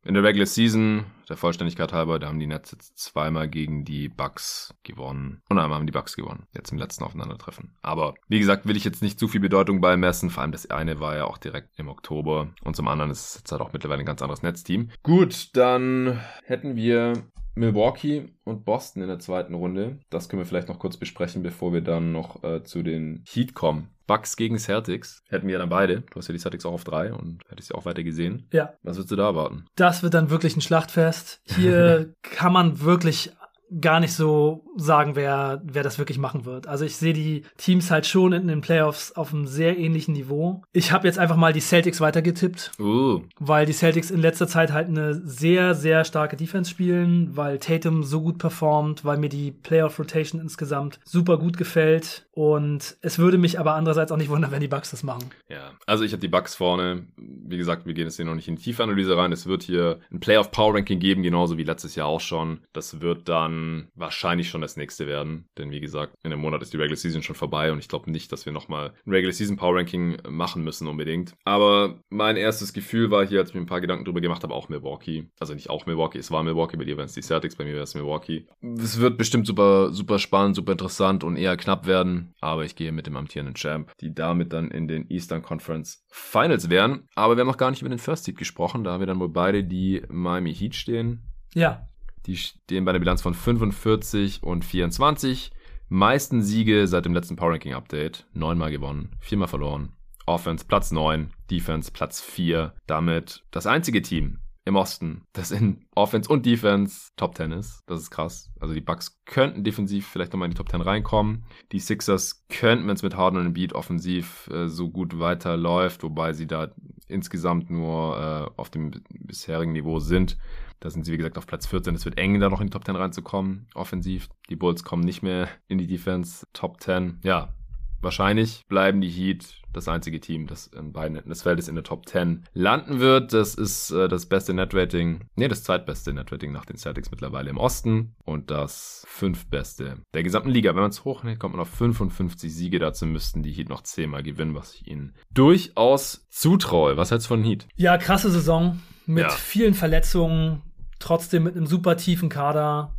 In 0.06 0.14
der 0.14 0.22
Regular 0.22 0.46
Season, 0.46 1.04
der 1.28 1.36
Vollständigkeit 1.36 1.92
halber, 1.92 2.20
da 2.20 2.28
haben 2.28 2.38
die 2.38 2.46
Nets 2.46 2.70
jetzt 2.70 2.96
zweimal 2.96 3.48
gegen 3.48 3.84
die 3.84 4.08
Bucks 4.08 4.72
gewonnen. 4.84 5.42
Und 5.48 5.58
einmal 5.58 5.78
haben 5.78 5.86
die 5.86 5.92
Bucks 5.92 6.14
gewonnen. 6.14 6.46
Jetzt 6.54 6.70
im 6.70 6.78
letzten 6.78 7.02
Aufeinandertreffen. 7.02 7.74
Aber 7.82 8.14
wie 8.28 8.38
gesagt, 8.38 8.66
will 8.66 8.76
ich 8.76 8.84
jetzt 8.84 9.02
nicht 9.02 9.18
zu 9.18 9.26
viel 9.26 9.40
Bedeutung 9.40 9.80
beimessen. 9.80 10.30
Vor 10.30 10.42
allem 10.42 10.52
das 10.52 10.70
eine 10.70 11.00
war 11.00 11.16
ja 11.16 11.24
auch 11.24 11.38
direkt 11.38 11.76
im 11.78 11.88
Oktober. 11.88 12.54
Und 12.62 12.76
zum 12.76 12.86
anderen 12.86 13.10
ist 13.10 13.30
es 13.30 13.34
jetzt 13.38 13.50
halt 13.50 13.60
auch 13.60 13.72
mittlerweile 13.72 14.00
ein 14.00 14.06
ganz 14.06 14.22
anderes 14.22 14.44
Netzteam. 14.44 14.90
Gut, 15.02 15.50
dann 15.54 16.20
hätten 16.44 16.76
wir 16.76 17.24
Milwaukee 17.56 18.28
und 18.44 18.64
Boston 18.64 19.02
in 19.02 19.08
der 19.08 19.18
zweiten 19.18 19.54
Runde. 19.54 19.98
Das 20.10 20.28
können 20.28 20.40
wir 20.40 20.46
vielleicht 20.46 20.68
noch 20.68 20.78
kurz 20.78 20.96
besprechen, 20.98 21.42
bevor 21.42 21.72
wir 21.72 21.80
dann 21.80 22.12
noch 22.12 22.44
äh, 22.44 22.62
zu 22.62 22.84
den 22.84 23.24
Heat 23.26 23.54
kommen. 23.54 23.88
Bucks 24.06 24.36
gegen 24.36 24.58
Celtics 24.58 25.22
hätten 25.28 25.48
wir 25.48 25.58
dann 25.58 25.68
beide. 25.68 26.02
Du 26.10 26.16
hast 26.16 26.28
ja 26.28 26.32
die 26.32 26.38
Celtics 26.38 26.64
auch 26.66 26.72
auf 26.72 26.84
drei 26.84 27.12
und 27.12 27.42
hättest 27.48 27.68
sie 27.68 27.74
auch 27.74 27.84
weiter 27.84 28.02
gesehen. 28.02 28.46
Ja. 28.52 28.74
Was 28.82 28.96
würdest 28.96 29.10
du 29.10 29.16
da 29.16 29.24
erwarten? 29.24 29.66
Das 29.76 30.02
wird 30.02 30.14
dann 30.14 30.30
wirklich 30.30 30.56
ein 30.56 30.60
Schlachtfest. 30.60 31.40
Hier 31.44 32.12
kann 32.22 32.52
man 32.52 32.80
wirklich 32.80 33.32
gar 33.80 34.00
nicht 34.00 34.12
so 34.12 34.64
sagen, 34.76 35.16
wer, 35.16 35.60
wer 35.64 35.82
das 35.82 35.98
wirklich 35.98 36.18
machen 36.18 36.44
wird. 36.44 36.68
Also 36.68 36.84
ich 36.84 36.96
sehe 36.96 37.12
die 37.12 37.42
Teams 37.56 37.90
halt 37.90 38.06
schon 38.06 38.32
in 38.32 38.46
den 38.46 38.60
Playoffs 38.60 39.12
auf 39.12 39.32
einem 39.32 39.46
sehr 39.46 39.76
ähnlichen 39.76 40.14
Niveau. 40.14 40.62
Ich 40.72 40.92
habe 40.92 41.08
jetzt 41.08 41.18
einfach 41.18 41.36
mal 41.36 41.52
die 41.52 41.60
Celtics 41.60 42.00
weitergetippt, 42.00 42.72
uh. 42.78 43.22
weil 43.38 43.66
die 43.66 43.72
Celtics 43.72 44.10
in 44.10 44.20
letzter 44.20 44.46
Zeit 44.46 44.72
halt 44.72 44.88
eine 44.88 45.14
sehr, 45.14 45.74
sehr 45.74 46.04
starke 46.04 46.36
Defense 46.36 46.70
spielen, 46.70 47.36
weil 47.36 47.58
Tatum 47.58 48.04
so 48.04 48.22
gut 48.22 48.38
performt, 48.38 49.04
weil 49.04 49.18
mir 49.18 49.28
die 49.28 49.50
Playoff-Rotation 49.50 50.40
insgesamt 50.40 51.00
super 51.04 51.38
gut 51.38 51.56
gefällt. 51.56 52.25
Und 52.36 52.98
es 53.00 53.18
würde 53.18 53.38
mich 53.38 53.58
aber 53.58 53.76
andererseits 53.76 54.12
auch 54.12 54.18
nicht 54.18 54.28
wundern, 54.28 54.50
wenn 54.50 54.60
die 54.60 54.68
Bucks 54.68 54.90
das 54.90 55.02
machen. 55.02 55.30
Ja, 55.48 55.70
also 55.86 56.04
ich 56.04 56.12
habe 56.12 56.20
die 56.20 56.28
Bucks 56.28 56.54
vorne. 56.54 57.06
Wie 57.16 57.56
gesagt, 57.56 57.86
wir 57.86 57.94
gehen 57.94 58.04
jetzt 58.04 58.16
hier 58.16 58.26
noch 58.26 58.34
nicht 58.34 58.46
in 58.46 58.56
die 58.56 58.62
Tiefanalyse 58.62 59.16
rein. 59.16 59.32
Es 59.32 59.46
wird 59.46 59.62
hier 59.62 60.00
ein 60.12 60.20
Playoff-Power-Ranking 60.20 60.98
geben, 60.98 61.22
genauso 61.22 61.56
wie 61.56 61.64
letztes 61.64 61.94
Jahr 61.94 62.08
auch 62.08 62.20
schon. 62.20 62.60
Das 62.74 63.00
wird 63.00 63.30
dann 63.30 63.88
wahrscheinlich 63.94 64.50
schon 64.50 64.60
das 64.60 64.76
nächste 64.76 65.06
werden. 65.06 65.48
Denn 65.56 65.70
wie 65.70 65.80
gesagt, 65.80 66.12
in 66.24 66.30
einem 66.30 66.42
Monat 66.42 66.60
ist 66.60 66.74
die 66.74 66.76
Regular 66.76 66.98
Season 66.98 67.22
schon 67.22 67.36
vorbei 67.36 67.72
und 67.72 67.78
ich 67.78 67.88
glaube 67.88 68.10
nicht, 68.10 68.30
dass 68.32 68.44
wir 68.44 68.52
nochmal 68.52 68.92
ein 69.06 69.12
Regular 69.12 69.32
Season 69.32 69.56
Power 69.56 69.74
Ranking 69.74 70.18
machen 70.28 70.62
müssen 70.62 70.88
unbedingt. 70.88 71.32
Aber 71.46 72.00
mein 72.10 72.36
erstes 72.36 72.74
Gefühl 72.74 73.10
war 73.10 73.26
hier, 73.26 73.40
als 73.40 73.48
ich 73.48 73.54
mir 73.54 73.62
ein 73.62 73.66
paar 73.66 73.80
Gedanken 73.80 74.04
drüber 74.04 74.20
gemacht 74.20 74.42
habe, 74.42 74.52
auch 74.52 74.68
Milwaukee. 74.68 75.30
Also 75.40 75.54
nicht 75.54 75.70
auch 75.70 75.86
Milwaukee, 75.86 76.18
es 76.18 76.30
war 76.30 76.42
Milwaukee, 76.42 76.76
bei 76.76 76.84
dir 76.84 76.98
waren 76.98 77.06
es 77.06 77.14
die 77.14 77.22
Celtics, 77.22 77.56
bei 77.56 77.64
mir 77.64 77.72
wäre 77.72 77.84
es 77.84 77.94
Milwaukee. 77.94 78.46
Es 78.76 79.00
wird 79.00 79.16
bestimmt 79.16 79.46
super, 79.46 79.90
super 79.90 80.18
spannend, 80.18 80.56
super 80.56 80.72
interessant 80.72 81.24
und 81.24 81.36
eher 81.36 81.56
knapp 81.56 81.86
werden 81.86 82.25
aber 82.40 82.64
ich 82.64 82.76
gehe 82.76 82.92
mit 82.92 83.06
dem 83.06 83.16
amtierenden 83.16 83.54
Champ, 83.54 83.92
die 84.00 84.14
damit 84.14 84.52
dann 84.52 84.70
in 84.70 84.88
den 84.88 85.08
Eastern 85.10 85.42
Conference 85.42 86.04
Finals 86.10 86.70
wären. 86.70 87.08
Aber 87.14 87.36
wir 87.36 87.42
haben 87.42 87.48
noch 87.48 87.56
gar 87.56 87.70
nicht 87.70 87.82
über 87.82 87.88
den 87.88 87.98
First 87.98 88.24
Seed 88.24 88.36
gesprochen, 88.36 88.84
da 88.84 88.92
haben 88.92 89.00
wir 89.00 89.06
dann 89.06 89.20
wohl 89.20 89.28
beide 89.28 89.64
die 89.64 90.02
Miami 90.08 90.54
Heat 90.54 90.74
stehen. 90.74 91.22
Ja. 91.54 91.88
Die 92.26 92.36
stehen 92.36 92.84
bei 92.84 92.90
einer 92.90 92.98
Bilanz 92.98 93.22
von 93.22 93.34
45 93.34 94.42
und 94.42 94.64
24. 94.64 95.52
Meisten 95.88 96.42
Siege 96.42 96.88
seit 96.88 97.04
dem 97.04 97.14
letzten 97.14 97.36
Power 97.36 97.52
Ranking 97.52 97.74
Update. 97.74 98.26
Neunmal 98.32 98.70
gewonnen, 98.70 99.12
viermal 99.20 99.48
verloren. 99.48 99.92
Offense 100.26 100.64
Platz 100.66 100.90
9, 100.90 101.30
Defense 101.50 101.92
Platz 101.92 102.20
4. 102.20 102.74
Damit 102.86 103.44
das 103.52 103.66
einzige 103.66 104.02
Team 104.02 104.40
im 104.66 104.74
Osten, 104.74 105.22
das 105.32 105.52
in 105.52 105.86
Offense 105.94 106.28
und 106.28 106.44
Defense 106.44 107.12
Top 107.16 107.36
10 107.36 107.52
ist. 107.52 107.84
Das 107.86 108.00
ist 108.00 108.10
krass. 108.10 108.50
Also 108.58 108.74
die 108.74 108.80
Bucks 108.80 109.22
könnten 109.24 109.62
defensiv 109.62 110.08
vielleicht 110.08 110.32
nochmal 110.32 110.46
in 110.46 110.50
die 110.50 110.56
Top 110.56 110.68
10 110.68 110.80
reinkommen. 110.80 111.44
Die 111.70 111.78
Sixers 111.78 112.44
könnten, 112.48 112.88
wenn 112.88 112.96
es 112.96 113.04
mit 113.04 113.16
Harden 113.16 113.38
und 113.38 113.54
Beat 113.54 113.72
offensiv 113.74 114.50
äh, 114.52 114.66
so 114.66 114.90
gut 114.90 115.20
weiterläuft, 115.20 116.02
wobei 116.02 116.32
sie 116.32 116.48
da 116.48 116.72
insgesamt 117.06 117.70
nur 117.70 118.18
äh, 118.18 118.60
auf 118.60 118.68
dem 118.68 118.90
bisherigen 119.08 119.72
Niveau 119.72 120.00
sind. 120.00 120.36
Da 120.80 120.90
sind 120.90 121.04
sie, 121.04 121.12
wie 121.12 121.16
gesagt, 121.16 121.38
auf 121.38 121.46
Platz 121.46 121.68
14. 121.68 121.94
Es 121.94 122.04
wird 122.04 122.18
eng, 122.18 122.40
da 122.40 122.50
noch 122.50 122.60
in 122.60 122.66
die 122.66 122.72
Top 122.72 122.84
10 122.84 122.96
reinzukommen, 122.96 123.68
offensiv. 123.74 124.28
Die 124.50 124.56
Bulls 124.56 124.82
kommen 124.82 125.04
nicht 125.04 125.22
mehr 125.22 125.48
in 125.68 125.78
die 125.78 125.86
Defense 125.86 126.44
Top 126.52 126.82
10. 126.82 127.20
Ja, 127.22 127.54
wahrscheinlich 128.00 128.66
bleiben 128.66 129.00
die 129.00 129.10
Heat 129.10 129.62
das 129.76 129.88
einzige 129.88 130.20
Team, 130.20 130.46
das 130.46 130.66
in 130.68 130.92
beiden 130.92 131.16
Enden 131.16 131.28
des 131.28 131.42
Feldes 131.42 131.68
in 131.68 131.74
der 131.74 131.84
Top 131.84 132.08
10 132.08 132.44
landen 132.54 132.98
wird. 132.98 133.32
Das 133.32 133.54
ist 133.54 133.90
äh, 133.90 134.08
das 134.08 134.26
beste 134.26 134.54
Netrating, 134.54 135.28
nee, 135.36 135.48
das 135.48 135.62
zweitbeste 135.62 136.12
Netrating 136.12 136.52
nach 136.52 136.64
den 136.64 136.76
Celtics 136.76 137.10
mittlerweile 137.10 137.50
im 137.50 137.58
Osten 137.58 138.14
und 138.24 138.50
das 138.50 139.04
fünftbeste 139.06 139.98
der 140.14 140.22
gesamten 140.22 140.50
Liga. 140.50 140.74
Wenn 140.74 140.82
man 140.82 140.90
es 140.90 141.04
hochnimmt, 141.04 141.38
kommt 141.38 141.54
man 141.54 141.62
auf 141.62 141.70
55 141.70 142.52
Siege. 142.52 142.78
Dazu 142.78 143.06
müssten 143.06 143.42
die 143.42 143.52
Heat 143.52 143.68
noch 143.68 143.82
zehnmal 143.82 144.22
gewinnen, 144.22 144.54
was 144.54 144.74
ich 144.74 144.86
ihnen 144.88 145.14
durchaus 145.32 146.26
zutraue. 146.30 146.96
Was 146.96 147.10
hältst 147.10 147.26
du 147.26 147.28
von 147.28 147.44
Heat? 147.44 147.66
Ja, 147.76 147.98
krasse 147.98 148.30
Saison 148.30 148.80
mit 149.04 149.24
ja. 149.24 149.30
vielen 149.30 149.74
Verletzungen, 149.74 150.62
trotzdem 150.98 151.44
mit 151.44 151.56
einem 151.56 151.66
super 151.66 151.96
tiefen 151.96 152.28
Kader 152.28 152.95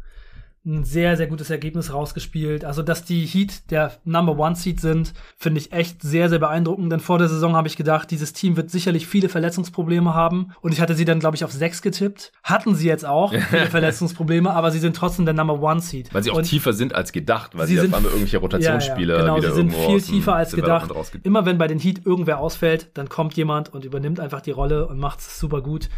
ein 0.68 0.84
sehr, 0.84 1.16
sehr 1.16 1.28
gutes 1.28 1.50
Ergebnis 1.50 1.94
rausgespielt. 1.94 2.66
Also, 2.66 2.84
dass 2.84 3.06
die 3.06 3.26
Heat 3.26 3.72
der 3.72 3.94
Number 4.04 4.38
One 4.38 4.56
Seed 4.56 4.82
sind, 4.82 5.14
finde 5.38 5.62
ich 5.62 5.72
echt 5.72 6.02
sehr, 6.02 6.30
sehr 6.30 6.40
beeindruckend. 6.40 6.92
Denn 6.92 7.00
vor 7.00 7.18
der 7.18 7.30
Saison 7.30 7.56
habe 7.56 7.68
ich 7.68 7.78
gedacht, 7.78 8.12
dieses 8.12 8.34
Team 8.34 8.58
wird 8.58 8.70
sicherlich 8.70 9.08
viele 9.08 9.30
Verletzungsprobleme 9.30 10.14
haben. 10.14 10.52
Und 10.62 10.74
ich 10.74 10.82
hatte 10.82 10.94
sie 10.94 11.06
dann, 11.06 11.20
glaube 11.20 11.38
ich, 11.38 11.46
auf 11.46 11.52
sechs 11.52 11.82
getippt. 11.82 12.34
Hatten 12.44 12.76
sie 12.76 12.88
jetzt 12.88 13.06
auch 13.06 13.34
viele 13.50 13.68
Verletzungsprobleme, 13.68 14.52
aber 14.52 14.72
sie 14.72 14.80
sind 14.80 14.96
trotzdem 14.96 15.26
der 15.26 15.34
Number 15.34 15.62
One 15.62 15.80
Seed. 15.80 16.14
Weil 16.14 16.24
sie 16.24 16.32
auch 16.32 16.38
Und 16.38 16.44
tiefer 16.44 16.74
sind 16.74 16.94
als 16.94 17.14
gedacht, 17.14 17.58
weil 17.58 17.68
sie, 17.68 17.76
sie 17.76 17.82
sind 17.82 17.94
irgendwelche 17.94 18.38
Rotationsspieler 18.38 19.14
ja, 19.14 19.20
ja, 19.20 19.26
genau, 19.26 19.38
wieder 19.38 19.50
sie 19.52 19.56
sind 19.56 19.74
viel 19.74 20.02
tiefer 20.02 20.36
als 20.36 20.52
gedacht. 20.52 20.92
Immer 21.24 21.46
wenn 21.46 21.58
bei 21.58 21.68
den 21.68 21.80
Heat 21.80 22.02
irgendwer 22.06 22.40
ausfällt, 22.40 22.90
dann 22.94 23.08
kommt 23.08 23.36
jemand 23.36 23.74
und 23.74 23.86
übernimmt 23.86 24.20
einfach 24.20 24.42
die 24.42 24.52
Rolle 24.52 24.88
und 24.88 25.00
macht 25.00 25.20
es 25.20 25.40
super 25.40 25.62
gut. 25.62 25.90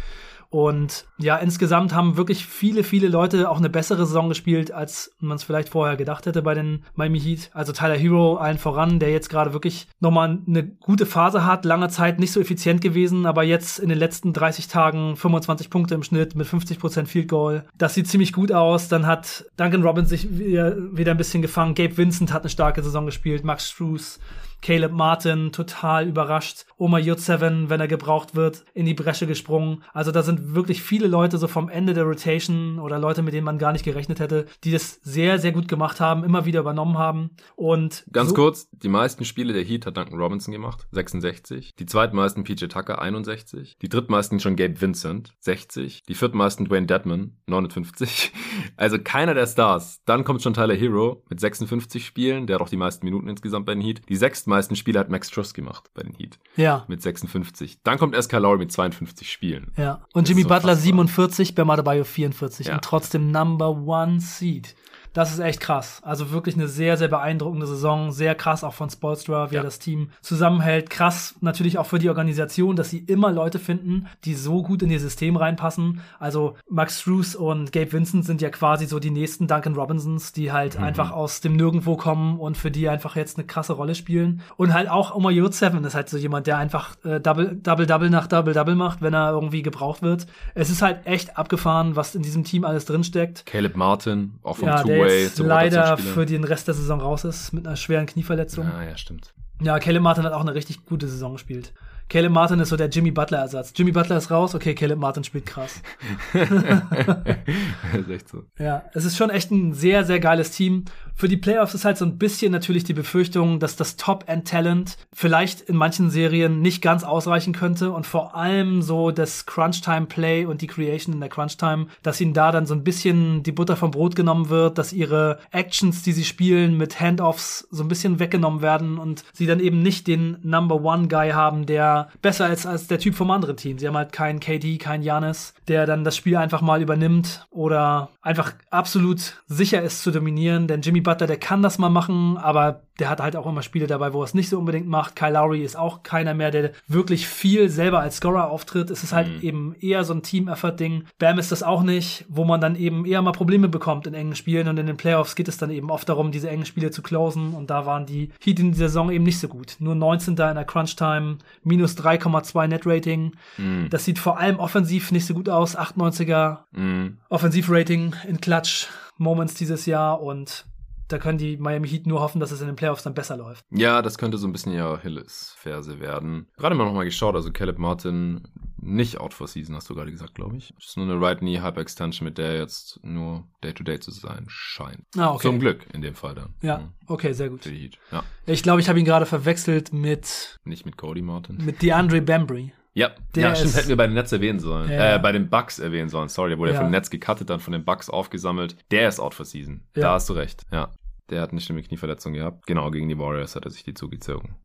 Und 0.50 1.06
ja, 1.16 1.36
insgesamt 1.36 1.94
haben 1.94 2.16
wirklich 2.16 2.44
viele, 2.44 2.82
viele 2.82 3.06
Leute 3.06 3.48
auch 3.48 3.58
eine 3.58 3.70
bessere 3.70 4.04
Saison 4.04 4.28
gespielt, 4.28 4.72
als 4.72 5.14
man 5.20 5.36
es 5.36 5.44
vielleicht 5.44 5.68
vorher 5.68 5.96
gedacht 5.96 6.26
hätte 6.26 6.42
bei 6.42 6.54
den 6.54 6.84
Miami 6.96 7.20
Heat. 7.20 7.50
Also 7.54 7.72
Tyler 7.72 7.96
Hero 7.96 8.36
allen 8.36 8.58
voran, 8.58 8.98
der 8.98 9.12
jetzt 9.12 9.30
gerade 9.30 9.52
wirklich 9.52 9.86
nochmal 10.00 10.40
eine 10.48 10.64
gute 10.64 11.06
Phase 11.06 11.44
hat, 11.46 11.64
lange 11.64 11.88
Zeit 11.88 12.18
nicht 12.18 12.32
so 12.32 12.40
effizient 12.40 12.80
gewesen, 12.80 13.26
aber 13.26 13.44
jetzt 13.44 13.78
in 13.78 13.88
den 13.88 13.98
letzten 13.98 14.32
30 14.32 14.66
Tagen 14.66 15.14
25 15.14 15.70
Punkte 15.70 15.94
im 15.94 16.02
Schnitt 16.02 16.34
mit 16.34 16.48
50% 16.48 17.06
Field 17.06 17.28
Goal. 17.28 17.64
Das 17.78 17.94
sieht 17.94 18.08
ziemlich 18.08 18.32
gut 18.32 18.50
aus. 18.50 18.88
Dann 18.88 19.06
hat 19.06 19.44
Duncan 19.56 19.84
Robbins 19.84 20.08
sich 20.08 20.36
wieder, 20.36 20.76
wieder 20.96 21.12
ein 21.12 21.16
bisschen 21.16 21.42
gefangen. 21.42 21.76
Gabe 21.76 21.96
Vincent 21.96 22.32
hat 22.32 22.42
eine 22.42 22.50
starke 22.50 22.82
Saison 22.82 23.06
gespielt. 23.06 23.44
Max 23.44 23.70
Struess 23.70 24.18
Caleb 24.62 24.92
Martin 24.92 25.52
total 25.52 26.08
überrascht. 26.08 26.66
Oma 26.76 26.98
J7, 26.98 27.68
wenn 27.68 27.80
er 27.80 27.88
gebraucht 27.88 28.34
wird, 28.34 28.64
in 28.74 28.86
die 28.86 28.94
Bresche 28.94 29.26
gesprungen. 29.26 29.82
Also 29.92 30.12
da 30.12 30.22
sind 30.22 30.54
wirklich 30.54 30.82
viele 30.82 31.06
Leute 31.06 31.38
so 31.38 31.48
vom 31.48 31.68
Ende 31.68 31.94
der 31.94 32.04
Rotation 32.04 32.78
oder 32.78 32.98
Leute, 32.98 33.22
mit 33.22 33.34
denen 33.34 33.44
man 33.44 33.58
gar 33.58 33.72
nicht 33.72 33.84
gerechnet 33.84 34.20
hätte, 34.20 34.46
die 34.64 34.72
das 34.72 35.00
sehr, 35.02 35.38
sehr 35.38 35.52
gut 35.52 35.68
gemacht 35.68 36.00
haben, 36.00 36.24
immer 36.24 36.44
wieder 36.44 36.60
übernommen 36.60 36.98
haben. 36.98 37.30
Und 37.56 38.04
ganz 38.12 38.30
so 38.30 38.34
kurz, 38.34 38.68
die 38.70 38.88
meisten 38.88 39.24
Spiele 39.24 39.52
der 39.52 39.64
Heat 39.64 39.86
hat 39.86 39.96
Duncan 39.96 40.18
Robinson 40.18 40.52
gemacht, 40.52 40.86
66. 40.92 41.74
Die 41.76 41.86
zweitmeisten 41.86 42.44
PJ 42.44 42.66
Tucker, 42.66 43.00
61. 43.00 43.76
Die 43.80 43.88
drittmeisten 43.88 44.40
schon 44.40 44.56
Gabe 44.56 44.80
Vincent, 44.80 45.34
60. 45.40 46.02
Die 46.04 46.14
viertmeisten 46.14 46.66
Dwayne 46.66 46.86
Dedman, 46.86 47.36
59. 47.46 48.32
Also 48.76 48.98
keiner 48.98 49.34
der 49.34 49.46
Stars. 49.46 50.00
Dann 50.06 50.24
kommt 50.24 50.42
schon 50.42 50.54
Tyler 50.54 50.74
Hero 50.74 51.22
mit 51.28 51.40
56 51.40 52.04
Spielen, 52.04 52.46
der 52.46 52.54
hat 52.54 52.62
auch 52.62 52.68
die 52.68 52.76
meisten 52.76 53.04
Minuten 53.04 53.28
insgesamt 53.28 53.66
bei 53.66 53.74
den 53.74 53.82
Heat. 53.82 54.02
Die 54.08 54.16
sechsten 54.16 54.49
meisten 54.50 54.76
Spiele 54.76 55.00
hat 55.00 55.08
Max 55.08 55.30
Truss 55.30 55.54
gemacht 55.54 55.90
bei 55.94 56.02
den 56.02 56.14
Heat. 56.14 56.38
Ja. 56.56 56.84
Mit 56.88 57.02
56. 57.02 57.78
Dann 57.82 57.98
kommt 57.98 58.14
SK 58.14 58.34
Lowry 58.34 58.58
mit 58.58 58.72
52 58.72 59.30
Spielen. 59.30 59.72
Ja. 59.76 60.02
Und 60.12 60.28
Jimmy 60.28 60.42
so 60.42 60.48
Butler 60.48 60.76
47, 60.76 61.54
Bam 61.54 61.70
Adebayo 61.70 62.04
44 62.04 62.66
ja. 62.66 62.74
und 62.74 62.84
trotzdem 62.84 63.30
Number 63.30 63.70
One 63.70 64.20
Seed. 64.20 64.74
Das 65.12 65.32
ist 65.32 65.40
echt 65.40 65.60
krass. 65.60 66.00
Also 66.04 66.30
wirklich 66.30 66.54
eine 66.54 66.68
sehr, 66.68 66.96
sehr 66.96 67.08
beeindruckende 67.08 67.66
Saison. 67.66 68.12
Sehr 68.12 68.34
krass 68.34 68.62
auch 68.62 68.74
von 68.74 68.90
Spolstra, 68.90 69.50
wie 69.50 69.56
ja. 69.56 69.60
er 69.60 69.64
das 69.64 69.78
Team 69.78 70.10
zusammenhält. 70.20 70.90
Krass 70.90 71.34
natürlich 71.40 71.78
auch 71.78 71.86
für 71.86 71.98
die 71.98 72.08
Organisation, 72.08 72.76
dass 72.76 72.90
sie 72.90 72.98
immer 72.98 73.32
Leute 73.32 73.58
finden, 73.58 74.06
die 74.24 74.34
so 74.34 74.62
gut 74.62 74.82
in 74.82 74.90
ihr 74.90 75.00
System 75.00 75.36
reinpassen. 75.36 76.00
Also 76.18 76.56
Max 76.68 77.00
Struess 77.00 77.34
und 77.34 77.72
Gabe 77.72 77.92
Vincent 77.92 78.24
sind 78.24 78.40
ja 78.40 78.50
quasi 78.50 78.86
so 78.86 78.98
die 78.98 79.10
nächsten 79.10 79.46
Duncan 79.46 79.74
Robinsons, 79.74 80.32
die 80.32 80.52
halt 80.52 80.78
mhm. 80.78 80.84
einfach 80.84 81.10
aus 81.10 81.40
dem 81.40 81.56
Nirgendwo 81.56 81.96
kommen 81.96 82.38
und 82.38 82.56
für 82.56 82.70
die 82.70 82.88
einfach 82.88 83.16
jetzt 83.16 83.36
eine 83.38 83.46
krasse 83.46 83.72
Rolle 83.72 83.94
spielen. 83.94 84.42
Und 84.56 84.74
halt 84.74 84.88
auch 84.88 85.14
Omar 85.14 85.32
Seven 85.52 85.82
ist 85.84 85.94
halt 85.94 86.08
so 86.08 86.16
jemand, 86.16 86.46
der 86.46 86.58
einfach 86.58 86.96
äh, 87.04 87.20
Double, 87.20 87.58
Double, 87.62 87.86
Double 87.86 88.10
nach 88.10 88.26
Double, 88.26 88.54
Double 88.54 88.76
macht, 88.76 89.02
wenn 89.02 89.14
er 89.14 89.30
irgendwie 89.30 89.62
gebraucht 89.62 90.02
wird. 90.02 90.26
Es 90.54 90.70
ist 90.70 90.82
halt 90.82 91.06
echt 91.06 91.36
abgefahren, 91.36 91.96
was 91.96 92.14
in 92.14 92.22
diesem 92.22 92.44
Team 92.44 92.64
alles 92.64 92.84
drinsteckt. 92.84 93.46
Caleb 93.46 93.76
Martin, 93.76 94.34
auch 94.42 94.56
vom 94.56 94.68
ja, 94.68 94.82
Two-Way. 95.08 95.48
leider 95.48 95.96
für 95.96 96.26
den 96.26 96.44
Rest 96.44 96.68
der 96.68 96.74
Saison 96.74 97.00
raus 97.00 97.24
ist, 97.24 97.52
mit 97.52 97.66
einer 97.66 97.76
schweren 97.76 98.06
Knieverletzung. 98.06 98.66
Ah, 98.66 98.84
ja, 98.84 98.96
stimmt. 98.96 99.32
Ja, 99.62 99.78
Caleb 99.78 100.02
Martin 100.02 100.24
hat 100.24 100.32
auch 100.32 100.40
eine 100.40 100.54
richtig 100.54 100.86
gute 100.86 101.08
Saison 101.08 101.32
gespielt. 101.32 101.72
Caleb 102.10 102.32
Martin 102.32 102.58
ist 102.58 102.70
so 102.70 102.76
der 102.76 102.88
Jimmy 102.88 103.12
Butler-Ersatz. 103.12 103.72
Jimmy 103.76 103.92
Butler 103.92 104.16
ist 104.16 104.32
raus, 104.32 104.56
okay, 104.56 104.74
Caleb 104.74 104.98
Martin 104.98 105.22
spielt 105.22 105.46
krass. 105.46 105.80
ist 106.34 108.10
echt 108.10 108.28
so. 108.28 108.42
Ja, 108.58 108.82
es 108.94 109.04
ist 109.04 109.16
schon 109.16 109.30
echt 109.30 109.52
ein 109.52 109.74
sehr, 109.74 110.04
sehr 110.04 110.18
geiles 110.18 110.50
Team. 110.50 110.86
Für 111.14 111.28
die 111.28 111.36
Playoffs 111.36 111.74
ist 111.74 111.84
halt 111.84 111.98
so 111.98 112.04
ein 112.04 112.18
bisschen 112.18 112.50
natürlich 112.50 112.82
die 112.82 112.94
Befürchtung, 112.94 113.60
dass 113.60 113.76
das 113.76 113.94
Top-End-Talent 113.96 114.96
vielleicht 115.12 115.60
in 115.60 115.76
manchen 115.76 116.10
Serien 116.10 116.60
nicht 116.60 116.82
ganz 116.82 117.04
ausreichen 117.04 117.52
könnte 117.52 117.92
und 117.92 118.08
vor 118.08 118.34
allem 118.34 118.82
so 118.82 119.12
das 119.12 119.46
Crunch-Time-Play 119.46 120.46
und 120.46 120.62
die 120.62 120.66
Creation 120.66 121.14
in 121.14 121.20
der 121.20 121.28
Crunch-Time, 121.28 121.86
dass 122.02 122.20
ihnen 122.20 122.34
da 122.34 122.50
dann 122.50 122.66
so 122.66 122.74
ein 122.74 122.82
bisschen 122.82 123.44
die 123.44 123.52
Butter 123.52 123.76
vom 123.76 123.92
Brot 123.92 124.16
genommen 124.16 124.48
wird, 124.48 124.78
dass 124.78 124.92
ihre 124.92 125.38
Actions, 125.52 126.02
die 126.02 126.12
sie 126.12 126.24
spielen, 126.24 126.76
mit 126.76 126.98
Handoffs 126.98 127.68
so 127.70 127.84
ein 127.84 127.88
bisschen 127.88 128.18
weggenommen 128.18 128.62
werden 128.62 128.98
und 128.98 129.22
sie 129.32 129.46
dann 129.46 129.60
eben 129.60 129.80
nicht 129.80 130.08
den 130.08 130.38
Number 130.42 130.82
One-Guy 130.82 131.30
haben, 131.30 131.66
der 131.66 131.99
besser 132.22 132.52
ist 132.52 132.66
als 132.66 132.86
der 132.86 132.98
Typ 132.98 133.14
vom 133.14 133.30
anderen 133.30 133.56
Team. 133.56 133.78
Sie 133.78 133.86
haben 133.86 133.96
halt 133.96 134.12
keinen 134.12 134.40
KD, 134.40 134.78
keinen 134.78 135.02
Janis, 135.02 135.54
der 135.68 135.86
dann 135.86 136.04
das 136.04 136.16
Spiel 136.16 136.36
einfach 136.36 136.60
mal 136.60 136.82
übernimmt 136.82 137.46
oder 137.50 138.10
einfach 138.22 138.54
absolut 138.70 139.42
sicher 139.46 139.82
ist 139.82 140.02
zu 140.02 140.10
dominieren. 140.10 140.66
Denn 140.66 140.82
Jimmy 140.82 141.00
Butler, 141.00 141.26
der 141.26 141.38
kann 141.38 141.62
das 141.62 141.78
mal 141.78 141.90
machen, 141.90 142.36
aber 142.36 142.82
der 143.00 143.08
hat 143.10 143.20
halt 143.20 143.34
auch 143.34 143.46
immer 143.46 143.62
Spiele 143.62 143.86
dabei, 143.86 144.12
wo 144.12 144.20
er 144.20 144.24
es 144.24 144.34
nicht 144.34 144.48
so 144.48 144.58
unbedingt 144.58 144.86
macht. 144.86 145.16
Kyle 145.16 145.32
Lowry 145.32 145.62
ist 145.62 145.76
auch 145.76 146.02
keiner 146.02 146.34
mehr, 146.34 146.50
der 146.50 146.72
wirklich 146.86 147.26
viel 147.26 147.68
selber 147.68 148.00
als 148.00 148.16
Scorer 148.16 148.50
auftritt. 148.50 148.90
Es 148.90 149.02
ist 149.02 149.12
halt 149.12 149.28
mhm. 149.28 149.42
eben 149.42 149.74
eher 149.80 150.04
so 150.04 150.12
ein 150.12 150.22
Team-Effort-Ding. 150.22 151.04
Bam 151.18 151.38
ist 151.38 151.50
das 151.50 151.62
auch 151.62 151.82
nicht, 151.82 152.26
wo 152.28 152.44
man 152.44 152.60
dann 152.60 152.76
eben 152.76 153.06
eher 153.06 153.22
mal 153.22 153.32
Probleme 153.32 153.68
bekommt 153.68 154.06
in 154.06 154.14
engen 154.14 154.36
Spielen 154.36 154.68
und 154.68 154.78
in 154.78 154.86
den 154.86 154.96
Playoffs 154.96 155.34
geht 155.34 155.48
es 155.48 155.56
dann 155.56 155.70
eben 155.70 155.90
oft 155.90 156.08
darum, 156.08 156.30
diese 156.30 156.50
engen 156.50 156.66
Spiele 156.66 156.90
zu 156.90 157.02
closen 157.02 157.54
und 157.54 157.70
da 157.70 157.86
waren 157.86 158.06
die 158.06 158.30
Heat 158.40 158.60
in 158.60 158.72
dieser 158.72 158.88
Saison 158.88 159.10
eben 159.10 159.24
nicht 159.24 159.40
so 159.40 159.48
gut. 159.48 159.76
Nur 159.78 159.94
19. 159.94 160.32
in 160.32 160.36
der 160.36 160.64
Crunch-Time, 160.64 161.38
minus 161.64 161.96
3,2 161.96 162.66
Net-Rating. 162.66 163.32
Mhm. 163.56 163.88
Das 163.90 164.04
sieht 164.04 164.18
vor 164.18 164.38
allem 164.38 164.58
offensiv 164.58 165.10
nicht 165.10 165.26
so 165.26 165.34
gut 165.34 165.48
aus. 165.48 165.76
98er 165.76 166.58
mhm. 166.72 167.18
Offensiv-Rating 167.30 168.14
in 168.28 168.40
Clutch. 168.40 168.88
Moments 169.20 169.52
dieses 169.52 169.84
Jahr 169.84 170.22
und 170.22 170.64
da 171.12 171.18
können 171.18 171.38
die 171.38 171.56
Miami 171.56 171.88
Heat 171.88 172.06
nur 172.06 172.20
hoffen, 172.20 172.40
dass 172.40 172.50
es 172.50 172.60
in 172.60 172.66
den 172.66 172.76
Playoffs 172.76 173.02
dann 173.02 173.14
besser 173.14 173.36
läuft. 173.36 173.64
Ja, 173.70 174.02
das 174.02 174.18
könnte 174.18 174.38
so 174.38 174.46
ein 174.46 174.52
bisschen 174.52 174.72
ja 174.72 174.98
Hilles-Ferse 174.98 176.00
werden. 176.00 176.48
Gerade 176.56 176.74
mal 176.74 176.84
nochmal 176.84 177.04
geschaut, 177.04 177.34
also 177.34 177.50
Caleb 177.50 177.78
Martin 177.78 178.42
nicht 178.82 179.20
out 179.20 179.34
for 179.34 179.46
season, 179.46 179.74
hast 179.76 179.90
du 179.90 179.94
gerade 179.94 180.10
gesagt, 180.10 180.34
glaube 180.34 180.56
ich. 180.56 180.72
Das 180.76 180.88
ist 180.88 180.96
nur 180.96 181.06
eine 181.06 181.20
Right 181.20 181.40
Knee 181.40 181.60
Hyper 181.60 181.80
Extension, 181.80 182.24
mit 182.24 182.38
der 182.38 182.56
jetzt 182.56 182.98
nur 183.02 183.44
Day-to-Day 183.62 183.96
-Day 183.96 184.00
zu 184.00 184.10
sein 184.10 184.46
scheint. 184.48 185.04
Ah, 185.16 185.32
okay. 185.32 185.42
Zum 185.42 185.60
Glück 185.60 185.86
in 185.92 186.00
dem 186.00 186.14
Fall 186.14 186.34
dann. 186.34 186.54
Ja, 186.62 186.92
okay, 187.06 187.32
sehr 187.32 187.50
gut. 187.50 187.62
Für 187.62 187.70
die 187.70 187.78
Heat, 187.78 187.98
ja. 188.10 188.22
Ich 188.46 188.62
glaube, 188.62 188.80
ich 188.80 188.88
habe 188.88 188.98
ihn 188.98 189.04
gerade 189.04 189.26
verwechselt 189.26 189.92
mit. 189.92 190.58
Nicht 190.64 190.86
mit 190.86 190.96
Cody 190.96 191.22
Martin. 191.22 191.64
Mit 191.64 191.82
DeAndre 191.82 192.22
Bambry. 192.22 192.72
Ja, 192.92 193.10
der 193.36 193.50
ja, 193.50 193.54
stimmt, 193.54 193.76
hätten 193.76 193.88
wir 193.88 193.96
bei 193.96 194.06
den 194.06 194.14
Nets 194.14 194.32
erwähnen 194.32 194.58
sollen. 194.58 194.90
Ja. 194.90 195.14
Äh, 195.14 195.18
bei 195.20 195.30
den 195.30 195.48
Bucks 195.48 195.78
erwähnen 195.78 196.08
sollen, 196.08 196.28
sorry. 196.28 196.50
Der 196.50 196.58
wurde 196.58 196.70
ja, 196.70 196.74
ja 196.74 196.80
von 196.80 196.88
den 196.88 196.92
Nets 196.92 197.10
gecuttet, 197.10 197.48
dann 197.48 197.60
von 197.60 197.72
den 197.72 197.84
Bucks 197.84 198.10
aufgesammelt. 198.10 198.76
Der 198.90 199.08
ist 199.08 199.20
out 199.20 199.34
for 199.34 199.46
season. 199.46 199.82
Ja. 199.94 200.02
Da 200.02 200.12
hast 200.14 200.28
du 200.28 200.32
recht, 200.32 200.64
ja. 200.72 200.90
Der 201.30 201.40
hat 201.40 201.50
eine 201.50 201.60
schlimme 201.60 201.82
Knieverletzung 201.82 202.32
gehabt. 202.32 202.66
Genau, 202.66 202.90
gegen 202.90 203.08
die 203.08 203.18
Warriors 203.18 203.56
hat 203.56 203.64
er 203.64 203.70
sich 203.70 203.84
die 203.84 203.94
zugezogen. 203.94 204.56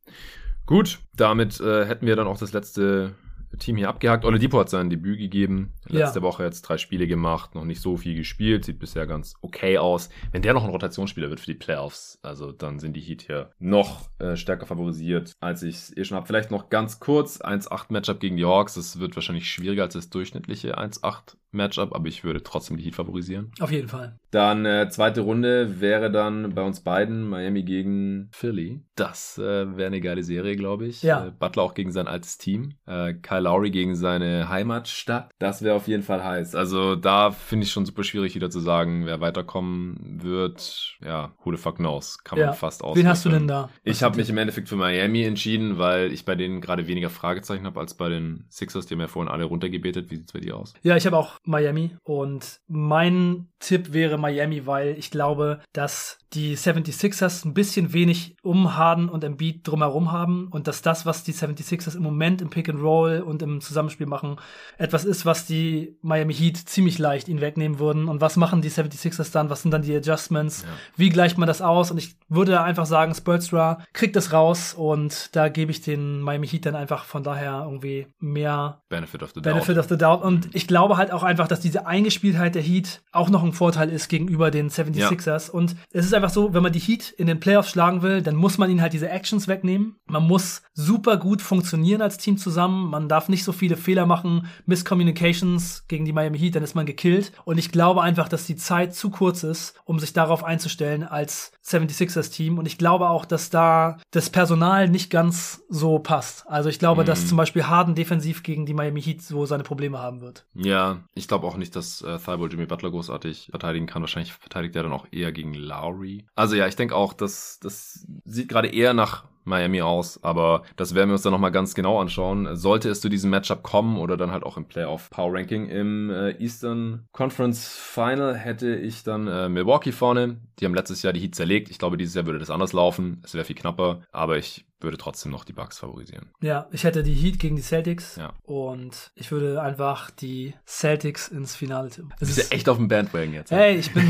Gut, 0.66 1.00
damit 1.16 1.60
äh, 1.60 1.86
hätten 1.86 2.08
wir 2.08 2.16
dann 2.16 2.28
auch 2.28 2.40
das 2.40 2.54
letzte 2.54 3.14
Team 3.58 3.78
hier 3.78 3.90
abgehakt. 3.90 4.26
Oladipo 4.26 4.60
hat 4.60 4.70
sein 4.70 4.90
Debüt 4.90 5.18
gegeben. 5.18 5.74
Letzte 5.86 6.20
ja. 6.20 6.24
Woche 6.24 6.44
jetzt 6.44 6.64
drei 6.64 6.78
Spiele 6.78 7.08
gemacht, 7.08 7.56
noch 7.56 7.66
nicht 7.66 7.82
so 7.82 7.98
viel 7.98 8.16
gespielt, 8.16 8.66
sieht 8.66 8.80
bisher 8.80 9.08
ganz 9.08 9.36
okay 9.42 9.78
aus. 9.78 10.10
Wenn 10.32 10.42
der 10.42 10.54
noch 10.54 10.64
ein 10.64 10.70
Rotationsspieler 10.70 11.30
wird 11.30 11.40
für 11.40 11.46
die 11.46 11.56
Playoffs, 11.56 12.20
also 12.22 12.52
dann 12.52 12.80
sind 12.80 12.96
die 12.96 13.02
Heat 13.02 13.24
hier 13.24 13.52
noch 13.60 14.10
äh, 14.20 14.36
stärker 14.36 14.66
favorisiert, 14.66 15.34
als 15.40 15.64
ich 15.64 15.76
es 15.76 15.98
eh 15.98 16.04
schon 16.04 16.18
habe. 16.18 16.28
Vielleicht 16.28 16.52
noch 16.52 16.70
ganz 16.70 17.00
kurz, 17.00 17.42
1-8 17.42 17.86
Matchup 17.90 18.20
gegen 18.20 18.38
die 18.38 18.46
Hawks. 18.46 18.76
Das 18.76 19.00
wird 19.00 19.16
wahrscheinlich 19.16 19.50
schwieriger 19.50 19.84
als 19.84 19.94
das 19.94 20.10
durchschnittliche 20.10 20.78
1-8 20.78 21.38
Matchup, 21.56 21.96
aber 21.96 22.08
ich 22.08 22.24
würde 22.24 22.44
trotzdem 22.44 22.78
die 22.78 22.84
Heat 22.84 22.96
favorisieren. 22.96 23.52
Auf 23.60 23.72
jeden 23.72 23.88
Fall. 23.88 24.20
Dann 24.32 24.66
äh, 24.66 24.90
zweite 24.90 25.22
Runde 25.22 25.80
wäre 25.80 26.12
dann 26.12 26.54
bei 26.54 26.62
uns 26.62 26.82
beiden 26.82 27.28
Miami 27.28 27.64
gegen 27.64 28.30
Philly. 28.32 28.84
Das 28.96 29.38
äh, 29.38 29.78
wäre 29.78 29.88
eine 29.88 30.02
geile 30.02 30.24
Serie, 30.24 30.56
glaube 30.56 30.88
ich. 30.88 31.04
Ja. 31.04 31.28
Äh, 31.28 31.32
Butler 31.32 31.64
auch 31.64 31.74
gegen 31.74 31.92
sein 31.92 32.08
altes 32.08 32.38
Team. 32.38 32.74
Äh, 32.86 33.14
Kyle 33.14 33.42
Lowry 33.42 33.72
gegen 33.72 33.96
seine 33.96 34.50
Heimatstadt. 34.50 35.32
Das 35.40 35.62
wäre 35.62 35.76
auf 35.76 35.88
jeden 35.88 36.04
Fall 36.04 36.24
heiß. 36.24 36.54
Also 36.54 36.96
da 36.96 37.32
finde 37.32 37.66
ich 37.66 37.72
schon 37.72 37.86
super 37.86 38.04
schwierig 38.04 38.36
wieder 38.36 38.50
zu 38.50 38.60
sagen, 38.60 39.06
wer 39.06 39.22
weiterkommen 39.22 40.22
wird. 40.22 40.98
Ja, 41.02 41.34
who 41.44 41.52
the 41.52 41.58
fuck 41.58 41.78
knows. 41.78 42.24
Kann 42.24 42.38
ja. 42.38 42.48
man 42.48 42.56
fast 42.56 42.84
aus. 42.84 42.98
Wen 42.98 43.08
hast 43.08 43.24
du 43.24 43.30
denn 43.30 43.48
da? 43.48 43.70
Ich 43.84 44.04
habe 44.04 44.18
mich 44.18 44.30
im 44.30 44.38
Endeffekt 44.38 44.68
für 44.68 44.76
Miami 44.76 45.24
entschieden, 45.24 45.78
weil 45.78 46.12
ich 46.12 46.26
bei 46.26 46.36
denen 46.36 46.60
gerade 46.60 46.88
weniger 46.88 47.10
Fragezeichen 47.10 47.66
habe 47.66 47.80
als 47.80 47.94
bei 47.94 48.10
den 48.10 48.46
Sixers. 48.50 48.86
Die 48.86 48.96
haben 48.96 49.02
ja 49.02 49.08
vorhin 49.08 49.32
alle 49.32 49.46
runtergebetet. 49.46 50.12
Wie 50.12 50.18
sieht's 50.18 50.34
bei 50.34 50.40
dir 50.40 50.58
aus? 50.58 50.74
Ja, 50.84 50.98
ich 50.98 51.06
habe 51.06 51.18
auch 51.18 51.40
Miami 51.46 51.96
und 52.04 52.60
mein 52.68 53.48
Tipp 53.60 53.94
wäre 53.94 54.18
Miami, 54.18 54.68
weil 54.68 54.96
ich 54.98 55.12
glaube, 55.12 55.60
dass 55.74 56.20
die 56.34 56.58
76ers 56.58 57.46
ein 57.46 57.54
bisschen 57.54 57.94
wenig 57.94 58.36
um 58.44 58.76
Harden 58.76 59.10
und 59.10 59.24
Embiid 59.24 59.66
drumherum 59.66 60.12
haben 60.12 60.48
und 60.52 60.68
dass 60.68 60.82
das, 60.82 61.06
was 61.06 61.24
die 61.24 61.34
76ers 61.34 61.96
im 61.96 62.04
Moment 62.04 62.42
im 62.42 62.50
Pick 62.50 62.70
and 62.70 62.82
Roll 62.82 63.24
und 63.26 63.42
im 63.42 63.62
Zusammenspiel 63.62 64.06
machen, 64.06 64.36
etwas 64.78 65.06
ist, 65.06 65.26
was 65.26 65.46
die 65.46 65.98
Miami 66.02 66.34
Heat 66.34 66.58
ziemlich 66.58 67.00
leicht 67.00 67.28
ihnen 67.28 67.42
wegnehmen 67.42 67.80
würden. 67.80 68.08
Und 68.08 68.22
was 68.22 68.36
machen 68.36 68.62
die 68.62 68.70
76ers 68.70 69.32
dann? 69.32 69.50
Was 69.50 69.62
sind 69.62 69.72
dann 69.72 69.82
die 69.82 69.96
Adjustments? 69.96 70.64
Ja. 70.64 70.70
Wie 70.98 71.10
gleicht 71.10 71.38
man 71.38 71.48
das 71.48 71.62
aus? 71.62 71.90
Und 71.90 71.98
ich 71.98 72.18
würde 72.28 72.62
einfach 72.62 72.86
sagen, 72.86 73.16
Spolstra 73.16 73.80
kriegt 73.94 74.16
das 74.16 74.34
raus 74.34 74.74
und 74.74 75.36
da 75.36 75.48
gebe 75.50 75.72
ich 75.72 75.82
den 75.82 76.20
Miami 76.20 76.48
Heat 76.48 76.66
dann 76.66 76.76
einfach 76.76 77.06
von 77.06 77.24
daher 77.24 77.64
irgendwie 77.66 78.08
mehr 78.20 78.82
Benefit 78.90 79.24
of 79.24 79.32
the 79.34 79.42
Benefit 79.42 79.78
doubt. 79.78 79.86
of 79.86 79.90
the 79.90 79.98
doubt. 79.98 80.24
Und 80.24 80.54
ich 80.54 80.68
glaube 80.68 80.98
halt 80.98 81.12
auch 81.12 81.24
einfach, 81.24 81.35
einfach, 81.36 81.50
dass 81.50 81.60
diese 81.60 81.86
Eingespieltheit 81.86 82.56
der 82.56 82.62
Heat 82.62 83.02
auch 83.12 83.30
noch 83.30 83.44
ein 83.44 83.52
Vorteil 83.52 83.90
ist 83.90 84.08
gegenüber 84.08 84.52
den 84.52 84.70
76ers. 84.70 85.48
Ja. 85.48 85.54
Und 85.54 85.76
es 85.92 86.06
ist 86.06 86.14
einfach 86.14 86.30
so, 86.30 86.54
wenn 86.54 86.64
man 86.64 86.72
die 86.72 86.80
Heat 86.80 87.14
in 87.18 87.28
den 87.28 87.42
Playoffs 87.42 87.72
schlagen 87.72 88.02
will, 88.02 88.22
dann 88.22 88.36
muss 88.36 88.58
man 88.58 88.70
ihnen 88.70 88.82
halt 88.82 88.94
diese 88.94 89.10
Actions 89.10 89.50
wegnehmen. 89.50 89.96
Man 90.08 90.24
muss 90.24 90.62
super 90.74 91.18
gut 91.18 91.42
funktionieren 91.42 92.02
als 92.02 92.18
Team 92.18 92.38
zusammen. 92.38 92.90
Man 92.90 93.10
darf 93.10 93.28
nicht 93.28 93.44
so 93.44 93.52
viele 93.52 93.76
Fehler 93.76 94.06
machen, 94.06 94.48
Miscommunications 94.66 95.86
gegen 95.90 96.06
die 96.06 96.14
Miami 96.14 96.40
Heat, 96.40 96.56
dann 96.56 96.64
ist 96.64 96.76
man 96.76 96.86
gekillt. 96.86 97.34
Und 97.44 97.58
ich 97.58 97.72
glaube 97.72 98.02
einfach, 98.02 98.30
dass 98.30 98.46
die 98.46 98.56
Zeit 98.56 98.96
zu 98.96 99.10
kurz 99.10 99.44
ist, 99.44 99.76
um 99.84 100.00
sich 100.00 100.14
darauf 100.14 100.44
einzustellen 100.44 101.04
als 101.04 101.52
76ers 101.66 102.32
Team. 102.32 102.58
Und 102.58 102.66
ich 102.66 102.78
glaube 102.78 103.10
auch, 103.10 103.26
dass 103.26 103.50
da 103.50 103.98
das 104.12 104.30
Personal 104.30 104.88
nicht 104.88 105.10
ganz 105.10 105.64
so 105.70 106.00
passt. 106.00 106.48
Also 106.48 106.70
ich 106.70 106.80
glaube, 106.80 107.02
mhm. 107.02 107.08
dass 107.08 107.28
zum 107.28 107.38
Beispiel 107.38 107.68
Harden 107.68 107.96
defensiv 107.96 108.44
gegen 108.44 108.66
die 108.66 108.74
Miami 108.74 109.02
Heat 109.02 109.22
so 109.22 109.46
seine 109.46 109.64
Probleme 109.64 110.00
haben 110.00 110.22
wird. 110.22 110.46
Ja, 110.54 111.00
ich 111.18 111.30
glaube 111.30 111.48
auch 111.48 111.56
nicht, 111.56 111.76
dass 111.76 112.02
äh, 112.02 112.18
Thibault 112.20 112.52
Jimmy 112.52 112.66
Butler 112.66 112.92
großartig 112.92 113.48
verteidigen 113.50 113.88
kann. 113.88 114.02
Wahrscheinlich 114.02 114.34
verteidigt 114.34 114.76
er 114.76 114.84
dann 114.84 114.92
auch 114.92 115.08
eher 115.12 115.32
gegen 115.32 115.54
Lowry. 115.54 116.26
Also 116.36 116.56
ja, 116.56 116.68
ich 116.68 116.76
denke 116.76 116.96
auch, 116.96 117.14
dass 117.14 117.58
das 117.62 118.06
sieht 118.26 118.50
gerade 118.50 118.68
eher 118.68 118.94
nach 118.94 119.24
Miami 119.46 119.82
aus, 119.82 120.22
aber 120.24 120.64
das 120.76 120.96
werden 120.96 121.10
wir 121.10 121.14
uns 121.14 121.22
dann 121.22 121.32
nochmal 121.32 121.52
ganz 121.52 121.76
genau 121.76 122.00
anschauen. 122.00 122.56
Sollte 122.56 122.90
es 122.90 123.02
zu 123.02 123.10
diesem 123.10 123.30
Matchup 123.30 123.64
kommen 123.64 123.98
oder 123.98 124.18
dann 124.18 124.32
halt 124.32 124.44
auch 124.44 124.58
im 124.58 124.66
Playoff 124.66 125.10
Power 125.10 125.34
Ranking 125.34 125.68
im 125.68 126.10
äh, 126.10 126.32
Eastern 126.32 127.06
Conference 127.12 127.68
Final 127.68 128.36
hätte 128.36 128.76
ich 128.76 129.04
dann 129.04 129.28
äh, 129.28 129.50
Milwaukee 129.50 129.92
vorne. 129.92 130.38
Die 130.60 130.66
haben 130.66 130.76
letztes 130.76 131.02
Jahr 131.02 131.14
die 131.14 131.20
Heat 131.20 131.36
zerlegt. 131.36 131.70
Ich 131.70 131.80
glaube, 131.80 131.98
dieses 131.98 132.16
Jahr 132.16 132.26
würde 132.26 132.40
das 132.40 132.50
anders 132.50 132.74
laufen. 132.74 133.22
Es 133.24 133.34
wäre 133.34 133.46
viel 133.46 133.56
knapper, 133.56 134.02
aber 134.12 134.38
ich 134.38 134.66
würde 134.80 134.98
trotzdem 134.98 135.32
noch 135.32 135.46
die 135.46 135.54
Bucks 135.54 135.80
favorisieren. 135.80 136.30
Ja, 136.42 136.68
ich 136.72 136.84
hätte 136.84 137.04
die 137.04 137.14
Heat 137.14 137.40
gegen 137.40 137.56
die 137.56 137.62
Celtics 137.62 138.18
ja. 138.18 138.34
und 138.44 139.12
ich 139.16 139.32
würde 139.32 139.62
einfach 139.62 140.12
die 140.12 140.54
Celtics 140.66 141.28
ins 141.28 141.56
Finale 141.56 141.90
tippen. 141.90 142.14
Du 142.20 142.26
bist 142.26 142.38
ja 142.38 142.46
echt 142.56 142.70
auf 142.70 142.78
dem 142.78 142.88
Bandwagon 142.88 143.34
jetzt. 143.34 143.52
Hey, 143.52 143.78
ich 143.78 143.94
bin, 143.94 144.06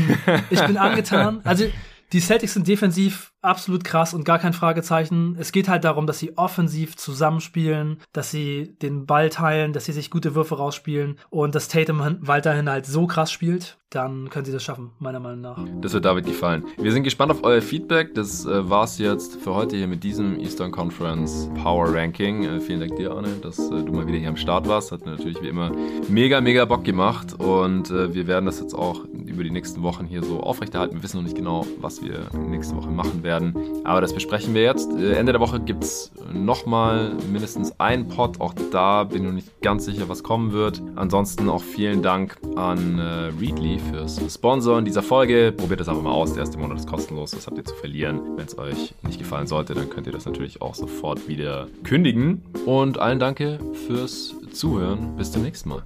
ich 0.50 0.64
bin 0.64 0.76
angetan. 0.76 1.40
Also 1.44 1.66
die 2.12 2.20
Celtics 2.20 2.54
sind 2.54 2.68
defensiv 2.68 3.32
absolut 3.46 3.84
krass 3.84 4.12
und 4.12 4.24
gar 4.24 4.38
kein 4.38 4.52
Fragezeichen. 4.52 5.36
Es 5.38 5.52
geht 5.52 5.68
halt 5.68 5.84
darum, 5.84 6.06
dass 6.06 6.18
sie 6.18 6.36
offensiv 6.36 6.96
zusammenspielen, 6.96 7.98
dass 8.12 8.30
sie 8.30 8.76
den 8.82 9.06
Ball 9.06 9.30
teilen, 9.30 9.72
dass 9.72 9.86
sie 9.86 9.92
sich 9.92 10.10
gute 10.10 10.34
Würfe 10.34 10.56
rausspielen 10.56 11.18
und 11.30 11.54
dass 11.54 11.68
Tatum 11.68 12.18
weiterhin 12.20 12.68
halt 12.68 12.86
so 12.86 13.06
krass 13.06 13.32
spielt, 13.32 13.78
dann 13.90 14.30
können 14.30 14.44
sie 14.44 14.52
das 14.52 14.64
schaffen, 14.64 14.90
meiner 14.98 15.20
Meinung 15.20 15.40
nach. 15.40 15.58
Das 15.80 15.92
wird 15.92 16.04
David 16.04 16.26
gefallen. 16.26 16.64
Wir 16.76 16.90
sind 16.90 17.04
gespannt 17.04 17.30
auf 17.30 17.44
euer 17.44 17.62
Feedback. 17.62 18.14
Das 18.14 18.44
äh, 18.44 18.68
war's 18.68 18.98
jetzt 18.98 19.36
für 19.40 19.54
heute 19.54 19.76
hier 19.76 19.86
mit 19.86 20.02
diesem 20.02 20.38
Eastern 20.40 20.72
Conference 20.72 21.48
Power 21.62 21.94
Ranking. 21.94 22.44
Äh, 22.44 22.60
vielen 22.60 22.80
Dank 22.80 22.96
dir, 22.96 23.12
Arne, 23.12 23.28
dass 23.42 23.58
äh, 23.58 23.84
du 23.84 23.92
mal 23.92 24.06
wieder 24.06 24.18
hier 24.18 24.28
am 24.28 24.36
Start 24.36 24.68
warst. 24.68 24.90
Hat 24.90 25.06
natürlich 25.06 25.40
wie 25.40 25.48
immer 25.48 25.70
mega, 26.08 26.40
mega 26.40 26.64
Bock 26.64 26.82
gemacht 26.82 27.34
und 27.40 27.90
äh, 27.90 28.12
wir 28.12 28.26
werden 28.26 28.46
das 28.46 28.60
jetzt 28.60 28.74
auch 28.74 29.04
über 29.04 29.44
die 29.44 29.50
nächsten 29.50 29.82
Wochen 29.82 30.06
hier 30.06 30.22
so 30.22 30.40
aufrechterhalten. 30.40 30.96
Wir 30.96 31.02
wissen 31.02 31.18
noch 31.18 31.24
nicht 31.24 31.36
genau, 31.36 31.64
was 31.80 32.02
wir 32.02 32.28
nächste 32.36 32.76
Woche 32.76 32.90
machen 32.90 33.22
werden 33.22 33.35
werden. 33.36 33.54
Aber 33.84 34.00
das 34.00 34.12
besprechen 34.12 34.54
wir 34.54 34.62
jetzt. 34.62 34.90
Äh, 34.92 35.14
Ende 35.14 35.32
der 35.32 35.40
Woche 35.40 35.60
gibt 35.60 35.84
es 35.84 36.12
nochmal 36.32 37.12
mindestens 37.30 37.78
einen 37.78 38.08
Pod. 38.08 38.40
Auch 38.40 38.54
da 38.70 39.04
bin 39.04 39.22
ich 39.22 39.28
noch 39.28 39.34
nicht 39.34 39.62
ganz 39.62 39.84
sicher, 39.84 40.08
was 40.08 40.22
kommen 40.22 40.52
wird. 40.52 40.82
Ansonsten 40.96 41.48
auch 41.48 41.62
vielen 41.62 42.02
Dank 42.02 42.36
an 42.56 42.98
äh, 42.98 43.30
Readly 43.40 43.78
fürs 43.78 44.20
Sponsoren 44.32 44.84
dieser 44.84 45.02
Folge. 45.02 45.52
Probiert 45.56 45.80
das 45.80 45.88
einfach 45.88 46.02
mal 46.02 46.12
aus. 46.12 46.32
Der 46.32 46.40
erste 46.40 46.58
Monat 46.58 46.78
ist 46.78 46.88
kostenlos. 46.88 47.32
Das 47.32 47.46
habt 47.46 47.58
ihr 47.58 47.64
zu 47.64 47.74
verlieren. 47.74 48.20
Wenn 48.36 48.46
es 48.46 48.58
euch 48.58 48.94
nicht 49.02 49.18
gefallen 49.18 49.46
sollte, 49.46 49.74
dann 49.74 49.90
könnt 49.90 50.06
ihr 50.06 50.12
das 50.12 50.26
natürlich 50.26 50.62
auch 50.62 50.74
sofort 50.74 51.28
wieder 51.28 51.68
kündigen. 51.84 52.42
Und 52.64 52.98
allen 52.98 53.18
danke 53.18 53.58
fürs 53.86 54.34
Zuhören. 54.52 55.16
Bis 55.16 55.32
zum 55.32 55.42
nächsten 55.42 55.68
Mal. 55.68 55.82